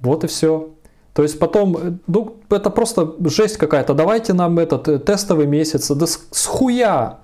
Вот 0.00 0.24
и 0.24 0.26
все. 0.26 0.73
То 1.14 1.22
есть 1.22 1.38
потом, 1.38 1.76
э, 1.76 1.92
ну, 2.08 2.36
это 2.50 2.70
просто 2.70 3.14
жесть 3.24 3.56
какая-то. 3.56 3.94
Давайте 3.94 4.32
нам 4.32 4.58
этот 4.58 4.88
э, 4.88 4.98
тестовый 4.98 5.46
месяц. 5.46 5.90
Да 5.90 6.06
с, 6.06 6.26
с 6.30 6.46
хуя! 6.46 7.20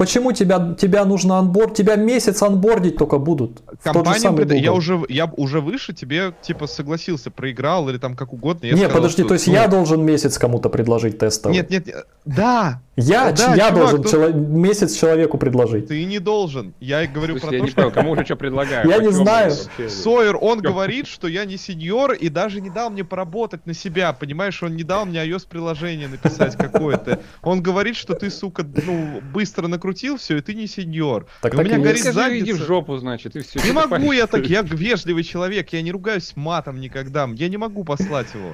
Почему 0.00 0.32
тебя, 0.32 0.74
тебя 0.80 1.04
нужно 1.04 1.38
анборд, 1.38 1.74
тебя 1.74 1.96
месяц 1.96 2.42
анбордить 2.42 2.96
только 2.96 3.18
будут? 3.18 3.60
Компания, 3.82 4.32
пред... 4.32 4.52
я 4.52 4.72
уже, 4.72 4.98
я 5.10 5.26
уже 5.36 5.60
выше 5.60 5.92
тебе 5.92 6.32
типа 6.40 6.66
согласился, 6.66 7.30
проиграл 7.30 7.90
или 7.90 7.98
там 7.98 8.16
как 8.16 8.32
угодно. 8.32 8.64
Я 8.64 8.72
не, 8.72 8.78
сказал, 8.78 8.96
подожди, 8.96 9.20
что, 9.20 9.28
то 9.28 9.34
есть 9.34 9.46
ну... 9.48 9.52
я 9.52 9.68
должен 9.68 10.02
месяц 10.02 10.38
кому-то 10.38 10.70
предложить 10.70 11.18
тестовый? 11.18 11.54
Нет, 11.54 11.68
нет, 11.68 11.86
да. 12.24 12.80
Я, 12.96 13.32
да, 13.32 13.54
я 13.54 13.68
чувак, 13.68 13.74
должен 13.74 14.02
тут... 14.02 14.10
чело... 14.10 14.28
месяц 14.28 14.94
человеку 14.94 15.36
предложить. 15.36 15.88
Ты 15.88 16.04
не 16.04 16.18
должен. 16.18 16.72
Я 16.80 17.06
говорю 17.06 17.38
про 17.38 17.52
я 17.52 17.58
то, 17.58 17.64
не 17.64 17.70
что... 17.70 17.82
Понял, 17.82 17.92
кому 17.92 18.10
уже 18.12 18.24
что 18.24 18.36
предлагаю. 18.36 18.88
Я 18.88 18.98
не 18.98 19.12
знаю. 19.12 19.52
Сойер, 19.88 20.38
он 20.40 20.60
говорит, 20.60 21.08
что 21.08 21.28
я 21.28 21.44
не 21.44 21.58
сеньор 21.58 22.12
и 22.12 22.30
даже 22.30 22.62
не 22.62 22.70
дал 22.70 22.88
мне 22.88 23.04
поработать 23.04 23.66
на 23.66 23.74
себя, 23.74 24.14
понимаешь? 24.14 24.62
Он 24.62 24.76
не 24.76 24.82
дал 24.82 25.04
мне 25.04 25.18
iOS-приложение 25.26 26.08
написать 26.08 26.56
какое-то. 26.56 27.20
Он 27.42 27.62
говорит, 27.62 27.96
что 27.96 28.14
ты, 28.14 28.30
сука, 28.30 28.66
ну, 28.86 29.20
быстро 29.32 29.66
накрутил 29.66 29.89
накрутил 29.90 30.16
все, 30.16 30.38
и 30.38 30.40
ты 30.40 30.54
не 30.54 30.66
сеньор. 30.66 31.26
Так, 31.42 31.54
и 31.54 31.56
так 31.56 31.66
у 31.66 31.68
меня 31.68 31.78
и 31.78 31.82
горит 31.82 32.02
задница. 32.02 32.44
иди 32.44 32.52
в 32.52 32.58
жопу, 32.58 32.96
значит, 32.96 33.36
и 33.36 33.40
все. 33.40 33.60
Не 33.64 33.72
могу 33.72 34.12
я 34.12 34.26
так, 34.26 34.46
я 34.46 34.62
вежливый 34.62 35.24
человек, 35.24 35.72
я 35.72 35.82
не 35.82 35.92
ругаюсь 35.92 36.32
матом 36.36 36.80
никогда, 36.80 37.28
я 37.34 37.48
не 37.48 37.56
могу 37.56 37.84
послать 37.84 38.28
его. 38.34 38.52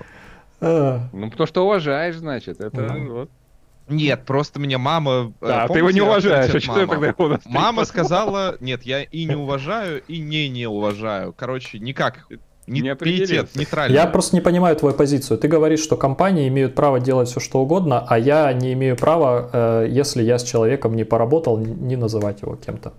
А. 0.61 1.09
Ну, 1.13 1.31
потому 1.31 1.47
что 1.47 1.65
уважаешь, 1.65 2.17
значит, 2.17 2.61
это 2.61 2.97
вот. 3.09 3.31
Нет, 3.89 4.25
просто 4.25 4.59
меня 4.59 4.79
мама... 4.79 5.33
Э, 5.41 5.47
да, 5.47 5.69
ты 5.69 5.79
его 5.79 5.93
не 5.93 6.01
уважаешь, 6.01 6.53
а 6.53 6.59
что 6.59 6.87
тогда 6.87 7.07
его 7.07 7.39
Мама 7.45 7.85
сказала, 7.85 8.57
нет, 8.59 8.83
я 8.83 9.03
и 9.03 9.27
не 9.27 9.37
уважаю, 9.37 10.03
и 10.09 10.19
не 10.19 10.49
не 10.49 10.67
уважаю. 10.67 11.33
Короче, 11.33 11.79
никак 11.79 12.27
не, 12.67 12.81
не 12.81 12.95
пиетет, 12.97 13.55
нейтрально. 13.55 13.95
Я 13.95 14.07
просто 14.07 14.37
не 14.37 14.41
понимаю 14.41 14.77
твою 14.77 14.95
позицию. 14.95 15.39
Ты 15.39 15.49
говоришь, 15.49 15.81
что 15.81 15.97
компании 15.97 16.49
имеют 16.49 16.75
право 16.75 17.01
делать 17.01 17.29
все, 17.29 17.41
что 17.41 17.61
угодно, 17.61 18.05
а 18.09 18.19
я 18.19 18.53
не 18.53 18.73
имею 18.73 18.97
права, 18.97 19.51
э, 19.53 19.87
если 19.89 20.23
я 20.23 20.39
с 20.39 20.43
человеком 20.43 20.97
не 20.97 21.05
поработал, 21.05 21.59
не 21.59 21.97
называть 21.97 22.43
его 22.43 22.57
кем-то. 22.57 22.93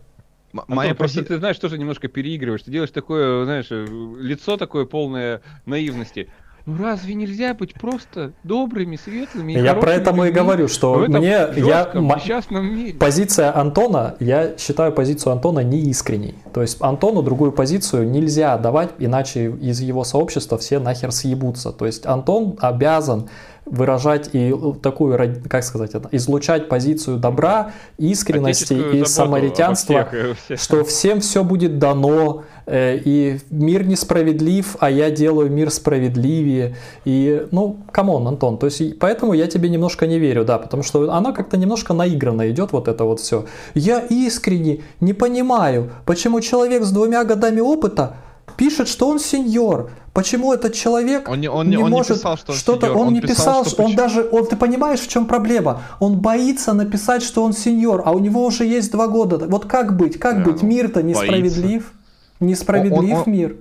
Моя 0.53 0.91
Антон, 0.91 1.05
пози... 1.05 1.15
просто 1.15 1.23
ты 1.25 1.37
знаешь, 1.37 1.57
тоже 1.59 1.77
немножко 1.77 2.07
переигрываешь. 2.07 2.63
Ты 2.63 2.71
делаешь 2.71 2.91
такое, 2.91 3.43
знаешь, 3.43 3.67
э, 3.69 3.85
лицо 4.19 4.57
такое 4.57 4.85
полное 4.85 5.41
наивности. 5.65 6.29
Ну 6.67 6.83
разве 6.83 7.13
нельзя 7.13 7.53
быть 7.53 7.73
просто 7.75 8.33
добрыми, 8.43 8.97
светлыми? 8.97 9.53
И 9.53 9.59
я 9.59 9.73
про 9.73 9.93
это 9.93 10.11
и 10.25 10.31
говорю, 10.31 10.67
что 10.67 10.97
мне 11.07 11.47
я 11.55 11.89
мире. 11.93 12.93
позиция 12.93 13.57
Антона, 13.57 14.15
я 14.19 14.57
считаю 14.57 14.91
позицию 14.91 15.31
Антона 15.31 15.61
неискренней. 15.61 16.35
То 16.53 16.61
есть 16.61 16.81
Антону 16.81 17.23
другую 17.23 17.53
позицию 17.53 18.09
нельзя 18.09 18.57
давать, 18.57 18.89
иначе 18.99 19.49
из 19.49 19.79
его 19.79 20.03
сообщества 20.03 20.57
все 20.57 20.79
нахер 20.79 21.13
съебутся. 21.13 21.71
То 21.71 21.85
есть 21.85 22.05
Антон 22.05 22.57
обязан 22.59 23.29
выражать 23.69 24.29
и 24.33 24.53
такую, 24.81 25.17
как 25.49 25.63
сказать 25.63 25.91
это, 25.93 26.09
излучать 26.11 26.69
позицию 26.69 27.17
добра, 27.17 27.71
искренности 27.97 28.73
и 28.73 29.05
самаритянства, 29.05 30.07
что 30.55 30.83
всем 30.83 31.19
все 31.19 31.43
будет 31.43 31.79
дано, 31.79 32.43
э, 32.65 32.97
и 33.03 33.39
мир 33.49 33.85
несправедлив, 33.85 34.75
а 34.79 34.89
я 34.89 35.11
делаю 35.11 35.51
мир 35.51 35.71
справедливее. 35.71 36.75
И, 37.05 37.47
ну, 37.51 37.77
come 37.91 38.12
on, 38.12 38.27
Антон, 38.27 38.57
то 38.57 38.65
есть, 38.67 38.99
поэтому 38.99 39.33
я 39.33 39.47
тебе 39.47 39.69
немножко 39.69 40.07
не 40.07 40.19
верю, 40.19 40.45
да, 40.45 40.57
потому 40.57 40.83
что 40.83 41.11
она 41.11 41.31
как-то 41.31 41.57
немножко 41.57 41.93
наигранно 41.93 42.49
идет 42.49 42.71
вот 42.71 42.87
это 42.87 43.03
вот 43.03 43.19
все. 43.19 43.45
Я 43.73 43.99
искренне 43.99 44.81
не 44.99 45.13
понимаю, 45.13 45.91
почему 46.05 46.41
человек 46.41 46.83
с 46.83 46.91
двумя 46.91 47.23
годами 47.23 47.59
опыта 47.59 48.17
пишет, 48.57 48.87
что 48.87 49.07
он 49.07 49.19
сеньор. 49.19 49.91
Почему 50.13 50.51
этот 50.51 50.73
человек 50.73 51.29
он 51.29 51.39
не, 51.39 51.47
он, 51.47 51.69
не, 51.69 51.77
он 51.77 51.91
может 51.91 52.09
не 52.09 52.15
писал, 52.15 52.37
что 52.37 52.51
он 52.51 52.57
что-то, 52.57 52.91
он, 52.91 53.07
он 53.07 53.13
не 53.13 53.21
писал, 53.21 53.65
что 53.65 53.83
он 53.83 53.95
даже, 53.95 54.27
он, 54.31 54.47
ты 54.47 54.55
понимаешь, 54.55 54.99
в 54.99 55.07
чем 55.07 55.27
проблема? 55.27 55.83
Он 55.99 56.19
боится 56.19 56.73
написать, 56.73 57.21
что 57.21 57.43
он 57.43 57.53
сеньор, 57.53 58.01
а 58.03 58.11
у 58.11 58.19
него 58.19 58.43
уже 58.43 58.65
есть 58.65 58.91
два 58.91 59.07
года. 59.07 59.37
Вот 59.47 59.65
как 59.65 59.95
быть, 59.95 60.17
как 60.17 60.43
да, 60.43 60.51
быть? 60.51 60.63
Мир-то 60.63 61.03
несправедлив, 61.03 61.83
боится. 61.83 61.93
несправедлив 62.39 63.13
он, 63.13 63.23
он, 63.27 63.31
мир. 63.31 63.57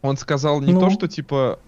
Он 0.00 0.16
сказал 0.16 0.60
не 0.62 0.72
ну. 0.72 0.80
то, 0.80 0.90
что 0.90 1.06
типа 1.06 1.58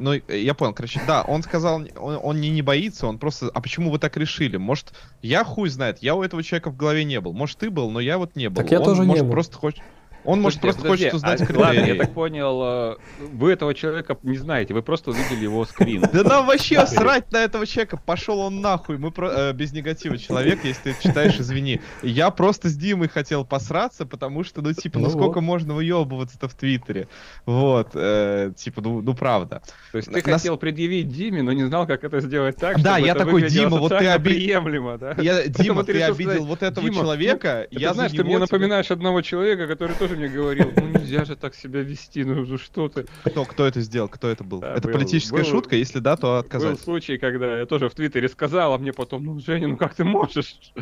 ну, 0.00 0.14
я 0.28 0.54
понял, 0.54 0.72
короче, 0.72 1.00
да, 1.06 1.22
он 1.22 1.42
сказал, 1.42 1.82
он, 1.96 2.18
он 2.22 2.40
не, 2.40 2.50
не 2.50 2.62
боится, 2.62 3.06
он 3.06 3.18
просто, 3.18 3.50
а 3.52 3.60
почему 3.60 3.90
вы 3.90 3.98
так 3.98 4.16
решили? 4.16 4.56
Может, 4.56 4.92
я 5.22 5.44
хуй 5.44 5.68
знает, 5.68 5.98
я 6.00 6.14
у 6.14 6.22
этого 6.22 6.42
человека 6.42 6.70
в 6.70 6.76
голове 6.76 7.04
не 7.04 7.20
был. 7.20 7.32
Может, 7.32 7.58
ты 7.58 7.70
был, 7.70 7.90
но 7.90 8.00
я 8.00 8.18
вот 8.18 8.34
не 8.34 8.48
был. 8.48 8.62
Так 8.62 8.70
я 8.70 8.78
он, 8.78 8.84
тоже 8.84 9.02
может, 9.02 9.22
не 9.22 9.26
был. 9.26 9.32
просто 9.32 9.56
хочет... 9.56 9.82
Он, 10.24 10.40
может, 10.40 10.60
просто 10.60 10.82
подожди, 10.82 11.04
хочет 11.04 11.14
узнать 11.14 11.40
а, 11.40 11.46
критерии. 11.46 11.64
Ладно, 11.64 11.80
я 11.80 11.94
так 11.94 12.12
понял, 12.12 12.62
э, 12.62 12.96
вы 13.32 13.52
этого 13.52 13.74
человека 13.74 14.18
не 14.22 14.36
знаете, 14.36 14.74
вы 14.74 14.82
просто 14.82 15.10
увидели 15.10 15.44
его 15.44 15.64
скрин. 15.64 16.04
Да 16.12 16.22
нам 16.24 16.46
вообще 16.46 16.86
срать 16.86 17.32
на 17.32 17.38
этого 17.38 17.66
человека, 17.66 17.96
пошел 17.96 18.40
он 18.40 18.60
нахуй, 18.60 18.98
мы 18.98 19.10
про, 19.10 19.30
э, 19.30 19.52
без 19.52 19.72
негатива 19.72 20.18
человек, 20.18 20.64
если 20.64 20.92
ты 20.92 21.02
читаешь, 21.02 21.38
извини. 21.38 21.80
Я 22.02 22.30
просто 22.30 22.68
с 22.68 22.76
Димой 22.76 23.08
хотел 23.08 23.44
посраться, 23.44 24.06
потому 24.06 24.44
что, 24.44 24.60
ну, 24.60 24.72
типа, 24.72 24.98
ну, 24.98 25.06
ну 25.06 25.10
сколько 25.10 25.36
вот. 25.36 25.42
можно 25.42 25.74
выебываться-то 25.74 26.48
в 26.48 26.54
Твиттере? 26.54 27.08
Вот, 27.46 27.90
э, 27.94 28.52
типа, 28.56 28.82
ну, 28.82 29.00
ну, 29.00 29.14
правда. 29.14 29.62
То 29.92 29.98
есть 29.98 30.12
ты 30.12 30.22
Нас... 30.30 30.40
хотел 30.40 30.56
предъявить 30.56 31.08
Диме, 31.08 31.42
но 31.42 31.52
не 31.52 31.64
знал, 31.64 31.86
как 31.86 32.04
это 32.04 32.20
сделать 32.20 32.56
так, 32.56 32.80
Да, 32.82 32.98
я 32.98 33.14
такой, 33.14 33.48
Дима, 33.48 33.78
вот 33.78 33.90
ты 33.96 34.06
обидел... 34.06 34.98
да? 34.98 35.14
Я, 35.18 35.46
Дима, 35.48 35.84
ты 35.84 36.02
обидел 36.02 36.44
вот 36.44 36.62
этого 36.62 36.90
человека, 36.90 37.66
ну, 37.70 37.78
я 37.78 37.94
знаешь, 37.94 38.12
ты 38.12 38.24
мне 38.24 38.38
напоминаешь 38.38 38.90
одного 38.90 39.22
человека, 39.22 39.66
который 39.66 39.96
тоже 39.96 40.09
мне 40.16 40.28
говорил, 40.28 40.72
ну, 40.76 40.88
нельзя 40.88 41.24
же 41.24 41.36
так 41.36 41.54
себя 41.54 41.82
вести, 41.82 42.24
ну, 42.24 42.58
что 42.58 42.88
ты. 42.88 43.06
Кто, 43.24 43.44
кто 43.44 43.66
это 43.66 43.80
сделал, 43.80 44.08
кто 44.08 44.28
это 44.28 44.44
был? 44.44 44.60
Да, 44.60 44.74
это 44.74 44.88
был, 44.88 44.94
политическая 44.94 45.42
был, 45.42 45.50
шутка, 45.50 45.76
если 45.76 45.98
да, 45.98 46.16
то 46.16 46.38
отказать. 46.38 46.72
Был 46.72 46.78
случай, 46.78 47.18
когда 47.18 47.58
я 47.58 47.66
тоже 47.66 47.88
в 47.88 47.94
Твиттере 47.94 48.28
сказал, 48.28 48.74
а 48.74 48.78
мне 48.78 48.92
потом, 48.92 49.24
ну, 49.24 49.38
Женя, 49.38 49.68
ну 49.68 49.76
как 49.76 49.94
ты 49.94 50.04
можешь? 50.04 50.72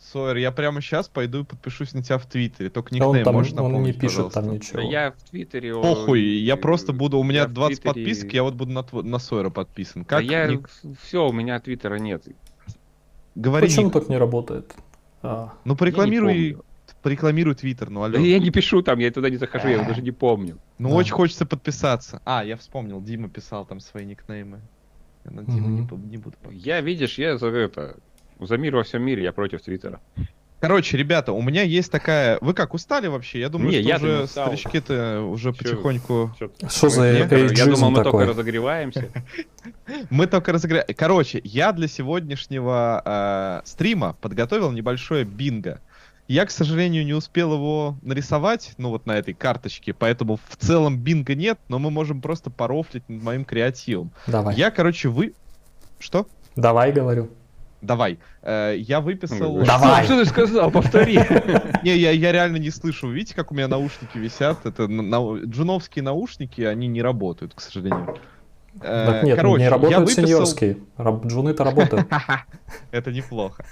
Сойер, 0.00 0.36
я 0.38 0.50
прямо 0.50 0.80
сейчас 0.80 1.08
пойду 1.08 1.42
и 1.42 1.44
подпишусь 1.44 1.92
на 1.92 2.02
тебя 2.02 2.18
в 2.18 2.26
Твиттере. 2.26 2.70
Только 2.70 2.94
никнейм 2.94 3.10
он 3.10 3.22
там, 3.22 3.34
можешь 3.34 3.52
напомнить, 3.52 3.76
Он 3.76 3.82
не 3.84 3.92
пишет 3.92 4.16
пожалуйста. 4.16 4.40
там 4.40 4.50
ничего. 4.50 4.76
Да 4.78 4.82
я 4.82 5.12
в 5.12 5.30
Твиттере... 5.30 5.74
Похуй, 5.74 6.20
я 6.20 6.56
просто 6.56 6.92
буду... 6.92 7.18
У 7.18 7.22
меня 7.22 7.46
20 7.46 7.82
Твиттере... 7.82 8.04
подписок, 8.04 8.32
я 8.32 8.42
вот 8.42 8.54
буду 8.54 8.72
на, 8.72 8.84
на 9.02 9.18
Сойера 9.18 9.50
подписан. 9.50 10.04
Как? 10.04 10.26
Да 10.26 10.32
я... 10.32 10.46
Ник... 10.46 10.68
Все, 11.02 11.28
у 11.28 11.32
меня 11.32 11.60
Твиттера 11.60 11.96
нет. 11.96 12.24
Говори 13.34 13.66
Почему 13.66 13.84
ник... 13.86 13.92
так 13.92 14.08
не 14.08 14.16
работает? 14.16 14.74
А. 15.22 15.52
Ну, 15.64 15.76
порекламируй 15.76 16.56
порекламируй 17.02 17.54
Твиттер, 17.54 17.90
ну 17.90 18.02
алло. 18.02 18.14
Да 18.14 18.20
я 18.20 18.38
не 18.38 18.50
пишу 18.50 18.82
там, 18.82 18.98
я 18.98 19.10
туда 19.10 19.30
не 19.30 19.36
захожу, 19.36 19.68
я 19.68 19.74
его 19.74 19.84
даже 19.84 20.02
не 20.02 20.10
помню. 20.10 20.58
Ну, 20.78 20.94
очень 20.94 21.12
хочется 21.12 21.46
подписаться. 21.46 22.20
А, 22.24 22.44
я 22.44 22.56
вспомнил, 22.56 23.00
Дима 23.00 23.28
писал 23.28 23.64
там 23.64 23.80
свои 23.80 24.04
никнеймы. 24.04 24.60
Я 25.24 25.30
на 25.30 25.44
Диму 25.44 25.68
не, 25.68 25.86
не 26.08 26.16
буду. 26.16 26.36
Я, 26.50 26.80
видишь, 26.80 27.18
я 27.18 27.36
за 27.38 27.48
это, 27.48 27.96
за 28.38 28.56
мир 28.56 28.76
во 28.76 28.82
всем 28.82 29.02
мире, 29.02 29.22
я 29.22 29.32
против 29.32 29.62
Твиттера. 29.62 30.00
Короче, 30.60 30.98
ребята, 30.98 31.32
у 31.32 31.40
меня 31.40 31.62
есть 31.62 31.90
такая... 31.90 32.36
Вы 32.42 32.52
как, 32.52 32.74
устали 32.74 33.06
вообще? 33.06 33.40
Я 33.40 33.48
думаю, 33.48 33.70
не, 33.70 33.80
что 33.80 33.88
я 33.88 33.96
уже 33.96 34.26
старички-то 34.26 35.22
уже 35.22 35.54
Чё? 35.54 35.58
потихоньку... 35.58 36.34
Что 36.68 36.88
за 36.90 37.12
Я 37.12 37.66
думал, 37.66 37.90
мы 37.90 38.04
только 38.04 38.26
разогреваемся. 38.26 39.08
Мы 40.10 40.26
только 40.26 40.52
разогреваемся. 40.52 40.94
Короче, 40.94 41.40
я 41.44 41.72
для 41.72 41.88
сегодняшнего 41.88 43.02
э, 43.62 43.66
стрима 43.66 44.16
подготовил 44.20 44.70
небольшое 44.70 45.24
бинго. 45.24 45.80
Я, 46.30 46.46
к 46.46 46.52
сожалению, 46.52 47.04
не 47.04 47.12
успел 47.12 47.52
его 47.54 47.96
нарисовать, 48.02 48.74
ну 48.78 48.90
вот 48.90 49.04
на 49.04 49.18
этой 49.18 49.34
карточке, 49.34 49.92
поэтому 49.92 50.38
в 50.48 50.56
целом 50.58 50.96
бинга 50.96 51.34
нет, 51.34 51.58
но 51.66 51.80
мы 51.80 51.90
можем 51.90 52.20
просто 52.20 52.50
порофлить 52.50 53.02
над 53.08 53.20
моим 53.20 53.44
креативом. 53.44 54.12
Давай. 54.28 54.54
Я, 54.54 54.70
короче, 54.70 55.08
вы... 55.08 55.34
Что? 55.98 56.28
Давай, 56.54 56.92
говорю. 56.92 57.30
Давай. 57.82 58.20
Э, 58.42 58.76
я 58.78 59.00
выписал... 59.00 59.64
Давай! 59.64 60.04
Что 60.04 60.22
ты 60.22 60.30
сказал? 60.30 60.70
Повтори. 60.70 61.16
Не, 61.82 61.96
я, 61.96 62.12
я 62.12 62.30
реально 62.30 62.58
не 62.58 62.70
слышу. 62.70 63.10
Видите, 63.10 63.34
как 63.34 63.50
у 63.50 63.56
меня 63.56 63.66
наушники 63.66 64.16
висят? 64.16 64.64
Это 64.64 64.86
на, 64.86 65.36
джуновские 65.42 66.04
наушники, 66.04 66.60
они 66.60 66.86
не 66.86 67.02
работают, 67.02 67.54
к 67.56 67.60
сожалению. 67.60 68.16
Э, 68.80 69.06
так 69.06 69.22
нет, 69.24 69.36
Короче, 69.36 69.64
не 69.64 69.68
работают 69.68 70.08
выписал... 70.08 70.26
сеньорские. 70.26 70.78
Джуны-то 71.26 71.64
работают. 71.64 72.06
Это 72.92 73.10
неплохо. 73.10 73.64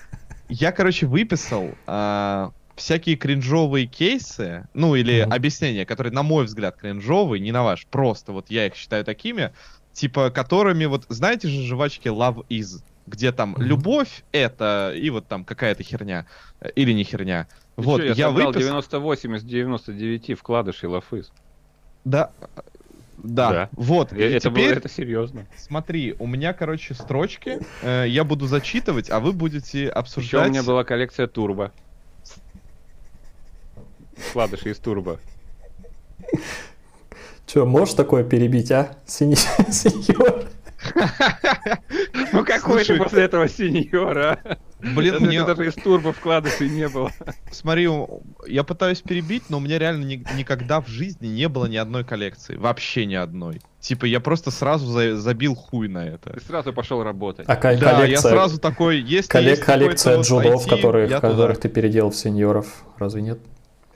Я, 0.49 0.73
короче, 0.73 1.07
выписал 1.07 1.71
а, 1.87 2.53
всякие 2.79 3.17
кринжовые 3.17 3.87
кейсы, 3.87 4.67
ну 4.73 4.95
или 4.95 5.23
mm-hmm. 5.23 5.35
объяснения, 5.35 5.85
которые, 5.87 6.13
на 6.13 6.23
мой 6.23 6.45
взгляд, 6.45 6.77
кринжовые, 6.77 7.41
не 7.41 7.53
на 7.53 7.63
ваш, 7.63 7.87
просто 7.87 8.33
вот 8.33 8.51
я 8.51 8.67
их 8.67 8.75
считаю 8.75 9.05
такими, 9.05 9.53
типа 9.93 10.31
которыми, 10.31 10.87
вот 10.87 11.05
знаете 11.09 11.49
же 11.49 11.67
жвачки 11.67 12.09
Love 12.09 12.47
Is, 12.49 12.83
где 13.07 13.33
там 13.33 13.55
mm-hmm. 13.55 13.63
любовь 13.63 14.25
это 14.33 14.93
и 14.97 15.11
вот 15.11 15.27
там 15.27 15.45
какая-то 15.45 15.83
херня 15.83 16.27
э, 16.61 16.71
или 16.75 16.93
не 16.93 17.05
херня. 17.05 17.47
И 17.77 17.81
вот 17.81 18.01
что, 18.01 18.09
я, 18.09 18.15
я 18.15 18.31
выписал 18.31 18.61
98 18.61 19.37
из 19.37 19.45
99 19.45 20.39
вкладышей 20.39 20.89
Love 20.89 21.05
Is. 21.11 21.27
Да, 22.05 22.31
Да, 23.23 23.51
Да. 23.51 23.69
вот. 23.73 24.13
и 24.13 24.21
Это 24.23 24.49
было 24.51 24.61
теперь, 24.61 24.79
это 24.79 24.89
серьезно. 24.89 25.47
смотри, 25.57 26.15
у 26.19 26.27
меня, 26.27 26.53
короче, 26.53 26.95
строчки, 26.95 27.59
э, 27.83 28.05
я 28.09 28.23
буду 28.25 28.47
зачитывать, 28.47 29.11
а 29.11 29.19
вы 29.21 29.33
будете 29.33 29.83
Еще 29.83 29.89
обсуждать. 29.91 30.47
у 30.49 30.51
меня 30.51 30.63
была 30.63 30.85
коллекция 30.85 31.27
турбо. 31.27 31.73
Вкладыши 34.31 34.71
из 34.71 34.79
турбо. 34.79 35.19
Че, 37.47 37.65
можешь 37.65 37.95
такое 37.95 38.25
перебить, 38.25 38.71
а, 38.71 38.97
сеньор? 39.07 40.45
Ну 42.33 42.45
какой 42.45 42.85
ты 42.85 42.97
после 42.97 43.23
этого 43.25 43.49
сеньора? 43.49 44.39
а? 44.45 44.57
Блин, 44.81 45.15
Это 45.15 45.25
мне, 45.25 45.45
даже 45.45 45.67
из 45.69 45.75
турбо 45.75 46.13
вкладышей 46.13 46.69
не 46.69 46.89
было. 46.89 47.11
смотри, 47.51 47.89
я 48.47 48.63
пытаюсь 48.65 49.01
перебить, 49.01 49.45
но 49.49 49.57
у 49.57 49.61
меня 49.61 49.79
реально 49.79 50.05
ни- 50.05 50.25
никогда 50.37 50.81
в 50.81 50.87
жизни 50.89 51.27
не 51.27 51.49
было 51.49 51.67
ни 51.67 51.77
одной 51.77 52.05
коллекции. 52.05 52.57
Вообще 52.57 53.05
ни 53.07 53.15
одной. 53.15 53.61
Типа, 53.81 54.05
я 54.05 54.21
просто 54.21 54.51
сразу 54.51 54.87
за- 54.87 55.17
забил 55.17 55.55
хуй 55.57 55.89
на 55.89 56.07
это. 56.07 56.31
Ты 56.31 56.41
сразу 56.41 56.73
пошел 56.73 57.03
работать. 57.03 57.47
А 57.49 57.57
ко- 57.57 57.77
Да, 57.77 57.91
я 57.91 57.97
коллекция, 58.01 58.31
сразу 58.31 58.59
такой, 58.61 59.01
есть 59.01 59.29
коллекция 59.29 59.79
какой-то 59.79 60.17
вот 60.17 60.27
джудов, 60.27 60.67
IT, 60.67 60.71
которые, 60.71 61.09
я 61.09 61.17
туда. 61.21 61.31
которых 61.31 61.59
ты 61.61 61.69
переделал 61.69 62.11
в 62.11 62.17
сеньоров, 62.17 62.67
разве 62.99 63.23
нет? 63.23 63.39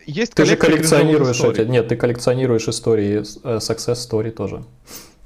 Есть 0.04 0.34
Ты 0.34 0.44
же 0.46 0.56
коллекция 0.56 0.98
коллекционируешь 0.98 1.40
эти, 1.58 1.68
нет, 1.68 1.86
ты 1.86 1.94
коллекционируешь 1.96 2.66
истории, 2.66 3.20
э, 3.44 3.56
success 3.58 3.98
story 4.10 4.30
тоже. 4.32 4.64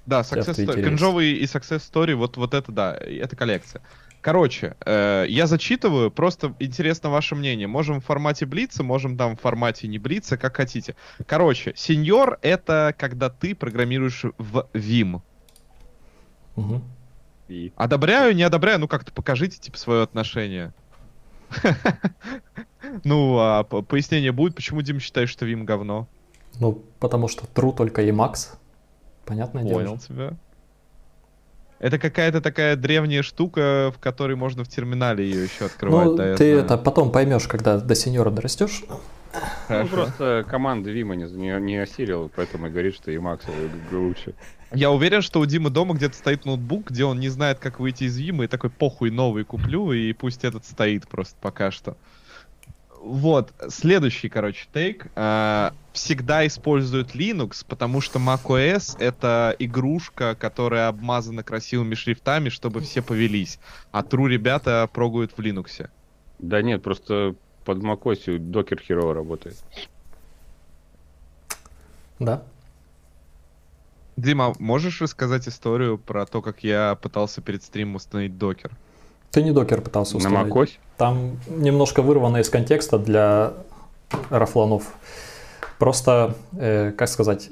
Да, 0.06 0.20
success 0.20 0.54
story. 0.54 0.82
Кринжовый 0.82 1.32
и 1.32 1.44
success 1.44 1.82
story, 1.92 2.14
вот, 2.14 2.36
вот 2.36 2.54
это 2.54 2.72
да, 2.72 2.94
это 2.94 3.36
коллекция. 3.36 3.82
Короче, 4.20 4.76
э, 4.84 5.26
я 5.28 5.46
зачитываю, 5.46 6.10
просто 6.10 6.54
интересно 6.58 7.10
ваше 7.10 7.34
мнение. 7.34 7.68
Можем 7.68 8.00
в 8.00 8.04
формате 8.04 8.44
блица, 8.46 8.82
можем 8.82 9.16
там 9.16 9.36
в 9.36 9.40
формате 9.40 9.86
не 9.88 9.98
блица, 9.98 10.36
как 10.36 10.56
хотите. 10.56 10.96
Короче, 11.26 11.72
сеньор— 11.76 12.38
это 12.42 12.94
когда 12.98 13.30
ты 13.30 13.54
программируешь 13.54 14.24
в 14.38 14.66
Vim. 14.72 15.22
Мгм. 16.56 16.82
И 17.48 17.72
Одобряю, 17.76 18.34
не 18.34 18.42
одобряю, 18.42 18.80
ну 18.80 18.88
как-то 18.88 19.12
покажите, 19.12 19.58
типа, 19.58 19.78
свое 19.78 20.02
отношение. 20.02 20.72
Ну, 23.04 23.38
а 23.38 23.64
по- 23.64 23.82
пояснение 23.82 24.30
будет, 24.32 24.54
почему 24.54 24.80
Дим 24.80 25.00
считает, 25.00 25.28
что 25.28 25.44
Vim 25.44 25.64
говно. 25.64 26.08
Ну, 26.60 26.82
потому 27.00 27.28
что 27.28 27.44
true 27.46 27.74
только 27.74 28.02
Emacs. 28.02 28.56
Понятное 29.26 29.64
дело. 29.64 29.74
Понял 29.74 29.98
тебя. 29.98 30.34
Это 31.78 31.98
какая-то 31.98 32.40
такая 32.40 32.74
древняя 32.76 33.22
штука, 33.22 33.92
в 33.94 33.98
которой 33.98 34.34
можно 34.34 34.64
в 34.64 34.68
терминале 34.68 35.24
ее 35.28 35.44
еще 35.44 35.66
открывать. 35.66 36.06
Ну, 36.06 36.16
да, 36.16 36.36
ты 36.36 36.52
знаю. 36.52 36.64
это 36.64 36.78
потом 36.78 37.12
поймешь, 37.12 37.46
когда 37.46 37.78
до 37.78 37.94
сеньора 37.94 38.30
дорастешь. 38.30 38.84
ну, 38.88 38.98
Хорошо. 39.68 39.88
просто 39.90 40.46
команда 40.48 40.90
Вима 40.90 41.16
не, 41.16 41.24
не, 41.24 41.60
не 41.60 41.76
осилил, 41.76 42.30
поэтому 42.34 42.68
и 42.68 42.70
говорит, 42.70 42.94
что 42.94 43.10
и 43.10 43.18
Макс 43.18 43.44
лучше. 43.92 44.34
Я 44.72 44.90
уверен, 44.90 45.20
что 45.20 45.40
у 45.40 45.46
Димы 45.46 45.68
дома 45.68 45.94
где-то 45.94 46.16
стоит 46.16 46.44
ноутбук, 46.44 46.90
где 46.90 47.04
он 47.04 47.20
не 47.20 47.28
знает, 47.28 47.58
как 47.58 47.78
выйти 47.78 48.04
из 48.04 48.16
Вима, 48.16 48.44
и 48.44 48.46
такой 48.46 48.70
похуй 48.70 49.10
новый 49.10 49.44
куплю, 49.44 49.92
и 49.92 50.12
пусть 50.14 50.44
этот 50.44 50.64
стоит 50.64 51.06
просто 51.08 51.36
пока 51.40 51.70
что. 51.70 51.96
Вот, 53.06 53.52
следующий, 53.68 54.28
короче, 54.28 54.66
тейк. 54.74 55.06
А, 55.14 55.72
всегда 55.92 56.44
используют 56.44 57.14
Linux, 57.14 57.64
потому 57.66 58.00
что 58.00 58.18
macOS— 58.18 58.96
это 58.98 59.54
игрушка, 59.60 60.34
которая 60.34 60.88
обмазана 60.88 61.44
красивыми 61.44 61.94
шрифтами, 61.94 62.48
чтобы 62.48 62.80
все 62.80 63.02
повелись. 63.02 63.60
А 63.92 64.02
true 64.02 64.28
ребята 64.28 64.90
прогуют 64.92 65.30
в 65.36 65.38
Linux. 65.38 65.88
Да 66.40 66.60
нет, 66.62 66.82
просто 66.82 67.36
под 67.64 67.78
macOS 67.78 68.26
Docker 68.38 68.80
Hero 68.88 69.12
работает. 69.12 69.56
Да. 72.18 72.42
Дима, 74.16 74.52
можешь 74.58 75.00
рассказать 75.00 75.46
историю 75.46 75.96
про 75.96 76.26
то, 76.26 76.42
как 76.42 76.64
я 76.64 76.96
пытался 76.96 77.40
перед 77.40 77.62
стримом 77.62 77.94
установить 77.96 78.36
докер? 78.36 78.72
Ты 79.30 79.44
не 79.44 79.52
докер 79.52 79.80
пытался 79.80 80.14
На 80.14 80.18
установить. 80.18 80.52
macOS? 80.52 80.70
Там 80.96 81.38
немножко 81.48 82.02
вырвано 82.02 82.38
из 82.38 82.48
контекста 82.48 82.98
для 82.98 83.54
рафланов. 84.30 84.94
Просто, 85.78 86.34
э, 86.58 86.92
как 86.92 87.08
сказать, 87.08 87.50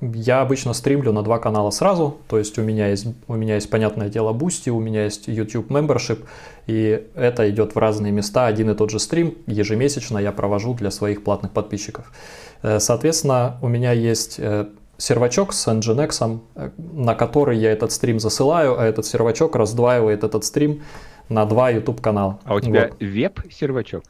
я 0.00 0.42
обычно 0.42 0.74
стримлю 0.74 1.12
на 1.12 1.22
два 1.22 1.38
канала 1.38 1.70
сразу, 1.70 2.18
то 2.28 2.38
есть 2.38 2.58
у 2.58 2.62
меня 2.62 2.88
есть, 2.88 3.06
у 3.28 3.34
меня 3.34 3.54
есть, 3.54 3.70
понятное 3.70 4.10
дело, 4.10 4.32
Boosty, 4.32 4.70
у 4.70 4.78
меня 4.78 5.04
есть 5.04 5.26
YouTube 5.26 5.70
Membership, 5.70 6.24
и 6.66 7.06
это 7.14 7.48
идет 7.48 7.74
в 7.74 7.78
разные 7.78 8.12
места, 8.12 8.46
один 8.46 8.70
и 8.70 8.74
тот 8.74 8.90
же 8.90 8.98
стрим 8.98 9.38
ежемесячно 9.46 10.18
я 10.18 10.32
провожу 10.32 10.74
для 10.74 10.90
своих 10.90 11.24
платных 11.24 11.52
подписчиков. 11.52 12.12
Э, 12.62 12.78
Соответственно, 12.78 13.56
у 13.62 13.68
меня 13.68 13.92
есть 13.92 14.36
э, 14.38 14.66
сервачок 14.98 15.54
с 15.54 15.66
Nginx, 15.66 16.40
э, 16.54 16.70
на 16.76 17.14
который 17.14 17.56
я 17.58 17.72
этот 17.72 17.90
стрим 17.90 18.20
засылаю, 18.20 18.78
а 18.78 18.84
этот 18.84 19.06
сервачок 19.06 19.56
раздваивает 19.56 20.24
этот 20.24 20.44
стрим 20.44 20.82
на 21.28 21.44
два 21.44 21.70
YouTube 21.70 22.00
канала. 22.00 22.38
А 22.44 22.54
у 22.54 22.60
тебя 22.60 22.88
Вот. 22.88 23.00
веб-сервачок? 23.00 24.04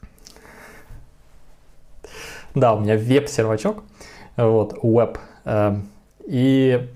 Да, 2.55 2.73
у 2.73 2.79
меня 2.79 2.95
веб-сервачок, 2.95 3.83
вот, 4.35 4.79
веб. 4.81 5.19
эм, 5.45 5.87
И, 6.25 6.87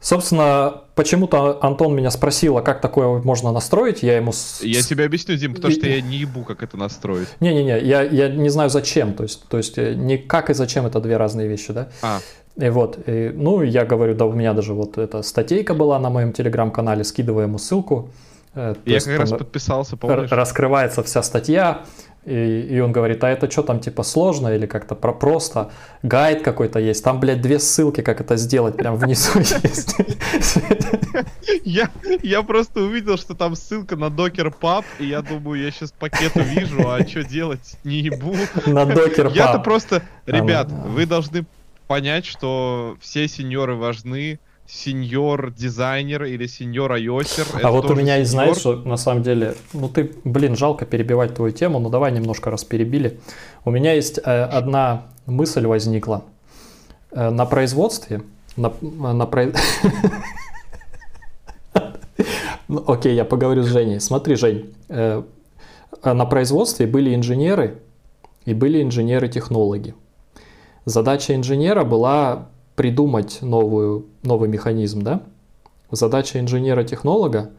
собственно, 0.00 0.82
почему-то 0.94 1.58
Антон 1.62 1.94
меня 1.94 2.10
спросил, 2.10 2.58
а 2.58 2.62
как 2.62 2.80
такое 2.80 3.22
можно 3.22 3.52
настроить, 3.52 4.02
я 4.02 4.16
ему... 4.16 4.32
Я 4.60 4.82
тебе 4.82 5.04
объясню, 5.04 5.36
Дим, 5.36 5.54
потому 5.54 5.72
что 5.72 5.86
я 5.86 6.00
не 6.00 6.16
ебу, 6.16 6.42
как 6.44 6.62
это 6.62 6.76
настроить. 6.76 7.28
Не-не-не, 7.40 7.78
я, 7.80 8.02
я 8.02 8.28
не 8.28 8.48
знаю 8.48 8.70
зачем, 8.70 9.14
то 9.14 9.22
есть, 9.22 9.48
то 9.48 9.56
есть 9.56 9.78
э, 9.78 9.94
не 9.94 10.18
как 10.18 10.50
и 10.50 10.54
зачем 10.54 10.84
это 10.86 11.00
две 11.00 11.16
разные 11.16 11.48
вещи, 11.48 11.72
да? 11.72 11.88
А, 12.02 12.18
И 12.60 12.68
вот, 12.68 12.98
и, 13.06 13.30
ну, 13.34 13.62
я 13.62 13.84
говорю, 13.84 14.14
да, 14.14 14.26
у 14.26 14.32
меня 14.32 14.52
даже 14.52 14.74
вот 14.74 14.98
эта 14.98 15.22
статейка 15.22 15.74
была 15.74 15.98
на 15.98 16.10
моем 16.10 16.32
телеграм-канале, 16.32 17.04
скидываю 17.04 17.46
ему 17.46 17.58
ссылку. 17.58 18.10
Э, 18.54 18.74
то 18.74 18.80
я 18.84 18.94
есть 18.94 19.06
как 19.06 19.20
раз 19.20 19.30
подписался, 19.30 19.96
помнишь? 19.96 20.30
раскрывается 20.30 21.02
вся 21.02 21.22
статья, 21.22 21.84
и, 22.24 22.68
и 22.70 22.80
он 22.80 22.90
говорит, 22.92 23.22
а 23.22 23.28
это 23.28 23.50
что 23.50 23.62
там, 23.62 23.80
типа, 23.80 24.02
сложно 24.02 24.48
или 24.48 24.66
как-то 24.66 24.94
про 24.94 25.12
просто? 25.12 25.70
Гайд 26.02 26.42
какой-то 26.42 26.78
есть, 26.78 27.04
там, 27.04 27.20
блядь, 27.20 27.42
две 27.42 27.58
ссылки, 27.58 28.00
как 28.00 28.20
это 28.20 28.36
сделать, 28.36 28.76
прям 28.76 28.96
внизу 28.96 29.38
есть. 29.62 29.96
Я, 31.64 31.90
я 32.22 32.42
просто 32.42 32.80
увидел, 32.80 33.18
что 33.18 33.34
там 33.34 33.54
ссылка 33.54 33.96
на 33.96 34.08
докер 34.08 34.50
паб, 34.50 34.86
и 34.98 35.06
я 35.06 35.20
думаю, 35.20 35.62
я 35.62 35.70
сейчас 35.70 35.92
пакет 35.92 36.34
увижу, 36.36 36.88
а 36.88 37.06
что 37.06 37.24
делать? 37.24 37.76
Не 37.84 37.98
ебу. 37.98 38.34
На 38.66 38.86
докер 38.86 39.28
Я-то 39.28 39.58
просто, 39.58 40.02
ребят, 40.26 40.68
ну, 40.70 40.76
да. 40.76 40.82
вы 40.88 41.06
должны 41.06 41.44
понять, 41.86 42.24
что 42.24 42.96
все 43.00 43.28
сеньоры 43.28 43.74
важны. 43.74 44.38
Сеньор 44.66 45.52
дизайнер 45.52 46.24
или 46.24 46.46
сеньор 46.46 46.92
айосер. 46.92 47.46
А 47.62 47.70
вот 47.70 47.90
у 47.90 47.94
меня 47.94 48.16
есть, 48.16 48.30
знаешь, 48.30 48.56
что 48.56 48.76
на 48.76 48.96
самом 48.96 49.22
деле, 49.22 49.54
ну 49.74 49.88
ты, 49.88 50.14
блин, 50.24 50.56
жалко 50.56 50.86
перебивать 50.86 51.34
твою 51.34 51.52
тему, 51.52 51.78
но 51.80 51.90
давай 51.90 52.12
немножко 52.12 52.50
раз 52.50 52.64
перебили. 52.64 53.20
У 53.64 53.70
меня 53.70 53.92
есть 53.92 54.18
э, 54.18 54.22
одна 54.22 55.06
мысль 55.26 55.66
возникла. 55.66 56.24
Э, 57.12 57.30
на 57.30 57.44
производстве, 57.44 58.22
на, 58.56 58.72
на 58.80 59.28
Ну, 62.68 62.82
Окей, 62.86 63.14
я 63.14 63.24
поговорю 63.24 63.62
с 63.62 63.66
Женей. 63.66 64.00
Смотри, 64.00 64.36
Жень, 64.36 64.74
э, 64.88 65.22
на 66.02 66.24
производстве 66.24 66.86
были 66.86 67.14
инженеры 67.14 67.82
и 68.46 68.54
были 68.54 68.82
инженеры-технологи. 68.82 69.94
Задача 70.86 71.34
инженера 71.34 71.84
была 71.84 72.48
придумать 72.76 73.38
новую, 73.42 74.06
новый 74.22 74.48
механизм, 74.48 75.02
да? 75.02 75.22
Задача 75.90 76.40
инженера-технолога 76.40 77.50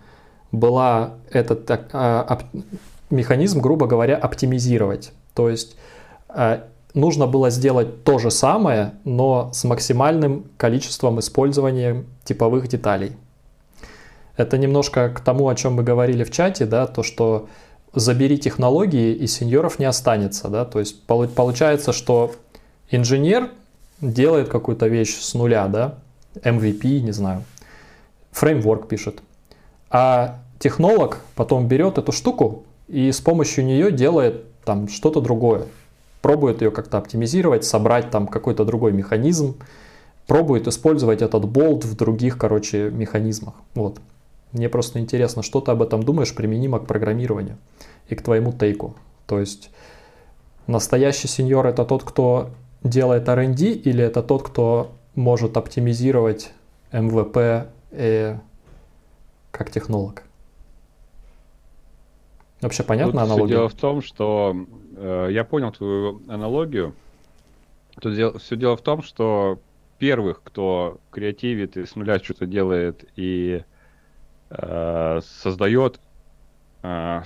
была 0.51 1.13
этот 1.31 1.65
так, 1.65 1.89
а, 1.93 2.25
оп- 2.29 2.63
механизм, 3.09 3.61
грубо 3.61 3.87
говоря, 3.87 4.15
оптимизировать. 4.17 5.11
То 5.33 5.49
есть 5.49 5.77
а, 6.29 6.63
нужно 6.93 7.27
было 7.27 7.49
сделать 7.49 8.03
то 8.03 8.19
же 8.19 8.31
самое, 8.31 8.93
но 9.03 9.51
с 9.53 9.63
максимальным 9.63 10.45
количеством 10.57 11.19
использования 11.19 12.03
типовых 12.23 12.67
деталей. 12.67 13.13
Это 14.37 14.57
немножко 14.57 15.09
к 15.09 15.21
тому, 15.21 15.47
о 15.47 15.55
чем 15.55 15.75
мы 15.75 15.83
говорили 15.83 16.23
в 16.25 16.31
чате, 16.31 16.65
да, 16.65 16.87
то, 16.87 17.03
что 17.03 17.47
забери 17.93 18.37
технологии, 18.37 19.13
и 19.13 19.27
сеньоров 19.27 19.79
не 19.79 19.85
останется, 19.85 20.49
да, 20.49 20.65
то 20.65 20.79
есть 20.79 21.05
полу- 21.07 21.29
получается, 21.29 21.93
что 21.93 22.33
инженер 22.91 23.51
делает 24.01 24.49
какую-то 24.49 24.87
вещь 24.87 25.17
с 25.19 25.33
нуля, 25.33 25.67
да, 25.67 25.95
MVP, 26.35 26.99
не 26.99 27.11
знаю, 27.11 27.43
фреймворк 28.31 28.87
пишет, 28.87 29.21
а 29.89 30.39
технолог 30.59 31.19
потом 31.35 31.67
берет 31.67 31.97
эту 31.97 32.11
штуку 32.11 32.63
и 32.87 33.11
с 33.11 33.21
помощью 33.21 33.65
нее 33.65 33.91
делает 33.91 34.43
там 34.63 34.87
что-то 34.89 35.21
другое, 35.21 35.65
пробует 36.21 36.61
ее 36.61 36.71
как-то 36.71 36.97
оптимизировать, 36.97 37.65
собрать 37.65 38.11
там 38.11 38.27
какой-то 38.27 38.65
другой 38.65 38.91
механизм, 38.91 39.55
пробует 40.27 40.67
использовать 40.67 41.21
этот 41.21 41.47
болт 41.47 41.85
в 41.85 41.95
других, 41.95 42.37
короче, 42.37 42.89
механизмах, 42.89 43.53
вот. 43.73 43.99
Мне 44.51 44.69
просто 44.69 44.99
интересно, 44.99 45.43
что 45.43 45.59
ты 45.59 45.71
об 45.71 45.81
этом 45.81 46.03
думаешь 46.03 46.33
применимо 46.33 46.79
к 46.79 46.87
программированию 46.87 47.57
и 48.07 48.15
к 48.15 48.21
твоему 48.21 48.53
тейку. 48.53 48.95
То 49.27 49.39
есть 49.39 49.69
настоящий 50.65 51.27
сеньор 51.27 51.67
это 51.67 51.83
тот, 51.83 52.03
кто 52.03 52.51
делает 52.85 53.27
R&D 53.27 53.65
или 53.65 54.03
это 54.03 54.23
тот, 54.23 54.43
кто 54.43 54.91
может 55.15 55.57
оптимизировать 55.57 56.53
МВП 56.91 57.67
э, 57.91 58.37
как 59.51 59.71
технолог? 59.71 60.23
Вообще 62.61 62.83
понятна 62.83 63.21
Тут 63.21 63.31
аналогия? 63.31 63.53
Дело 63.55 63.69
в 63.69 63.73
том, 63.73 64.01
что 64.01 64.55
э, 64.95 65.27
я 65.31 65.43
понял 65.43 65.71
твою 65.71 66.21
аналогию. 66.27 66.95
Тут 67.99 68.15
дел, 68.15 68.37
все 68.37 68.55
дело 68.55 68.77
в 68.77 68.81
том, 68.81 69.01
что 69.01 69.59
первых, 69.97 70.41
кто 70.43 70.97
креативит 71.11 71.77
и 71.77 71.85
с 71.85 71.95
нуля 71.95 72.19
что-то 72.19 72.45
делает 72.45 73.05
и 73.15 73.63
э, 74.49 75.21
создает, 75.23 75.99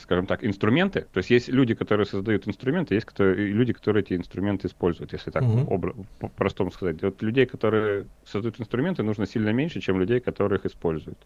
скажем 0.02 0.26
так, 0.26 0.44
инструменты. 0.44 1.08
То 1.12 1.18
есть 1.20 1.30
есть 1.30 1.48
люди, 1.50 1.74
которые 1.74 2.06
создают 2.06 2.48
инструменты, 2.48 2.96
есть 2.96 3.06
которые, 3.06 3.48
люди, 3.48 3.74
которые 3.74 4.04
эти 4.04 4.14
инструменты 4.14 4.68
используют, 4.68 5.14
если 5.14 5.32
так 5.32 5.44
mm-hmm. 5.44 5.68
обра- 5.68 6.06
по-простому 6.20 6.72
сказать. 6.72 7.02
Вот 7.02 7.22
людей, 7.22 7.46
которые 7.46 8.06
создают 8.26 8.60
инструменты, 8.60 9.04
нужно 9.04 9.26
сильно 9.26 9.50
меньше, 9.50 9.82
чем 9.82 10.00
людей, 10.00 10.20
которые 10.20 10.60
их 10.60 10.66
используют. 10.66 11.18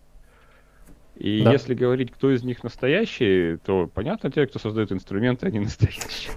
И 1.16 1.44
да. 1.44 1.52
если 1.52 1.76
говорить, 1.76 2.12
кто 2.12 2.32
из 2.32 2.44
них 2.44 2.64
настоящий, 2.64 3.58
то 3.58 3.88
понятно, 3.88 4.32
те, 4.32 4.48
кто 4.48 4.58
создают 4.58 4.92
инструменты, 4.92 5.48
они 5.48 5.60
настоящие. 5.62 6.34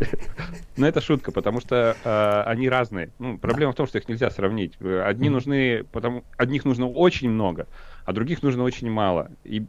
Но 0.77 0.87
это 0.87 1.01
шутка, 1.01 1.33
потому 1.33 1.61
что 1.61 1.97
э, 2.05 2.43
они 2.51 2.69
разные. 2.69 3.11
Ну, 3.19 3.39
проблема 3.39 3.73
в 3.73 3.75
том, 3.75 3.87
что 3.87 3.99
их 3.99 4.09
нельзя 4.09 4.31
сравнить. 4.31 4.75
Одни 4.81 5.31
нужны, 5.31 5.85
потому 5.93 6.25
одних 6.37 6.65
нужно 6.65 6.89
очень 6.89 7.31
много, 7.31 7.67
а 8.05 8.13
других 8.13 8.43
нужно 8.43 8.65
очень 8.65 8.91
мало. 8.91 9.31
И 9.45 9.65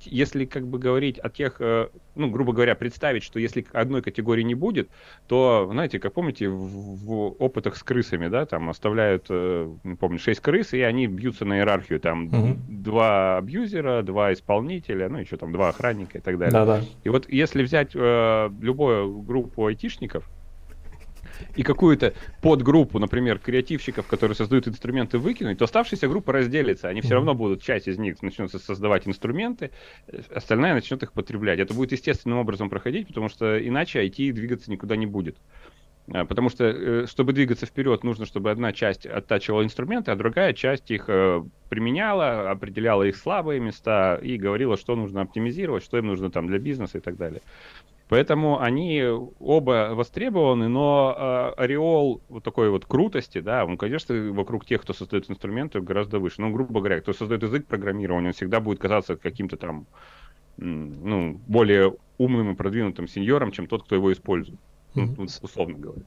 если 0.00 0.44
как 0.44 0.66
бы 0.66 0.78
говорить 0.78 1.18
о 1.18 1.28
тех, 1.28 1.56
э, 1.60 1.88
ну, 2.14 2.30
грубо 2.30 2.52
говоря, 2.52 2.74
представить, 2.74 3.22
что 3.22 3.38
если 3.38 3.64
одной 3.72 4.02
категории 4.02 4.42
не 4.42 4.54
будет, 4.54 4.88
то, 5.26 5.68
знаете, 5.70 5.98
как 5.98 6.14
помните, 6.14 6.48
в, 6.48 6.56
в 6.56 7.12
опытах 7.38 7.76
с 7.76 7.82
крысами, 7.82 8.28
да, 8.28 8.46
там 8.46 8.70
оставляют, 8.70 9.26
э, 9.30 9.72
не 9.84 9.94
помню, 9.94 10.18
6 10.18 10.40
крыс, 10.40 10.72
и 10.72 10.80
они 10.80 11.06
бьются 11.06 11.44
на 11.44 11.58
иерархию, 11.58 12.00
там, 12.00 12.26
угу. 12.26 12.58
два 12.68 13.38
абьюзера, 13.38 14.02
два 14.02 14.32
исполнителя, 14.32 15.08
ну, 15.08 15.18
еще 15.18 15.36
там 15.36 15.52
два 15.52 15.68
охранника 15.68 16.18
и 16.18 16.20
так 16.20 16.38
далее. 16.38 16.52
Да-да. 16.52 16.80
И 17.04 17.08
вот 17.08 17.28
если 17.28 17.62
взять 17.62 17.92
э, 17.94 18.50
любую 18.60 19.22
группу 19.22 19.66
айтишников, 19.66 20.28
и 21.56 21.62
какую-то 21.62 22.14
подгруппу, 22.42 22.98
например, 22.98 23.38
креативщиков, 23.38 24.06
которые 24.06 24.34
создают 24.34 24.68
инструменты, 24.68 25.18
выкинуть, 25.18 25.58
то 25.58 25.64
оставшаяся 25.64 26.08
группа 26.08 26.32
разделится. 26.32 26.88
Они 26.88 27.00
все 27.00 27.14
равно 27.14 27.34
будут, 27.34 27.62
часть 27.62 27.88
из 27.88 27.98
них 27.98 28.22
начнут 28.22 28.50
создавать 28.50 29.06
инструменты, 29.06 29.70
остальная 30.34 30.74
начнет 30.74 31.02
их 31.02 31.12
потреблять. 31.12 31.58
Это 31.58 31.74
будет 31.74 31.92
естественным 31.92 32.38
образом 32.38 32.70
проходить, 32.70 33.08
потому 33.08 33.28
что 33.28 33.58
иначе 33.66 34.04
IT 34.04 34.32
двигаться 34.32 34.70
никуда 34.70 34.96
не 34.96 35.06
будет. 35.06 35.36
А, 36.12 36.24
потому 36.24 36.48
что, 36.48 36.64
э, 36.64 37.06
чтобы 37.06 37.32
двигаться 37.32 37.66
вперед, 37.66 38.02
нужно, 38.02 38.24
чтобы 38.24 38.50
одна 38.50 38.72
часть 38.72 39.04
оттачивала 39.06 39.62
инструменты, 39.62 40.10
а 40.10 40.16
другая 40.16 40.54
часть 40.54 40.90
их 40.90 41.04
э, 41.08 41.42
применяла, 41.68 42.50
определяла 42.50 43.02
их 43.02 43.16
слабые 43.16 43.60
места 43.60 44.16
и 44.16 44.38
говорила, 44.38 44.76
что 44.76 44.96
нужно 44.96 45.20
оптимизировать, 45.22 45.84
что 45.84 45.98
им 45.98 46.06
нужно 46.06 46.30
там 46.30 46.46
для 46.46 46.58
бизнеса 46.58 46.98
и 46.98 47.00
так 47.00 47.16
далее. 47.16 47.42
Поэтому 48.08 48.60
они 48.60 49.02
оба 49.38 49.90
востребованы, 49.92 50.68
но 50.68 51.14
э, 51.56 51.60
ореол 51.60 52.22
вот 52.28 52.42
такой 52.42 52.70
вот 52.70 52.86
крутости, 52.86 53.40
да, 53.40 53.66
он, 53.66 53.76
конечно, 53.76 54.14
вокруг 54.32 54.64
тех, 54.64 54.80
кто 54.80 54.94
создает 54.94 55.30
инструменты, 55.30 55.80
гораздо 55.80 56.18
выше. 56.18 56.40
Ну, 56.40 56.50
грубо 56.50 56.80
говоря, 56.80 57.00
кто 57.00 57.12
создает 57.12 57.42
язык 57.42 57.66
программирования, 57.66 58.28
он 58.28 58.32
всегда 58.32 58.60
будет 58.60 58.78
казаться 58.78 59.16
каким-то 59.16 59.58
там, 59.58 59.86
ну, 60.56 61.38
более 61.46 61.96
умным 62.16 62.52
и 62.52 62.56
продвинутым 62.56 63.08
сеньором, 63.08 63.52
чем 63.52 63.66
тот, 63.66 63.84
кто 63.84 63.94
его 63.94 64.10
использует. 64.10 64.58
Ну, 65.06 65.26
условно 65.42 65.78
говоря. 65.78 66.02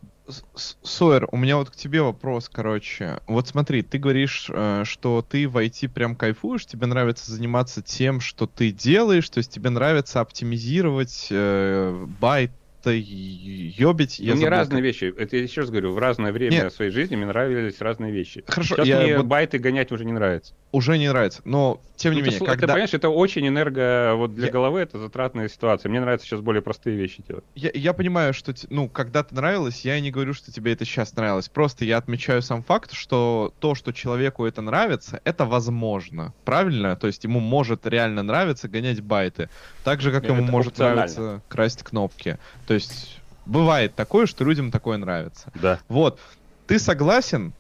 Сойер, 0.56 1.28
у 1.32 1.38
меня 1.38 1.58
вот 1.58 1.70
к 1.70 1.76
тебе 1.76 2.02
вопрос, 2.02 2.50
короче. 2.50 3.20
Вот 3.28 3.48
смотри, 3.48 3.82
ты 3.82 3.98
говоришь, 3.98 4.50
э, 4.54 4.84
что 4.86 5.26
ты 5.28 5.48
в 5.48 5.58
IT 5.58 5.90
прям 5.90 6.16
кайфуешь, 6.16 6.66
тебе 6.66 6.88
нравится 6.88 7.32
заниматься 7.32 7.82
тем, 7.82 8.22
что 8.22 8.48
ты 8.48 8.72
делаешь, 8.72 9.30
то 9.30 9.40
есть 9.40 9.52
тебе 9.52 9.70
нравится 9.70 10.22
оптимизировать 10.22 11.28
э, 11.32 12.06
байт 12.20 12.52
это 12.82 12.92
ёбить. 12.94 14.20
Я 14.20 14.36
мне 14.36 14.50
разные 14.50 14.82
вещи. 14.82 15.14
Это 15.16 15.38
я 15.38 15.44
еще 15.44 15.62
раз 15.62 15.70
говорю, 15.70 15.94
в 15.94 16.00
разное 16.00 16.32
время 16.32 16.54
Нет. 16.54 16.74
своей 16.74 16.92
жизни 16.92 17.16
мне 17.16 17.28
нравились 17.28 17.80
разные 17.80 18.12
вещи. 18.12 18.44
Хорошо, 18.48 18.76
Сейчас 18.76 18.88
я 18.88 19.02
мне 19.02 19.18
вот... 19.18 19.28
байты 19.28 19.60
гонять 19.60 19.92
уже 19.92 20.04
не 20.06 20.14
нравится. 20.14 20.56
Уже 20.72 20.98
не 20.98 21.10
нравится, 21.10 21.42
но 21.44 21.82
тем 21.98 22.14
не 22.14 22.20
ну, 22.20 22.26
менее, 22.26 22.40
ты, 22.40 22.46
когда... 22.46 22.68
Ты 22.68 22.74
понимаешь, 22.74 22.94
это 22.94 23.10
очень 23.10 23.46
энерго... 23.48 24.14
Вот 24.16 24.34
для 24.34 24.48
я... 24.48 24.52
головы 24.52 24.80
это 24.80 25.00
затратная 25.00 25.50
ситуация. 25.50 25.90
Мне 25.90 26.00
нравится 26.00 26.26
сейчас 26.26 26.40
более 26.40 26.62
простые 26.62 26.96
вещи 26.96 27.24
делать. 27.28 27.44
Я, 27.56 27.72
я 27.74 27.94
понимаю, 27.94 28.34
что, 28.34 28.54
ну, 28.70 28.88
когда-то 28.88 29.36
нравилось, 29.36 29.84
я 29.84 30.00
не 30.00 30.12
говорю, 30.12 30.34
что 30.34 30.52
тебе 30.52 30.72
это 30.72 30.86
сейчас 30.86 31.14
нравилось. 31.16 31.50
Просто 31.50 31.84
я 31.84 31.98
отмечаю 31.98 32.42
сам 32.42 32.64
факт, 32.64 32.94
что 32.94 33.54
то, 33.60 33.76
что 33.76 33.92
человеку 33.92 34.46
это 34.46 34.62
нравится, 34.62 35.20
это 35.26 35.46
возможно. 35.46 36.34
Правильно? 36.46 36.96
То 36.96 37.08
есть 37.08 37.24
ему 37.26 37.42
может 37.42 37.86
реально 37.86 38.24
нравиться 38.24 38.70
гонять 38.70 39.02
байты. 39.02 39.50
Так 39.84 40.00
же, 40.00 40.12
как 40.12 40.24
ему 40.26 40.44
может 40.44 40.78
нравиться 40.78 41.42
красть 41.50 41.84
кнопки. 41.84 42.40
То 42.66 42.74
есть 42.74 43.20
бывает 43.46 43.94
такое, 43.96 44.26
что 44.26 44.46
людям 44.46 44.72
такое 44.72 44.98
нравится. 44.98 45.52
Да. 45.56 45.80
Вот. 45.90 46.20
Ты 46.68 46.80
согласен? 46.80 47.54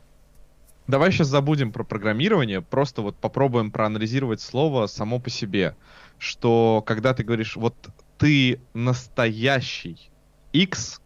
Давай 0.91 1.13
сейчас 1.13 1.29
забудем 1.29 1.71
про 1.71 1.85
программирование, 1.85 2.59
просто 2.59 3.01
вот 3.01 3.15
попробуем 3.15 3.71
проанализировать 3.71 4.41
слово 4.41 4.87
само 4.87 5.19
по 5.19 5.29
себе. 5.29 5.73
Что 6.17 6.83
когда 6.85 7.13
ты 7.13 7.23
говоришь, 7.23 7.55
вот 7.55 7.75
ты 8.17 8.59
настоящий 8.73 10.11
X, 10.51 10.99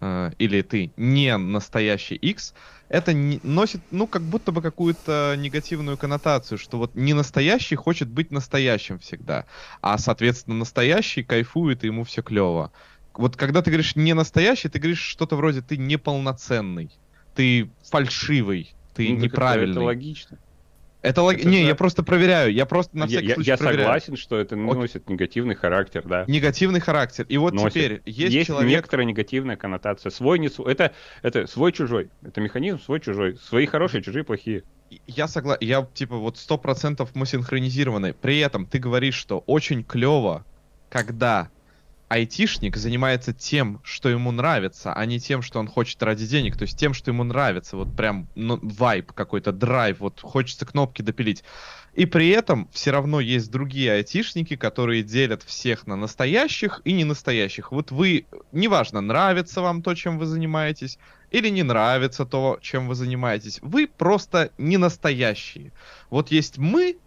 э, 0.00 0.32
или 0.40 0.62
ты 0.62 0.90
не 0.96 1.36
настоящий 1.36 2.16
X, 2.16 2.52
это 2.88 3.12
не, 3.12 3.38
носит, 3.44 3.80
ну, 3.92 4.08
как 4.08 4.22
будто 4.22 4.50
бы 4.50 4.60
какую-то 4.60 5.36
негативную 5.38 5.96
коннотацию, 5.96 6.58
что 6.58 6.76
вот 6.76 6.96
не 6.96 7.14
настоящий 7.14 7.76
хочет 7.76 8.08
быть 8.08 8.32
настоящим 8.32 8.98
всегда, 8.98 9.46
а, 9.80 9.98
соответственно, 9.98 10.56
настоящий 10.56 11.22
кайфует, 11.22 11.84
и 11.84 11.86
ему 11.86 12.02
все 12.02 12.22
клево 12.22 12.72
вот 13.14 13.36
когда 13.36 13.62
ты 13.62 13.70
говоришь 13.70 13.96
не 13.96 14.14
настоящий, 14.14 14.68
ты 14.68 14.78
говоришь 14.78 15.00
что-то 15.00 15.34
вроде 15.34 15.60
ты 15.60 15.76
неполноценный, 15.76 16.90
ты 17.34 17.68
фальшивый, 17.82 18.76
ты 18.98 19.08
ну, 19.10 19.20
неправильный. 19.20 19.70
Это, 19.70 19.80
это 19.80 19.86
логично. 19.86 20.38
Это 21.00 21.22
лог... 21.22 21.44
Не, 21.44 21.64
я 21.64 21.76
просто 21.76 22.02
проверяю. 22.02 22.52
Я 22.52 22.66
просто 22.66 22.96
на 22.98 23.06
всякий 23.06 23.28
я, 23.28 23.34
случай 23.34 23.50
Я 23.50 23.56
проверяю. 23.56 23.86
согласен, 23.86 24.16
что 24.16 24.36
это 24.36 24.56
носит 24.56 25.04
Окей. 25.04 25.14
негативный 25.14 25.54
характер, 25.54 26.02
да. 26.04 26.24
Негативный 26.26 26.80
характер. 26.80 27.24
И 27.28 27.38
вот 27.38 27.54
носит. 27.54 27.70
теперь 27.72 28.02
есть, 28.04 28.34
есть 28.34 28.46
человек... 28.48 28.68
некоторая 28.68 29.06
негативная 29.06 29.56
коннотация. 29.56 30.10
Свой 30.10 30.40
не 30.40 30.48
свой. 30.48 30.72
Это, 30.72 30.92
это 31.22 31.46
свой-чужой. 31.46 32.10
Это 32.22 32.40
механизм 32.40 32.80
свой-чужой. 32.80 33.36
Свои 33.36 33.66
хорошие, 33.66 34.02
чужие 34.02 34.24
плохие. 34.24 34.64
Я 35.06 35.28
согласен. 35.28 35.64
Я 35.64 35.86
типа 35.94 36.16
вот 36.16 36.36
сто 36.36 36.58
процентов 36.58 37.10
мы 37.14 37.26
синхронизированы. 37.26 38.12
При 38.12 38.40
этом 38.40 38.66
ты 38.66 38.80
говоришь, 38.80 39.14
что 39.14 39.38
очень 39.46 39.84
клево, 39.84 40.44
когда 40.88 41.48
айтишник 42.08 42.76
занимается 42.76 43.32
тем, 43.34 43.80
что 43.84 44.08
ему 44.08 44.32
нравится, 44.32 44.92
а 44.92 45.04
не 45.04 45.20
тем, 45.20 45.42
что 45.42 45.58
он 45.60 45.68
хочет 45.68 46.02
ради 46.02 46.26
денег, 46.26 46.56
то 46.56 46.62
есть 46.62 46.78
тем, 46.78 46.94
что 46.94 47.10
ему 47.10 47.22
нравится, 47.22 47.76
вот 47.76 47.94
прям 47.94 48.28
ну, 48.34 48.58
вайп 48.62 49.12
какой-то, 49.12 49.52
драйв, 49.52 50.00
вот 50.00 50.20
хочется 50.20 50.64
кнопки 50.64 51.02
допилить. 51.02 51.44
И 51.94 52.06
при 52.06 52.28
этом 52.28 52.68
все 52.72 52.92
равно 52.92 53.20
есть 53.20 53.50
другие 53.50 53.92
айтишники, 53.92 54.56
которые 54.56 55.02
делят 55.02 55.42
всех 55.42 55.86
на 55.86 55.96
настоящих 55.96 56.80
и 56.84 56.92
не 56.92 57.04
настоящих. 57.04 57.72
Вот 57.72 57.90
вы, 57.90 58.26
неважно, 58.52 59.00
нравится 59.00 59.60
вам 59.60 59.82
то, 59.82 59.94
чем 59.94 60.18
вы 60.18 60.26
занимаетесь, 60.26 60.98
или 61.30 61.48
не 61.48 61.62
нравится 61.62 62.24
то, 62.24 62.58
чем 62.62 62.88
вы 62.88 62.94
занимаетесь, 62.94 63.58
вы 63.62 63.86
просто 63.86 64.50
не 64.58 64.76
настоящие. 64.76 65.72
Вот 66.08 66.30
есть 66.30 66.56
мы, 66.56 66.98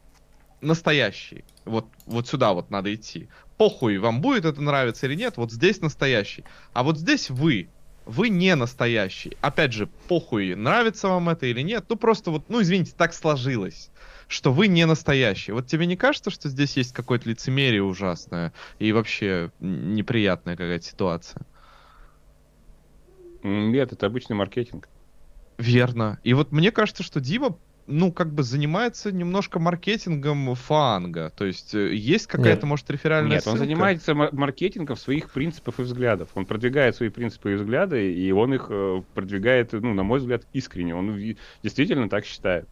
настоящие. 0.61 1.43
Вот, 1.65 1.88
вот 2.05 2.27
сюда 2.27 2.53
вот 2.53 2.69
надо 2.69 2.93
идти 2.93 3.30
похуй, 3.61 3.99
вам 3.99 4.22
будет 4.22 4.45
это 4.45 4.59
нравиться 4.59 5.06
или 5.06 5.14
нет, 5.14 5.38
вот 5.38 5.51
здесь 5.51 5.81
настоящий. 5.81 6.43
А 6.73 6.81
вот 6.81 6.98
здесь 6.98 7.30
вы, 7.30 7.69
вы 8.07 8.30
не 8.30 8.56
настоящий. 8.56 9.38
Опять 9.40 9.72
же, 9.72 9.88
похуй, 10.07 10.56
нравится 10.56 11.07
вам 11.09 11.30
это 11.30 11.45
или 11.45 11.61
нет, 11.61 11.85
ну 11.88 11.95
просто 11.95 12.31
вот, 12.31 12.49
ну 12.49 12.59
извините, 12.64 12.93
так 12.98 13.14
сложилось 13.14 13.91
что 14.27 14.53
вы 14.53 14.67
не 14.67 14.85
настоящий. 14.85 15.51
Вот 15.51 15.67
тебе 15.67 15.85
не 15.85 15.98
кажется, 15.98 16.31
что 16.31 16.48
здесь 16.48 16.77
есть 16.77 16.93
какое-то 16.93 17.30
лицемерие 17.30 17.83
ужасное 17.83 18.53
и 18.80 18.93
вообще 18.93 19.51
неприятная 19.59 20.56
какая-то 20.56 20.85
ситуация? 20.85 21.41
Нет, 23.43 23.91
это 23.91 24.06
обычный 24.06 24.38
маркетинг. 24.38 24.88
Верно. 25.57 26.17
И 26.23 26.33
вот 26.33 26.53
мне 26.53 26.72
кажется, 26.72 27.03
что 27.03 27.19
Дима 27.19 27.57
ну, 27.92 28.11
как 28.11 28.34
бы 28.34 28.44
занимается 28.44 29.11
немножко 29.11 29.60
маркетингом 29.60 30.56
фанга. 30.56 31.32
То 31.36 31.45
есть 31.45 31.76
э, 31.76 31.94
есть 31.94 32.28
какая-то, 32.28 32.66
может, 32.66 32.90
реферальная 32.90 33.34
Нет, 33.34 33.44
ссылка? 33.44 33.56
он 33.56 33.60
занимается 33.60 34.14
маркетингом 34.14 34.95
своих 34.95 35.30
принципов 35.30 35.80
и 35.80 35.84
взглядов. 35.84 36.30
Он 36.36 36.45
продвигает 36.45 36.95
свои 36.95 37.10
принципы 37.10 37.52
и 37.52 37.56
взгляды, 37.56 38.14
и 38.14 38.32
он 38.32 38.53
их 38.53 38.68
э, 38.70 39.02
продвигает, 39.14 39.74
ну, 39.74 39.94
на 39.94 40.03
мой 40.03 40.20
взгляд, 40.20 40.44
искренне. 40.53 40.95
Он 40.95 41.36
действительно 41.61 42.10
так 42.10 42.26
считает. 42.26 42.68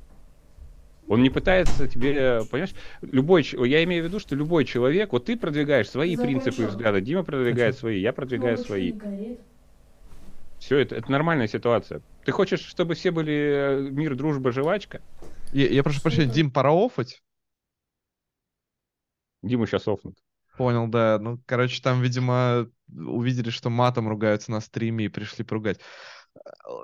Он 1.07 1.23
не 1.23 1.31
пытается 1.31 1.87
тебе, 1.87 2.41
понимаешь, 2.51 2.75
любой, 3.01 3.43
я 3.67 3.83
имею 3.83 4.03
в 4.03 4.07
виду, 4.07 4.19
что 4.19 4.35
любой 4.35 4.63
человек, 4.63 5.11
вот 5.11 5.25
ты 5.25 5.35
продвигаешь 5.35 5.89
свои 5.89 6.15
Закончил. 6.15 6.41
принципы 6.41 6.63
и 6.63 6.65
взгляды, 6.67 7.01
Дима 7.01 7.23
продвигает 7.23 7.75
свои, 7.75 7.99
я 7.99 8.13
продвигаю 8.13 8.59
свои. 8.59 8.93
Все, 10.59 10.77
это, 10.77 10.95
это 10.95 11.11
нормальная 11.11 11.47
ситуация. 11.47 12.01
Ты 12.25 12.31
хочешь, 12.31 12.65
чтобы 12.65 12.93
все 12.93 13.11
были 13.11 13.33
э, 13.33 13.89
мир, 13.89 14.15
дружба, 14.15 14.51
жвачка? 14.51 15.01
Я, 15.53 15.67
я 15.67 15.83
прошу 15.83 16.01
прощения, 16.01 16.31
Дим, 16.31 16.51
пора 16.51 16.71
офать? 16.71 17.23
Диму 19.41 19.65
сейчас 19.65 19.87
офнут. 19.87 20.15
Понял, 20.57 20.87
да. 20.87 21.17
Ну, 21.19 21.41
короче, 21.45 21.81
там, 21.81 22.01
видимо, 22.01 22.69
увидели, 22.89 23.49
что 23.49 23.69
матом 23.69 24.09
ругаются 24.09 24.51
на 24.51 24.59
стриме 24.59 25.05
и 25.05 25.09
пришли 25.09 25.45
поругать. 25.45 25.79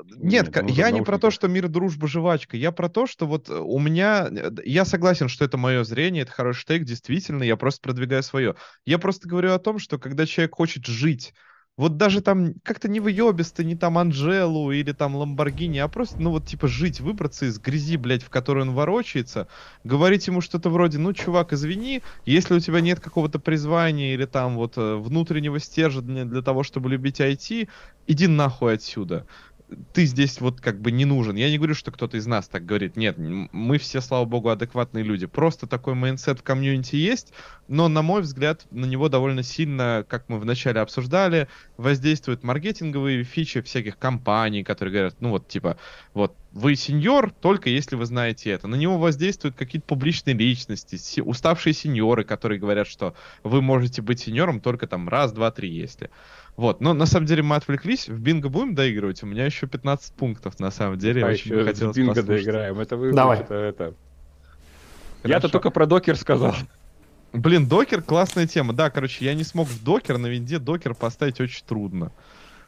Нет, 0.05 0.47
Нет 0.47 0.61
ну, 0.63 0.69
я 0.69 0.91
не 0.91 1.01
про 1.01 1.19
то, 1.19 1.29
что 1.29 1.49
мир, 1.49 1.67
дружба, 1.67 2.07
жвачка. 2.07 2.55
Я 2.55 2.71
про 2.71 2.87
то, 2.89 3.05
что 3.05 3.27
вот 3.27 3.49
у 3.49 3.79
меня... 3.79 4.29
Я 4.63 4.85
согласен, 4.85 5.27
что 5.27 5.43
это 5.43 5.57
мое 5.57 5.83
зрение, 5.83 6.23
это 6.23 6.31
хороший 6.31 6.65
тейк, 6.65 6.83
действительно, 6.85 7.43
я 7.43 7.57
просто 7.57 7.81
продвигаю 7.81 8.23
свое. 8.23 8.55
Я 8.85 8.97
просто 8.97 9.27
говорю 9.27 9.51
о 9.51 9.59
том, 9.59 9.77
что 9.77 9.99
когда 9.99 10.25
человек 10.25 10.55
хочет 10.55 10.85
жить 10.85 11.33
вот 11.77 11.97
даже 11.97 12.21
там 12.21 12.53
как-то 12.63 12.87
не 12.87 12.99
выебисто, 12.99 13.63
не 13.63 13.75
там 13.75 13.97
Анжелу 13.97 14.71
или 14.71 14.93
там 14.93 15.15
Ламборгини, 15.15 15.77
а 15.79 15.87
просто, 15.89 16.21
ну 16.21 16.31
вот 16.31 16.45
типа 16.45 16.67
жить, 16.67 17.01
выбраться 17.01 17.45
из 17.45 17.59
грязи, 17.59 17.97
блядь, 17.97 18.23
в 18.23 18.29
которой 18.29 18.61
он 18.61 18.73
ворочается, 18.73 19.47
говорить 19.83 20.27
ему 20.27 20.39
что-то 20.41 20.69
вроде, 20.69 20.99
ну, 20.99 21.11
чувак, 21.13 21.51
извини, 21.53 22.01
если 22.25 22.55
у 22.55 22.59
тебя 22.59 22.79
нет 22.79 22.99
какого-то 23.01 23.39
призвания 23.39 24.13
или 24.13 24.25
там 24.25 24.55
вот 24.55 24.77
э, 24.77 24.95
внутреннего 24.95 25.59
стержня 25.59 26.25
для 26.25 26.41
того, 26.41 26.63
чтобы 26.63 26.89
любить 26.89 27.19
IT, 27.19 27.67
иди 28.07 28.27
нахуй 28.27 28.75
отсюда 28.75 29.25
ты 29.93 30.05
здесь 30.05 30.39
вот 30.41 30.61
как 30.61 30.79
бы 30.79 30.91
не 30.91 31.05
нужен. 31.05 31.35
Я 31.35 31.49
не 31.49 31.57
говорю, 31.57 31.73
что 31.73 31.91
кто-то 31.91 32.17
из 32.17 32.27
нас 32.27 32.47
так 32.47 32.65
говорит. 32.65 32.95
Нет, 32.95 33.15
мы 33.17 33.77
все, 33.77 34.01
слава 34.01 34.25
богу, 34.25 34.49
адекватные 34.49 35.03
люди. 35.03 35.25
Просто 35.25 35.67
такой 35.67 35.95
mindset 35.95 36.39
в 36.39 36.43
комьюнити 36.43 36.95
есть, 36.95 37.33
но, 37.67 37.87
на 37.87 38.01
мой 38.01 38.21
взгляд, 38.21 38.65
на 38.71 38.85
него 38.85 39.09
довольно 39.09 39.43
сильно, 39.43 40.05
как 40.07 40.29
мы 40.29 40.39
вначале 40.39 40.81
обсуждали, 40.81 41.47
воздействуют 41.77 42.43
маркетинговые 42.43 43.23
фичи 43.23 43.61
всяких 43.61 43.97
компаний, 43.97 44.63
которые 44.63 44.93
говорят, 44.93 45.15
ну 45.19 45.29
вот, 45.29 45.47
типа, 45.47 45.77
вот, 46.13 46.35
вы 46.51 46.75
сеньор 46.75 47.31
только 47.31 47.69
если 47.69 47.95
вы 47.95 48.05
знаете 48.05 48.51
это. 48.51 48.67
На 48.67 48.75
него 48.75 48.97
воздействуют 48.97 49.57
какие-то 49.57 49.87
публичные 49.87 50.35
личности, 50.35 51.19
уставшие 51.19 51.73
сеньоры, 51.73 52.23
которые 52.23 52.59
говорят, 52.59 52.87
что 52.87 53.13
вы 53.43 53.61
можете 53.61 54.01
быть 54.01 54.21
сеньором 54.21 54.61
только 54.61 54.87
там 54.87 55.09
раз, 55.09 55.33
два, 55.33 55.51
три, 55.51 55.69
если. 55.69 56.09
Вот, 56.57 56.79
но 56.79 56.93
на 56.93 57.05
самом 57.05 57.25
деле 57.25 57.43
мы 57.43 57.57
отвлеклись. 57.57 58.07
В 58.07 58.17
бинго 58.19 58.47
будем 58.47 58.75
доигрывать? 58.75 59.21
У 59.23 59.25
меня 59.25 59.45
еще 59.45 59.67
15 59.67 60.13
пунктов, 60.13 60.59
на 60.59 60.71
самом 60.71 60.97
деле. 60.97 61.25
А 61.25 61.29
очень 61.29 61.53
еще 61.53 61.65
хотелось 61.65 61.95
бинго 61.95 62.15
послушать. 62.15 62.45
доиграем. 62.45 62.79
Это 62.79 62.95
вы... 62.95 63.11
Давай. 63.11 63.39
Это, 63.39 63.53
это... 63.55 63.93
Я-то 65.23 65.49
только 65.49 65.69
про 65.69 65.85
докер 65.85 66.15
сказал. 66.15 66.55
Блин, 67.33 67.67
докер 67.67 68.01
классная 68.01 68.47
тема. 68.47 68.73
Да, 68.73 68.89
короче, 68.89 69.25
я 69.25 69.33
не 69.33 69.43
смог 69.43 69.67
в 69.67 69.83
докер, 69.83 70.17
на 70.17 70.27
винде 70.27 70.59
докер 70.59 70.95
поставить 70.95 71.41
очень 71.41 71.65
трудно. 71.65 72.11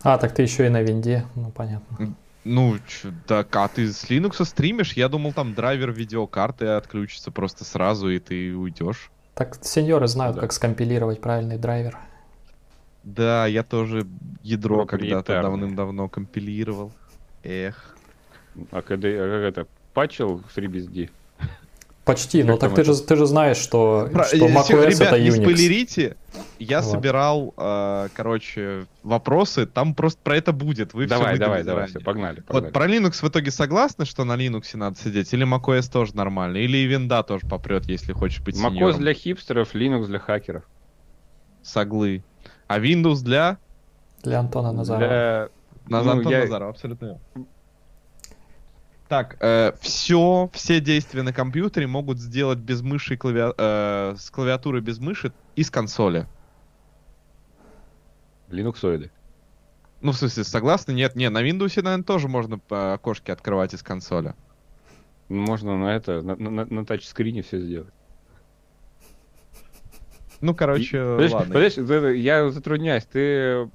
А, 0.01 0.17
так 0.17 0.33
ты 0.33 0.41
еще 0.41 0.66
и 0.66 0.69
на 0.69 0.82
винде, 0.82 1.25
ну 1.35 1.51
понятно. 1.51 2.16
Ну, 2.43 2.77
так, 3.25 3.53
а 3.56 3.67
ты 3.67 3.91
с 3.91 4.09
Linux 4.09 4.43
стримишь? 4.45 4.93
Я 4.93 5.09
думал, 5.09 5.33
там 5.33 5.53
драйвер 5.53 5.91
видеокарты 5.91 6.66
отключится 6.67 7.32
просто 7.32 7.66
сразу, 7.66 8.09
и 8.09 8.19
ты 8.19 8.56
уйдешь. 8.56 9.11
Так 9.35 9.57
сеньоры 9.61 10.07
знают, 10.07 10.35
да. 10.35 10.41
как 10.41 10.53
скомпилировать 10.53 11.22
правильный 11.22 11.57
драйвер. 11.57 11.98
Да, 13.08 13.48
я 13.48 13.64
тоже 13.64 14.06
ядро 14.44 14.86
когда-то 14.86 15.42
давным-давно 15.42 16.10
компилировал. 16.10 16.92
Эх. 17.42 17.95
А 18.72 18.82
когда 18.82 19.08
а 19.08 19.30
как 19.30 19.53
это 19.53 19.68
патчил 19.94 20.44
FreeBSD? 20.53 21.10
Почти, 22.03 22.44
но 22.44 22.58
так 22.58 22.74
ты 22.74 22.84
же, 22.84 22.95
ты 23.02 23.16
же 23.16 23.26
знаешь, 23.26 23.58
что, 23.58 24.10
Про, 24.11 24.26
что 24.26 24.48
macOS 24.48 24.90
ребят, 24.90 25.02
это 25.02 25.18
Unix. 25.18 25.24
не 25.24 25.32
спойлерите, 25.32 26.18
я 26.58 26.82
вот. 26.82 26.92
собирал, 26.92 27.53
э, 27.58 28.08
короче, 28.14 28.86
вопросы, 29.03 29.66
там 29.66 29.94
просто 29.94 30.19
про 30.24 30.38
это 30.38 30.53
будет. 30.53 30.94
Вы 30.94 31.06
давай, 31.08 31.34
все 31.36 31.44
давай, 31.44 31.64
давай, 31.64 31.88
все, 31.88 32.00
погнали, 32.00 32.40
погнали. 32.42 32.64
Вот 32.66 32.74
про 32.74 32.88
Linux 32.88 33.22
в 33.22 33.27
итоге 33.27 33.52
согласны, 33.52 34.06
что 34.06 34.24
на 34.24 34.38
Linux 34.38 34.76
надо 34.76 34.98
сидеть? 34.98 35.34
Или 35.34 35.45
macOS 35.45 35.92
тоже 35.92 36.16
нормально? 36.16 36.58
Или 36.58 36.77
и 36.77 36.86
винда 36.86 37.24
тоже 37.24 37.45
попрет, 37.45 37.86
если 37.86 38.14
хочешь 38.14 38.42
быть 38.42 38.56
macOS 38.56 38.69
сеньором? 38.72 39.00
для 39.00 39.14
хипстеров, 39.14 39.76
Linux 39.76 40.08
для 40.08 40.19
хакеров. 40.19 40.64
Соглы. 41.61 42.24
А 42.68 42.80
Windows 42.80 43.24
для? 43.24 43.58
Для 44.24 44.40
Антона 44.40 44.72
Назарова. 44.72 45.08
Для... 45.08 45.50
На 45.88 46.04
ну, 46.04 46.12
Антона 46.12 46.36
я... 46.36 46.42
Назарова, 46.42 46.72
абсолютно. 46.72 47.20
Так, 49.08 49.38
э, 49.40 49.72
все, 49.80 50.50
все 50.54 50.82
действия 50.82 51.24
на 51.24 51.32
компьютере 51.32 51.88
могут 51.88 52.20
сделать 52.20 52.60
без 52.60 52.82
мыши 52.82 53.14
и 53.14 53.18
клави... 53.18 53.54
э, 53.58 54.16
с 54.18 54.30
клавиатуры 54.30 54.82
без 54.82 55.00
мыши 55.00 55.32
и 55.56 55.64
с 55.64 55.72
консоли. 55.72 56.28
Линуксоиды. 58.50 59.12
Ну, 60.02 60.12
в 60.12 60.18
смысле, 60.18 60.44
согласны? 60.44 60.92
Нет, 60.92 61.16
не, 61.16 61.30
на 61.30 61.42
Windows, 61.42 61.82
наверное, 61.82 62.04
тоже 62.04 62.28
можно 62.28 62.60
окошки 62.70 63.32
открывать 63.32 63.74
из 63.74 63.82
консоли. 63.82 64.36
Можно 65.30 65.78
на 65.78 65.96
это, 65.96 66.22
на, 66.22 66.36
на, 66.36 66.66
на 66.66 66.86
тачскрине 66.86 67.42
все 67.42 67.60
сделать. 67.60 67.94
Ну, 70.41 70.56
короче, 70.56 71.16
подожди, 71.16 71.35
ладно. 71.35 71.53
Подожди, 71.53 72.19
я 72.19 72.49
затрудняюсь. 72.49 73.06
Ты 73.06 73.69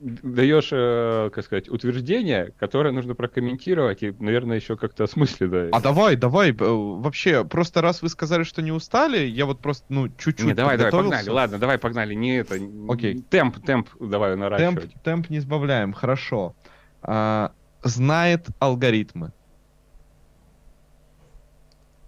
даешь, 0.00 0.70
э, 0.72 1.30
как 1.32 1.44
сказать, 1.44 1.68
утверждение, 1.68 2.52
которое 2.58 2.90
нужно 2.90 3.14
прокомментировать 3.14 4.02
и, 4.02 4.14
наверное, 4.18 4.56
еще 4.56 4.76
как-то 4.76 5.04
осмысленно. 5.04 5.68
А 5.72 5.80
давай, 5.80 6.16
давай, 6.16 6.50
э, 6.50 6.54
вообще, 6.56 7.44
просто 7.44 7.82
раз 7.82 8.00
вы 8.00 8.08
сказали, 8.08 8.44
что 8.44 8.62
не 8.62 8.72
устали, 8.72 9.18
я 9.18 9.44
вот 9.44 9.60
просто, 9.60 9.84
ну, 9.90 10.08
чуть-чуть 10.08 10.46
Не, 10.46 10.54
давай, 10.54 10.78
давай, 10.78 10.90
погнали, 10.90 11.28
ладно, 11.28 11.58
давай, 11.58 11.78
погнали, 11.78 12.14
не 12.14 12.38
это, 12.38 12.56
Окей. 12.88 13.22
темп, 13.28 13.62
темп 13.64 13.90
давай 14.00 14.36
наращивать. 14.36 14.92
Темп, 14.92 15.02
темп 15.02 15.30
не 15.30 15.40
сбавляем, 15.40 15.92
хорошо. 15.92 16.54
А, 17.02 17.52
знает 17.82 18.46
алгоритмы. 18.58 19.32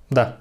Да. 0.08 0.40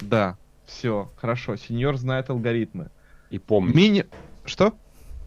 Да. 0.00 0.36
Все, 0.68 1.10
хорошо. 1.16 1.56
Сеньор 1.56 1.96
знает 1.96 2.28
алгоритмы. 2.28 2.90
И 3.30 3.38
помнит. 3.38 3.74
Мини... 3.74 4.04
Что? 4.44 4.74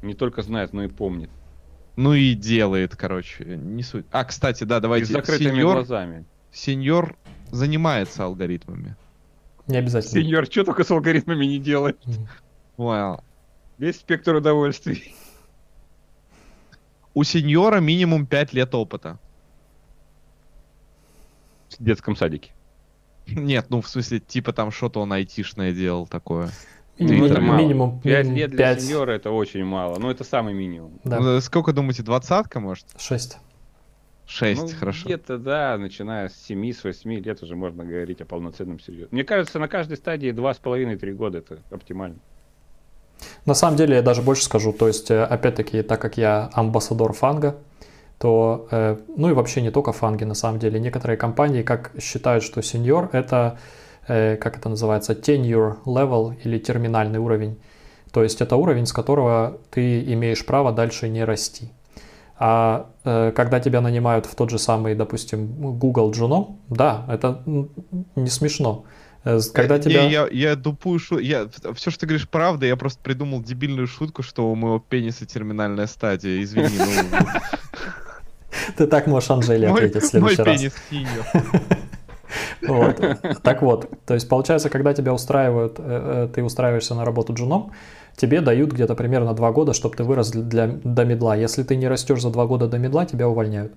Не 0.03 0.13
только 0.13 0.43
знает, 0.43 0.71
но 0.71 0.83
и 0.83 0.87
помнит. 0.87 1.31
Ну 1.95 2.13
и 2.13 2.35
делает, 2.35 2.95
короче. 2.95 3.43
Не 3.43 3.81
суть. 3.81 4.05
А, 4.11 4.23
кстати, 4.23 4.63
да, 4.63 4.79
давайте. 4.79 5.05
И 5.05 5.07
с 5.07 5.09
закрытыми 5.09 5.49
сеньор... 5.49 5.75
глазами. 5.77 6.25
Сеньор 6.51 7.15
занимается 7.49 8.23
алгоритмами. 8.23 8.95
Не 9.65 9.77
обязательно. 9.77 10.21
Сеньор, 10.21 10.45
что 10.45 10.63
только 10.63 10.83
с 10.83 10.91
алгоритмами 10.91 11.45
не 11.45 11.59
делает? 11.59 11.99
Well. 12.77 13.23
Весь 13.79 13.97
спектр 13.97 14.35
удовольствий. 14.35 15.15
У 17.15 17.23
сеньора 17.23 17.79
минимум 17.79 18.27
5 18.27 18.53
лет 18.53 18.75
опыта. 18.75 19.17
В 21.79 21.83
детском 21.83 22.15
садике. 22.15 22.51
Нет, 23.35 23.67
ну 23.69 23.81
в 23.81 23.87
смысле, 23.87 24.19
типа 24.19 24.53
там 24.53 24.71
что-то 24.71 25.01
он 25.01 25.11
айтишное 25.13 25.71
делал 25.71 26.07
такое. 26.07 26.49
Минимум, 26.97 27.31
это 27.31 27.41
мало. 27.41 27.57
минимум 27.57 28.01
5 28.01 28.27
лет 28.27 28.51
для 28.51 28.73
5. 28.75 28.81
сеньора 28.81 29.11
это 29.11 29.31
очень 29.31 29.65
мало. 29.65 29.97
Ну, 29.97 30.09
это 30.11 30.23
самый 30.23 30.53
минимум. 30.53 30.99
Да. 31.03 31.19
Ну, 31.19 31.41
сколько 31.41 31.73
думаете, 31.73 32.03
двадцатка, 32.03 32.59
может? 32.59 32.85
6. 32.97 33.37
6, 34.27 34.61
ну, 34.61 34.67
хорошо. 34.79 35.05
Где-то, 35.05 35.37
да, 35.37 35.77
начиная 35.77 36.29
с 36.29 36.35
7, 36.47 36.73
с 36.73 36.83
8 36.83 37.11
лет 37.11 37.41
уже 37.43 37.55
можно 37.55 37.83
говорить 37.83 38.21
о 38.21 38.25
полноценном 38.25 38.79
серьезе. 38.79 39.07
Мне 39.11 39.23
кажется, 39.23 39.59
на 39.59 39.67
каждой 39.67 39.97
стадии 39.97 40.31
2,5-3 40.31 41.13
года 41.13 41.39
это 41.39 41.59
оптимально. 41.69 42.17
На 43.45 43.53
самом 43.53 43.77
деле, 43.77 43.95
я 43.95 44.01
даже 44.01 44.21
больше 44.21 44.43
скажу. 44.43 44.71
То 44.71 44.87
есть, 44.87 45.11
э, 45.11 45.23
опять-таки, 45.23 45.81
так 45.81 46.01
как 46.01 46.17
я 46.17 46.49
амбассадор 46.53 47.13
фанга, 47.13 47.57
то, 48.22 48.67
э, 48.69 48.98
ну 49.17 49.30
и 49.32 49.33
вообще 49.33 49.61
не 49.61 49.72
только 49.72 49.91
фанги, 49.93 50.25
на 50.25 50.35
самом 50.35 50.59
деле, 50.59 50.80
некоторые 50.80 51.17
компании 51.17 51.64
как 51.64 51.91
считают, 52.00 52.43
что 52.43 52.61
сеньор 52.61 53.09
это, 53.14 53.58
э, 54.08 54.38
как 54.38 54.58
это 54.58 54.69
называется, 54.69 55.14
tenure 55.14 55.77
level 55.85 56.35
или 56.43 56.59
терминальный 56.59 57.17
уровень. 57.17 57.59
То 58.11 58.22
есть 58.22 58.41
это 58.41 58.58
уровень, 58.58 58.85
с 58.85 58.93
которого 58.93 59.58
ты 59.72 60.03
имеешь 60.14 60.45
право 60.45 60.72
дальше 60.72 61.09
не 61.09 61.25
расти. 61.25 61.72
А 62.38 62.91
э, 63.03 63.32
когда 63.35 63.59
тебя 63.59 63.82
нанимают 63.82 64.27
в 64.27 64.35
тот 64.35 64.51
же 64.51 64.59
самый, 64.59 64.93
допустим, 64.93 65.48
Google 65.80 66.11
Juno, 66.11 66.58
да, 66.69 67.06
это 67.09 67.41
не 68.16 68.30
смешно. 68.30 68.85
Когда 69.53 69.77
не, 69.77 69.83
тебя... 69.83 70.03
Я, 70.03 70.27
я 70.32 70.56
тупую 70.56 71.00
шутку. 71.00 71.24
Я... 71.24 71.48
Все, 71.75 71.91
что 71.91 72.00
ты 72.00 72.08
говоришь, 72.08 72.27
правда. 72.27 72.66
Я 72.66 72.75
просто 72.75 73.00
придумал 73.03 73.43
дебильную 73.43 73.88
шутку, 73.88 74.24
что 74.24 74.51
у 74.51 74.56
моего 74.56 74.80
пениса 74.80 75.27
терминальная 75.27 75.85
стадия. 75.85 76.41
Извини, 76.41 76.80
ну... 76.80 77.17
Ты 78.77 78.88
так 78.88 79.07
можешь 79.07 79.30
Анжеле 79.30 79.69
ответить 79.69 80.03
в 80.03 80.05
следующий 80.05 80.43
раз. 80.43 80.61
Вот. 82.61 83.01
Так 83.43 83.61
вот, 83.61 83.89
то 84.05 84.13
есть 84.13 84.30
получается, 84.30 84.69
когда 84.69 84.93
тебя 84.93 85.13
устраивают, 85.13 85.75
э, 85.80 86.27
э, 86.30 86.33
ты 86.33 86.43
устраиваешься 86.43 86.95
на 86.95 87.03
работу 87.03 87.33
джуном, 87.33 87.71
тебе 88.15 88.39
дают 88.39 88.71
где-то 88.71 88.95
примерно 88.95 89.33
два 89.33 89.51
года, 89.51 89.73
чтобы 89.73 89.95
ты 89.95 90.03
вырос 90.03 90.31
для, 90.31 90.67
до 90.67 91.03
медла. 91.03 91.35
Если 91.35 91.63
ты 91.63 91.75
не 91.75 91.88
растешь 91.89 92.21
за 92.21 92.30
два 92.30 92.45
года 92.45 92.67
до 92.67 92.77
медла, 92.77 93.05
тебя 93.05 93.27
увольняют. 93.27 93.73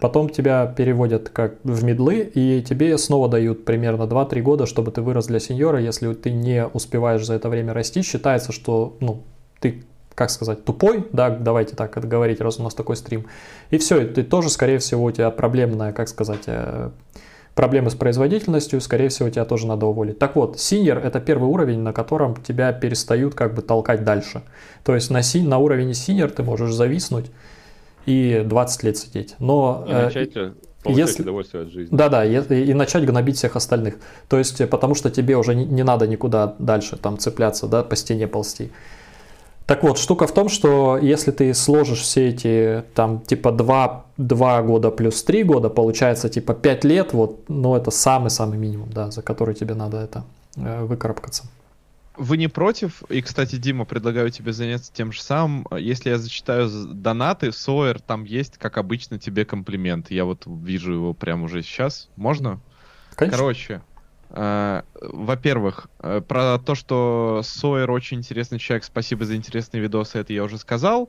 Потом 0.00 0.28
тебя 0.28 0.66
переводят 0.66 1.28
как 1.28 1.56
в 1.64 1.82
медлы, 1.82 2.20
и 2.20 2.62
тебе 2.62 2.96
снова 2.98 3.28
дают 3.28 3.64
примерно 3.64 4.02
2-3 4.02 4.42
года, 4.42 4.66
чтобы 4.66 4.92
ты 4.92 5.00
вырос 5.00 5.26
для 5.26 5.40
сеньора. 5.40 5.80
Если 5.80 6.12
ты 6.14 6.30
не 6.30 6.66
успеваешь 6.66 7.24
за 7.24 7.34
это 7.34 7.48
время 7.48 7.72
расти, 7.72 8.02
считается, 8.02 8.52
что 8.52 8.96
ну, 9.00 9.24
ты 9.60 9.84
как 10.18 10.30
сказать, 10.30 10.64
тупой, 10.64 11.06
да, 11.12 11.30
давайте 11.30 11.76
так 11.76 11.96
это 11.96 12.04
говорить, 12.04 12.40
раз 12.40 12.58
у 12.58 12.64
нас 12.64 12.74
такой 12.74 12.96
стрим. 12.96 13.26
И 13.70 13.78
все, 13.78 14.04
ты 14.04 14.24
тоже, 14.24 14.50
скорее 14.50 14.78
всего, 14.78 15.04
у 15.04 15.10
тебя 15.12 15.30
проблемная, 15.30 15.92
как 15.92 16.08
сказать, 16.08 16.42
э, 16.46 16.90
проблемы 17.54 17.90
с 17.90 17.94
производительностью, 17.94 18.80
скорее 18.80 19.10
всего, 19.10 19.30
тебя 19.30 19.44
тоже 19.44 19.68
надо 19.68 19.86
уволить. 19.86 20.18
Так 20.18 20.34
вот, 20.34 20.58
синьор– 20.58 20.98
это 21.04 21.20
первый 21.20 21.48
уровень, 21.48 21.78
на 21.78 21.92
котором 21.92 22.34
тебя 22.34 22.72
перестают 22.72 23.36
как 23.36 23.54
бы 23.54 23.62
толкать 23.62 24.02
дальше. 24.02 24.42
То 24.82 24.96
есть 24.96 25.08
на, 25.10 25.22
си, 25.22 25.40
на 25.40 25.58
уровне 25.58 25.94
синьор 25.94 26.30
ты 26.30 26.42
можешь 26.42 26.74
зависнуть 26.74 27.30
и 28.04 28.42
20 28.44 28.82
лет 28.82 28.96
сидеть. 28.96 29.36
Но, 29.38 29.84
и 29.88 29.92
начать 29.92 30.36
э, 30.36 30.52
если... 30.84 31.22
удовольствие 31.22 31.62
от 31.62 31.70
жизни. 31.70 31.96
Да-да, 31.96 32.24
и, 32.24 32.64
и 32.64 32.74
начать 32.74 33.06
гнобить 33.06 33.36
всех 33.36 33.54
остальных. 33.54 33.98
То 34.28 34.36
есть, 34.36 34.60
э, 34.60 34.66
потому 34.66 34.96
что 34.96 35.10
тебе 35.10 35.36
уже 35.36 35.54
не, 35.54 35.64
не 35.64 35.84
надо 35.84 36.08
никуда 36.08 36.56
дальше 36.58 36.96
там 36.96 37.18
цепляться, 37.18 37.68
да, 37.68 37.84
по 37.84 37.94
стене 37.94 38.26
ползти. 38.26 38.72
Так 39.68 39.82
вот, 39.82 39.98
штука 39.98 40.26
в 40.26 40.32
том, 40.32 40.48
что 40.48 40.96
если 40.96 41.30
ты 41.30 41.52
сложишь 41.52 42.00
все 42.00 42.30
эти, 42.30 42.84
там, 42.94 43.20
типа 43.20 43.52
2, 43.52 44.06
2 44.16 44.62
года 44.62 44.90
плюс 44.90 45.22
3 45.22 45.42
года, 45.42 45.68
получается, 45.68 46.30
типа 46.30 46.54
5 46.54 46.84
лет, 46.84 47.12
вот, 47.12 47.44
ну, 47.48 47.76
это 47.76 47.90
самый-самый 47.90 48.56
минимум, 48.56 48.90
да, 48.90 49.10
за 49.10 49.20
который 49.20 49.54
тебе 49.54 49.74
надо 49.74 49.98
это 49.98 50.24
э, 50.56 50.84
выкарабкаться. 50.86 51.44
Вы 52.16 52.38
не 52.38 52.48
против? 52.48 53.02
И, 53.10 53.20
кстати, 53.20 53.56
Дима, 53.56 53.84
предлагаю 53.84 54.30
тебе 54.30 54.54
заняться 54.54 54.90
тем 54.90 55.12
же 55.12 55.20
самым. 55.20 55.66
Если 55.78 56.08
я 56.08 56.16
зачитаю 56.16 56.70
донаты, 56.70 57.52
Сойер, 57.52 58.00
там 58.00 58.24
есть, 58.24 58.56
как 58.56 58.78
обычно, 58.78 59.18
тебе 59.18 59.44
комплимент. 59.44 60.10
Я 60.10 60.24
вот 60.24 60.44
вижу 60.46 60.94
его 60.94 61.12
прямо 61.12 61.44
уже 61.44 61.62
сейчас. 61.62 62.08
Можно? 62.16 62.58
Конечно. 63.14 63.36
Короче, 63.36 63.82
во-первых, 64.30 65.88
э, 66.00 66.20
про 66.20 66.58
то, 66.58 66.74
что 66.74 67.40
Сойер 67.44 67.90
очень 67.90 68.18
интересный 68.18 68.58
человек, 68.58 68.84
спасибо 68.84 69.24
за 69.24 69.36
интересные 69.36 69.80
видосы, 69.80 70.18
это 70.18 70.32
я 70.32 70.44
уже 70.44 70.58
сказал. 70.58 71.08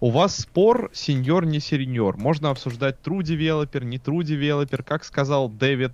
У 0.00 0.10
вас 0.10 0.36
спор 0.36 0.90
сеньор 0.94 1.44
не 1.44 1.60
сеньор. 1.60 2.16
Можно 2.16 2.50
обсуждать 2.50 2.96
true 3.04 3.20
developer, 3.20 3.84
не 3.84 3.98
true 3.98 4.20
developer. 4.20 4.82
Как 4.82 5.04
сказал 5.04 5.48
Дэвид, 5.48 5.92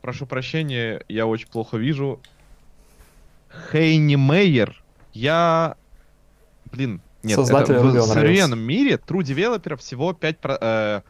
прошу 0.00 0.26
прощения, 0.26 1.04
я 1.08 1.26
очень 1.26 1.48
плохо 1.48 1.76
вижу. 1.76 2.20
Хейни 3.70 4.16
Мейер, 4.16 4.82
я... 5.12 5.76
Блин, 6.72 7.00
нет, 7.22 7.36
Создатель 7.36 7.74
это 7.74 7.84
в 7.84 8.02
современном 8.02 8.60
мире 8.60 8.94
true 8.94 9.22
developer 9.22 9.76
всего 9.76 10.12
5, 10.12 10.38
э, 10.60 11.00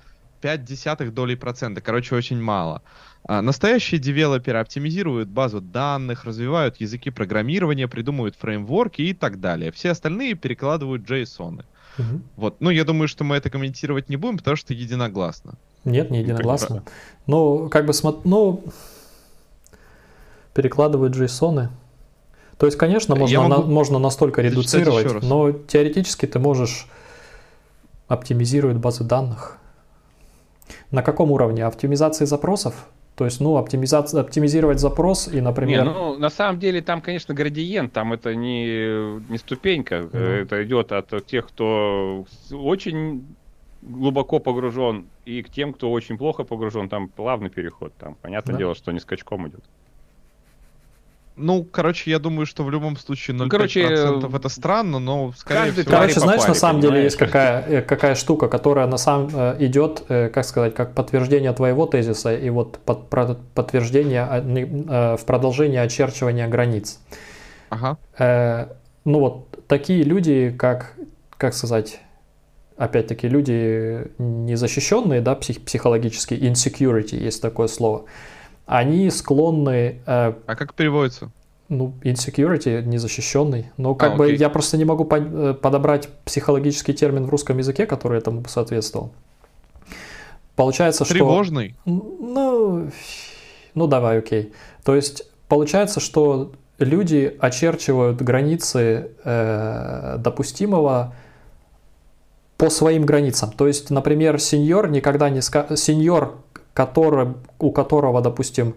5 0.41 0.65
десятых 0.65 1.15
долей 1.15 1.37
процента. 1.37 1.81
Короче, 1.81 2.15
очень 2.15 2.41
мало. 2.41 2.83
А, 2.83 3.06
настоящие 3.29 4.01
девелоперы 4.01 4.59
оптимизируют 4.59 5.29
базу 5.29 5.61
данных, 5.61 6.25
развивают 6.25 6.77
языки 6.77 7.11
программирования, 7.11 7.89
придумывают 7.89 8.37
фреймворки 8.37 9.03
и 9.03 9.15
так 9.15 9.41
далее. 9.41 9.73
Все 9.73 9.91
остальные 9.91 10.35
перекладывают 10.35 11.03
JSON. 11.09 11.65
Угу. 11.99 12.21
Вот. 12.37 12.57
Ну, 12.61 12.71
я 12.71 12.85
думаю, 12.85 13.09
что 13.09 13.25
мы 13.25 13.37
это 13.37 13.51
комментировать 13.51 14.09
не 14.09 14.17
будем, 14.17 14.39
потому 14.39 14.57
что 14.57 14.75
единогласно. 14.75 15.55
Нет, 15.85 16.11
не 16.11 16.21
единогласно. 16.21 16.85
Ну, 17.27 17.69
как 17.69 17.87
бы, 17.87 17.93
ну, 18.25 18.65
перекладывают 20.55 21.17
JSON. 21.17 21.69
То 22.59 22.67
есть, 22.67 22.79
конечно, 22.79 23.15
можно, 23.15 23.43
могу... 23.43 23.63
на, 23.63 23.69
можно 23.69 23.99
настолько 23.99 24.41
редуцировать, 24.41 25.23
но 25.23 25.53
теоретически 25.53 26.27
ты 26.27 26.39
можешь 26.39 26.87
оптимизировать 28.09 28.77
базы 28.79 29.05
данных. 29.05 29.59
На 30.91 31.03
каком 31.03 31.33
уровне? 31.33 31.65
Оптимизации 31.65 32.25
запросов? 32.25 32.87
То 33.17 33.25
есть, 33.25 33.41
ну, 33.41 33.57
оптимизация, 33.57 34.21
оптимизировать 34.21 34.79
запрос 34.79 35.27
и, 35.27 35.41
например... 35.41 35.85
Не, 35.85 35.91
ну, 35.91 36.19
на 36.19 36.29
самом 36.29 36.59
деле 36.59 36.83
там, 36.83 37.01
конечно, 37.01 37.35
градиент, 37.35 37.93
там 37.95 38.13
это 38.13 38.35
не, 38.35 39.21
не 39.31 39.39
ступенька, 39.39 39.97
mm-hmm. 39.97 40.43
это 40.43 40.65
идет 40.65 40.93
от 40.93 41.27
тех, 41.27 41.49
кто 41.49 42.27
очень 42.53 43.25
глубоко 43.81 44.39
погружен, 44.39 45.07
и 45.25 45.43
к 45.43 45.49
тем, 45.49 45.73
кто 45.73 45.91
очень 45.91 46.19
плохо 46.19 46.45
погружен, 46.45 46.91
там 46.91 47.09
плавный 47.09 47.49
переход, 47.49 47.95
там, 47.99 48.17
понятное 48.21 48.53
да. 48.53 48.59
дело, 48.59 48.75
что 48.75 48.93
не 48.93 49.01
скачком 49.01 49.49
идет. 49.49 49.65
Ну, 51.37 51.65
короче, 51.65 52.11
я 52.11 52.19
думаю, 52.19 52.47
что 52.47 52.65
в 52.65 52.71
любом 52.71 52.97
случае 52.97 53.37
0,5% 53.37 53.43
ну, 53.43 53.49
короче, 53.49 53.83
это 53.83 54.49
странно, 54.49 54.99
но 54.99 55.33
скорее 55.37 55.73
всего... 55.73 55.91
Короче, 55.91 56.21
знаешь, 56.21 56.41
попали, 56.41 56.55
на 56.55 56.55
самом 56.55 56.81
деле 56.81 57.05
есть 57.05 57.17
какая, 57.17 57.63
э, 57.63 57.83
какая 57.83 58.15
штука, 58.15 58.49
которая 58.49 58.87
на 58.87 58.97
самом 58.97 59.31
э, 59.35 59.57
идет, 59.61 60.05
э, 60.09 60.31
как 60.31 60.47
сказать, 60.47 60.75
как 60.75 60.95
подтверждение 60.95 61.53
твоего 61.53 61.87
тезиса 61.87 62.35
и 62.35 62.49
вот 62.49 62.79
под, 62.79 63.09
подтверждение 63.55 65.17
в 65.17 65.25
продолжение 65.27 65.83
очерчивания 65.83 66.49
границ. 66.49 67.01
Ага. 67.69 67.99
Ну 69.05 69.21
вот, 69.21 69.67
такие 69.69 70.03
люди, 70.03 70.55
как, 70.59 70.95
как 71.37 71.55
сказать, 71.55 72.01
опять-таки, 72.77 73.29
люди 73.29 74.11
незащищенные, 74.19 75.21
да, 75.21 75.35
псих, 75.35 75.65
психологически, 75.65 76.35
insecurity, 76.35 77.17
есть 77.17 77.43
такое 77.43 77.69
слово, 77.69 78.07
они 78.67 79.11
склонны... 79.11 80.01
Э, 80.07 80.35
а 80.47 80.57
как 80.57 80.75
переводится? 80.75 81.31
Ну, 81.69 81.95
insecurity, 82.03 82.83
незащищенный. 82.83 83.71
Но 83.77 83.95
как 83.95 84.15
а, 84.15 84.17
бы 84.17 84.25
окей. 84.27 84.37
я 84.37 84.51
просто 84.51 84.77
не 84.77 84.85
могу 84.85 85.05
по- 85.05 85.17
э, 85.17 85.55
подобрать 85.55 86.09
психологический 86.25 86.93
термин 86.93 87.27
в 87.27 87.31
русском 87.31 87.59
языке, 87.59 87.87
который 87.87 88.19
этому 88.19 88.41
бы 88.41 88.49
соответствовал. 88.49 89.13
Получается, 90.55 91.05
Тревожный? 91.05 91.75
что... 91.83 91.91
Ну, 91.91 92.91
ну 93.75 93.87
давай, 93.87 94.19
окей. 94.19 94.53
То 94.85 94.95
есть 94.95 95.25
получается, 95.49 96.01
что 96.01 96.53
люди 96.79 97.37
очерчивают 97.39 98.21
границы 98.23 99.11
э, 99.25 100.17
допустимого 100.19 101.15
по 102.57 102.71
своим 102.71 103.05
границам. 103.05 103.53
То 103.53 103.67
есть, 103.67 103.91
например, 103.91 104.41
сеньор 104.41 104.89
никогда 104.89 105.31
не 105.31 105.43
скажет... 105.43 105.79
Сеньор 105.79 106.39
который, 106.77 107.29
у 107.59 107.73
которого, 107.73 108.21
допустим, 108.21 108.75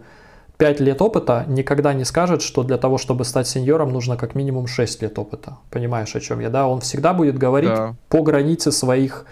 5 0.58 0.80
лет 0.80 1.02
опыта, 1.02 1.44
никогда 1.48 1.94
не 1.94 2.06
скажет, 2.06 2.42
что 2.42 2.64
для 2.64 2.78
того, 2.78 2.98
чтобы 2.98 3.26
стать 3.26 3.48
сеньором, 3.48 3.92
нужно 3.92 4.16
как 4.16 4.36
минимум 4.36 4.68
6 4.68 5.02
лет 5.02 5.20
опыта. 5.20 5.58
Понимаешь, 5.70 6.16
о 6.16 6.20
чем 6.22 6.40
я, 6.40 6.50
да? 6.50 6.68
Он 6.68 6.80
всегда 6.80 7.14
будет 7.14 7.38
говорить 7.38 7.70
да. 7.70 7.96
по 8.08 8.22
границе 8.22 8.72
своих 8.72 9.26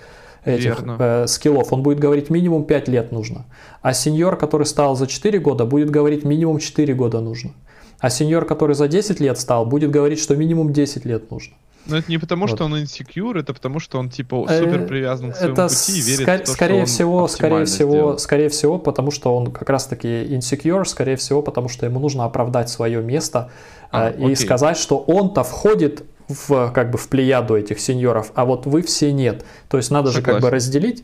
этих 0.44 0.84
э, 1.00 1.28
скиллов. 1.28 1.72
Он 1.72 1.82
будет 1.82 2.00
говорить 2.00 2.30
минимум 2.30 2.66
5 2.66 2.90
лет 2.90 3.12
нужно. 3.14 3.46
А 3.82 3.94
сеньор, 3.94 4.36
который 4.36 4.66
стал 4.66 4.98
за 4.98 5.08
4 5.08 5.40
года, 5.40 5.66
будет 5.66 5.90
говорить 5.90 6.26
минимум 6.26 6.60
4 6.60 6.94
года 6.94 7.22
нужно. 7.22 7.52
А 8.00 8.10
сеньор, 8.10 8.46
который 8.46 8.76
за 8.76 8.90
10 8.90 9.22
лет 9.22 9.40
стал, 9.40 9.66
будет 9.66 9.92
говорить, 9.92 10.20
что 10.20 10.36
минимум 10.36 10.74
10 10.74 11.06
лет 11.06 11.32
нужно. 11.32 11.56
Но 11.90 11.98
это 11.98 12.10
не 12.10 12.18
потому, 12.18 12.48
вот. 12.48 12.56
что 12.56 12.66
он 12.66 12.76
insecure, 12.76 13.40
это 13.40 13.54
потому, 13.54 13.80
что 13.80 14.00
он 14.00 14.10
типа 14.10 14.46
э, 14.50 14.60
супер 14.60 14.88
привязан 14.88 15.32
к 15.32 15.36
своему 15.36 15.54
это 15.54 15.68
пути 15.68 16.00
и 16.00 16.02
верит 16.02 16.28
ск- 16.28 16.38
в 16.38 16.46
то, 16.46 16.52
скорее 16.52 16.86
что 16.86 16.94
всего, 16.94 17.18
он 17.18 17.30
скорее 17.30 17.66
всего, 17.66 17.92
сделал. 17.92 18.20
скорее 18.20 18.50
всего, 18.50 18.80
потому 18.80 19.12
что 19.12 19.36
он 19.36 19.52
как 19.52 19.70
раз-таки 19.70 20.08
insecure, 20.08 20.86
скорее 20.86 21.16
всего, 21.16 21.42
потому 21.42 21.70
что 21.70 21.86
ему 21.86 22.00
нужно 22.00 22.26
оправдать 22.26 22.70
свое 22.70 23.02
место 23.02 23.50
а, 23.92 24.10
э, 24.10 24.18
и 24.18 24.24
окей. 24.24 24.36
сказать, 24.36 24.78
что 24.78 24.98
он-то 24.98 25.44
входит 25.44 26.04
в 26.28 26.72
как 26.72 26.92
бы 26.92 26.98
в 26.98 27.08
плеяду 27.08 27.56
этих 27.56 27.80
сеньоров, 27.80 28.32
а 28.36 28.46
вот 28.46 28.66
вы 28.66 28.82
все 28.82 29.12
нет. 29.14 29.46
То 29.70 29.78
есть 29.78 29.92
надо 29.92 30.12
Согласен. 30.12 30.26
же 30.26 30.34
как 30.34 30.42
бы 30.42 30.50
разделить 30.50 31.04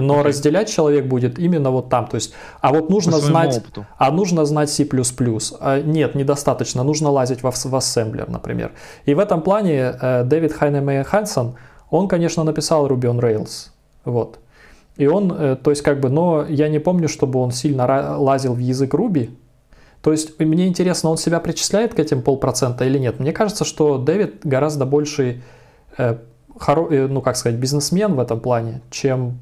но 0.00 0.20
okay. 0.20 0.22
разделять 0.22 0.70
человек 0.70 1.06
будет 1.06 1.38
именно 1.38 1.70
вот 1.70 1.88
там. 1.88 2.06
То 2.06 2.16
есть, 2.16 2.32
а 2.60 2.72
вот 2.72 2.88
нужно 2.88 3.18
знать, 3.18 3.58
опыту. 3.58 3.86
а 3.98 4.10
нужно 4.10 4.44
знать 4.44 4.70
C++. 4.70 4.88
А 5.60 5.80
нет, 5.80 6.14
недостаточно, 6.14 6.82
нужно 6.82 7.10
лазить 7.10 7.42
в, 7.42 7.50
в 7.50 7.76
ассемблер, 7.76 8.28
например. 8.28 8.72
И 9.04 9.14
в 9.14 9.18
этом 9.18 9.42
плане 9.42 9.94
э, 10.00 10.24
Дэвид 10.24 10.52
Хайнемейер 10.52 11.04
Хансон, 11.04 11.56
он, 11.90 12.08
конечно, 12.08 12.44
написал 12.44 12.86
Ruby 12.86 13.04
on 13.04 13.20
Rails. 13.20 13.68
Вот. 14.04 14.38
И 14.96 15.06
он, 15.06 15.32
э, 15.32 15.56
то 15.56 15.70
есть 15.70 15.82
как 15.82 16.00
бы, 16.00 16.08
но 16.08 16.44
я 16.48 16.68
не 16.68 16.78
помню, 16.78 17.08
чтобы 17.08 17.38
он 17.38 17.50
сильно 17.52 18.16
лазил 18.18 18.54
в 18.54 18.58
язык 18.58 18.94
Ruby. 18.94 19.30
То 20.02 20.10
есть 20.10 20.38
мне 20.40 20.66
интересно, 20.66 21.10
он 21.10 21.16
себя 21.16 21.38
причисляет 21.38 21.94
к 21.94 22.00
этим 22.00 22.22
полпроцента 22.22 22.84
или 22.84 22.98
нет. 22.98 23.20
Мне 23.20 23.32
кажется, 23.32 23.64
что 23.64 23.98
Дэвид 23.98 24.40
гораздо 24.44 24.84
больше, 24.84 25.42
э, 25.96 26.16
хоро, 26.58 26.88
э, 26.90 27.06
ну 27.06 27.22
как 27.22 27.36
сказать, 27.36 27.58
бизнесмен 27.58 28.14
в 28.14 28.20
этом 28.20 28.40
плане, 28.40 28.82
чем 28.90 29.38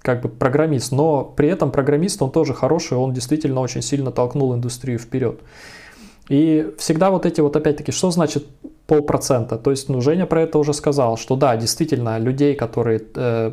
как 0.00 0.22
бы 0.22 0.30
программист, 0.30 0.92
но 0.92 1.24
при 1.24 1.48
этом 1.48 1.70
программист, 1.70 2.22
он 2.22 2.30
тоже 2.30 2.54
хороший, 2.54 2.96
он 2.96 3.12
действительно 3.12 3.60
очень 3.60 3.82
сильно 3.82 4.10
толкнул 4.10 4.54
индустрию 4.54 4.98
вперед. 4.98 5.40
И 6.30 6.72
всегда 6.78 7.10
вот 7.10 7.26
эти 7.26 7.42
вот 7.42 7.56
опять-таки, 7.56 7.92
что 7.92 8.10
значит 8.10 8.46
полпроцента? 8.86 9.58
То 9.58 9.70
есть, 9.70 9.88
ну, 9.88 10.00
Женя 10.00 10.26
про 10.26 10.42
это 10.42 10.58
уже 10.58 10.72
сказал, 10.72 11.18
что 11.18 11.36
да, 11.36 11.56
действительно, 11.56 12.18
людей, 12.18 12.54
которые 12.54 13.02
э, 13.14 13.52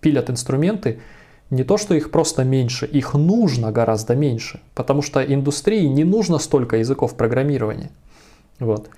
пилят 0.00 0.30
инструменты, 0.30 1.00
не 1.50 1.64
то, 1.64 1.78
что 1.78 1.94
их 1.94 2.10
просто 2.10 2.44
меньше, 2.44 2.86
их 2.86 3.14
нужно 3.14 3.70
гораздо 3.72 4.14
меньше, 4.14 4.60
потому 4.74 5.02
что 5.02 5.22
индустрии 5.22 5.84
не 5.84 6.04
нужно 6.04 6.38
столько 6.38 6.76
языков 6.76 7.16
программирования. 7.16 7.90
Вот. 8.58 8.88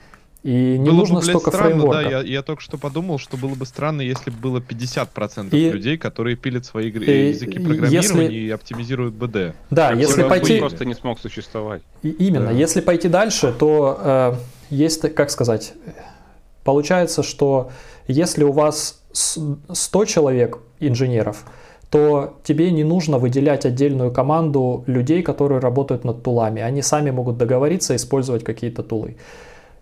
И 0.42 0.78
не 0.78 0.90
было 0.90 0.98
нужно 0.98 1.16
бы, 1.16 1.20
блядь, 1.22 1.30
столько 1.30 1.50
странно, 1.50 1.70
фреймворков. 1.70 2.02
Да, 2.04 2.10
я, 2.10 2.20
я 2.20 2.42
только 2.42 2.62
что 2.62 2.78
подумал, 2.78 3.18
что 3.18 3.36
было 3.36 3.54
бы 3.56 3.66
странно, 3.66 4.00
если 4.00 4.30
бы 4.30 4.36
было 4.36 4.58
50% 4.58 5.48
и, 5.50 5.70
людей, 5.70 5.98
которые 5.98 6.36
пилят 6.36 6.64
свои 6.64 6.90
и, 6.90 7.28
языки 7.30 7.58
программирования 7.58 8.24
если, 8.26 8.34
и 8.34 8.50
оптимизируют 8.50 9.14
БД. 9.14 9.56
Да, 9.70 9.90
как 9.90 9.98
если 9.98 10.22
пойти... 10.22 10.60
просто 10.60 10.84
не 10.84 10.94
смог 10.94 11.18
существовать. 11.18 11.82
И, 12.02 12.10
именно. 12.10 12.46
Да. 12.46 12.52
Если 12.52 12.80
пойти 12.80 13.08
дальше, 13.08 13.52
то 13.58 13.98
э, 14.00 14.34
есть, 14.70 15.12
как 15.14 15.30
сказать, 15.30 15.74
Получается, 16.66 17.22
что 17.22 17.70
если 18.08 18.42
у 18.42 18.50
вас 18.50 19.00
100 19.12 20.04
человек 20.06 20.58
инженеров, 20.80 21.44
то 21.96 22.34
тебе 22.42 22.70
не 22.72 22.84
нужно 22.84 23.18
выделять 23.18 23.64
отдельную 23.64 24.12
команду 24.12 24.84
людей, 24.86 25.22
которые 25.22 25.60
работают 25.60 26.04
над 26.04 26.22
тулами. 26.22 26.60
Они 26.60 26.82
сами 26.82 27.10
могут 27.10 27.38
договориться 27.38 27.94
использовать 27.96 28.44
какие-то 28.44 28.82
тулы. 28.82 29.16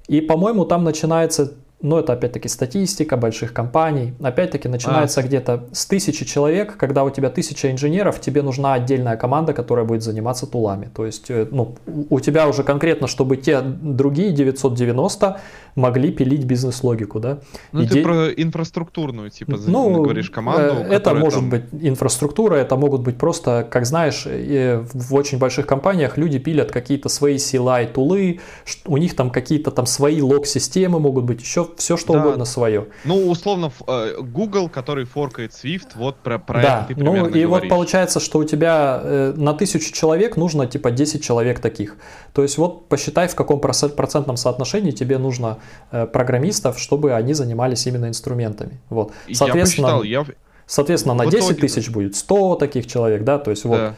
И, 0.06 0.20
по-моему, 0.20 0.64
там 0.64 0.84
начинается 0.84 1.54
но 1.84 2.00
это 2.00 2.14
опять-таки 2.14 2.48
статистика 2.48 3.18
больших 3.18 3.52
компаний. 3.52 4.14
Опять-таки 4.22 4.68
начинается 4.68 5.20
а. 5.20 5.22
где-то 5.22 5.64
с 5.72 5.84
тысячи 5.84 6.24
человек, 6.24 6.78
когда 6.78 7.04
у 7.04 7.10
тебя 7.10 7.28
тысяча 7.28 7.70
инженеров, 7.70 8.20
тебе 8.20 8.40
нужна 8.40 8.72
отдельная 8.72 9.16
команда, 9.16 9.52
которая 9.52 9.84
будет 9.84 10.02
заниматься 10.02 10.46
тулами. 10.46 10.88
То 10.96 11.04
есть 11.04 11.30
э, 11.30 11.46
ну, 11.50 11.76
у 12.08 12.20
тебя 12.20 12.48
уже 12.48 12.62
конкретно, 12.62 13.06
чтобы 13.06 13.36
те 13.36 13.60
другие 13.60 14.32
990 14.32 15.40
могли 15.74 16.10
пилить 16.10 16.44
бизнес-логику, 16.44 17.20
да. 17.20 17.40
Ну, 17.72 17.82
Иде... 17.82 17.96
ты 17.96 18.02
про 18.02 18.30
инфраструктурную, 18.30 19.28
типа, 19.28 19.58
ну, 19.66 20.02
говоришь, 20.02 20.30
команду. 20.30 20.76
Э, 20.88 20.94
это 20.94 21.14
может 21.14 21.40
там... 21.40 21.50
быть 21.50 21.64
инфраструктура, 21.82 22.54
это 22.54 22.76
могут 22.76 23.02
быть 23.02 23.18
просто, 23.18 23.66
как 23.70 23.84
знаешь, 23.84 24.24
в 24.24 25.14
очень 25.14 25.36
больших 25.38 25.66
компаниях 25.66 26.16
люди 26.16 26.38
пилят 26.38 26.72
какие-то 26.72 27.10
свои 27.10 27.36
CLI 27.36 27.92
тулы, 27.92 28.40
у 28.86 28.96
них 28.96 29.14
там 29.14 29.28
какие-то 29.28 29.70
там 29.70 29.84
свои 29.84 30.22
лог-системы 30.22 30.98
могут 30.98 31.24
быть, 31.24 31.42
еще 31.42 31.68
все 31.76 31.96
что 31.96 32.12
да. 32.14 32.20
угодно 32.20 32.44
свое. 32.44 32.86
Ну, 33.04 33.28
условно, 33.28 33.72
э, 33.86 34.16
Google, 34.20 34.68
который 34.68 35.04
форкает 35.04 35.52
Swift, 35.52 35.88
вот 35.94 36.16
про, 36.16 36.38
про 36.38 36.62
да. 36.62 36.86
это 36.88 36.94
ты 36.94 37.02
ну, 37.02 37.14
и 37.14 37.18
говоришь. 37.18 37.48
вот 37.48 37.68
получается, 37.68 38.20
что 38.20 38.38
у 38.38 38.44
тебя 38.44 39.00
э, 39.02 39.34
на 39.36 39.54
тысячу 39.54 39.92
человек 39.92 40.36
нужно 40.36 40.66
типа 40.66 40.90
10 40.90 41.22
человек 41.22 41.60
таких. 41.60 41.96
То 42.32 42.42
есть 42.42 42.58
вот 42.58 42.88
посчитай, 42.88 43.28
в 43.28 43.34
каком 43.34 43.60
процентном 43.60 44.36
соотношении 44.36 44.90
тебе 44.90 45.18
нужно 45.18 45.58
Э, 45.90 46.06
программистов, 46.06 46.78
чтобы 46.78 47.14
они 47.14 47.34
занимались 47.34 47.86
именно 47.86 48.08
инструментами. 48.08 48.80
Вот. 48.88 49.12
Соответственно, 49.32 49.86
я 49.86 49.94
посчитал, 49.94 50.02
я... 50.02 50.24
соответственно 50.66 51.14
на 51.14 51.26
10 51.26 51.60
тысяч 51.60 51.88
будет 51.90 52.16
100 52.16 52.56
таких 52.56 52.86
человек, 52.86 53.22
да, 53.22 53.38
то 53.38 53.50
есть 53.50 53.64
вот. 53.64 53.76
Да. 53.76 53.94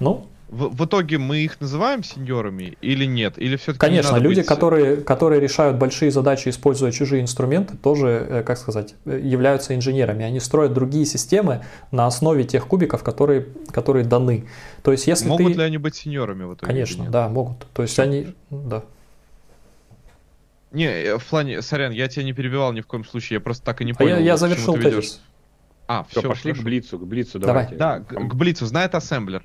Ну, 0.00 0.26
в, 0.50 0.76
в 0.76 0.84
итоге 0.84 1.18
мы 1.18 1.38
их 1.38 1.60
называем 1.60 2.02
сеньорами 2.02 2.76
или 2.80 3.04
нет? 3.04 3.34
Или 3.36 3.56
все-таки 3.56 3.78
Конечно, 3.78 4.16
люди, 4.16 4.40
быть... 4.40 4.46
которые, 4.46 4.96
которые 4.96 5.40
решают 5.40 5.78
большие 5.78 6.10
задачи, 6.10 6.48
используя 6.48 6.90
чужие 6.90 7.22
инструменты, 7.22 7.76
тоже, 7.76 8.26
э, 8.28 8.42
как 8.42 8.58
сказать, 8.58 8.96
э, 9.04 9.20
являются 9.22 9.76
инженерами. 9.76 10.24
Они 10.24 10.40
строят 10.40 10.72
другие 10.72 11.06
системы 11.06 11.64
на 11.92 12.06
основе 12.06 12.42
тех 12.42 12.66
кубиков, 12.66 13.04
которые, 13.04 13.46
которые 13.70 14.04
даны. 14.04 14.46
То 14.82 14.90
есть, 14.90 15.06
если 15.06 15.28
могут 15.28 15.52
ты... 15.52 15.58
ли 15.58 15.64
они 15.64 15.78
быть 15.78 15.94
сеньорами 15.94 16.42
в 16.42 16.54
итоге? 16.54 16.66
Конечно, 16.66 17.08
да, 17.08 17.28
могут. 17.28 17.66
То 17.72 17.82
есть 17.82 17.98
они, 18.00 18.34
да. 18.50 18.82
Не, 20.72 20.86
э, 20.86 21.18
в 21.18 21.24
плане, 21.24 21.62
сорян, 21.62 21.92
я 21.92 22.08
тебя 22.08 22.24
не 22.24 22.32
перебивал 22.32 22.72
ни 22.72 22.80
в 22.80 22.88
коем 22.88 23.04
случае, 23.04 23.36
я 23.36 23.40
просто 23.40 23.64
так 23.64 23.82
и 23.82 23.84
не 23.84 23.92
понял. 23.92 24.16
А 24.16 24.18
я, 24.18 24.24
я 24.24 24.36
завершил 24.36 24.74
тезис. 24.74 25.20
А, 25.86 26.04
все, 26.08 26.20
все 26.20 26.28
пошли 26.28 26.50
хорошо. 26.52 26.62
к 26.62 26.64
Блицу, 26.64 26.98
к 26.98 27.06
Блицу 27.06 27.38
давайте. 27.38 27.76
Давай. 27.76 28.00
Да, 28.00 28.04
к, 28.04 28.30
к 28.30 28.34
Блицу. 28.34 28.66
Знает 28.66 28.94
ассемблер? 28.96 29.44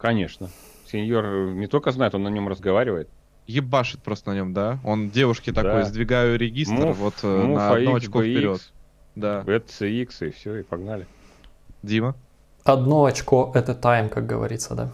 Конечно. 0.00 0.48
Сеньор 0.86 1.52
не 1.52 1.66
только 1.66 1.92
знает, 1.92 2.14
он 2.14 2.22
на 2.22 2.28
нем 2.28 2.48
разговаривает. 2.48 3.08
Ебашит 3.46 4.02
просто 4.02 4.30
на 4.30 4.34
нем, 4.34 4.52
да? 4.52 4.78
Он 4.84 5.10
девушке 5.10 5.52
да. 5.52 5.62
такой, 5.62 5.84
сдвигаю 5.84 6.38
регистр 6.38 6.74
move, 6.74 6.92
вот 6.94 7.14
э, 7.22 7.26
move 7.26 7.54
на 7.54 7.72
одно 7.72 7.94
очко 7.94 8.22
вперед. 8.22 8.72
Да. 9.14 9.42
BTCX 9.42 10.28
и 10.28 10.30
все, 10.30 10.56
и 10.56 10.62
погнали. 10.62 11.06
Дима? 11.82 12.14
Одно 12.64 13.04
очко 13.04 13.50
это 13.54 13.74
тайм, 13.74 14.08
как 14.08 14.26
говорится, 14.26 14.74
да? 14.74 14.90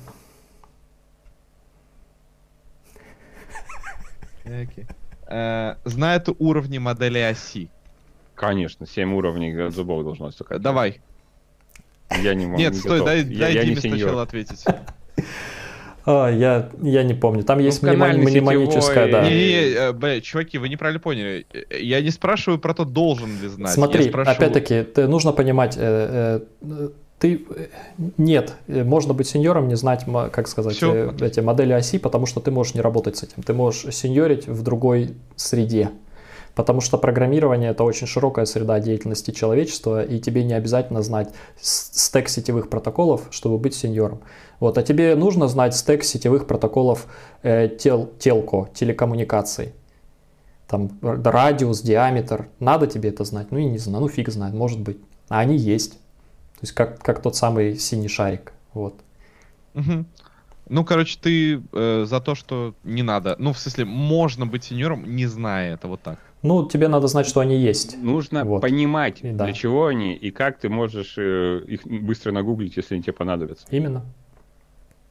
Okay 4.44 4.86
э, 5.26 5.76
знает 5.85 6.28
уровни 6.39 6.78
модели 6.78 7.18
оси? 7.18 7.68
Конечно, 8.35 8.86
7 8.86 9.15
уровней 9.15 9.70
зубов 9.70 10.05
должно 10.05 10.31
столько. 10.31 10.59
Давай. 10.59 11.01
Я 12.10 12.35
не 12.35 12.47
могу. 12.47 12.59
Нет, 12.59 12.75
не 12.75 12.78
стой, 12.78 12.99
готов. 13.01 13.07
дай, 13.07 13.25
я, 13.25 13.39
дай 13.41 13.55
я 13.55 13.65
Диме 13.65 13.81
сначала 13.81 14.23
ответить. 14.23 14.65
А, 16.07 16.31
я, 16.31 16.70
я 16.83 17.03
не 17.03 17.15
помню. 17.15 17.43
Там 17.43 17.59
есть 17.59 17.83
ну, 17.83 17.93
мнемоническая, 17.93 19.11
да. 19.11 19.28
Не, 19.28 19.35
не, 19.35 20.15
не, 20.15 20.20
чуваки, 20.20 20.57
вы 20.57 20.69
неправильно 20.69 21.01
поняли. 21.01 21.47
Я 21.70 22.01
не 22.01 22.11
спрашиваю 22.11 22.61
про 22.61 22.75
то, 22.75 22.85
должен 22.85 23.28
ли 23.43 23.49
знать. 23.49 23.73
Смотри, 23.73 24.09
спрашиваю... 24.09 24.36
опять-таки, 24.36 25.03
нужно 25.03 25.33
понимать, 25.33 25.77
э, 25.77 26.43
э, 26.62 26.89
ты 27.19 27.45
нет, 28.19 28.55
можно 28.69 29.15
быть 29.15 29.27
сеньором, 29.27 29.67
не 29.67 29.75
знать, 29.75 30.05
как 30.31 30.47
сказать, 30.47 30.77
Все. 30.77 31.11
Э, 31.11 31.27
эти 31.27 31.41
модели 31.41 31.73
оси, 31.73 31.99
потому 31.99 32.27
что 32.27 32.41
ты 32.41 32.53
можешь 32.53 32.75
не 32.75 32.83
работать 32.83 33.17
с 33.17 33.25
этим. 33.25 33.43
Ты 33.43 33.53
можешь 33.53 33.93
сеньорить 33.93 34.47
в 34.47 34.62
другой 34.62 35.15
среде. 35.35 35.91
Потому 36.57 36.81
что 36.81 36.97
программирование 36.97 37.70
это 37.70 37.85
очень 37.85 38.07
широкая 38.07 38.47
среда 38.47 38.81
деятельности 38.81 39.31
человечества, 39.31 40.02
и 40.02 40.18
тебе 40.18 40.43
не 40.43 40.55
обязательно 40.55 41.02
знать 41.02 41.28
стек 41.60 42.31
сетевых 42.31 42.70
протоколов, 42.70 43.28
чтобы 43.31 43.59
быть 43.59 43.75
сеньором. 43.75 44.23
Вот, 44.59 44.78
а 44.78 44.83
тебе 44.83 45.15
нужно 45.17 45.49
знать 45.49 45.76
стек 45.76 46.02
сетевых 46.02 46.47
протоколов 46.47 47.09
э, 47.43 47.68
тел, 47.68 48.10
телко, 48.18 48.70
телекоммуникаций. 48.73 49.75
Там 50.67 50.99
радиус, 51.02 51.83
диаметр. 51.83 52.49
Надо 52.59 52.86
тебе 52.86 53.10
это 53.10 53.25
знать? 53.25 53.52
Ну 53.52 53.59
и 53.59 53.67
не 53.67 53.78
знаю, 53.78 54.01
ну 54.01 54.09
фиг 54.09 54.31
знает, 54.31 54.55
может 54.55 54.81
быть. 54.81 54.97
А 55.28 55.41
они 55.41 55.59
есть. 55.59 55.93
То 55.93 56.62
есть 56.62 56.73
как, 56.73 56.99
как 57.02 57.20
тот 57.20 57.36
самый 57.36 57.76
синий 57.76 58.09
шарик. 58.09 58.55
Вот. 58.73 58.94
Угу. 59.75 60.07
Ну, 60.70 60.85
короче, 60.85 61.18
ты 61.20 61.62
э, 61.73 62.07
за 62.09 62.20
то, 62.20 62.35
что 62.35 62.75
не 62.83 63.02
надо. 63.02 63.36
Ну, 63.39 63.52
в 63.52 63.59
смысле, 63.59 63.85
можно 63.85 64.47
быть 64.47 64.65
сеньором, 64.65 65.05
не 65.05 65.26
зная 65.26 65.75
это 65.75 65.86
вот 65.86 66.01
так. 66.01 66.18
Ну, 66.42 66.68
тебе 66.68 66.89
надо 66.89 67.08
знать, 67.08 67.26
что 67.26 67.40
они 67.40 67.56
есть. 67.58 67.97
Нужно 68.00 68.44
вот. 68.44 68.62
понимать, 68.62 69.20
и, 69.23 69.32
да. 69.32 69.44
для 69.44 69.55
чего 69.55 69.86
они 69.86 70.15
и 70.15 70.31
как 70.31 70.58
ты 70.58 70.68
можешь 70.68 71.15
э, 71.16 71.62
их 71.66 71.86
быстро 71.86 72.31
нагуглить, 72.31 72.76
если 72.76 72.94
они 72.94 73.02
тебе 73.02 73.15
понадобятся. 73.15 73.66
Именно. 73.70 74.05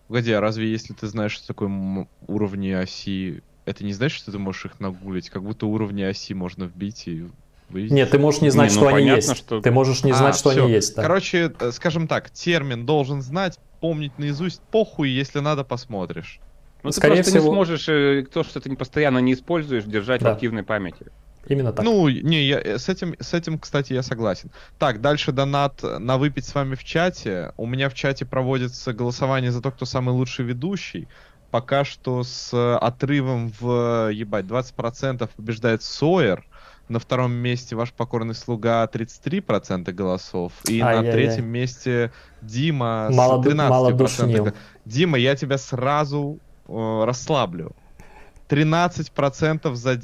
Погоди, 0.08 0.32
а 0.32 0.40
разве 0.40 0.72
если 0.72 0.94
ты 0.94 1.08
знаешь, 1.08 1.32
что 1.32 1.48
такое 1.48 2.08
уровни 2.28 2.70
оси, 2.70 3.42
это 3.66 3.84
не 3.84 3.94
значит, 3.94 4.18
что 4.18 4.32
ты 4.32 4.38
можешь 4.38 4.66
их 4.66 4.80
нагуглить? 4.80 5.30
Как 5.30 5.44
будто 5.44 5.66
уровни 5.66 6.04
оси 6.04 6.34
можно 6.34 6.66
вбить 6.66 7.08
и 7.08 7.26
вы... 7.70 7.90
Нет, 7.90 8.12
ты 8.12 8.20
можешь 8.20 8.42
не 8.42 8.52
знать, 8.52 8.70
не, 8.70 8.76
ну, 8.76 8.82
что 8.82 8.92
понятно, 8.92 9.14
они 9.14 9.22
есть. 9.22 9.38
Что... 9.38 9.62
Ты 9.62 9.72
можешь 9.72 10.04
не 10.04 10.12
а, 10.12 10.16
знать, 10.16 10.36
что 10.36 10.52
все. 10.52 10.64
они 10.64 10.74
есть. 10.74 10.96
Да. 10.96 11.02
Короче, 11.02 11.52
э, 11.60 11.72
скажем 11.72 12.08
так, 12.08 12.30
термин 12.30 12.86
должен 12.86 13.24
знать, 13.24 13.60
помнить 13.80 14.18
наизусть, 14.20 14.62
похуй, 14.72 15.10
если 15.10 15.40
надо, 15.40 15.64
посмотришь. 15.64 16.40
Ну, 16.86 16.92
Скорее 16.92 17.16
ты 17.16 17.24
просто 17.24 17.40
всего... 17.40 17.48
не 17.48 17.56
сможешь 17.56 17.90
э, 17.90 18.26
то, 18.32 18.44
что 18.44 18.60
ты 18.60 18.76
постоянно 18.76 19.18
не 19.18 19.34
используешь, 19.34 19.84
держать 19.86 20.22
да. 20.22 20.30
в 20.30 20.34
активной 20.34 20.64
памяти. 20.64 21.08
Именно 21.48 21.74
так. 21.74 21.84
Ну, 21.86 22.08
не, 22.10 22.44
я, 22.44 22.60
э, 22.60 22.78
с, 22.78 22.90
этим, 22.90 23.16
с 23.20 23.34
этим, 23.34 23.58
кстати, 23.58 23.94
я 23.94 24.04
согласен. 24.04 24.52
Так, 24.78 25.02
дальше 25.02 25.32
донат 25.32 25.82
на 25.82 26.18
выпить 26.18 26.46
с 26.46 26.54
вами 26.54 26.76
в 26.76 26.84
чате. 26.84 27.54
У 27.58 27.66
меня 27.66 27.90
в 27.90 27.94
чате 27.94 28.26
проводится 28.26 28.94
голосование 28.94 29.52
за 29.52 29.62
то, 29.62 29.72
кто 29.72 29.86
самый 29.86 30.12
лучший 30.12 30.46
ведущий. 30.46 31.08
Пока 31.52 31.86
что 31.86 32.24
с 32.24 32.78
отрывом 32.78 33.52
в, 33.60 34.12
ебать, 34.12 34.46
20% 34.46 35.30
побеждает 35.36 35.84
Сойер. 35.84 36.46
На 36.88 37.00
втором 37.00 37.32
месте 37.32 37.76
ваш 37.76 37.92
покорный 37.94 38.36
слуга 38.36 38.86
33% 38.86 39.92
голосов. 39.92 40.54
И 40.68 40.80
Ай-яй-яй. 40.82 41.04
на 41.04 41.12
третьем 41.12 41.48
месте 41.48 42.12
Дима 42.44 43.10
Мало, 43.12 43.42
с 43.42 43.46
13%. 43.48 44.54
Дима, 44.86 45.18
я 45.18 45.36
тебя 45.36 45.58
сразу 45.58 46.38
э, 46.38 46.45
расслаблю. 46.68 47.76
13% 48.50 49.74
за... 49.76 50.02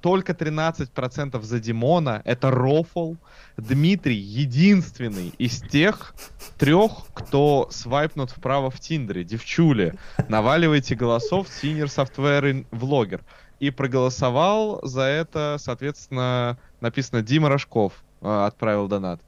Только 0.00 0.32
13% 0.32 1.42
за 1.42 1.60
Димона. 1.60 2.22
Это 2.24 2.50
рофл. 2.50 3.14
Дмитрий 3.56 4.16
единственный 4.16 5.28
из 5.38 5.60
тех 5.62 6.14
трех, 6.58 7.06
кто 7.14 7.68
свайпнут 7.70 8.30
вправо 8.30 8.70
в 8.70 8.78
Тиндере. 8.78 9.24
Девчули, 9.24 9.94
наваливайте 10.28 10.94
голосов 10.94 11.48
Senior 11.48 11.86
Software 11.86 12.66
Vlogger 12.70 13.22
и 13.58 13.70
проголосовал 13.70 14.80
за 14.82 15.02
это, 15.02 15.56
соответственно, 15.58 16.58
написано 16.80 17.22
Дима 17.22 17.48
Рожков 17.48 18.04
э, 18.20 18.46
отправил 18.46 18.88
донат. 18.88 19.20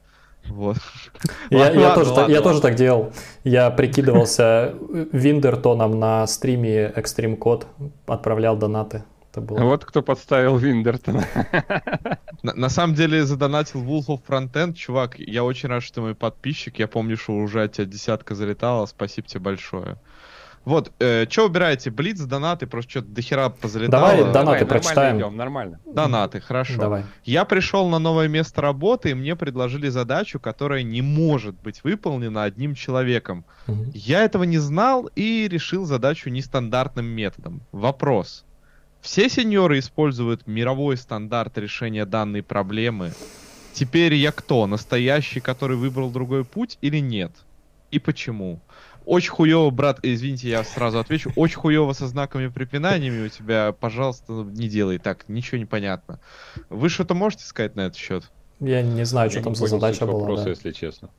Вот. 0.49 0.77
Я, 1.49 1.59
ладно, 1.59 1.79
я, 1.79 1.95
тоже, 1.95 2.09
ладно, 2.09 2.23
так, 2.23 2.29
я 2.29 2.41
тоже 2.41 2.61
так 2.61 2.75
делал. 2.75 3.13
Я 3.43 3.69
прикидывался 3.69 4.73
Виндертоном 5.11 5.99
на 5.99 6.27
стриме 6.27 6.91
Extreme 6.95 7.37
Code, 7.37 7.65
отправлял 8.07 8.57
донаты. 8.57 9.03
Это 9.31 9.41
было... 9.41 9.59
Вот 9.59 9.85
кто 9.85 10.01
подставил 10.01 10.57
Виндертона. 10.57 11.25
На, 12.41 12.53
на 12.53 12.69
самом 12.69 12.95
деле 12.95 13.25
задонатил 13.25 13.83
Wolf 13.83 14.07
of 14.07 14.21
Frontend, 14.27 14.73
чувак. 14.73 15.19
Я 15.19 15.43
очень 15.43 15.69
рад, 15.69 15.83
что 15.83 15.95
ты 15.95 16.01
мой 16.01 16.15
подписчик. 16.15 16.79
Я 16.79 16.87
помню, 16.87 17.17
что 17.17 17.33
уже 17.33 17.63
от 17.63 17.73
тебя 17.73 17.85
десятка 17.85 18.33
залетала. 18.33 18.85
Спасибо 18.85 19.27
тебе 19.27 19.41
большое. 19.41 19.97
Вот, 20.65 20.91
э, 20.99 21.25
что 21.29 21.45
убираете? 21.45 21.89
Блиц, 21.89 22.19
донаты, 22.19 22.67
просто 22.67 22.91
что-то 22.91 23.07
дохера 23.07 23.49
позалетало. 23.49 24.09
Давай 24.09 24.17
донаты 24.19 24.33
Давай, 24.33 24.65
прочитаем. 24.65 25.17
Идем, 25.17 25.37
нормально. 25.37 25.79
Донаты, 25.85 26.41
хорошо. 26.41 26.79
Давай. 26.79 27.05
Я 27.23 27.45
пришел 27.45 27.89
на 27.89 27.99
новое 27.99 28.27
место 28.27 28.61
работы, 28.61 29.11
и 29.11 29.13
мне 29.13 29.35
предложили 29.35 29.89
задачу, 29.89 30.39
которая 30.39 30.83
не 30.83 31.01
может 31.01 31.55
быть 31.55 31.83
выполнена 31.83 32.43
одним 32.43 32.75
человеком. 32.75 33.45
Угу. 33.67 33.91
Я 33.93 34.23
этого 34.23 34.43
не 34.43 34.57
знал 34.57 35.09
и 35.15 35.47
решил 35.47 35.85
задачу 35.85 36.29
нестандартным 36.29 37.05
методом. 37.05 37.61
Вопрос. 37.71 38.45
Все 39.01 39.29
сеньоры 39.29 39.79
используют 39.79 40.45
мировой 40.45 40.97
стандарт 40.97 41.57
решения 41.57 42.05
данной 42.05 42.43
проблемы. 42.43 43.13
Теперь 43.73 44.13
я 44.13 44.31
кто? 44.31 44.67
Настоящий, 44.67 45.39
который 45.39 45.77
выбрал 45.77 46.11
другой 46.11 46.43
путь 46.43 46.77
или 46.81 46.99
нет? 46.99 47.31
И 47.91 47.99
почему? 47.99 48.59
Очень 49.09 49.31
хуево, 49.31 49.71
брат, 49.71 49.97
извините, 50.03 50.49
я 50.49 50.63
сразу 50.63 50.99
отвечу. 50.99 51.31
Очень 51.35 51.57
хуево 51.57 51.93
со 51.93 52.05
знаками 52.07 52.47
препинаниями 52.47 53.25
у 53.25 53.29
тебя, 53.29 53.71
пожалуйста, 53.71 54.31
не 54.31 54.69
делай 54.69 54.99
так, 54.99 55.27
ничего 55.27 55.57
не 55.57 55.65
понятно. 55.65 56.19
Вы 56.69 56.89
что-то 56.89 57.15
можете 57.15 57.43
сказать 57.45 57.75
на 57.75 57.81
этот 57.87 57.97
счет? 57.97 58.29
Я 58.59 58.83
не 58.83 59.03
знаю, 59.05 59.31
что 59.31 59.39
Я 59.39 59.43
там 59.45 59.55
за 59.55 59.65
задача 59.65 60.05
была. 60.05 60.19
вопроса, 60.19 60.43
да. 60.43 60.49
если 60.51 60.71
честно. 60.73 61.09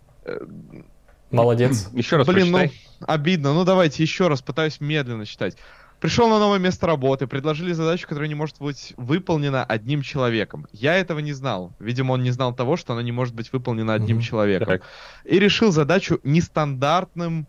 Молодец. 1.33 1.89
Еще 1.93 2.17
раз 2.17 2.29
Блин, 2.29 2.53
ну, 2.53 2.71
обидно. 3.09 3.55
Ну, 3.55 3.65
давайте 3.65 4.05
еще 4.05 4.29
раз, 4.29 4.41
пытаюсь 4.41 4.81
медленно 4.81 5.27
читать. 5.27 5.57
Пришел 5.99 6.29
на 6.29 6.39
новое 6.39 6.61
место 6.61 6.87
работы, 6.87 7.27
предложили 7.27 7.73
задачу, 7.73 8.07
которая 8.07 8.29
не 8.29 8.37
может 8.37 8.61
быть 8.61 8.95
выполнена 8.99 9.65
одним 9.65 10.03
человеком. 10.03 10.69
Я 10.71 10.95
этого 10.95 11.19
не 11.19 11.33
знал. 11.33 11.73
Видимо, 11.81 12.13
он 12.13 12.23
не 12.23 12.31
знал 12.31 12.55
того, 12.55 12.77
что 12.77 12.93
она 12.93 13.03
не 13.03 13.11
может 13.11 13.35
быть 13.35 13.53
выполнена 13.53 13.95
одним 13.95 14.19
Мгм. 14.19 14.25
человеком. 14.25 14.69
Так. 14.69 14.83
И 15.25 15.41
решил 15.41 15.73
задачу 15.73 16.21
нестандартным 16.23 17.49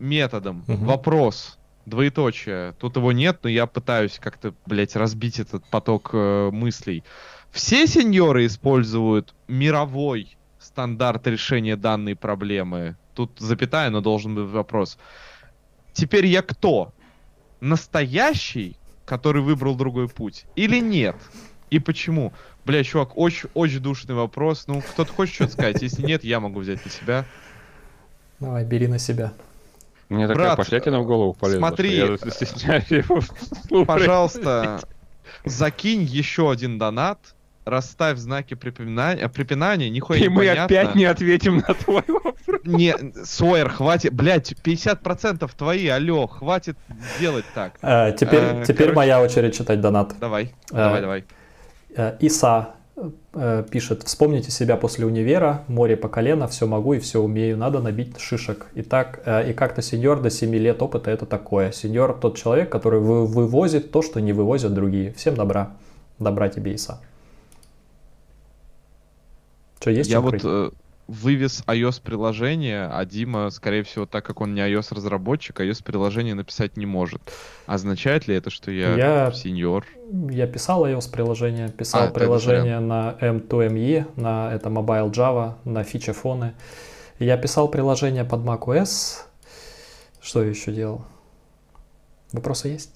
методом. 0.00 0.64
Мгм. 0.66 0.86
Вопрос. 0.86 1.58
Двоеточие. 1.86 2.74
Тут 2.78 2.96
его 2.96 3.12
нет, 3.12 3.40
но 3.42 3.48
я 3.48 3.66
пытаюсь 3.66 4.18
как-то, 4.18 4.54
блядь, 4.66 4.96
разбить 4.96 5.40
этот 5.40 5.64
поток 5.66 6.10
э, 6.12 6.50
мыслей. 6.52 7.04
Все 7.50 7.86
сеньоры 7.86 8.46
используют 8.46 9.34
мировой 9.48 10.36
стандарт 10.58 11.26
решения 11.26 11.76
данной 11.76 12.14
проблемы. 12.14 12.96
Тут 13.14 13.32
запятая, 13.38 13.90
но 13.90 14.00
должен 14.00 14.34
быть 14.34 14.44
вопрос. 14.44 14.98
Теперь 15.92 16.26
я 16.26 16.42
кто? 16.42 16.92
Настоящий, 17.60 18.76
который 19.04 19.42
выбрал 19.42 19.74
другой 19.74 20.08
путь? 20.08 20.44
Или 20.54 20.80
нет? 20.80 21.16
И 21.70 21.78
почему? 21.78 22.32
Бля, 22.64 22.84
чувак, 22.84 23.16
очень, 23.16 23.48
очень 23.54 23.80
душный 23.80 24.14
вопрос. 24.14 24.64
Ну, 24.66 24.80
кто-то 24.80 25.12
хочет 25.12 25.34
что-то 25.34 25.52
сказать? 25.52 25.82
Если 25.82 26.02
нет, 26.02 26.24
я 26.24 26.40
могу 26.40 26.60
взять 26.60 26.84
на 26.84 26.90
себя. 26.90 27.24
Давай, 28.38 28.64
бери 28.64 28.86
на 28.86 28.98
себя. 28.98 29.32
Мне 30.10 30.26
такая 30.28 30.44
брат, 30.48 30.56
пошлятина 30.58 31.00
в 31.00 31.06
голову 31.06 31.32
полезла, 31.32 31.58
смотри, 31.68 31.96
я 31.96 32.16
стесняюсь 32.18 32.90
его. 32.90 33.84
Пожалуйста, 33.86 34.80
закинь 35.44 36.02
еще 36.02 36.50
один 36.50 36.78
донат, 36.78 37.18
расставь 37.64 38.18
знаки 38.18 38.54
препинания, 38.54 39.28
препинания 39.28 39.88
нихуя 39.88 40.18
И 40.18 40.22
не 40.22 40.28
мы 40.28 40.38
понятно. 40.40 40.64
опять 40.64 40.94
не 40.96 41.04
ответим 41.04 41.58
на 41.58 41.74
твой 41.74 42.02
вопрос. 42.08 42.34
Не, 42.64 42.94
Сойер, 43.24 43.70
хватит, 43.70 44.12
блядь, 44.12 44.52
50% 44.64 45.48
твои, 45.56 45.86
алло, 45.88 46.26
хватит 46.26 46.76
делать 47.20 47.44
так. 47.54 47.74
Э, 47.80 48.12
теперь 48.12 48.40
Э, 48.42 48.62
теперь 48.64 48.76
короче- 48.88 48.96
моя 48.96 49.22
очередь 49.22 49.56
читать 49.56 49.80
донат. 49.80 50.14
Давай, 50.18 50.52
Э, 50.72 50.74
давай, 50.76 51.00
давай. 51.00 51.24
Э, 51.96 52.16
Иса 52.20 52.70
пишет, 53.70 54.02
вспомните 54.02 54.50
себя 54.50 54.76
после 54.76 55.06
универа, 55.06 55.64
море 55.68 55.96
по 55.96 56.08
колено, 56.08 56.46
все 56.48 56.66
могу 56.66 56.94
и 56.94 56.98
все 56.98 57.20
умею, 57.20 57.56
надо 57.56 57.80
набить 57.80 58.18
шишек. 58.18 58.66
Итак, 58.74 59.22
э, 59.24 59.50
и 59.50 59.52
как-то 59.52 59.82
сеньор 59.82 60.20
до 60.20 60.30
7 60.30 60.54
лет 60.54 60.82
опыта 60.82 61.10
это 61.10 61.26
такое. 61.26 61.72
Сеньор 61.72 62.18
тот 62.20 62.36
человек, 62.36 62.70
который 62.70 63.00
вы- 63.00 63.26
вывозит 63.26 63.90
то, 63.90 64.02
что 64.02 64.20
не 64.20 64.32
вывозят 64.32 64.74
другие. 64.74 65.12
Всем 65.12 65.34
добра. 65.34 65.72
Добра 66.18 66.48
тебе, 66.48 66.72
Иса. 66.74 67.00
Что, 69.80 69.90
есть 69.90 70.10
Я 70.10 70.16
чем 70.16 70.22
вот 70.22 70.30
крыть? 70.32 70.44
Вывез 71.10 71.64
iOS-приложение, 71.66 72.86
а 72.86 73.04
Дима, 73.04 73.50
скорее 73.50 73.82
всего, 73.82 74.06
так 74.06 74.24
как 74.24 74.40
он 74.40 74.54
не 74.54 74.60
iOS-разработчик, 74.60 75.60
iOS-приложение 75.60 76.34
написать 76.34 76.76
не 76.76 76.86
может. 76.86 77.20
Означает 77.66 78.28
ли 78.28 78.36
это, 78.36 78.50
что 78.50 78.70
я, 78.70 78.94
Я- 78.94 79.32
сеньор? 79.32 79.84
Я 80.30 80.46
писал 80.46 80.86
iOS-приложение, 80.86 81.68
писал 81.70 82.04
А, 82.04 82.10
приложение 82.10 82.78
на 82.78 83.16
M2ME, 83.20 84.20
на 84.20 84.52
это 84.54 84.68
Mobile 84.68 85.10
Java, 85.10 85.54
на 85.64 85.82
фичефоны. 85.82 86.54
Я 87.18 87.36
писал 87.36 87.68
приложение 87.68 88.24
под 88.24 88.40
macOS. 88.40 89.24
Что 90.22 90.44
я 90.44 90.50
еще 90.50 90.72
делал? 90.72 91.04
Вопросы 92.32 92.68
есть? 92.68 92.94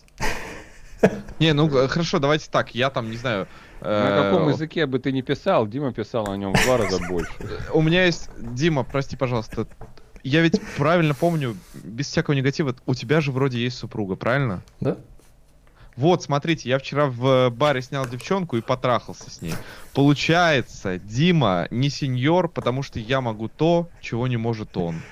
Не, 1.41 1.53
ну 1.53 1.69
э, 1.69 1.89
хорошо, 1.89 2.19
давайте 2.21 2.49
так, 2.51 2.75
я 2.75 2.91
там, 2.91 3.11
не 3.11 3.17
знаю... 3.17 3.49
На 3.85 4.23
каком 4.23 4.49
э, 4.49 4.53
языке 4.53 4.87
бы 4.87 4.99
ты 4.99 5.13
не 5.13 5.23
писал, 5.23 5.67
Дима 5.67 5.93
писал 5.93 6.27
на 6.27 6.37
нем 6.37 6.55
в 6.55 6.65
два 6.65 6.79
раза 6.79 6.99
больше. 7.07 7.33
У 7.73 7.83
меня 7.83 8.07
есть... 8.07 8.31
Дима, 8.39 8.83
прости, 8.83 9.15
пожалуйста. 9.17 9.67
Я 10.23 10.41
ведь 10.41 10.61
правильно 10.79 11.15
помню, 11.15 11.55
без 11.75 12.07
всякого 12.07 12.35
негатива, 12.35 12.75
у 12.87 12.95
тебя 12.95 13.21
же 13.21 13.31
вроде 13.31 13.59
есть 13.59 13.77
супруга, 13.77 14.17
правильно? 14.17 14.63
Да? 14.81 14.97
Вот, 15.97 16.23
смотрите, 16.23 16.69
я 16.69 16.79
вчера 16.79 17.07
в 17.07 17.51
баре 17.51 17.83
снял 17.83 18.07
девчонку 18.07 18.57
и 18.57 18.63
потрахался 18.63 19.31
с 19.31 19.43
ней. 19.43 19.55
Получается, 19.93 20.99
Дима 20.99 21.69
не 21.71 21.91
сеньор, 21.91 22.49
потому 22.49 22.83
что 22.83 22.99
я 22.99 23.21
могу 23.21 23.49
то, 23.49 23.89
чего 24.01 24.27
не 24.27 24.39
может 24.39 24.77
он. 24.77 25.03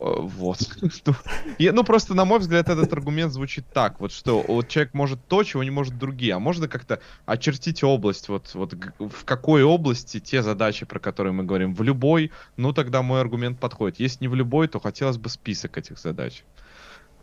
Э, 0.00 0.14
Вот. 0.20 0.58
Ну, 1.06 1.14
я- 1.58 1.72
Ну, 1.72 1.84
просто, 1.84 2.14
на 2.14 2.24
мой 2.24 2.38
взгляд, 2.38 2.68
этот 2.68 2.92
аргумент 2.92 3.32
звучит 3.32 3.66
так, 3.72 4.00
вот 4.00 4.12
что 4.12 4.42
вот 4.46 4.68
человек 4.68 4.94
может 4.94 5.24
то, 5.26 5.42
чего 5.44 5.62
не 5.62 5.70
может 5.70 5.98
другие. 5.98 6.34
А 6.34 6.38
можно 6.38 6.68
как-то 6.68 7.00
очертить 7.26 7.84
область, 7.84 8.28
вот, 8.28 8.50
вот 8.54 8.74
в 8.98 9.24
какой 9.24 9.62
области 9.62 10.18
те 10.20 10.42
задачи, 10.42 10.86
про 10.86 10.98
которые 10.98 11.32
мы 11.32 11.44
говорим, 11.44 11.74
в 11.74 11.82
любой, 11.82 12.30
ну, 12.56 12.72
тогда 12.72 13.02
мой 13.02 13.20
аргумент 13.20 13.60
подходит. 13.60 14.00
Если 14.00 14.24
не 14.24 14.28
в 14.28 14.34
любой, 14.34 14.68
то 14.68 14.80
хотелось 14.80 15.18
бы 15.18 15.28
список 15.28 15.76
этих 15.76 15.98
задач. 15.98 16.44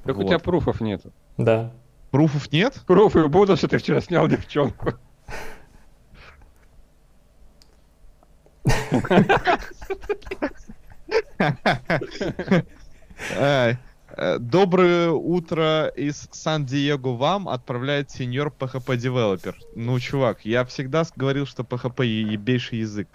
Так 0.03 0.15
у 0.17 0.21
Вот. 0.21 0.27
тебя 0.27 0.39
пруфов 0.39 0.79
нет. 0.79 1.01
Да. 1.37 1.73
Пруфов 2.11 2.51
нет? 2.51 2.75
Пруфы 2.85 3.27
будут, 3.27 3.57
что 3.57 3.67
ты 3.67 3.77
вчера 3.79 3.99
снял 4.01 4.27
девчонку. 4.27 4.93
Ай, 9.09 9.25
э, 10.41 10.47
Доброе 14.39 15.11
утро 15.11 15.87
из 15.95 16.27
Сан-Диего 16.31 17.15
вам 17.15 17.47
отправляет 17.47 18.09
сеньор 18.09 18.53
PHP 18.57 18.97
девелопер. 18.97 19.55
Ну, 19.75 19.99
чувак, 19.99 20.39
я 20.43 20.65
всегда 20.65 21.03
говорил, 21.15 21.45
что 21.45 21.63
PHP 21.63 22.05
ебейший 22.05 22.79
язык. 22.79 23.07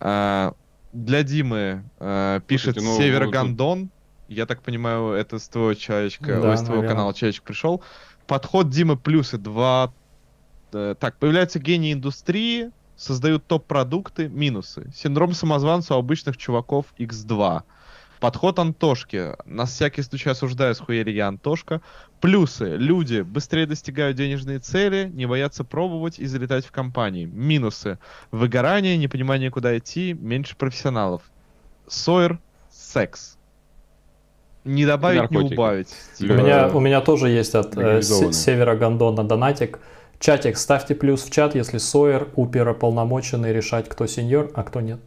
А, 0.00 0.54
Для 0.92 1.22
Димы 1.22 1.84
э, 1.98 2.40
пишет 2.46 2.76
ну, 2.76 2.96
Север 2.96 3.28
Гондон. 3.28 3.90
Я 4.28 4.46
так 4.46 4.62
понимаю, 4.62 5.12
это 5.12 5.38
с 5.38 5.48
твоего 5.48 5.74
человечка, 5.74 6.40
Да, 6.40 6.50
ой, 6.50 6.58
с 6.58 6.62
твоего 6.62 6.82
канала 6.86 7.12
человечек 7.14 7.42
пришел. 7.42 7.82
Подход 8.26 8.70
Димы 8.70 8.96
плюсы 8.96 9.38
два. 9.38 9.92
э, 10.72 10.94
Так, 10.98 11.18
появляются 11.18 11.58
гении 11.58 11.92
индустрии, 11.92 12.70
создают 12.98 13.46
топ-продукты, 13.46 14.28
минусы. 14.28 14.90
Синдром 14.94 15.32
самозванца 15.32 15.94
у 15.94 15.98
обычных 15.98 16.36
чуваков 16.36 16.86
X2. 16.98 17.62
Подход 18.20 18.58
Антошки. 18.58 19.36
На 19.46 19.64
всякий 19.64 20.02
случай 20.02 20.28
осуждаю, 20.30 20.74
схуяли 20.74 21.12
я 21.12 21.28
Антошка. 21.28 21.80
Плюсы. 22.20 22.74
Люди 22.76 23.20
быстрее 23.20 23.64
достигают 23.66 24.16
денежные 24.16 24.58
цели, 24.58 25.08
не 25.14 25.26
боятся 25.26 25.62
пробовать 25.62 26.18
и 26.18 26.26
залетать 26.26 26.66
в 26.66 26.72
компании. 26.72 27.26
Минусы. 27.26 27.98
Выгорание, 28.32 28.96
непонимание, 28.96 29.50
куда 29.50 29.78
идти, 29.78 30.14
меньше 30.14 30.56
профессионалов. 30.56 31.22
Сойер. 31.86 32.40
Секс. 32.70 33.36
Не 34.64 34.84
добавить, 34.84 35.30
не 35.30 35.36
Наркотики. 35.36 35.54
убавить. 35.54 35.94
У 36.20 36.24
меня, 36.24 36.68
у 36.68 36.80
меня 36.80 37.00
тоже 37.00 37.28
есть 37.28 37.54
от 37.54 37.76
э. 37.76 38.02
Се- 38.02 38.32
Севера 38.32 38.74
Гондона 38.76 39.22
донатик. 39.24 39.78
Чатик, 40.18 40.56
ставьте 40.56 40.94
плюс 40.94 41.22
в 41.22 41.30
чат, 41.30 41.54
если 41.54 41.78
Сойер 41.78 42.28
уполномоченный 42.34 43.52
решать, 43.52 43.88
кто 43.88 44.06
сеньор, 44.06 44.50
а 44.54 44.64
кто 44.64 44.80
нет. 44.80 45.00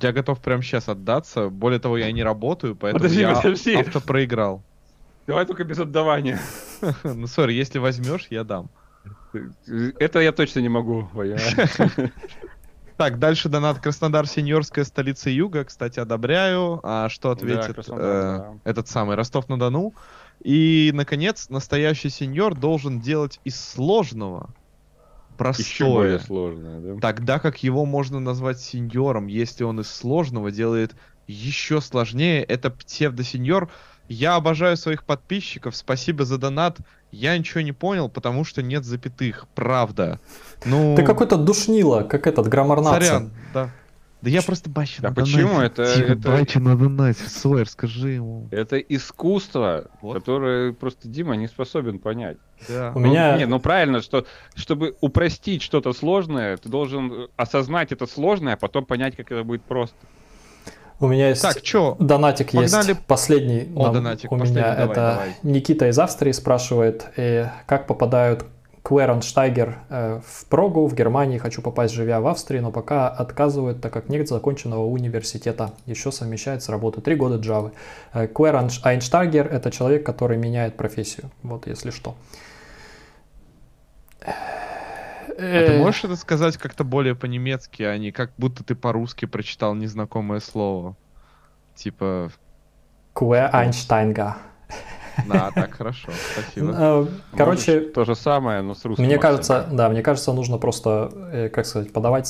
Я 0.00 0.12
готов 0.12 0.40
прямо 0.40 0.62
сейчас 0.62 0.88
отдаться. 0.88 1.48
Более 1.48 1.80
того, 1.80 1.98
я 1.98 2.10
не 2.12 2.22
работаю, 2.22 2.76
поэтому 2.76 3.02
Подожди, 3.02 3.20
я 3.20 3.34
подожди. 3.34 3.74
автопроиграл. 3.74 4.62
Давай 5.26 5.46
только 5.46 5.64
без 5.64 5.78
отдавания. 5.78 6.38
Ну, 7.04 7.26
сори, 7.26 7.52
если 7.52 7.78
возьмешь, 7.78 8.28
я 8.30 8.42
дам. 8.42 8.70
Это 9.98 10.20
я 10.20 10.32
точно 10.32 10.60
не 10.60 10.68
могу. 10.68 11.08
Так, 12.96 13.18
дальше 13.18 13.48
донат 13.48 13.78
Краснодар, 13.78 14.26
сеньорская 14.26 14.84
столица 14.84 15.30
Юга. 15.30 15.64
Кстати, 15.64 15.98
одобряю. 15.98 16.80
А 16.82 17.08
что 17.08 17.30
ответит 17.30 17.78
э, 17.88 18.54
этот 18.64 18.88
самый 18.88 19.16
Ростов-на-Дону? 19.16 19.94
И, 20.42 20.90
наконец, 20.94 21.48
настоящий 21.50 22.08
сеньор 22.08 22.54
должен 22.54 23.00
делать 23.00 23.40
из 23.44 23.60
сложного 23.60 24.50
Еще 25.58 25.84
более 25.84 26.16
простое. 26.16 26.26
сложное, 26.26 26.80
да? 26.80 27.00
Тогда 27.00 27.38
как 27.38 27.62
его 27.62 27.84
можно 27.84 28.20
назвать 28.20 28.60
сеньором, 28.60 29.26
если 29.26 29.64
он 29.64 29.80
из 29.80 29.88
сложного 29.88 30.50
делает 30.50 30.94
еще 31.26 31.80
сложнее, 31.80 32.42
это 32.42 32.70
псевдосеньор. 32.70 33.70
Я 34.08 34.34
обожаю 34.34 34.76
своих 34.76 35.04
подписчиков, 35.04 35.76
спасибо 35.76 36.24
за 36.24 36.36
донат. 36.38 36.78
Я 37.12 37.36
ничего 37.38 37.60
не 37.60 37.72
понял, 37.72 38.08
потому 38.08 38.44
что 38.44 38.62
нет 38.62 38.84
запятых, 38.84 39.46
правда. 39.54 40.18
Ну, 40.64 40.94
Ты 40.96 41.04
какой-то 41.04 41.36
душнило, 41.36 42.02
как 42.02 42.26
этот, 42.26 42.48
граммар 42.48 42.82
сорян, 42.82 43.32
да. 43.54 43.70
Да 44.22 44.28
я 44.30 44.42
просто 44.42 44.68
бачу 44.68 45.02
на 45.02 45.12
почему? 45.14 45.60
Это- 45.60 45.94
Тихо, 45.94 46.12
это- 46.12 46.28
бачу 46.30 46.60
на 46.60 46.76
донате. 46.76 47.22
Сойер, 47.26 47.68
скажи 47.68 48.10
ему. 48.10 48.48
Это 48.50 48.78
искусство, 48.78 49.86
Вот. 50.02 50.14
которое 50.14 50.72
просто 50.72 51.08
Дима 51.08 51.36
не 51.36 51.46
способен 51.48 51.98
понять. 51.98 52.36
Да. 52.68 52.92
У 52.94 52.98
Ну, 52.98 53.06
меня... 53.06 53.36
Не, 53.38 53.46
ну 53.46 53.58
правильно, 53.60 54.02
что 54.02 54.26
чтобы 54.54 54.94
упростить 55.00 55.62
что-то 55.62 55.92
сложное, 55.94 56.56
ты 56.58 56.68
должен 56.68 57.28
осознать 57.36 57.92
это 57.92 58.06
сложное, 58.06 58.54
а 58.54 58.56
потом 58.56 58.84
понять, 58.84 59.16
как 59.16 59.32
это 59.32 59.42
будет 59.44 59.62
просто. 59.62 59.96
У 61.02 61.06
меня 61.06 61.30
есть 61.30 61.40
Так, 61.40 61.62
чё? 61.62 61.96
донатик 61.98 62.52
Погнали. 62.52 62.88
есть 62.88 63.00
последний. 63.06 63.72
О, 63.74 63.84
нам- 63.84 63.94
донатик, 63.94 64.30
у 64.30 64.36
последний, 64.36 64.60
меня 64.60 64.74
давай, 64.76 64.92
это 64.92 64.94
давай. 64.94 65.34
Никита 65.42 65.88
из 65.88 65.98
Австрии 65.98 66.32
спрашивает, 66.32 67.06
э, 67.16 67.46
как 67.66 67.86
попадают 67.86 68.44
Кверенштайгер 68.82 69.78
э, 69.88 70.20
в 70.24 70.46
Прогу, 70.46 70.86
в 70.86 70.94
Германии. 70.94 71.38
Хочу 71.38 71.62
попасть, 71.62 71.94
живя 71.94 72.20
в 72.20 72.26
Австрии, 72.26 72.60
но 72.60 72.72
пока 72.72 73.08
отказывают, 73.08 73.80
так 73.80 73.92
как 73.92 74.08
нет 74.08 74.28
законченного 74.28 74.84
университета. 74.86 75.72
Еще 75.86 76.10
совмещает 76.12 76.62
с 76.62 76.68
работы 76.68 77.00
три 77.00 77.14
года 77.14 77.36
Java. 77.36 77.72
Э, 78.12 78.26
Quereinsteiger— 78.26 79.48
это 79.50 79.70
человек, 79.70 80.04
который 80.04 80.38
меняет 80.38 80.76
профессию. 80.76 81.30
Вот, 81.42 81.66
если 81.66 81.90
что. 81.90 82.16
А 84.22 85.64
ты 85.66 85.72
Э, 85.72 85.78
можешь 85.78 86.04
это 86.04 86.16
сказать 86.16 86.56
как-то 86.56 86.84
более 86.84 87.14
по-немецки, 87.14 87.82
а 87.82 87.96
не 87.96 88.12
как 88.12 88.32
будто 88.36 88.62
ты 88.62 88.74
по-русски 88.74 89.26
прочитал 89.26 89.74
незнакомое 89.74 90.40
слово? 90.40 90.96
Типа, 91.74 92.30
Quereinsteiger. 93.14 94.34
Да, 95.28 95.50
так, 95.54 95.74
хорошо, 95.74 96.08
спасибо. 96.32 96.74
Э, 96.76 97.06
Короче, 97.36 97.74
Можешь 97.74 97.92
то 97.94 98.04
же 98.04 98.14
самое, 98.14 98.62
но 98.62 98.74
с 98.74 98.84
русским 98.84 99.04
Мне 99.04 99.16
акцентом. 99.16 99.36
кажется, 99.36 99.68
да, 99.76 99.88
мне 99.88 100.02
кажется, 100.02 100.32
нужно 100.32 100.58
просто, 100.58 101.10
э, 101.32 101.48
как 101.48 101.66
сказать, 101.66 101.92
подавать 101.92 102.28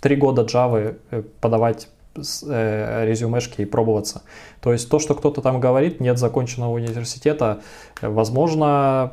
три 0.00 0.16
года 0.16 0.42
Java, 0.42 0.96
э, 1.10 1.22
подавать 1.40 1.88
э, 2.16 3.04
резюмешки 3.06 3.62
и 3.62 3.64
пробоваться. 3.64 4.22
То 4.60 4.72
есть 4.72 4.88
то, 4.90 4.98
что 4.98 5.14
кто-то 5.14 5.42
там 5.42 5.60
говорит, 5.60 6.00
нет 6.00 6.18
законченного 6.18 6.72
университета, 6.72 7.60
возможно, 8.02 9.12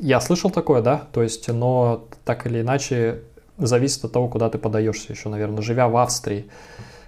я 0.00 0.20
слышал 0.20 0.50
такое, 0.50 0.82
да, 0.82 1.02
то 1.12 1.22
есть, 1.22 1.48
но 1.48 2.04
так 2.24 2.46
или 2.46 2.60
иначе 2.60 3.20
зависит 3.58 4.04
от 4.04 4.12
того, 4.12 4.28
куда 4.28 4.48
ты 4.50 4.58
подаешься 4.58 5.12
еще, 5.12 5.28
наверное, 5.28 5.62
живя 5.62 5.88
в 5.88 5.96
Австрии. 5.96 6.46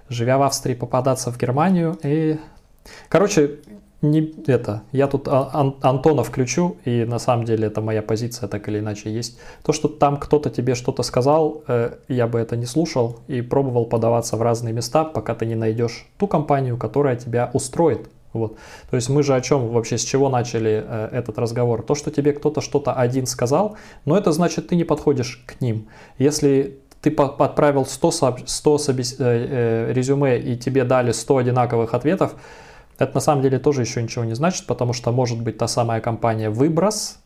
Живя 0.09 0.39
в 0.39 0.43
Австрии, 0.43 0.75
попадаться 0.75 1.31
в 1.31 1.39
Германию 1.39 1.99
и... 2.03 2.39
Короче, 3.09 3.59
не 4.03 4.35
это, 4.47 4.83
я 4.93 5.07
тут 5.07 5.29
А- 5.29 5.51
Ан- 5.53 5.77
Антона 5.81 6.23
включу, 6.25 6.77
и 6.85 7.05
на 7.05 7.19
самом 7.19 7.45
деле 7.45 7.69
это 7.69 7.81
моя 7.81 8.03
позиция 8.03 8.49
так 8.49 8.69
или 8.69 8.81
иначе 8.81 9.11
есть. 9.11 9.39
То, 9.63 9.73
что 9.73 9.89
там 9.89 10.17
кто-то 10.17 10.51
тебе 10.51 10.75
что-то 10.75 11.03
сказал, 11.03 11.63
э, 11.69 11.95
я 12.09 12.27
бы 12.27 12.39
это 12.41 12.57
не 12.57 12.67
слушал 12.67 13.21
и 13.29 13.41
пробовал 13.43 13.87
подаваться 13.87 14.37
в 14.37 14.43
разные 14.43 14.75
места, 14.75 15.05
пока 15.05 15.35
ты 15.35 15.47
не 15.47 15.55
найдешь 15.55 16.07
ту 16.19 16.27
компанию, 16.27 16.77
которая 16.77 17.17
тебя 17.17 17.51
устроит. 17.53 18.09
Вот. 18.33 18.57
То 18.91 18.97
есть 18.97 19.09
мы 19.11 19.23
же 19.23 19.35
о 19.35 19.41
чем 19.41 19.69
вообще, 19.69 19.99
с 19.99 20.03
чего 20.05 20.29
начали 20.29 20.83
э, 20.87 21.09
этот 21.13 21.39
разговор? 21.39 21.83
То, 21.83 21.95
что 21.95 22.11
тебе 22.11 22.33
кто-то 22.33 22.61
что-то 22.61 22.93
один 22.95 23.27
сказал, 23.27 23.77
но 24.05 24.17
это 24.17 24.33
значит, 24.33 24.69
ты 24.69 24.77
не 24.77 24.85
подходишь 24.85 25.45
к 25.47 25.61
ним. 25.61 25.87
Если 26.19 26.79
ты 27.03 27.11
отправил 27.11 27.85
100, 27.85 28.09
сооб- 28.09 28.43
100 28.47 28.77
собес- 28.77 29.17
э, 29.19 29.89
э, 29.89 29.93
резюме 29.93 30.39
и 30.39 30.57
тебе 30.57 30.85
дали 30.85 31.13
100 31.13 31.37
одинаковых 31.37 31.95
ответов, 31.95 32.35
это 32.99 33.15
на 33.15 33.21
самом 33.21 33.43
деле 33.43 33.59
тоже 33.59 33.83
еще 33.83 34.03
ничего 34.03 34.25
не 34.25 34.35
значит, 34.35 34.67
потому 34.67 34.93
что 34.93 35.13
может 35.13 35.41
быть 35.41 35.59
та 35.59 35.69
самая 35.69 36.01
компания 36.01 36.51
«Выброс», 36.51 37.19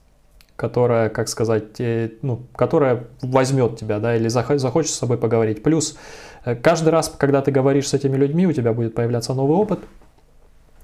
которая, 0.56 1.10
как 1.10 1.28
сказать, 1.28 1.80
э, 1.80 2.12
ну, 2.22 2.42
которая 2.54 3.04
возьмет 3.20 3.78
тебя, 3.78 3.98
да, 3.98 4.16
или 4.16 4.28
зах- 4.28 4.58
захочет 4.58 4.90
с 4.90 4.98
собой 4.98 5.18
поговорить. 5.18 5.62
Плюс 5.62 5.98
э, 6.44 6.54
каждый 6.54 6.88
раз, 6.88 7.12
когда 7.16 7.42
ты 7.42 7.50
говоришь 7.50 7.88
с 7.88 7.94
этими 7.94 8.16
людьми, 8.16 8.46
у 8.46 8.52
тебя 8.52 8.72
будет 8.72 8.94
появляться 8.94 9.34
новый 9.34 9.56
опыт, 9.56 9.80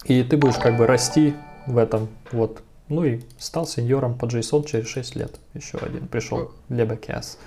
и 0.05 0.23
ты 0.23 0.37
будешь 0.37 0.57
как 0.57 0.77
бы 0.77 0.87
расти 0.87 1.35
в 1.67 1.79
этом, 1.79 2.09
вот. 2.31 2.63
Ну 2.89 3.05
и 3.05 3.21
стал 3.39 3.67
сеньором 3.67 4.19
по 4.19 4.27
JSON 4.27 4.67
через 4.67 4.89
6 4.89 5.17
лет. 5.17 5.41
Еще 5.55 5.79
один 5.79 6.09
пришел, 6.09 6.51
Лебекес. 6.69 7.39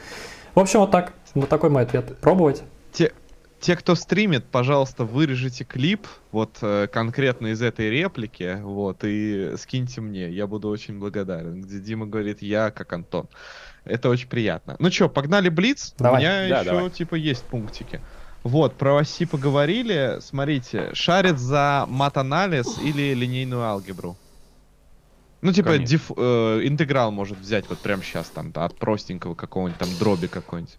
В 0.55 0.59
общем, 0.59 0.79
вот 0.79 0.91
так. 0.91 1.13
Вот 1.35 1.49
такой 1.49 1.69
мой 1.69 1.83
ответ. 1.83 2.17
Пробовать. 2.17 2.63
Те, 2.93 3.11
те, 3.65 3.75
кто 3.75 3.95
стримит, 3.95 4.51
пожалуйста, 4.51 5.05
вырежите 5.05 5.63
клип 5.63 6.07
вот 6.31 6.59
э, 6.61 6.85
конкретно 6.85 7.47
из 7.47 7.63
этой 7.63 7.89
реплики, 7.89 8.59
вот, 8.61 8.99
и 9.03 9.53
скиньте 9.57 10.01
мне, 10.01 10.29
я 10.29 10.45
буду 10.45 10.69
очень 10.69 10.99
благодарен, 10.99 11.61
где 11.63 11.79
Дима 11.79 12.05
говорит 12.05 12.43
«я 12.43 12.69
как 12.69 12.93
Антон». 12.93 13.27
Это 13.83 14.09
очень 14.09 14.29
приятно. 14.29 14.75
Ну 14.77 14.91
что, 14.91 15.09
погнали 15.09 15.49
Блиц? 15.49 15.95
Давай. 15.97 16.13
У 16.13 16.19
меня 16.19 16.47
Да, 16.47 16.59
еще, 16.59 16.69
давай. 16.69 16.91
типа, 16.91 17.15
есть 17.15 17.43
пунктики. 17.45 18.01
Вот, 18.43 18.77
про 18.77 18.97
оси 18.97 19.25
поговорили. 19.25 20.19
Смотрите, 20.21 20.91
шарит 20.93 21.39
за 21.39 21.85
мат-анализ 21.87 22.77
или 22.77 23.15
линейную 23.15 23.63
алгебру? 23.63 24.15
Ну, 25.41 25.51
типа, 25.53 25.69
Конечно. 25.69 25.97
диф- 25.97 26.11
э, 26.15 26.67
интеграл 26.67 27.11
может 27.11 27.39
взять 27.39 27.67
вот 27.67 27.79
прямо 27.79 28.03
сейчас 28.03 28.29
там 28.29 28.51
от 28.53 28.77
простенького 28.77 29.33
какого-нибудь 29.33 29.79
там 29.79 29.89
дроби 29.97 30.27
какой-нибудь. 30.27 30.77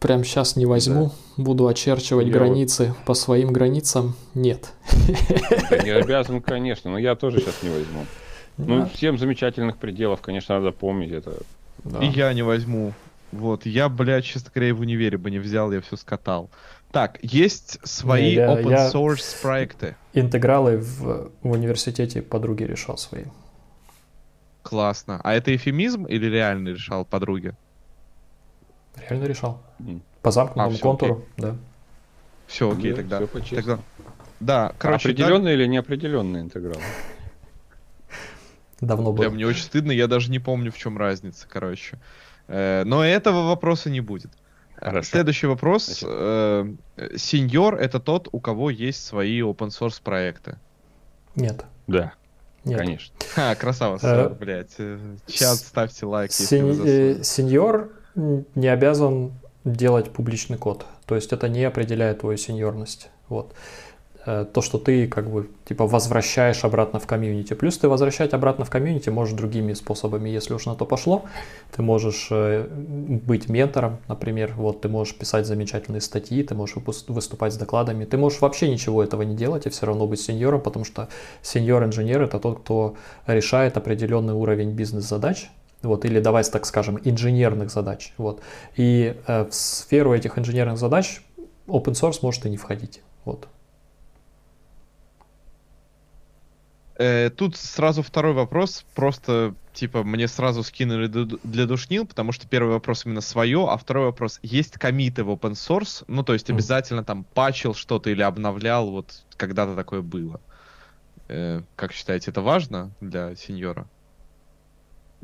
Прям 0.00 0.24
сейчас 0.24 0.56
не 0.56 0.66
возьму, 0.66 1.12
буду 1.36 1.66
очерчивать 1.66 2.26
Я 2.26 2.32
границы 2.32 2.94
по 3.06 3.14
своим 3.14 3.52
границам. 3.52 4.14
Нет. 4.34 4.72
Да 5.70 5.78
не 5.78 5.90
обязан, 6.02 6.40
конечно, 6.42 6.90
но 6.90 6.98
я 6.98 7.14
тоже 7.14 7.40
сейчас 7.40 7.62
не 7.62 7.70
возьму. 7.70 8.04
Ну, 8.58 8.86
всем 8.94 9.18
замечательных 9.18 9.78
пределов, 9.78 10.20
конечно, 10.20 10.58
надо 10.58 10.72
помнить 10.72 11.12
это. 11.12 11.38
Да. 11.84 12.00
И 12.00 12.06
я 12.08 12.32
не 12.34 12.42
возьму. 12.42 12.92
Вот, 13.32 13.66
я, 13.66 13.88
блядь, 13.88 14.24
честно 14.24 14.50
говоря, 14.54 14.74
в 14.74 14.80
универе 14.80 15.18
бы 15.18 15.30
не 15.30 15.38
взял, 15.38 15.72
я 15.72 15.80
все 15.80 15.96
скатал. 15.96 16.50
Так, 16.92 17.18
есть 17.22 17.78
свои 17.86 18.22
Не, 18.30 18.32
я- 18.34 18.54
open 18.54 18.70
я- 18.70 18.90
source 18.90 19.40
проекты. 19.42 19.96
Интегралы 20.14 20.78
в, 20.78 21.30
в 21.42 21.50
университете 21.50 22.22
подруги 22.22 22.62
решал 22.62 22.96
свои. 22.96 23.24
Классно. 24.62 25.20
А 25.22 25.34
это 25.34 25.54
эфемизм 25.54 26.04
или 26.06 26.26
реально 26.26 26.70
решал 26.70 27.04
подруги? 27.04 27.52
Реально 29.08 29.24
решал. 29.26 29.60
М. 29.80 30.02
По 30.22 30.30
замкнутому 30.30 30.70
всё, 30.74 30.82
контуру, 30.82 31.24
да. 31.36 31.54
Все, 32.46 32.70
окей, 32.70 32.90
Да, 32.92 32.96
тогда. 32.96 33.20
по-честному. 33.26 33.62
тогда. 33.62 33.78
Да, 34.40 34.72
короче, 34.78 35.08
Определенный 35.08 35.54
или 35.54 35.66
неопределенный 35.66 36.40
интеграл? 36.40 36.80
Давно 38.80 39.12
да, 39.12 39.18
бля, 39.18 39.28
было. 39.28 39.34
мне 39.34 39.46
очень 39.46 39.62
стыдно, 39.62 39.90
я 39.92 40.06
даже 40.06 40.30
не 40.30 40.38
помню, 40.38 40.70
в 40.70 40.76
чем 40.76 40.98
разница, 40.98 41.46
короче. 41.48 41.98
Э, 42.48 42.82
но 42.84 43.04
этого 43.04 43.46
вопроса 43.48 43.88
не 43.90 44.00
будет. 44.00 44.30
Хорошо. 44.76 45.08
Следующий 45.08 45.46
вопрос. 45.46 46.04
Э, 46.06 46.70
Сеньор 47.16 47.76
это 47.76 47.98
тот, 47.98 48.28
у 48.32 48.40
кого 48.40 48.68
есть 48.70 49.04
свои 49.04 49.40
open 49.40 49.68
source 49.68 50.00
проекты. 50.02 50.58
Нет. 51.34 51.64
Да, 51.86 52.12
Нет. 52.64 52.78
конечно. 52.80 53.14
Ха, 53.34 53.54
красава, 53.54 53.96
сэр, 53.98 54.30
блядь. 54.34 54.74
Э, 54.78 54.98
Чат, 55.26 55.56
ставьте 55.56 56.04
лайк, 56.04 56.30
если 56.30 56.60
вы 56.60 56.72
Сень- 56.72 56.76
засунули. 56.76 57.20
э, 57.20 57.24
Сеньор 57.24 57.90
не 58.16 58.68
обязан 58.68 59.32
делать 59.64 60.10
публичный 60.10 60.58
код. 60.58 60.86
То 61.06 61.14
есть 61.14 61.32
это 61.32 61.48
не 61.48 61.64
определяет 61.64 62.20
твою 62.20 62.36
сеньорность. 62.36 63.10
Вот. 63.28 63.54
Э, 64.26 64.44
То, 64.52 64.60
что 64.60 64.78
ты 64.78 65.06
как 65.06 65.30
бы 65.30 65.48
типа 65.64 65.86
возвращаешь 65.86 66.64
обратно 66.64 66.98
в 66.98 67.06
комьюнити. 67.06 67.54
Плюс 67.54 67.78
ты 67.78 67.88
возвращать 67.88 68.34
обратно 68.34 68.64
в 68.64 68.70
комьюнити 68.70 69.10
можешь 69.10 69.34
другими 69.34 69.72
способами, 69.74 70.28
если 70.28 70.54
уж 70.54 70.66
на 70.66 70.74
то 70.74 70.84
пошло. 70.84 71.24
Ты 71.74 71.82
можешь 71.82 72.28
э, 72.30 72.66
быть 72.68 73.48
ментором, 73.48 73.98
например. 74.08 74.54
Вот 74.56 74.80
ты 74.80 74.88
можешь 74.88 75.16
писать 75.16 75.46
замечательные 75.46 76.00
статьи, 76.00 76.42
ты 76.42 76.54
можешь 76.54 76.76
выступать 77.08 77.52
с 77.52 77.56
докладами. 77.56 78.04
Ты 78.04 78.16
можешь 78.16 78.40
вообще 78.40 78.68
ничего 78.68 79.02
этого 79.02 79.22
не 79.22 79.36
делать 79.36 79.66
и 79.66 79.70
все 79.70 79.86
равно 79.86 80.06
быть 80.06 80.20
сеньором, 80.20 80.60
потому 80.60 80.84
что 80.84 81.08
сеньор-инженер 81.42 82.22
это 82.22 82.38
тот, 82.40 82.60
кто 82.60 82.96
решает 83.26 83.76
определенный 83.76 84.34
уровень 84.34 84.70
бизнес-задач, 84.70 85.50
вот, 85.82 86.04
или 86.04 86.20
давайте 86.20 86.50
так 86.50 86.66
скажем, 86.66 86.98
инженерных 87.04 87.70
задач. 87.70 88.12
Вот. 88.16 88.42
И 88.76 89.16
э, 89.26 89.44
в 89.44 89.54
сферу 89.54 90.14
этих 90.14 90.38
инженерных 90.38 90.78
задач 90.78 91.20
open 91.66 91.92
source 91.92 92.18
может 92.22 92.46
и 92.46 92.50
не 92.50 92.56
входить. 92.56 93.02
Вот. 93.24 93.48
Э, 96.98 97.30
Тут 97.30 97.56
сразу 97.56 98.02
второй 98.02 98.32
вопрос. 98.32 98.84
Просто, 98.94 99.54
типа, 99.72 100.02
мне 100.02 100.28
сразу 100.28 100.62
скинули 100.62 101.06
для 101.06 101.66
душнил, 101.66 102.06
потому 102.06 102.32
что 102.32 102.48
первый 102.48 102.72
вопрос 102.72 103.04
именно 103.04 103.20
свое, 103.20 103.68
а 103.68 103.76
второй 103.76 104.06
вопрос. 104.06 104.38
Есть 104.42 104.74
комиты 104.78 105.24
в 105.24 105.30
open 105.30 105.52
source? 105.52 106.04
Ну, 106.08 106.22
то 106.22 106.32
есть 106.32 106.50
обязательно 106.50 107.04
там 107.04 107.24
патчил 107.24 107.74
что-то 107.74 108.10
или 108.10 108.22
обновлял, 108.22 108.90
вот 108.90 109.24
когда-то 109.36 109.76
такое 109.76 110.00
было. 110.00 110.40
Э, 111.28 111.62
Как 111.74 111.92
считаете, 111.92 112.30
это 112.30 112.40
важно 112.40 112.90
для 113.00 113.34
сеньора? 113.36 113.86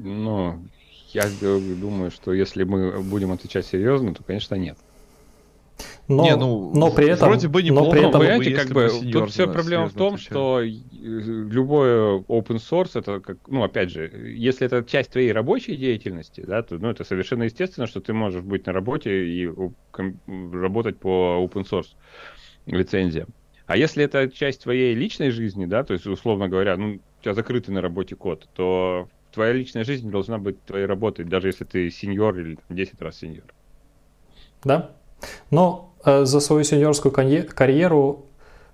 Ну, 0.02 0.64
я 1.12 1.24
думаю, 1.40 2.10
что 2.10 2.32
если 2.32 2.64
мы 2.64 3.00
будем 3.02 3.32
отвечать 3.32 3.66
серьезно, 3.66 4.14
то, 4.14 4.24
конечно, 4.24 4.55
нет. 4.56 4.76
Но, 6.08 6.24
не, 6.24 6.36
ну, 6.36 6.72
но 6.74 6.90
при 6.90 7.08
этом, 7.08 7.28
вроде 7.28 7.48
бы 7.48 7.62
неплохо, 7.62 7.84
но 7.84 7.90
при 7.90 8.00
этом, 8.00 8.20
понимаете, 8.20 8.55
как 8.55 8.68
бы 8.70 8.89
тут 9.12 9.31
вся 9.31 9.47
проблема 9.47 9.89
в 9.89 9.94
том, 9.94 10.14
отвечает. 10.14 10.32
что 10.32 10.60
любой 10.60 12.20
open 12.22 12.56
source 12.56 12.90
это 12.94 13.20
как, 13.20 13.39
ну 13.47 13.62
опять 13.62 13.90
же, 13.90 14.10
если 14.36 14.66
это 14.66 14.84
часть 14.84 15.12
твоей 15.12 15.32
рабочей 15.32 15.76
деятельности, 15.76 16.42
да, 16.47 16.62
то 16.62 16.76
ну 16.76 16.90
это 16.90 17.05
совершенно 17.05 17.44
естественно, 17.44 17.86
что 17.86 18.00
ты 18.00 18.12
можешь 18.12 18.42
быть 18.42 18.66
на 18.66 18.72
работе 18.72 19.26
и 19.26 19.48
работать 20.26 20.98
по 20.98 21.48
open 21.48 21.64
source 21.64 21.94
лицензиям. 22.66 23.28
А 23.66 23.76
если 23.76 24.05
это 24.05 24.28
часть 24.28 24.64
твоей 24.64 24.94
личной 24.94 25.31
жизни, 25.31 25.66
да, 25.66 25.84
то 25.84 25.94
есть 25.94 26.06
условно 26.06 26.48
говоря, 26.48 26.76
ну 26.76 26.97
у 26.97 27.22
тебя 27.22 27.34
закрытый 27.34 27.72
на 27.72 27.81
работе 27.81 28.16
код, 28.16 28.48
то 28.55 29.08
твоя 29.32 29.52
личная 29.52 29.84
жизнь 29.84 30.10
должна 30.10 30.38
быть 30.38 30.62
твоей 30.64 30.86
работой, 30.86 31.24
даже 31.24 31.48
если 31.48 31.64
ты 31.64 31.90
сеньор 31.90 32.38
или 32.38 32.56
там, 32.56 32.76
10 32.76 33.00
раз 33.02 33.18
сеньор. 33.18 33.44
Да. 34.64 34.90
Но 35.50 35.94
э, 36.04 36.24
за 36.24 36.40
свою 36.40 36.64
сеньорскую 36.64 37.12
карьеру, 37.12 38.26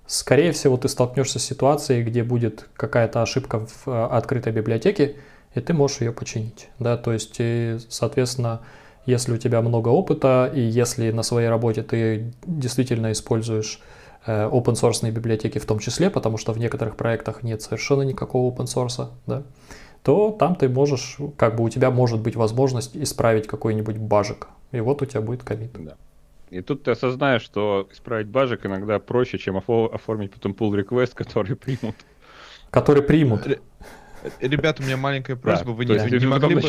скорее 0.05 0.51
всего, 0.51 0.77
ты 0.77 0.87
столкнешься 0.87 1.39
с 1.39 1.43
ситуацией, 1.43 2.03
где 2.03 2.23
будет 2.23 2.67
какая-то 2.75 3.21
ошибка 3.21 3.65
в 3.65 3.87
э, 3.87 4.05
открытой 4.05 4.53
библиотеке, 4.53 5.15
и 5.55 5.61
ты 5.61 5.73
можешь 5.73 6.01
ее 6.01 6.11
починить. 6.11 6.69
Да? 6.79 6.97
То 6.97 7.13
есть, 7.13 7.35
и, 7.39 7.77
соответственно, 7.89 8.61
если 9.05 9.33
у 9.33 9.37
тебя 9.37 9.61
много 9.61 9.89
опыта, 9.89 10.51
и 10.53 10.61
если 10.61 11.11
на 11.11 11.23
своей 11.23 11.49
работе 11.49 11.83
ты 11.83 12.31
действительно 12.45 13.11
используешь 13.11 13.81
э, 14.25 14.47
open 14.47 14.73
source 14.73 15.09
библиотеки 15.11 15.57
в 15.59 15.65
том 15.65 15.79
числе, 15.79 16.09
потому 16.09 16.37
что 16.37 16.53
в 16.53 16.59
некоторых 16.59 16.95
проектах 16.95 17.43
нет 17.43 17.61
совершенно 17.61 18.03
никакого 18.03 18.53
open 18.53 18.65
source, 18.65 19.09
да, 19.25 19.43
то 20.03 20.31
там 20.31 20.55
ты 20.55 20.69
можешь, 20.69 21.17
как 21.37 21.55
бы 21.55 21.63
у 21.63 21.69
тебя 21.69 21.91
может 21.91 22.19
быть 22.19 22.35
возможность 22.35 22.95
исправить 22.95 23.47
какой-нибудь 23.47 23.97
бажик. 23.97 24.47
И 24.71 24.79
вот 24.79 25.01
у 25.01 25.05
тебя 25.05 25.21
будет 25.21 25.43
комит. 25.43 25.71
Да. 25.73 25.95
И 26.49 26.61
тут 26.61 26.83
ты 26.83 26.91
осознаешь, 26.91 27.41
что 27.41 27.87
исправить 27.91 28.27
бажик 28.27 28.65
иногда 28.65 28.99
проще, 28.99 29.37
чем 29.37 29.57
оформить 29.57 30.31
потом 30.31 30.53
pull 30.53 30.71
request, 30.71 31.11
который 31.15 31.55
примут. 31.55 31.95
Который 32.69 33.03
примут. 33.03 33.47
Ребята, 34.39 34.83
у 34.83 34.85
меня 34.85 34.97
маленькая 34.97 35.35
просьба, 35.35 35.71
вы 35.71 35.85
не, 35.85 35.93
не 36.19 36.27
могли 36.27 36.55
бы... 36.55 36.61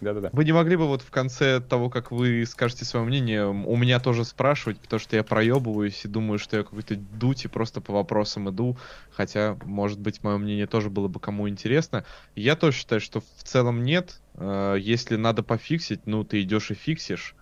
Да-да-да. 0.00 0.30
Вы 0.32 0.44
не 0.44 0.52
могли 0.52 0.76
бы 0.76 0.86
вот 0.86 1.02
в 1.02 1.10
конце 1.10 1.60
того, 1.60 1.88
как 1.88 2.10
вы 2.10 2.44
скажете 2.46 2.84
свое 2.84 3.06
мнение, 3.06 3.46
у 3.46 3.76
меня 3.76 3.98
тоже 3.98 4.24
спрашивать, 4.24 4.78
потому 4.78 5.00
что 5.00 5.16
я 5.16 5.24
проебываюсь 5.24 6.04
и 6.04 6.08
думаю, 6.08 6.38
что 6.38 6.58
я 6.58 6.64
какой-то 6.64 6.96
дуть 6.96 7.44
и 7.44 7.48
просто 7.48 7.80
по 7.80 7.94
вопросам 7.94 8.50
иду, 8.50 8.76
хотя, 9.10 9.56
может 9.64 9.98
быть, 9.98 10.22
мое 10.22 10.36
мнение 10.36 10.66
тоже 10.66 10.90
было 10.90 11.08
бы 11.08 11.18
кому 11.18 11.48
интересно. 11.48 12.04
Я 12.34 12.56
тоже 12.56 12.76
считаю, 12.76 13.00
что 13.00 13.20
в 13.20 13.42
целом 13.42 13.84
нет. 13.84 14.20
Э, 14.34 14.76
если 14.78 15.16
надо 15.16 15.42
пофиксить, 15.42 16.06
ну, 16.06 16.24
ты 16.24 16.42
идешь 16.42 16.70
и 16.70 16.74
фиксишь. 16.74 17.34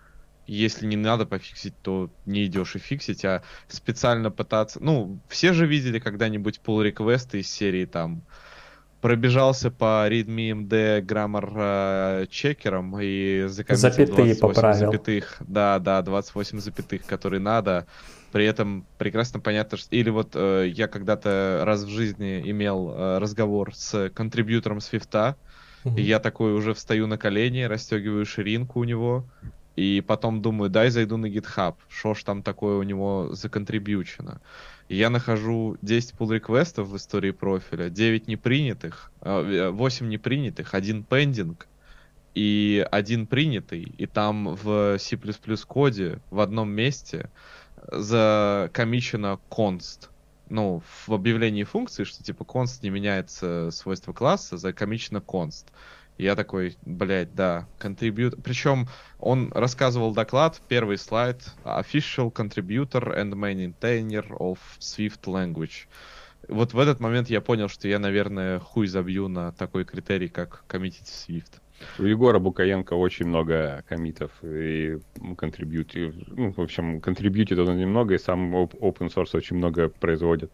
Если 0.47 0.87
не 0.87 0.97
надо 0.97 1.27
пофиксить, 1.27 1.75
то 1.83 2.11
не 2.27 2.45
идешь 2.45 2.77
и 2.77 2.79
фиксить, 2.79 3.25
а 3.25 3.43
специально 3.67 4.31
пытаться... 4.31 4.79
Ну, 4.81 5.19
все 5.29 5.55
же 5.55 5.67
видели 5.67 5.99
когда-нибудь 5.99 6.61
pull 6.63 6.85
реквесты 6.85 7.41
из 7.41 7.51
серии 7.51 7.87
там 7.87 8.23
пробежался 9.05 9.71
по 9.71 10.09
readme.md 10.09 11.03
граммар 11.03 11.53
э, 11.55 12.27
и 13.03 13.45
закоммитил 13.49 13.77
Запятые 13.77 14.35
28 14.35 14.41
поправил. 14.41 14.93
запятых. 14.93 15.37
Да, 15.41 15.79
да, 15.79 16.01
28 16.01 16.59
запятых, 16.59 17.05
которые 17.05 17.41
надо. 17.41 17.87
При 18.33 18.47
этом 18.47 18.87
прекрасно 18.97 19.41
понятно, 19.41 19.77
что... 19.77 19.95
Или 19.95 20.09
вот 20.09 20.31
э, 20.33 20.73
я 20.75 20.89
когда-то 20.89 21.65
раз 21.67 21.83
в 21.83 21.91
жизни 21.91 22.51
имел 22.51 22.95
э, 22.95 23.19
разговор 23.19 23.75
с 23.75 24.09
контрибьютором 24.09 24.81
Свифта, 24.81 25.37
и 25.85 26.01
я 26.01 26.19
такой 26.19 26.55
уже 26.55 26.73
встаю 26.73 27.07
на 27.07 27.19
колени, 27.19 27.65
расстегиваю 27.65 28.25
ширинку 28.25 28.81
у 28.81 28.85
него, 28.85 29.27
и 29.77 30.03
потом 30.07 30.41
думаю, 30.41 30.71
дай 30.71 30.89
зайду 30.89 31.19
на 31.19 31.27
GitHub, 31.27 31.75
что 31.91 32.15
ж 32.15 32.23
там 32.23 32.43
такое 32.43 32.79
у 32.79 32.83
него 32.83 33.29
законтрибьючено. 33.33 34.41
Я 34.89 35.09
нахожу 35.11 35.77
10 35.83 36.15
pull 36.15 36.35
реквестов 36.35 36.89
в 36.89 36.97
истории 36.97 37.31
профиля, 37.31 37.89
9 37.89 38.29
непринятых, 38.29 39.13
8 39.21 40.09
непринятых, 40.09 40.75
1 40.75 41.05
пендинг 41.05 41.69
и 42.35 42.87
один 42.91 43.27
принятый. 43.27 43.83
И 43.83 44.07
там 44.07 44.55
в 44.55 44.99
C++ 44.99 45.17
коде 45.67 46.21
в 46.31 46.41
одном 46.41 46.71
месте 46.71 47.31
закомичено 47.91 49.41
const. 49.51 50.11
Ну, 50.51 50.83
в 51.07 51.15
объявлении 51.15 51.65
функции, 51.65 52.05
что 52.05 52.23
типа 52.23 52.43
const 52.43 52.81
не 52.83 52.91
меняется 52.91 53.71
свойство 53.71 54.13
класса, 54.13 54.59
закомичено 54.59 55.19
const. 55.19 55.69
Я 56.17 56.37
такой, 56.37 56.77
блядь, 56.87 57.35
да, 57.35 57.67
contribute. 57.81 58.41
Причем 58.43 58.87
он 59.19 59.51
рассказывал 59.53 60.13
доклад, 60.15 60.61
первый 60.69 60.97
слайд, 60.97 61.43
official 61.65 62.33
contributor 62.33 63.17
and 63.17 63.33
maintainer 63.33 64.27
of 64.39 64.59
Swift 64.79 65.25
language. 65.25 65.87
Вот 66.49 66.73
в 66.73 66.79
этот 66.79 67.01
момент 67.01 67.31
я 67.31 67.41
понял, 67.41 67.69
что 67.69 67.89
я, 67.89 67.99
наверное, 67.99 68.61
хуй 68.61 68.87
забью 68.87 69.29
на 69.29 69.53
такой 69.53 69.85
критерий, 69.85 70.29
как 70.29 70.65
коммитить 70.67 71.07
Swift. 71.07 71.61
У 71.99 72.05
Егора 72.05 72.39
Букаенко 72.39 72.95
очень 72.95 73.27
много 73.27 73.83
комитов 73.89 74.31
и 74.43 74.99
контрибьюти. 75.37 76.13
Ну, 76.29 76.53
в 76.53 76.61
общем, 76.61 77.01
контрибьютит 77.01 77.59
он 77.59 77.77
немного, 77.77 78.15
и 78.15 78.19
сам 78.19 78.55
open 78.55 79.13
source 79.13 79.31
очень 79.37 79.57
много 79.57 79.89
производит. 79.89 80.53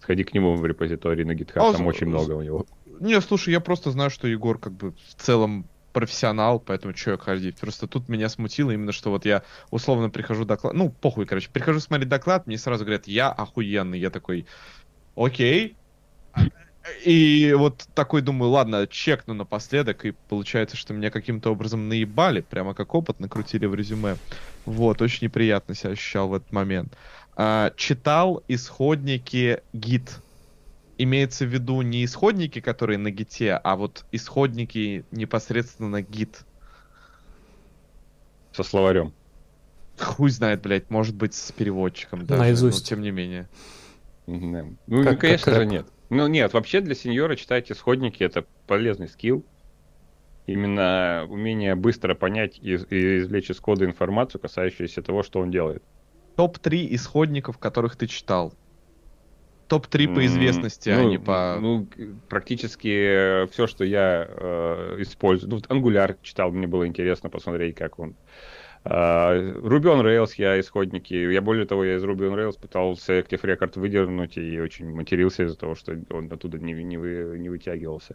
Сходи 0.00 0.24
к 0.24 0.34
нему 0.34 0.56
в 0.56 0.66
репозиторий 0.66 1.24
на 1.24 1.32
GitHub, 1.32 1.70
а, 1.70 1.72
там 1.72 1.86
очень 1.86 2.08
много 2.08 2.32
у 2.32 2.42
него. 2.42 2.66
Не, 3.00 3.20
слушай, 3.20 3.50
я 3.50 3.60
просто 3.60 3.90
знаю, 3.90 4.10
что 4.10 4.26
Егор 4.28 4.58
как 4.58 4.72
бы 4.72 4.92
в 4.92 5.22
целом 5.22 5.66
профессионал, 5.96 6.60
поэтому 6.60 6.94
что 6.94 7.12
я 7.12 7.16
ходить. 7.16 7.56
Просто 7.56 7.86
тут 7.86 8.10
меня 8.10 8.28
смутило 8.28 8.70
именно, 8.70 8.92
что 8.92 9.10
вот 9.10 9.24
я 9.24 9.42
условно 9.70 10.10
прихожу 10.10 10.44
доклад, 10.44 10.74
ну, 10.74 10.90
похуй, 10.90 11.24
короче, 11.24 11.48
прихожу 11.50 11.80
смотреть 11.80 12.10
доклад, 12.10 12.46
мне 12.46 12.58
сразу 12.58 12.84
говорят, 12.84 13.06
я 13.06 13.30
охуенный, 13.30 13.98
я 13.98 14.10
такой, 14.10 14.46
окей. 15.14 15.74
И 17.04 17.54
вот 17.56 17.88
такой 17.94 18.20
думаю, 18.20 18.50
ладно, 18.50 18.86
чекну 18.86 19.32
напоследок, 19.32 20.04
и 20.04 20.12
получается, 20.28 20.76
что 20.76 20.92
меня 20.92 21.10
каким-то 21.10 21.50
образом 21.50 21.88
наебали, 21.88 22.42
прямо 22.42 22.74
как 22.74 22.94
опыт 22.94 23.18
накрутили 23.18 23.64
в 23.64 23.74
резюме. 23.74 24.18
Вот, 24.66 25.00
очень 25.00 25.24
неприятно 25.28 25.74
себя 25.74 25.92
ощущал 25.92 26.28
в 26.28 26.34
этот 26.34 26.52
момент. 26.52 26.94
А, 27.36 27.72
читал 27.74 28.42
исходники 28.48 29.62
гид 29.72 30.20
имеется 30.98 31.44
в 31.44 31.48
виду 31.48 31.82
не 31.82 32.04
исходники, 32.04 32.60
которые 32.60 32.98
на 32.98 33.10
гите, 33.10 33.52
а 33.52 33.76
вот 33.76 34.04
исходники 34.12 35.04
непосредственно 35.10 35.88
на 35.88 36.02
гит. 36.02 36.44
Со 38.52 38.62
словарем. 38.62 39.12
Хуй 39.98 40.30
знает, 40.30 40.62
блядь, 40.62 40.90
может 40.90 41.14
быть 41.14 41.34
с 41.34 41.52
переводчиком 41.52 42.26
даже, 42.26 42.40
Наизусть. 42.40 42.82
но 42.82 42.86
тем 42.86 43.02
не 43.02 43.10
менее. 43.10 43.48
Ну, 44.26 44.76
как, 45.04 45.20
конечно 45.20 45.52
как 45.52 45.62
же 45.62 45.66
нет. 45.66 45.86
Ну 46.10 46.26
нет, 46.26 46.52
вообще 46.52 46.80
для 46.80 46.94
сеньора 46.94 47.36
читать 47.36 47.70
исходники 47.70 48.22
это 48.22 48.44
полезный 48.66 49.08
скилл. 49.08 49.44
Именно 50.46 51.26
умение 51.28 51.74
быстро 51.74 52.14
понять 52.14 52.58
и, 52.58 52.74
и 52.74 53.18
извлечь 53.18 53.50
из 53.50 53.58
кода 53.58 53.84
информацию, 53.84 54.40
касающуюся 54.40 55.02
того, 55.02 55.22
что 55.22 55.40
он 55.40 55.50
делает. 55.50 55.82
Топ-3 56.36 56.94
исходников, 56.94 57.58
которых 57.58 57.96
ты 57.96 58.06
читал 58.06 58.54
топ-3 59.68 60.14
по 60.14 60.24
известности, 60.26 60.90
ну, 60.90 61.00
а 61.00 61.10
не 61.10 61.18
по... 61.18 61.58
Ну, 61.60 61.86
практически 62.28 63.46
все, 63.50 63.66
что 63.66 63.84
я 63.84 64.26
э, 64.28 64.96
использую. 65.00 65.50
Ну, 65.50 65.56
вот 65.56 65.66
Angular 65.66 66.16
читал, 66.22 66.50
мне 66.50 66.66
было 66.66 66.86
интересно 66.86 67.30
посмотреть, 67.30 67.76
как 67.76 67.98
он. 67.98 68.14
Uh, 68.84 69.60
Ruby 69.62 69.86
on 69.86 70.04
Rails 70.04 70.34
я 70.36 70.60
исходники. 70.60 71.12
Я 71.12 71.42
более 71.42 71.66
того, 71.66 71.84
я 71.84 71.96
из 71.96 72.04
Ruby 72.04 72.30
on 72.30 72.36
Rails 72.36 72.60
пытался 72.60 73.18
Active 73.18 73.42
Record 73.42 73.80
выдернуть 73.80 74.36
и 74.38 74.60
очень 74.60 74.94
матерился 74.94 75.42
из-за 75.42 75.58
того, 75.58 75.74
что 75.74 75.96
он 76.10 76.32
оттуда 76.32 76.60
не, 76.60 76.72
не, 76.84 76.96
вы, 76.96 77.36
не 77.36 77.48
вытягивался. 77.48 78.14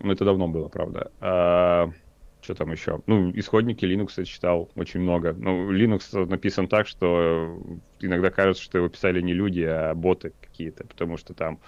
Ну, 0.00 0.10
это 0.10 0.24
давно 0.24 0.48
было, 0.48 0.68
правда. 0.68 1.12
Uh, 1.20 1.92
что 2.42 2.54
там 2.54 2.72
еще? 2.72 3.00
Ну, 3.06 3.30
исходники 3.34 3.84
Linux 3.84 4.14
я 4.16 4.24
читал 4.24 4.70
очень 4.74 5.00
много. 5.00 5.32
Ну, 5.32 5.72
Linux 5.72 6.26
написан 6.26 6.68
так, 6.68 6.86
что 6.86 7.58
иногда 8.00 8.30
кажется, 8.30 8.62
что 8.62 8.78
его 8.78 8.88
писали 8.88 9.20
не 9.20 9.32
люди, 9.32 9.62
а 9.62 9.94
боты 9.94 10.32
какие-то, 10.40 10.84
потому 10.84 11.16
что 11.16 11.34
там 11.34 11.60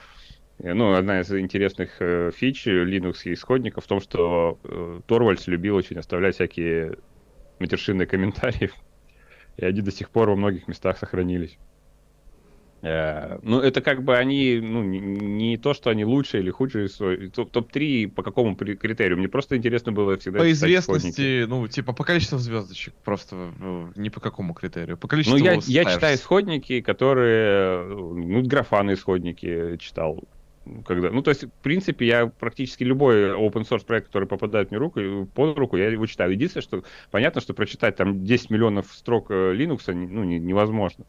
э, 0.59 0.75
ну, 0.75 0.94
одна 0.94 1.20
из 1.20 1.33
интересных 1.33 1.97
э, 2.01 2.31
фич 2.35 2.67
Linux 2.67 3.20
и 3.25 3.33
исходников 3.33 3.85
в 3.85 3.89
том, 3.89 4.01
что 4.01 4.59
э, 4.65 5.01
Торвальдс 5.07 5.47
любил 5.47 5.77
очень 5.77 5.99
оставлять 5.99 6.35
всякие 6.35 6.97
матершинные 7.61 8.07
комментарии, 8.07 8.70
и 9.57 9.65
они 9.65 9.81
до 9.81 9.93
сих 9.93 10.11
пор 10.11 10.31
во 10.31 10.36
многих 10.36 10.67
местах 10.67 10.99
сохранились. 10.99 11.57
Э, 12.85 13.39
ну, 13.43 13.61
это 13.61 13.81
как 13.81 14.03
бы 14.03 14.17
они, 14.17 14.61
ну, 14.63 14.83
не, 14.83 14.99
не 15.01 15.57
то, 15.57 15.73
что 15.73 15.89
они 15.89 16.05
лучшие 16.05 16.43
или 16.43 16.51
худшие, 16.51 16.89
топ-3 16.89 18.09
по 18.09 18.23
какому 18.23 18.55
критерию? 18.57 19.17
Мне 19.17 19.29
просто 19.29 19.57
интересно 19.57 19.93
было 19.93 20.19
всегда 20.19 20.41
По 20.41 20.51
известности, 20.51 21.47
ну, 21.49 21.67
типа 21.67 21.95
по 21.95 22.05
количеству 22.05 22.37
звездочек, 22.37 22.93
просто 23.03 23.53
ну, 23.59 23.91
не 23.97 24.11
по 24.11 24.21
какому 24.21 24.53
критерию, 24.53 24.99
по 24.99 25.09
количеству 25.09 25.39
Ну, 25.39 25.45
я, 25.45 25.59
я 25.67 25.85
читаю 25.87 26.17
исходники, 26.17 26.83
которые, 26.83 27.87
ну, 27.87 28.43
графаны 28.43 28.93
исходники 28.93 29.79
читал. 29.79 30.23
когда, 30.85 31.11
ну, 31.11 31.23
то 31.23 31.31
есть, 31.31 31.45
в 31.45 31.63
принципе, 31.63 32.07
я 32.07 32.27
практически 32.27 32.85
любой 32.85 33.31
open 33.31 33.67
source 33.67 33.87
проект, 33.87 34.09
который 34.09 34.29
попадает 34.29 34.71
мне 34.71 34.79
руку, 34.79 35.01
под 35.35 35.57
руку, 35.57 35.79
я 35.79 35.89
его 35.89 36.05
читаю. 36.05 36.33
Единственное, 36.33 36.63
что 36.63 36.85
понятно, 37.11 37.41
что 37.41 37.55
прочитать 37.55 37.97
там 37.97 38.27
10 38.27 38.51
миллионов 38.51 38.93
строк 38.93 39.31
э, 39.31 39.55
Linux 39.55 39.91
ну, 39.91 40.23
невозможно. 40.25 41.07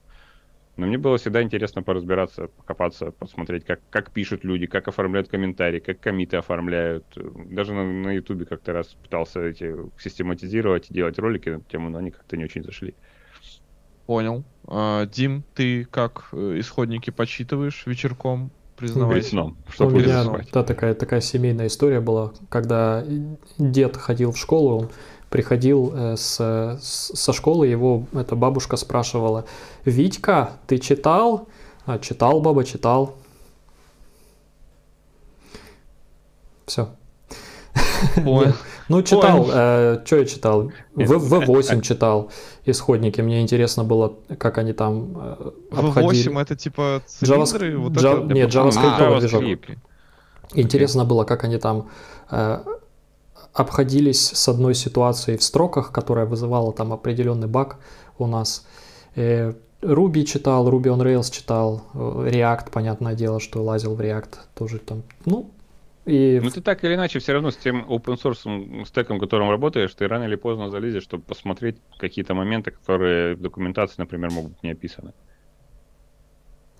Но 0.78 0.88
мне 0.88 0.98
было 0.98 1.18
всегда 1.18 1.42
интересно 1.42 1.84
поразбираться, 1.84 2.48
покопаться, 2.48 3.12
посмотреть, 3.12 3.64
как, 3.66 3.80
как 3.90 4.12
пишут 4.12 4.44
люди, 4.44 4.66
как 4.66 4.88
оформляют 4.88 5.30
комментарии, 5.30 5.80
как 5.80 6.02
комиты 6.02 6.36
оформляют. 6.38 7.06
Даже 7.50 7.74
на, 7.74 7.86
на 7.86 8.12
YouTube 8.12 8.48
как-то 8.48 8.74
раз 8.74 8.88
пытался 8.88 9.42
эти 9.42 9.74
систематизировать 9.98 10.90
и 10.90 10.94
делать 10.94 11.18
ролики 11.18 11.50
на 11.50 11.56
эту 11.56 11.66
тему, 11.70 11.90
но 11.90 12.00
они 12.00 12.12
как-то 12.12 12.36
не 12.36 12.44
очень 12.44 12.64
зашли. 12.64 12.94
Понял. 14.06 14.44
А, 14.68 15.06
Дим, 15.06 15.44
ты 15.56 15.86
как 15.86 16.30
э, 16.34 16.60
исходники 16.60 17.10
почитываешь 17.10 17.86
вечерком? 17.88 18.52
Признавайся. 18.78 19.30
Сном, 19.30 19.58
У 19.80 19.90
меня 19.90 20.44
да, 20.52 20.64
такая, 20.64 20.94
такая 20.94 21.22
семейная 21.22 21.68
история 21.68 22.02
была, 22.02 22.34
когда 22.50 23.06
дед 23.58 23.96
ходил 23.96 24.34
в 24.34 24.38
школу, 24.38 24.78
он 24.78 24.90
приходил 25.36 25.92
э, 25.94 26.16
с, 26.16 26.80
со 26.80 27.34
школы, 27.34 27.68
его 27.68 28.06
эта 28.14 28.38
бабушка 28.38 28.78
спрашивала, 28.78 29.44
«Витька, 29.84 30.52
ты 30.66 30.78
читал?» 30.78 31.50
а, 31.86 32.00
«Читал, 32.00 32.40
баба, 32.40 32.64
читал». 32.64 33.16
Все. 36.66 36.88
Ну, 38.88 39.02
читал. 39.02 39.50
Э, 39.52 40.02
что 40.06 40.16
я 40.16 40.26
читал? 40.26 40.72
В, 40.94 41.46
8 41.46 41.82
читал 41.82 42.32
исходники. 42.66 43.20
Мне 43.20 43.42
интересно 43.42 43.84
было, 43.84 44.14
как 44.38 44.58
они 44.58 44.72
там 44.72 45.18
э, 45.18 45.52
обходили. 45.72 46.30
V8 46.30 46.42
это 46.42 46.56
типа 46.56 47.02
цилиндры? 47.08 47.74
Java, 47.74 47.78
вот 47.78 47.94
Java, 47.94 48.26
это? 48.26 48.34
Нет, 48.34 48.56
JavaScript 48.56 48.96
а, 49.00 49.20
движок. 49.20 49.44
Интересно 50.54 51.04
было, 51.04 51.26
как 51.26 51.44
они 51.44 51.58
там 51.58 51.90
э, 52.32 52.60
обходились 53.56 54.20
с 54.20 54.48
одной 54.50 54.76
ситуацией 54.76 55.38
в 55.38 55.44
строках, 55.44 55.92
которая 55.92 56.26
вызывала 56.26 56.74
там 56.74 56.92
определенный 56.92 57.48
баг 57.48 57.78
у 58.20 58.28
нас. 58.28 58.68
Э, 59.16 59.54
Ruby 59.82 60.26
читал, 60.26 60.70
Ruby 60.70 60.88
on 60.88 61.02
Rails 61.02 61.32
читал, 61.32 61.84
э, 61.94 61.98
React, 61.98 62.72
понятное 62.72 63.16
дело, 63.16 63.40
что 63.40 63.64
лазил 63.64 63.96
в 63.96 64.02
React, 64.02 64.36
тоже 64.56 64.80
там, 64.80 65.04
ну, 65.26 65.52
и... 66.06 66.40
Ну 66.44 66.50
ты 66.50 66.62
так 66.62 66.84
или 66.84 66.96
иначе 66.96 67.20
все 67.20 67.34
равно 67.34 67.50
с 67.50 67.56
тем 67.56 67.86
open 67.86 68.22
source 68.22 68.86
стеком, 68.86 69.20
которым 69.20 69.50
работаешь, 69.50 69.94
ты 69.94 70.08
рано 70.08 70.26
или 70.26 70.36
поздно 70.36 70.70
залезешь, 70.70 71.04
чтобы 71.04 71.24
посмотреть 71.24 71.78
какие-то 71.98 72.34
моменты, 72.34 72.72
которые 72.72 73.36
в 73.36 73.42
документации, 73.42 73.96
например, 73.98 74.32
могут 74.32 74.52
быть 74.52 74.64
не 74.64 74.72
описаны. 74.72 75.14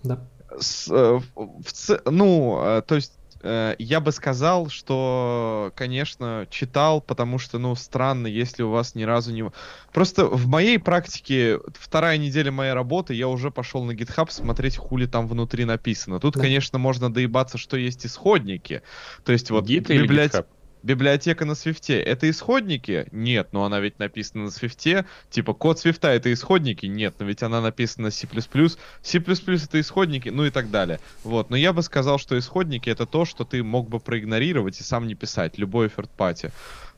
Да. 0.04 0.18
С, 0.60 0.88
э, 0.90 1.20
в, 1.34 1.62
в, 1.62 2.10
ну, 2.10 2.60
э, 2.62 2.82
то 2.82 2.94
есть 2.96 3.12
Э, 3.25 3.25
я 3.42 4.00
бы 4.00 4.12
сказал, 4.12 4.68
что, 4.68 5.72
конечно, 5.74 6.46
читал, 6.50 7.00
потому 7.00 7.38
что, 7.38 7.58
ну, 7.58 7.74
странно, 7.74 8.26
если 8.26 8.62
у 8.62 8.70
вас 8.70 8.94
ни 8.94 9.04
разу 9.04 9.32
не... 9.32 9.50
Просто 9.92 10.26
в 10.26 10.46
моей 10.46 10.78
практике 10.78 11.60
вторая 11.74 12.18
неделя 12.18 12.50
моей 12.50 12.72
работы, 12.72 13.14
я 13.14 13.28
уже 13.28 13.50
пошел 13.50 13.84
на 13.84 13.92
GitHub 13.92 14.30
смотреть, 14.30 14.76
хули 14.76 15.06
там 15.06 15.28
внутри 15.28 15.64
написано. 15.64 16.20
Тут, 16.20 16.34
да. 16.34 16.40
конечно, 16.40 16.78
можно 16.78 17.12
доебаться, 17.12 17.58
что 17.58 17.76
есть 17.76 18.06
исходники. 18.06 18.82
То 19.24 19.32
есть 19.32 19.50
вот 19.50 19.66
библиотека 19.66 20.46
библиотека 20.86 21.44
на 21.44 21.54
свифте 21.54 22.00
это 22.00 22.30
исходники? 22.30 23.08
Нет, 23.10 23.48
но 23.52 23.64
она 23.64 23.80
ведь 23.80 23.98
написана 23.98 24.44
на 24.44 24.50
свифте. 24.50 25.04
Типа 25.30 25.52
код 25.52 25.80
свифта 25.80 26.08
это 26.08 26.32
исходники? 26.32 26.86
Нет, 26.86 27.16
но 27.18 27.26
ведь 27.26 27.42
она 27.42 27.60
написана 27.60 28.06
на 28.06 28.10
C++. 28.10 28.28
C++ 29.02 29.18
это 29.18 29.80
исходники, 29.80 30.28
ну 30.28 30.44
и 30.46 30.50
так 30.50 30.70
далее. 30.70 31.00
Вот, 31.24 31.50
но 31.50 31.56
я 31.56 31.72
бы 31.72 31.82
сказал, 31.82 32.18
что 32.18 32.38
исходники 32.38 32.88
это 32.88 33.04
то, 33.04 33.24
что 33.24 33.44
ты 33.44 33.62
мог 33.64 33.88
бы 33.88 33.98
проигнорировать 33.98 34.80
и 34.80 34.84
сам 34.84 35.08
не 35.08 35.16
писать, 35.16 35.58
любой 35.58 35.88
third 35.88 36.08
party. 36.16 36.52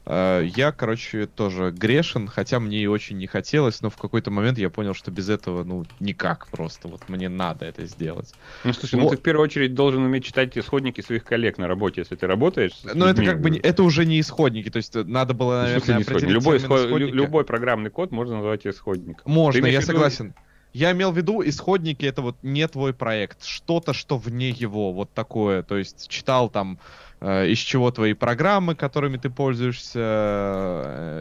Э, 0.06 0.42
я, 0.56 0.72
короче, 0.72 1.26
тоже 1.26 1.70
грешен, 1.70 2.28
хотя 2.28 2.60
мне 2.60 2.78
и 2.78 2.86
очень 2.86 3.18
не 3.18 3.26
хотелось, 3.26 3.82
но 3.82 3.90
в 3.90 3.96
какой-то 3.96 4.30
момент 4.30 4.58
я 4.58 4.70
понял, 4.70 4.94
что 4.94 5.10
без 5.10 5.28
этого, 5.28 5.64
ну, 5.64 5.84
никак 6.00 6.48
просто. 6.48 6.88
Вот 6.88 7.08
мне 7.08 7.28
надо 7.28 7.66
это 7.66 7.84
сделать. 7.84 8.32
Ну, 8.64 8.72
слушай, 8.72 8.94
вот. 8.94 9.02
ну 9.02 9.10
ты 9.10 9.16
в 9.16 9.20
первую 9.20 9.44
очередь 9.44 9.74
должен 9.74 10.02
уметь 10.02 10.24
читать 10.24 10.56
исходники 10.56 11.00
своих 11.00 11.24
коллег 11.24 11.58
на 11.58 11.68
работе, 11.68 12.00
если 12.00 12.16
ты 12.16 12.26
работаешь. 12.26 12.72
Ну, 12.94 13.04
это 13.04 13.24
как 13.24 13.40
бы, 13.40 13.58
это 13.58 13.82
уже 13.82 14.06
не 14.06 14.20
исходники, 14.20 14.70
то 14.70 14.78
есть 14.78 14.96
э, 14.96 15.04
надо 15.04 15.34
было, 15.34 15.62
наверное, 15.62 15.98
определить 15.98 16.30
любой, 16.30 16.56
исход... 16.56 16.88
любой 16.88 17.44
программный 17.44 17.90
код 17.90 18.10
можно 18.10 18.36
назвать 18.36 18.66
исходником. 18.66 19.30
Можно, 19.30 19.66
я 19.66 19.82
согласен. 19.82 20.34
Я 20.74 20.92
имел 20.92 21.12
в 21.12 21.16
виду, 21.16 21.42
исходники 21.42 22.04
это 22.04 22.20
вот 22.20 22.36
не 22.42 22.68
твой 22.68 22.92
проект, 22.92 23.42
что-то, 23.42 23.94
что 23.94 24.18
вне 24.18 24.50
его, 24.50 24.92
вот 24.92 25.10
такое. 25.14 25.62
То 25.62 25.78
есть 25.78 26.08
читал 26.08 26.50
там 26.50 26.78
Э, 26.78 27.07
из 27.20 27.58
чего 27.58 27.90
твои 27.90 28.12
программы, 28.12 28.76
которыми 28.76 29.16
ты 29.16 29.28
пользуешься, 29.28 29.98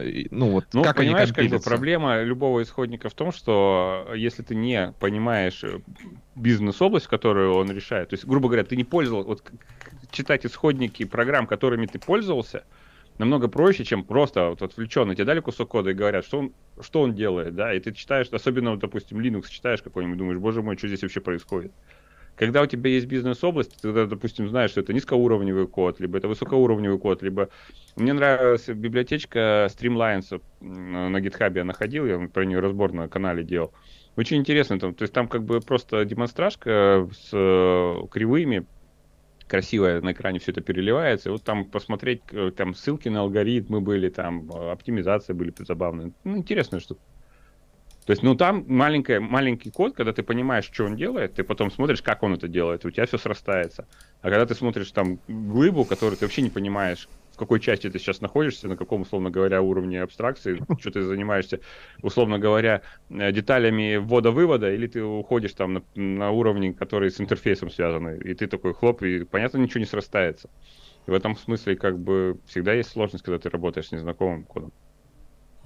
э, 0.04 0.24
ну 0.30 0.50
вот 0.50 0.66
ну, 0.72 0.84
как 0.84 0.96
понимаешь, 0.96 1.32
они 1.36 1.48
как 1.48 1.58
бы 1.58 1.64
проблема 1.64 2.22
любого 2.22 2.62
исходника 2.62 3.08
в 3.08 3.14
том, 3.14 3.32
что 3.32 4.08
если 4.14 4.42
ты 4.42 4.54
не 4.54 4.94
понимаешь 5.00 5.64
э, 5.64 5.80
бизнес-область, 6.36 7.08
которую 7.08 7.54
он 7.54 7.72
решает, 7.72 8.10
то 8.10 8.14
есть, 8.14 8.24
грубо 8.26 8.48
говоря, 8.48 8.64
ты 8.64 8.76
не 8.76 8.84
пользовался, 8.84 9.28
вот 9.28 9.42
читать 10.12 10.46
исходники 10.46 11.04
программ, 11.04 11.48
которыми 11.48 11.86
ты 11.86 11.98
пользовался, 11.98 12.64
намного 13.18 13.48
проще, 13.48 13.84
чем 13.84 14.04
просто 14.04 14.50
вот 14.50 14.62
отвлеченно 14.62 15.14
тебе 15.14 15.24
дали 15.24 15.40
кусок 15.40 15.68
кода 15.68 15.90
и 15.90 15.94
говорят, 15.94 16.24
что 16.24 16.38
он, 16.38 16.52
что 16.80 17.02
он 17.02 17.14
делает, 17.14 17.56
да, 17.56 17.74
и 17.74 17.80
ты 17.80 17.92
читаешь, 17.92 18.28
особенно, 18.28 18.70
вот, 18.70 18.78
допустим, 18.78 19.20
Linux 19.20 19.48
читаешь 19.50 19.82
какой-нибудь, 19.82 20.18
думаешь, 20.18 20.38
боже 20.38 20.62
мой, 20.62 20.78
что 20.78 20.86
здесь 20.86 21.02
вообще 21.02 21.20
происходит. 21.20 21.72
Когда 22.38 22.62
у 22.62 22.66
тебя 22.66 22.88
есть 22.90 23.06
бизнес-область, 23.06 23.82
ты 23.82 24.06
допустим, 24.06 24.48
знаешь, 24.48 24.70
что 24.70 24.80
это 24.80 24.92
низкоуровневый 24.92 25.66
код, 25.66 25.98
либо 25.98 26.18
это 26.18 26.28
высокоуровневый 26.28 26.98
код, 26.98 27.20
либо... 27.22 27.48
Мне 27.96 28.12
нравилась 28.12 28.68
библиотечка 28.68 29.68
Streamlines 29.68 30.40
на 30.60 31.18
GitHub 31.18 31.56
я 31.56 31.64
находил, 31.64 32.06
я 32.06 32.28
про 32.28 32.44
нее 32.44 32.60
разбор 32.60 32.92
на 32.92 33.08
канале 33.08 33.42
делал. 33.42 33.72
Очень 34.14 34.36
интересно, 34.38 34.78
там, 34.78 34.94
то 34.94 35.02
есть 35.02 35.12
там 35.12 35.26
как 35.26 35.42
бы 35.42 35.60
просто 35.60 36.04
демонстражка 36.04 37.08
с 37.12 37.30
э, 37.32 38.06
кривыми, 38.10 38.66
красиво 39.48 40.00
на 40.00 40.12
экране 40.12 40.38
все 40.38 40.52
это 40.52 40.60
переливается. 40.60 41.30
И 41.30 41.32
вот 41.32 41.42
там 41.42 41.64
посмотреть, 41.64 42.22
э, 42.30 42.52
там 42.56 42.74
ссылки 42.74 43.08
на 43.08 43.20
алгоритмы 43.20 43.80
были, 43.80 44.10
там 44.10 44.48
э, 44.50 44.70
оптимизация 44.70 45.34
были 45.34 45.52
забавные. 45.58 46.12
Ну, 46.22 46.36
интересная 46.36 46.78
штука. 46.78 47.00
То 48.08 48.12
есть, 48.12 48.22
ну, 48.22 48.34
там 48.34 48.64
маленькая, 48.66 49.20
маленький 49.20 49.70
код, 49.70 49.94
когда 49.94 50.14
ты 50.14 50.22
понимаешь, 50.22 50.64
что 50.64 50.86
он 50.86 50.96
делает, 50.96 51.34
ты 51.34 51.44
потом 51.44 51.70
смотришь, 51.70 52.00
как 52.00 52.22
он 52.22 52.32
это 52.32 52.48
делает, 52.48 52.86
у 52.86 52.90
тебя 52.90 53.04
все 53.04 53.18
срастается. 53.18 53.86
А 54.22 54.30
когда 54.30 54.46
ты 54.46 54.54
смотришь 54.54 54.90
там 54.92 55.20
глыбу, 55.28 55.84
которую 55.84 56.16
ты 56.16 56.24
вообще 56.24 56.40
не 56.40 56.48
понимаешь, 56.48 57.06
в 57.34 57.36
какой 57.36 57.60
части 57.60 57.90
ты 57.90 57.98
сейчас 57.98 58.22
находишься, 58.22 58.66
на 58.66 58.78
каком, 58.78 59.02
условно 59.02 59.28
говоря, 59.28 59.60
уровне 59.60 60.00
абстракции, 60.00 60.58
что 60.78 60.90
ты 60.90 61.02
занимаешься, 61.02 61.60
условно 62.00 62.38
говоря, 62.38 62.80
э, 63.10 63.30
деталями 63.30 63.96
ввода-вывода, 63.96 64.72
или 64.72 64.86
ты 64.86 65.04
уходишь 65.04 65.52
там 65.52 65.74
на, 65.74 65.82
на 65.94 66.30
уровне, 66.30 66.72
который 66.72 67.10
с 67.10 67.20
интерфейсом 67.20 67.68
связаны, 67.68 68.18
и 68.24 68.32
ты 68.32 68.46
такой 68.46 68.72
хлоп, 68.72 69.02
и, 69.02 69.24
понятно, 69.24 69.58
ничего 69.58 69.80
не 69.80 69.86
срастается. 69.86 70.48
И 71.06 71.10
в 71.10 71.12
этом 71.12 71.36
смысле, 71.36 71.76
как 71.76 71.98
бы, 71.98 72.40
всегда 72.46 72.72
есть 72.72 72.88
сложность, 72.88 73.22
когда 73.22 73.38
ты 73.38 73.50
работаешь 73.50 73.88
с 73.88 73.92
незнакомым 73.92 74.44
кодом. 74.44 74.72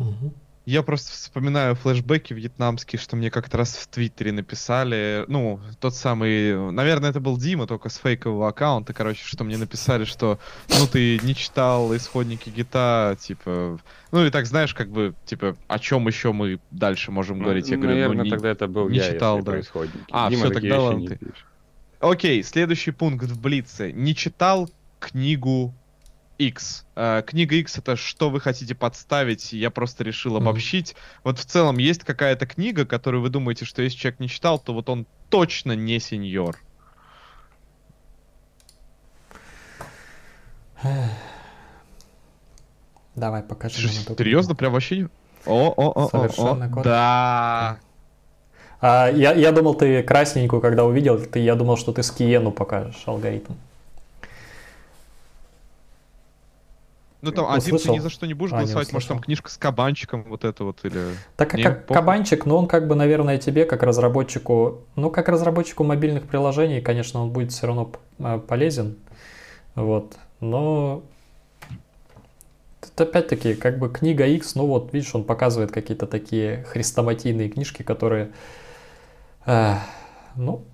Угу. 0.00 0.34
Я 0.64 0.82
просто 0.82 1.10
вспоминаю 1.12 1.74
флешбеки 1.74 2.32
вьетнамские, 2.32 3.00
что 3.00 3.16
мне 3.16 3.30
как-то 3.30 3.58
раз 3.58 3.74
в 3.74 3.88
Твиттере 3.88 4.30
написали, 4.30 5.24
ну, 5.26 5.58
тот 5.80 5.96
самый, 5.96 6.70
наверное, 6.70 7.10
это 7.10 7.18
был 7.18 7.36
Дима, 7.36 7.66
только 7.66 7.88
с 7.88 7.96
фейкового 7.96 8.48
аккаунта, 8.48 8.94
короче, 8.94 9.24
что 9.24 9.42
мне 9.42 9.56
написали, 9.56 10.04
что, 10.04 10.38
ну, 10.68 10.86
ты 10.86 11.18
не 11.24 11.34
читал 11.34 11.94
исходники 11.96 12.48
гита, 12.48 13.16
типа, 13.20 13.80
ну, 14.12 14.24
и 14.24 14.30
так 14.30 14.46
знаешь, 14.46 14.72
как 14.72 14.88
бы, 14.88 15.14
типа, 15.24 15.56
о 15.66 15.78
чем 15.80 16.06
еще 16.06 16.32
мы 16.32 16.60
дальше 16.70 17.10
можем 17.10 17.38
ну, 17.38 17.44
говорить? 17.44 17.68
Я 17.68 17.76
говорю, 17.76 17.94
наверное, 17.94 18.18
ну, 18.18 18.24
не, 18.24 18.30
тогда 18.30 18.50
это 18.50 18.68
был 18.68 18.88
не 18.88 18.98
я, 18.98 19.12
читал, 19.12 19.42
да. 19.42 19.60
А, 20.12 20.30
Дима 20.30 20.44
все, 20.44 20.54
тогда 20.54 20.80
ладно 20.80 21.06
ты. 21.08 21.18
Окей, 21.98 22.42
следующий 22.44 22.92
пункт 22.92 23.24
в 23.26 23.40
Блице. 23.40 23.92
Не 23.92 24.14
читал 24.14 24.70
книгу 25.00 25.74
X. 26.48 26.84
Э, 26.96 27.22
книга 27.26 27.56
X 27.56 27.78
это 27.78 27.96
что 27.96 28.30
вы 28.30 28.40
хотите 28.40 28.74
подставить, 28.74 29.52
я 29.52 29.70
просто 29.70 30.04
решил 30.04 30.36
обобщить. 30.36 30.92
Mm-hmm. 30.92 31.20
Вот 31.24 31.38
в 31.38 31.44
целом 31.44 31.78
есть 31.78 32.04
какая-то 32.04 32.46
книга, 32.46 32.84
которую 32.84 33.22
вы 33.22 33.28
думаете, 33.28 33.64
что 33.64 33.82
если 33.82 33.98
человек 33.98 34.20
не 34.20 34.28
читал, 34.28 34.58
то 34.58 34.72
вот 34.74 34.88
он 34.88 35.06
точно 35.30 35.72
не 35.72 35.98
сеньор. 36.00 36.58
Давай, 43.14 43.42
покажи 43.42 43.88
Серьезно, 43.88 44.54
прям 44.54 44.72
вообще... 44.72 45.08
О, 45.44 45.74
о, 45.76 46.04
о, 46.04 46.08
Совершенно 46.08 46.66
о, 46.66 46.80
о. 46.80 46.82
Да. 46.82 47.78
А, 48.80 49.08
я, 49.10 49.32
я 49.32 49.52
думал, 49.52 49.74
ты 49.74 50.02
красненькую, 50.02 50.60
когда 50.60 50.84
увидел, 50.84 51.18
ты, 51.18 51.40
я 51.40 51.54
думал, 51.54 51.76
что 51.76 51.92
ты 51.92 52.02
с 52.02 52.10
Киену 52.10 52.52
покажешь 52.52 53.02
алгоритм. 53.06 53.52
Ну 57.22 57.30
там 57.30 57.44
Ну, 57.46 57.52
один 57.52 57.78
ты 57.78 57.88
ни 57.90 57.98
за 58.00 58.10
что 58.10 58.26
не 58.26 58.34
будешь 58.34 58.52
А, 58.52 58.56
не 58.56 58.60
голосовать, 58.62 58.92
может 58.92 59.08
там 59.08 59.16
услышал. 59.18 59.24
книжка 59.26 59.48
с 59.50 59.56
кабанчиком, 59.56 60.24
вот 60.24 60.44
это 60.44 60.64
вот, 60.64 60.84
или... 60.84 61.06
Так 61.36 61.54
Не, 61.54 61.62
как 61.62 61.86
похуй. 61.86 62.00
кабанчик, 62.00 62.44
но 62.46 62.58
он 62.58 62.66
как 62.66 62.88
бы, 62.88 62.96
наверное, 62.96 63.38
тебе, 63.38 63.64
как 63.64 63.84
разработчику, 63.84 64.80
ну, 64.96 65.08
как 65.08 65.28
разработчику 65.28 65.84
мобильных 65.84 66.24
приложений, 66.24 66.80
конечно, 66.80 67.22
он 67.22 67.30
будет 67.30 67.52
все 67.52 67.68
равно 67.68 67.92
э, 68.18 68.40
полезен, 68.46 68.96
вот, 69.76 70.16
но 70.40 71.04
это 72.82 73.04
опять-таки, 73.04 73.54
как 73.54 73.78
бы 73.78 73.88
книга 73.88 74.26
X, 74.26 74.56
ну 74.56 74.66
вот, 74.66 74.92
видишь, 74.92 75.14
он 75.14 75.22
показывает 75.22 75.70
какие-то 75.70 76.08
такие 76.08 76.64
хрестоматийные 76.64 77.48
книжки, 77.48 77.84
которые, 77.84 78.32
э, 79.46 79.76
ну, 80.34 80.64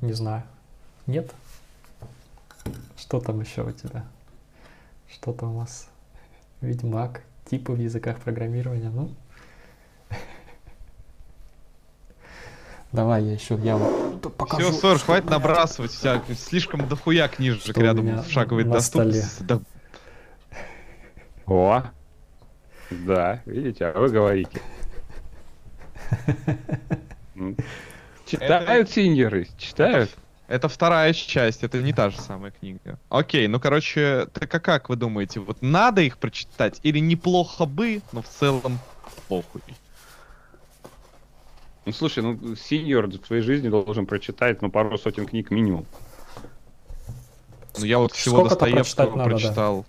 не 0.00 0.12
знаю, 0.12 0.44
нет? 1.08 1.28
Что 2.96 3.18
там 3.18 3.40
еще 3.40 3.62
у 3.64 3.72
тебя? 3.72 4.04
Что 5.22 5.32
там 5.32 5.54
у 5.54 5.60
нас? 5.60 5.88
Ведьмак, 6.62 7.22
типы 7.44 7.70
в 7.74 7.78
языках 7.78 8.18
программирования, 8.18 8.90
ну. 8.90 9.14
Давай 12.90 13.22
я 13.22 13.34
еще, 13.34 13.54
я 13.62 13.76
вам 13.76 14.18
покажу. 14.18 14.70
Все, 14.70 14.80
Сор, 14.80 14.98
хватит 14.98 15.30
набрасывать, 15.30 15.92
тебя 15.92 16.20
слишком 16.34 16.88
дохуя 16.88 17.28
книжек 17.28 17.78
рядом 17.78 18.20
в 18.20 18.28
шаговой 18.32 18.64
на 18.64 18.72
доступности. 18.72 19.44
Да, 19.44 19.60
О, 21.46 21.84
да, 22.90 23.42
видите, 23.46 23.86
а 23.86 24.00
вы 24.00 24.08
говорите. 24.08 24.60
Читают 28.26 28.90
синьоры, 28.90 29.46
читают. 29.56 30.10
Это 30.52 30.68
вторая 30.68 31.14
часть, 31.14 31.64
это 31.64 31.80
не 31.80 31.94
та 31.94 32.10
же 32.10 32.20
самая 32.20 32.50
книга. 32.50 32.98
Окей, 33.08 33.48
ну 33.48 33.58
короче, 33.58 34.26
так 34.34 34.54
а 34.54 34.60
как 34.60 34.90
вы 34.90 34.96
думаете, 34.96 35.40
вот 35.40 35.62
надо 35.62 36.02
их 36.02 36.18
прочитать 36.18 36.78
или 36.82 36.98
неплохо 36.98 37.64
бы, 37.64 38.02
но 38.12 38.20
в 38.20 38.28
целом 38.28 38.78
похуй? 39.28 39.62
Ну 41.86 41.92
слушай, 41.92 42.22
ну 42.22 42.54
синьор 42.54 43.06
в 43.06 43.26
своей 43.26 43.40
жизни 43.40 43.70
должен 43.70 44.04
прочитать 44.04 44.60
ну 44.60 44.70
пару 44.70 44.98
сотен 44.98 45.24
книг 45.24 45.50
минимум. 45.50 45.86
Ну 47.78 47.86
я 47.86 47.96
вот 47.98 48.12
всего 48.12 48.40
Сколько-то 48.40 48.66
Достоевского 48.66 49.06
прочитать 49.06 49.16
надо, 49.16 49.30
да. 49.30 49.36
прочитал. 49.36 49.86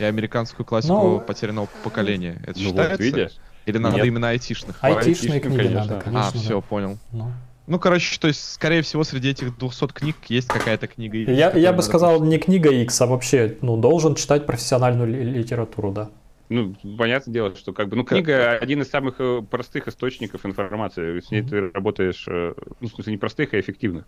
И 0.00 0.04
американскую 0.04 0.66
классику 0.66 0.94
Ну, 0.94 1.20
потерянного 1.20 1.68
поколения. 1.84 2.42
Это 2.48 2.58
Ну 2.58 2.72
вот, 2.72 2.80
считается? 2.80 3.02
видишь? 3.04 3.36
Или 3.64 3.78
надо 3.78 3.98
Нет. 3.98 4.06
именно 4.06 4.30
айтишных? 4.30 4.82
Айтишные 4.82 5.34
айтишным, 5.34 5.40
книги 5.40 5.68
конечно. 5.68 5.92
надо, 5.92 6.00
конечно. 6.04 6.28
а, 6.28 6.32
да. 6.32 6.38
все, 6.40 6.60
понял. 6.60 6.98
Ну. 7.12 7.32
Ну, 7.70 7.78
короче, 7.78 8.18
то 8.18 8.26
есть, 8.26 8.52
скорее 8.54 8.82
всего, 8.82 9.04
среди 9.04 9.30
этих 9.30 9.56
200 9.56 9.86
книг 9.92 10.16
есть 10.28 10.48
какая-то 10.48 10.88
книга. 10.88 11.18
X, 11.18 11.30
Я, 11.30 11.52
я 11.56 11.72
бы 11.72 11.82
сказал, 11.82 12.18
прочитать. 12.18 12.28
не 12.28 12.38
книга 12.38 12.70
X, 12.72 13.00
а 13.00 13.06
вообще, 13.06 13.56
ну, 13.62 13.76
должен 13.76 14.16
читать 14.16 14.44
профессиональную 14.44 15.08
ли- 15.08 15.22
литературу, 15.38 15.92
да. 15.92 16.10
Ну, 16.48 16.74
понятное 16.98 17.32
дело, 17.32 17.54
что 17.54 17.72
как 17.72 17.88
бы, 17.88 17.94
ну, 17.96 18.02
книга 18.04 18.54
один 18.58 18.82
из 18.82 18.90
самых 18.90 19.20
э, 19.20 19.40
простых 19.48 19.86
источников 19.86 20.44
информации. 20.44 21.20
С 21.20 21.30
ней 21.30 21.42
Мгм. 21.42 21.48
ты 21.48 21.70
работаешь, 21.70 22.24
э, 22.26 22.54
ну, 22.80 22.88
в 22.88 22.90
смысле, 22.92 23.12
не 23.12 23.18
простых, 23.18 23.54
а 23.54 23.60
эффективных. 23.60 24.04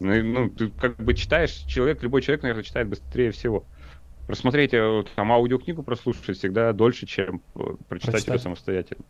Ну, 0.00 0.22
ну, 0.24 0.50
ты 0.50 0.68
как 0.70 0.96
бы 0.96 1.14
читаешь, 1.14 1.52
человек, 1.68 2.02
любой 2.02 2.22
человек, 2.22 2.42
наверное, 2.42 2.64
читает 2.64 2.88
быстрее 2.88 3.30
всего. 3.30 3.64
Просмотреть 4.26 4.74
э, 4.74 5.04
там 5.14 5.30
аудиокнигу 5.30 5.84
прослушать 5.84 6.36
всегда 6.36 6.72
дольше, 6.72 7.06
чем 7.06 7.40
э, 7.54 7.60
прочитать 7.88 8.14
ее 8.14 8.24
Прочитать. 8.24 8.42
самостоятельно. 8.42 9.04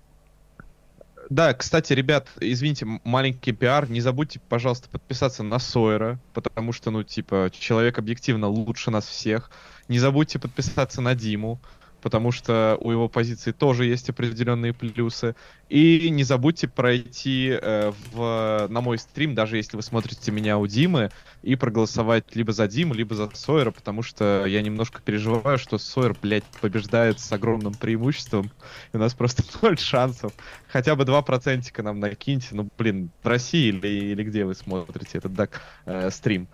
Да, 1.30 1.54
кстати, 1.54 1.92
ребят, 1.92 2.28
извините, 2.40 2.86
маленький 3.04 3.52
пиар, 3.52 3.88
не 3.88 4.00
забудьте, 4.00 4.40
пожалуйста, 4.48 4.88
подписаться 4.88 5.42
на 5.42 5.58
Сойера, 5.58 6.18
потому 6.32 6.72
что, 6.72 6.90
ну, 6.90 7.02
типа, 7.02 7.50
человек 7.52 7.98
объективно 7.98 8.48
лучше 8.48 8.90
нас 8.90 9.06
всех. 9.06 9.50
Не 9.88 9.98
забудьте 9.98 10.38
подписаться 10.38 11.00
на 11.00 11.14
Диму, 11.14 11.60
потому 12.04 12.32
что 12.32 12.76
у 12.82 12.90
его 12.90 13.08
позиции 13.08 13.50
тоже 13.50 13.86
есть 13.86 14.10
определенные 14.10 14.74
плюсы. 14.74 15.34
И 15.70 16.10
не 16.10 16.22
забудьте 16.22 16.68
пройти 16.68 17.58
э, 17.58 17.92
в, 18.12 18.66
на 18.68 18.82
мой 18.82 18.98
стрим, 18.98 19.34
даже 19.34 19.56
если 19.56 19.78
вы 19.78 19.82
смотрите 19.82 20.30
меня 20.30 20.58
у 20.58 20.66
Димы, 20.66 21.10
и 21.42 21.56
проголосовать 21.56 22.36
либо 22.36 22.52
за 22.52 22.68
Диму, 22.68 22.92
либо 22.92 23.14
за 23.14 23.30
Сойера, 23.32 23.70
потому 23.70 24.02
что 24.02 24.44
я 24.44 24.60
немножко 24.60 25.00
переживаю, 25.00 25.56
что 25.56 25.78
Сойер, 25.78 26.14
блядь, 26.20 26.44
побеждает 26.60 27.20
с 27.20 27.32
огромным 27.32 27.72
преимуществом, 27.72 28.50
и 28.92 28.98
у 28.98 29.00
нас 29.00 29.14
просто 29.14 29.42
ноль 29.62 29.78
шансов. 29.78 30.34
Хотя 30.68 30.96
бы 30.96 31.04
2% 31.04 31.82
нам 31.82 32.00
накиньте, 32.00 32.48
ну, 32.50 32.68
блин, 32.76 33.10
в 33.22 33.26
России 33.26 33.68
или, 33.68 33.88
или 33.88 34.24
где 34.24 34.44
вы 34.44 34.54
смотрите 34.54 35.16
этот 35.16 35.32
док, 35.32 35.62
э, 35.86 36.10
стрим, 36.10 36.48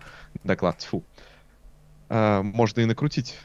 доклад, 0.45 0.77
тьфу. 0.77 1.03
Э, 2.07 2.41
можно 2.41 2.79
и 2.79 2.85
накрутить. 2.85 3.35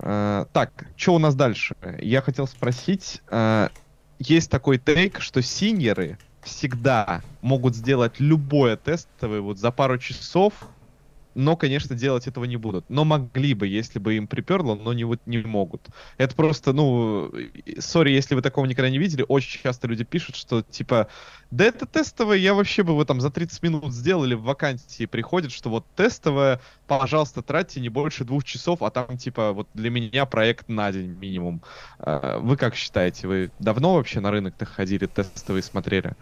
Э, 0.00 0.46
так, 0.52 0.70
что 0.96 1.14
у 1.14 1.18
нас 1.18 1.34
дальше? 1.34 1.74
Я 2.00 2.22
хотел 2.22 2.46
спросить, 2.46 3.22
э, 3.30 3.68
есть 4.18 4.50
такой 4.50 4.78
тейк, 4.78 5.20
что 5.20 5.42
синьоры 5.42 6.18
всегда 6.42 7.22
могут 7.40 7.74
сделать 7.74 8.20
любое 8.20 8.76
тестовое 8.76 9.40
вот 9.40 9.58
за 9.58 9.70
пару 9.70 9.98
часов, 9.98 10.54
но, 11.34 11.56
конечно, 11.56 11.96
делать 11.96 12.26
этого 12.26 12.44
не 12.44 12.56
будут. 12.56 12.88
Но 12.88 13.04
могли 13.04 13.54
бы, 13.54 13.66
если 13.66 13.98
бы 13.98 14.14
им 14.16 14.28
приперло, 14.28 14.74
но 14.74 14.92
не, 14.92 15.04
вот 15.04 15.20
не 15.26 15.38
могут. 15.38 15.88
Это 16.18 16.34
просто, 16.34 16.72
ну, 16.72 17.32
сори, 17.78 18.10
если 18.12 18.34
вы 18.34 18.42
такого 18.42 18.66
никогда 18.66 18.90
не 18.90 18.98
видели, 18.98 19.24
очень 19.28 19.60
часто 19.62 19.86
люди 19.88 20.04
пишут, 20.04 20.36
что, 20.36 20.62
типа, 20.62 21.08
да 21.50 21.64
это 21.64 21.86
тестовое, 21.86 22.36
я 22.38 22.54
вообще 22.54 22.82
бы 22.82 22.92
его 22.92 23.04
там 23.04 23.20
за 23.20 23.30
30 23.30 23.62
минут 23.62 23.92
сделал, 23.92 24.24
или 24.24 24.34
в 24.34 24.42
вакансии 24.42 25.06
приходит, 25.06 25.52
что 25.52 25.70
вот 25.70 25.86
тестовое, 25.94 26.60
пожалуйста, 26.86 27.42
тратьте 27.42 27.80
не 27.80 27.88
больше 27.88 28.24
двух 28.24 28.44
часов, 28.44 28.82
а 28.82 28.90
там, 28.90 29.16
типа, 29.18 29.52
вот 29.52 29.68
для 29.74 29.90
меня 29.90 30.26
проект 30.26 30.68
на 30.68 30.92
день 30.92 31.10
минимум. 31.12 31.62
А, 31.98 32.38
Вы 32.38 32.56
как 32.56 32.74
считаете, 32.74 33.26
вы 33.28 33.52
давно 33.58 33.94
вообще 33.94 34.20
на 34.20 34.30
рынок-то 34.30 34.64
ходили, 34.66 35.06
тестовые 35.06 35.62
смотрели? 35.62 36.14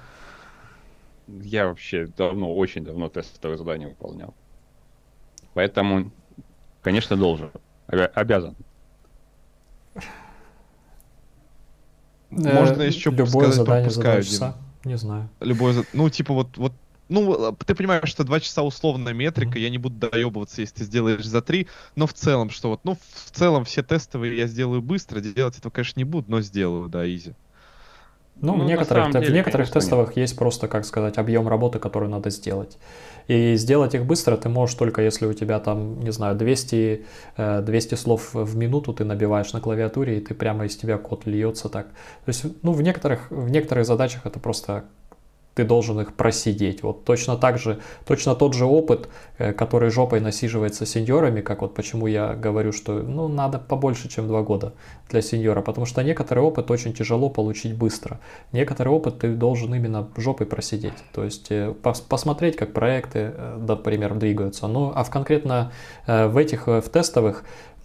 Я 1.27 1.67
вообще 1.69 2.07
давно, 2.07 2.55
очень 2.55 2.85
давно 2.85 3.09
тестовое 3.09 3.57
задание 3.57 3.89
выполнял. 3.89 4.37
Поэтому, 5.55 6.11
конечно, 6.83 7.17
должен. 7.17 7.51
Обя- 7.89 8.07
обязан. 8.15 8.57
Можно 12.31 12.83
Э, 12.83 12.87
еще 12.87 13.11
Любое 13.11 13.27
сказать 13.27 13.57
про 13.57 13.65
задание 13.65 13.91
за 13.91 14.01
два 14.01 14.17
пускай 14.17 14.25
часа. 14.25 14.57
Не 14.85 14.97
знаю. 14.97 15.29
Любой, 15.41 15.73
за- 15.75 15.85
ну, 15.93 16.09
типа, 16.09 16.33
вот, 16.33 16.57
вот, 16.57 16.73
ну, 17.09 17.51
э, 17.53 17.55
ты 17.67 17.75
понимаешь, 17.75 18.09
что 18.09 18.25
два 18.25 18.41
часа 18.41 18.63
условная 18.63 19.13
метрика, 19.13 19.51
Мгм. 19.51 19.59
я 19.59 19.71
не 19.71 19.79
буду 19.79 19.97
доебываться, 20.09 20.63
если 20.63 20.77
ты 20.77 20.85
сделаешь 20.85 21.25
за 21.25 21.43
три, 21.43 21.69
но 21.95 22.07
в 22.07 22.15
целом, 22.15 22.49
что 22.51 22.71
вот, 22.71 22.81
ну, 22.85 22.95
в 22.97 23.31
целом 23.31 23.65
все 23.65 23.83
тестовые 23.83 24.37
я 24.37 24.47
сделаю 24.47 24.81
быстро, 24.81 25.21
делать 25.21 25.59
этого, 25.59 25.71
конечно, 25.71 26.01
не 26.01 26.05
буду, 26.05 26.31
но 26.31 26.41
сделаю, 26.41 26.89
да, 26.89 27.07
изи. 27.07 27.35
Ну, 28.43 28.55
Ну, 28.57 28.59
в 28.59 28.65
на 28.65 28.69
некоторых, 28.69 29.05
те- 29.13 29.19
в 29.19 29.23
деле, 29.23 29.35
некоторых 29.35 29.69
конечно, 29.71 29.75
нет. 29.79 29.83
тестовых 29.85 30.17
есть 30.17 30.37
просто, 30.37 30.69
как 30.69 30.85
сказать, 30.85 31.17
объем 31.17 31.49
работы, 31.49 31.79
который 31.79 32.09
надо 32.09 32.29
сделать. 32.31 32.77
И 33.29 33.55
сделать 33.57 33.95
их 33.95 34.05
быстро 34.05 34.37
ты 34.37 34.49
можешь 34.49 34.75
только 34.75 35.01
если 35.01 35.27
у 35.27 35.33
тебя 35.33 35.61
там, 35.61 36.01
не 36.01 36.11
знаю, 36.13 36.35
200, 36.37 37.05
э, 37.37 37.63
200 37.63 37.95
слов 37.95 38.31
в 38.35 38.57
минуту 38.57 38.93
ты 38.93 39.05
набиваешь 39.05 39.53
на 39.53 39.61
клавиатуре, 39.61 40.19
и 40.19 40.21
ты 40.21 40.35
прямо 40.35 40.65
из 40.67 40.77
тебя 40.77 40.99
код 40.99 41.25
льется 41.27 41.69
так. 41.69 41.87
То 41.87 42.29
есть, 42.29 42.45
ну, 42.63 42.73
в 42.73 42.83
некоторых, 42.83 43.31
в 43.31 43.49
некоторых 43.49 43.87
задачах 43.87 44.27
это 44.27 44.41
просто 44.41 44.85
ты 45.55 45.65
должен 45.65 46.01
их 46.01 46.15
просидеть. 46.15 46.83
Вот 46.83 47.05
точно 47.05 47.37
так 47.37 47.59
же, 47.59 47.81
точно 48.07 48.35
тот 48.35 48.55
же 48.55 48.65
опыт, 48.65 49.09
э, 49.39 49.53
который 49.53 49.91
жопой 49.91 50.21
насиживается 50.21 50.87
сеньорами, 50.87 51.41
как 51.41 51.63
вот 51.63 51.75
почему 51.75 52.07
я 52.07 52.35
говорю, 52.35 52.73
что 52.73 52.95
ну 52.95 53.29
надо 53.29 53.59
побольше, 53.59 54.09
чем 54.09 54.29
два 54.29 54.43
года 54.43 54.73
для 55.11 55.21
сеньора, 55.21 55.61
потому 55.61 55.87
что 55.87 56.03
некоторый 56.03 56.41
опыт 56.41 56.71
очень 56.71 56.95
тяжело 56.95 57.29
получить 57.29 57.77
быстро. 57.77 58.19
Некоторый 58.53 58.89
опыт 58.89 59.19
ты 59.19 59.35
должен 59.35 59.75
именно 59.75 60.09
жопой 60.17 60.47
просидеть, 60.47 60.95
то 61.13 61.25
есть 61.25 61.51
э, 61.51 61.75
пос- 61.83 62.03
посмотреть, 62.09 62.57
как 62.57 62.73
проекты, 62.73 63.33
э, 63.35 63.59
например, 63.69 64.15
двигаются. 64.15 64.67
Ну, 64.69 64.93
а 64.95 65.05
в 65.05 65.11
конкретно 65.11 65.73
э, 66.07 66.27
в 66.29 66.37
этих, 66.37 66.69
э, 66.69 66.81
в 66.81 66.89
тестовых, 66.89 67.45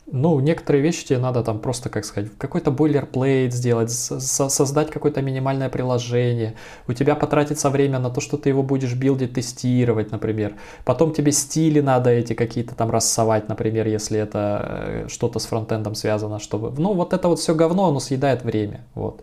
ну, 0.10 0.40
некоторые 0.40 0.82
вещи 0.82 1.06
тебе 1.06 1.20
надо 1.20 1.44
там 1.44 1.60
просто, 1.60 1.90
как 1.90 2.06
сказать, 2.06 2.32
какой-то 2.38 2.72
бойлерплейт 2.72 3.54
сделать, 3.54 3.92
со- 3.92 4.50
создать 4.50 4.90
какое-то 4.90 5.22
минимальное 5.22 5.70
приложение. 5.70 6.56
У 6.88 6.94
тебя 6.94 7.16
потратится 7.16 7.70
время 7.70 8.00
на 8.00 8.10
то, 8.10 8.22
что 8.22 8.38
ты 8.38 8.50
его 8.50 8.64
будешь 8.64 8.96
билдить, 8.96 9.34
тестировать, 9.34 10.12
например. 10.12 10.56
Потом 10.86 11.14
тебе 11.14 11.34
стили 11.34 11.82
надо 11.82 12.10
эти 12.10 12.34
какие-то 12.34 12.74
там 12.74 12.90
рассовать, 12.90 13.50
например, 13.50 13.86
если 13.88 14.18
это 14.18 14.66
э, 14.70 15.08
что-то 15.10 15.40
с 15.40 15.46
фронтендом 15.46 15.94
связано, 15.94 16.40
чтобы... 16.40 16.72
Ну, 16.78 16.94
вот 16.94 17.14
это 17.14 17.28
вот 17.28 17.40
все 17.40 17.54
говно, 17.54 17.88
оно 17.88 18.00
съедает 18.00 18.44
время, 18.44 18.86
вот. 18.96 19.22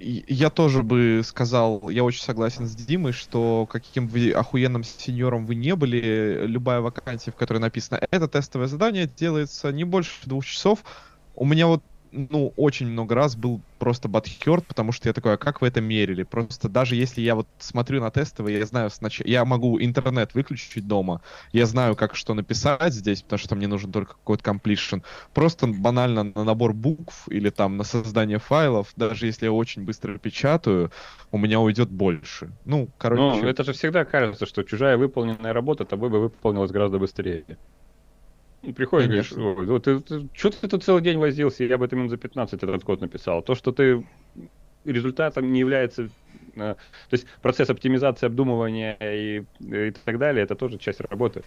Я 0.00 0.50
тоже 0.50 0.82
бы 0.82 1.22
сказал, 1.24 1.88
я 1.90 2.04
очень 2.04 2.22
согласен 2.22 2.66
с 2.66 2.74
Димой, 2.74 3.12
что 3.12 3.66
каким 3.68 4.06
вы 4.08 4.30
охуенным 4.32 4.84
сеньором 4.84 5.46
вы 5.46 5.56
не 5.56 5.74
были, 5.74 6.44
любая 6.46 6.80
вакансия, 6.80 7.32
в 7.32 7.36
которой 7.36 7.58
написано 7.58 8.00
«это 8.10 8.28
тестовое 8.28 8.68
задание», 8.68 9.06
делается 9.06 9.72
не 9.72 9.84
больше 9.84 10.28
двух 10.28 10.44
часов. 10.44 10.84
У 11.34 11.44
меня 11.44 11.66
вот 11.66 11.82
ну, 12.12 12.52
очень 12.56 12.86
много 12.86 13.14
раз 13.14 13.36
был 13.36 13.60
просто 13.78 14.08
батхерт, 14.08 14.66
потому 14.66 14.92
что 14.92 15.08
я 15.08 15.12
такой, 15.12 15.34
а 15.34 15.36
как 15.36 15.60
вы 15.60 15.68
это 15.68 15.80
мерили? 15.80 16.22
Просто 16.22 16.68
даже 16.68 16.96
если 16.96 17.20
я 17.20 17.34
вот 17.34 17.46
смотрю 17.58 18.00
на 18.00 18.10
тестовые, 18.10 18.58
я 18.58 18.66
знаю 18.66 18.90
сначала, 18.90 19.28
я 19.28 19.44
могу 19.44 19.80
интернет 19.80 20.34
выключить 20.34 20.86
дома, 20.86 21.22
я 21.52 21.66
знаю, 21.66 21.96
как 21.96 22.14
что 22.14 22.34
написать 22.34 22.92
здесь, 22.94 23.22
потому 23.22 23.38
что 23.38 23.54
мне 23.54 23.66
нужен 23.66 23.92
только 23.92 24.14
какой-то 24.14 24.50
completion. 24.50 25.02
Просто 25.32 25.66
банально 25.66 26.24
на 26.24 26.44
набор 26.44 26.72
букв 26.72 27.28
или 27.28 27.50
там 27.50 27.76
на 27.76 27.84
создание 27.84 28.38
файлов, 28.38 28.92
даже 28.96 29.26
если 29.26 29.46
я 29.46 29.52
очень 29.52 29.84
быстро 29.84 30.18
печатаю, 30.18 30.90
у 31.30 31.38
меня 31.38 31.60
уйдет 31.60 31.90
больше. 31.90 32.50
Ну, 32.64 32.88
короче... 32.98 33.22
Ну, 33.22 33.48
это 33.48 33.64
же 33.64 33.72
всегда 33.72 34.04
кажется, 34.04 34.46
что 34.46 34.62
чужая 34.62 34.96
выполненная 34.96 35.52
работа 35.52 35.84
тобой 35.84 36.10
бы 36.10 36.20
выполнилась 36.20 36.70
гораздо 36.70 36.98
быстрее. 36.98 37.44
Приходишь, 38.74 39.32
говоришь, 39.32 39.68
вот 39.68 39.84
ты, 39.84 40.00
ты, 40.00 40.28
что 40.32 40.50
ты 40.50 40.68
тут 40.68 40.82
целый 40.82 41.00
день 41.00 41.18
возился, 41.18 41.64
я 41.64 41.78
бы 41.78 41.84
это 41.84 41.94
минут 41.94 42.10
за 42.10 42.16
15 42.16 42.62
этот 42.62 42.84
код 42.84 43.00
написал. 43.00 43.40
То, 43.42 43.54
что 43.54 43.70
ты 43.70 44.04
результатом 44.84 45.52
не 45.52 45.60
является... 45.60 46.10
Э, 46.56 46.74
то 46.74 47.12
есть 47.12 47.26
процесс 47.40 47.70
оптимизации, 47.70 48.26
обдумывания 48.26 48.96
и, 49.00 49.44
и 49.60 49.90
так 50.04 50.18
далее, 50.18 50.42
это 50.42 50.56
тоже 50.56 50.78
часть 50.78 51.00
работы. 51.00 51.44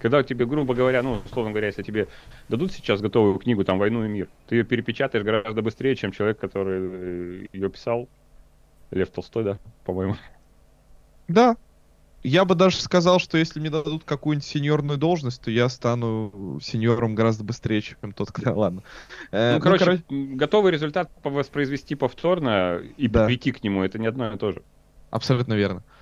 Когда 0.00 0.22
тебе, 0.22 0.46
грубо 0.46 0.74
говоря, 0.74 1.02
ну, 1.02 1.20
условно 1.24 1.50
говоря, 1.50 1.66
если 1.66 1.82
тебе 1.82 2.06
дадут 2.48 2.72
сейчас 2.72 3.00
готовую 3.00 3.38
книгу, 3.38 3.64
там, 3.64 3.78
«Войну 3.78 4.04
и 4.04 4.08
мир», 4.08 4.28
ты 4.46 4.56
ее 4.56 4.64
перепечатаешь 4.64 5.24
гораздо 5.24 5.62
быстрее, 5.62 5.96
чем 5.96 6.12
человек, 6.12 6.38
который 6.38 6.80
э, 6.80 7.46
ее 7.52 7.70
писал. 7.70 8.08
Лев 8.92 9.10
Толстой, 9.10 9.44
да, 9.44 9.58
по-моему. 9.84 10.16
Да, 11.26 11.56
я 12.22 12.44
бы 12.44 12.54
даже 12.54 12.76
сказал, 12.80 13.18
что 13.18 13.38
если 13.38 13.60
мне 13.60 13.70
дадут 13.70 14.04
какую-нибудь 14.04 14.46
сеньорную 14.46 14.98
должность, 14.98 15.42
то 15.42 15.50
я 15.50 15.68
стану 15.68 16.58
сеньором 16.62 17.14
гораздо 17.14 17.44
быстрее, 17.44 17.82
чем 17.82 18.12
тот, 18.12 18.30
кто... 18.30 18.54
Ладно. 18.58 18.82
Э, 19.30 19.52
ну, 19.52 19.56
ну, 19.56 19.62
короче, 19.62 19.84
короче, 19.84 20.04
готовый 20.08 20.72
результат 20.72 21.10
воспроизвести 21.22 21.94
повторно 21.94 22.80
и 22.96 23.08
да. 23.08 23.26
прийти 23.26 23.52
к 23.52 23.62
нему, 23.62 23.82
это 23.82 23.98
не 23.98 24.06
одно 24.06 24.32
и 24.32 24.38
то 24.38 24.52
же. 24.52 24.62
Абсолютно 25.10 25.54
верно. 25.54 25.78
Э, 25.78 26.01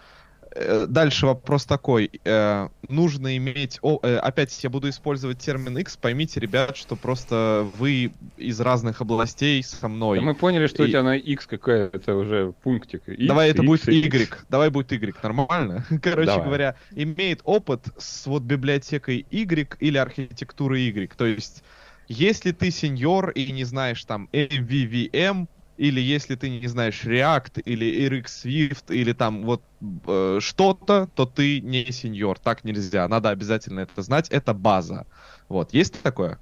дальше 0.55 1.27
вопрос 1.27 1.65
такой. 1.65 2.11
Э, 2.25 2.69
нужно 2.89 3.37
иметь... 3.37 3.79
О, 3.83 4.01
э, 4.03 4.17
опять 4.17 4.63
я 4.65 4.71
буду 4.71 4.89
использовать 4.89 5.39
термин 5.39 5.79
X. 5.79 5.97
Поймите, 5.97 6.41
ребят, 6.41 6.77
что 6.77 6.97
просто 6.97 7.69
вы 7.79 8.13
из 8.37 8.61
разных 8.61 9.01
областей 9.01 9.63
со 9.63 9.89
мной. 9.89 10.19
Да 10.19 10.25
мы 10.25 10.35
поняли, 10.35 10.67
что 10.67 10.83
и... 10.83 10.87
у 10.87 10.89
тебя 10.89 11.03
на 11.03 11.17
X 11.17 11.47
какая-то 11.47 12.17
уже 12.17 12.53
пунктик. 12.63 13.09
X, 13.09 13.27
Давай 13.27 13.51
это 13.51 13.63
X, 13.63 13.67
будет 13.67 13.89
Y. 13.89 14.23
X. 14.23 14.39
Давай 14.49 14.71
будет 14.71 14.93
Y. 14.93 15.15
Нормально? 15.23 15.85
Короче 16.03 16.27
Давай. 16.27 16.47
говоря, 16.47 16.77
имеет 16.93 17.41
опыт 17.45 17.87
с 17.97 18.27
вот 18.27 18.43
библиотекой 18.43 19.27
Y 19.31 19.77
или 19.79 19.99
архитектурой 19.99 20.83
Y. 20.83 21.15
То 21.17 21.27
есть, 21.27 21.63
если 22.09 22.51
ты 22.51 22.71
сеньор 22.71 23.31
и 23.31 23.53
не 23.53 23.65
знаешь 23.65 24.05
там 24.05 24.29
MVVM, 24.33 25.47
или 25.81 25.99
если 25.99 26.35
ты 26.35 26.51
не 26.51 26.67
знаешь 26.67 27.05
React 27.05 27.63
или 27.65 28.07
RX 28.07 28.27
Swift 28.45 28.95
или 28.95 29.15
там 29.15 29.45
вот 29.47 29.63
э, 30.07 30.39
что-то, 30.39 31.09
то 31.15 31.25
ты 31.25 31.63
не 31.63 31.91
сеньор. 31.91 32.39
Так 32.39 32.65
нельзя. 32.65 33.09
Надо 33.09 33.31
обязательно 33.31 33.81
это 33.81 34.03
знать. 34.03 34.29
Это 34.29 34.53
база. 34.53 35.07
Вот. 35.49 35.73
Есть 35.73 36.03
такое? 36.03 36.39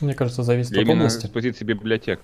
Мне 0.00 0.14
кажется, 0.14 0.42
зависит 0.42 0.76
от 0.76 0.88
области. 0.88 1.28
позиции 1.28 1.64
библиотек. 1.64 2.20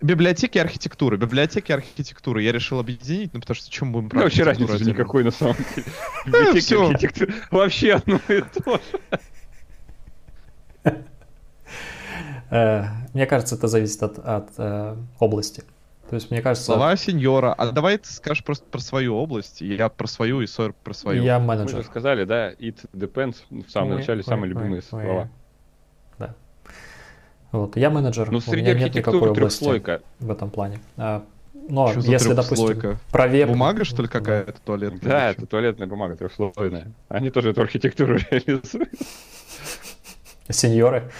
Библиотеки 0.00 0.58
архитектуры. 0.58 1.16
Библиотеки 1.16 1.72
архитектуры. 1.72 2.40
Я 2.44 2.52
решил 2.52 2.78
объединить, 2.78 3.34
ну 3.34 3.40
потому 3.40 3.56
что 3.56 3.68
чем 3.68 3.90
будем 3.90 4.10
ну, 4.12 4.22
Вообще 4.22 4.44
разницы 4.44 4.84
никакой 4.84 5.24
на 5.24 5.32
самом 5.32 5.56
деле. 5.74 5.86
Библиотеки 6.26 6.74
архитектуры. 6.74 7.34
Вообще 7.50 7.94
одно 7.94 8.20
и 8.28 8.42
то 8.42 8.80
же. 10.84 11.02
Э, 12.52 12.84
мне 13.14 13.24
кажется, 13.24 13.54
это 13.54 13.66
зависит 13.66 14.02
от, 14.02 14.18
от 14.18 14.50
э, 14.58 14.94
области. 15.18 15.64
То 16.10 16.16
есть, 16.16 16.30
мне 16.30 16.42
кажется... 16.42 16.66
Слова 16.66 16.94
сеньора. 16.96 17.54
А 17.54 17.72
давай 17.72 17.96
ты 17.96 18.12
скажешь 18.12 18.44
просто 18.44 18.66
про 18.66 18.78
свою 18.78 19.16
область. 19.16 19.62
Я 19.62 19.88
про 19.88 20.06
свою, 20.06 20.42
и 20.42 20.46
Сойер 20.46 20.74
про 20.84 20.92
свою. 20.92 21.22
Я 21.22 21.38
менеджер. 21.38 21.76
Мы 21.76 21.82
же 21.82 21.88
сказали, 21.88 22.24
да, 22.24 22.52
it 22.52 22.76
depends. 22.92 23.36
В 23.48 23.70
самом 23.70 23.92
мы, 23.92 23.96
начале 23.96 24.22
самые 24.22 24.42
мы, 24.42 24.60
любимые 24.60 24.76
мы, 24.76 24.82
слова. 24.82 25.28
Да. 26.18 26.34
Вот, 27.52 27.78
я 27.78 27.88
менеджер. 27.88 28.30
Ну, 28.30 28.40
среди 28.40 28.60
У 28.60 28.74
меня 28.74 28.74
нет 28.74 28.94
никакой 28.94 29.30
области 29.30 30.02
в 30.20 30.30
этом 30.30 30.50
плане. 30.50 30.78
А, 30.98 31.24
но 31.54 31.88
Что 31.88 32.00
если, 32.00 32.34
допустим, 32.34 32.98
про 33.10 33.28
веб... 33.28 33.48
Бумага, 33.48 33.84
что 33.84 34.02
ли, 34.02 34.08
какая-то 34.08 34.60
туалетная? 34.62 35.00
Да, 35.00 35.30
это 35.30 35.46
туалетная 35.46 35.86
бумага 35.86 36.16
трехслойная. 36.16 36.92
Они 37.08 37.30
тоже 37.30 37.52
эту 37.52 37.62
архитектуру 37.62 38.18
реализуют. 38.30 38.90
Сеньоры. 40.50 41.10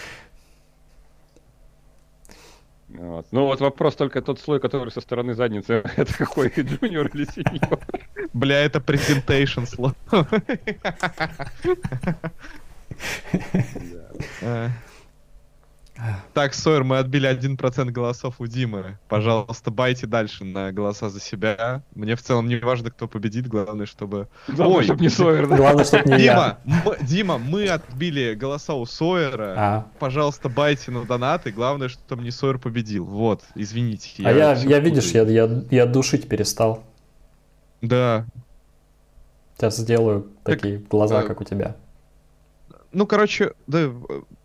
Вот. 2.93 3.25
Ну 3.31 3.45
вот 3.45 3.59
вопрос 3.59 3.95
только 3.95 4.21
тот 4.21 4.39
слой, 4.39 4.59
который 4.59 4.91
со 4.91 5.01
стороны 5.01 5.33
задницы, 5.33 5.83
это 5.95 6.13
какой, 6.13 6.49
джуниор 6.49 7.07
или 7.07 7.25
сеньор? 7.25 7.79
Бля, 8.33 8.63
это 8.63 8.79
презентейшн 8.79 9.65
слой. 9.65 9.93
Так, 16.33 16.53
Сойер, 16.55 16.83
мы 16.83 16.97
отбили 16.97 17.29
1% 17.29 17.91
голосов 17.91 18.35
у 18.39 18.47
Димы. 18.47 18.97
Пожалуйста, 19.07 19.69
байте 19.69 20.07
дальше 20.07 20.43
на 20.43 20.71
голоса 20.71 21.09
за 21.09 21.19
себя. 21.19 21.83
Мне 21.93 22.15
в 22.15 22.21
целом 22.21 22.47
не 22.47 22.57
важно, 22.57 22.89
кто 22.89 23.07
победит, 23.07 23.47
главное, 23.47 23.85
чтобы... 23.85 24.27
Главное, 24.47 24.77
Ой, 24.77 24.83
чтобы 24.83 25.01
не 25.01 25.09
Сойер, 25.09 25.47
да? 25.47 25.55
Главное, 25.55 25.85
чтобы 25.85 26.09
не 26.09 26.17
Дима, 26.17 26.57
я. 26.65 26.95
Дима, 27.01 27.37
мы 27.37 27.67
отбили 27.67 28.33
голоса 28.33 28.73
у 28.73 28.85
Сойера. 28.85 29.53
А. 29.57 29.87
Пожалуйста, 29.99 30.49
байте 30.49 30.89
на 30.89 31.05
донаты. 31.05 31.51
Главное, 31.51 31.89
чтобы 31.89 32.23
не 32.23 32.31
Сойер 32.31 32.57
победил. 32.57 33.05
Вот, 33.05 33.43
извините. 33.53 34.09
А 34.25 34.31
я, 34.31 34.53
я, 34.53 34.79
видишь, 34.79 35.11
я, 35.11 35.21
я, 35.23 35.47
я 35.69 35.85
душить 35.85 36.27
перестал. 36.27 36.83
Да. 37.81 38.25
Сейчас 39.57 39.77
сделаю 39.77 40.27
так, 40.43 40.59
такие 40.59 40.79
глаза, 40.79 41.21
э, 41.21 41.27
как 41.27 41.39
у 41.39 41.43
тебя. 41.43 41.75
Ну, 42.93 43.07
короче, 43.07 43.53
да, 43.67 43.91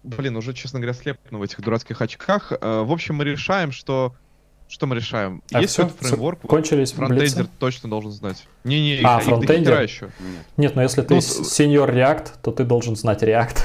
блин, 0.02 0.36
уже, 0.36 0.55
честно 0.55 0.81
говоря, 0.81 0.94
слепну 0.94 1.39
в 1.39 1.43
этих 1.43 1.60
дурацких 1.60 2.01
очках. 2.01 2.52
Э, 2.52 2.83
в 2.83 2.91
общем, 2.91 3.17
мы 3.17 3.25
решаем, 3.25 3.73
что... 3.73 4.15
Что 4.68 4.86
мы 4.86 4.97
решаем? 4.97 5.43
А 5.51 5.62
Есть 5.62 5.73
все, 5.73 5.89
фреймворк, 5.89 6.41
кончились 6.43 6.93
фронтендер 6.93 7.47
точно 7.59 7.89
должен 7.89 8.10
знать. 8.10 8.47
Не-не, 8.65 9.01
а, 9.02 9.18
фронтендер? 9.20 9.81
еще. 9.81 10.10
Нет. 10.20 10.44
Нет, 10.59 10.77
но 10.77 10.83
если 10.83 11.01
ну, 11.01 11.07
ты 11.07 11.20
сеньор 11.23 11.91
React, 11.91 12.33
то 12.43 12.52
ты 12.52 12.65
должен 12.65 12.94
знать 12.94 13.23
React. 13.23 13.65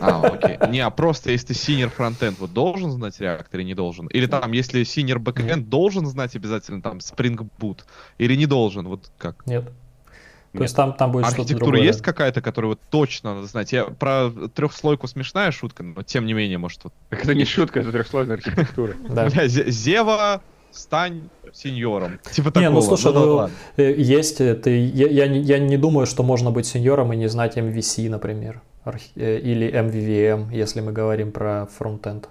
А, 0.00 0.26
окей. 0.26 0.58
Не, 0.68 0.80
а 0.80 0.90
просто 0.90 1.30
если 1.30 1.48
ты 1.48 1.52
senior 1.54 1.88
фронтенд, 1.88 2.38
вот 2.38 2.52
должен 2.52 2.90
знать 2.90 3.18
React 3.18 3.46
или 3.52 3.62
не 3.62 3.74
должен? 3.74 4.06
Или 4.08 4.26
там, 4.26 4.52
если 4.52 4.82
senior 4.82 5.18
backend, 5.18 5.64
должен 5.64 6.06
знать 6.06 6.36
обязательно 6.36 6.82
там 6.82 6.98
Spring 6.98 7.48
Boot? 7.58 7.80
Или 8.18 8.34
не 8.36 8.46
должен? 8.46 8.86
Вот 8.88 9.10
как? 9.16 9.46
Нет. 9.46 9.70
То 10.56 10.62
есть 10.62 10.76
там, 10.76 10.92
там 10.92 11.10
будет 11.10 11.24
Архитектура 11.24 11.56
что-то 11.56 11.64
другое. 11.64 11.86
есть 11.86 12.00
какая-то, 12.00 12.40
которую 12.40 12.70
вот 12.72 12.80
точно 12.90 13.34
надо 13.34 13.46
знать? 13.48 13.72
Я 13.72 13.84
про 13.84 14.30
трехслойку 14.54 15.08
смешная 15.08 15.50
шутка, 15.50 15.82
но 15.82 16.02
тем 16.02 16.26
не 16.26 16.32
менее, 16.32 16.58
может, 16.58 16.84
вот... 16.84 16.92
Это 17.10 17.34
не 17.34 17.44
шутка, 17.44 17.80
это 17.80 17.90
трехслойная 17.90 18.36
архитектура. 18.36 18.94
Зева, 19.46 20.42
стань 20.70 21.28
сеньором. 21.52 22.20
Типа 22.30 22.50
такого. 22.50 22.62
Не, 22.62 22.70
ну 22.70 22.82
слушай, 22.82 23.12
ну, 23.12 23.48
ну 23.76 23.82
есть, 23.82 24.38
ты, 24.38 24.86
я, 24.86 25.08
я, 25.08 25.26
не, 25.26 25.40
я 25.40 25.58
не 25.58 25.76
думаю, 25.76 26.06
что 26.06 26.22
можно 26.22 26.50
быть 26.50 26.66
сеньором 26.66 27.12
и 27.12 27.16
не 27.16 27.28
знать 27.28 27.56
MVC, 27.56 28.08
например, 28.08 28.60
э, 28.84 29.38
или 29.38 29.72
MVVM, 29.72 30.54
если 30.54 30.80
мы 30.80 30.92
говорим 30.92 31.32
про 31.32 31.66
фронтенд. 31.66 32.28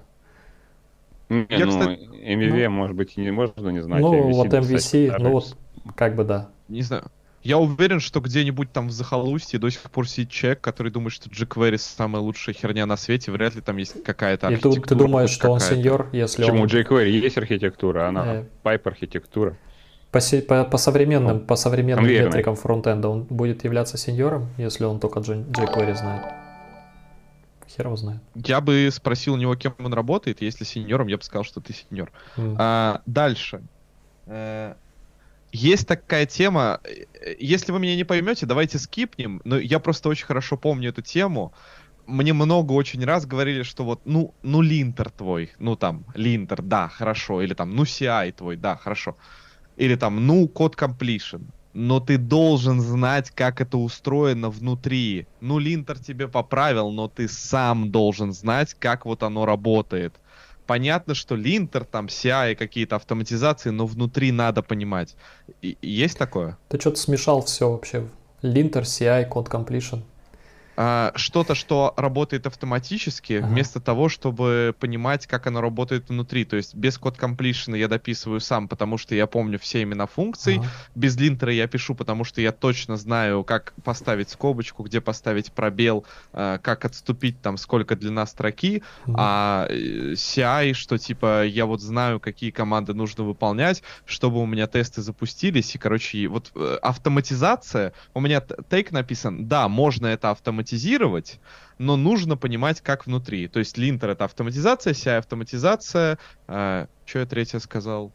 Не, 1.29 1.45
я, 1.49 1.65
ну, 1.65 1.71
кстати, 1.71 1.99
MVVM, 2.01 2.69
ну, 2.69 2.75
может 2.75 2.95
быть, 2.95 3.17
не 3.17 3.31
можно 3.31 3.69
не 3.69 3.81
знать. 3.81 4.01
Ну, 4.01 4.29
MVC, 4.29 4.33
вот 4.33 4.47
MVC, 4.47 5.15
ну 5.19 5.31
вот, 5.31 5.57
как 5.95 6.15
бы 6.15 6.23
да. 6.23 6.49
Не 6.67 6.81
знаю. 6.81 7.03
Я 7.43 7.57
уверен, 7.57 7.99
что 7.99 8.21
где-нибудь 8.21 8.71
там 8.71 8.87
в 8.87 8.91
захолустье 8.91 9.59
до 9.59 9.69
сих 9.69 9.81
пор 9.91 10.07
сидит 10.07 10.31
человек, 10.31 10.61
который 10.61 10.91
думает, 10.91 11.13
что 11.13 11.29
jQuery 11.29 11.77
самая 11.77 12.21
лучшая 12.21 12.55
херня 12.55 12.85
на 12.85 12.95
свете. 12.95 13.31
Вряд 13.31 13.55
ли 13.55 13.61
там 13.61 13.75
есть 13.77 14.01
какая-то 14.03 14.47
архитектура. 14.47 14.73
И 14.73 14.75
тут 14.77 14.87
ты 14.87 14.95
думаешь, 14.95 15.29
что 15.29 15.49
он 15.49 15.59
сеньор, 15.59 16.07
если 16.13 16.41
Почему? 16.41 16.61
он... 16.61 16.67
jQuery 16.67 17.09
есть 17.09 17.37
архитектура, 17.37 18.07
она 18.07 18.35
э... 18.35 18.45
pipe 18.63 18.81
архитектура. 18.85 19.57
По, 20.11 20.19
по, 20.47 20.63
по 20.63 20.77
современным, 20.77 21.41
по 21.41 21.55
современным 21.55 22.05
Конвейерный. 22.05 22.27
метрикам 22.29 22.55
фронтенда 22.55 23.09
он 23.09 23.23
будет 23.23 23.63
являться 23.63 23.97
сеньором, 23.97 24.47
если 24.57 24.85
он 24.85 24.99
только 24.99 25.19
jQuery 25.19 25.95
знает. 25.95 26.23
Хер 27.67 27.87
его 27.87 27.95
знает. 27.97 28.21
Я 28.35 28.61
бы 28.61 28.89
спросил 28.91 29.33
у 29.33 29.37
него, 29.37 29.55
кем 29.55 29.73
он 29.79 29.93
работает. 29.93 30.41
Если 30.41 30.63
сеньором, 30.63 31.07
я 31.07 31.17
бы 31.17 31.23
сказал, 31.23 31.43
что 31.43 31.59
ты 31.59 31.73
сеньор. 31.73 32.11
Mm. 32.37 32.55
А, 32.59 33.01
дальше. 33.05 33.63
Есть 35.53 35.87
такая 35.87 36.25
тема, 36.25 36.79
э, 36.83 37.35
если 37.39 37.71
вы 37.71 37.79
меня 37.79 37.95
не 37.95 38.03
поймете, 38.03 38.47
давайте 38.47 38.79
скипнем, 38.79 39.39
но 39.45 39.59
я 39.59 39.79
просто 39.79 40.09
очень 40.09 40.25
хорошо 40.25 40.57
помню 40.57 40.89
эту 40.89 41.03
тему. 41.03 41.53
Мне 42.07 42.33
много 42.33 42.73
очень 42.73 43.05
раз 43.05 43.27
говорили, 43.27 43.61
что 43.61 43.85
вот, 43.85 44.01
ну, 44.03 44.33
ну, 44.41 44.61
линтер 44.61 45.11
твой, 45.11 45.51
ну, 45.59 45.75
там, 45.75 46.05
линтер, 46.15 46.63
да, 46.63 46.89
хорошо, 46.89 47.41
или 47.43 47.53
там, 47.53 47.75
ну, 47.75 47.83
CI 47.83 48.31
твой, 48.31 48.57
да, 48.57 48.75
хорошо. 48.77 49.15
Или 49.77 49.95
там, 49.95 50.25
ну, 50.25 50.47
код 50.47 50.75
completion. 50.75 51.43
Но 51.73 51.99
ты 51.99 52.17
должен 52.17 52.81
знать, 52.81 53.29
как 53.29 53.61
это 53.61 53.77
устроено 53.77 54.49
внутри. 54.49 55.27
Ну, 55.39 55.59
линтер 55.59 55.99
тебе 55.99 56.27
поправил, 56.27 56.91
но 56.91 57.07
ты 57.07 57.27
сам 57.27 57.91
должен 57.91 58.33
знать, 58.33 58.73
как 58.73 59.05
вот 59.05 59.21
оно 59.21 59.45
работает 59.45 60.19
понятно, 60.65 61.13
что 61.13 61.35
линтер, 61.35 61.85
там, 61.85 62.07
CI, 62.07 62.55
какие-то 62.55 62.95
автоматизации, 62.95 63.69
но 63.69 63.85
внутри 63.85 64.31
надо 64.31 64.61
понимать. 64.61 65.15
И, 65.61 65.77
есть 65.81 66.17
такое? 66.17 66.57
Ты 66.69 66.79
что-то 66.79 66.97
смешал 66.97 67.43
все 67.43 67.69
вообще. 67.69 68.07
Линтер, 68.41 68.83
CI, 68.83 69.25
код 69.25 69.47
completion 69.49 70.03
что-то, 70.75 71.55
что 71.55 71.93
работает 71.97 72.47
автоматически, 72.47 73.33
ага. 73.33 73.47
вместо 73.47 73.79
того, 73.79 74.09
чтобы 74.09 74.75
понимать, 74.79 75.27
как 75.27 75.47
оно 75.47 75.61
работает 75.61 76.09
внутри. 76.09 76.45
То 76.45 76.55
есть 76.55 76.75
без 76.75 76.97
код 76.97 77.17
completion 77.17 77.77
я 77.77 77.87
дописываю 77.87 78.39
сам, 78.39 78.67
потому 78.67 78.97
что 78.97 79.15
я 79.15 79.27
помню 79.27 79.59
все 79.59 79.83
имена 79.83 80.07
функций. 80.07 80.57
Ага. 80.57 80.67
Без 80.95 81.17
линтера 81.17 81.53
я 81.53 81.67
пишу, 81.67 81.95
потому 81.95 82.23
что 82.23 82.41
я 82.41 82.51
точно 82.51 82.97
знаю, 82.97 83.43
как 83.43 83.73
поставить 83.83 84.29
скобочку, 84.29 84.83
где 84.83 84.99
поставить 84.99 85.51
пробел, 85.51 86.05
а, 86.31 86.57
как 86.57 86.85
отступить 86.85 87.41
там, 87.41 87.57
сколько 87.57 87.95
длина 87.95 88.25
строки. 88.25 88.81
Ага. 89.05 89.15
А 89.17 89.67
э, 89.69 90.13
CI, 90.13 90.73
что 90.73 90.97
типа 90.97 91.45
я 91.45 91.65
вот 91.65 91.81
знаю, 91.81 92.19
какие 92.19 92.51
команды 92.51 92.93
нужно 92.93 93.23
выполнять, 93.23 93.83
чтобы 94.05 94.41
у 94.41 94.45
меня 94.45 94.67
тесты 94.67 95.01
запустились. 95.01 95.75
И, 95.75 95.77
короче, 95.77 96.27
вот 96.27 96.51
э, 96.55 96.77
автоматизация, 96.81 97.93
у 98.13 98.19
меня 98.19 98.41
тейк 98.69 98.91
написан, 98.91 99.47
да, 99.47 99.67
можно 99.67 100.07
это 100.07 100.31
автоматизировать, 100.31 100.62
автоматизировать, 100.63 101.39
но 101.77 101.97
нужно 101.97 102.37
понимать, 102.37 102.81
как 102.81 103.05
внутри. 103.05 103.47
То 103.47 103.59
есть 103.59 103.77
линтер 103.77 104.09
это 104.09 104.25
автоматизация, 104.25 104.93
CI 104.93 105.17
автоматизация. 105.17 106.17
Э, 106.47 106.87
что 107.05 107.19
я 107.19 107.25
третье 107.25 107.59
сказал? 107.59 108.11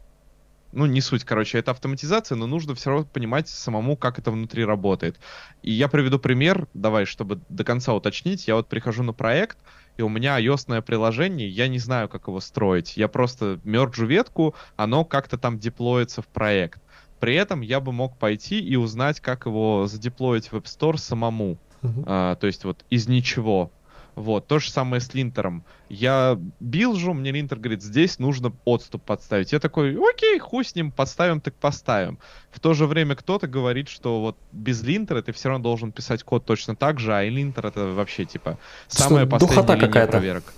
Ну, 0.72 0.86
не 0.86 1.00
суть, 1.00 1.24
короче, 1.24 1.58
это 1.58 1.70
автоматизация, 1.70 2.36
но 2.36 2.46
нужно 2.46 2.74
все 2.74 2.90
равно 2.90 3.06
понимать 3.06 3.48
самому, 3.48 3.96
как 3.96 4.18
это 4.18 4.30
внутри 4.30 4.64
работает. 4.66 5.18
И 5.62 5.72
я 5.72 5.88
приведу 5.88 6.18
пример, 6.18 6.66
давай, 6.74 7.06
чтобы 7.06 7.40
до 7.48 7.64
конца 7.64 7.94
уточнить. 7.94 8.46
Я 8.48 8.54
вот 8.54 8.68
прихожу 8.68 9.02
на 9.02 9.14
проект, 9.14 9.56
и 9.96 10.02
у 10.02 10.10
меня 10.10 10.38
ios 10.38 10.82
приложение, 10.82 11.48
я 11.48 11.68
не 11.68 11.78
знаю, 11.78 12.08
как 12.08 12.28
его 12.28 12.40
строить. 12.40 12.98
Я 12.98 13.08
просто 13.08 13.60
мерджу 13.64 14.06
ветку, 14.06 14.54
оно 14.76 15.04
как-то 15.04 15.38
там 15.38 15.58
деплоится 15.58 16.20
в 16.20 16.26
проект. 16.26 16.80
При 17.18 17.34
этом 17.34 17.62
я 17.62 17.80
бы 17.80 17.92
мог 17.92 18.16
пойти 18.18 18.60
и 18.60 18.76
узнать, 18.76 19.20
как 19.20 19.46
его 19.46 19.86
задеплоить 19.86 20.52
в 20.52 20.54
App 20.54 20.64
Store 20.64 20.98
самому. 20.98 21.58
Uh-huh. 21.82 22.04
А, 22.06 22.34
то 22.36 22.46
есть 22.46 22.64
вот 22.64 22.84
из 22.90 23.08
ничего. 23.08 23.70
Вот, 24.18 24.48
то 24.48 24.58
же 24.58 24.72
самое 24.72 25.00
с 25.00 25.14
линтером. 25.14 25.62
Я 25.88 26.40
билжу, 26.58 27.14
мне 27.14 27.30
линтер 27.30 27.56
говорит, 27.56 27.84
здесь 27.84 28.18
нужно 28.18 28.52
отступ 28.64 29.04
подставить. 29.04 29.52
Я 29.52 29.60
такой, 29.60 29.96
окей, 29.96 30.40
хуй 30.40 30.64
с 30.64 30.74
ним, 30.74 30.90
подставим, 30.90 31.40
так 31.40 31.54
поставим. 31.54 32.18
В 32.50 32.58
то 32.58 32.74
же 32.74 32.86
время 32.86 33.14
кто-то 33.14 33.46
говорит, 33.46 33.88
что 33.88 34.20
вот 34.20 34.36
без 34.50 34.82
линтера 34.82 35.22
ты 35.22 35.30
все 35.30 35.50
равно 35.50 35.62
должен 35.62 35.92
писать 35.92 36.24
код 36.24 36.44
точно 36.44 36.74
так 36.74 36.98
же, 36.98 37.14
а 37.14 37.22
и 37.22 37.30
линтер 37.30 37.66
это 37.66 37.86
вообще 37.86 38.24
типа 38.24 38.58
самая 38.88 39.24
что, 39.24 39.38
последняя 39.38 39.74
линия 39.74 39.86
какая-то. 39.86 40.12
проверок. 40.12 40.52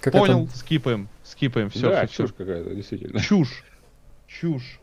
Как 0.00 0.12
Понял, 0.12 0.44
это? 0.44 0.56
скипаем, 0.56 1.08
скипаем, 1.24 1.70
все. 1.70 1.90
Да, 1.90 2.06
все, 2.06 2.22
чушь 2.22 2.34
какая-то, 2.36 2.74
действительно. 2.76 3.20
Чушь, 3.20 3.64
чушь. 4.28 4.78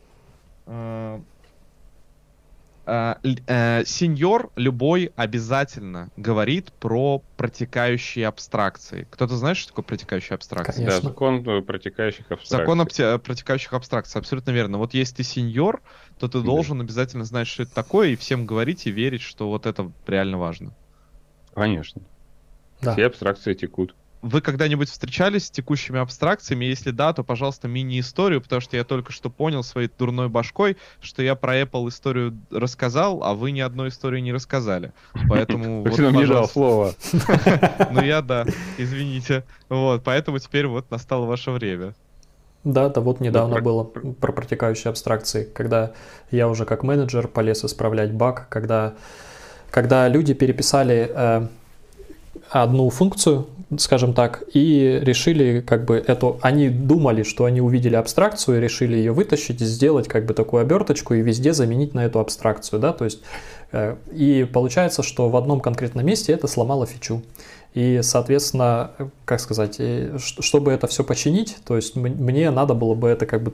А, 2.89 3.19
э, 3.21 3.83
сеньор 3.85 4.49
любой 4.55 5.11
обязательно 5.17 6.09
говорит 6.15 6.71
про 6.71 7.21
протекающие 7.35 8.25
абстракции. 8.25 9.05
Кто-то 9.11 9.35
знает, 9.35 9.57
что 9.57 9.71
такое 9.71 9.83
протекающие 9.83 10.35
абстракции? 10.35 10.85
Конечно. 10.85 11.01
Да, 11.01 11.07
закон 11.09 11.43
протекающих 11.65 12.31
абстракций. 12.31 12.57
Закон 12.57 12.81
обте- 12.81 13.19
протекающих 13.19 13.73
абстракций, 13.73 14.19
абсолютно 14.19 14.51
верно. 14.51 14.77
Вот 14.77 14.93
если 14.93 15.17
ты 15.17 15.23
сеньор, 15.23 15.81
то 16.17 16.29
ты 16.29 16.39
да. 16.39 16.45
должен 16.45 16.79
обязательно 16.79 17.25
знать, 17.25 17.47
что 17.47 17.63
это 17.63 17.75
такое, 17.75 18.09
и 18.09 18.15
всем 18.15 18.45
говорить 18.45 18.87
и 18.87 18.91
верить, 18.91 19.21
что 19.21 19.49
вот 19.49 19.65
это 19.65 19.91
реально 20.07 20.37
важно. 20.37 20.73
Конечно. 21.53 22.01
Да. 22.79 22.93
Все 22.93 23.07
абстракции 23.07 23.53
текут. 23.53 23.95
Вы 24.21 24.41
когда-нибудь 24.41 24.89
встречались 24.89 25.45
с 25.45 25.51
текущими 25.51 25.99
абстракциями? 25.99 26.65
Если 26.65 26.91
да, 26.91 27.13
то, 27.13 27.23
пожалуйста, 27.23 27.67
мини-историю, 27.67 28.41
потому 28.41 28.61
что 28.61 28.75
я 28.75 28.83
только 28.83 29.11
что 29.11 29.29
понял 29.29 29.63
своей 29.63 29.89
дурной 29.97 30.27
башкой, 30.27 30.77
что 31.01 31.21
я 31.21 31.35
про 31.35 31.61
Apple 31.61 31.89
историю 31.89 32.37
рассказал, 32.49 33.23
а 33.23 33.33
вы 33.33 33.51
ни 33.51 33.59
одной 33.59 33.89
истории 33.89 34.19
не 34.19 34.33
рассказали. 34.33 34.91
Поэтому... 35.29 35.85
Нам 35.97 36.15
не 36.15 36.25
дал 36.25 36.47
слова. 36.47 36.93
Ну 37.91 38.01
я 38.01 38.21
да, 38.21 38.45
извините. 38.77 39.43
Вот, 39.69 40.03
поэтому 40.03 40.39
теперь 40.39 40.67
вот 40.67 40.89
настало 40.91 41.25
ваше 41.25 41.51
время. 41.51 41.93
Да, 42.63 42.89
да, 42.89 43.01
вот 43.01 43.19
недавно 43.19 43.61
было 43.61 43.83
про 43.83 44.31
протекающие 44.33 44.89
абстракции, 44.89 45.47
когда 45.53 45.93
я 46.31 46.49
уже 46.49 46.65
как 46.65 46.83
менеджер 46.83 47.27
полез 47.27 47.63
исправлять 47.63 48.11
баг, 48.11 48.47
когда, 48.49 48.95
когда 49.71 50.07
люди 50.07 50.33
переписали 50.33 51.09
э, 51.13 51.47
одну 52.49 52.89
функцию, 52.89 53.47
скажем 53.77 54.13
так, 54.13 54.43
и 54.53 54.99
решили 55.01 55.61
как 55.61 55.85
бы 55.85 55.95
эту, 55.95 56.39
они 56.41 56.69
думали, 56.69 57.23
что 57.23 57.45
они 57.45 57.61
увидели 57.61 57.95
абстракцию 57.95 58.57
и 58.57 58.61
решили 58.61 58.95
ее 58.95 59.11
вытащить, 59.11 59.59
сделать 59.59 60.07
как 60.07 60.25
бы 60.25 60.33
такую 60.33 60.61
оберточку 60.61 61.13
и 61.13 61.21
везде 61.21 61.53
заменить 61.53 61.93
на 61.93 62.05
эту 62.05 62.19
абстракцию, 62.19 62.79
да, 62.79 62.93
то 62.93 63.05
есть 63.05 63.19
э, 63.71 63.97
и 64.13 64.47
получается, 64.51 65.03
что 65.03 65.29
в 65.29 65.35
одном 65.35 65.59
конкретном 65.59 66.05
месте 66.05 66.33
это 66.33 66.47
сломало 66.47 66.85
фичу. 66.85 67.21
И, 67.73 67.99
соответственно, 68.01 68.91
как 69.25 69.39
сказать, 69.39 69.79
чтобы 70.17 70.71
это 70.71 70.87
все 70.87 71.03
починить, 71.03 71.57
то 71.65 71.75
есть 71.75 71.95
мне 71.95 72.49
надо 72.49 72.73
было 72.73 72.95
бы 72.95 73.09
это 73.09 73.25
как 73.25 73.43
бы, 73.43 73.53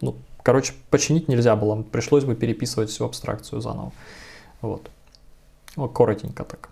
ну, 0.00 0.16
короче, 0.42 0.72
починить 0.90 1.28
нельзя 1.28 1.54
было, 1.54 1.80
пришлось 1.82 2.24
бы 2.24 2.34
переписывать 2.34 2.90
всю 2.90 3.04
абстракцию 3.04 3.60
заново. 3.60 3.92
Вот. 4.62 4.90
Вот 5.76 5.92
коротенько 5.92 6.42
так. 6.42 6.70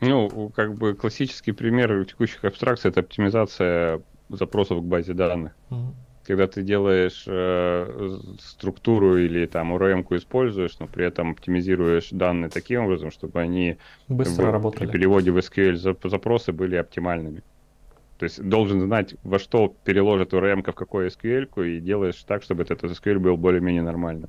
Ну, 0.00 0.50
как 0.54 0.74
бы 0.74 0.94
классический 0.94 1.52
пример 1.52 2.04
текущих 2.04 2.44
абстракций 2.44 2.90
это 2.90 3.00
оптимизация 3.00 4.00
запросов 4.28 4.80
к 4.80 4.84
базе 4.84 5.12
данных. 5.12 5.52
Mm-hmm. 5.70 5.92
Когда 6.24 6.46
ты 6.46 6.62
делаешь 6.62 7.24
э, 7.26 8.18
структуру 8.38 9.16
или 9.16 9.46
там 9.46 9.74
URM-ку 9.74 10.16
используешь, 10.16 10.78
но 10.78 10.86
при 10.86 11.06
этом 11.06 11.30
оптимизируешь 11.30 12.10
данные 12.10 12.50
таким 12.50 12.84
образом, 12.84 13.10
чтобы 13.10 13.40
они 13.40 13.78
быстро 14.08 14.44
как 14.44 14.52
работали. 14.52 14.86
При 14.86 14.92
переводе 14.92 15.30
в 15.30 15.38
SQL 15.38 15.76
запросы 16.08 16.52
были 16.52 16.76
оптимальными. 16.76 17.42
То 18.18 18.24
есть 18.24 18.42
должен 18.42 18.82
знать, 18.82 19.14
во 19.22 19.38
что 19.38 19.74
переложит 19.84 20.34
URM 20.34 20.60
в 20.60 20.74
какой 20.74 21.06
SQL, 21.08 21.48
и 21.66 21.80
делаешь 21.80 22.22
так, 22.24 22.42
чтобы 22.42 22.62
этот 22.62 22.84
SQL 22.84 23.18
был 23.20 23.36
более-менее 23.36 23.82
нормальным. 23.82 24.28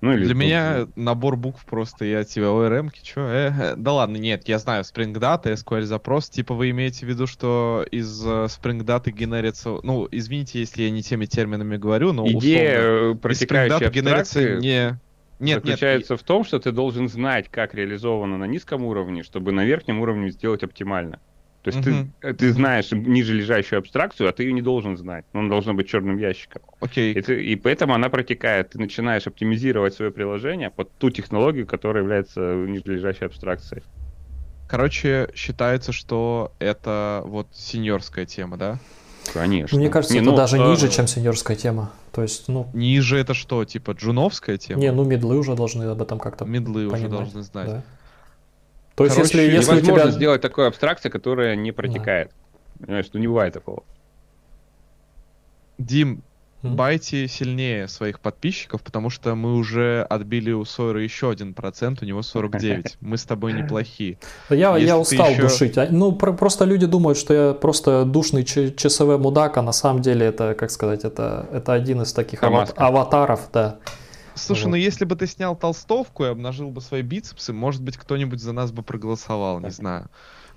Ну, 0.00 0.12
или 0.12 0.26
Для 0.26 0.34
меня 0.34 0.86
набор 0.94 1.36
букв 1.36 1.64
просто 1.64 2.04
я 2.04 2.22
тебя 2.22 2.46
ORM, 2.46 2.90
чё? 3.02 3.22
Э, 3.26 3.50
э, 3.50 3.74
да 3.76 3.92
ладно, 3.92 4.16
нет, 4.16 4.46
я 4.46 4.58
знаю 4.58 4.84
Spring 4.84 5.12
Data, 5.12 5.52
SQL 5.52 5.82
запрос. 5.82 6.28
Типа 6.28 6.54
вы 6.54 6.70
имеете 6.70 7.04
в 7.04 7.08
виду, 7.08 7.26
что 7.26 7.84
из 7.90 8.24
э, 8.24 8.46
Spring 8.46 8.84
Data 8.84 9.10
генерится... 9.10 9.78
Ну, 9.82 10.06
извините, 10.10 10.60
если 10.60 10.84
я 10.84 10.90
не 10.90 11.02
теми 11.02 11.26
терминами 11.26 11.76
говорю, 11.76 12.12
но 12.12 12.28
Идея 12.28 13.10
условно, 13.10 13.32
из 13.32 13.42
Spring 13.42 13.68
Data 13.68 13.90
генерится 13.90 14.56
не... 14.56 15.00
Нет, 15.40 15.64
заключается 15.64 16.14
нет. 16.14 16.20
в 16.20 16.24
том, 16.24 16.44
что 16.44 16.58
ты 16.58 16.72
должен 16.72 17.08
знать, 17.08 17.48
как 17.48 17.74
реализовано 17.74 18.38
на 18.38 18.44
низком 18.44 18.84
уровне, 18.84 19.22
чтобы 19.22 19.52
на 19.52 19.64
верхнем 19.64 20.00
уровне 20.00 20.30
сделать 20.30 20.62
оптимально. 20.62 21.20
То 21.62 21.70
есть 21.70 21.86
угу. 21.86 22.08
ты, 22.20 22.34
ты 22.34 22.52
знаешь 22.52 22.90
ниже 22.92 23.34
лежащую 23.34 23.80
абстракцию, 23.80 24.28
а 24.28 24.32
ты 24.32 24.44
ее 24.44 24.52
не 24.52 24.62
должен 24.62 24.96
знать. 24.96 25.24
Она 25.32 25.48
должна 25.48 25.72
быть 25.74 25.88
черным 25.88 26.16
ящиком. 26.18 26.62
Окей. 26.80 27.12
И, 27.12 27.20
ты, 27.20 27.42
и 27.42 27.56
поэтому 27.56 27.94
она 27.94 28.08
протекает. 28.08 28.70
Ты 28.70 28.78
начинаешь 28.78 29.26
оптимизировать 29.26 29.94
свое 29.94 30.10
приложение 30.10 30.70
под 30.70 30.90
ту 30.98 31.10
технологию, 31.10 31.66
которая 31.66 32.02
является 32.04 32.40
ниже 32.40 32.84
лежащей 32.86 33.26
абстракцией. 33.26 33.82
Короче, 34.68 35.30
считается, 35.34 35.92
что 35.92 36.52
это 36.58 37.22
вот 37.24 37.48
сеньорская 37.54 38.26
тема, 38.26 38.56
да? 38.56 38.78
Конечно. 39.32 39.78
Мне 39.78 39.88
кажется, 39.88 40.14
не, 40.14 40.20
это 40.20 40.30
ну, 40.30 40.36
даже 40.36 40.56
а... 40.56 40.70
ниже, 40.70 40.88
чем 40.88 41.06
сеньорская 41.06 41.56
тема. 41.56 41.90
То 42.12 42.22
есть, 42.22 42.48
ну... 42.48 42.68
Ниже 42.72 43.18
это 43.18 43.34
что, 43.34 43.64
типа 43.64 43.92
джуновская 43.92 44.58
тема? 44.58 44.80
Не, 44.80 44.92
ну 44.92 45.04
медлы 45.04 45.38
уже 45.38 45.54
должны 45.54 45.84
об 45.84 46.00
этом 46.00 46.18
как-то 46.18 46.44
Медлы 46.44 46.88
понимать. 46.88 47.00
уже 47.00 47.08
должны 47.08 47.42
знать. 47.42 47.68
Да. 47.68 47.82
То 48.98 49.04
есть, 49.04 49.14
Короче, 49.14 49.38
если, 49.38 49.54
если 49.54 49.72
невозможно 49.74 50.02
тебя... 50.02 50.10
сделать 50.10 50.40
такую 50.40 50.66
абстракцию, 50.66 51.12
которая 51.12 51.54
не 51.54 51.70
протекает. 51.70 52.32
Да. 52.74 52.86
Понимаешь, 52.86 53.06
ну 53.12 53.20
не 53.20 53.28
бывает 53.28 53.54
такого. 53.54 53.84
Дим, 55.78 56.24
mm-hmm. 56.62 56.74
байте 56.74 57.28
сильнее 57.28 57.86
своих 57.86 58.18
подписчиков, 58.18 58.82
потому 58.82 59.08
что 59.08 59.36
мы 59.36 59.54
уже 59.54 60.04
отбили 60.10 60.50
у 60.50 60.64
Сойера 60.64 61.00
еще 61.00 61.30
один 61.30 61.54
процент, 61.54 62.02
у 62.02 62.06
него 62.06 62.22
49. 62.22 62.96
Мы 63.00 63.16
с 63.18 63.22
тобой 63.22 63.52
неплохие. 63.52 64.18
Я, 64.50 64.76
я 64.76 64.98
устал 64.98 65.30
еще... 65.30 65.42
душить. 65.42 65.78
А, 65.78 65.86
ну, 65.88 66.10
про- 66.10 66.32
просто 66.32 66.64
люди 66.64 66.86
думают, 66.86 67.18
что 67.18 67.34
я 67.34 67.54
просто 67.54 68.04
душный 68.04 68.42
ч- 68.42 68.74
ЧСВ 68.74 69.16
мудак, 69.16 69.58
а 69.58 69.62
на 69.62 69.72
самом 69.72 70.02
деле 70.02 70.26
это, 70.26 70.56
как 70.58 70.72
сказать, 70.72 71.04
это, 71.04 71.46
это 71.52 71.72
один 71.72 72.02
из 72.02 72.12
таких 72.12 72.42
ават- 72.42 72.74
аватаров, 72.74 73.48
да. 73.52 73.78
Слушай, 74.46 74.64
вот. 74.64 74.70
ну 74.70 74.76
если 74.76 75.04
бы 75.04 75.16
ты 75.16 75.26
снял 75.26 75.56
толстовку 75.56 76.24
и 76.24 76.28
обнажил 76.28 76.70
бы 76.70 76.80
свои 76.80 77.02
бицепсы, 77.02 77.52
может 77.52 77.82
быть, 77.82 77.96
кто-нибудь 77.96 78.40
за 78.40 78.52
нас 78.52 78.72
бы 78.72 78.82
проголосовал, 78.82 79.60
не 79.60 79.70
знаю. 79.70 80.08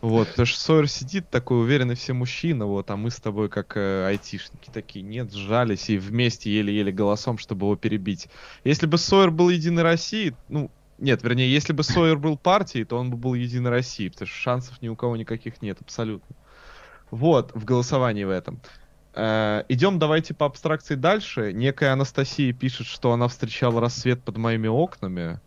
Вот, 0.02 0.30
потому 0.30 0.48
что 0.48 0.60
Сойер 0.60 0.88
сидит 0.88 1.30
такой 1.30 1.62
уверенный 1.62 1.94
все 1.94 2.14
мужчина, 2.14 2.66
вот, 2.66 2.90
а 2.90 2.98
мы 2.98 3.12
с 3.12 3.18
тобой 3.18 3.50
как 3.50 3.78
э, 3.78 4.08
айтишники 4.08 4.72
такие, 4.74 5.06
нет, 5.06 5.32
сжались 5.32 5.92
и 5.92 5.98
вместе 6.00 6.52
еле-еле 6.52 6.92
голосом, 6.92 7.38
чтобы 7.38 7.68
его 7.68 7.76
перебить. 7.76 8.28
Если 8.64 8.88
бы 8.88 8.98
Сойер 8.98 9.30
был 9.30 9.50
Единой 9.50 9.84
России, 9.84 10.36
ну, 10.50 10.72
нет, 10.98 11.22
вернее, 11.22 11.52
если 11.52 11.74
бы 11.74 11.84
Сойер 11.84 12.18
был 12.18 12.36
партией, 12.36 12.84
то 12.84 12.98
он 12.98 13.12
бы 13.12 13.18
был 13.18 13.36
Единой 13.36 13.70
Россией, 13.70 14.10
потому 14.10 14.28
что 14.28 14.38
шансов 14.38 14.82
ни 14.82 14.88
у 14.88 14.96
кого 14.96 15.18
никаких 15.18 15.62
нет, 15.62 15.78
абсолютно. 15.82 16.36
Вот, 17.12 17.52
в 17.54 17.64
голосовании 17.64 18.24
в 18.24 18.30
этом. 18.32 18.60
Э, 19.14 19.64
идем 19.68 20.00
давайте 20.00 20.34
по 20.34 20.46
абстракции 20.46 20.96
дальше. 20.96 21.52
Некая 21.54 21.94
Анастасия 21.94 22.54
пишет, 22.54 22.88
что 22.88 23.12
она 23.12 23.28
встречала 23.28 23.82
рассвет 23.82 24.24
под 24.24 24.38
моими 24.38 24.68
окнами. 24.68 25.40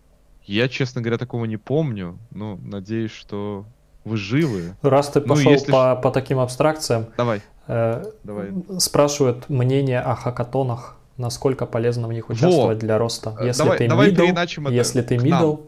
Я, 0.45 0.69
честно 0.69 1.01
говоря, 1.01 1.19
такого 1.19 1.47
не 1.47 1.57
помню. 1.57 2.19
Ну, 2.31 2.59
надеюсь, 2.63 3.13
что 3.13 3.65
вы 4.05 4.17
живы. 4.17 4.75
Раз 4.83 5.09
ты 5.09 5.21
пошел 5.21 5.45
ну, 5.45 5.51
если... 5.51 5.73
по, 5.73 5.97
по 5.97 6.11
таким 6.11 6.39
абстракциям, 6.39 7.07
Давай. 7.17 7.41
Э, 7.67 8.05
Давай. 8.23 8.53
спрашивают 8.79 9.49
мнение 9.49 10.01
о 10.01 10.15
хакатонах, 10.15 10.97
насколько 11.17 11.65
полезно 11.65 12.09
в 12.09 12.13
них 12.13 12.29
участвовать 12.29 12.77
Во. 12.77 12.81
для 12.81 12.99
роста. 12.99 13.35
Э, 13.41 13.47
если 13.47 13.63
давай, 13.63 13.79
ты 13.79 13.89
давай 13.89 14.11
middle, 14.11 14.73
если 14.73 15.01
ты 15.01 15.17
middle, 15.17 15.63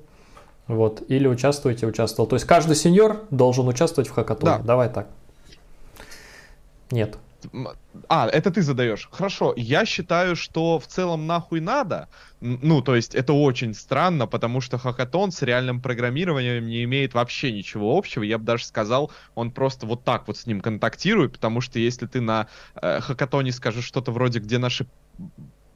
вот, 0.66 1.02
или 1.08 1.26
участвуете, 1.26 1.86
участвовал. 1.86 2.28
То 2.28 2.36
есть 2.36 2.44
каждый 2.44 2.76
сеньор 2.76 3.24
должен 3.30 3.66
участвовать 3.68 4.08
в 4.08 4.12
хакатоне. 4.12 4.58
Да. 4.58 4.62
Давай 4.62 4.90
так. 4.90 5.06
Нет. 6.90 7.16
А, 8.08 8.28
это 8.28 8.50
ты 8.50 8.62
задаешь. 8.62 9.08
Хорошо, 9.10 9.54
я 9.56 9.84
считаю, 9.84 10.36
что 10.36 10.78
в 10.78 10.86
целом 10.86 11.26
нахуй 11.26 11.60
надо. 11.60 12.08
Ну, 12.40 12.82
то 12.82 12.94
есть 12.94 13.14
это 13.14 13.32
очень 13.32 13.74
странно, 13.74 14.26
потому 14.26 14.60
что 14.60 14.78
хакатон 14.78 15.32
с 15.32 15.42
реальным 15.42 15.80
программированием 15.80 16.66
не 16.66 16.84
имеет 16.84 17.14
вообще 17.14 17.52
ничего 17.52 17.96
общего. 17.96 18.22
Я 18.22 18.38
бы 18.38 18.44
даже 18.44 18.64
сказал, 18.64 19.10
он 19.34 19.50
просто 19.50 19.86
вот 19.86 20.04
так 20.04 20.26
вот 20.28 20.36
с 20.36 20.46
ним 20.46 20.60
контактирует, 20.60 21.32
потому 21.32 21.60
что 21.60 21.78
если 21.78 22.06
ты 22.06 22.20
на 22.20 22.48
э, 22.74 23.00
хакатоне 23.00 23.52
скажешь 23.52 23.84
что-то 23.84 24.12
вроде, 24.12 24.40
где 24.40 24.58
наши 24.58 24.86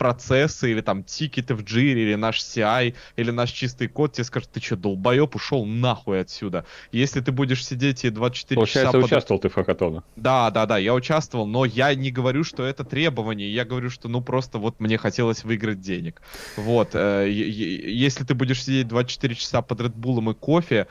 процессы, 0.00 0.70
или 0.70 0.80
там 0.80 1.04
тикеты 1.04 1.54
в 1.54 1.62
джире, 1.62 2.04
или 2.04 2.14
наш 2.14 2.38
CI, 2.38 2.94
или 3.16 3.30
наш 3.30 3.50
чистый 3.50 3.86
код, 3.86 4.14
тебе 4.14 4.24
скажут, 4.24 4.48
ты 4.50 4.58
что, 4.58 4.76
долбоеб, 4.76 5.36
ушел 5.36 5.66
нахуй 5.66 6.22
отсюда. 6.22 6.64
Если 6.90 7.20
ты 7.20 7.32
будешь 7.32 7.66
сидеть 7.66 8.06
и 8.06 8.08
24 8.08 8.56
Получается, 8.56 8.80
часа... 8.80 8.92
Получается, 8.92 9.16
участвовал 9.16 9.38
под... 9.40 9.42
ты 9.42 9.48
в 9.50 9.54
хакатонах. 9.54 10.04
Да, 10.16 10.50
да, 10.50 10.64
да, 10.64 10.78
я 10.78 10.94
участвовал, 10.94 11.46
но 11.46 11.66
я 11.66 11.94
не 11.94 12.10
говорю, 12.10 12.44
что 12.44 12.64
это 12.64 12.82
требование, 12.82 13.52
я 13.52 13.66
говорю, 13.66 13.90
что 13.90 14.08
ну 14.08 14.22
просто 14.22 14.56
вот 14.56 14.80
мне 14.80 14.96
хотелось 14.96 15.44
выиграть 15.44 15.80
денег. 15.80 16.22
Вот, 16.56 16.94
э, 16.94 17.30
если 17.30 18.24
ты 18.24 18.32
будешь 18.32 18.64
сидеть 18.64 18.88
24 18.88 19.34
часа 19.34 19.60
под 19.60 19.80
Red 19.82 19.94
Bull 19.94 20.30
и 20.30 20.34
кофе, 20.34 20.86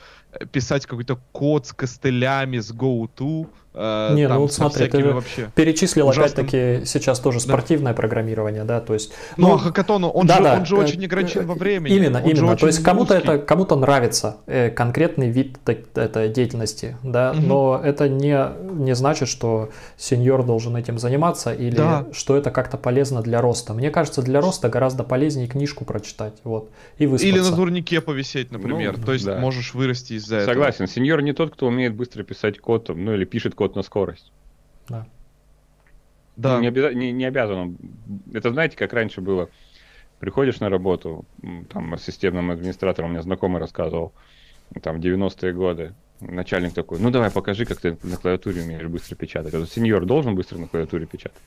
писать 0.51 0.85
какой-то 0.85 1.19
код 1.31 1.67
с 1.67 1.73
костылями, 1.73 2.59
с 2.59 2.71
GoTo, 2.71 3.47
Э, 3.73 4.13
Не, 4.13 4.27
ну 4.27 4.47
смотри, 4.47 4.87
ты 4.87 5.13
вообще 5.13 5.49
перечислил 5.53 6.09
опять-таки 6.09 6.81
сейчас 6.85 7.19
тоже 7.19 7.39
спортивное 7.39 7.93
да. 7.93 7.95
программирование, 7.95 8.63
да, 8.63 8.81
то 8.81 8.93
есть... 8.93 9.13
Ну, 9.37 9.49
ну 9.49 9.55
а 9.55 9.57
хакатону, 9.59 10.09
он, 10.09 10.27
да, 10.27 10.37
же, 10.37 10.43
да, 10.43 10.53
он 10.55 10.65
же 10.65 10.75
э, 10.75 10.79
очень 10.79 11.05
ограничен 11.05 11.45
во 11.45 11.53
времени. 11.53 11.95
Именно, 11.95 12.19
он 12.19 12.29
именно, 12.29 12.57
то 12.57 12.67
есть 12.67 12.83
кому-то 12.83 13.13
это, 13.13 13.37
кому-то 13.37 13.75
нравится 13.75 14.37
э, 14.47 14.69
конкретный 14.69 15.29
вид 15.29 15.57
этой 15.67 16.29
деятельности, 16.29 16.97
да, 17.03 17.31
угу. 17.31 17.41
но 17.41 17.81
это 17.83 18.09
не, 18.09 18.37
не 18.73 18.95
значит, 18.95 19.29
что 19.29 19.69
сеньор 19.97 20.43
должен 20.43 20.75
этим 20.75 20.97
заниматься 20.97 21.53
или 21.53 21.75
да. 21.75 22.07
что 22.11 22.35
это 22.35 22.51
как-то 22.51 22.77
полезно 22.77 23.21
для 23.21 23.39
роста. 23.39 23.73
Мне 23.73 23.91
кажется, 23.91 24.21
для 24.23 24.41
роста 24.41 24.67
гораздо 24.67 25.03
полезнее 25.03 25.47
книжку 25.47 25.85
прочитать, 25.85 26.33
вот, 26.43 26.69
и 26.97 27.05
выспаться. 27.05 27.27
Или 27.27 27.39
на 27.39 27.55
турнике 27.55 28.01
повисеть, 28.01 28.51
например, 28.51 28.97
ну, 28.97 29.05
то 29.05 29.13
есть 29.13 29.25
да. 29.25 29.37
можешь 29.37 29.73
вырасти 29.73 30.17
из-за 30.19 30.37
этого. 30.37 30.53
Согласен, 30.53 30.87
сеньор 30.87 31.21
не 31.21 31.33
тот, 31.33 31.53
кто 31.53 31.67
умеет 31.67 31.95
быстро 31.95 32.23
писать 32.23 32.59
код, 32.59 32.89
ну 32.89 33.13
или 33.13 33.25
пишет 33.25 33.55
код 33.55 33.75
на 33.75 33.81
скорость. 33.81 34.31
Да. 34.87 35.07
Да. 36.35 36.55
Ну, 36.55 36.61
не, 36.61 36.67
обяза- 36.69 36.93
не, 36.93 37.11
не 37.11 37.25
обязан. 37.25 37.77
Это 38.33 38.51
знаете, 38.51 38.77
как 38.77 38.93
раньше 38.93 39.21
было. 39.21 39.49
Приходишь 40.19 40.59
на 40.59 40.69
работу, 40.69 41.25
там 41.71 41.97
системным 41.97 42.51
администратором 42.51 43.11
мне 43.11 43.21
знакомый 43.21 43.59
рассказывал, 43.59 44.13
там 44.81 44.97
90-е 44.97 45.53
годы, 45.53 45.93
начальник 46.19 46.73
такой, 46.73 46.99
ну 46.99 47.09
давай 47.09 47.31
покажи, 47.31 47.65
как 47.65 47.79
ты 47.79 47.97
на 48.03 48.17
клавиатуре 48.17 48.61
умеешь 48.61 48.87
быстро 48.87 49.15
печатать. 49.15 49.53
А 49.53 49.65
сеньор 49.65 50.05
должен 50.05 50.35
быстро 50.35 50.57
на 50.57 50.67
клавиатуре 50.67 51.05
печатать? 51.05 51.41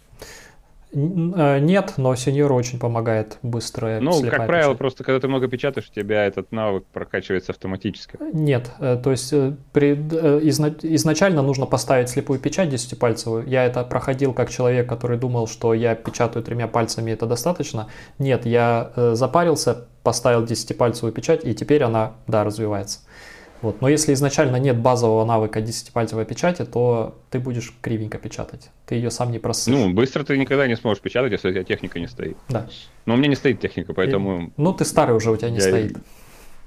Э, 0.92 1.58
нет, 1.58 1.94
но 1.96 2.14
сеньор 2.14 2.52
очень 2.52 2.78
помогает 2.78 3.38
быстро. 3.42 3.98
Ну, 4.00 4.20
как 4.22 4.46
правило, 4.46 4.70
печать. 4.70 4.78
просто 4.78 5.04
когда 5.04 5.20
ты 5.20 5.28
много 5.28 5.48
печатаешь, 5.48 5.88
у 5.90 5.94
тебя 5.94 6.26
этот 6.26 6.52
навык 6.52 6.84
прокачивается 6.92 7.52
автоматически. 7.52 8.18
Нет, 8.32 8.70
э, 8.78 9.00
то 9.02 9.10
есть 9.10 9.32
э, 9.32 9.54
при, 9.72 9.94
изначально 9.94 11.42
нужно 11.42 11.66
поставить 11.66 12.10
слепую 12.10 12.38
печать 12.38 12.68
десятипальцевую. 12.68 13.46
Я 13.46 13.64
это 13.64 13.84
проходил 13.84 14.34
как 14.34 14.50
человек, 14.50 14.88
который 14.88 15.18
думал, 15.18 15.46
что 15.46 15.72
я 15.72 15.94
печатаю 15.94 16.44
тремя 16.44 16.68
пальцами, 16.68 17.10
это 17.10 17.26
достаточно. 17.26 17.88
Нет, 18.18 18.44
я 18.44 18.92
запарился, 19.14 19.86
поставил 20.02 20.44
десятипальцевую 20.44 21.12
печать, 21.12 21.44
и 21.44 21.54
теперь 21.54 21.82
она, 21.82 22.12
да, 22.26 22.44
развивается. 22.44 23.00
Вот. 23.62 23.80
Но 23.80 23.88
если 23.88 24.12
изначально 24.12 24.56
нет 24.56 24.76
базового 24.76 25.24
навыка 25.24 25.60
10-пальцевой 25.60 26.24
печати, 26.24 26.64
то 26.64 27.16
ты 27.30 27.38
будешь 27.38 27.72
кривенько 27.80 28.18
печатать. 28.18 28.70
Ты 28.86 28.96
ее 28.96 29.10
сам 29.10 29.30
не 29.30 29.38
просышь. 29.38 29.72
Ну, 29.72 29.92
быстро 29.92 30.24
ты 30.24 30.36
никогда 30.36 30.66
не 30.66 30.76
сможешь 30.76 31.00
печатать, 31.00 31.32
если 31.32 31.48
у 31.48 31.52
тебя 31.52 31.62
техника 31.62 32.00
не 32.00 32.08
стоит. 32.08 32.36
Да. 32.48 32.68
Но 33.06 33.14
у 33.14 33.16
меня 33.16 33.28
не 33.28 33.36
стоит 33.36 33.60
техника, 33.60 33.94
поэтому... 33.94 34.48
И... 34.48 34.52
Ну, 34.56 34.72
ты 34.72 34.84
старый 34.84 35.14
уже, 35.14 35.30
у 35.30 35.36
тебя 35.36 35.50
не 35.50 35.58
я... 35.58 35.62
стоит. 35.62 35.96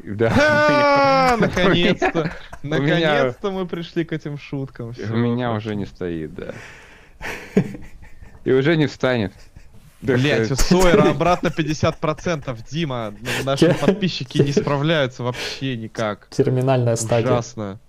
Да. 0.03 1.35
Наконец-то. 1.39 2.31
Наконец-то 2.63 3.51
мы 3.51 3.65
пришли 3.67 4.05
к 4.05 4.13
этим 4.13 4.37
шуткам. 4.37 4.93
У 5.09 5.15
меня 5.17 5.51
уже 5.51 5.75
не 5.75 5.85
стоит, 5.85 6.33
да. 6.33 6.53
И 8.45 8.51
уже 8.51 8.77
не 8.77 8.87
встанет. 8.87 9.33
Блять, 10.05 10.51
у 10.51 10.55
Сойера 10.55 11.09
обратно 11.09 11.47
50%. 11.47 12.57
Дима, 12.69 13.13
наши 13.43 13.73
подписчики 13.73 14.39
не 14.39 14.51
справляются 14.51 15.23
вообще 15.23 15.77
никак. 15.77 16.27
Терминальная 16.29 16.95
стадия. 16.95 17.31
Ужасно. 17.31 17.79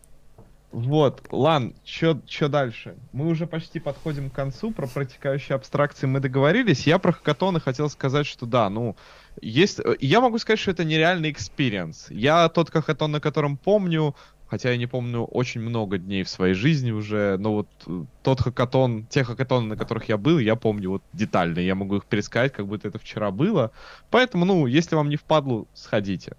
Вот, 0.72 1.22
Лан, 1.30 1.74
что 1.84 2.20
дальше? 2.48 2.96
Мы 3.12 3.28
уже 3.28 3.46
почти 3.46 3.80
подходим 3.80 4.28
к 4.28 4.34
концу, 4.34 4.72
про 4.72 4.86
протекающие 4.86 5.56
абстракции 5.56 6.06
мы 6.06 6.20
договорились. 6.20 6.86
Я 6.86 6.98
про 6.98 7.12
хакатоны 7.12 7.60
хотел 7.60 7.88
сказать, 7.88 8.26
что 8.26 8.44
да, 8.44 8.68
ну, 8.68 8.94
есть... 9.40 9.80
Я 10.00 10.20
могу 10.20 10.38
сказать, 10.38 10.58
что 10.58 10.72
это 10.72 10.84
нереальный 10.84 11.30
experience. 11.30 12.08
Я 12.10 12.48
тот 12.50 12.70
хакатон, 12.70 13.12
на 13.12 13.20
котором 13.20 13.56
помню, 13.56 14.14
Хотя 14.48 14.70
я 14.70 14.76
не 14.76 14.86
помню 14.86 15.24
очень 15.24 15.60
много 15.60 15.98
дней 15.98 16.22
в 16.22 16.28
своей 16.28 16.54
жизни 16.54 16.92
уже, 16.92 17.36
но 17.38 17.52
вот 17.52 17.68
э, 17.86 18.04
тот 18.22 18.40
хакатон, 18.40 19.04
те 19.06 19.24
хакатоны, 19.24 19.66
на 19.66 19.76
которых 19.76 20.08
я 20.08 20.16
был, 20.16 20.38
я 20.38 20.54
помню 20.54 20.90
вот 20.90 21.02
детально. 21.12 21.58
Я 21.58 21.74
могу 21.74 21.96
их 21.96 22.04
пересказать, 22.04 22.52
как 22.52 22.66
будто 22.66 22.86
это 22.86 22.98
вчера 22.98 23.32
было. 23.32 23.72
Поэтому, 24.10 24.44
ну, 24.44 24.66
если 24.66 24.94
вам 24.94 25.08
не 25.08 25.16
впадлу, 25.16 25.66
сходите. 25.74 26.36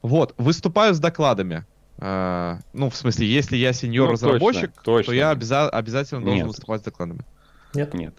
Вот, 0.00 0.34
выступаю 0.38 0.94
с 0.94 0.98
докладами. 0.98 1.66
Uh, 1.98 2.58
ну, 2.72 2.90
в 2.90 2.96
смысле, 2.96 3.28
если 3.28 3.56
я 3.56 3.72
сеньор-разработчик, 3.72 4.72
ну, 4.84 5.02
то 5.02 5.12
я 5.12 5.30
обяза- 5.30 5.68
обязательно 5.68 6.22
должен 6.22 6.38
Нет. 6.38 6.46
выступать 6.48 6.80
с 6.80 6.84
докладами. 6.84 7.20
Нет. 7.74 7.94
Нет. 7.94 8.14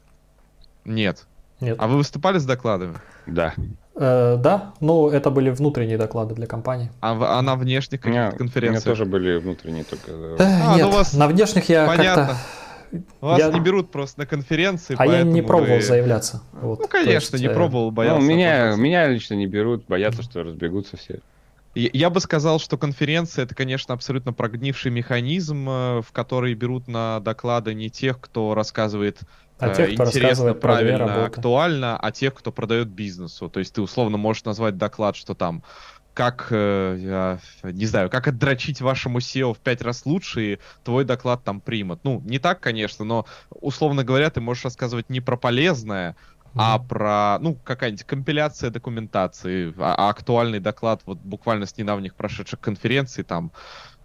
Нет. 0.86 1.28
Нет. 1.60 1.76
А 1.80 1.88
вы 1.88 1.98
выступали 1.98 2.38
с 2.38 2.46
докладами? 2.46 2.96
Да. 3.26 3.54
Э, 3.96 4.38
да, 4.40 4.74
но 4.80 5.10
это 5.10 5.30
были 5.30 5.52
внутренние 5.52 5.98
доклады 5.98 6.34
для 6.34 6.48
компании. 6.48 6.92
А, 7.02 7.38
а 7.40 7.42
на 7.42 7.56
внешних 7.56 8.02
каких-то 8.02 8.36
конференциях? 8.38 8.84
У 8.84 8.88
меня 8.88 8.96
тоже 8.96 9.06
были 9.06 9.38
внутренние 9.38 9.84
только. 9.84 10.12
Э, 10.12 10.36
а, 10.40 10.76
нет, 10.76 10.86
ну 10.86 10.92
вас... 10.92 11.14
на 11.14 11.28
внешних 11.28 11.70
я 11.70 11.86
Понятно. 11.86 12.38
Вас 13.22 13.40
я... 13.40 13.50
не 13.50 13.60
берут 13.60 13.92
просто 13.92 14.22
на 14.22 14.26
конференции. 14.26 14.96
А 14.98 15.06
я 15.06 15.24
не 15.24 15.42
пробовал 15.42 15.78
вы... 15.78 15.82
заявляться. 15.82 16.44
Вот. 16.54 16.80
Ну, 16.80 16.88
конечно, 16.88 17.36
есть, 17.36 17.46
не 17.46 17.52
э... 17.52 17.54
пробовал, 17.54 17.92
боялся. 17.92 18.22
Ну, 18.22 18.28
меня, 18.28 18.76
меня 18.76 19.08
лично 19.08 19.36
не 19.36 19.48
берут, 19.48 19.86
боятся, 19.88 20.22
что 20.24 20.44
разбегутся 20.44 20.98
все. 20.98 21.20
Я 21.76 22.12
бы 22.12 22.20
сказал, 22.20 22.60
что 22.60 22.78
конференция 22.78 23.46
это, 23.46 23.56
конечно, 23.56 23.96
абсолютно 23.96 24.32
прогнивший 24.32 24.92
механизм, 24.92 25.68
э, 25.68 26.02
в 26.02 26.12
который 26.12 26.54
берут 26.54 26.88
на 26.88 27.20
доклады 27.20 27.74
не 27.74 27.90
тех, 27.90 28.20
кто 28.20 28.54
рассказывает 28.54 29.22
а 29.60 29.70
тех, 29.74 29.94
кто 29.94 30.06
интересно, 30.06 30.54
правильно, 30.54 31.26
актуально, 31.26 31.98
а 31.98 32.12
тех, 32.12 32.34
кто 32.34 32.52
продает 32.52 32.88
бизнесу. 32.90 33.50
То 33.50 33.60
есть 33.60 33.74
ты 33.74 33.82
условно 33.82 34.18
можешь 34.18 34.44
назвать 34.44 34.78
доклад, 34.78 35.16
что 35.16 35.34
там 35.36 35.64
как, 36.14 36.48
э, 36.52 37.38
не 37.64 37.86
знаю, 37.86 38.10
как 38.10 38.28
отдрочить 38.28 38.82
вашему 38.82 39.18
SEO 39.18 39.54
в 39.54 39.58
пять 39.58 39.82
раз 39.82 40.06
лучше, 40.06 40.54
и 40.54 40.60
твой 40.84 41.06
доклад 41.06 41.44
там 41.44 41.60
примут. 41.60 42.02
Ну, 42.04 42.22
не 42.26 42.40
так, 42.40 42.60
конечно, 42.60 43.04
но, 43.04 43.26
условно 43.50 44.04
говоря, 44.04 44.30
ты 44.30 44.40
можешь 44.40 44.64
рассказывать 44.64 45.10
не 45.10 45.22
про 45.22 45.38
полезное, 45.38 46.16
а 46.56 46.78
про, 46.78 47.40
ну, 47.40 47.56
какая-нибудь 47.56 48.04
компиляция 48.04 48.70
документации, 48.70 49.74
а, 49.78 49.96
а 49.96 50.10
актуальный 50.10 50.60
доклад 50.60 51.02
вот 51.06 51.18
буквально 51.18 51.66
с 51.66 51.78
недавних 51.78 52.14
прошедших 52.14 52.60
конференций, 52.60 53.24
там, 53.24 53.52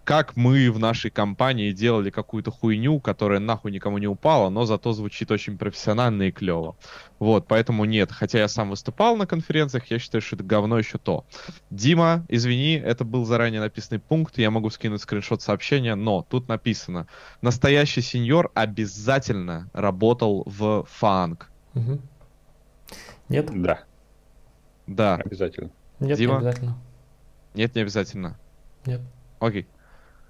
как 0.03 0.35
мы 0.35 0.71
в 0.71 0.79
нашей 0.79 1.11
компании 1.11 1.71
делали 1.71 2.09
какую-то 2.09 2.51
хуйню, 2.51 2.99
которая 2.99 3.39
нахуй 3.39 3.71
никому 3.71 3.97
не 3.97 4.07
упала, 4.07 4.49
но 4.49 4.65
зато 4.65 4.93
звучит 4.93 5.31
очень 5.31 5.57
профессионально 5.57 6.23
и 6.23 6.31
клево. 6.31 6.75
Вот, 7.19 7.47
поэтому 7.47 7.85
нет. 7.85 8.11
Хотя 8.11 8.39
я 8.39 8.47
сам 8.47 8.69
выступал 8.69 9.15
на 9.15 9.27
конференциях, 9.27 9.85
я 9.87 9.99
считаю, 9.99 10.21
что 10.21 10.35
это 10.35 10.43
говно 10.43 10.79
еще 10.79 10.97
то. 10.97 11.25
Дима, 11.69 12.25
извини, 12.27 12.73
это 12.73 13.03
был 13.05 13.25
заранее 13.25 13.61
написанный 13.61 13.99
пункт, 13.99 14.37
я 14.37 14.49
могу 14.51 14.69
скинуть 14.69 15.01
скриншот 15.01 15.41
сообщения, 15.41 15.95
но 15.95 16.25
тут 16.27 16.47
написано, 16.47 17.07
настоящий 17.41 18.01
сеньор 18.01 18.51
обязательно 18.53 19.69
работал 19.73 20.43
в 20.45 20.85
фанк. 20.89 21.49
Угу. 21.75 21.99
Нет? 23.29 23.49
Да. 23.53 23.83
Да. 24.87 25.15
Обязательно. 25.15 25.69
Нет, 25.99 26.17
Дима? 26.17 26.33
не 26.33 26.37
обязательно. 26.37 26.77
Нет, 27.53 27.75
не 27.75 27.81
обязательно. 27.81 28.39
Нет. 28.85 29.01
Окей. 29.39 29.67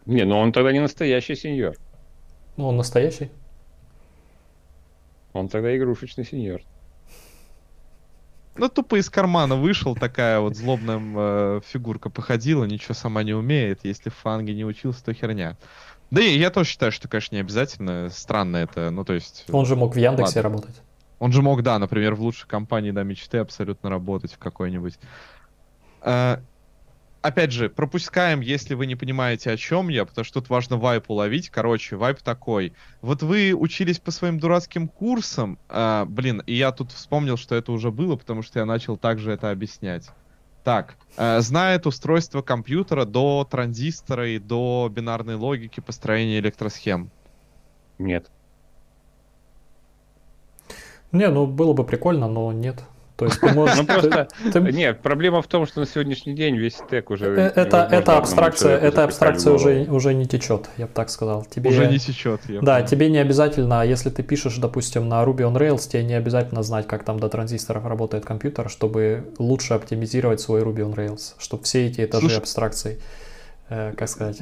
Не, 0.09 0.25
ну 0.25 0.39
он 0.39 0.51
тогда 0.51 0.71
не 0.71 0.79
настоящий 0.79 1.35
сеньор. 1.35 1.75
Ну, 2.57 2.67
он 2.67 2.77
настоящий. 2.77 3.29
Он 5.33 5.47
тогда 5.49 5.77
игрушечный 5.77 6.25
сеньор. 6.25 6.61
Ну, 8.55 8.69
тупо 8.69 8.95
из 8.95 9.07
кармана 9.07 9.55
вышел, 9.55 9.95
такая 9.95 10.39
вот 10.39 10.55
злобная 10.55 10.99
э, 10.99 11.61
фигурка 11.63 12.09
походила, 12.09 12.65
ничего 12.65 12.95
сама 12.95 13.21
не 13.21 13.33
умеет. 13.33 13.81
Если 13.83 14.09
в 14.09 14.15
фанге 14.15 14.55
не 14.55 14.65
учился, 14.65 15.05
то 15.05 15.13
херня. 15.13 15.57
Да 16.09 16.21
и 16.21 16.39
я 16.39 16.49
тоже 16.49 16.69
считаю, 16.69 16.91
что, 16.91 17.07
конечно, 17.07 17.35
не 17.35 17.41
обязательно. 17.41 18.09
Странно 18.09 18.57
это, 18.57 18.89
ну, 18.89 19.05
то 19.05 19.13
есть... 19.13 19.45
Он 19.51 19.67
же 19.67 19.75
мог 19.75 19.93
в 19.93 19.99
Яндексе 19.99 20.39
ладно. 20.39 20.41
работать. 20.41 20.81
Он 21.19 21.31
же 21.31 21.43
мог, 21.43 21.61
да, 21.61 21.77
например, 21.77 22.15
в 22.15 22.21
лучшей 22.21 22.47
компании 22.47 22.89
да, 22.89 23.03
мечты 23.03 23.37
абсолютно 23.37 23.91
работать 23.91 24.33
в 24.33 24.39
какой-нибудь. 24.39 24.97
А, 26.01 26.41
опять 27.21 27.51
же, 27.51 27.69
пропускаем, 27.69 28.41
если 28.41 28.73
вы 28.73 28.85
не 28.85 28.95
понимаете, 28.95 29.51
о 29.51 29.57
чем 29.57 29.89
я, 29.89 30.05
потому 30.05 30.25
что 30.25 30.41
тут 30.41 30.49
важно 30.49 30.77
вайп 30.77 31.09
уловить. 31.09 31.49
Короче, 31.49 31.95
вайп 31.95 32.21
такой. 32.21 32.73
Вот 33.01 33.23
вы 33.23 33.53
учились 33.53 33.99
по 33.99 34.11
своим 34.11 34.39
дурацким 34.39 34.87
курсам, 34.87 35.59
а, 35.69 36.05
блин, 36.05 36.41
и 36.45 36.53
я 36.53 36.71
тут 36.71 36.91
вспомнил, 36.91 37.37
что 37.37 37.55
это 37.55 37.71
уже 37.71 37.91
было, 37.91 38.15
потому 38.15 38.41
что 38.41 38.59
я 38.59 38.65
начал 38.65 38.97
также 38.97 39.31
это 39.31 39.51
объяснять. 39.51 40.09
Так, 40.63 40.95
э, 41.17 41.39
знает 41.39 41.87
устройство 41.87 42.41
компьютера 42.41 43.05
до 43.05 43.47
транзистора 43.49 44.29
и 44.29 44.39
до 44.39 44.89
бинарной 44.91 45.35
логики 45.35 45.79
построения 45.79 46.39
электросхем? 46.39 47.09
Нет. 47.97 48.29
Не, 51.11 51.29
ну 51.29 51.47
было 51.47 51.73
бы 51.73 51.83
прикольно, 51.83 52.27
но 52.27 52.51
нет. 52.51 52.83
То 53.19 53.25
есть 53.25 53.41
ты 53.41 53.47
можешь... 53.53 53.75
Ну 53.75 53.85
просто... 53.85 54.29
Нет, 54.71 55.01
проблема 55.01 55.41
в 55.41 55.47
том, 55.47 55.67
что 55.67 55.81
на 55.81 55.85
сегодняшний 55.85 56.33
день 56.33 56.55
весь 56.55 56.77
стек 56.77 57.09
уже... 57.09 57.25
Э, 57.25 57.51
это, 57.53 57.87
это 57.91 58.17
абстракция, 58.17 58.77
это 58.77 59.03
абстракция 59.03 59.51
уже, 59.51 59.85
уже 59.89 60.13
не 60.13 60.25
течет, 60.25 60.69
я 60.77 60.85
бы 60.85 60.93
так 60.93 61.09
сказал. 61.09 61.43
Тебе... 61.43 61.69
Уже 61.69 61.87
не 61.87 61.99
течет. 61.99 62.41
Да, 62.47 62.75
понял. 62.75 62.87
тебе 62.87 63.09
не 63.09 63.17
обязательно, 63.17 63.85
если 63.85 64.09
ты 64.09 64.23
пишешь, 64.23 64.55
допустим, 64.57 65.09
на 65.09 65.21
Ruby 65.23 65.41
on 65.41 65.57
Rails, 65.57 65.89
тебе 65.89 66.03
не 66.03 66.13
обязательно 66.13 66.63
знать, 66.63 66.87
как 66.87 67.03
там 67.03 67.19
до 67.19 67.27
транзисторов 67.27 67.85
работает 67.85 68.23
компьютер, 68.23 68.69
чтобы 68.69 69.25
лучше 69.37 69.73
оптимизировать 69.73 70.39
свой 70.39 70.61
Ruby 70.61 70.89
on 70.89 70.95
Rails, 70.95 71.33
чтобы 71.39 71.63
все 71.63 71.87
эти 71.87 72.05
этажи 72.05 72.27
Слушай... 72.27 72.37
абстракций, 72.37 72.99
э, 73.67 73.93
как 73.97 74.07
сказать... 74.07 74.37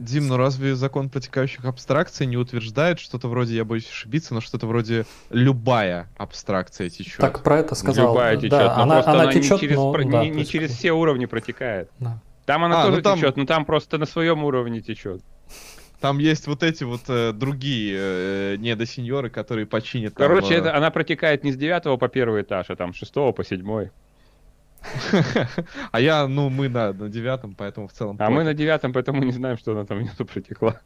Дим, 0.00 0.28
ну 0.28 0.38
разве 0.38 0.74
закон 0.74 1.10
протекающих 1.10 1.64
абстракций 1.66 2.26
не 2.26 2.38
утверждает 2.38 2.98
что-то 2.98 3.28
вроде, 3.28 3.54
я 3.54 3.66
боюсь 3.66 3.86
ошибиться, 3.86 4.32
но 4.32 4.40
что-то 4.40 4.66
вроде 4.66 5.04
любая 5.28 6.08
абстракция 6.16 6.88
течет? 6.88 7.18
Так 7.18 7.42
про 7.42 7.58
это 7.58 7.74
сказал. 7.74 8.08
Любая 8.08 8.36
течет, 8.36 8.50
да, 8.50 8.76
но 8.76 8.82
она, 8.82 8.94
просто 8.94 9.10
она, 9.10 9.22
она 9.24 9.32
течет, 9.32 9.52
не 9.52 9.58
через, 9.58 9.76
но, 9.76 9.92
про, 9.92 10.04
да, 10.04 10.24
не, 10.24 10.30
не 10.30 10.46
через 10.46 10.70
все 10.72 10.92
уровни 10.92 11.26
протекает. 11.26 11.90
Да. 11.98 12.18
Там 12.46 12.64
она 12.64 12.80
а, 12.80 12.86
тоже 12.86 12.96
ну 12.96 13.02
там... 13.02 13.18
течет, 13.18 13.36
но 13.36 13.44
там 13.44 13.66
просто 13.66 13.98
на 13.98 14.06
своем 14.06 14.42
уровне 14.42 14.80
течет. 14.80 15.20
Там 16.00 16.16
есть 16.16 16.46
вот 16.46 16.62
эти 16.62 16.82
вот 16.82 17.02
э, 17.08 17.32
другие 17.32 17.96
э, 17.98 18.56
недосеньоры, 18.56 19.28
которые 19.28 19.66
починят. 19.66 20.14
Короче, 20.14 20.48
там, 20.48 20.52
э... 20.56 20.56
это, 20.60 20.76
она 20.76 20.90
протекает 20.90 21.44
не 21.44 21.52
с 21.52 21.56
девятого 21.56 21.98
по 21.98 22.08
первый 22.08 22.40
этаж, 22.40 22.70
а 22.70 22.76
там 22.76 22.94
с 22.94 22.96
шестого 22.96 23.32
по 23.32 23.44
седьмой. 23.44 23.90
А 25.92 26.00
я, 26.00 26.26
ну, 26.26 26.50
мы 26.50 26.68
на, 26.68 26.92
на 26.92 27.08
девятом, 27.08 27.54
поэтому 27.54 27.88
в 27.88 27.92
целом... 27.92 28.16
А 28.18 28.30
мы 28.30 28.44
на 28.44 28.54
девятом, 28.54 28.92
поэтому 28.92 29.22
не 29.22 29.32
знаем, 29.32 29.58
что 29.58 29.72
она 29.72 29.84
там 29.84 29.98
внизу 29.98 30.24
протекла. 30.24 30.80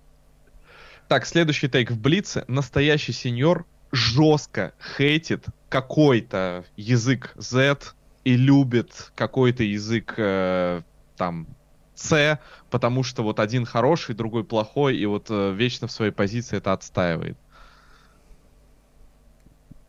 Так, 1.08 1.26
следующий 1.26 1.68
тейк 1.68 1.90
в 1.90 2.00
Блице. 2.00 2.44
Настоящий 2.48 3.12
сеньор 3.12 3.66
жестко 3.92 4.73
хейтит 4.97 5.47
какой-то 5.68 6.64
язык 6.76 7.32
Z 7.36 7.78
и 8.24 8.36
любит 8.36 9.12
какой-то 9.14 9.62
язык 9.62 10.14
э, 10.16 10.82
там 11.16 11.47
C, 11.94 12.39
потому 12.70 13.02
что 13.02 13.23
вот 13.23 13.39
один 13.39 13.66
хороший, 13.66 14.14
другой 14.14 14.44
плохой, 14.44 14.97
и 14.97 15.06
вот 15.06 15.26
э, 15.31 15.52
вечно 15.52 15.86
в 15.86 15.92
своей 15.92 16.10
позиции 16.10 16.56
это 16.56 16.73
отстаивает. 16.73 17.36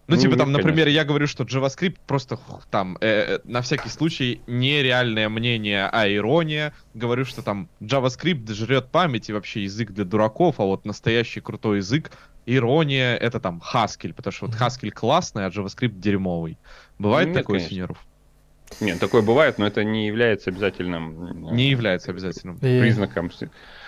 Ну, 0.07 0.15
ну, 0.15 0.21
типа 0.21 0.37
там, 0.37 0.51
например, 0.51 0.85
конечно. 0.85 0.97
я 0.97 1.03
говорю, 1.03 1.25
что 1.25 1.43
JavaScript 1.45 1.97
просто 2.05 2.37
там 2.69 2.97
э, 3.01 3.37
э, 3.37 3.39
на 3.43 3.61
всякий 3.61 3.89
случай 3.89 4.41
нереальное 4.45 5.29
мнение, 5.29 5.89
а 5.91 6.07
ирония. 6.07 6.73
Говорю, 6.93 7.25
что 7.25 7.41
там 7.41 7.69
JavaScript 7.81 8.53
жрет 8.53 8.89
память 8.91 9.29
и 9.29 9.33
вообще 9.33 9.63
язык 9.63 9.91
для 9.91 10.05
дураков, 10.05 10.59
а 10.59 10.63
вот 10.63 10.85
настоящий 10.85 11.41
крутой 11.41 11.77
язык, 11.77 12.11
ирония, 12.45 13.15
это 13.15 13.39
там 13.39 13.63
Haskell, 13.73 14.13
потому 14.13 14.31
что 14.31 14.45
вот 14.45 14.55
Haskell 14.55 14.91
классный, 14.91 15.47
а 15.47 15.49
JavaScript 15.49 15.99
дерьмовый. 15.99 16.59
Бывает 16.99 17.29
Нет, 17.29 17.37
такое, 17.37 17.59
сеньоров? 17.59 17.97
Нет, 18.81 18.99
такое 18.99 19.23
бывает, 19.23 19.57
но 19.57 19.65
это 19.65 19.83
не 19.83 20.05
является 20.05 20.51
обязательным... 20.51 21.47
Э, 21.49 21.55
не 21.55 21.69
является 21.69 22.11
обязательным. 22.11 22.59
Признаком. 22.59 23.31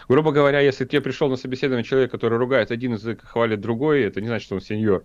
Грубо 0.09 0.31
говоря, 0.31 0.61
если 0.61 0.85
к 0.85 0.89
тебе 0.89 1.01
пришел 1.01 1.29
на 1.29 1.35
собеседование 1.35 1.83
человек, 1.83 2.09
который 2.09 2.39
ругает 2.39 2.71
один 2.71 2.93
язык, 2.93 3.23
хвалит 3.23 3.59
другой, 3.59 4.01
это 4.01 4.21
не 4.21 4.27
значит, 4.27 4.45
что 4.45 4.55
он 4.55 4.61
сеньор. 4.61 5.03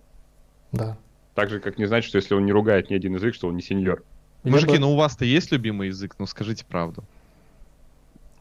Да. 0.73 0.97
Так 1.35 1.49
же, 1.49 1.59
как 1.59 1.77
не 1.77 1.85
значит, 1.85 2.09
что 2.09 2.17
если 2.17 2.33
он 2.33 2.45
не 2.45 2.51
ругает 2.51 2.89
ни 2.89 2.95
один 2.95 3.15
язык, 3.15 3.33
что 3.33 3.47
он 3.47 3.55
не 3.55 3.61
сеньор. 3.61 4.03
Мужики, 4.43 4.77
ну 4.77 4.91
у 4.91 4.95
вас-то 4.97 5.23
есть 5.23 5.51
любимый 5.51 5.87
язык? 5.87 6.15
Ну 6.19 6.25
скажите 6.25 6.65
правду. 6.65 7.03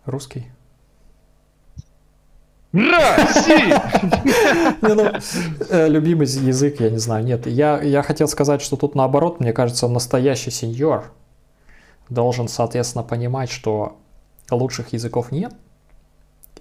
Русский. 0.05 0.47
Россия! 2.73 3.83
Ну, 4.81 5.13
э, 5.69 5.89
любимый 5.89 6.27
язык, 6.27 6.81
я 6.81 6.91
не 6.91 6.99
знаю, 6.99 7.25
нет. 7.25 7.47
Я, 7.47 7.81
я 7.81 8.03
хотел 8.03 8.27
сказать, 8.29 8.63
что 8.63 8.77
тут 8.77 8.95
наоборот, 8.95 9.41
мне 9.41 9.53
кажется, 9.53 9.87
настоящий 9.89 10.51
сеньор 10.51 11.13
должен, 12.09 12.49
соответственно, 12.49 13.05
понимать, 13.05 13.51
что 13.51 13.99
лучших 14.51 14.93
языков 14.93 15.31
нет, 15.31 15.55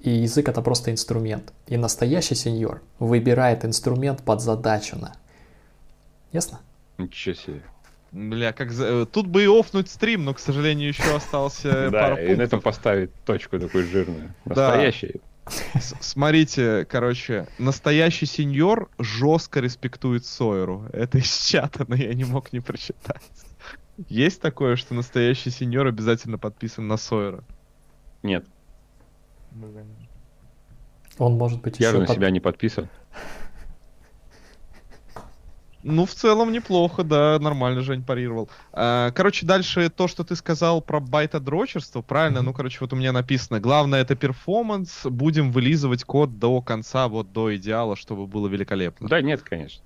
и 0.02 0.10
язык 0.10 0.50
это 0.50 0.62
просто 0.62 0.92
инструмент. 0.92 1.54
И 1.68 1.78
настоящий 1.78 2.36
сеньор 2.36 2.82
выбирает 3.00 3.66
инструмент 3.66 4.22
под 4.24 4.42
задачу 4.42 4.98
на. 4.98 5.14
Ясно? 6.32 6.62
Ничего 6.98 7.36
себе. 7.36 7.62
Бля, 8.12 8.52
как 8.52 8.72
за... 8.72 8.86
Э, 8.86 9.06
тут 9.06 9.28
бы 9.28 9.44
и 9.44 9.48
офнуть 9.48 9.90
стрим, 9.90 10.26
но, 10.26 10.34
к 10.34 10.40
сожалению, 10.40 10.90
еще 10.90 11.16
остался 11.16 11.90
Да, 11.92 12.22
и 12.22 12.36
на 12.36 12.42
этом 12.42 12.62
поставить 12.62 13.14
точку 13.26 13.58
такую 13.58 13.86
жирную. 13.86 14.34
Настоящий. 14.46 15.22
Смотрите, 16.00 16.86
короче, 16.86 17.48
настоящий 17.58 18.26
сеньор 18.26 18.90
жестко 19.00 19.60
респектует 19.60 20.26
Сойеру. 20.26 20.86
Это 20.94 21.18
из 21.18 21.46
чата, 21.46 21.86
но 21.88 21.96
я 21.96 22.14
не 22.14 22.26
мог 22.26 22.54
не 22.54 22.60
прочитать. 22.60 23.24
Есть 24.08 24.42
такое, 24.42 24.76
что 24.76 24.94
настоящий 24.94 25.50
сеньор 25.50 25.88
обязательно 25.88 26.38
подписан 26.38 26.88
на 26.88 26.98
Сойера? 26.98 27.44
Нет. 28.24 28.46
Он 31.18 31.38
может 31.38 31.62
быть 31.62 31.80
я 31.80 31.90
еще... 31.90 31.98
Я 31.98 32.02
на 32.02 32.08
под... 32.08 32.16
себя 32.16 32.30
не 32.30 32.40
подписан. 32.40 32.90
Ну, 35.84 36.06
в 36.06 36.14
целом 36.14 36.52
неплохо, 36.52 37.04
да, 37.04 37.40
нормально 37.40 37.82
Жень 37.82 38.04
парировал. 38.04 38.50
А, 38.72 39.12
короче, 39.12 39.46
дальше 39.46 39.90
то, 39.90 40.08
что 40.08 40.24
ты 40.24 40.36
сказал 40.36 40.82
про 40.82 41.00
байта-дрочерство, 41.00 42.02
правильно? 42.02 42.40
Mm-hmm. 42.40 42.44
Ну, 42.44 42.54
короче, 42.54 42.78
вот 42.82 42.94
у 42.94 42.96
меня 42.96 43.12
написано, 43.12 43.60
главное 43.60 44.02
это 44.02 44.16
перформанс, 44.16 45.02
будем 45.06 45.52
вылизывать 45.52 46.04
код 46.04 46.38
до 46.38 46.62
конца, 46.62 47.08
вот 47.08 47.32
до 47.32 47.56
идеала, 47.56 47.96
чтобы 47.96 48.28
было 48.28 48.48
великолепно. 48.48 49.08
Да, 49.08 49.22
нет, 49.22 49.42
конечно. 49.42 49.84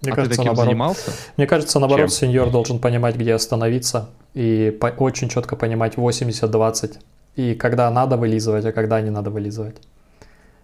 Мне 0.00 0.12
а 0.12 0.14
кажется, 0.14 0.30
ты 0.30 0.36
таким 0.36 0.46
наоборот, 0.46 0.68
занимался? 0.68 1.12
Мне 1.36 1.46
кажется, 1.48 1.78
наоборот, 1.80 2.10
Чем? 2.10 2.10
сеньор 2.10 2.50
должен 2.50 2.78
понимать, 2.78 3.16
где 3.16 3.34
остановиться, 3.34 4.10
и 4.32 4.76
по- 4.80 4.86
очень 4.86 5.28
четко 5.28 5.56
понимать 5.56 5.96
80-20, 5.96 6.98
и 7.34 7.54
когда 7.56 7.90
надо 7.90 8.16
вылизывать, 8.16 8.64
а 8.64 8.72
когда 8.72 9.00
не 9.00 9.10
надо 9.10 9.30
вылизывать. 9.30 9.76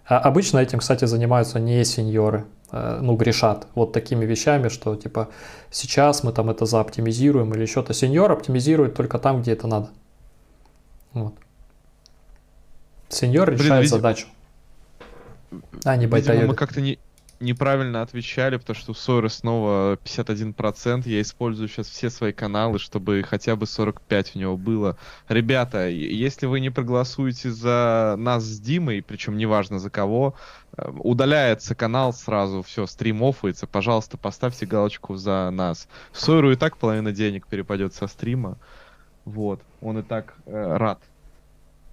А 0.07 0.19
обычно 0.19 0.59
этим, 0.59 0.81
кстати, 0.81 1.07
занимаются 1.07 1.59
не 1.59 1.85
сеньоры, 1.85 2.45
э, 2.73 2.99
ну, 3.01 3.17
грешат 3.17 3.67
вот 3.75 3.93
такими 3.93 4.25
вещами, 4.27 4.69
что 4.69 4.97
типа 4.97 5.31
сейчас 5.71 6.23
мы 6.25 6.33
там 6.33 6.51
это 6.51 6.67
заоптимизируем 6.67 7.55
или 7.55 7.65
что-то. 7.65 7.95
Сеньор 7.95 8.31
оптимизирует 8.33 8.95
только 8.95 9.19
там, 9.19 9.41
где 9.41 9.53
это 9.53 9.67
надо. 9.67 9.89
Вот. 11.15 11.35
Сеньор 13.09 13.51
решает 13.51 13.81
Блин, 13.81 13.89
задачу. 13.89 14.27
А 15.85 15.97
не 15.97 16.07
Видимо, 16.07 16.47
мы 16.49 16.55
как-то 16.55 16.81
не, 16.81 16.99
неправильно 17.45 18.03
отвечали, 18.03 18.57
потому 18.57 18.77
что 18.77 18.93
у 18.93 18.95
Сойера 18.95 19.29
снова 19.29 19.97
51%. 20.05 21.09
Я 21.09 21.21
использую 21.21 21.69
сейчас 21.69 21.89
все 21.89 22.11
свои 22.11 22.33
каналы, 22.33 22.79
чтобы 22.79 23.23
хотя 23.23 23.55
бы 23.55 23.67
45 23.67 24.33
у 24.35 24.39
него 24.39 24.57
было. 24.57 24.97
Ребята, 25.29 25.89
если 25.89 26.47
вы 26.47 26.61
не 26.61 26.71
проголосуете 26.71 27.51
за 27.51 28.17
нас 28.19 28.43
с 28.43 28.61
Димой, 28.61 29.03
причем 29.03 29.37
неважно 29.37 29.79
за 29.79 29.91
кого, 29.91 30.35
э, 30.77 30.91
удаляется 30.99 31.75
канал 31.75 32.13
сразу, 32.13 32.63
все, 32.63 32.87
стрим 32.87 33.23
оффается. 33.23 33.67
Пожалуйста, 33.67 34.19
поставьте 34.19 34.67
галочку 34.67 35.17
за 35.17 35.51
нас. 35.51 35.89
Сойеру 36.13 36.51
и 36.53 36.57
так 36.57 36.77
половина 36.77 37.13
денег 37.13 37.47
перепадет 37.47 37.95
со 37.95 38.07
стрима. 38.07 38.59
Вот, 39.25 39.61
он 39.81 39.99
и 39.99 40.03
так 40.03 40.35
э, 40.47 40.77
рад 40.77 41.01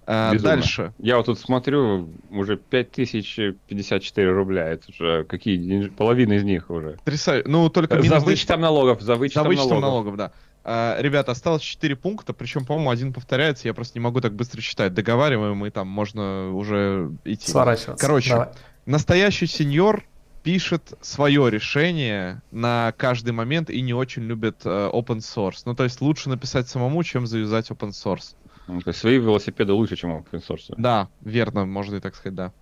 а, 0.06 0.34
дальше. 0.34 0.92
Я 0.98 1.16
вот 1.16 1.26
тут 1.26 1.38
смотрю, 1.38 2.10
уже 2.30 2.56
5054 2.56 4.32
рубля. 4.32 4.68
Это 4.68 4.90
уже 4.90 5.24
какие 5.24 5.88
половина 5.88 6.34
из 6.34 6.42
них 6.42 6.70
уже. 6.70 6.98
Потрясающе. 7.04 7.48
Ну, 7.48 7.68
только 7.68 7.96
минус... 7.96 8.08
За 8.08 8.20
вычетом 8.20 8.60
налогов, 8.60 9.00
за 9.00 9.14
вычетом, 9.14 9.44
за 9.44 9.48
вычетом 9.48 9.80
налогов. 9.80 9.90
налогов, 9.90 10.16
да. 10.16 10.32
А, 10.64 10.96
ребята, 11.00 11.32
осталось 11.32 11.62
4 11.62 11.96
пункта, 11.96 12.32
причем, 12.32 12.64
по-моему, 12.64 12.90
один 12.90 13.12
повторяется, 13.12 13.68
я 13.68 13.74
просто 13.74 13.98
не 13.98 14.02
могу 14.02 14.20
так 14.20 14.34
быстро 14.34 14.60
читать. 14.60 14.94
Договариваем, 14.94 15.64
и 15.66 15.70
там 15.70 15.88
можно 15.88 16.52
уже 16.52 17.10
идти. 17.24 17.50
Сворачиваться. 17.50 18.04
Короче, 18.04 18.30
Давай. 18.30 18.48
настоящий 18.86 19.46
сеньор 19.46 20.04
пишет 20.42 20.94
свое 21.00 21.50
решение 21.50 22.42
на 22.50 22.92
каждый 22.96 23.32
момент 23.32 23.70
и 23.70 23.80
не 23.80 23.94
очень 23.94 24.22
любит 24.22 24.62
э, 24.64 24.90
open 24.92 25.18
source. 25.18 25.62
Ну, 25.64 25.74
то 25.74 25.84
есть 25.84 26.00
лучше 26.00 26.28
написать 26.28 26.68
самому, 26.68 27.02
чем 27.04 27.26
завязать 27.26 27.70
open 27.70 27.90
source. 27.90 28.34
Ну, 28.66 28.80
то 28.80 28.88
есть 28.88 29.00
свои 29.00 29.18
велосипеды 29.18 29.72
лучше, 29.72 29.96
чем 29.96 30.12
open 30.12 30.46
source. 30.46 30.74
Да, 30.76 31.08
верно, 31.20 31.66
можно 31.66 31.96
и 31.96 32.00
так 32.00 32.14
сказать, 32.14 32.34
да. 32.34 32.52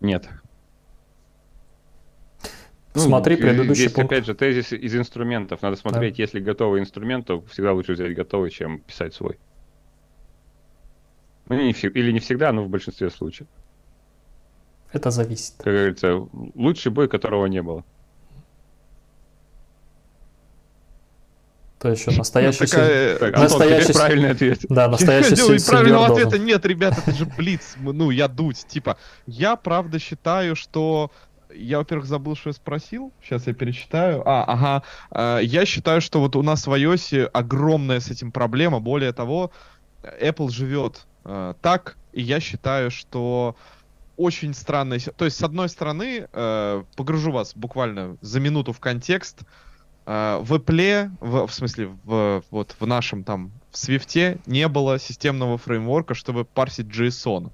Нет. 0.00 0.28
Ну, 2.94 3.00
Смотри 3.00 3.36
предыдущий 3.36 3.84
здесь, 3.84 3.92
пункт. 3.92 4.12
опять 4.12 4.26
же, 4.26 4.34
тезис 4.34 4.72
из 4.72 4.94
инструментов. 4.96 5.62
Надо 5.62 5.76
смотреть, 5.76 6.16
да. 6.16 6.22
если 6.22 6.40
готовый 6.40 6.80
инструмент, 6.80 7.26
то 7.26 7.42
всегда 7.42 7.72
лучше 7.72 7.92
взять 7.92 8.14
готовый, 8.14 8.50
чем 8.50 8.80
писать 8.80 9.14
свой. 9.14 9.38
Ну, 11.48 11.56
не, 11.56 11.70
или 11.70 12.12
не 12.12 12.18
всегда, 12.18 12.52
но 12.52 12.64
в 12.64 12.68
большинстве 12.68 13.10
случаев. 13.10 13.48
Это 14.92 15.10
зависит. 15.10 15.54
Как 15.58 15.72
говорится, 15.72 16.26
лучший 16.54 16.90
бой, 16.90 17.08
которого 17.08 17.46
не 17.46 17.62
было. 17.62 17.84
То 21.78 21.90
еще 21.90 22.10
настоящий... 22.10 22.66
Такая... 22.66 23.18
Так, 23.18 23.36
настоящий... 23.36 23.92
правильный 23.92 24.30
ответ. 24.30 24.60
Да, 24.68 24.88
настоящий 24.88 25.36
я 25.36 25.70
Правильного 25.70 26.06
ответа 26.06 26.38
нет, 26.38 26.64
ребята, 26.66 27.02
это 27.06 27.16
же 27.16 27.24
блиц. 27.24 27.76
Ну, 27.80 28.10
я 28.10 28.28
дуть. 28.28 28.66
Типа, 28.66 28.96
я 29.26 29.54
правда 29.56 29.98
считаю, 29.98 30.56
что 30.56 31.12
я, 31.54 31.78
во-первых, 31.78 32.06
забыл, 32.06 32.36
что 32.36 32.50
я 32.50 32.54
спросил. 32.54 33.12
Сейчас 33.22 33.46
я 33.46 33.54
перечитаю. 33.54 34.22
А, 34.26 34.44
ага. 34.44 34.82
А, 35.10 35.38
я 35.38 35.64
считаю, 35.64 36.00
что 36.00 36.20
вот 36.20 36.36
у 36.36 36.42
нас 36.42 36.66
в 36.66 36.72
iOS 36.72 37.26
огромная 37.26 38.00
с 38.00 38.10
этим 38.10 38.32
проблема. 38.32 38.80
Более 38.80 39.12
того, 39.12 39.52
Apple 40.02 40.50
живет 40.50 41.06
э, 41.24 41.54
так, 41.60 41.96
и 42.12 42.22
я 42.22 42.40
считаю, 42.40 42.90
что 42.90 43.56
очень 44.16 44.52
странная... 44.54 44.98
То 44.98 45.24
есть, 45.24 45.36
с 45.36 45.42
одной 45.42 45.68
стороны, 45.68 46.28
э, 46.32 46.84
погружу 46.96 47.30
вас 47.30 47.54
буквально 47.54 48.16
за 48.20 48.40
минуту 48.40 48.72
в 48.72 48.80
контекст. 48.80 49.42
Э, 50.08 50.38
в 50.40 50.54
Apple, 50.54 51.10
в, 51.20 51.46
в 51.46 51.52
смысле, 51.52 51.90
в, 52.04 52.42
вот 52.50 52.74
в 52.80 52.86
нашем 52.86 53.24
там, 53.24 53.52
в 53.70 53.74
Swift 53.74 54.40
не 54.46 54.66
было 54.66 54.98
системного 54.98 55.58
фреймворка, 55.58 56.14
чтобы 56.14 56.46
парсить 56.46 56.86
JSON. 56.86 57.50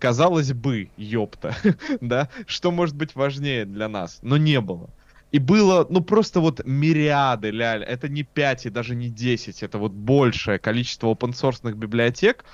Казалось 0.00 0.52
бы, 0.52 0.90
ёпта, 0.96 1.56
да, 2.00 2.28
что 2.46 2.72
может 2.72 2.96
быть 2.96 3.14
важнее 3.14 3.64
для 3.64 3.88
нас, 3.88 4.18
но 4.22 4.36
не 4.36 4.60
было. 4.60 4.90
И 5.30 5.38
было, 5.38 5.86
ну, 5.88 6.00
просто 6.00 6.40
вот 6.40 6.64
мириады, 6.64 7.50
ляль, 7.50 7.84
это 7.84 8.08
не 8.08 8.24
5 8.24 8.66
и 8.66 8.70
даже 8.70 8.96
не 8.96 9.08
10, 9.08 9.62
это 9.62 9.78
вот 9.78 9.92
большее 9.92 10.58
количество 10.58 11.06
open 11.12 11.74
библиотек, 11.74 12.44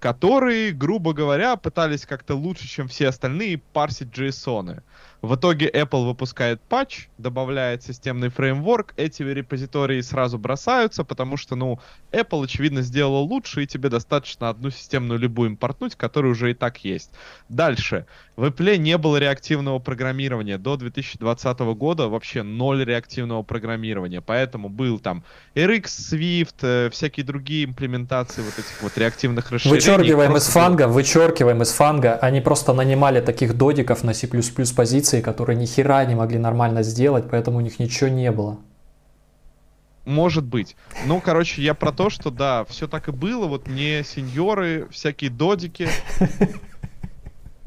которые, 0.00 0.72
грубо 0.72 1.14
говоря, 1.14 1.56
пытались 1.56 2.04
как-то 2.04 2.34
лучше, 2.34 2.68
чем 2.68 2.88
все 2.88 3.08
остальные, 3.08 3.58
парсить 3.58 4.08
JSON. 4.08 4.82
В 5.26 5.34
итоге 5.34 5.68
Apple 5.68 6.06
выпускает 6.06 6.60
патч, 6.60 7.08
добавляет 7.18 7.82
системный 7.82 8.28
фреймворк, 8.28 8.94
эти 8.96 9.24
репозитории 9.24 10.00
сразу 10.00 10.38
бросаются, 10.38 11.02
потому 11.02 11.36
что, 11.36 11.56
ну, 11.56 11.80
Apple, 12.12 12.44
очевидно, 12.44 12.82
сделала 12.82 13.18
лучше, 13.18 13.64
и 13.64 13.66
тебе 13.66 13.88
достаточно 13.88 14.48
одну 14.48 14.70
системную 14.70 15.18
любую 15.18 15.50
импортнуть, 15.50 15.96
которая 15.96 16.30
уже 16.30 16.52
и 16.52 16.54
так 16.54 16.84
есть. 16.84 17.10
Дальше. 17.48 18.06
В 18.36 18.44
Apple 18.44 18.76
не 18.76 18.98
было 18.98 19.16
реактивного 19.16 19.78
программирования. 19.78 20.58
До 20.58 20.76
2020 20.76 21.58
года 21.74 22.08
вообще 22.08 22.42
ноль 22.42 22.84
реактивного 22.84 23.42
программирования. 23.42 24.20
Поэтому 24.20 24.68
был 24.68 24.98
там 24.98 25.24
RX, 25.54 25.84
Swift, 25.84 26.56
э, 26.62 26.90
всякие 26.90 27.24
другие 27.24 27.64
имплементации 27.64 28.42
вот 28.42 28.58
этих 28.58 28.82
вот 28.82 28.96
реактивных 28.98 29.50
расширений. 29.50 29.80
Вычеркиваем 29.80 30.36
из 30.36 30.46
фанга, 30.48 30.86
вычеркиваем 30.86 31.62
из 31.62 31.72
фанга. 31.72 32.16
Они 32.16 32.40
просто 32.40 32.74
нанимали 32.74 33.20
таких 33.20 33.54
додиков 33.54 34.04
на 34.04 34.12
C++ 34.12 34.28
позиции, 34.76 35.15
которые 35.22 35.56
ни 35.56 35.66
хера 35.66 36.04
не 36.04 36.14
могли 36.14 36.38
нормально 36.38 36.82
сделать, 36.82 37.26
поэтому 37.30 37.58
у 37.58 37.60
них 37.60 37.78
ничего 37.78 38.08
не 38.08 38.30
было. 38.30 38.58
Может 40.04 40.44
быть. 40.44 40.76
Ну, 41.04 41.20
короче, 41.20 41.62
я 41.62 41.74
про 41.74 41.90
то, 41.90 42.10
что 42.10 42.30
да, 42.30 42.64
все 42.66 42.86
так 42.86 43.08
и 43.08 43.12
было. 43.12 43.46
Вот 43.46 43.66
не 43.66 44.04
сеньоры, 44.04 44.88
всякие 44.90 45.30
додики. 45.30 45.88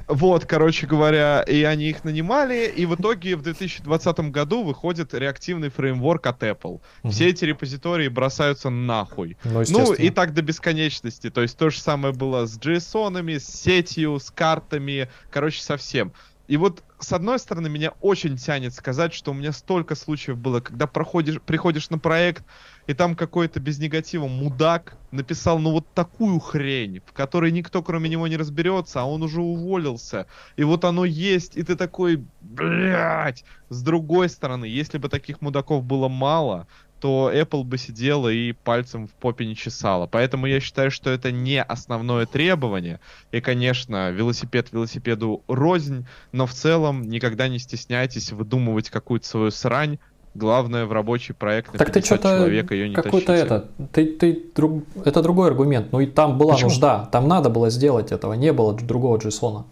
Вот, 0.09 0.45
короче 0.45 0.87
говоря, 0.87 1.43
и 1.43 1.61
они 1.61 1.89
их 1.89 2.03
нанимали, 2.03 2.65
и 2.65 2.87
в 2.87 2.95
итоге 2.95 3.35
в 3.35 3.43
2020 3.43 4.19
году 4.31 4.63
выходит 4.63 5.13
реактивный 5.13 5.69
фреймворк 5.69 6.25
от 6.25 6.41
Apple. 6.41 6.81
Угу. 7.03 7.11
Все 7.11 7.27
эти 7.27 7.45
репозитории 7.45 8.07
бросаются 8.07 8.71
нахуй. 8.71 9.37
Ну, 9.43 9.63
ну, 9.69 9.93
и 9.93 10.09
так 10.09 10.33
до 10.33 10.41
бесконечности. 10.41 11.29
То 11.29 11.43
есть 11.43 11.55
то 11.59 11.69
же 11.69 11.79
самое 11.79 12.11
было 12.11 12.47
с 12.47 12.57
JSON, 12.57 13.37
с 13.37 13.45
сетью, 13.45 14.19
с 14.19 14.31
картами, 14.31 15.09
короче, 15.29 15.61
совсем. 15.61 16.11
И 16.47 16.57
вот, 16.57 16.83
с 16.99 17.13
одной 17.13 17.39
стороны, 17.39 17.69
меня 17.69 17.93
очень 18.01 18.37
тянет 18.37 18.73
сказать, 18.73 19.13
что 19.13 19.31
у 19.31 19.33
меня 19.33 19.51
столько 19.51 19.95
случаев 19.95 20.37
было, 20.37 20.59
когда 20.59 20.85
проходишь, 20.85 21.41
приходишь 21.41 21.89
на 21.89 21.97
проект, 21.97 22.43
и 22.87 22.93
там 22.93 23.15
какой-то 23.15 23.59
без 23.59 23.79
негатива 23.79 24.27
мудак 24.27 24.97
написал, 25.11 25.59
ну, 25.59 25.71
вот 25.71 25.85
такую 25.93 26.39
хрень, 26.39 27.01
в 27.05 27.13
которой 27.13 27.51
никто, 27.51 27.81
кроме 27.81 28.09
него, 28.09 28.27
не 28.27 28.35
разберется, 28.35 29.01
а 29.01 29.05
он 29.05 29.23
уже 29.23 29.41
уволился. 29.41 30.27
И 30.57 30.63
вот 30.63 30.83
оно 30.83 31.05
есть, 31.05 31.55
и 31.55 31.63
ты 31.63 31.75
такой, 31.75 32.25
блядь. 32.41 33.45
С 33.69 33.81
другой 33.81 34.29
стороны, 34.29 34.65
если 34.65 34.97
бы 34.97 35.09
таких 35.09 35.41
мудаков 35.41 35.83
было 35.83 36.09
мало, 36.09 36.67
то 36.99 37.31
Apple 37.33 37.63
бы 37.63 37.77
сидела 37.77 38.29
и 38.29 38.51
пальцем 38.51 39.07
в 39.07 39.11
попе 39.11 39.45
не 39.45 39.55
чесала. 39.55 40.07
Поэтому 40.07 40.45
я 40.45 40.59
считаю, 40.59 40.91
что 40.91 41.09
это 41.09 41.31
не 41.31 41.61
основное 41.61 42.25
требование. 42.25 42.99
И, 43.31 43.41
конечно, 43.41 44.11
велосипед 44.11 44.71
велосипеду 44.71 45.43
рознь, 45.47 46.05
но 46.31 46.45
в 46.45 46.53
целом 46.53 47.03
никогда 47.03 47.47
не 47.47 47.59
стесняйтесь 47.59 48.31
выдумывать 48.31 48.89
какую-то 48.89 49.27
свою 49.27 49.51
срань, 49.51 49.97
Главное 50.35 50.85
в 50.85 50.93
рабочий 50.93 51.33
проект 51.33 51.73
на 51.73 51.79
так 51.79 51.91
ты 51.91 52.03
человек 52.03 52.71
ее 52.71 52.89
не 52.89 52.95
какой-то 52.95 53.33
это, 53.33 53.67
ты, 53.91 54.05
ты, 54.05 54.39
друг, 54.55 54.83
это 55.03 55.23
другой 55.23 55.47
аргумент. 55.47 55.91
Ну 55.91 56.01
и 56.01 56.05
там 56.05 56.37
была 56.37 56.53
Почему? 56.53 56.69
нужда, 56.69 57.09
там 57.11 57.27
надо 57.27 57.49
было 57.49 57.71
сделать 57.71 58.11
этого, 58.11 58.33
не 58.33 58.53
было 58.53 58.73
другого 58.73 59.17
JSON, 59.17 59.63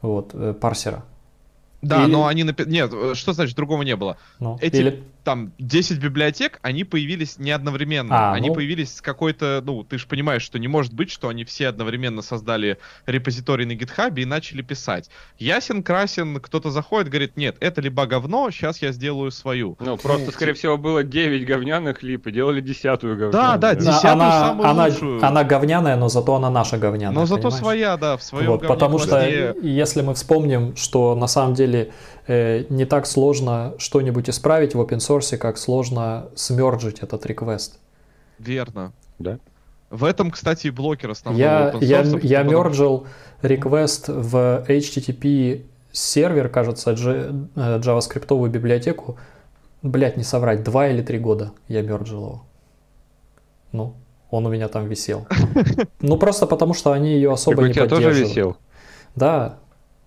вот, 0.00 0.30
э, 0.32 0.54
парсера. 0.58 1.04
Да, 1.82 2.04
Или... 2.04 2.12
но 2.12 2.26
они 2.26 2.44
напи... 2.44 2.64
Нет, 2.64 2.90
э, 2.94 3.14
что 3.14 3.32
значит 3.32 3.54
другого 3.56 3.82
не 3.82 3.96
было? 3.96 4.16
Ну, 4.38 4.56
Эти 4.60 4.76
Или 4.76 5.02
там 5.24 5.52
10 5.58 5.98
библиотек, 5.98 6.58
они 6.62 6.84
появились 6.84 7.38
не 7.38 7.50
одновременно. 7.50 8.30
А, 8.30 8.34
они 8.34 8.48
ну... 8.48 8.54
появились 8.54 8.96
с 8.96 9.00
какой-то, 9.00 9.62
ну, 9.64 9.84
ты 9.84 9.98
же 9.98 10.06
понимаешь, 10.06 10.42
что 10.42 10.58
не 10.58 10.68
может 10.68 10.92
быть, 10.92 11.10
что 11.10 11.28
они 11.28 11.44
все 11.44 11.68
одновременно 11.68 12.22
создали 12.22 12.78
репозиторий 13.06 13.64
на 13.64 13.74
гитхабе 13.74 14.22
и 14.22 14.26
начали 14.26 14.62
писать. 14.62 15.10
Ясен, 15.38 15.82
красен, 15.82 16.40
кто-то 16.40 16.70
заходит, 16.70 17.08
говорит, 17.08 17.36
нет, 17.36 17.56
это 17.60 17.80
либо 17.80 18.06
говно, 18.06 18.50
сейчас 18.50 18.82
я 18.82 18.92
сделаю 18.92 19.30
свою. 19.30 19.76
Ну, 19.80 19.96
просто, 19.96 20.26
ну, 20.26 20.32
скорее 20.32 20.54
всего, 20.54 20.76
было 20.76 21.02
9 21.02 21.46
говняных 21.46 22.02
лип, 22.02 22.26
и 22.26 22.32
делали 22.32 22.60
десятую 22.60 23.16
говняную. 23.16 23.32
Да, 23.32 23.56
да, 23.56 23.74
десятую 23.74 24.12
она, 24.12 24.40
самую 24.40 24.68
она, 24.68 24.84
лучшую. 24.86 25.24
Она 25.24 25.44
говняная, 25.44 25.96
но 25.96 26.08
зато 26.08 26.34
она 26.34 26.50
наша 26.50 26.78
говняная. 26.78 27.14
Но 27.14 27.26
зато 27.26 27.42
понимаешь? 27.42 27.58
своя, 27.58 27.96
да, 27.96 28.16
в 28.16 28.22
своем 28.22 28.50
вот, 28.52 28.66
Потому 28.66 28.98
что, 28.98 29.54
если 29.62 30.02
мы 30.02 30.14
вспомним, 30.14 30.76
что 30.76 31.14
на 31.14 31.26
самом 31.26 31.54
деле 31.54 31.92
э, 32.26 32.64
не 32.68 32.84
так 32.84 33.06
сложно 33.06 33.74
что-нибудь 33.78 34.28
исправить 34.28 34.74
в 34.74 34.80
open 34.80 34.98
source, 34.98 35.11
как 35.38 35.58
сложно 35.58 36.28
смерджить 36.34 37.00
этот 37.00 37.26
request. 37.26 37.72
Верно. 38.38 38.92
Да. 39.18 39.38
В 39.90 40.04
этом, 40.04 40.30
кстати, 40.30 40.68
и 40.68 40.70
блокер 40.70 41.10
основной. 41.10 41.40
Я, 41.40 41.74
я, 41.80 42.00
я 42.00 42.44
потом... 42.44 42.52
мерджил 42.52 43.06
request 43.42 44.10
в 44.10 44.64
HTTP 44.66 45.66
сервер, 45.92 46.48
кажется, 46.48 46.92
э, 46.92 46.94
JavaScript 47.54 48.48
библиотеку. 48.48 49.18
Блять, 49.82 50.16
не 50.16 50.24
соврать, 50.24 50.62
два 50.62 50.88
или 50.88 51.02
три 51.02 51.18
года 51.18 51.52
я 51.68 51.82
мерджил 51.82 52.24
его. 52.24 52.44
Ну, 53.72 53.96
он 54.30 54.46
у 54.46 54.50
меня 54.50 54.68
там 54.68 54.86
висел. 54.86 55.26
Ну, 56.00 56.16
просто 56.16 56.46
потому, 56.46 56.74
что 56.74 56.92
они 56.92 57.12
ее 57.12 57.32
особо 57.32 57.62
не 57.62 57.74
поддерживают. 57.74 58.04
тоже 58.04 58.24
висел? 58.24 58.56
Да, 59.14 59.58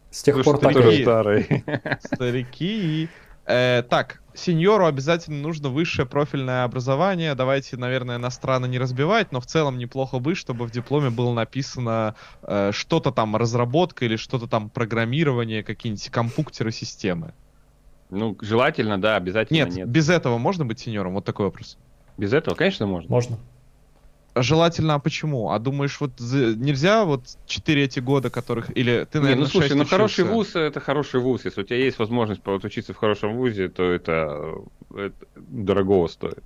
с 0.10 0.24
тех 0.24 0.44
пор 0.44 0.58
так 0.58 0.76
и... 0.76 1.04
старый. 1.04 1.64
Старики. 2.02 3.08
Э, 3.46 3.84
так, 3.88 4.22
сеньору 4.36 4.86
обязательно 4.86 5.42
нужно 5.42 5.70
высшее 5.70 6.08
профильное 6.08 6.64
образование. 6.64 7.36
Давайте, 7.36 7.78
наверное, 7.78 8.18
на 8.18 8.30
страны 8.30 8.68
не 8.68 8.78
разбивать, 8.78 9.32
но 9.32 9.40
в 9.40 9.46
целом 9.46 9.78
неплохо 9.78 10.20
бы, 10.20 10.36
чтобы 10.36 10.66
в 10.66 10.72
дипломе 10.72 11.10
было 11.10 11.34
написано 11.34 12.16
э, 12.44 12.72
что-то 12.74 13.12
там 13.12 13.36
разработка 13.36 14.06
или 14.06 14.16
что-то 14.16 14.48
там 14.48 14.70
программирование, 14.70 15.64
какие-нибудь 15.64 16.10
компьютеры 16.10 16.72
системы. 16.72 17.34
Ну, 18.10 18.38
желательно, 18.42 19.00
да, 19.02 19.16
обязательно 19.16 19.58
нет. 19.58 19.76
Нет, 19.76 19.88
без 19.88 20.10
этого 20.10 20.38
можно 20.38 20.66
быть 20.66 20.80
сеньором? 20.80 21.14
Вот 21.14 21.26
такой 21.26 21.48
вопрос. 21.48 21.78
Без 22.18 22.34
этого, 22.34 22.56
конечно, 22.56 22.86
можно. 22.86 23.10
Можно. 23.10 23.38
Желательно, 24.36 24.96
а 24.96 25.00
почему? 25.00 25.52
А 25.52 25.60
думаешь, 25.60 26.00
вот 26.02 26.20
нельзя 26.20 27.06
вот 27.06 27.22
4 27.46 27.84
эти 27.84 28.02
года, 28.02 28.30
которых... 28.30 28.70
Или 28.76 29.08
ты, 29.10 29.20
наверное, 29.20 29.36
Не, 29.36 29.42
ну 29.42 29.46
слушай, 29.48 29.76
ну 29.76 29.86
хороший 29.86 30.26
вуз— 30.26 30.52
это 30.56 30.82
хороший 30.82 31.22
вуз. 31.22 31.46
Если 31.46 31.62
у 31.62 31.64
тебя 31.64 31.78
есть 31.78 31.98
возможность 32.00 32.42
учиться 32.46 32.94
в 32.94 32.98
хорошем 32.98 33.38
вузе, 33.38 33.70
то 33.70 33.84
это, 33.84 34.56
это 34.94 35.26
дорогого 35.36 36.08
стоит. 36.08 36.44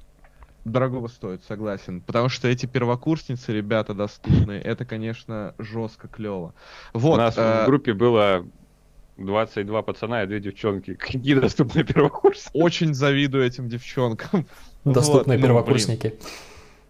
Дорогого 0.66 1.08
стоит, 1.08 1.44
согласен. 1.48 2.02
Потому 2.02 2.30
что 2.30 2.48
эти 2.48 2.68
первокурсницы, 2.68 3.54
ребята 3.54 3.96
доступные, 3.96 4.62
это, 4.62 4.86
конечно, 4.86 5.56
жестко 5.58 6.08
клево. 6.08 6.54
Вот, 6.94 7.16
у 7.16 7.18
нас 7.18 7.36
э... 7.38 7.64
в 7.64 7.66
группе 7.66 7.94
было 7.94 8.46
22 9.18 9.82
пацана 9.82 10.24
и 10.24 10.28
две 10.28 10.40
девчонки. 10.40 10.94
Какие 10.94 11.36
доступные 11.36 11.86
первокурсники? 11.86 12.52
Очень 12.54 12.94
завидую 12.94 13.46
этим 13.46 13.68
девчонкам. 13.68 14.46
Доступные 14.86 15.38
вот, 15.38 15.42
ну, 15.42 15.48
первокурсники. 15.48 16.08
Блин. 16.08 16.20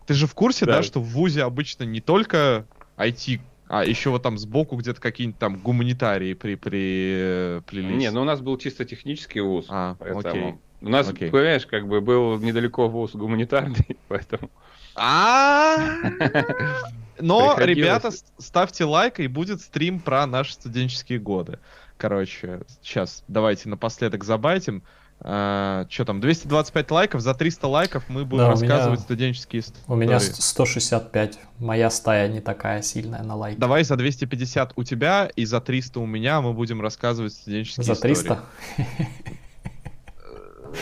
Ты 0.09 0.15
же 0.15 0.25
в 0.25 0.33
курсе, 0.33 0.65
да. 0.65 0.77
да, 0.77 0.83
что 0.83 0.99
в 0.99 1.03
ВУЗе 1.03 1.43
обычно 1.43 1.83
не 1.83 2.01
только 2.01 2.65
IT, 2.97 3.41
а 3.67 3.85
еще 3.85 4.09
вот 4.09 4.23
там 4.23 4.39
сбоку 4.39 4.75
где-то 4.75 4.99
какие-нибудь 4.99 5.37
там 5.37 5.57
гуманитарии 5.57 6.33
при, 6.33 6.55
при, 6.55 7.61
прились? 7.67 7.95
Не, 7.95 8.09
ну 8.09 8.21
у 8.21 8.23
нас 8.23 8.41
был 8.41 8.57
чисто 8.57 8.85
технический 8.85 9.39
вуз. 9.41 9.67
А, 9.69 9.97
поэтому... 9.99 10.19
окей. 10.21 10.55
У 10.81 10.89
нас, 10.89 11.07
окей. 11.07 11.29
понимаешь, 11.29 11.67
как 11.67 11.87
бы 11.87 12.01
был 12.01 12.39
недалеко 12.39 12.89
вуз 12.89 13.11
гуманитарный, 13.13 13.97
поэтому... 14.07 14.49
А, 14.95 15.77
Но, 17.19 17.55
ребята, 17.59 18.09
ставьте 18.39 18.85
лайк, 18.85 19.19
и 19.19 19.27
будет 19.27 19.61
стрим 19.61 19.99
про 19.99 20.25
наши 20.25 20.53
студенческие 20.53 21.19
годы. 21.19 21.59
Короче, 21.97 22.61
сейчас 22.81 23.23
давайте 23.27 23.69
напоследок 23.69 24.23
забайтим. 24.23 24.81
Uh, 25.21 25.85
что 25.89 26.05
там, 26.05 26.21
225 26.21 26.91
лайков, 26.91 27.19
за 27.19 27.33
300 27.33 27.67
лайков 27.67 28.03
мы 28.07 28.23
будем 28.23 28.45
да, 28.45 28.51
рассказывать 28.51 28.99
меня, 28.99 29.03
студенческие 29.03 29.59
истории. 29.59 29.83
У 29.89 29.95
меня 29.95 30.17
165, 30.17 31.39
моя 31.59 31.89
стая 31.89 32.29
не 32.29 32.39
такая 32.39 32.81
сильная 32.81 33.21
на 33.23 33.35
лайки. 33.35 33.59
Давай 33.59 33.83
за 33.83 33.97
250 33.97 34.73
у 34.77 34.83
тебя 34.85 35.29
и 35.35 35.43
за 35.43 35.59
300 35.59 35.99
у 35.99 36.05
меня 36.05 36.39
мы 36.39 36.53
будем 36.53 36.81
рассказывать 36.81 37.33
студенческие 37.33 37.83
за 37.83 37.93
истории. 37.93 38.13
За 38.13 38.23
300? 38.23 38.43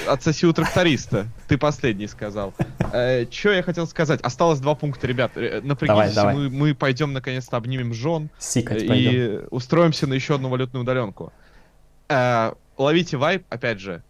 отсоси 0.08 0.46
у 0.46 0.54
тракториста. 0.54 1.28
Ты 1.48 1.58
последний 1.58 2.08
сказал. 2.08 2.54
Э, 2.94 3.26
я 3.44 3.64
хотел 3.64 3.88
сказать? 3.88 4.22
Осталось 4.22 4.60
два 4.60 4.76
пункта, 4.76 5.08
ребят. 5.08 5.32
Э, 5.36 5.62
напрягитесь, 5.62 6.14
давай, 6.14 6.14
давай. 6.14 6.36
Мы, 6.36 6.50
мы 6.50 6.76
пойдем 6.76 7.14
наконец-то 7.14 7.58
обнимем 7.58 7.94
жен 7.94 8.30
Сикать 8.40 8.84
и 8.84 8.88
пойдем. 8.88 9.48
устроимся 9.52 10.08
на 10.08 10.14
еще 10.14 10.36
одну 10.36 10.50
валютную 10.50 10.84
удаленку. 10.84 11.32
Э, 12.10 12.54
ловите 12.78 13.18
вайп, 13.18 13.46
опять 13.50 13.80
же. 13.80 14.04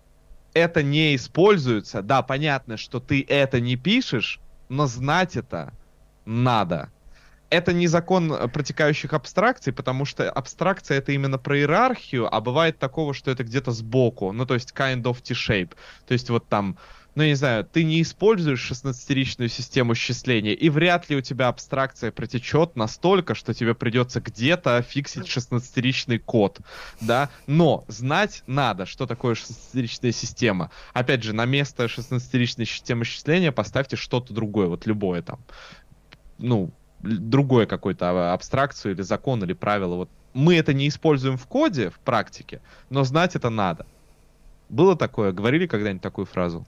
Это 0.58 0.82
не 0.82 1.16
используется. 1.16 2.02
Да, 2.02 2.24
понятно, 2.24 2.78
что 2.78 3.00
ты 3.00 3.24
это 3.28 3.60
не 3.60 3.76
пишешь, 3.76 4.40
но 4.70 4.88
знать 4.88 5.38
это 5.38 5.74
надо 6.26 6.90
это 7.50 7.74
не 7.74 7.88
закон 7.88 8.32
э, 8.32 8.48
протекающих 8.48 9.14
абстракций, 9.14 9.72
потому 9.72 10.06
что 10.06 10.30
абстракция 10.30 10.98
это 10.98 11.12
именно 11.12 11.38
про 11.38 11.58
иерархию, 11.58 12.34
а 12.34 12.42
бывает 12.42 12.78
такого, 12.80 13.14
что 13.14 13.32
это 13.32 13.44
где-то 13.44 13.72
сбоку, 13.72 14.32
ну 14.32 14.46
то 14.46 14.54
есть 14.54 14.74
kind 14.76 15.04
of 15.04 15.22
T-shape. 15.22 15.74
То 16.06 16.14
есть 16.14 16.30
вот 16.30 16.48
там, 16.50 16.78
ну 17.18 17.24
я 17.24 17.30
не 17.30 17.36
знаю, 17.36 17.66
ты 17.66 17.84
не 17.84 18.04
используешь 18.04 18.70
16-ричную 18.72 19.48
систему 19.48 19.96
счисления, 19.96 20.54
и 20.54 20.70
вряд 20.70 21.10
ли 21.10 21.16
у 21.16 21.22
тебя 21.22 21.48
абстракция 21.48 22.12
протечет 22.12 22.76
настолько, 22.76 23.34
что 23.34 23.56
тебе 23.56 23.74
придется 23.74 24.22
где-то 24.22 24.84
фиксить 24.84 25.26
16-ричный 25.26 26.20
код, 26.20 26.60
да, 27.02 27.32
но 27.48 27.86
знать 27.88 28.44
надо, 28.46 28.86
что 28.86 29.08
такое 29.08 29.34
16-ричная 29.34 30.12
система. 30.12 30.70
Опять 30.94 31.24
же, 31.24 31.34
на 31.34 31.46
место 31.46 31.86
16-ричной 31.86 32.66
системы 32.66 33.04
счисления 33.04 33.52
поставьте 33.52 33.96
что-то 33.96 34.32
другое, 34.32 34.68
вот 34.68 34.86
любое 34.86 35.24
там 35.24 35.40
ну, 36.38 36.70
другое 37.00 37.66
какое-то 37.66 38.32
абстракцию 38.32 38.94
или 38.94 39.02
закон 39.02 39.44
или 39.44 39.54
правило. 39.54 39.96
Вот 39.96 40.10
мы 40.36 40.56
это 40.56 40.72
не 40.72 40.88
используем 40.88 41.38
в 41.38 41.48
коде, 41.48 41.90
в 41.90 41.98
практике, 41.98 42.62
но 42.92 43.04
знать 43.04 43.36
это 43.36 43.50
надо. 43.50 43.88
Было 44.70 44.96
такое? 44.96 45.32
Говорили 45.32 45.66
когда-нибудь 45.66 46.04
такую 46.04 46.26
фразу? 46.26 46.68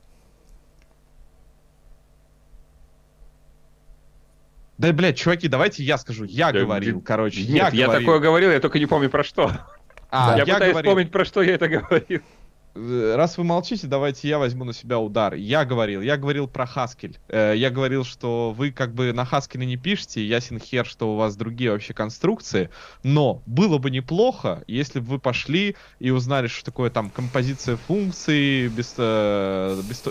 Да, 4.80 4.94
блядь, 4.94 5.18
чуваки, 5.18 5.50
давайте 5.50 5.84
я 5.84 5.98
скажу. 5.98 6.24
Я 6.24 6.54
да, 6.54 6.62
говорил, 6.62 7.02
короче. 7.02 7.42
Нет, 7.42 7.74
я, 7.74 7.80
я 7.82 7.86
говорил. 7.86 8.08
такое 8.08 8.20
говорил, 8.20 8.50
я 8.50 8.62
только 8.62 8.80
не 8.80 8.86
помню 8.86 9.10
про 9.10 9.24
что. 9.24 9.52
А, 10.12 10.32
я, 10.32 10.38
я 10.38 10.56
пытаюсь 10.56 10.72
говорил. 10.72 10.90
вспомнить, 10.90 11.12
про 11.12 11.24
что 11.24 11.44
я 11.44 11.54
это 11.54 11.68
говорил. 11.68 12.22
Э, 12.74 13.14
раз 13.16 13.38
вы 13.38 13.44
молчите, 13.44 13.86
давайте 13.86 14.28
я 14.28 14.40
возьму 14.40 14.64
на 14.64 14.74
себя 14.74 14.98
удар. 14.98 15.36
Я 15.36 15.66
говорил, 15.66 16.02
я 16.02 16.18
говорил 16.18 16.48
про 16.48 16.66
Haskell. 16.66 17.16
Э, 17.28 17.54
я 17.56 17.70
говорил, 17.70 18.04
что 18.04 18.52
вы 18.52 18.72
как 18.72 18.96
бы 18.96 19.14
на 19.14 19.22
Haskell 19.22 19.64
не 19.66 19.78
пишете, 19.78 20.26
ясен 20.26 20.60
хер, 20.60 20.88
что 20.88 21.14
у 21.14 21.16
вас 21.16 21.36
другие 21.36 21.72
вообще 21.72 21.94
конструкции, 21.94 22.72
но 23.04 23.44
было 23.46 23.78
бы 23.78 23.92
неплохо, 23.92 24.64
если 24.66 25.00
бы 25.00 25.06
вы 25.06 25.20
пошли 25.20 25.76
и 26.00 26.10
узнали, 26.10 26.48
что 26.48 26.66
такое 26.66 26.90
там 26.90 27.12
композиция 27.12 27.76
функций, 27.76 28.68
без, 28.70 28.96
э, 28.98 29.80
без 29.88 30.04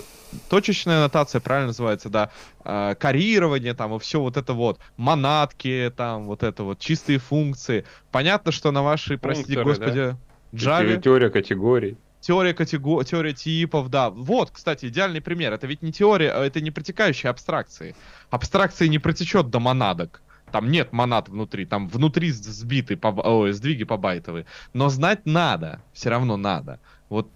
точечная 0.49 1.01
нотация, 1.01 1.41
правильно 1.41 1.67
называется, 1.67 2.09
да, 2.09 2.31
э, 2.63 2.95
карирование 2.99 3.73
там 3.73 3.95
и 3.95 3.99
все 3.99 4.19
вот 4.19 4.37
это 4.37 4.53
вот, 4.53 4.79
монадки 4.97 5.91
там, 5.95 6.25
вот 6.25 6.43
это 6.43 6.63
вот, 6.63 6.79
чистые 6.79 7.19
функции. 7.19 7.85
Понятно, 8.11 8.51
что 8.51 8.71
на 8.71 8.83
вашей, 8.83 9.17
простите 9.17 9.63
господи, 9.63 9.91
да? 9.93 10.17
Java... 10.53 11.01
Теория 11.01 11.29
категорий. 11.29 11.97
Теория, 12.21 12.53
катего... 12.53 13.03
теория 13.03 13.33
типов, 13.33 13.89
да. 13.89 14.09
Вот, 14.09 14.51
кстати, 14.51 14.87
идеальный 14.87 15.21
пример. 15.21 15.53
Это 15.53 15.67
ведь 15.67 15.81
не 15.81 15.91
теория, 15.91 16.31
а 16.31 16.43
это 16.43 16.59
не 16.59 16.71
протекающие 16.71 17.29
абстракции. 17.29 17.95
Абстракции 18.29 18.87
не 18.87 18.99
протечет 18.99 19.49
до 19.49 19.59
монадок. 19.59 20.21
Там 20.51 20.71
нет 20.71 20.91
монад 20.91 21.29
внутри, 21.29 21.65
там 21.65 21.87
внутри 21.87 22.31
сбиты, 22.31 22.97
по... 22.97 23.07
Ой, 23.07 23.53
сдвиги 23.53 23.83
побайтовые. 23.83 24.45
Но 24.73 24.89
знать 24.89 25.25
надо, 25.25 25.81
все 25.93 26.09
равно 26.09 26.37
надо. 26.37 26.79
Вот 27.07 27.29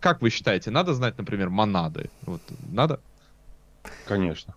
как 0.00 0.22
вы 0.22 0.30
считаете, 0.30 0.70
надо 0.70 0.94
знать, 0.94 1.18
например, 1.18 1.50
монады? 1.50 2.10
Вот, 2.26 2.40
надо? 2.70 3.00
Конечно. 4.06 4.54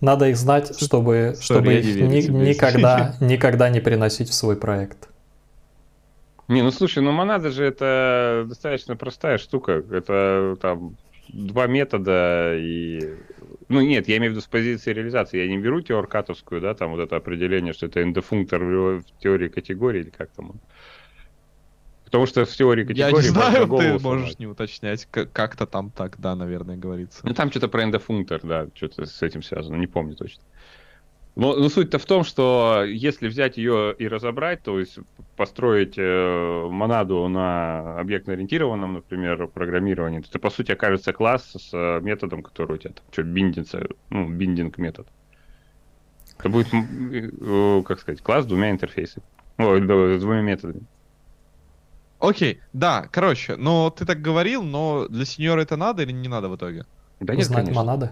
Надо 0.00 0.28
их 0.28 0.36
знать, 0.36 0.78
чтобы, 0.78 1.36
чтобы 1.40 1.74
их 1.74 1.86
ни, 1.96 2.48
никогда, 2.48 3.16
никогда 3.20 3.70
не 3.70 3.80
приносить 3.80 4.28
в 4.28 4.34
свой 4.34 4.56
проект. 4.56 5.08
Не, 6.48 6.62
ну 6.62 6.70
слушай, 6.70 7.02
ну 7.02 7.12
монада 7.12 7.50
же 7.50 7.64
это 7.64 8.44
достаточно 8.48 8.96
простая 8.96 9.38
штука. 9.38 9.82
Это 9.90 10.56
там 10.60 10.96
два 11.28 11.66
метода 11.66 12.54
и... 12.56 13.14
Ну 13.68 13.80
нет, 13.80 14.06
я 14.06 14.18
имею 14.18 14.30
в 14.30 14.34
виду 14.34 14.42
с 14.42 14.46
позиции 14.46 14.92
реализации. 14.92 15.38
Я 15.38 15.48
не 15.48 15.58
беру 15.58 15.80
теорию 15.80 16.08
катовскую, 16.08 16.60
да, 16.60 16.74
там 16.74 16.92
вот 16.92 17.00
это 17.00 17.16
определение, 17.16 17.72
что 17.72 17.86
это 17.86 18.02
эндофунктор 18.02 18.62
в 18.62 19.02
теории 19.20 19.48
категории 19.48 20.02
или 20.02 20.10
как 20.10 20.30
там. 20.30 20.52
Потому 22.06 22.26
что 22.26 22.44
в 22.44 22.50
теории 22.50 22.84
категории... 22.84 23.16
Я 23.16 23.22
не 23.22 23.28
знаю, 23.28 23.66
ты 23.66 23.98
можешь 23.98 24.38
не 24.38 24.46
уточнять. 24.46 25.06
Как-то 25.10 25.66
там 25.66 25.90
так, 25.90 26.18
да, 26.18 26.36
наверное, 26.36 26.76
говорится. 26.76 27.20
Ну 27.24 27.34
там 27.34 27.50
что-то 27.50 27.66
про 27.66 27.82
эндофунктор, 27.82 28.40
да, 28.44 28.68
что-то 28.74 29.06
с 29.06 29.22
этим 29.22 29.42
связано, 29.42 29.74
не 29.74 29.88
помню 29.88 30.14
точно. 30.14 30.42
Но, 31.34 31.54
но 31.54 31.68
суть-то 31.68 31.98
в 31.98 32.06
том, 32.06 32.22
что 32.22 32.84
если 32.86 33.26
взять 33.26 33.58
ее 33.58 33.94
и 33.98 34.06
разобрать, 34.08 34.62
то 34.62 34.78
есть 34.78 34.98
построить 35.36 35.94
э, 35.98 36.68
монаду 36.70 37.26
на 37.28 37.98
объектно-ориентированном, 37.98 38.94
например, 38.94 39.48
программировании, 39.48 40.20
то 40.20 40.28
это, 40.30 40.38
по 40.38 40.48
сути, 40.48 40.72
окажется 40.72 41.12
класс 41.12 41.54
с 41.58 41.70
э, 41.74 42.00
методом, 42.02 42.42
который 42.42 42.76
у 42.76 42.78
тебя 42.78 42.94
там, 42.94 43.04
что, 43.10 43.22
биндится, 43.24 43.86
ну, 44.08 44.30
биндинг 44.30 44.78
метод. 44.78 45.08
Это 46.38 46.48
будет, 46.48 46.68
э, 46.72 47.82
как 47.84 47.98
сказать, 48.00 48.22
класс 48.22 48.44
с 48.44 48.46
двумя 48.46 48.70
интерфейсами. 48.70 49.26
Ой, 49.58 49.82
с 49.82 50.20
двумя 50.20 50.40
методами. 50.40 50.86
Окей, 52.26 52.60
да, 52.72 53.08
короче, 53.12 53.54
но 53.54 53.88
ты 53.90 54.04
так 54.04 54.20
говорил, 54.20 54.64
но 54.64 55.06
для 55.06 55.24
сеньора 55.24 55.60
это 55.60 55.76
надо 55.76 56.02
или 56.02 56.10
не 56.10 56.26
надо 56.26 56.48
в 56.48 56.56
итоге? 56.56 56.84
Да 57.20 57.36
нет, 57.36 57.46
Знать 57.46 57.66
конечно. 57.66 57.80
монады. 57.80 58.10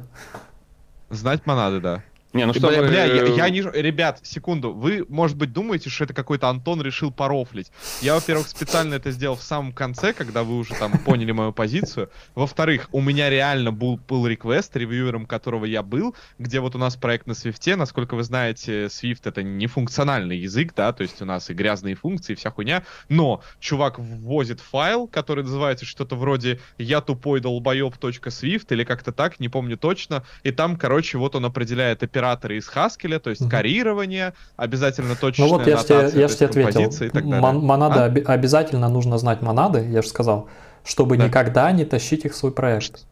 Знать 1.10 1.44
монады, 1.46 1.80
да. 1.80 2.02
Не, 2.34 2.46
ну 2.46 2.52
что 2.52 2.66
бля, 2.66 2.82
бля, 2.82 3.04
я, 3.04 3.26
я 3.26 3.48
не... 3.48 3.60
Ребят, 3.60 4.18
секунду, 4.24 4.72
вы, 4.72 5.06
может 5.08 5.36
быть, 5.36 5.52
думаете, 5.52 5.88
что 5.88 6.02
это 6.02 6.14
какой-то 6.14 6.48
Антон 6.48 6.82
решил 6.82 7.12
порофлить. 7.12 7.70
Я, 8.02 8.14
во-первых, 8.16 8.48
специально 8.48 8.94
это 8.94 9.12
сделал 9.12 9.36
в 9.36 9.42
самом 9.42 9.72
конце, 9.72 10.12
когда 10.12 10.42
вы 10.42 10.58
уже 10.58 10.74
там 10.74 10.98
поняли 10.98 11.30
мою 11.30 11.52
позицию. 11.52 12.10
Во-вторых, 12.34 12.88
у 12.90 13.00
меня 13.00 13.30
реально 13.30 13.70
был 13.70 14.00
pull 14.08 14.26
request, 14.26 14.70
ревьюером 14.74 15.26
которого 15.26 15.64
я 15.64 15.84
был, 15.84 16.16
где 16.40 16.58
вот 16.58 16.74
у 16.74 16.78
нас 16.78 16.96
проект 16.96 17.28
на 17.28 17.34
Свифте. 17.34 17.76
Насколько 17.76 18.16
вы 18.16 18.24
знаете, 18.24 18.86
Swift 18.86 19.20
это 19.26 19.44
не 19.44 19.68
функциональный 19.68 20.38
язык, 20.38 20.74
да, 20.74 20.92
то 20.92 21.02
есть 21.02 21.22
у 21.22 21.24
нас 21.24 21.50
и 21.50 21.54
грязные 21.54 21.94
функции, 21.94 22.34
вся 22.34 22.50
хуйня. 22.50 22.82
Но 23.08 23.44
чувак 23.60 24.00
ввозит 24.00 24.58
файл, 24.58 25.06
который 25.06 25.44
называется 25.44 25.86
что-то 25.86 26.16
вроде 26.16 26.58
я 26.78 27.00
тупой 27.00 27.38
долбоеб.swift 27.38 28.66
или 28.70 28.82
как-то 28.82 29.12
так, 29.12 29.38
не 29.38 29.48
помню 29.48 29.76
точно. 29.76 30.24
И 30.42 30.50
там, 30.50 30.76
короче, 30.76 31.16
вот 31.16 31.36
он 31.36 31.44
определяет 31.44 32.02
операцию 32.02 32.23
операторы 32.24 32.56
из 32.56 32.68
Haskell, 32.68 33.18
то 33.18 33.30
есть 33.30 33.42
угу. 33.42 33.50
карирование, 33.50 34.34
обязательно 34.56 35.14
точная 35.16 35.46
Ну 35.46 35.58
вот 35.58 35.66
я 35.66 35.76
же 35.76 35.84
тебе, 35.84 36.20
я 36.20 36.28
тебе 36.28 36.46
ответил, 36.66 37.22
Мон, 37.22 37.64
монады 37.64 38.00
а? 38.00 38.04
об, 38.06 38.18
обязательно 38.26 38.88
нужно 38.88 39.18
знать 39.18 39.42
монады, 39.42 39.86
я 39.90 40.02
же 40.02 40.08
сказал, 40.08 40.48
чтобы 40.84 41.16
да. 41.16 41.26
никогда 41.26 41.70
не 41.72 41.84
тащить 41.84 42.24
их 42.24 42.32
в 42.32 42.36
свой 42.36 42.52
проект. 42.52 43.04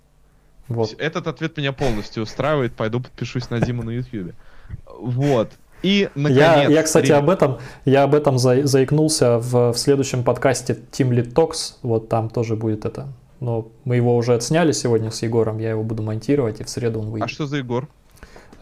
Вот. 0.69 0.95
Этот 0.99 1.27
ответ 1.27 1.57
меня 1.57 1.73
полностью 1.73 2.23
устраивает, 2.23 2.75
пойду 2.75 3.01
подпишусь 3.01 3.51
на 3.51 3.61
Диму 3.61 3.83
на 3.83 3.91
YouTube. 3.91 4.33
Вот. 4.99 5.51
И, 5.83 6.09
наконец, 6.15 6.39
я, 6.39 6.69
я, 6.69 6.83
кстати, 6.85 7.11
об 7.11 7.29
этом, 7.29 7.59
я 7.85 8.05
об 8.05 8.15
этом 8.15 8.39
за, 8.39 8.65
заикнулся 8.67 9.39
в, 9.39 9.73
в 9.73 9.77
следующем 9.77 10.23
подкасте 10.23 10.79
Team 10.93 11.11
Lead 11.11 11.33
Talks, 11.33 11.75
вот 11.83 12.09
там 12.09 12.31
тоже 12.31 12.55
будет 12.55 12.85
это. 12.85 13.09
Но 13.41 13.67
мы 13.85 13.97
его 13.97 14.17
уже 14.17 14.35
отсняли 14.35 14.71
сегодня 14.71 15.11
с 15.11 15.21
Егором, 15.23 15.59
я 15.59 15.71
его 15.71 15.83
буду 15.83 16.05
монтировать, 16.05 16.61
и 16.61 16.65
в 16.65 16.69
среду 16.69 17.01
он 17.01 17.11
выйдет. 17.11 17.27
А 17.27 17.29
что 17.29 17.47
за 17.49 17.57
Егор? 17.57 17.89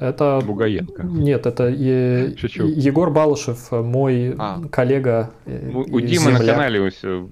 Это... 0.01 0.41
Бугаенко. 0.45 1.03
Нет, 1.03 1.47
это 1.47 1.69
е... 1.69 2.35
Егор 2.35 3.11
Балышев, 3.11 3.71
мой 3.71 4.35
а. 4.39 4.63
коллега. 4.71 5.31
У, 5.47 5.81
у 5.81 6.01
Димы 6.01 6.33
земляк. 6.33 6.41
на 6.41 6.47
канале 6.47 6.81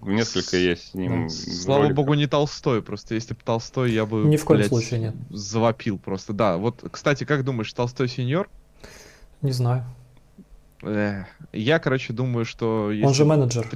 несколько 0.03 0.57
есть 0.59 0.91
с 0.91 0.95
ним. 0.95 1.31
Слава 1.31 1.85
роликов. 1.85 1.97
богу, 1.97 2.15
не 2.15 2.27
Толстой. 2.27 2.83
Просто 2.83 3.15
если 3.15 3.33
бы 3.33 3.41
Толстой, 3.43 3.93
я 3.93 4.05
бы 4.05 4.25
Ни 4.25 4.37
в 4.37 4.45
коем 4.45 4.59
блядь, 4.59 4.69
случае 4.69 5.01
нет. 5.01 5.15
завопил 5.31 5.99
просто. 5.99 6.35
Да, 6.35 6.59
вот, 6.59 6.85
кстати, 6.91 7.25
как 7.25 7.43
думаешь, 7.43 7.73
Толстой 7.73 8.07
сеньор? 8.09 8.51
Не 9.41 9.53
знаю. 9.53 9.85
Я, 11.53 11.79
короче, 11.79 12.13
думаю, 12.13 12.45
что... 12.45 12.93
Он 13.03 13.15
же 13.15 13.25
менеджер. 13.25 13.67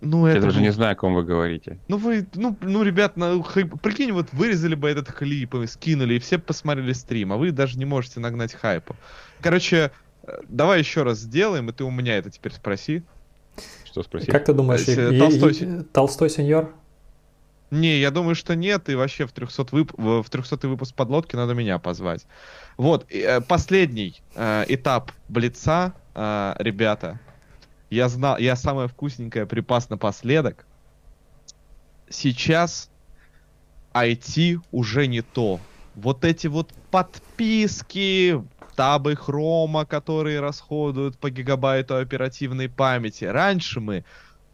Ну, 0.00 0.26
Я 0.26 0.34
это... 0.34 0.42
даже 0.42 0.60
не 0.60 0.70
знаю, 0.70 0.92
о 0.92 0.94
ком 0.94 1.14
вы 1.14 1.24
говорите. 1.24 1.78
Ну, 1.88 1.96
вы, 1.96 2.26
ну, 2.34 2.56
ну 2.60 2.82
ребят, 2.84 3.16
ну, 3.16 3.42
прикинь, 3.82 4.12
вот 4.12 4.32
вырезали 4.32 4.76
бы 4.76 4.88
этот 4.88 5.12
клип, 5.12 5.54
и 5.56 5.66
скинули, 5.66 6.14
и 6.14 6.18
все 6.18 6.38
посмотрели 6.38 6.92
стрим, 6.92 7.32
а 7.32 7.36
вы 7.36 7.50
даже 7.50 7.78
не 7.78 7.84
можете 7.84 8.20
нагнать 8.20 8.54
хайпа. 8.54 8.94
Короче, 9.40 9.90
э, 10.22 10.40
давай 10.48 10.78
еще 10.78 11.02
раз 11.02 11.18
сделаем, 11.18 11.68
и 11.68 11.72
ты 11.72 11.82
у 11.82 11.90
меня 11.90 12.16
это 12.16 12.30
теперь 12.30 12.52
спроси. 12.52 13.02
Что 13.84 14.04
спросить? 14.04 14.30
Как 14.30 14.44
ты 14.44 14.52
думаешь, 14.52 14.86
э, 14.86 15.18
Толстой... 15.18 15.84
Толстой 15.92 16.30
сеньор? 16.30 16.72
Не, 17.70 17.98
я 17.98 18.10
думаю, 18.10 18.34
что 18.34 18.54
нет, 18.54 18.88
и 18.88 18.94
вообще 18.94 19.26
в 19.26 19.32
300, 19.32 19.66
вып... 19.72 19.92
в 19.96 20.30
300 20.30 20.68
выпуск 20.68 20.94
подлодки 20.94 21.36
надо 21.36 21.54
меня 21.54 21.78
позвать. 21.78 22.24
Вот, 22.76 23.04
э, 23.10 23.40
последний 23.40 24.22
э, 24.34 24.64
этап 24.68 25.12
Блица, 25.28 25.92
э, 26.14 26.54
ребята. 26.58 27.20
Я 27.90 28.08
знал, 28.08 28.38
я 28.38 28.56
самое 28.56 28.88
вкусненькое 28.88 29.46
припас 29.46 29.88
напоследок. 29.88 30.66
Сейчас 32.10 32.90
IT 33.94 34.60
уже 34.72 35.06
не 35.06 35.22
то. 35.22 35.60
Вот 35.94 36.24
эти 36.24 36.46
вот 36.46 36.72
подписки, 36.90 38.42
табы 38.76 39.16
хрома, 39.16 39.84
которые 39.84 40.40
расходуют 40.40 41.18
по 41.18 41.30
гигабайту 41.30 41.96
оперативной 41.96 42.68
памяти. 42.68 43.24
Раньше 43.24 43.80
мы 43.80 44.04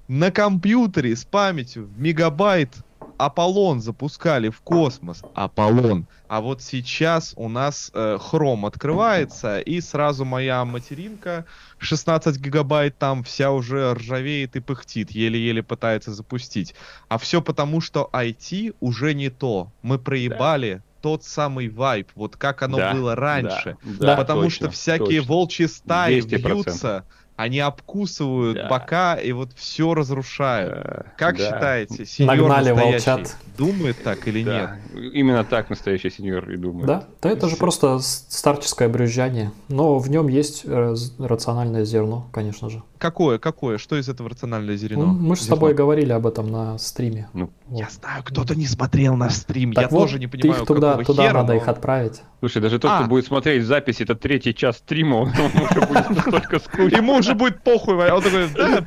на 0.08 0.30
компьютере 0.30 1.14
с 1.14 1.24
памятью 1.24 1.84
в 1.86 2.00
мегабайт 2.00 2.70
Аполлон 3.18 3.80
запускали 3.80 4.48
в 4.48 4.60
космос. 4.60 5.22
Аполлон. 5.34 6.06
А 6.28 6.40
вот 6.40 6.62
сейчас 6.62 7.34
у 7.36 7.48
нас 7.48 7.90
э, 7.94 8.18
Chrome 8.20 8.66
открывается, 8.66 9.60
и 9.60 9.80
сразу 9.80 10.24
моя 10.24 10.64
материнка 10.64 11.44
16 11.78 12.38
гигабайт 12.38 12.96
там 12.98 13.22
вся 13.22 13.50
уже 13.50 13.94
ржавеет 13.94 14.56
и 14.56 14.60
пыхтит, 14.60 15.10
еле-еле 15.10 15.62
пытается 15.62 16.12
запустить. 16.12 16.74
А 17.08 17.18
все 17.18 17.40
потому, 17.40 17.80
что 17.80 18.08
IT 18.12 18.76
уже 18.80 19.14
не 19.14 19.30
то. 19.30 19.70
Мы 19.82 19.98
проебали 19.98 20.74
да 20.74 20.82
тот 21.04 21.22
самый 21.22 21.68
вайп, 21.68 22.08
вот 22.14 22.38
как 22.38 22.62
оно 22.62 22.78
да, 22.78 22.94
было 22.94 23.14
раньше. 23.14 23.76
Да, 23.84 24.06
да, 24.06 24.16
потому 24.16 24.44
точно, 24.44 24.54
что 24.56 24.70
всякие 24.70 25.20
точно. 25.20 25.34
волчьи 25.34 25.66
стаи 25.66 26.20
200%. 26.20 26.38
бьются 26.38 27.04
они 27.36 27.58
обкусывают 27.58 28.56
да. 28.56 28.68
бока 28.68 29.14
и 29.16 29.32
вот 29.32 29.50
все 29.56 29.94
разрушают. 29.94 30.84
Да. 30.84 31.04
Как 31.16 31.36
да. 31.36 31.44
считаете, 31.44 32.06
сеньор 32.06 32.36
Нагнали 32.36 32.70
волчат. 32.70 33.36
думает 33.58 34.02
так 34.02 34.28
или 34.28 34.44
да. 34.44 34.78
нет? 34.94 35.14
Именно 35.14 35.44
так 35.44 35.68
настоящий 35.68 36.10
сеньор 36.10 36.48
и 36.50 36.56
думает. 36.56 36.86
Да, 36.86 37.04
да 37.22 37.30
это 37.30 37.48
же 37.48 37.56
просто 37.56 37.98
старческое 38.00 38.88
брюзжание, 38.88 39.50
но 39.68 39.98
в 39.98 40.08
нем 40.10 40.28
есть 40.28 40.62
э, 40.64 40.94
рациональное 41.18 41.84
зерно, 41.84 42.28
конечно 42.32 42.70
же. 42.70 42.82
Какое, 43.04 43.38
какое? 43.38 43.76
Что 43.76 43.96
из 43.96 44.08
этого 44.08 44.30
рациональное 44.30 44.76
зерно? 44.76 45.04
Ну, 45.04 45.12
мы 45.12 45.36
же 45.36 45.42
с 45.42 45.46
тобой 45.46 45.74
говорили 45.74 46.10
об 46.12 46.26
этом 46.26 46.50
на 46.50 46.78
стриме. 46.78 47.28
Ну, 47.34 47.50
вот. 47.66 47.78
Я 47.78 47.90
знаю, 47.90 48.22
кто-то 48.24 48.54
не 48.54 48.66
смотрел 48.66 49.14
на 49.14 49.28
стрим, 49.28 49.74
так 49.74 49.82
я 49.82 49.88
вот, 49.90 50.04
тоже 50.04 50.18
не 50.18 50.26
понимаю, 50.26 50.62
их 50.62 50.66
туда, 50.66 50.96
туда 51.04 51.22
хера, 51.24 51.42
надо 51.42 51.52
но... 51.52 51.58
их 51.58 51.68
отправить. 51.68 52.22
Слушай, 52.40 52.62
даже 52.62 52.78
тот, 52.78 52.90
а. 52.90 53.00
кто 53.00 53.08
будет 53.10 53.26
смотреть 53.26 53.66
запись, 53.66 54.00
это 54.00 54.14
третий 54.14 54.54
час 54.54 54.78
стрима, 54.78 55.16
он 55.16 55.28
уже 55.28 55.86
будет 55.86 56.10
настолько 56.16 56.58
скучно. 56.60 56.96
Ему 56.96 57.16
уже 57.16 57.34
будет 57.34 57.62
похуй, 57.62 57.94
он 58.10 58.22
такой, 58.22 58.48
да, 58.54 58.82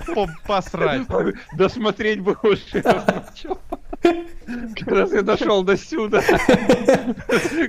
посрать. 0.47 1.05
Досмотреть 1.55 2.21
бы 2.21 2.35
уже. 2.41 2.81
Раз 4.87 5.13
я 5.13 5.21
дошел 5.21 5.61
до 5.61 5.77
сюда. 5.77 6.23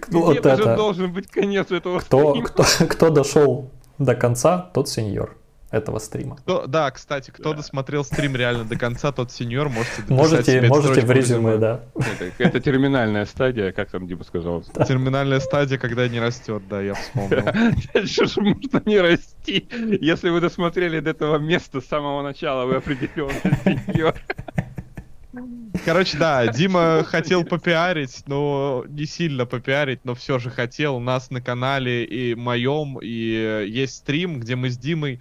Вот 0.08 0.46
это. 0.46 0.76
должен 0.76 1.12
быть 1.12 1.26
конец 1.26 1.70
этого 1.70 1.98
кто, 1.98 2.32
кто, 2.40 2.64
кто 2.88 3.10
дошел 3.10 3.70
до 3.98 4.14
конца, 4.14 4.70
тот 4.72 4.88
сеньор 4.88 5.37
этого 5.70 5.98
стрима. 5.98 6.36
Кто, 6.36 6.66
да, 6.66 6.90
кстати, 6.90 7.30
кто 7.30 7.50
да. 7.50 7.58
досмотрел 7.58 8.04
стрим 8.04 8.34
реально 8.36 8.64
до 8.64 8.76
конца, 8.76 9.12
тот 9.12 9.30
сеньор, 9.30 9.68
можете 9.68 10.02
Можете, 10.08 10.62
можете 10.62 11.04
в 11.04 11.10
резюме, 11.10 11.58
да. 11.58 11.80
Это, 11.94 12.32
это 12.38 12.60
терминальная 12.60 13.26
стадия, 13.26 13.72
как 13.72 13.90
там 13.90 14.06
Дима 14.06 14.24
сказал. 14.24 14.64
Да. 14.74 14.84
Терминальная 14.86 15.40
стадия, 15.40 15.78
когда 15.78 16.08
не 16.08 16.20
растет, 16.20 16.62
да, 16.68 16.80
я 16.80 16.94
вспомнил. 16.94 17.44
Что 18.06 18.26
же 18.26 18.40
можно 18.40 18.82
не 18.86 18.98
расти? 18.98 19.68
Если 20.00 20.30
вы 20.30 20.40
досмотрели 20.40 21.00
до 21.00 21.10
этого 21.10 21.36
места 21.36 21.80
с 21.80 21.86
самого 21.86 22.22
начала, 22.22 22.64
вы 22.64 22.76
определенно 22.76 23.32
сеньор. 23.64 24.14
Короче, 25.84 26.16
да, 26.18 26.46
Дима 26.48 27.04
хотел 27.04 27.44
попиарить, 27.44 28.24
но 28.26 28.84
не 28.88 29.06
сильно 29.06 29.46
попиарить, 29.46 30.04
но 30.04 30.14
все 30.14 30.38
же 30.38 30.50
хотел. 30.50 30.96
У 30.96 31.00
нас 31.00 31.30
на 31.30 31.40
канале 31.40 32.04
и 32.04 32.34
моем, 32.34 32.98
и 33.00 33.66
есть 33.68 33.96
стрим, 33.96 34.40
где 34.40 34.56
мы 34.56 34.70
с 34.70 34.78
Димой 34.78 35.20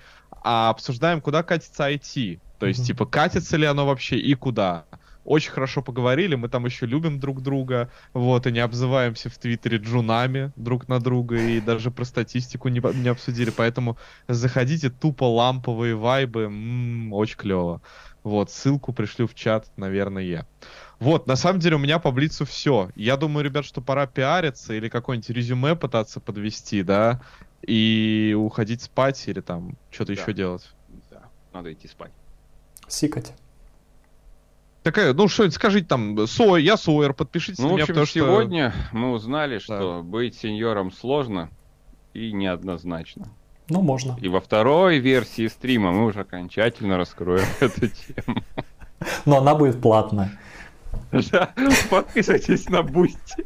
а 0.49 0.69
обсуждаем, 0.69 1.19
куда 1.19 1.43
катится 1.43 1.91
IT. 1.91 2.39
То 2.57 2.67
есть, 2.67 2.79
mm-hmm. 2.79 2.85
типа, 2.85 3.05
катится 3.05 3.57
ли 3.57 3.65
оно 3.65 3.85
вообще 3.85 4.17
и 4.17 4.33
куда. 4.33 4.85
Очень 5.25 5.51
хорошо 5.51 5.81
поговорили, 5.81 6.35
мы 6.35 6.47
там 6.47 6.65
еще 6.65 6.85
любим 6.85 7.19
друг 7.19 7.41
друга, 7.41 7.91
вот, 8.13 8.47
и 8.47 8.51
не 8.53 8.59
обзываемся 8.59 9.29
в 9.29 9.37
Твиттере 9.37 9.77
джунами 9.77 10.53
друг 10.55 10.87
на 10.87 11.01
друга, 11.01 11.35
и 11.35 11.59
даже 11.59 11.91
про 11.91 12.05
статистику 12.05 12.69
не, 12.69 12.79
не 12.95 13.09
обсудили, 13.09 13.49
поэтому 13.49 13.97
заходите, 14.29 14.89
тупо 14.89 15.25
ламповые 15.25 15.95
вайбы, 15.95 16.43
м-м, 16.43 17.11
очень 17.11 17.35
клево. 17.35 17.81
Вот, 18.23 18.49
ссылку 18.49 18.93
пришлю 18.93 19.27
в 19.27 19.35
чат, 19.35 19.69
наверное. 19.75 20.47
Вот, 20.99 21.27
на 21.27 21.35
самом 21.35 21.59
деле 21.59 21.75
у 21.75 21.79
меня 21.79 21.99
по 21.99 22.11
Блицу 22.11 22.45
все. 22.45 22.89
Я 22.95 23.17
думаю, 23.17 23.43
ребят, 23.43 23.65
что 23.65 23.81
пора 23.81 24.07
пиариться 24.07 24.73
или 24.73 24.87
какое-нибудь 24.87 25.29
резюме 25.29 25.75
пытаться 25.75 26.21
подвести, 26.21 26.83
да, 26.83 27.21
и 27.61 28.35
уходить 28.37 28.81
спать 28.81 29.27
или 29.27 29.41
там 29.41 29.75
что-то 29.91 30.15
да. 30.15 30.21
еще 30.21 30.33
делать. 30.33 30.69
Да, 31.09 31.23
надо 31.53 31.73
идти 31.73 31.87
спать. 31.87 32.11
Сикать. 32.87 33.33
Такая, 34.83 35.13
ну 35.13 35.27
что, 35.27 35.49
скажите 35.51 35.85
там, 35.85 36.27
Сой, 36.27 36.63
я 36.63 36.77
Сойер, 36.77 37.13
подпишитесь 37.13 37.59
ну, 37.59 37.69
на 37.69 37.71
меня, 37.73 37.83
общем, 37.83 37.93
потому 37.93 38.05
сегодня 38.05 38.71
что... 38.71 38.95
мы 38.95 39.11
узнали, 39.11 39.59
что 39.59 39.97
да. 39.97 40.01
быть 40.01 40.35
сеньором 40.35 40.93
сложно 40.93 41.49
и 42.13 42.31
неоднозначно. 42.31 43.27
Ну, 43.69 43.81
можно. 43.81 44.17
И 44.21 44.29
во 44.29 44.39
второй 44.39 44.99
версии 44.99 45.47
стрима 45.47 45.91
мы 45.91 46.05
уже 46.05 46.21
окончательно 46.21 46.97
раскроем 46.97 47.45
эту 47.59 47.87
тему. 47.87 48.43
Но 49.25 49.39
она 49.39 49.55
будет 49.55 49.81
платная. 49.81 50.39
Да, 51.31 51.53
подписывайтесь 51.89 52.69
на 52.69 52.83
Бусти. 52.83 53.43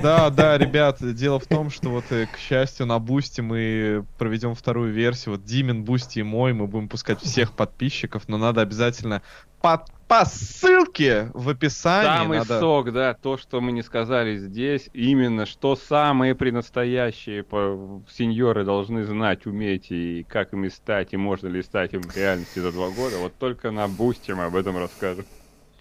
Да, 0.00 0.30
да, 0.30 0.58
ребят, 0.58 0.98
дело 1.14 1.38
в 1.38 1.46
том, 1.46 1.70
что 1.70 1.90
вот, 1.90 2.04
э, 2.10 2.26
к 2.26 2.38
счастью, 2.38 2.86
на 2.86 2.98
Бусти 2.98 3.40
мы 3.40 4.04
проведем 4.18 4.54
вторую 4.54 4.92
версию. 4.92 5.36
Вот 5.36 5.44
Димин, 5.44 5.84
Бусти 5.84 6.20
и 6.20 6.22
мой, 6.22 6.52
мы 6.52 6.66
будем 6.66 6.88
пускать 6.88 7.20
всех 7.20 7.52
подписчиков, 7.52 8.28
но 8.28 8.38
надо 8.38 8.60
обязательно 8.60 9.22
под 9.60 9.90
по 10.12 10.26
ссылке 10.26 11.30
в 11.32 11.48
описании. 11.48 12.18
Самый 12.18 12.38
надо... 12.40 12.60
сок, 12.60 12.92
да, 12.92 13.14
то, 13.14 13.38
что 13.38 13.62
мы 13.62 13.72
не 13.72 13.80
сказали 13.80 14.36
здесь, 14.36 14.90
именно 14.92 15.46
что 15.46 15.74
самые 15.74 16.34
преднастоящие 16.34 17.42
по... 17.42 18.02
сеньоры 18.10 18.66
должны 18.66 19.04
знать, 19.04 19.46
уметь, 19.46 19.90
и 19.90 20.26
как 20.28 20.52
ими 20.52 20.68
стать, 20.68 21.14
и 21.14 21.16
можно 21.16 21.48
ли 21.48 21.62
стать 21.62 21.94
им 21.94 22.02
в 22.02 22.14
реальности 22.14 22.58
за 22.58 22.72
два 22.72 22.90
года, 22.90 23.16
вот 23.20 23.32
только 23.38 23.70
на 23.70 23.88
Бусти 23.88 24.32
мы 24.32 24.44
об 24.44 24.56
этом 24.56 24.76
расскажем. 24.76 25.24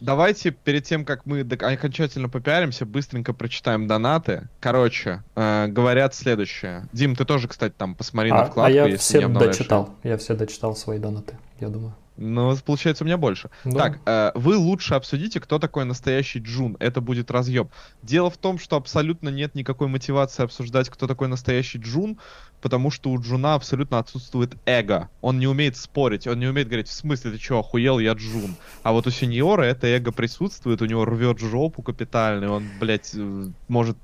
Давайте 0.01 0.49
перед 0.49 0.83
тем, 0.83 1.05
как 1.05 1.27
мы 1.27 1.41
окончательно 1.41 2.27
попиаримся, 2.27 2.87
быстренько 2.87 3.33
прочитаем 3.33 3.87
донаты. 3.87 4.49
Короче, 4.59 5.23
э, 5.35 5.67
говорят 5.67 6.15
следующее. 6.15 6.89
Дим, 6.91 7.15
ты 7.15 7.23
тоже, 7.23 7.47
кстати, 7.47 7.73
там 7.77 7.93
посмотри 7.93 8.31
а, 8.31 8.35
на 8.35 8.45
вкладку. 8.45 8.71
А 8.71 8.71
я 8.71 8.97
все 8.97 9.27
дочитал. 9.27 9.95
Я 10.01 10.17
все 10.17 10.33
дочитал 10.33 10.75
свои 10.75 10.97
донаты, 10.97 11.37
я 11.59 11.69
думаю. 11.69 11.95
Ну, 12.17 12.55
получается, 12.65 13.03
у 13.03 13.07
меня 13.07 13.17
больше. 13.17 13.49
Да. 13.63 13.79
Так, 13.79 13.99
э, 14.05 14.31
вы 14.35 14.57
лучше 14.57 14.95
обсудите, 14.95 15.39
кто 15.39 15.59
такой 15.59 15.85
настоящий 15.85 16.39
Джун. 16.39 16.77
Это 16.79 16.99
будет 17.01 17.31
разъеб. 17.31 17.71
Дело 18.03 18.29
в 18.29 18.37
том, 18.37 18.59
что 18.59 18.75
абсолютно 18.75 19.29
нет 19.29 19.55
никакой 19.55 19.87
мотивации 19.87 20.43
обсуждать, 20.43 20.89
кто 20.89 21.07
такой 21.07 21.29
настоящий 21.29 21.79
Джун, 21.79 22.19
потому 22.61 22.91
что 22.91 23.09
у 23.09 23.19
Джуна 23.19 23.55
абсолютно 23.55 23.99
отсутствует 23.99 24.55
эго. 24.65 25.09
Он 25.21 25.39
не 25.39 25.47
умеет 25.47 25.75
спорить, 25.77 26.27
он 26.27 26.39
не 26.39 26.47
умеет 26.47 26.67
говорить, 26.67 26.87
в 26.87 26.93
смысле, 26.93 27.31
ты 27.31 27.39
что, 27.39 27.59
охуел, 27.59 27.99
я 27.99 28.13
Джун. 28.13 28.55
А 28.83 28.91
вот 28.91 29.07
у 29.07 29.11
сеньора 29.11 29.63
это 29.63 29.87
эго 29.87 30.11
присутствует, 30.11 30.81
у 30.81 30.85
него 30.85 31.05
рвет 31.05 31.39
жопу 31.39 31.81
капитально, 31.81 32.51
он, 32.51 32.63
блядь, 32.79 33.11
э, 33.13 33.47
может 33.67 33.97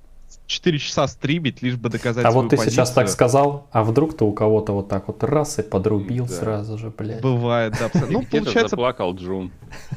4 0.45 0.79
часа 0.79 1.07
стримить, 1.07 1.61
лишь 1.61 1.75
бы 1.75 1.89
доказать 1.89 2.25
А 2.25 2.31
вот 2.31 2.49
ты 2.49 2.57
позицию. 2.57 2.71
сейчас 2.71 2.91
так 2.91 3.09
сказал, 3.09 3.67
а 3.71 3.83
вдруг 3.83 4.15
ты 4.15 4.25
у 4.25 4.31
кого-то 4.33 4.73
вот 4.73 4.89
так 4.89 5.07
вот 5.07 5.23
раз 5.23 5.59
и 5.59 5.61
подрубил 5.61 6.25
да. 6.25 6.33
сразу 6.33 6.77
же, 6.77 6.89
блядь. 6.89 7.21
Бывает, 7.21 7.75
да. 7.79 7.89
Ну, 8.09 8.23
получается... 8.31 8.69
заплакал 8.69 9.13
Джун. 9.15 9.51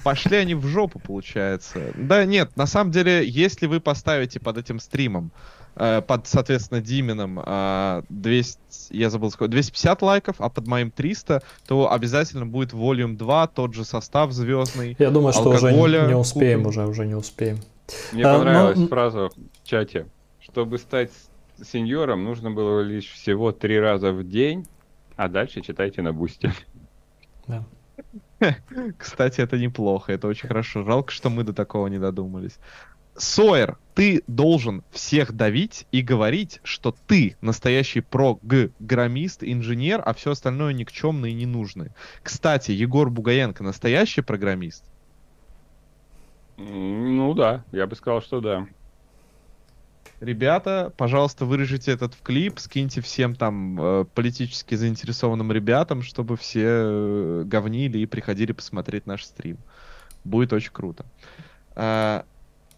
Пошли 0.05 0.37
они 0.37 0.55
в 0.55 0.67
жопу, 0.67 0.99
получается. 0.99 1.93
Да 1.97 2.25
нет, 2.25 2.57
на 2.57 2.67
самом 2.67 2.91
деле, 2.91 3.27
если 3.27 3.67
вы 3.67 3.81
поставите 3.81 4.41
под 4.41 4.59
этим 4.59 4.81
стримом 4.81 5.33
под, 5.75 6.27
соответственно, 6.27 6.81
Димином 6.81 7.41
э, 7.45 8.03
200, 8.09 8.59
я 8.91 9.11
забыл 9.11 9.31
сколько, 9.31 9.51
250 9.51 10.03
лайков, 10.03 10.37
а 10.39 10.49
под 10.49 10.67
моим 10.67 10.91
300, 10.91 11.43
то 11.67 11.93
обязательно 11.93 12.47
будет 12.47 12.73
Volume 12.73 13.17
2, 13.17 13.47
тот 13.49 13.75
же 13.75 13.85
состав 13.85 14.33
звездный. 14.33 14.97
Я 14.99 15.11
думаю, 15.11 15.33
что 15.33 15.51
уже 15.51 15.73
не 15.73 16.17
успеем, 16.17 16.67
уже, 16.67 16.87
уже 16.87 17.07
не 17.07 17.15
успеем. 17.15 17.59
Мне 18.13 18.25
а, 18.25 18.39
понравилась 18.39 18.79
но... 18.79 18.87
фраза 18.89 19.29
в 19.29 19.33
чате. 19.65 20.07
Чтобы 20.41 20.79
стать 20.79 21.11
сеньором, 21.65 22.25
нужно 22.25 22.51
было 22.51 22.81
лишь 22.81 23.11
всего 23.11 23.53
три 23.53 23.79
раза 23.79 24.13
в 24.13 24.27
день, 24.29 24.67
а 25.17 25.29
дальше 25.29 25.61
читайте 25.61 26.03
на 26.03 26.13
бусте. 26.13 26.53
Да. 27.47 27.65
Кстати, 28.99 29.41
это 29.41 29.59
неплохо, 29.59 30.13
это 30.13 30.27
очень 30.29 30.49
хорошо. 30.49 30.83
Жалко, 30.83 31.13
что 31.13 31.31
мы 31.31 31.45
до 31.45 31.53
такого 31.53 31.89
не 31.89 31.99
додумались. 31.99 32.59
Сойер, 33.21 33.77
ты 33.95 34.23
должен 34.27 34.83
всех 34.91 35.35
давить 35.35 35.87
и 35.93 36.01
говорить, 36.01 36.59
что 36.65 36.95
ты 37.07 37.37
настоящий 37.43 38.01
программист, 38.01 39.45
инженер, 39.45 40.03
а 40.07 40.15
все 40.15 40.31
остальное 40.31 40.73
никчемное 40.73 41.29
и 41.29 41.35
ненужное. 41.35 41.95
Кстати, 42.23 42.71
Егор 42.71 43.11
Бугаенко 43.11 43.63
настоящий 43.63 44.23
программист? 44.23 44.85
Ну 46.57 47.35
да, 47.35 47.63
я 47.73 47.87
бы 47.87 47.95
сказал, 47.95 48.23
что 48.23 48.41
да. 48.41 48.67
Ребята, 50.21 50.91
пожалуйста, 50.97 51.45
вырежите 51.45 51.93
этот 51.93 52.15
в 52.15 52.23
клип, 52.23 52.59
скиньте 52.59 53.03
всем 53.03 53.35
там 53.35 53.79
э, 53.79 54.05
политически 54.15 54.77
заинтересованным 54.77 55.53
ребятам, 55.53 56.01
чтобы 56.01 56.39
все 56.39 56.65
э, 56.65 57.43
говнили 57.45 57.99
и 57.99 58.07
приходили 58.07 58.53
посмотреть 58.53 59.07
наш 59.07 59.25
стрим. 59.27 59.59
Будет 60.25 60.55
очень 60.55 60.73
круто. 60.73 61.05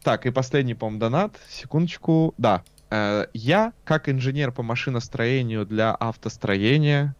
Так, 0.02 0.26
и 0.26 0.30
последний, 0.30 0.74
по-моему, 0.74 1.00
донат. 1.00 1.38
Секундочку. 1.48 2.34
Да. 2.36 2.64
Э, 2.90 3.26
я, 3.32 3.72
как 3.84 4.08
инженер 4.08 4.50
по 4.52 4.62
машиностроению 4.62 5.64
для 5.64 5.94
автостроения, 5.94 7.14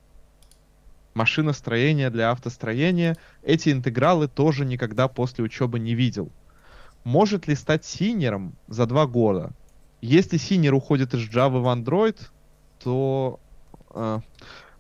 машиностроения 1.15 2.11
для 2.11 2.31
автостроения, 2.31 3.17
эти 3.43 3.71
интегралы 3.71 4.27
тоже 4.27 4.65
никогда 4.65 5.09
после 5.09 5.45
учебы 5.45 5.79
не 5.79 5.95
видел. 5.95 6.31
Может 7.05 7.47
ли 7.47 7.55
стать 7.55 7.85
синером 7.85 8.55
за 8.69 8.87
два 8.87 9.07
года? 9.07 9.53
Если 10.01 10.37
синер 10.37 10.75
уходит 10.75 11.15
из 11.15 11.29
Java 11.29 11.61
в 11.61 11.67
Android, 11.67 12.19
то... 12.83 13.39
Э, 13.91 14.21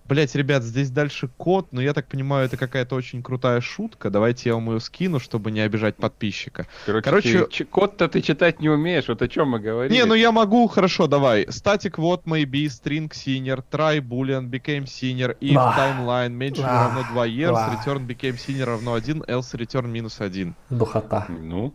Блять, 0.04 0.34
ребят, 0.34 0.62
здесь 0.62 0.90
дальше 0.90 1.28
код, 1.36 1.68
но 1.70 1.80
я 1.80 1.92
так 1.94 2.08
понимаю, 2.08 2.46
это 2.46 2.56
какая-то 2.56 2.94
очень 2.96 3.22
крутая 3.22 3.60
шутка. 3.60 4.10
Давайте 4.10 4.50
я 4.50 4.54
вам 4.54 4.72
ее 4.72 4.80
скину, 4.80 5.20
чтобы 5.20 5.50
не 5.50 5.60
обижать 5.60 5.96
подписчика. 5.96 6.66
Короче, 6.86 7.04
Короче 7.04 7.46
ты, 7.46 7.64
код-то 7.64 8.08
ты 8.08 8.20
читать 8.20 8.60
не 8.60 8.68
умеешь, 8.68 9.08
вот 9.08 9.22
о 9.22 9.28
чем 9.28 9.50
мы 9.50 9.60
говорим. 9.60 9.92
Не, 9.92 10.04
ну 10.04 10.14
я 10.14 10.32
могу, 10.32 10.66
хорошо, 10.66 11.06
давай. 11.06 11.44
Static 11.44 11.94
what 11.96 12.24
may 12.24 12.44
be, 12.44 12.66
string 12.66 13.10
senior, 13.10 13.62
try 13.70 14.00
boolean, 14.00 14.50
became 14.50 14.86
senior, 14.86 15.36
if 15.40 15.54
bah. 15.54 15.76
timeline, 15.76 16.32
mention 16.32 16.64
bah. 16.64 16.94
равно 16.94 17.04
2 17.12 17.24
years, 17.26 17.52
bah. 17.52 17.72
return 17.72 18.06
became 18.06 18.36
senior 18.36 18.66
равно 18.66 18.94
1, 18.94 19.22
else 19.28 19.54
return 19.54 19.86
минус 19.86 20.20
1. 20.20 20.54
Духота. 20.70 21.26
Ну, 21.28 21.72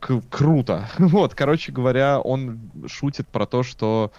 К- 0.00 0.22
круто. 0.28 0.88
Вот, 0.98 1.34
короче 1.34 1.72
говоря, 1.72 2.20
он 2.20 2.70
шутит 2.86 3.28
про 3.28 3.46
то, 3.46 3.62
что 3.62 4.12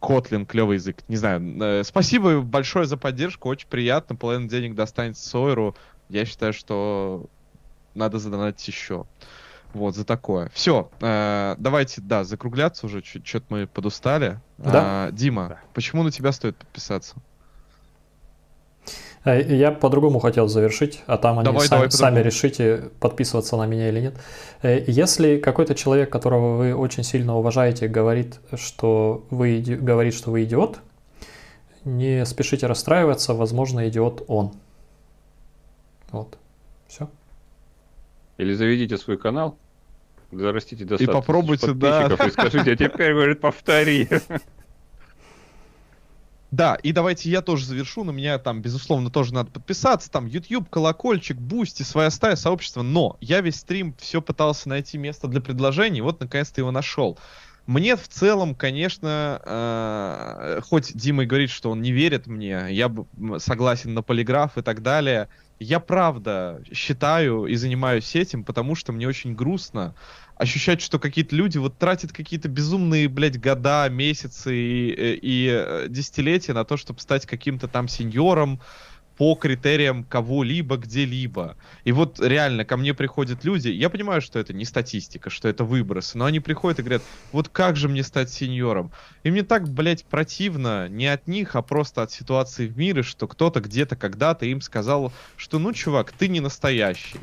Kotlin 0.00 0.46
клевый 0.46 0.76
язык. 0.76 1.02
Не 1.08 1.16
знаю. 1.16 1.62
Э, 1.62 1.82
спасибо 1.84 2.40
большое 2.40 2.86
за 2.86 2.96
поддержку. 2.96 3.48
Очень 3.48 3.68
приятно. 3.68 4.16
Половина 4.16 4.48
денег 4.48 4.74
достанется 4.74 5.28
Сойеру. 5.28 5.76
Я 6.08 6.24
считаю, 6.24 6.52
что 6.52 7.26
надо 7.94 8.18
задонатить 8.18 8.66
еще. 8.68 9.06
Вот, 9.74 9.94
за 9.94 10.04
такое. 10.04 10.50
Все, 10.54 10.90
э, 11.00 11.56
давайте, 11.58 12.00
да, 12.00 12.24
закругляться 12.24 12.86
уже. 12.86 13.02
Что-то 13.04 13.46
мы 13.50 13.66
подустали. 13.66 14.40
Да. 14.56 15.08
Э, 15.08 15.12
Дима, 15.12 15.48
да. 15.48 15.60
почему 15.74 16.02
на 16.02 16.10
тебя 16.10 16.32
стоит 16.32 16.56
подписаться? 16.56 17.16
Э, 19.24 19.40
я 19.42 19.70
по-другому 19.72 20.18
хотел 20.18 20.48
завершить, 20.48 21.02
а 21.06 21.18
там 21.18 21.42
давай, 21.42 21.62
они 21.62 21.68
давай, 21.68 21.90
сами, 21.90 22.20
решите, 22.20 22.90
подписываться 23.00 23.56
на 23.56 23.66
меня 23.66 23.88
или 23.88 24.00
нет. 24.00 24.14
Э, 24.62 24.82
если 24.86 25.38
какой-то 25.38 25.74
человек, 25.74 26.10
которого 26.10 26.56
вы 26.56 26.74
очень 26.74 27.02
сильно 27.02 27.36
уважаете, 27.36 27.88
говорит, 27.88 28.40
что 28.54 29.26
вы, 29.30 29.60
говорит, 29.60 30.14
что 30.14 30.30
вы 30.30 30.44
идиот, 30.44 30.78
не 31.84 32.24
спешите 32.26 32.66
расстраиваться, 32.66 33.34
возможно, 33.34 33.88
идиот 33.88 34.24
он. 34.28 34.52
Вот. 36.10 36.38
Все. 36.86 37.08
Или 38.36 38.54
заведите 38.54 38.96
свой 38.96 39.18
канал, 39.18 39.58
зарастите 40.30 40.84
достаточно 40.84 41.10
и 41.10 41.14
попробуйте, 41.14 41.72
да. 41.72 42.06
и 42.06 42.30
скажите, 42.30 42.72
а 42.72 42.76
теперь, 42.76 43.12
говорит, 43.12 43.40
повтори. 43.40 44.08
Да, 46.50 46.76
и 46.76 46.92
давайте 46.92 47.30
я 47.30 47.42
тоже 47.42 47.66
завершу. 47.66 48.04
На 48.04 48.10
меня 48.10 48.38
там, 48.38 48.62
безусловно, 48.62 49.10
тоже 49.10 49.34
надо 49.34 49.50
подписаться. 49.50 50.10
Там 50.10 50.26
YouTube, 50.26 50.70
колокольчик, 50.70 51.36
бусти, 51.36 51.82
своя 51.82 52.10
стая, 52.10 52.36
сообщество. 52.36 52.82
Но 52.82 53.16
я 53.20 53.40
весь 53.40 53.56
стрим 53.56 53.94
все 53.98 54.22
пытался 54.22 54.68
найти 54.68 54.96
место 54.96 55.28
для 55.28 55.40
предложений. 55.40 56.00
Вот, 56.02 56.20
наконец-то 56.20 56.60
его 56.60 56.70
нашел. 56.70 57.18
Мне 57.66 57.96
в 57.96 58.08
целом, 58.08 58.54
конечно, 58.54 59.42
э, 59.44 60.60
хоть 60.66 60.96
Дима 60.96 61.24
и 61.24 61.26
говорит, 61.26 61.50
что 61.50 61.70
он 61.70 61.82
не 61.82 61.92
верит 61.92 62.26
мне, 62.26 62.68
я 62.70 62.90
согласен 63.36 63.92
на 63.92 64.00
полиграф 64.00 64.56
и 64.56 64.62
так 64.62 64.80
далее. 64.80 65.28
Я 65.60 65.78
правда 65.78 66.62
считаю 66.72 67.44
и 67.44 67.56
занимаюсь 67.56 68.16
этим, 68.16 68.42
потому 68.42 68.74
что 68.74 68.92
мне 68.92 69.06
очень 69.06 69.34
грустно 69.34 69.94
ощущать, 70.38 70.80
что 70.80 70.98
какие-то 70.98 71.34
люди 71.36 71.58
вот 71.58 71.76
тратят 71.76 72.12
какие-то 72.12 72.48
безумные, 72.48 73.08
блядь, 73.08 73.40
года, 73.40 73.88
месяцы 73.90 74.56
и, 74.56 74.94
э, 74.96 75.18
и, 75.20 75.48
э, 75.50 75.86
десятилетия 75.88 76.52
на 76.52 76.64
то, 76.64 76.76
чтобы 76.76 77.00
стать 77.00 77.26
каким-то 77.26 77.68
там 77.68 77.88
сеньором 77.88 78.60
по 79.16 79.34
критериям 79.34 80.04
кого-либо, 80.04 80.76
где-либо. 80.76 81.56
И 81.82 81.90
вот 81.90 82.20
реально 82.20 82.64
ко 82.64 82.76
мне 82.76 82.94
приходят 82.94 83.44
люди, 83.44 83.68
я 83.68 83.90
понимаю, 83.90 84.22
что 84.22 84.38
это 84.38 84.52
не 84.52 84.64
статистика, 84.64 85.28
что 85.28 85.48
это 85.48 85.64
выбросы, 85.64 86.16
но 86.16 86.26
они 86.26 86.38
приходят 86.38 86.78
и 86.78 86.82
говорят, 86.82 87.02
вот 87.32 87.48
как 87.48 87.74
же 87.74 87.88
мне 87.88 88.04
стать 88.04 88.30
сеньором? 88.30 88.92
И 89.24 89.32
мне 89.32 89.42
так, 89.42 89.68
блядь, 89.68 90.04
противно 90.04 90.88
не 90.88 91.08
от 91.08 91.26
них, 91.26 91.56
а 91.56 91.62
просто 91.62 92.02
от 92.02 92.12
ситуации 92.12 92.68
в 92.68 92.78
мире, 92.78 93.02
что 93.02 93.26
кто-то 93.26 93.60
где-то 93.60 93.96
когда-то 93.96 94.46
им 94.46 94.60
сказал, 94.60 95.12
что 95.36 95.58
ну, 95.58 95.72
чувак, 95.72 96.12
ты 96.12 96.28
не 96.28 96.38
настоящий. 96.38 97.18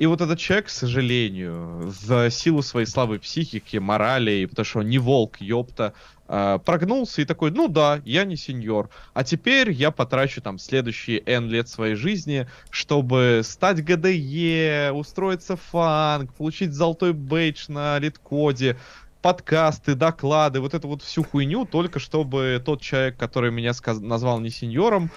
И 0.00 0.06
вот 0.06 0.22
этот 0.22 0.38
человек, 0.38 0.68
к 0.68 0.70
сожалению, 0.70 1.92
за 2.06 2.30
силу 2.30 2.62
своей 2.62 2.86
слабой 2.86 3.18
психики, 3.18 3.76
морали, 3.76 4.46
потому 4.46 4.64
что 4.64 4.78
он 4.78 4.88
не 4.88 4.96
волк, 4.96 5.42
ёпта, 5.42 5.92
э, 6.26 6.58
прогнулся 6.64 7.20
и 7.20 7.26
такой, 7.26 7.50
ну 7.50 7.68
да, 7.68 8.00
я 8.06 8.24
не 8.24 8.36
сеньор. 8.36 8.88
А 9.12 9.24
теперь 9.24 9.70
я 9.70 9.90
потрачу 9.90 10.40
там 10.40 10.58
следующие 10.58 11.22
N 11.26 11.50
лет 11.50 11.68
своей 11.68 11.96
жизни, 11.96 12.48
чтобы 12.70 13.42
стать 13.44 13.84
ГДЕ, 13.84 14.92
устроиться 14.94 15.56
в 15.56 15.60
фанк, 15.60 16.32
получить 16.32 16.72
золотой 16.72 17.12
бейдж 17.12 17.66
на 17.68 17.98
литкоде, 17.98 18.78
подкасты, 19.20 19.94
доклады, 19.96 20.60
вот 20.60 20.72
эту 20.72 20.88
вот 20.88 21.02
всю 21.02 21.24
хуйню, 21.24 21.66
только 21.66 21.98
чтобы 21.98 22.62
тот 22.64 22.80
человек, 22.80 23.18
который 23.18 23.50
меня 23.50 23.74
сказ- 23.74 24.00
назвал 24.00 24.40
не 24.40 24.48
сеньором, 24.48 25.10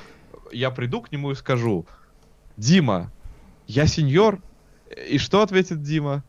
я 0.52 0.72
приду 0.72 1.00
к 1.00 1.10
нему 1.14 1.32
и 1.32 1.36
скажу, 1.36 1.86
Дима, 2.58 3.14
я 3.66 3.88
сеньор, 3.88 4.42
и 5.08 5.18
что 5.18 5.42
ответит 5.42 5.82
Дима? 5.82 6.24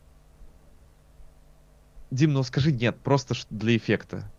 Дим, 2.10 2.32
ну 2.32 2.42
скажи 2.42 2.72
нет, 2.72 2.96
просто 2.96 3.34
для 3.50 3.76
эффекта. 3.76 4.30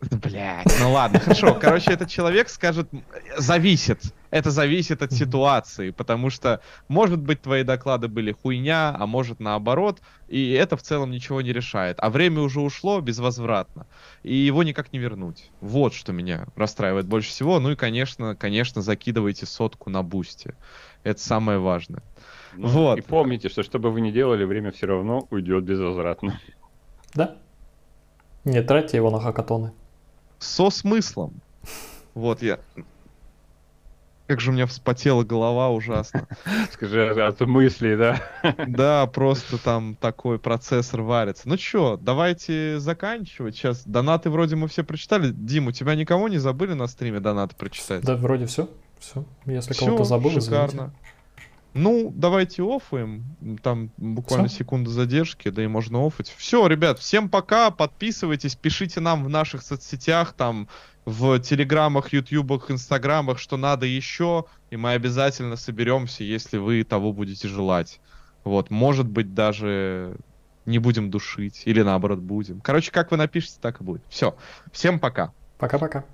Блять, 0.00 0.66
ну 0.80 0.92
ладно, 0.92 1.20
хорошо. 1.20 1.54
Короче, 1.60 1.92
этот 1.92 2.08
человек 2.08 2.48
скажет, 2.48 2.88
зависит. 3.36 4.14
Это 4.30 4.50
зависит 4.50 5.02
от 5.02 5.12
ситуации, 5.12 5.90
потому 5.90 6.30
что, 6.30 6.60
может 6.88 7.18
быть, 7.18 7.42
твои 7.42 7.64
доклады 7.64 8.08
были 8.08 8.32
хуйня, 8.32 8.94
а 8.96 9.06
может 9.06 9.40
наоборот, 9.40 10.00
и 10.28 10.52
это 10.52 10.76
в 10.76 10.82
целом 10.82 11.10
ничего 11.10 11.42
не 11.42 11.52
решает. 11.52 11.98
А 12.00 12.08
время 12.08 12.40
уже 12.40 12.60
ушло 12.60 13.00
безвозвратно, 13.00 13.86
и 14.22 14.34
его 14.34 14.62
никак 14.62 14.92
не 14.92 15.00
вернуть. 15.00 15.50
Вот 15.60 15.92
что 15.92 16.12
меня 16.12 16.46
расстраивает 16.56 17.06
больше 17.06 17.28
всего. 17.28 17.60
Ну 17.60 17.72
и, 17.72 17.76
конечно, 17.76 18.34
конечно, 18.36 18.80
закидывайте 18.80 19.44
сотку 19.46 19.90
на 19.90 20.02
бусте. 20.02 20.54
Это 21.02 21.20
самое 21.20 21.58
важное. 21.58 22.02
Ну, 22.54 22.68
вот. 22.68 22.98
И 22.98 23.02
помните, 23.02 23.48
что 23.48 23.62
что 23.62 23.78
бы 23.78 23.90
вы 23.90 24.00
ни 24.00 24.10
делали, 24.10 24.44
время 24.44 24.70
все 24.72 24.86
равно 24.86 25.26
уйдет 25.30 25.64
безвозвратно. 25.64 26.40
Да. 27.14 27.36
Не 28.44 28.62
тратьте 28.62 28.96
его 28.96 29.10
на 29.10 29.20
хакатоны. 29.20 29.72
Со 30.38 30.70
смыслом. 30.70 31.40
Вот 32.14 32.42
я... 32.42 32.58
Как 34.26 34.40
же 34.40 34.50
у 34.50 34.54
меня 34.54 34.66
вспотела 34.66 35.24
голова 35.24 35.70
ужасно. 35.70 36.28
Скажи, 36.70 37.10
от 37.10 37.40
мыслей, 37.40 37.96
да? 37.96 38.22
Да, 38.68 39.06
просто 39.08 39.58
там 39.58 39.96
такой 39.96 40.38
процессор 40.38 41.02
варится. 41.02 41.48
Ну 41.48 41.56
чё, 41.56 41.98
давайте 42.00 42.78
заканчивать. 42.78 43.56
Сейчас 43.56 43.84
донаты 43.84 44.30
вроде 44.30 44.54
мы 44.54 44.68
все 44.68 44.84
прочитали. 44.84 45.32
Дим, 45.32 45.66
у 45.66 45.72
тебя 45.72 45.96
никого 45.96 46.28
не 46.28 46.38
забыли 46.38 46.74
на 46.74 46.86
стриме 46.86 47.18
донаты 47.18 47.56
прочитать? 47.56 48.04
Да, 48.04 48.14
вроде 48.14 48.46
все. 48.46 48.68
Все. 49.00 49.24
Если 49.46 49.74
кого-то 49.74 50.04
забыл, 50.04 50.30
шикарно. 50.30 50.66
Извините. 50.68 50.92
Ну, 51.72 52.12
давайте 52.14 52.62
офаем. 52.62 53.24
Там 53.62 53.90
буквально 53.96 54.48
Всё? 54.48 54.58
секунду 54.58 54.90
задержки, 54.90 55.50
да 55.50 55.62
и 55.62 55.66
можно 55.66 56.04
офать. 56.04 56.34
Все, 56.36 56.66
ребят, 56.66 56.98
всем 56.98 57.28
пока. 57.28 57.70
Подписывайтесь, 57.70 58.56
пишите 58.56 59.00
нам 59.00 59.24
в 59.24 59.28
наших 59.28 59.62
соцсетях, 59.62 60.32
там, 60.32 60.68
в 61.04 61.38
телеграмах, 61.38 62.12
ютубах, 62.12 62.70
инстаграмах, 62.70 63.38
что 63.38 63.56
надо 63.56 63.86
еще. 63.86 64.46
И 64.70 64.76
мы 64.76 64.92
обязательно 64.92 65.56
соберемся, 65.56 66.24
если 66.24 66.58
вы 66.58 66.82
того 66.84 67.12
будете 67.12 67.48
желать. 67.48 68.00
Вот, 68.44 68.70
может 68.70 69.08
быть, 69.08 69.34
даже 69.34 70.16
не 70.66 70.78
будем 70.78 71.10
душить. 71.10 71.62
Или 71.66 71.82
наоборот 71.82 72.18
будем. 72.18 72.60
Короче, 72.60 72.90
как 72.90 73.10
вы 73.10 73.16
напишете, 73.16 73.58
так 73.60 73.80
и 73.80 73.84
будет. 73.84 74.02
Все. 74.08 74.36
Всем 74.72 74.98
пока. 74.98 75.32
Пока-пока. 75.58 76.04